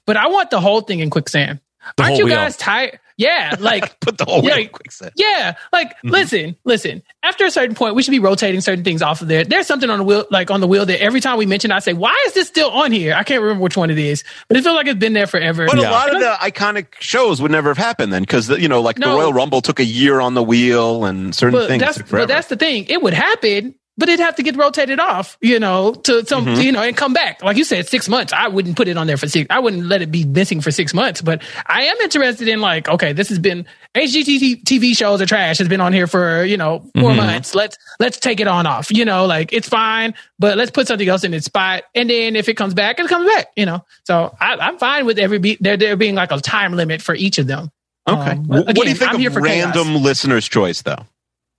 but 0.05 0.17
I 0.17 0.27
want 0.27 0.49
the 0.49 0.59
whole 0.59 0.81
thing 0.81 0.99
in 0.99 1.09
quicksand. 1.09 1.61
The 1.95 2.03
Aren't 2.03 2.09
whole 2.11 2.17
you 2.19 2.25
wheel. 2.25 2.35
guys 2.35 2.57
tired? 2.57 2.99
Yeah, 3.21 3.55
like 3.59 3.99
Put 3.99 4.17
the 4.17 4.25
whole 4.25 4.43
Yeah. 4.43 4.55
wheel 4.55 4.63
in 4.65 4.69
quicksand. 4.69 5.11
yeah, 5.15 5.55
like 5.71 5.89
Mm-hmm. 5.91 6.09
listen, 6.09 6.55
listen. 6.63 7.03
After 7.23 7.45
a 7.45 7.51
certain 7.51 7.75
point, 7.75 7.93
we 7.95 8.01
should 8.03 8.11
be 8.11 8.19
rotating 8.19 8.61
certain 8.61 8.83
things 8.83 9.01
off 9.01 9.21
of 9.21 9.27
there. 9.27 9.43
There's 9.43 9.67
something 9.67 9.89
on 9.89 9.99
the 9.99 10.03
wheel, 10.03 10.25
like 10.31 10.49
on 10.49 10.59
the 10.61 10.67
wheel 10.67 10.85
that 10.85 11.01
every 11.01 11.19
time 11.21 11.37
we 11.37 11.45
mention, 11.45 11.71
I 11.71 11.79
say, 11.79 11.93
"Why 11.93 12.15
is 12.27 12.33
this 12.33 12.47
still 12.47 12.69
on 12.71 12.91
here?" 12.91 13.13
I 13.13 13.23
can't 13.23 13.41
remember 13.41 13.61
which 13.63 13.77
one 13.77 13.89
it 13.91 13.99
is, 13.99 14.23
but 14.47 14.57
it 14.57 14.63
feels 14.63 14.75
like 14.75 14.87
it's 14.87 14.99
been 14.99 15.13
there 15.13 15.27
forever. 15.27 15.67
But 15.67 15.77
Yeah. 15.77 15.89
a 15.89 15.91
lot 15.91 16.13
of 16.15 16.19
the 16.21 16.35
iconic 16.41 16.87
shows 16.99 17.41
would 17.41 17.51
never 17.51 17.69
have 17.69 17.77
happened 17.77 18.11
then 18.11 18.23
because, 18.23 18.49
you 18.49 18.67
know, 18.67 18.81
like 18.81 18.97
the 18.97 19.07
Royal 19.07 19.31
Rumble 19.33 19.61
took 19.61 19.79
a 19.79 19.85
year 19.85 20.19
on 20.19 20.33
the 20.33 20.43
wheel 20.43 21.05
and 21.05 21.35
certain 21.35 21.59
but 21.59 21.67
things 21.67 21.81
that's 21.83 22.01
but 22.09 22.27
that's 22.27 22.47
the 22.47 22.55
thing. 22.55 22.85
It 22.89 23.01
would 23.03 23.13
happen, 23.13 23.75
but 24.01 24.09
it'd 24.09 24.19
have 24.25 24.35
to 24.35 24.43
get 24.43 24.57
rotated 24.57 24.99
off, 24.99 25.37
you 25.39 25.59
know, 25.59 25.93
to 25.93 26.25
some, 26.25 26.45
Mm-hmm. 26.45 26.61
you 26.61 26.71
know, 26.73 26.81
and 26.81 26.97
come 26.97 27.13
back. 27.13 27.41
Like 27.41 27.55
you 27.55 27.63
said, 27.63 27.87
six 27.87 28.09
months. 28.09 28.33
I 28.33 28.49
wouldn't 28.49 28.75
put 28.75 28.89
it 28.89 28.97
on 28.97 29.07
there 29.07 29.15
for 29.15 29.27
six. 29.29 29.47
I 29.49 29.59
wouldn't 29.59 29.85
let 29.85 30.01
it 30.01 30.11
be 30.11 30.25
missing 30.25 30.59
for 30.59 30.71
six 30.71 30.93
months. 30.93 31.21
But 31.21 31.41
I 31.67 31.83
am 31.83 31.95
interested 32.01 32.49
in 32.49 32.59
like, 32.59 32.89
okay, 32.89 33.13
this 33.13 33.29
has 33.29 33.39
been 33.39 33.65
HGTV 33.95 34.63
TV 34.63 34.95
shows 34.97 35.21
are 35.21 35.25
trash. 35.25 35.59
Has 35.59 35.67
been 35.69 35.81
on 35.81 35.93
here 35.93 36.07
for 36.07 36.43
you 36.43 36.57
know 36.57 36.79
4 36.97 37.03
Mm-hmm. 37.11 37.17
months. 37.17 37.53
Let's 37.55 37.77
let's 37.99 38.19
take 38.19 38.39
it 38.39 38.47
on 38.47 38.65
off. 38.67 38.91
You 38.91 39.05
know, 39.05 39.25
like 39.25 39.53
it's 39.53 39.69
fine, 39.69 40.13
but 40.39 40.57
let's 40.57 40.71
put 40.71 40.87
something 40.87 41.07
else 41.07 41.23
in 41.23 41.33
its 41.33 41.45
spot. 41.45 41.83
And 41.95 42.09
then 42.09 42.35
if 42.35 42.49
it 42.49 42.55
comes 42.55 42.73
back, 42.73 42.99
it 42.99 43.07
comes 43.07 43.27
back. 43.29 43.47
You 43.55 43.65
know, 43.67 43.85
so 44.03 44.35
I, 44.39 44.55
I'm 44.55 44.77
fine 44.79 45.05
with 45.05 45.19
every 45.19 45.37
be 45.39 45.57
there 45.61 45.77
there 45.77 45.95
being 45.95 46.15
like 46.15 46.31
a 46.31 46.39
time 46.39 46.73
limit 46.73 47.01
for 47.01 47.13
each 47.15 47.37
of 47.37 47.47
them. 47.47 47.69
okay. 48.07 48.31
Um, 48.31 48.43
but 48.43 48.65
what 48.65 48.75
do 48.75 48.89
you 48.89 48.95
think 48.95 49.13
I'm 49.13 49.19
here 49.19 49.27
of 49.29 49.33
for 49.35 49.41
chaos. 49.41 49.75
random 49.75 50.01
listener's 50.01 50.47
choice, 50.47 50.81
though? 50.81 51.05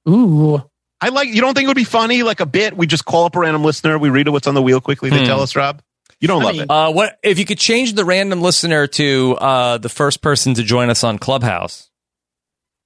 Ooh. 0.09 0.63
I 1.03 1.09
like. 1.09 1.29
You 1.29 1.41
don't 1.41 1.53
think 1.55 1.65
it 1.65 1.69
would 1.69 1.77
be 1.77 1.85
funny, 1.85 2.23
like 2.23 2.41
a 2.41 2.47
bit? 2.47 2.77
We 2.77 2.87
just 2.87 3.05
call 3.05 3.25
up 3.27 3.37
a 3.37 3.41
random 3.41 3.65
listener, 3.65 3.99
we 3.99 4.09
read 4.09 4.29
what's 4.29 4.47
on 4.47 4.55
the 4.55 4.63
wheel 4.63 4.81
quickly. 4.81 5.11
They 5.11 5.19
Hmm. 5.19 5.25
tell 5.25 5.41
us, 5.43 5.55
Rob. 5.57 5.83
You 6.21 6.29
don't 6.29 6.41
I 6.43 6.45
love 6.45 6.53
mean- 6.55 6.63
it. 6.63 6.71
Uh, 6.71 6.93
what 6.93 7.19
if 7.25 7.39
you 7.41 7.45
could 7.45 7.59
change 7.59 7.95
the 7.95 8.05
random 8.05 8.41
listener 8.41 8.87
to 8.87 9.37
uh, 9.41 9.79
the 9.79 9.89
first 9.89 10.23
person 10.23 10.55
to 10.55 10.63
join 10.63 10.89
us 10.89 11.03
on 11.05 11.19
Clubhouse? 11.19 11.91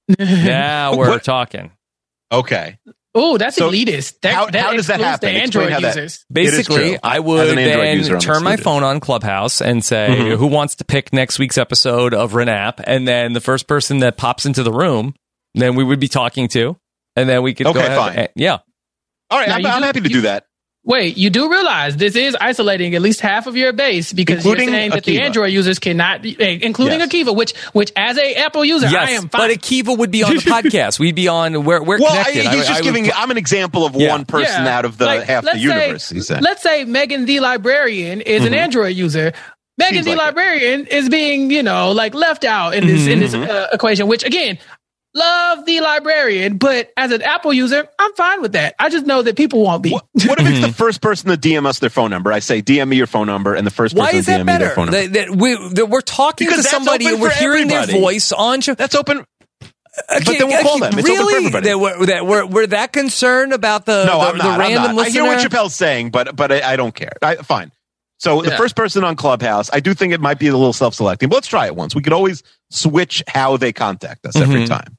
Now 0.19 0.95
we're 0.95 1.09
What? 1.09 1.23
talking. 1.23 1.71
Okay. 2.31 2.77
Oh, 3.13 3.37
that's 3.37 3.55
So, 3.55 3.69
elitist. 3.71 4.21
That, 4.21 4.33
how- 4.33 4.45
that 4.47 4.61
how 4.63 4.73
does 4.73 4.87
that 4.87 4.99
happen? 4.99 5.33
The 5.33 5.41
Explain 5.43 5.63
Android 5.65 5.71
how 5.73 5.79
that- 5.79 5.95
users. 5.95 6.25
Basically. 6.31 6.97
I 7.01 7.19
would 7.19 7.49
an 7.49 7.57
Android 7.57 7.97
user, 7.97 8.07
then 8.09 8.15
I'm 8.15 8.21
turn 8.21 8.43
my 8.43 8.57
phone 8.57 8.83
on 8.83 8.99
Clubhouse 8.99 9.59
and 9.61 9.83
say, 9.83 10.07
Mhm. 10.11 10.37
"Who 10.37 10.47
wants 10.47 10.75
to 10.75 10.85
pick 10.85 11.11
next 11.13 11.39
week's 11.39 11.57
episode 11.57 12.13
of 12.13 12.33
Renap?" 12.33 12.75
And 12.83 13.07
then 13.07 13.33
the 13.33 13.41
first 13.41 13.67
person 13.67 13.99
that 13.99 14.17
pops 14.17 14.45
into 14.45 14.61
the 14.61 14.71
room, 14.71 15.15
then 15.55 15.75
we 15.75 15.83
would 15.83 15.99
be 15.99 16.07
talking 16.07 16.47
to, 16.49 16.77
and 17.17 17.27
then 17.27 17.41
we 17.43 17.53
could 17.53 17.67
Okay, 17.67 17.79
go 17.79 17.85
ahead. 17.85 17.97
fine. 17.97 18.15
and- 18.15 18.29
yeah, 18.35 18.57
All 19.29 19.39
right. 19.39 19.49
Now, 19.49 19.55
I'm, 19.55 19.61
you 19.61 19.67
I'm 19.67 19.81
do- 19.81 19.85
happy 19.85 19.99
to 20.01 20.09
you- 20.09 20.15
do 20.15 20.21
that. 20.21 20.45
Wait, 20.85 21.17
you 21.17 21.29
do 21.29 21.51
realize 21.51 21.97
this 21.97 22.15
is 22.15 22.33
isolating 22.39 22.95
at 22.95 23.01
least 23.01 23.19
half 23.19 23.45
of 23.45 23.57
your 23.57 23.73
base 23.73 24.13
because 24.13 24.37
Including 24.37 24.69
you're 24.69 24.77
saying 24.77 24.91
that 24.91 25.03
the 25.03 25.19
Android 25.19 25.51
users 25.51 25.79
cannot, 25.79 26.25
eh, 26.25 26.59
including 26.61 27.01
Yes. 27.01 27.09
Akiva, 27.09 27.35
which, 27.35 27.53
which 27.73 27.91
as 27.97 28.17
a 28.17 28.35
Apple 28.35 28.63
user, 28.63 28.87
I 28.87 28.91
yes. 28.91 29.09
am 29.21 29.27
But. 29.27 29.51
Akiva 29.51 29.97
would 29.97 30.11
be 30.11 30.23
on 30.23 30.33
the 30.35 30.41
podcast. 30.43 30.97
We'd 30.97 31.13
be 31.15 31.27
on. 31.27 31.65
We're 31.65 31.83
we're 31.83 31.99
Well, 31.99 32.07
I, 32.13 32.31
connected. 32.31 32.35
he's 32.37 32.47
I- 32.47 32.55
just 32.55 32.69
I 32.69 32.75
would 32.75 32.83
giving. 32.85 33.05
put- 33.07 33.19
I'm 33.21 33.31
an 33.31 33.37
example 33.37 33.85
of 33.85 33.97
Yeah. 33.97 34.11
one 34.11 34.23
person 34.23 34.63
Yeah. 34.63 34.77
out 34.77 34.85
of 34.85 34.97
the 34.97 35.07
Like, 35.07 35.23
half 35.23 35.43
the 35.43 35.59
universe. 35.59 36.05
Say, 36.05 36.15
he 36.15 36.21
said. 36.21 36.41
Let's 36.41 36.63
say 36.63 36.85
Megan 36.85 37.25
the 37.25 37.41
librarian 37.41 38.21
is 38.21 38.45
an 38.45 38.53
Android 38.53 38.95
user. 38.95 39.33
Megan 39.77 39.93
Seems 39.95 40.05
the 40.05 40.15
like 40.15 40.25
librarian 40.27 40.87
is 40.87 41.09
being, 41.09 41.51
you 41.51 41.63
know, 41.63 41.91
like 41.91 42.15
left 42.15 42.45
out 42.45 42.73
in 42.75 42.87
this 42.87 43.07
in 43.07 43.19
this 43.19 43.33
uh, 43.33 43.67
equation. 43.73 44.07
Which 44.07 44.23
again, 44.23 44.57
love 45.17 45.65
the 45.65 45.81
librarian, 45.81 46.57
but 46.57 46.91
as 46.97 47.11
an 47.11 47.21
Apple 47.23 47.53
user, 47.53 47.87
I'm 47.99 48.13
fine 48.13 48.41
with 48.41 48.53
that. 48.53 48.75
I 48.79 48.89
just 48.89 49.05
know 49.05 49.21
that 49.23 49.35
people 49.35 49.63
won't 49.63 49.83
be. 49.83 49.91
What, 49.91 50.05
what 50.25 50.39
if 50.39 50.47
it's 50.47 50.61
the 50.67 50.73
first 50.77 51.01
person 51.01 51.29
to 51.29 51.37
DM 51.37 51.65
us 51.65 51.79
their 51.79 51.89
phone 51.89 52.11
number? 52.11 52.31
I 52.31 52.39
say, 52.39 52.61
DM 52.61 52.87
me 52.89 52.97
your 52.97 53.07
phone 53.07 53.27
number, 53.27 53.55
and 53.55 53.67
the 53.67 53.71
first 53.71 53.95
Why 53.95 54.11
person 54.11 54.35
to 54.35 54.39
DM 54.43 54.45
me 54.45 54.57
their 54.57 54.69
phone 54.71 54.85
number. 54.87 55.07
That, 55.07 55.13
that 55.29 55.35
we 55.35 55.55
that 55.75 55.87
we're 55.87 56.01
talking 56.01 56.47
Because 56.47 56.63
to 56.63 56.69
somebody 56.69 57.07
and 57.07 57.21
we're 57.21 57.31
for 57.31 57.35
hearing 57.39 57.67
their 57.67 57.85
voice 57.87 58.31
on. 58.31 58.61
show. 58.61 58.75
That's 58.75 58.95
open. 58.95 59.25
Okay, 60.09 60.23
But 60.25 60.37
then 60.37 60.47
we'll 60.47 60.61
call 60.63 60.77
okay, 60.83 60.89
them. 60.91 60.99
It's 60.99 61.09
open 61.09 61.15
for 61.17 61.27
really? 61.27 61.35
everybody. 61.37 61.67
That 61.69 61.79
we're, 61.79 62.05
that 62.07 62.25
we're, 62.27 62.45
we're 62.45 62.67
that 62.67 62.93
concerned 62.93 63.53
about 63.53 63.85
the, 63.87 64.05
No, 64.05 64.19
the, 64.19 64.25
I'm 64.27 64.37
the 64.37 64.43
not. 64.43 64.53
I'm 64.53 64.59
random 64.59 64.95
not. 64.95 65.05
I 65.07 65.09
hear 65.09 65.23
what? 65.23 65.39
Chappelle's 65.39 65.75
saying, 65.75 66.11
but 66.11 66.35
but 66.35 66.51
I, 66.51 66.73
I 66.73 66.75
don't 66.75 66.93
care. 66.93 67.13
I, 67.21 67.35
fine. 67.37 67.71
So 68.19 68.41
the 68.41 68.49
Yeah. 68.51 68.57
first 68.57 68.75
person 68.75 69.03
on 69.03 69.15
Clubhouse, 69.15 69.69
I 69.73 69.79
do 69.79 69.93
think 69.93 70.13
it 70.13 70.21
might 70.21 70.39
be 70.39 70.47
a 70.47 70.51
little 70.55 70.73
self-selecting. 70.73 71.29
But 71.29 71.35
let's 71.35 71.47
try 71.47 71.67
it 71.67 71.75
once. 71.75 71.95
We 71.95 72.01
could 72.01 72.13
always 72.13 72.43
switch 72.71 73.23
how 73.27 73.57
they 73.57 73.73
contact 73.73 74.25
us 74.25 74.35
every 74.35 74.63
Mhm. 74.63 74.67
time. 74.67 74.96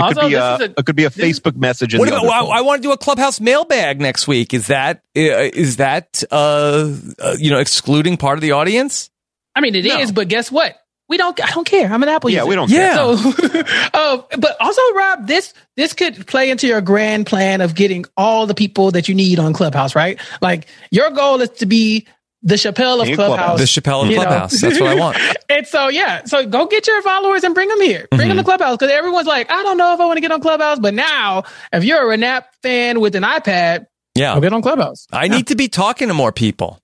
It 0.00 0.04
Also, 0.04 0.20
could 0.22 0.28
be 0.28 0.34
this 0.34 0.42
a, 0.42 0.54
is 0.54 0.60
a- 0.60 0.74
it 0.80 0.86
could 0.86 0.96
be 0.96 1.04
a 1.04 1.10
this- 1.10 1.38
Facebook 1.40 1.56
message. 1.56 1.94
In 1.94 2.00
What 2.00 2.08
the 2.08 2.16
about, 2.16 2.46
I. 2.48 2.58
I 2.58 2.60
want 2.62 2.82
to 2.82 2.88
do 2.88 2.92
a 2.92 2.98
clubhouse 2.98 3.40
mailbag 3.40 4.00
next 4.00 4.26
week. 4.26 4.52
Is 4.54 4.66
that 4.68 4.98
uh, 5.16 5.50
that 5.76 6.24
uh, 6.30 6.92
uh, 7.18 7.36
you 7.38 7.50
know 7.50 7.58
excluding 7.58 8.16
part 8.16 8.36
of 8.38 8.42
the 8.42 8.52
audience? 8.52 9.10
I 9.54 9.60
mean, 9.60 9.74
it 9.74 9.84
is, 9.86 10.08
No. 10.08 10.14
but 10.14 10.28
guess 10.28 10.50
what? 10.50 10.76
We 11.08 11.16
don't. 11.16 11.42
I 11.42 11.50
don't 11.50 11.66
care. 11.66 11.92
I'm 11.92 12.02
an 12.04 12.08
Apple 12.08 12.30
yeah, 12.30 12.44
user. 12.44 12.48
we 12.48 12.54
don't. 12.54 12.70
Yeah. 12.70 12.94
Care. 12.94 13.16
So, 13.16 13.62
uh, 13.94 14.22
but 14.38 14.56
also, 14.60 14.80
Rob, 14.94 15.26
this 15.26 15.52
this 15.76 15.92
could 15.92 16.26
play 16.28 16.50
into 16.50 16.68
your 16.68 16.80
grand 16.80 17.26
plan 17.26 17.60
of 17.60 17.74
getting 17.74 18.04
all 18.16 18.46
the 18.46 18.54
people 18.54 18.92
that 18.92 19.08
you 19.08 19.14
need 19.16 19.38
on 19.40 19.52
Clubhouse, 19.52 19.96
right? 19.96 20.20
Like 20.40 20.68
your 20.92 21.10
goal 21.10 21.40
is 21.40 21.50
to 21.58 21.66
be 21.66 22.06
the 22.42 22.54
Chappelle 22.54 23.00
of 23.00 23.06
Clubhouse. 23.14 23.16
Clubhouse. 23.16 23.58
The 23.58 23.64
Chappelle 23.80 24.04
of 24.04 24.10
You 24.10 24.16
know. 24.16 24.22
Clubhouse. 24.24 24.60
That's 24.60 24.80
what 24.80 24.88
I 24.90 24.94
want. 24.94 25.18
and 25.50 25.66
so, 25.66 25.88
yeah, 25.88 26.24
so 26.24 26.46
go 26.46 26.66
get 26.66 26.86
your 26.86 27.02
followers 27.02 27.44
and 27.44 27.54
bring 27.54 27.68
them 27.68 27.80
here. 27.82 28.06
Bring 28.10 28.20
Mm-hmm. 28.22 28.28
them 28.28 28.36
to 28.38 28.44
Clubhouse 28.44 28.76
because 28.76 28.90
everyone's 28.92 29.26
like, 29.26 29.50
I 29.50 29.62
don't 29.62 29.76
know 29.76 29.92
if 29.94 30.00
I 30.00 30.06
want 30.06 30.16
to 30.16 30.20
get 30.22 30.32
on 30.32 30.40
Clubhouse, 30.40 30.78
but 30.78 30.94
now 30.94 31.44
if 31.72 31.84
you're 31.84 32.10
a 32.10 32.16
Renap 32.16 32.44
fan 32.62 33.00
with 33.00 33.14
an 33.14 33.22
iPad, 33.24 33.86
Yeah, 34.14 34.34
go 34.34 34.40
get 34.40 34.52
on 34.52 34.62
Clubhouse. 34.62 35.06
I 35.12 35.28
need 35.28 35.48
to 35.48 35.54
be 35.56 35.68
talking 35.68 36.08
to 36.08 36.14
more 36.14 36.32
people. 36.32 36.80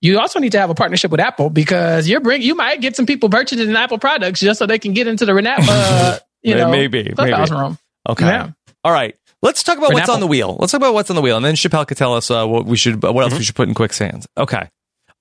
You 0.00 0.18
also 0.20 0.38
need 0.38 0.52
to 0.52 0.60
have 0.60 0.70
a 0.70 0.74
partnership 0.74 1.10
with 1.10 1.18
Apple 1.20 1.50
because 1.50 2.08
you're 2.08 2.20
bring 2.20 2.40
you 2.42 2.54
might 2.54 2.80
get 2.80 2.94
some 2.94 3.04
people 3.06 3.28
purchasing 3.28 3.74
Apple 3.74 3.98
products 3.98 4.38
just 4.40 4.58
so 4.60 4.66
they 4.66 4.78
can 4.78 4.94
get 4.94 5.06
into 5.08 5.26
the 5.26 5.32
Renap, 5.32 5.58
uh, 5.68 6.18
you 6.42 6.54
know, 6.54 6.70
Maybe, 6.70 7.02
Clubhouse 7.14 7.50
maybe. 7.50 7.60
room. 7.60 7.78
Okay. 8.08 8.24
Yeah. 8.26 8.50
All 8.84 8.92
right. 8.92 9.16
Let's 9.42 9.62
talk 9.62 9.76
about 9.78 9.88
For 9.90 9.94
what's 9.94 10.08
on 10.08 10.20
the 10.20 10.26
wheel. 10.26 10.56
Let's 10.58 10.72
talk 10.72 10.80
about 10.80 10.94
what's 10.94 11.10
on 11.10 11.16
the 11.16 11.22
wheel, 11.22 11.36
and 11.36 11.44
then 11.44 11.54
Chappelle 11.54 11.86
could 11.86 11.96
tell 11.96 12.14
us 12.14 12.28
uh, 12.30 12.44
what 12.46 12.64
we 12.66 12.76
should, 12.76 13.02
what 13.02 13.22
else 13.24 13.34
we 13.38 13.44
should 13.44 13.54
put 13.54 13.68
in 13.68 13.74
quicksands. 13.74 14.26
Okay. 14.36 14.68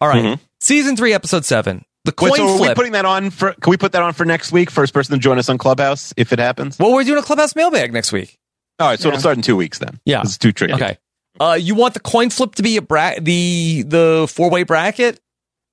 All 0.02 0.08
right. 0.08 0.24
Mhm. 0.24 0.40
Season 0.62 0.96
three, 0.96 1.14
episode 1.14 1.46
seven. 1.46 1.84
The 2.06 2.12
coin 2.12 2.32
Wait, 2.32 2.38
so 2.38 2.48
are 2.48 2.52
we 2.54 2.58
flip. 2.60 2.76
putting 2.76 2.92
that 2.94 3.06
on 3.06 3.30
for? 3.32 3.54
Can 3.54 3.70
we 3.72 3.78
put 3.78 3.92
that 3.92 4.02
on 4.02 4.14
for 4.14 4.26
next 4.26 4.52
week? 4.52 4.70
First 4.72 4.94
person 4.94 5.14
to 5.14 5.20
join 5.20 5.38
us 5.40 5.50
on 5.50 5.58
Clubhouse 5.58 6.14
if 6.18 6.32
it 6.32 6.40
happens. 6.40 6.78
well, 6.80 6.94
we're 6.94 7.04
doing 7.04 7.20
a 7.20 7.24
clubhouse 7.24 7.56
mailbag 7.56 7.92
next 7.94 8.12
week. 8.12 8.38
All 8.80 8.88
right, 8.88 9.00
so 9.00 9.08
Yeah. 9.08 9.14
it'll 9.14 9.20
start 9.22 9.38
in 9.38 9.42
two 9.44 9.56
weeks 9.56 9.80
then. 9.80 10.00
Yeah. 10.06 10.22
it's 10.22 10.38
too 10.38 10.52
tricky. 10.52 10.74
Okay. 10.74 10.98
Uh, 11.40 11.58
you 11.60 11.76
want 11.76 11.94
the 11.94 12.00
coin 12.00 12.30
flip 12.30 12.56
to 12.56 12.64
be 12.64 12.78
a 12.78 12.82
bra- 12.82 13.16
the 13.22 13.84
the 13.86 14.28
four 14.34 14.50
way 14.50 14.64
bracket? 14.64 15.20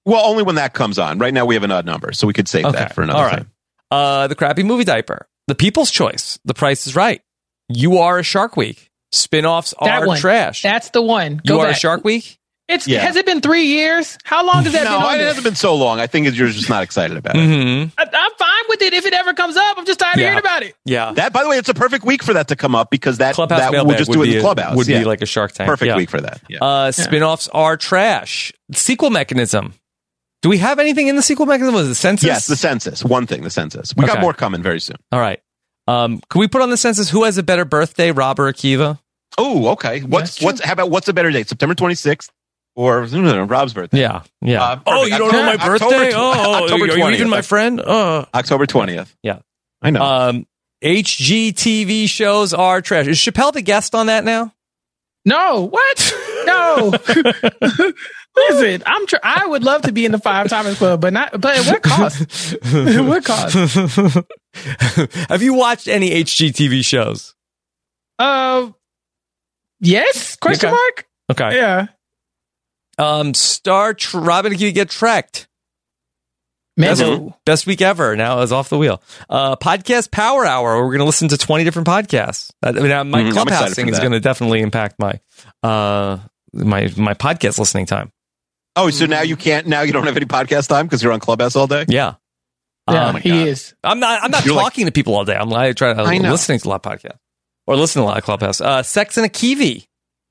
Well, 0.06 0.24
only 0.26 0.42
when 0.42 0.56
that 0.56 0.74
comes 0.74 0.98
on. 0.98 1.18
Right 1.18 1.32
now 1.32 1.46
we 1.46 1.54
have 1.54 1.64
an 1.64 1.70
odd 1.70 1.86
number, 1.86 2.12
so 2.12 2.26
we 2.26 2.32
could 2.34 2.48
save 2.48 2.66
Okay. 2.66 2.76
that 2.78 2.94
for 2.94 3.02
another 3.02 3.18
All 3.18 3.24
right. 3.26 3.36
time. 3.38 3.50
Uh, 3.90 4.26
the 4.26 4.34
crappy 4.34 4.62
movie 4.62 4.84
diaper. 4.84 5.26
The 5.46 5.54
People's 5.54 5.90
Choice. 5.90 6.38
The 6.44 6.54
Price 6.54 6.86
is 6.86 6.96
Right. 6.96 7.22
You 7.68 7.98
are 7.98 8.18
a 8.18 8.22
Shark 8.22 8.56
Week. 8.56 8.90
Spin-offs 9.12 9.72
That 9.80 10.02
are 10.02 10.06
one. 10.06 10.18
trash. 10.18 10.62
That's 10.62 10.90
the 10.90 11.00
one. 11.00 11.40
Go 11.46 11.54
you 11.54 11.60
are 11.60 11.66
back. 11.68 11.76
a 11.76 11.78
Shark 11.78 12.04
Week. 12.04 12.38
It's 12.66 12.88
Yeah. 12.88 13.00
has 13.00 13.16
it 13.16 13.26
been 13.26 13.42
three 13.42 13.66
years? 13.66 14.16
How 14.24 14.44
long 14.44 14.64
has 14.64 14.72
that 14.72 14.84
been? 14.84 14.90
No, 14.92 14.98
on 15.06 15.14
it 15.14 15.18
there? 15.18 15.26
hasn't 15.26 15.44
been 15.44 15.54
so 15.54 15.74
long. 15.74 16.00
I 16.00 16.06
think 16.06 16.34
you're 16.34 16.48
just 16.48 16.70
not 16.70 16.82
excited 16.82 17.16
about 17.16 17.36
it. 17.36 17.40
Mm-hmm. 17.40 17.90
I, 17.98 18.02
I'm 18.04 18.30
fine 18.38 18.64
with 18.70 18.80
it 18.80 18.94
if 18.94 19.04
it 19.04 19.12
ever 19.12 19.34
comes 19.34 19.56
up. 19.56 19.76
I'm 19.76 19.84
just 19.84 19.98
tired 20.00 20.16
Yeah. 20.16 20.22
of 20.22 20.26
hearing 20.28 20.38
about 20.38 20.62
it. 20.62 20.74
Yeah. 20.86 21.12
That, 21.12 21.34
by 21.34 21.42
the 21.42 21.50
way, 21.50 21.58
it's 21.58 21.68
a 21.68 21.74
perfect 21.74 22.04
week 22.06 22.22
for 22.22 22.32
that 22.32 22.48
to 22.48 22.56
come 22.56 22.74
up 22.74 22.88
because 22.90 23.18
that 23.18 23.34
Clubhouse 23.34 23.70
that 23.70 23.84
we'll 23.86 23.98
just 23.98 24.10
do 24.10 24.22
it 24.22 24.26
in 24.26 24.30
the 24.32 24.36
a- 24.38 24.40
clubhouse. 24.40 24.76
would 24.76 24.86
yeah. 24.88 25.00
be 25.00 25.04
like 25.04 25.20
a 25.20 25.26
Shark 25.26 25.52
Tank. 25.52 25.68
perfect 25.68 25.88
Yeah. 25.88 25.96
week 25.96 26.08
for 26.08 26.20
that. 26.22 26.40
Yeah. 26.48 26.58
Uh, 26.64 26.90
spin-offs 26.92 27.48
are 27.48 27.76
trash. 27.76 28.50
Sequel 28.72 29.10
mechanism. 29.10 29.74
Do 30.40 30.48
we 30.48 30.56
have 30.58 30.78
anything 30.78 31.08
in 31.08 31.16
the 31.16 31.22
sequel 31.22 31.44
mechanism? 31.46 31.74
Was 31.74 31.88
it 31.88 31.94
census? 31.96 32.26
yes, 32.26 32.46
the 32.46 32.56
census. 32.56 33.04
One 33.04 33.26
thing, 33.26 33.42
the 33.44 33.50
census. 33.50 33.94
We 33.96 34.04
Okay. 34.04 34.14
got 34.14 34.22
more 34.22 34.32
coming 34.32 34.62
very 34.62 34.80
soon. 34.80 34.96
All 35.12 35.20
right. 35.20 35.40
Um, 35.86 36.22
can 36.30 36.38
we 36.40 36.48
put 36.48 36.62
on 36.62 36.70
the 36.70 36.76
census 36.78 37.10
who 37.10 37.24
has 37.24 37.36
a 37.36 37.42
better 37.42 37.66
birthday, 37.66 38.10
Rob 38.10 38.38
or 38.40 38.50
Akiva? 38.50 38.98
Oh, 39.36 39.68
okay. 39.72 40.00
What's 40.00 40.40
what's 40.40 40.62
how 40.64 40.72
about 40.72 40.90
what's 40.90 41.08
a 41.08 41.12
better 41.12 41.30
date? 41.30 41.48
September 41.48 41.74
26th 41.74 42.28
or 42.76 43.06
no, 43.06 43.20
no, 43.20 43.32
no, 43.32 43.44
Rob's 43.44 43.72
birthday? 43.72 44.00
Yeah. 44.00 44.22
Yeah. 44.40 44.62
Uh, 44.62 44.80
oh, 44.86 45.04
you 45.04 45.16
don't 45.18 45.32
know 45.32 45.44
my 45.46 45.56
birthday? 45.56 45.86
October- 45.86 46.10
oh, 46.14 46.54
October 46.64 46.84
are 46.84 46.86
you 46.98 47.08
even 47.10 47.26
20th. 47.28 47.30
my 47.30 47.42
friend? 47.42 47.80
Oh. 47.84 48.26
October 48.34 48.66
20th. 48.66 49.14
Yeah. 49.22 49.38
I 49.82 49.90
know. 49.90 50.02
Um, 50.02 50.46
HGTV 50.82 52.08
shows 52.08 52.52
are 52.54 52.80
trash. 52.80 53.06
Is 53.06 53.18
Chappelle 53.18 53.52
the 53.52 53.62
guest 53.62 53.94
on 53.94 54.06
that 54.06 54.24
now? 54.24 54.52
No, 55.24 55.68
what? 55.70 56.14
No. 56.44 56.92
Listen, 58.36 58.82
I'm. 58.84 59.06
Tr- 59.06 59.16
I 59.22 59.46
would 59.46 59.62
love 59.62 59.82
to 59.82 59.92
be 59.92 60.04
in 60.04 60.12
the 60.12 60.18
Five 60.18 60.48
Timers 60.48 60.76
Club, 60.76 61.00
but 61.00 61.12
not. 61.12 61.40
But 61.40 61.56
at 61.56 61.66
what 61.66 61.82
cost? 61.82 62.56
what 62.72 63.24
cost? 63.24 63.54
have 65.30 65.40
you 65.42 65.54
watched 65.54 65.86
any 65.88 66.10
HGTV 66.10 66.84
shows? 66.84 67.34
Uh, 68.18 68.70
yes? 69.80 70.36
Question 70.36 70.68
Okay. 70.70 70.76
mark? 70.76 71.06
Okay. 71.30 71.56
Yeah. 71.56 71.86
Um, 72.98 73.34
Star 73.34 73.94
Tr- 73.94 74.18
Rob 74.18 74.46
and 74.46 74.54
Akiva 74.54 74.72
get 74.74 74.90
trekked. 74.90 75.48
Best, 76.76 77.00
Mando. 77.00 77.38
best 77.46 77.66
week 77.68 77.80
ever. 77.82 78.16
Now 78.16 78.40
is 78.40 78.50
off 78.50 78.68
the 78.68 78.78
wheel. 78.78 79.00
Uh, 79.30 79.54
podcast 79.54 80.10
Power 80.10 80.44
Hour. 80.44 80.76
We're 80.78 80.90
going 80.90 80.98
to 80.98 81.04
listen 81.04 81.28
to 81.28 81.38
20 81.38 81.62
different 81.62 81.86
podcasts. 81.86 82.50
I 82.64 82.72
mean, 82.72 82.90
uh, 82.90 83.04
my 83.04 83.22
Mhm, 83.22 83.32
clubhouse 83.32 83.74
thing 83.74 83.88
is 83.88 84.00
going 84.00 84.10
to 84.12 84.18
definitely 84.20 84.60
impact 84.60 84.96
my, 84.98 85.20
uh, 85.62 86.18
my, 86.52 86.90
my 86.96 87.14
podcast 87.14 87.58
listening 87.60 87.86
time. 87.86 88.10
oh, 88.76 88.90
so 88.90 89.06
now 89.06 89.22
you 89.22 89.36
can't. 89.36 89.68
Now 89.68 89.82
you 89.82 89.92
don't 89.92 90.04
have 90.04 90.16
any 90.16 90.26
podcast 90.26 90.66
time 90.68 90.86
because 90.86 91.00
you're 91.00 91.12
on 91.12 91.20
Clubhouse 91.20 91.54
all 91.54 91.68
day. 91.68 91.84
Yeah. 91.86 92.14
Yeah, 92.90 93.06
Um, 93.06 93.16
he 93.16 93.28
God. 93.30 93.48
is. 93.48 93.74
I'm 93.84 94.00
not, 94.00 94.22
I'm 94.24 94.30
not 94.32 94.44
You're 94.44 94.56
like- 94.56 94.64
talking 94.64 94.86
to 94.86 94.92
people 94.92 95.14
all 95.14 95.24
day. 95.24 95.36
I'm 95.36 95.52
I 95.54 95.72
try, 95.74 95.92
I 95.92 96.02
I'm 96.14 96.22
know. 96.22 96.32
listening 96.32 96.58
to 96.58 96.68
a 96.68 96.70
lot 96.70 96.84
of 96.84 96.92
podcasts 96.92 97.16
or 97.68 97.76
listening 97.76 98.02
to 98.02 98.06
a 98.06 98.10
lot 98.10 98.18
of 98.18 98.24
clubhouse. 98.24 98.60
Uh, 98.60 98.82
Sex 98.82 99.16
and 99.16 99.24
a 99.24 99.28
Kiwi. 99.28 99.86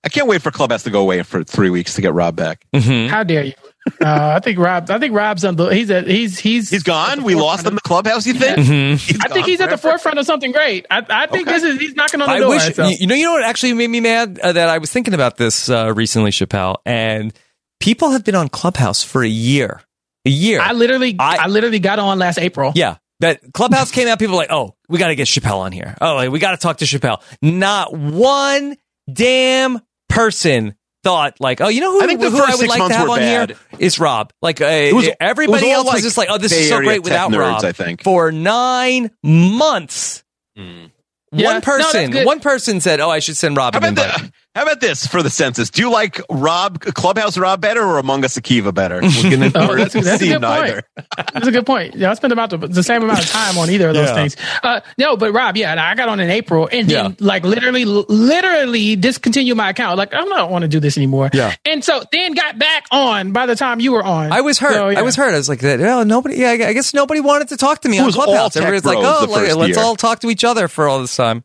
I 0.06 0.10
can't 0.10 0.28
wait 0.28 0.42
for 0.42 0.52
Clubhouse 0.52 0.84
to 0.84 0.90
go 0.90 1.02
away 1.02 1.24
for 1.24 1.44
three 1.44 1.70
weeks 1.70 1.96
to 1.96 2.02
get 2.02 2.14
Rob 2.14 2.36
back. 2.36 2.66
Mm-hmm. 2.76 3.10
How 3.10 3.24
dare 3.24 3.44
you? 3.46 3.54
Uh, 4.02 4.34
I 4.36 4.40
think 4.40 4.60
Rob. 4.60 4.90
I 4.90 5.00
think 5.00 5.14
Rob's 5.14 5.44
on 5.46 5.56
the. 5.56 5.68
He's 5.68 5.90
at. 5.92 6.08
He's 6.08 6.40
he's. 6.40 6.70
He's 6.70 6.84
gone. 6.84 7.24
We 7.24 7.36
lost 7.36 7.66
him. 7.66 7.76
The 7.76 7.82
Clubhouse. 7.82 8.26
You 8.26 8.34
think? 8.34 8.58
Mm-hmm. 8.58 8.92
He's 8.96 9.20
I 9.20 9.28
think 9.28 9.34
gone 9.34 9.44
he's 9.46 9.62
at 9.62 9.70
the 9.70 9.78
forefront 9.78 10.20
of 10.20 10.26
something 10.26 10.52
great. 10.54 10.86
I, 10.90 11.06
I 11.10 11.28
think 11.28 11.48
Okay. 11.48 11.58
this 11.60 11.64
is. 11.64 11.80
He's 11.80 11.96
knocking 11.96 12.22
on 12.22 12.28
the 12.28 12.34
I 12.34 12.40
door. 12.40 12.50
wish 12.50 12.74
so. 12.76 12.88
you, 12.88 12.96
you 13.00 13.08
know 13.08 13.16
you 13.16 13.24
know 13.26 13.34
what 13.34 13.44
actually 13.44 13.74
made 13.74 13.90
me 13.90 14.00
mad 14.00 14.40
uh, 14.40 14.54
that 14.54 14.70
I 14.70 14.78
was 14.78 14.92
thinking 14.92 15.14
about 15.14 15.36
this 15.38 15.70
uh, 15.70 15.94
recently, 15.94 16.32
Chappelle, 16.32 16.78
and 16.86 17.34
people 17.82 18.12
have 18.12 18.24
been 18.24 18.36
on 18.36 18.48
Clubhouse 18.50 19.04
for 19.04 19.22
a 19.24 19.28
year, 19.28 19.82
a 20.26 20.30
year. 20.30 20.62
I 20.62 20.72
literally. 20.74 21.16
I- 21.20 21.38
I, 21.42 21.48
literally 21.48 21.80
got 21.80 22.00
on 22.00 22.20
last 22.20 22.40
April. 22.40 22.72
yeah, 22.76 22.98
that 23.20 23.42
Clubhouse 23.54 23.92
came 23.92 24.08
out. 24.08 24.18
People 24.20 24.36
were 24.36 24.42
like, 24.44 24.52
oh, 24.52 24.76
we 24.88 24.98
got 24.98 25.10
to 25.10 25.16
get 25.16 25.28
Chappelle 25.28 25.60
on 25.60 25.72
here. 25.74 25.96
Oh, 26.00 26.16
like, 26.16 26.30
we 26.32 26.40
got 26.40 26.52
to 26.52 26.58
talk 26.58 26.78
to 26.78 26.86
Chappelle. 26.86 27.22
Not 27.42 27.94
one 27.94 28.78
damn 29.12 29.82
person 30.14 30.76
thought 31.04 31.40
like, 31.42 31.60
oh, 31.62 31.68
you 31.68 31.82
know 31.82 31.92
who, 31.92 32.02
I 32.04 32.08
think 32.08 32.22
the 32.22 32.30
who 32.30 32.38
first 32.38 32.50
I 32.50 32.56
would 32.56 32.60
six 32.60 32.70
like 32.70 32.78
to 32.78 32.84
months 32.84 32.96
have 32.96 33.08
were 33.08 33.14
on 33.14 33.20
bad. 33.20 33.50
here 33.50 33.58
is 33.80 34.00
Rob. 34.00 34.32
Like 34.42 34.62
uh, 34.62 34.90
was- 34.94 35.10
everybody 35.20 35.66
it 35.66 35.70
was 35.70 35.74
all 35.80 35.86
else 35.88 35.94
was 35.96 36.04
just 36.04 36.18
like, 36.18 36.30
oh, 36.32 36.38
this 36.38 36.52
Bay 36.54 36.62
is 36.62 36.70
so 36.70 36.76
Area 36.78 36.88
great 36.88 36.96
tech 36.98 37.04
without 37.04 37.32
nerds, 37.32 37.38
Rob. 37.40 37.66
I 37.66 37.72
think. 37.74 38.04
for 38.04 38.32
nine 38.32 39.12
months. 39.22 40.24
Yeah. 40.56 41.46
One 41.46 41.56
that's 41.56 41.66
person, 41.66 42.12
good. 42.12 42.26
one 42.28 42.40
person 42.42 42.80
said, 42.80 43.00
"Oh, 43.00 43.10
I 43.10 43.18
should 43.18 43.36
send 43.36 43.58
Rob 43.58 43.74
How 43.74 43.80
an 43.80 43.94
about, 43.94 44.06
invite." 44.18 44.32
the, 44.32 44.32
how 44.56 44.64
about 44.64 44.80
this 44.82 45.08
for 45.08 45.24
the 45.24 45.30
census? 45.30 45.70
Do 45.70 45.82
you 45.82 45.92
like 45.92 46.22
Rob 46.30 46.80
Clubhouse 46.80 47.38
Rob 47.38 47.60
better 47.62 47.82
or 47.84 47.98
Among 47.98 48.24
Us 48.24 48.38
Akiva 48.38 48.74
better? 48.74 48.96
We're 49.02 49.30
gonna 49.32 49.52
Oh, 49.56 49.68
we're 49.70 49.78
that's, 49.78 49.94
gonna 49.94 50.06
that's 50.06 50.22
a 50.22 50.26
see 50.26 50.32
good 50.32 50.42
neither. 50.42 50.84
point. 50.96 51.08
That's 51.34 51.48
a 51.48 51.52
good 51.52 51.66
point. 51.66 51.96
Yeah, 51.96 52.12
I 52.12 52.14
spent 52.14 52.34
about 52.34 52.50
the, 52.52 52.58
the 52.58 52.84
same 52.84 53.02
amount 53.04 53.20
of 53.20 53.30
time 53.30 53.58
on 53.58 53.70
either 53.70 53.90
of 53.90 53.96
those 53.96 54.10
Yeah. 54.10 54.14
things. 54.16 54.36
Uh, 54.62 54.82
no, 54.98 55.18
but 55.18 55.32
Rob, 55.34 55.58
yeah, 55.58 55.84
I 55.84 55.96
got 55.96 56.08
on 56.10 56.20
in 56.20 56.30
April 56.30 56.70
and 56.72 56.88
then 56.88 57.12
Yeah. 57.12 57.16
like 57.20 57.44
literally, 57.44 57.86
literally 57.86 58.96
discontinued 58.96 59.58
my 59.58 59.70
account. 59.70 59.98
Like, 59.98 60.14
I 60.14 60.18
don't 60.24 60.52
want 60.52 60.64
to 60.64 60.68
do 60.68 60.80
this 60.80 60.98
anymore. 60.98 61.30
Yeah. 61.34 61.56
And 61.66 61.84
so 61.84 62.04
then 62.12 62.34
got 62.34 62.58
back 62.60 62.86
on 62.92 63.32
by 63.32 63.46
the 63.46 63.56
time 63.56 63.80
you 63.80 63.92
were 63.92 64.04
on. 64.04 64.32
I 64.32 64.42
was 64.42 64.60
hurt. 64.60 64.74
So, 64.74 64.90
yeah. 64.90 65.00
I 65.00 65.02
was 65.02 65.16
hurt. 65.16 65.34
I 65.34 65.38
was 65.38 65.50
like, 65.50 65.64
"Oh, 65.64 66.04
nobody." 66.04 66.36
Yeah, 66.38 66.52
I 66.52 66.74
guess 66.74 66.94
nobody 66.94 67.20
wanted 67.22 67.50
to 67.50 67.58
talk 67.58 67.82
to 67.82 67.90
me 67.90 67.98
It 67.98 68.02
on 68.02 68.06
was 68.08 68.16
Clubhouse. 68.16 68.56
Everybody's 68.56 68.86
like, 68.86 68.98
"Oh, 69.00 69.28
like, 69.30 69.56
let's 69.56 69.78
year. 69.78 69.86
all 69.86 69.96
talk 69.96 70.20
to 70.20 70.30
each 70.30 70.44
other 70.44 70.68
for 70.68 70.88
all 70.88 71.00
this 71.02 71.16
time." 71.16 71.44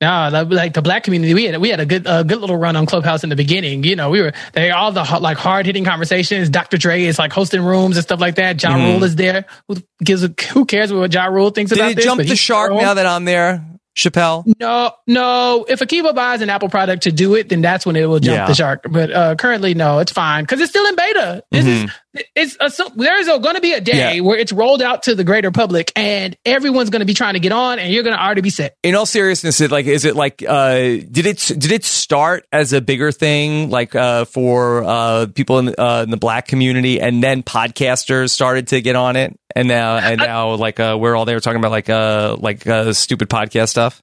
No, 0.00 0.28
like- 0.30 0.50
like 0.50 0.74
the 0.74 0.82
black 0.82 1.04
community, 1.04 1.32
we 1.32 1.44
had 1.44 1.58
we 1.58 1.70
had 1.70 1.80
a 1.80 1.86
good 1.86 2.06
a 2.06 2.22
good 2.22 2.38
little 2.40 2.56
run 2.56 2.76
on 2.76 2.84
Clubhouse 2.84 3.24
in 3.24 3.30
the 3.30 3.36
beginning. 3.36 3.82
You 3.82 3.96
know, 3.96 4.10
we 4.10 4.20
were 4.20 4.32
they 4.52 4.70
all 4.70 4.92
the 4.92 5.02
like 5.20 5.38
hard 5.38 5.64
hitting 5.64 5.84
conversations. 5.86 6.50
Dr. 6.50 6.76
Dre 6.76 7.02
is 7.04 7.18
like 7.18 7.32
hosting 7.32 7.62
rooms 7.64 7.96
and 7.96 8.02
stuff 8.04 8.20
like 8.20 8.34
that. 8.34 8.62
Ja 8.62 8.74
Rule 8.74 9.02
is 9.04 9.16
there. 9.16 9.46
Who 9.68 9.76
gives 10.04 10.22
a, 10.22 10.34
who 10.52 10.66
cares 10.66 10.92
what 10.92 11.12
Ja 11.14 11.24
Rule 11.26 11.48
thinks 11.50 11.72
Mm-hmm. 11.72 11.76
Did 11.76 11.80
about 11.80 11.92
it 11.92 11.96
this? 11.96 12.04
jump 12.04 12.22
the 12.22 12.36
shark 12.36 12.72
now 12.72 12.92
that 12.92 13.06
I'm 13.06 13.24
there, 13.24 13.64
Chappelle? 13.96 14.44
No, 14.60 14.92
no. 15.06 15.64
If 15.66 15.80
Akiva 15.80 16.14
buys 16.14 16.42
an 16.42 16.50
Apple 16.50 16.68
product 16.68 17.04
to 17.04 17.12
do 17.12 17.34
it, 17.34 17.48
then 17.48 17.62
that's 17.62 17.86
when 17.86 17.96
it 17.96 18.06
will 18.06 18.20
jump 18.20 18.36
Yeah. 18.36 18.46
the 18.46 18.54
shark. 18.54 18.82
But 18.90 19.10
uh, 19.10 19.34
currently, 19.36 19.72
no, 19.72 20.00
it's 20.00 20.12
fine 20.12 20.44
because 20.44 20.60
it's 20.60 20.68
still 20.70 20.84
in 20.86 20.94
beta. 20.96 21.42
This 21.50 21.64
is 21.64 21.90
it's 22.34 22.56
a, 22.60 22.70
so, 22.70 22.90
there's 22.94 23.26
going 23.26 23.54
to 23.54 23.60
be 23.60 23.72
a 23.72 23.80
day. 23.80 24.16
Yeah. 24.16 24.20
where 24.20 24.38
it's 24.38 24.52
rolled 24.52 24.82
out 24.82 25.04
to 25.04 25.14
the 25.14 25.24
greater 25.24 25.50
public, 25.50 25.92
and 25.96 26.36
everyone's 26.44 26.90
going 26.90 27.00
to 27.00 27.06
be 27.06 27.14
trying 27.14 27.34
to 27.34 27.40
get 27.40 27.52
on, 27.52 27.78
and 27.78 27.92
you're 27.92 28.02
going 28.02 28.16
to 28.16 28.22
already 28.22 28.40
be 28.40 28.50
set. 28.50 28.76
In 28.82 28.94
all 28.94 29.06
seriousness, 29.06 29.60
it 29.60 29.70
like 29.70 29.86
is 29.86 30.04
it 30.04 30.16
like 30.16 30.44
uh 30.46 30.74
did 30.74 31.26
it 31.26 31.38
did 31.58 31.72
it 31.72 31.84
start 31.84 32.46
as 32.52 32.72
a 32.72 32.80
bigger 32.80 33.12
thing 33.12 33.70
like 33.70 33.94
uh 33.94 34.24
for 34.24 34.84
uh 34.84 35.26
people 35.34 35.58
in 35.58 35.74
uh, 35.78 36.02
in 36.02 36.10
the 36.10 36.16
black 36.16 36.46
community 36.46 37.00
and 37.00 37.22
then 37.22 37.42
podcasters 37.42 38.30
started 38.30 38.68
to 38.68 38.80
get 38.80 38.96
on 38.96 39.16
it 39.16 39.38
and 39.54 39.68
now 39.68 39.96
and 39.96 40.18
now 40.18 40.54
like 40.54 40.80
uh 40.80 40.96
we're 40.98 41.16
all 41.16 41.24
there 41.24 41.40
talking 41.40 41.58
about 41.58 41.70
like 41.70 41.88
uh 41.88 42.36
like 42.38 42.66
uh 42.66 42.92
stupid 42.92 43.28
podcast 43.28 43.68
stuff. 43.68 44.02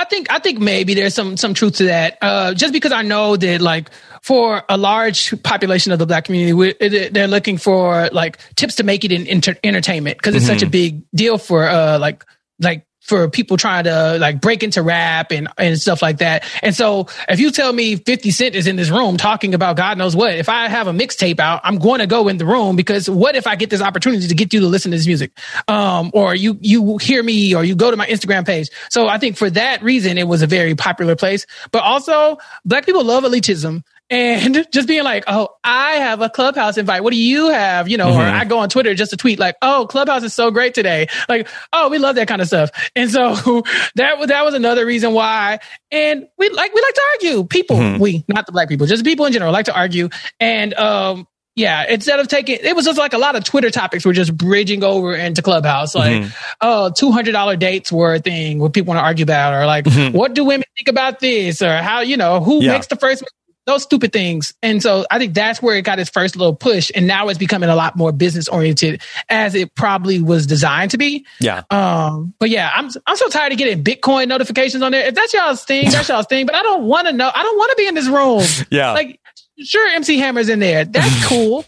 I 0.00 0.04
think 0.04 0.32
I 0.32 0.38
think 0.38 0.58
maybe 0.58 0.94
there's 0.94 1.14
some 1.14 1.36
some 1.36 1.52
truth 1.52 1.76
to 1.76 1.84
that. 1.84 2.16
Uh, 2.22 2.54
just 2.54 2.72
because 2.72 2.90
I 2.90 3.02
know 3.02 3.36
that 3.36 3.60
like 3.60 3.90
for 4.22 4.62
a 4.66 4.78
large 4.78 5.42
population 5.42 5.92
of 5.92 5.98
the 5.98 6.06
black 6.06 6.24
community, 6.24 6.54
we, 6.54 7.08
they're 7.10 7.28
looking 7.28 7.58
for 7.58 8.08
like 8.10 8.38
tips 8.54 8.76
to 8.76 8.82
make 8.82 9.04
it 9.04 9.12
in 9.12 9.26
enter- 9.26 9.58
entertainment 9.62 10.16
because 10.16 10.34
it's 10.34 10.46
such 10.46 10.62
a 10.62 10.66
big 10.66 11.02
deal 11.14 11.36
for 11.36 11.68
uh 11.68 11.98
like 11.98 12.24
like 12.58 12.86
for 13.00 13.28
people 13.28 13.56
trying 13.56 13.84
to 13.84 14.18
like 14.18 14.40
break 14.40 14.62
into 14.62 14.82
rap 14.82 15.32
and 15.32 15.48
and 15.58 15.78
stuff 15.80 16.02
like 16.02 16.18
that. 16.18 16.44
And 16.62 16.74
so 16.74 17.08
if 17.28 17.40
you 17.40 17.50
tell 17.50 17.72
me 17.72 17.96
50 17.96 18.30
Cent 18.30 18.54
is 18.54 18.66
in 18.66 18.76
this 18.76 18.90
room 18.90 19.16
talking 19.16 19.54
about 19.54 19.76
God 19.76 19.98
knows 19.98 20.14
what, 20.14 20.34
if 20.34 20.48
I 20.48 20.68
have 20.68 20.86
a 20.86 20.92
mixtape 20.92 21.40
out, 21.40 21.60
I'm 21.64 21.78
going 21.78 22.00
to 22.00 22.06
go 22.06 22.28
in 22.28 22.36
the 22.36 22.46
room 22.46 22.76
because 22.76 23.08
what 23.08 23.34
if 23.36 23.46
I 23.46 23.56
get 23.56 23.70
this 23.70 23.82
opportunity 23.82 24.28
to 24.28 24.34
get 24.34 24.52
you 24.52 24.60
to 24.60 24.66
listen 24.66 24.90
to 24.90 24.96
this 24.96 25.06
music? 25.06 25.32
Um, 25.66 26.10
or 26.14 26.34
you 26.34 26.58
you 26.60 26.98
hear 26.98 27.22
me 27.22 27.54
or 27.54 27.64
you 27.64 27.74
go 27.74 27.90
to 27.90 27.96
my 27.96 28.06
Instagram 28.06 28.46
page. 28.46 28.68
So 28.90 29.08
I 29.08 29.18
think 29.18 29.36
for 29.36 29.50
that 29.50 29.82
reason 29.82 30.18
it 30.18 30.28
was 30.28 30.42
a 30.42 30.46
very 30.46 30.74
popular 30.74 31.16
place. 31.16 31.46
But 31.72 31.82
also 31.82 32.38
black 32.64 32.86
people 32.86 33.04
love 33.04 33.24
elitism. 33.24 33.82
And 34.10 34.66
just 34.72 34.88
being 34.88 35.04
like, 35.04 35.24
oh, 35.28 35.48
I 35.62 35.92
have 35.92 36.20
a 36.20 36.28
clubhouse 36.28 36.76
invite. 36.76 37.02
What 37.02 37.12
do 37.12 37.18
you 37.18 37.48
have? 37.48 37.88
You 37.88 37.96
know, 37.96 38.08
or 38.08 38.18
mm-hmm. 38.20 38.40
I 38.40 38.44
go 38.44 38.58
on 38.58 38.68
Twitter 38.68 38.94
just 38.94 39.12
to 39.12 39.16
tweet 39.16 39.38
like, 39.38 39.54
oh, 39.62 39.86
clubhouse 39.88 40.24
is 40.24 40.34
so 40.34 40.50
great 40.50 40.74
today. 40.74 41.06
Like, 41.28 41.48
oh, 41.72 41.88
we 41.88 41.98
love 41.98 42.16
that 42.16 42.28
kind 42.28 42.42
of 42.42 42.48
stuff. 42.48 42.70
And 42.96 43.10
so 43.10 43.34
that 43.94 44.18
was 44.18 44.28
that 44.28 44.44
was 44.44 44.54
another 44.54 44.84
reason 44.84 45.12
why. 45.12 45.60
And 45.92 46.28
we 46.38 46.48
like 46.50 46.74
we 46.74 46.80
like 46.80 46.94
to 46.94 47.02
argue. 47.14 47.44
People, 47.44 47.76
mm-hmm. 47.76 48.02
we 48.02 48.24
not 48.28 48.46
the 48.46 48.52
black 48.52 48.68
people, 48.68 48.86
just 48.86 49.04
people 49.04 49.26
in 49.26 49.32
general 49.32 49.52
like 49.52 49.66
to 49.66 49.74
argue. 49.76 50.08
And 50.40 50.74
um, 50.74 51.26
Yeah, 51.56 51.84
instead 51.88 52.20
of 52.20 52.28
taking, 52.28 52.58
it 52.62 52.74
was 52.74 52.86
just 52.86 52.96
like 52.98 53.12
a 53.12 53.18
lot 53.18 53.36
of 53.36 53.44
Twitter 53.44 53.70
topics 53.70 54.04
were 54.04 54.12
just 54.12 54.36
bridging 54.36 54.82
over 54.84 55.14
into 55.14 55.42
Clubhouse, 55.42 55.94
like, 55.94 56.22
mm-hmm. 56.22 56.30
oh, 56.60 56.90
two 56.90 57.10
hundred 57.12 57.32
dollar 57.32 57.56
dates 57.56 57.90
were 57.92 58.14
a 58.14 58.18
thing 58.20 58.58
what 58.60 58.72
people 58.72 58.94
want 58.94 58.98
to 58.98 59.04
argue 59.04 59.24
about, 59.24 59.52
or 59.52 59.66
like, 59.66 59.86
what 60.14 60.32
do 60.34 60.44
women 60.44 60.64
think 60.76 60.88
about 60.88 61.18
this, 61.20 61.60
or 61.60 61.76
how 61.76 62.00
you 62.00 62.16
know 62.16 62.40
who 62.40 62.62
Yeah. 62.62 62.72
makes 62.72 62.86
the 62.86 62.96
first 62.96 63.24
those 63.66 63.82
stupid 63.82 64.12
things. 64.12 64.54
And 64.62 64.82
so 64.82 65.04
I 65.10 65.18
think 65.18 65.34
that's 65.34 65.62
where 65.62 65.76
it 65.76 65.82
got 65.82 65.98
its 65.98 66.10
first 66.10 66.36
little 66.36 66.54
push, 66.54 66.90
and 66.94 67.06
now 67.06 67.28
it's 67.28 67.38
becoming 67.38 67.68
a 67.68 67.76
lot 67.76 67.96
more 67.96 68.12
business 68.12 68.48
oriented, 68.48 69.02
as 69.28 69.54
it 69.54 69.74
probably 69.74 70.20
was 70.20 70.46
designed 70.46 70.90
to 70.92 70.98
be. 70.98 71.24
Yeah. 71.40 71.62
Um, 71.70 72.34
but 72.38 72.50
yeah, 72.50 72.70
I'm 72.74 72.90
I'm 73.06 73.16
so 73.16 73.28
tired 73.28 73.52
of 73.52 73.58
getting 73.58 73.84
Bitcoin 73.84 74.28
notifications 74.28 74.82
on 74.82 74.92
there. 74.92 75.06
If 75.06 75.14
that's 75.14 75.32
y'all's 75.32 75.64
thing, 75.64 75.90
that's 75.90 76.08
y'all's 76.08 76.26
thing. 76.26 76.46
But 76.46 76.54
I 76.54 76.62
don't 76.62 76.84
want 76.84 77.06
to 77.06 77.12
know. 77.12 77.30
I 77.32 77.42
don't 77.42 77.56
want 77.56 77.70
to 77.70 77.76
be 77.76 77.86
in 77.86 77.94
this 77.94 78.08
room. 78.08 78.42
Yeah. 78.70 78.92
Like, 78.92 79.18
sure, 79.58 79.88
MC 79.88 80.18
Hammer's 80.18 80.48
in 80.48 80.60
there. 80.60 80.84
That's 80.84 81.26
cool. 81.28 81.64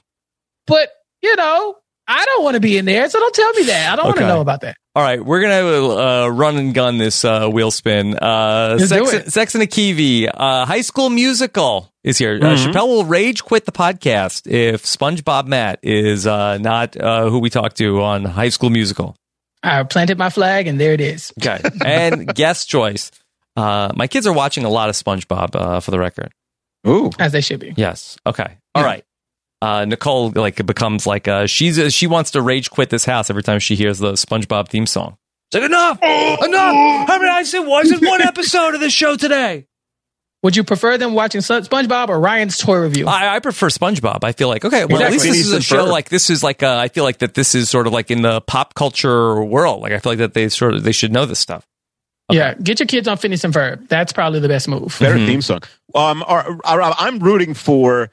But 0.67 0.91
you 1.23 1.35
know, 1.37 1.77
I 2.09 2.25
don't 2.25 2.45
want 2.45 2.55
to 2.55 2.61
be 2.61 2.77
in 2.79 2.85
there. 2.85 3.09
So 3.09 3.19
don't 3.19 3.35
tell 3.35 3.53
me 3.53 3.63
that. 3.65 3.93
I 3.93 3.97
don't 3.97 4.07
want 4.07 4.19
to 4.19 4.27
know 4.27 4.41
about 4.41 4.63
that. 4.63 4.77
All 4.95 5.03
right, 5.03 5.25
we're 5.25 5.41
gonna 5.41 5.89
uh, 5.89 6.29
run 6.29 6.57
and 6.59 6.75
gun 6.75 6.99
this 6.99 7.25
uh, 7.25 7.49
wheel 7.49 7.71
spin. 7.71 8.15
Uh, 8.19 8.79
Sex. 8.79 9.33
Sex 9.33 9.55
and 9.55 9.63
a 9.63 9.67
Kiwi, 9.67 10.29
uh, 10.29 10.67
High 10.67 10.83
School 10.83 11.09
Musical 11.09 11.91
is 12.05 12.19
here. 12.19 12.35
Uh, 12.35 12.45
Mm-hmm. 12.57 12.71
Chappelle 12.73 12.89
will 12.89 13.05
rage 13.07 13.43
quit 13.43 13.65
the 13.65 13.73
podcast 13.73 14.47
if 14.47 14.83
SpongeBob 14.85 15.47
Matt 15.47 15.79
is 15.83 16.27
uh, 16.27 16.59
not 16.59 16.95
uh, 16.97 17.31
who 17.31 17.39
we 17.39 17.49
talked 17.49 17.77
to 17.79 18.03
on 18.03 18.25
High 18.27 18.51
School 18.51 18.69
Musical. 18.69 19.17
I 19.63 19.83
planted 19.85 20.19
my 20.19 20.29
flag, 20.29 20.67
and 20.67 20.79
there 20.79 20.93
it 20.93 21.01
is. 21.01 21.33
Okay, 21.41 21.59
and 21.83 22.27
guest 22.35 22.69
choice. 22.69 23.11
Uh, 23.57 23.93
my 23.97 24.09
kids 24.09 24.27
are 24.27 24.33
watching 24.35 24.65
a 24.65 24.69
lot 24.69 24.91
of 24.91 24.95
SpongeBob. 24.95 25.55
Uh, 25.57 25.81
for 25.81 25.91
the 25.91 25.99
record, 25.99 26.33
Ooh. 26.87 27.11
As 27.19 27.33
they 27.33 27.41
should 27.41 27.61
be. 27.61 27.73
yes. 27.79 28.19
Okay, 28.27 28.59
all 28.75 28.85
right. 28.85 29.05
Uh, 29.63 29.85
Nicole 29.85 30.31
like 30.33 30.65
becomes 30.67 31.07
like 31.07 31.29
uh, 31.29 31.47
she's 31.47 31.79
uh, 31.79 31.89
she 31.89 32.09
wants 32.09 32.33
to 32.33 32.43
rage 32.43 32.69
quit 32.71 32.91
this 32.91 33.05
house 33.05 33.31
every 33.31 33.45
time 33.45 33.61
she 33.61 33.77
hears 33.77 34.01
the 34.01 34.15
SpongeBob 34.15 34.69
theme 34.69 34.87
song. 34.87 35.17
It's 35.51 35.55
like 35.61 35.65
enough, 35.65 35.99
enough. 36.03 37.09
How 37.09 37.19
many 37.19 37.31
I 37.31 37.45
said 37.45 37.61
was 37.61 37.93
it 37.93 38.05
one 38.05 38.21
episode 38.33 38.75
of 38.75 38.81
this 38.81 38.93
show 38.93 39.15
today? 39.17 39.67
Would 40.43 40.57
you 40.57 40.65
prefer 40.65 40.99
them 40.99 41.15
watching 41.15 41.41
SpongeBob 41.43 42.09
or 42.09 42.19
Ryan's 42.19 42.59
toy 42.59 42.79
review? 42.79 43.07
I, 43.07 43.37
I 43.37 43.39
prefer 43.39 43.69
SpongeBob. 43.69 44.25
I 44.25 44.33
feel 44.33 44.49
like 44.49 44.65
okay, 44.65 44.85
well 44.85 45.01
at 45.01 45.13
least 45.13 45.25
this 45.25 45.37
is 45.47 45.53
a 45.53 45.63
show 45.63 45.85
like 45.85 46.09
this 46.09 46.29
is 46.31 46.43
like 46.43 46.65
uh, 46.65 46.77
I 46.79 46.89
feel 46.89 47.05
like 47.05 47.19
that 47.19 47.35
this 47.35 47.55
is 47.55 47.71
sort 47.71 47.87
of 47.87 47.93
like 47.93 48.11
in 48.11 48.23
the 48.23 48.41
pop 48.41 48.75
culture 48.75 49.41
world. 49.45 49.83
Like 49.83 49.93
I 49.93 49.99
feel 50.01 50.11
like 50.11 50.19
that 50.19 50.35
they 50.35 50.49
sort 50.49 50.75
of 50.75 50.83
they 50.83 50.91
should 50.91 51.13
know 51.13 51.25
this 51.27 51.39
stuff. 51.39 51.65
Yeah, 52.33 52.55
get 52.55 52.81
your 52.81 52.87
kids 52.87 53.07
on 53.07 53.17
Phineas 53.19 53.45
and 53.45 53.53
Ferb. 53.55 53.89
That's 53.89 54.13
probably 54.13 54.41
the 54.41 54.49
best 54.49 54.67
move. 54.67 54.97
Better 54.99 55.17
Mm-hmm. 55.17 55.27
theme 55.27 55.43
song. 55.43 55.61
Um, 55.95 56.25
or, 56.27 56.57
or, 56.65 56.83
I'm 56.83 57.19
rooting 57.19 57.53
for 57.53 58.11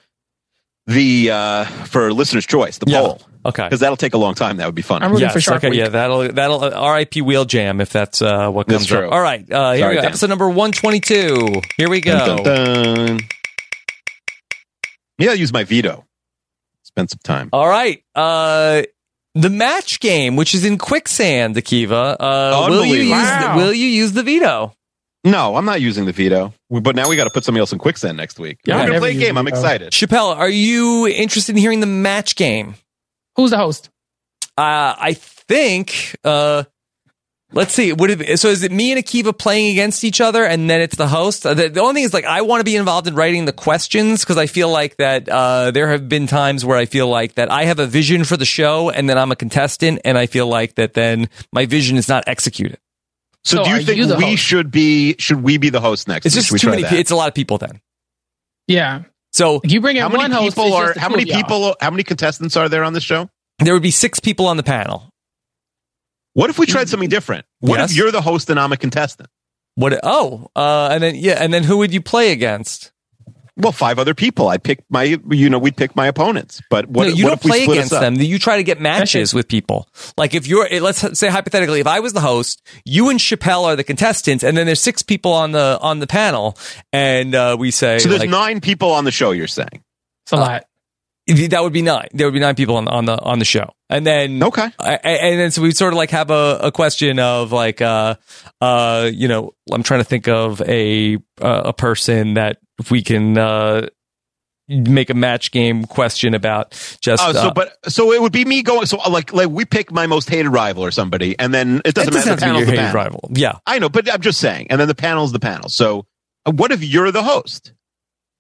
the 0.90 1.32
uh 1.32 1.64
for 1.86 2.12
listener's 2.14 2.46
choice, 2.46 2.78
the 2.80 2.90
Yeah. 2.90 3.00
poll, 3.02 3.22
Okay. 3.46 3.64
because 3.64 3.80
that'll 3.80 3.96
take 3.98 4.14
a 4.14 4.18
long 4.18 4.34
time. 4.34 4.58
That 4.58 4.66
would 4.66 4.76
be 4.76 4.82
fun. 4.82 5.02
I'm 5.04 5.12
rooting 5.12 5.28
Yes, 5.28 5.34
for 5.34 5.42
Shark 5.42 5.58
okay, 5.60 5.70
Week. 5.70 5.80
yeah, 5.80 5.90
that'll 5.90 6.32
that'll 6.34 6.64
uh, 6.64 6.70
R.I.P. 6.72 7.22
Wheel 7.22 7.46
Jam 7.46 7.80
if 7.82 7.92
that's 7.92 8.22
uh, 8.22 8.50
what 8.50 8.68
That's 8.68 8.80
comes 8.84 8.92
up. 8.92 9.00
true. 9.00 9.10
All 9.10 9.22
right, 9.22 9.42
uh, 9.52 9.72
here 9.74 9.82
Sorry, 9.84 9.90
we 9.92 9.96
go. 9.96 10.02
Dan. 10.02 10.06
Episode 10.10 10.30
number 10.30 10.50
one 10.50 10.72
twenty 10.72 11.00
two. 11.00 11.62
Here 11.78 11.90
we 11.90 12.02
go. 12.02 12.14
Dun, 12.14 12.44
dun, 12.44 13.06
dun. 13.06 13.20
Yeah, 15.18 15.32
I'll 15.32 15.36
use 15.36 15.52
my 15.54 15.64
veto. 15.64 16.06
Spend 16.84 17.10
some 17.10 17.20
time. 17.24 17.50
All 17.54 17.68
right, 17.68 18.04
uh, 18.16 18.84
the 19.36 19.50
match 19.50 20.00
game, 20.00 20.36
which 20.36 20.56
is 20.56 20.66
in 20.66 20.78
quicksand, 20.78 21.56
Akiva. 21.56 22.16
Uh, 22.20 22.68
will 22.70 22.84
you 22.86 22.96
use 22.96 23.12
Unbelievable. 23.14 23.40
the, 23.40 23.46
Wow. 23.48 23.58
will 23.58 23.74
you 23.74 23.88
use 23.88 24.12
the 24.14 24.24
veto? 24.24 24.74
No, 25.24 25.56
I'm 25.56 25.66
not 25.66 25.82
using 25.82 26.06
the 26.06 26.14
veto. 26.14 26.54
But 26.70 26.96
now 26.96 27.10
we 27.10 27.16
got 27.16 27.26
to 27.26 27.30
put 27.30 27.44
somebody 27.44 27.60
else 27.60 27.74
in 27.74 27.80
quicksand 27.80 28.16
next 28.18 28.40
week. 28.40 28.60
Yeah, 28.66 28.76
I'm 28.76 28.82
I 28.82 28.86
going 28.86 28.94
to 28.94 29.00
play 29.02 29.16
a 29.18 29.20
game. 29.20 29.38
I'm 29.38 29.48
excited. 29.48 29.92
Chappelle, 29.92 30.36
are 30.36 30.50
you 30.50 31.08
interested 31.08 31.56
in 31.56 31.58
hearing 31.62 31.82
the 31.82 31.86
match 31.88 32.36
game? 32.36 32.76
Who's 33.36 33.52
the 33.52 33.58
host? 33.58 33.90
Uh, 34.58 34.96
I 34.98 35.14
think. 35.14 36.16
Uh, 36.24 36.64
let's 37.52 37.74
see. 37.74 37.92
Would 37.92 38.22
it? 38.22 38.40
So 38.40 38.48
is 38.48 38.64
it 38.64 38.72
me 38.72 38.94
and 38.94 39.04
Akiva 39.04 39.38
playing 39.38 39.72
against 39.72 40.04
each 40.04 40.22
other, 40.22 40.46
and 40.46 40.70
then 40.70 40.80
it's 40.80 40.96
the 40.96 41.08
host? 41.08 41.46
Uh, 41.46 41.54
The, 41.54 41.70
the 41.70 41.82
only 41.82 41.96
thing 41.96 42.04
is, 42.06 42.14
like, 42.14 42.26
I 42.26 42.42
want 42.42 42.62
to 42.62 42.66
be 42.66 42.76
involved 42.78 43.08
in 43.08 43.16
writing 43.16 43.46
the 43.46 43.54
questions 43.54 44.22
because 44.22 44.38
I 44.38 44.48
feel 44.48 44.70
like 44.70 44.98
that 44.98 45.28
uh, 45.28 45.72
there 45.72 45.90
have 45.90 46.08
been 46.08 46.28
times 46.28 46.64
where 46.64 46.78
I 46.78 46.86
feel 46.86 47.08
like 47.10 47.36
that 47.36 47.52
I 47.52 47.66
have 47.66 47.80
a 47.80 47.88
vision 47.88 48.24
for 48.24 48.38
the 48.38 48.46
show, 48.46 48.90
and 48.90 49.10
then 49.10 49.18
I'm 49.18 49.32
a 49.32 49.36
contestant, 49.36 50.00
and 50.06 50.18
I 50.18 50.28
feel 50.28 50.48
like 50.48 50.76
that 50.76 50.94
then 50.94 51.30
my 51.52 51.66
vision 51.66 51.98
is 51.98 52.08
not 52.08 52.24
executed. 52.28 52.78
So, 53.46 53.58
So 53.58 53.64
do 53.64 53.70
you 53.72 53.84
think 53.84 53.98
you 53.98 54.08
we 54.18 54.32
host? 54.32 54.44
should 54.44 54.70
be? 54.72 55.16
Should 55.18 55.42
we 55.44 55.58
be 55.58 55.70
the 55.70 55.80
host 55.80 56.08
next? 56.08 56.26
It's 56.26 56.36
week? 56.36 56.42
just 56.44 56.52
we 56.52 56.60
too 56.60 56.70
many. 56.70 56.82
that? 56.84 56.94
It's 56.94 57.12
a 57.12 57.16
lot 57.16 57.28
of 57.30 57.34
people 57.34 57.58
then. 57.58 57.80
Yeah. 58.68 59.04
So 59.32 59.62
You 59.64 59.80
bring 59.82 59.96
in 59.96 60.02
How 60.02 60.10
many 60.10 60.24
one 60.24 60.32
host. 60.32 60.56
people 60.58 60.74
are? 60.74 60.94
How 60.98 61.08
many 61.10 61.24
of 61.24 61.30
y'all. 61.30 61.38
people? 61.38 61.76
How 61.80 61.90
many 61.92 62.04
contestants 62.04 62.58
are 62.58 62.68
there 62.70 62.84
on 62.84 62.94
the 62.94 63.02
show? 63.02 63.30
there 63.60 63.74
would 63.74 63.84
be 63.84 63.92
six 63.92 64.20
people 64.20 64.48
on 64.48 64.56
the 64.58 64.64
panel. 64.64 65.10
What 66.34 66.50
if 66.50 66.58
we 66.60 66.66
tried 66.66 66.88
something 66.90 67.10
different? 67.10 67.46
What 67.60 67.80
Yes. 67.80 67.92
if 67.92 67.98
you're 67.98 68.12
the 68.12 68.22
host 68.22 68.50
and 68.50 68.60
I'm 68.60 68.72
a 68.72 68.78
contestant? 68.78 69.30
What? 69.76 70.00
Oh, 70.04 70.48
uh, 70.56 70.90
and 70.92 71.04
then 71.04 71.16
yeah, 71.16 71.34
and 71.44 71.54
then 71.54 71.64
who 71.64 71.78
would 71.80 71.94
you 71.94 72.02
play 72.02 72.32
against? 72.32 72.92
Well, 73.60 73.72
five 73.74 74.00
other 74.00 74.14
people. 74.14 74.48
I 74.48 74.58
pick 74.58 74.84
my. 74.90 75.04
You 75.30 75.50
know, 75.50 75.60
we'd 75.60 75.76
pick 75.76 75.96
my 75.96 76.08
opponents. 76.08 76.62
But 76.70 76.88
what? 76.90 77.08
no, 77.08 77.14
you 77.14 77.26
what 77.26 77.30
don't 77.30 77.40
if 77.40 77.44
we 77.44 77.50
play 77.52 77.64
split 77.64 77.78
against 77.78 77.92
them. 77.92 78.16
You 78.16 78.40
try 78.40 78.58
to 78.58 78.64
get 78.64 78.80
matches 78.80 79.34
with 79.34 79.48
people. 79.48 79.88
Like 80.18 80.34
if 80.34 80.48
you're, 80.48 80.68
let's 80.80 81.20
say 81.20 81.28
hypothetically, 81.28 81.82
if 81.82 81.88
I 81.88 82.00
was 82.00 82.14
the 82.14 82.22
host, 82.22 82.66
you 82.86 83.10
and 83.10 83.20
Chappelle 83.20 83.66
are 83.66 83.76
the 83.76 83.84
contestants, 83.84 84.44
and 84.44 84.56
then 84.56 84.66
there's 84.66 84.82
six 84.82 85.02
people 85.02 85.34
on 85.34 85.52
the 85.52 85.78
on 85.82 86.00
the 86.00 86.08
panel, 86.08 86.58
and 86.94 87.36
uh, 87.36 87.58
we 87.60 87.72
say 87.72 88.00
So 88.00 88.10
there's 88.10 88.22
like, 88.22 88.30
nine 88.30 88.62
people 88.62 88.92
on 88.92 89.04
the 89.04 89.12
show. 89.12 89.32
You're 89.32 89.48
saying? 89.48 89.84
It's 90.24 90.32
a 90.32 90.38
lot. 90.38 90.66
That 91.30 91.62
would 91.64 91.74
be 91.74 91.82
nine. 91.82 92.08
There 92.12 92.28
would 92.28 92.34
be 92.34 92.40
nine 92.40 92.56
people 92.56 92.78
on, 92.78 92.88
on 92.88 93.06
the 93.06 93.20
on 93.22 93.40
the 93.40 93.46
show, 93.46 93.72
and 93.90 94.06
then 94.06 94.42
Okay. 94.44 94.70
I, 94.80 94.96
and 94.96 95.40
then 95.40 95.52
so 95.52 95.62
we 95.62 95.72
sort 95.72 95.94
of 95.94 95.98
like 95.98 96.10
have 96.12 96.30
a, 96.32 96.60
a 96.64 96.72
question 96.72 97.20
of 97.20 97.52
like 97.52 97.82
uh 97.82 98.16
uh 98.62 99.10
you 99.14 99.28
know 99.28 99.54
I'm 99.72 99.84
trying 99.84 100.00
to 100.02 100.06
think 100.06 100.28
of 100.28 100.62
a 100.62 101.16
uh, 101.42 101.62
a 101.66 101.74
person 101.74 102.36
that 102.36 102.58
we 102.90 103.02
can 103.02 103.38
uh 103.38 103.88
make 104.68 105.10
a 105.10 105.16
match 105.16 105.52
game 105.52 105.84
question 105.86 106.34
about 106.34 106.72
just 107.02 107.24
Oh, 107.26 107.34
so 107.34 107.48
uh, 107.48 107.54
but 107.54 107.78
so 107.92 108.12
it 108.12 108.22
would 108.22 108.32
be 108.32 108.46
me 108.46 108.62
going. 108.62 108.86
So 108.86 109.00
uh, 109.00 109.10
like 109.10 109.34
like 109.34 109.50
we 109.50 109.66
pick 109.66 109.92
my 109.92 110.08
most 110.08 110.30
hated 110.30 110.50
rival 110.50 110.84
or 110.84 110.92
somebody, 110.92 111.38
and 111.40 111.54
then 111.54 111.82
it 111.86 111.96
doesn't 111.96 112.14
it 112.14 112.18
doesn't 112.18 112.40
matter. 112.40 112.40
The 112.40 112.46
your 112.46 112.54
panel's 112.54 112.66
the 112.66 112.72
hated 112.72 112.82
panel. 112.82 112.94
rival. 112.94 113.32
Yeah, 113.34 113.58
I 113.66 113.80
know, 113.80 113.90
but 113.90 114.12
I'm 114.12 114.22
just 114.22 114.40
saying. 114.40 114.68
And 114.70 114.80
then 114.80 114.88
the 114.88 114.96
panel's 114.96 115.32
the 115.32 115.40
panel. 115.40 115.70
So 115.70 116.06
uh, 116.46 116.52
what 116.52 116.72
if 116.72 116.84
you're 116.84 117.12
the 117.12 117.24
host 117.24 117.74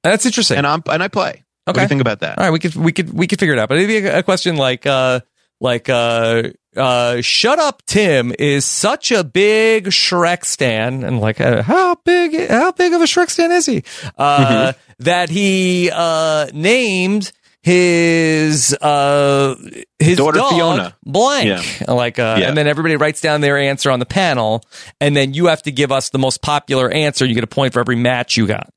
that's 0.03 0.25
interesting. 0.25 0.57
and 0.57 0.67
I'm 0.67 0.83
and 0.89 1.01
I 1.03 1.07
play? 1.07 1.43
What 1.69 1.75
do 1.75 1.81
you 1.81 1.87
think 1.87 2.01
about 2.01 2.19
that? 2.19 2.37
All 2.37 2.43
right, 2.45 2.51
we 2.51 2.59
could 2.59 2.75
we 2.75 2.91
could 2.91 3.13
we 3.13 3.27
could 3.27 3.39
figure 3.39 3.53
it 3.53 3.59
out. 3.59 3.69
But 3.69 3.77
it'd 3.79 3.87
be 3.87 4.05
a, 4.07 4.19
a 4.19 4.23
question 4.23 4.55
like 4.57 4.85
uh 4.85 5.21
like 5.61 5.89
uh 5.89 6.43
uh 6.77 7.21
shut 7.21 7.59
up 7.59 7.81
Tim 7.85 8.33
is 8.37 8.65
such 8.65 9.11
a 9.11 9.23
big 9.23 9.85
Shrek 9.87 10.45
stan 10.45 11.03
and 11.03 11.19
like 11.19 11.41
uh, 11.41 11.63
how 11.63 11.95
big 12.05 12.49
how 12.49 12.71
big 12.71 12.93
of 12.93 13.01
a 13.01 13.05
Shrek 13.05 13.29
stan 13.29 13.51
is 13.51 13.65
he? 13.65 13.83
Uh 14.17 14.73
that 14.99 15.29
he 15.29 15.89
uh 15.93 16.47
named 16.53 17.31
his 17.61 18.73
uh 18.73 19.55
his 19.99 20.17
Daughter 20.17 20.39
Fiona. 20.49 20.95
blank 21.05 21.81
like 21.87 22.17
uh 22.19 22.37
Yeah. 22.39 22.47
and 22.47 22.57
then 22.57 22.67
everybody 22.67 22.95
writes 22.95 23.19
down 23.21 23.41
their 23.41 23.57
answer 23.57 23.91
on 23.91 23.99
the 23.99 24.05
panel 24.05 24.63
and 25.01 25.15
then 25.15 25.33
you 25.33 25.47
have 25.47 25.61
to 25.63 25.71
give 25.71 25.91
us 25.91 26.09
the 26.09 26.19
most 26.19 26.41
popular 26.41 26.89
answer 26.89 27.25
you 27.25 27.35
get 27.35 27.43
a 27.43 27.47
point 27.47 27.73
for 27.73 27.79
every 27.81 27.95
match 27.97 28.37
you 28.37 28.47
got 28.47 28.69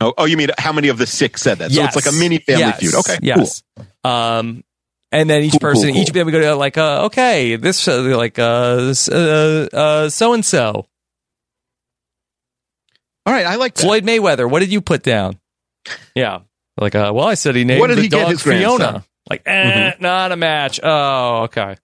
Oh, 0.00 0.12
oh, 0.18 0.24
you 0.26 0.36
mean 0.36 0.50
how 0.58 0.72
many 0.72 0.88
of 0.88 0.98
the 0.98 1.06
six 1.06 1.40
said 1.42 1.58
that? 1.58 1.72
So 1.72 1.82
it's 1.82 1.96
like 1.96 2.06
a 2.06 2.12
mini 2.12 2.38
family 2.38 2.60
Yes. 2.60 2.80
feud. 2.80 2.94
Okay, 2.96 3.18
Yes. 3.22 3.62
Um, 4.04 4.62
and 5.12 5.30
then 5.30 5.42
each 5.42 5.52
Cool, 5.52 5.60
cool, 5.60 5.70
person, 5.70 5.92
cool. 5.92 6.02
each 6.02 6.12
band, 6.12 6.26
we 6.26 6.32
go 6.32 6.40
to 6.40 6.54
like, 6.54 6.76
uh, 6.76 7.06
okay, 7.06 7.56
this, 7.56 7.88
uh, 7.88 8.02
like, 8.16 8.38
uh, 8.38 8.92
uh, 9.10 9.14
uh, 9.72 10.08
so 10.10 10.32
and 10.34 10.44
so. 10.44 10.86
All 13.24 13.32
right, 13.32 13.46
I 13.46 13.56
like 13.56 13.74
that. 13.74 13.82
Floyd 13.82 14.04
Mayweather. 14.04 14.48
What 14.48 14.60
did 14.60 14.72
you 14.72 14.80
put 14.80 15.02
down? 15.02 15.38
Yeah, 16.14 16.40
like, 16.78 16.94
uh, 16.94 17.12
well, 17.14 17.26
I 17.26 17.34
said 17.34 17.54
he 17.56 17.64
named 17.64 17.80
What 17.80 17.88
did 17.88 17.96
the 17.98 18.02
he 18.02 18.08
get 18.08 18.22
dog 18.22 18.30
his 18.32 18.42
Fiona. 18.42 18.68
grandson? 18.78 19.02
Like, 19.28 19.42
eh, 19.46 19.92
not 19.98 20.30
a 20.32 20.36
match. 20.36 20.78
Oh, 20.82 21.42
okay. 21.44 21.76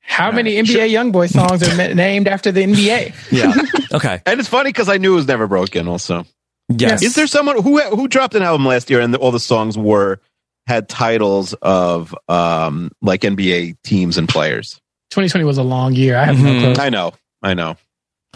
How 0.00 0.32
many 0.32 0.54
NBA 0.56 0.90
YoungBoy 0.90 1.30
songs 1.30 1.62
are 1.62 1.94
named 1.94 2.26
after 2.26 2.50
the 2.50 2.62
NBA? 2.62 3.12
Yeah. 3.30 3.54
okay. 3.92 4.20
And 4.26 4.40
it's 4.40 4.48
funny 4.48 4.70
because 4.70 4.88
I 4.88 4.96
knew 4.96 5.12
it 5.12 5.16
was 5.16 5.26
never 5.28 5.46
broken. 5.46 5.86
Also, 5.86 6.24
Yes. 6.68 7.02
is 7.02 7.14
there 7.14 7.26
someone 7.26 7.62
who 7.62 7.80
who 7.80 8.08
dropped 8.08 8.34
an 8.34 8.42
album 8.42 8.66
last 8.66 8.90
year 8.90 9.00
and 9.00 9.14
all 9.16 9.30
the 9.30 9.40
songs 9.40 9.76
were 9.78 10.20
had 10.66 10.88
titles 10.88 11.54
of 11.62 12.14
um 12.28 12.90
like 13.00 13.22
NBA 13.22 13.76
teams 13.84 14.18
and 14.18 14.28
players? 14.28 14.80
2020 15.10 15.44
was 15.44 15.56
a 15.58 15.62
long 15.62 15.94
year. 15.94 16.16
I 16.18 16.24
have 16.26 16.36
Mhm. 16.36 16.62
no 16.62 16.74
clue. 16.74 16.84
I 16.84 16.90
know, 16.90 17.12
I 17.42 17.54
know. 17.54 17.76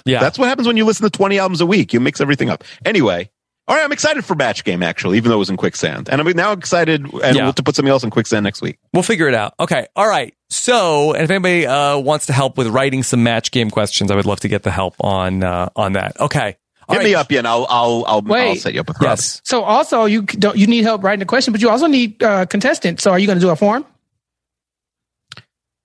yeah. 0.07 0.21
That's 0.21 0.39
what 0.39 0.49
happens 0.49 0.67
when 0.67 0.77
you 0.79 0.85
listen 0.87 1.05
to 1.05 1.11
20 1.11 1.39
albums 1.39 1.61
a 1.61 1.67
week. 1.67 1.93
You 1.93 2.01
mix 2.01 2.21
everything 2.23 2.49
up. 2.49 2.65
Anyway, 2.87 3.29
all 3.69 3.77
right, 3.77 3.85
I'm 3.85 3.93
excited 3.93 4.25
for 4.25 4.35
Match 4.35 4.65
Game, 4.65 4.83
actually, 4.83 5.19
even 5.19 5.29
though 5.29 5.37
it 5.37 5.39
was 5.39 5.51
in 5.51 5.59
Quicksand. 5.59 6.09
And 6.09 6.19
I'm 6.21 6.27
now 6.35 6.53
excited 6.53 7.05
and 7.23 7.37
Yeah. 7.37 7.53
to 7.53 7.63
put 7.63 7.77
something 7.77 7.91
else 7.91 8.03
in 8.03 8.09
Quicksand 8.11 8.43
next 8.45 8.63
week. 8.63 8.79
We'll 8.95 9.03
figure 9.03 9.29
it 9.29 9.35
out. 9.35 9.53
Okay. 9.61 9.87
All 9.95 10.09
right. 10.09 10.35
So, 10.49 11.13
and 11.13 11.23
if 11.23 11.31
anybody 11.31 11.67
uh, 11.67 11.99
wants 11.99 12.27
to 12.27 12.33
help 12.33 12.57
with 12.57 12.69
writing 12.69 13.03
some 13.03 13.23
match 13.23 13.51
game 13.51 13.71
questions, 13.71 14.11
I 14.11 14.17
would 14.17 14.27
love 14.27 14.41
to 14.41 14.49
get 14.49 14.63
the 14.63 14.71
help 14.71 14.95
on 15.01 15.43
uh, 15.43 15.69
on 15.77 15.93
that. 15.93 16.19
Okay. 16.19 16.57
Hit 16.93 16.99
right. 16.99 17.05
me 17.05 17.15
up, 17.15 17.31
yeah, 17.33 17.39
and 17.39 17.49
I'll 17.49 17.67
I'll 17.69 18.05
I'll, 18.07 18.33
I'll 18.33 18.57
set 18.57 18.75
you 18.75 18.81
up 18.81 18.89
with 18.89 18.99
Rob. 19.01 19.11
Yes. 19.11 19.41
So 19.45 19.63
also 19.63 20.05
you 20.05 20.23
don't 20.23 20.57
you 20.57 20.67
need 20.67 20.83
help 20.85 21.03
writing 21.03 21.21
the 21.21 21.27
question, 21.27 21.53
but 21.53 21.61
you 21.61 21.69
also 21.71 21.87
need 21.87 22.23
uh, 22.23 22.47
contestants. 22.47 23.03
So 23.03 23.11
are 23.11 23.19
you 23.19 23.27
going 23.27 23.39
to 23.39 23.45
do 23.45 23.51
a 23.51 23.57
form? 23.57 23.85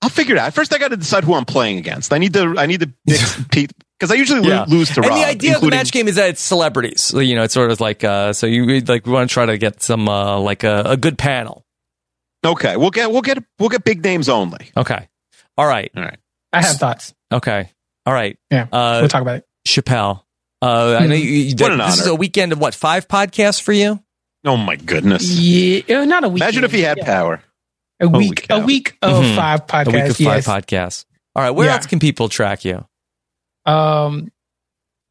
I'll 0.01 0.09
figure 0.09 0.35
it 0.35 0.39
out. 0.39 0.53
First, 0.53 0.73
I 0.73 0.77
got 0.77 0.89
to 0.89 0.97
decide 0.97 1.23
who 1.23 1.33
I'm 1.33 1.45
playing 1.45 1.79
against. 1.79 2.13
I 2.13 2.17
need 2.19 2.33
to 2.33 2.55
I 2.57 2.65
need 2.67 2.81
to 2.81 2.93
pick 3.51 3.71
because 3.99 4.11
I 4.11 4.15
usually 4.15 4.47
Yeah. 4.47 4.65
lose 4.67 4.89
to 4.89 5.01
and 5.01 5.09
Rob. 5.09 5.17
the 5.19 5.25
idea 5.25 5.55
of 5.55 5.61
the 5.61 5.69
match 5.69 5.91
game 5.91 6.07
is 6.07 6.15
that 6.15 6.29
it's 6.29 6.41
celebrities. 6.41 7.01
So, 7.01 7.19
you 7.19 7.35
know, 7.35 7.43
it's 7.43 7.53
sort 7.53 7.71
of 7.71 7.79
like 7.81 8.03
uh, 8.03 8.33
so 8.33 8.45
you 8.45 8.79
like 8.81 9.05
we 9.05 9.11
want 9.11 9.29
to 9.29 9.33
try 9.33 9.45
to 9.47 9.57
get 9.57 9.81
some 9.81 10.07
uh, 10.07 10.39
like 10.39 10.63
a, 10.63 10.83
a 10.85 10.97
good 10.97 11.17
panel. 11.17 11.65
Okay, 12.45 12.77
we'll 12.77 12.91
get 12.91 13.11
we'll 13.11 13.23
get 13.23 13.43
we'll 13.57 13.69
get 13.69 13.83
big 13.83 14.03
names 14.03 14.29
only. 14.29 14.69
Okay. 14.77 15.07
All 15.57 15.65
right. 15.65 15.91
All 15.97 16.03
right. 16.03 16.19
I 16.53 16.61
have 16.61 16.77
thoughts. 16.77 17.13
Okay. 17.31 17.71
All 18.05 18.13
right. 18.13 18.37
Yeah, 18.51 18.67
Uh, 18.71 18.99
we'll 19.01 19.09
talk 19.09 19.21
about 19.23 19.37
it. 19.39 19.45
Chappelle. 19.67 20.21
Uh, 20.61 20.97
I 20.99 21.05
know 21.07 21.13
you, 21.15 21.23
you 21.29 21.55
What 21.57 21.71
an 21.71 21.77
this 21.79 21.99
is 22.01 22.07
a 22.07 22.15
weekend 22.15 22.51
of 22.51 22.59
what 22.59 22.73
five 22.73 23.07
podcasts 23.07 23.61
for 23.61 23.73
you. 23.73 23.99
Oh 24.45 24.57
my 24.57 24.75
goodness! 24.75 25.29
Yeah, 25.29 25.99
uh, 26.01 26.05
not 26.05 26.23
a 26.23 26.29
week. 26.29 26.41
Imagine 26.41 26.63
if 26.63 26.71
he 26.71 26.81
had 26.81 26.99
power. 27.01 27.41
a 27.99 28.07
Holy 28.07 28.29
week. 28.29 28.47
cow. 28.47 28.61
A 28.61 28.65
week 28.65 28.97
of 29.01 29.23
Mhm. 29.23 29.35
five 29.35 29.67
podcasts. 29.67 29.87
a 29.87 29.91
week 29.91 30.09
of 30.11 30.19
yes. 30.19 30.45
five 30.45 30.63
podcasts. 30.65 31.05
All 31.35 31.43
right. 31.43 31.51
Where 31.51 31.67
Yeah. 31.67 31.75
else 31.75 31.85
can 31.87 31.99
people 31.99 32.29
track 32.29 32.63
you? 32.65 32.85
Um, 33.65 34.31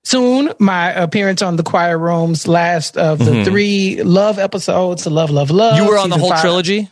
soon, 0.05 0.52
my 0.59 0.93
appearance 0.93 1.43
on 1.43 1.56
the 1.56 1.62
Choir 1.62 1.98
Room's 1.98 2.47
last 2.48 2.97
of 2.97 3.18
the 3.18 3.31
Mhm. 3.32 3.44
three 3.44 4.02
Love 4.02 4.39
episodes. 4.39 5.05
The 5.05 5.10
love, 5.10 5.31
love, 5.31 5.51
love. 5.51 5.77
you 5.78 5.86
were 5.86 5.98
on 5.98 6.10
the 6.10 6.18
whole 6.18 6.31
five. 6.31 6.40
trilogy. 6.40 6.89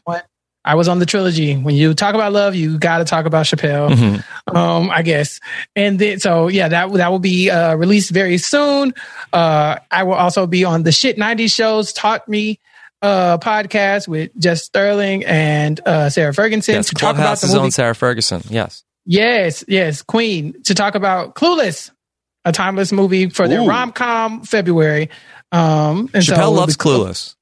I 0.64 0.76
was 0.76 0.88
on 0.88 0.98
the 0.98 1.06
trilogy. 1.06 1.54
When 1.56 1.74
you 1.74 1.92
talk 1.94 2.14
about 2.14 2.32
love, 2.32 2.54
you 2.54 2.78
got 2.78 2.98
to 2.98 3.04
talk 3.04 3.26
about 3.26 3.44
Chappelle. 3.46 3.90
Mhm. 3.90 4.56
um, 4.56 4.90
I 4.90 5.02
guess. 5.02 5.40
And 5.76 5.98
then, 5.98 6.20
so 6.20 6.48
yeah, 6.48 6.68
that 6.68 6.92
that 6.94 7.10
will 7.10 7.18
be 7.18 7.50
uh, 7.50 7.74
released 7.74 8.10
very 8.10 8.38
soon. 8.38 8.94
Uh, 9.32 9.76
I 9.90 10.04
will 10.04 10.14
also 10.14 10.46
be 10.46 10.64
on 10.64 10.82
the 10.82 10.92
Shit 10.92 11.16
90s 11.18 11.54
shows 11.54 11.92
taught 11.92 12.28
me 12.28 12.60
uh, 13.02 13.36
podcast 13.38 14.08
with 14.08 14.30
Jess 14.38 14.62
Sterling 14.64 15.24
and 15.26 15.78
uh, 15.86 16.08
Sarah 16.08 16.32
Ferguson 16.32 16.76
Yes. 16.76 16.88
to 16.88 16.94
talk 16.94 17.16
about 17.16 17.38
the 17.40 17.48
movie. 17.48 17.58
own 17.58 17.70
Sarah 17.70 17.94
Ferguson. 17.94 18.42
Yes. 18.48 18.82
Yes, 19.04 19.62
yes, 19.68 20.00
Queen 20.00 20.62
to 20.62 20.74
talk 20.74 20.94
about 20.94 21.34
Clueless, 21.34 21.90
a 22.46 22.52
timeless 22.52 22.90
movie 22.92 23.28
for 23.28 23.46
their 23.48 23.62
rom 23.62 23.92
com 23.92 24.42
February. 24.44 25.10
Um, 25.52 26.08
and 26.14 26.24
so 26.24 26.32
Chappelle 26.32 26.38
it'll 26.38 26.52
loves 26.54 26.76
be. 26.78 26.84
Clueless. 26.84 27.33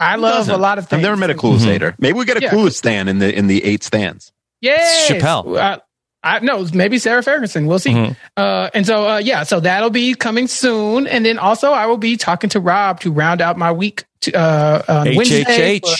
I 0.00 0.14
Who 0.14 0.22
love 0.22 0.32
a 0.34 0.36
doesn't? 0.38 0.60
lot 0.60 0.78
of 0.78 0.88
things. 0.88 0.98
I've 0.98 1.02
never 1.02 1.16
met 1.16 1.30
a 1.30 1.34
Clueless 1.34 1.58
Mhm. 1.60 1.64
hater. 1.66 1.94
Maybe 1.98 2.18
we 2.18 2.24
get 2.24 2.38
a 2.38 2.40
Yeah. 2.42 2.50
Clueless 2.50 2.72
stand 2.74 3.08
in 3.08 3.18
the 3.18 3.32
in 3.32 3.46
the 3.46 3.62
eight 3.64 3.84
stands. 3.84 4.32
Yes, 4.62 5.08
Chappelle. 5.10 5.58
I, 5.60 5.78
I 6.22 6.38
no, 6.40 6.66
maybe 6.74 6.98
Sarah 6.98 7.22
Ferguson. 7.22 7.66
We'll 7.66 7.78
see. 7.78 7.92
Mhm. 7.92 8.16
Uh, 8.36 8.70
and 8.74 8.86
so, 8.86 9.08
uh, 9.08 9.16
yeah, 9.18 9.42
so 9.44 9.60
that'll 9.60 9.90
be 9.90 10.14
coming 10.14 10.48
soon. 10.48 11.06
And 11.06 11.24
then 11.24 11.38
also, 11.38 11.70
I 11.72 11.86
will 11.86 11.96
be 11.98 12.16
talking 12.16 12.50
to 12.50 12.60
Rob 12.60 13.00
to 13.00 13.12
round 13.12 13.40
out 13.40 13.56
my 13.58 13.72
week 13.72 14.04
to, 14.22 14.32
uh, 14.34 14.82
on 14.88 15.14
Wednesday 15.16 15.80
for 15.80 15.96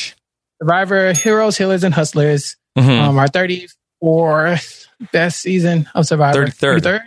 Survivor 0.62 1.12
Heroes, 1.14 1.56
Healers, 1.56 1.84
and 1.84 1.94
Hustlers. 1.94 2.56
Mhm. 2.78 3.00
Um, 3.00 3.18
our 3.18 3.28
34th 4.00 4.86
best 5.12 5.40
season 5.40 5.88
of 5.94 6.06
Survivor. 6.06 6.46
33rd. 6.46 6.82
33rd, 6.82 7.00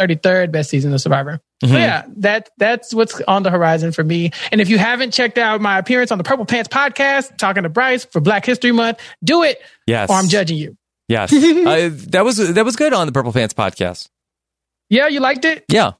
33rd 0.00 0.52
best 0.52 0.70
season 0.70 0.92
of 0.92 1.00
Survivor. 1.00 1.40
So 1.62 1.70
Mhm. 1.70 1.78
yeah, 1.80 2.02
that 2.18 2.50
that's 2.58 2.94
what's 2.94 3.20
on 3.22 3.42
the 3.42 3.50
horizon 3.50 3.90
for 3.92 4.04
me. 4.04 4.30
And 4.52 4.60
if 4.60 4.68
you 4.68 4.78
haven't 4.78 5.12
checked 5.12 5.38
out 5.38 5.60
my 5.60 5.78
appearance 5.78 6.12
on 6.12 6.18
the 6.18 6.24
Purple 6.24 6.44
Pants 6.46 6.68
podcast, 6.68 7.36
talking 7.36 7.64
to 7.64 7.68
Bryce 7.68 8.04
for 8.04 8.20
Black 8.20 8.46
History 8.46 8.70
Month, 8.72 9.00
do 9.24 9.42
it, 9.42 9.60
Yes. 9.86 10.08
or 10.08 10.16
I'm 10.16 10.28
judging 10.28 10.56
you. 10.56 10.76
Yes. 11.08 11.32
uh, 11.34 11.90
that 12.10 12.24
was 12.24 12.36
that 12.54 12.64
was 12.64 12.76
good 12.76 12.92
on 12.92 13.06
the 13.06 13.12
Purple 13.12 13.32
Pants 13.32 13.54
podcast. 13.54 14.08
Yeah, 14.90 15.08
you 15.08 15.20
liked 15.20 15.44
it. 15.44 15.64
Yeah. 15.68 15.92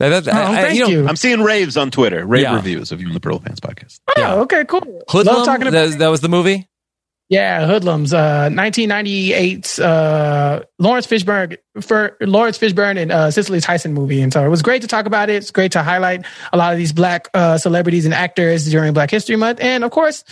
That- 0.00 0.24
that- 0.24 0.34
Oh, 0.34 0.38
I- 0.38 0.52
I- 0.58 0.62
thank 0.62 0.78
you. 0.78 0.86
you. 0.88 1.02
know, 1.02 1.08
I'm 1.08 1.16
seeing 1.16 1.42
raves 1.42 1.76
on 1.76 1.90
Twitter, 1.90 2.24
rave 2.26 2.42
Yeah. 2.42 2.54
reviews 2.54 2.90
of 2.92 3.00
you 3.02 3.08
on 3.08 3.12
the 3.14 3.20
Purple 3.20 3.40
Pants 3.40 3.60
podcast. 3.60 4.00
Oh, 4.08 4.14
Yeah. 4.16 4.34
okay, 4.36 4.64
cool. 4.64 5.02
Hoodlum, 5.10 5.34
Love 5.36 5.44
talking 5.46 5.66
about 5.66 5.90
that, 5.90 5.98
that 5.98 6.08
was 6.08 6.20
the 6.22 6.28
movie. 6.30 6.66
Yeah, 7.30 7.64
Hoodlums, 7.64 8.12
uh, 8.12 8.48
1998's 8.50 9.78
uh, 9.78 10.64
Laurence 10.80 11.06
Fishburne, 11.06 11.58
for 11.80 12.16
Laurence 12.20 12.58
Fishburne 12.58 12.98
and 13.00 13.12
uh, 13.12 13.30
Cicely 13.30 13.60
Tyson 13.60 13.94
movie, 13.94 14.20
and 14.20 14.32
so 14.32 14.44
it 14.44 14.48
was 14.48 14.62
great 14.62 14.82
to 14.82 14.88
talk 14.88 15.06
about 15.06 15.30
it. 15.30 15.36
It's 15.36 15.52
great 15.52 15.70
to 15.72 15.82
highlight 15.84 16.26
a 16.52 16.56
lot 16.56 16.72
of 16.72 16.78
these 16.78 16.92
black 16.92 17.28
uh, 17.32 17.56
celebrities 17.56 18.04
and 18.04 18.12
actors 18.12 18.68
during 18.68 18.92
Black 18.94 19.12
History 19.12 19.36
Month, 19.36 19.60
and 19.60 19.84
of 19.84 19.92
course, 19.92 20.24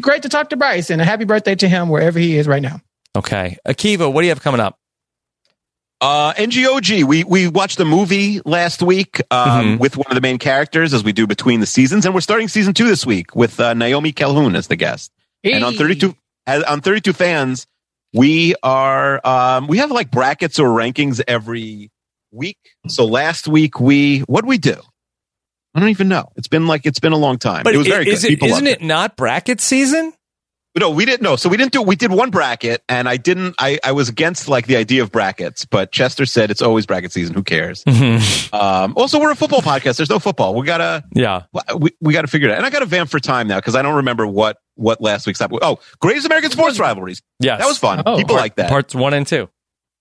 great 0.00 0.22
to 0.22 0.28
talk 0.28 0.50
to 0.50 0.56
Bryce 0.56 0.88
and 0.88 1.02
a 1.02 1.04
happy 1.04 1.24
birthday 1.24 1.56
to 1.56 1.68
him 1.68 1.88
wherever 1.88 2.16
he 2.20 2.36
is 2.38 2.46
right 2.46 2.62
now. 2.62 2.80
Okay. 3.16 3.56
Akiva, 3.66 4.12
what 4.12 4.20
do 4.22 4.26
you 4.26 4.30
have 4.30 4.40
coming 4.40 4.60
up? 4.60 4.78
Uh, 6.00 6.32
NGOG, 6.34 7.02
we 7.04 7.24
we 7.24 7.48
watched 7.48 7.80
a 7.80 7.84
movie 7.84 8.40
last 8.44 8.82
week 8.82 9.20
um, 9.32 9.78
Mhm. 9.78 9.78
with 9.80 9.96
one 9.96 10.06
of 10.10 10.14
the 10.14 10.20
main 10.20 10.38
characters 10.38 10.94
as 10.94 11.02
we 11.02 11.12
do 11.12 11.26
between 11.26 11.58
the 11.58 11.66
seasons, 11.66 12.04
and 12.04 12.14
we're 12.14 12.20
starting 12.20 12.46
season 12.48 12.72
two 12.72 12.86
this 12.86 13.04
week 13.04 13.34
with 13.34 13.58
uh, 13.58 13.74
Naomi 13.74 14.12
Calhoun 14.12 14.54
as 14.54 14.68
the 14.68 14.76
guest. 14.76 15.10
And 15.42 15.64
on 15.64 15.72
Hey. 15.72 15.78
32 15.78 16.14
as- 16.46 16.62
on 16.64 16.80
32 16.80 17.12
fans, 17.12 17.66
we 18.12 18.54
are 18.62 19.20
um, 19.26 19.66
we 19.66 19.78
have 19.78 19.90
like 19.90 20.10
brackets 20.10 20.58
or 20.58 20.68
rankings 20.68 21.22
every 21.26 21.90
week. 22.30 22.58
So 22.88 23.04
last 23.04 23.48
week 23.48 23.80
we 23.80 24.20
what 24.20 24.44
we 24.44 24.58
do? 24.58 24.80
I 25.74 25.80
don't 25.80 25.90
even 25.90 26.08
know. 26.08 26.30
It's 26.36 26.48
been 26.48 26.66
like 26.66 26.86
it's 26.86 27.00
been 27.00 27.12
a 27.12 27.18
long 27.18 27.38
time. 27.38 27.62
But 27.62 27.74
it 27.74 27.78
was 27.78 27.86
very 27.86 28.08
is 28.08 28.22
good. 28.22 28.28
it, 28.28 28.30
People 28.30 28.48
isn't 28.48 28.64
loved 28.64 28.82
it 28.82 28.84
not 28.84 29.16
bracket 29.16 29.60
season? 29.60 30.14
No, 30.78 30.90
we 30.90 31.06
didn't 31.06 31.22
know. 31.22 31.36
So 31.36 31.48
we 31.48 31.56
didn't 31.56 31.72
do. 31.72 31.80
We 31.80 31.96
did 31.96 32.10
one 32.10 32.30
bracket, 32.30 32.82
and 32.86 33.08
I 33.08 33.16
didn't. 33.16 33.54
I 33.58 33.78
I 33.82 33.92
was 33.92 34.10
against 34.10 34.46
like 34.46 34.66
the 34.66 34.76
idea 34.76 35.02
of 35.02 35.10
brackets, 35.10 35.64
but 35.64 35.90
Chester 35.90 36.26
said 36.26 36.50
it's 36.50 36.60
always 36.60 36.84
bracket 36.84 37.12
season. 37.12 37.34
Who 37.34 37.42
cares? 37.42 37.82
Um, 38.52 38.94
also, 38.96 39.18
we're 39.18 39.30
a 39.30 39.36
football 39.36 39.60
podcast. 39.60 39.96
There's 39.96 40.10
no 40.10 40.18
football. 40.18 40.54
We 40.54 40.66
gotta 40.66 41.04
yeah. 41.14 41.42
we, 41.76 41.90
we 42.00 42.12
gotta 42.12 42.28
figure 42.28 42.48
it 42.48 42.52
out. 42.52 42.58
And 42.58 42.66
I 42.66 42.70
got 42.70 42.80
to 42.80 42.86
vamp 42.86 43.10
for 43.10 43.18
time 43.18 43.48
now 43.48 43.56
because 43.56 43.74
I 43.74 43.82
don't 43.82 43.96
remember 43.96 44.26
what 44.26 44.58
what 44.76 45.00
last 45.00 45.26
week's 45.26 45.40
episode. 45.40 45.60
Oh, 45.62 45.80
greatest 46.00 46.24
American 46.26 46.50
sports 46.50 46.78
rivalries. 46.78 47.20
Yeah, 47.40 47.56
That 47.56 47.66
was 47.66 47.78
fun. 47.78 48.02
Oh. 48.06 48.16
People 48.16 48.36
like 48.36 48.54
that. 48.56 48.68
Parts 48.70 48.94
one 48.94 49.12
and 49.14 49.26
two. 49.26 49.48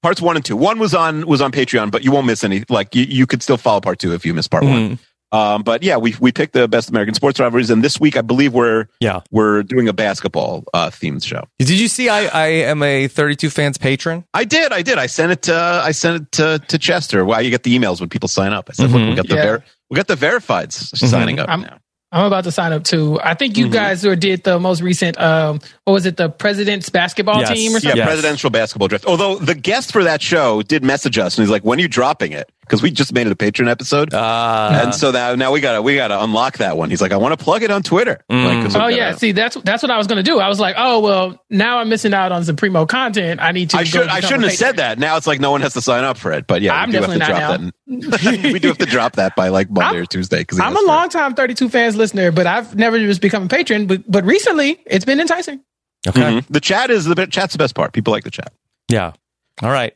Parts 0.03 0.21
one 0.21 0.35
and 0.35 0.45
two. 0.45 0.55
One 0.55 0.77
was 0.77 0.93
on 0.93 1.25
was 1.25 1.41
on 1.41 1.51
Patreon, 1.51 1.89
but 1.91 2.03
you 2.03 2.11
won't 2.11 2.27
miss 2.27 2.43
any. 2.43 2.63
Like 2.69 2.93
you, 2.93 3.03
you 3.05 3.25
could 3.25 3.41
still 3.41 3.57
follow 3.57 3.81
part 3.81 3.97
two 3.99 4.13
if 4.13 4.25
you 4.25 4.33
miss 4.35 4.47
part 4.47 4.63
one. 4.63 4.97
Mhm. 4.97 4.99
Um, 5.31 5.63
but 5.63 5.81
yeah, 5.81 5.97
we 5.97 6.15
we 6.19 6.31
picked 6.31 6.53
the 6.53 6.67
best 6.67 6.89
American 6.89 7.15
sports 7.15 7.39
rivalries, 7.39 7.69
and 7.71 7.83
this 7.83 7.99
week 7.99 8.15
I 8.15 8.21
believe 8.21 8.53
we're 8.53 8.85
Yeah. 9.01 9.21
we're 9.31 9.63
doing 9.63 9.87
a 9.89 9.93
basketball 9.93 10.63
uh, 10.73 10.91
themed 10.91 11.25
show. 11.25 11.45
Did 11.57 11.71
you 11.71 11.87
see 11.87 12.07
I, 12.07 12.25
I 12.27 12.45
am 12.69 12.83
a 12.83 13.07
32 13.07 13.49
fans 13.49 13.77
patron? 13.79 14.23
I 14.33 14.45
did, 14.45 14.71
I 14.71 14.83
did. 14.83 14.97
I 14.99 15.07
sent 15.07 15.31
it 15.31 15.41
to 15.43 15.55
I 15.55 15.91
sent 15.91 16.21
it 16.21 16.31
to, 16.33 16.59
to 16.67 16.77
Chester. 16.77 17.25
Why 17.25 17.39
you 17.41 17.49
get 17.49 17.63
the 17.63 17.77
emails 17.77 17.99
when 17.99 18.07
people 18.07 18.29
sign 18.29 18.53
up? 18.53 18.69
I 18.69 18.73
said, 18.73 18.91
look, 18.91 19.09
we 19.09 19.15
got 19.15 19.27
the 19.27 19.35
Yeah. 19.35 19.43
ver- 19.43 19.63
we 19.89 19.95
got 19.95 20.07
the 20.07 20.15
verifieds 20.15 20.95
signing 20.95 21.39
up 21.39 21.49
I'm- 21.49 21.61
now. 21.61 21.79
I'm 22.11 22.25
about 22.25 22.45
to 22.45 22.51
sign 22.51 22.71
up 22.71 22.83
too. 22.85 23.19
I 23.21 23.33
think 23.33 23.57
you 23.57 23.67
Mhm. 23.67 23.71
guys 23.73 24.01
who 24.03 24.15
did 24.15 24.43
the 24.43 24.57
most 24.59 24.81
recent, 24.81 25.19
um, 25.19 25.59
what 25.83 25.93
was 25.93 26.05
it, 26.05 26.15
the 26.17 26.29
president's 26.29 26.87
basketball 26.89 27.39
Yes. 27.39 27.49
team 27.51 27.75
or 27.75 27.79
Yeah. 27.79 27.95
Yes. 27.95 28.05
presidential 28.07 28.49
basketball 28.49 28.87
draft. 28.87 29.05
Although 29.05 29.35
the 29.37 29.55
guest 29.55 29.91
for 29.91 30.03
that 30.03 30.21
show 30.21 30.61
did 30.61 30.83
message 30.83 31.17
us 31.17 31.37
and 31.37 31.45
he's 31.45 31.51
like, 31.51 31.63
"When 31.65 31.77
are 31.77 31.81
you 31.81 31.87
dropping 31.89 32.31
it?" 32.31 32.49
Because 32.65 32.81
we 32.81 32.89
just 32.91 33.13
made 33.13 33.27
it 33.27 33.31
a 33.31 33.35
Patreon 33.35 33.69
episode, 33.69 34.13
Uh, 34.13 34.81
and 34.83 34.95
so 34.95 35.11
now 35.11 35.35
now 35.35 35.51
we 35.51 35.59
gotta 35.61 35.81
we 35.81 35.95
gotta 35.95 36.21
unlock 36.23 36.57
that 36.57 36.77
one. 36.77 36.89
He's 36.89 37.01
like, 37.01 37.11
"I 37.11 37.17
want 37.17 37.37
to 37.37 37.43
plug 37.43 37.61
it 37.63 37.69
on 37.71 37.83
Twitter." 37.83 38.19
Mm. 38.31 38.45
Like, 38.45 38.63
'cause 38.63 38.73
we 38.73 38.79
Oh 38.79 38.83
gotta- 38.83 38.95
yeah, 38.95 39.15
see 39.15 39.31
that's 39.33 39.55
that's 39.63 39.83
what 39.83 39.91
I 39.91 39.97
was 39.97 40.07
gonna 40.07 40.23
do. 40.23 40.39
I 40.39 40.47
was 40.49 40.59
like, 40.59 40.75
oh 40.77 40.99
well, 40.99 41.39
now 41.49 41.77
I'm 41.77 41.89
missing 41.89 42.13
out 42.13 42.31
on 42.31 42.43
some 42.43 42.55
primo 42.55 42.85
content. 42.85 43.39
I 43.41 43.51
need 43.51 43.69
to. 43.69 43.77
I 43.77 43.83
go 43.83 43.85
should 43.85 44.07
I 44.07 44.19
shouldn't 44.19 44.45
a 44.45 44.47
have 44.47 44.57
said 44.57 44.77
that. 44.77 44.97
Now 44.99 45.15
it's 45.17 45.27
like 45.27 45.39
no 45.39 45.51
one 45.51 45.61
has 45.61 45.73
to 45.73 45.81
sign 45.81 46.03
up 46.03 46.17
for 46.17 46.31
it. 46.31 46.47
But 46.47 46.61
yeah, 46.61 46.73
I'm 46.75 46.89
we 46.89 46.93
do 46.97 47.01
have 47.03 47.11
to 47.13 47.19
definitely 47.19 47.39
drop 47.39 47.61
not 47.87 48.21
that. 48.23 48.53
we 48.53 48.59
do 48.59 48.67
have 48.69 48.77
to 48.79 48.85
drop 48.87 49.13
that 49.17 49.35
by 49.35 49.49
like 49.49 49.69
Monday 49.69 49.85
I'm- 49.97 50.03
or 50.03 50.05
Tuesday 50.05 50.39
because 50.39 50.59
I'm 50.59 50.75
a 50.75 50.81
long 50.87 51.09
time 51.09 51.35
32 51.35 51.69
fans 51.69 51.95
listener, 51.95 52.31
but 52.31 52.47
I've 52.47 52.75
never 52.75 52.97
just 52.99 53.21
become 53.21 53.43
a 53.43 53.47
patron. 53.47 53.85
But 53.87 54.09
but 54.11 54.25
recently, 54.25 54.79
it's 54.87 55.05
been 55.05 55.19
enticing. 55.19 55.61
okay. 56.07 56.19
Mm-hmm. 56.21 56.53
The 56.53 56.59
chat 56.61 56.89
is 56.89 57.05
the 57.05 57.27
chat's 57.27 57.53
the 57.53 57.57
best 57.59 57.75
part. 57.75 57.93
People 57.93 58.11
like 58.11 58.23
the 58.23 58.31
chat. 58.31 58.51
Yeah. 58.89 59.11
All 59.61 59.69
right. 59.71 59.93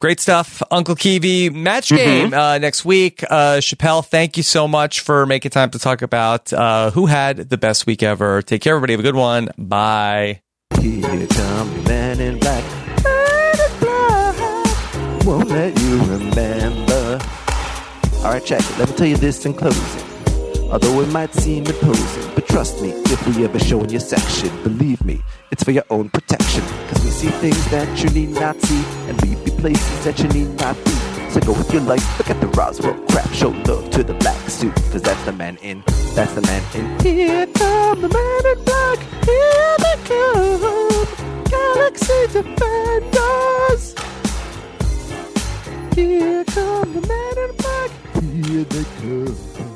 Great 0.00 0.20
stuff. 0.20 0.62
Uncle 0.70 0.94
Kiwi 0.94 1.50
match 1.50 1.88
Mm-hmm. 1.88 1.96
game 1.96 2.34
uh, 2.34 2.58
next 2.58 2.84
week. 2.84 3.24
Uh, 3.28 3.56
Chappelle, 3.58 4.04
thank 4.04 4.36
you 4.36 4.42
so 4.42 4.68
much 4.68 5.00
for 5.00 5.26
making 5.26 5.50
time 5.50 5.70
to 5.70 5.78
talk 5.78 6.02
about 6.02 6.52
uh, 6.52 6.90
who 6.92 7.06
had 7.06 7.36
the 7.50 7.58
best 7.58 7.86
week 7.86 8.02
ever. 8.02 8.40
Take 8.42 8.62
care, 8.62 8.74
everybody. 8.76 8.92
Have 8.92 9.00
a 9.00 9.02
good 9.02 9.16
one. 9.16 9.48
Bye. 9.58 10.42
Here 10.80 11.02
come 11.26 11.82
the 11.82 11.82
man 11.88 12.20
in 12.20 12.38
black. 12.38 12.64
Man 13.02 13.54
in 13.58 13.80
black 13.80 15.24
won't 15.26 15.48
let 15.48 15.78
you 15.80 15.98
remember. 16.04 17.18
Alright, 18.18 18.44
check 18.44 18.60
it. 18.60 18.78
Let 18.78 18.88
me 18.90 18.96
tell 18.96 19.06
you 19.06 19.16
this 19.16 19.44
in 19.46 19.54
closing. 19.54 20.07
Although 20.70 21.00
it 21.00 21.08
might 21.08 21.32
seem 21.32 21.64
imposing, 21.64 22.30
but 22.34 22.46
trust 22.46 22.82
me, 22.82 22.90
if 22.90 23.26
we 23.26 23.42
ever 23.44 23.58
show 23.58 23.80
in 23.80 23.88
your 23.88 24.00
section, 24.00 24.50
believe 24.62 25.02
me, 25.02 25.22
it's 25.50 25.64
for 25.64 25.70
your 25.70 25.84
own 25.88 26.10
protection. 26.10 26.62
Cause 26.88 27.02
we 27.02 27.10
see 27.10 27.28
things 27.40 27.70
that 27.70 27.88
you 28.02 28.10
need 28.10 28.30
not 28.30 28.60
see, 28.60 28.84
and 29.08 29.18
we 29.22 29.34
be 29.44 29.50
places 29.58 30.04
that 30.04 30.18
you 30.18 30.28
need 30.28 30.60
not 30.60 30.76
be. 30.84 30.90
So 31.30 31.40
go 31.40 31.52
with 31.52 31.72
your 31.72 31.82
life, 31.82 32.18
look 32.18 32.28
at 32.28 32.38
the 32.42 32.48
Roswell 32.48 32.94
crap, 33.08 33.32
show 33.32 33.48
love 33.48 33.88
to 33.90 34.04
the 34.04 34.12
black 34.14 34.36
suit, 34.50 34.74
cause 34.92 35.00
that's 35.00 35.24
the 35.24 35.32
man 35.32 35.56
in, 35.62 35.82
that's 36.14 36.34
the 36.34 36.42
man 36.42 36.62
in. 36.74 37.00
Here 37.00 37.46
come 37.46 38.02
the 38.02 38.08
man 38.08 38.46
in 38.52 38.64
black, 38.64 38.98
here 39.24 39.76
they 39.84 39.96
come, 40.04 41.44
Galaxy 41.44 42.26
Defenders. 42.26 43.94
Here 45.94 46.44
come 46.44 46.92
the 46.92 47.00
man 47.08 47.38
in 47.38 47.56
black, 47.56 47.90
here 48.22 48.64
they 48.64 48.84
come. 49.00 49.67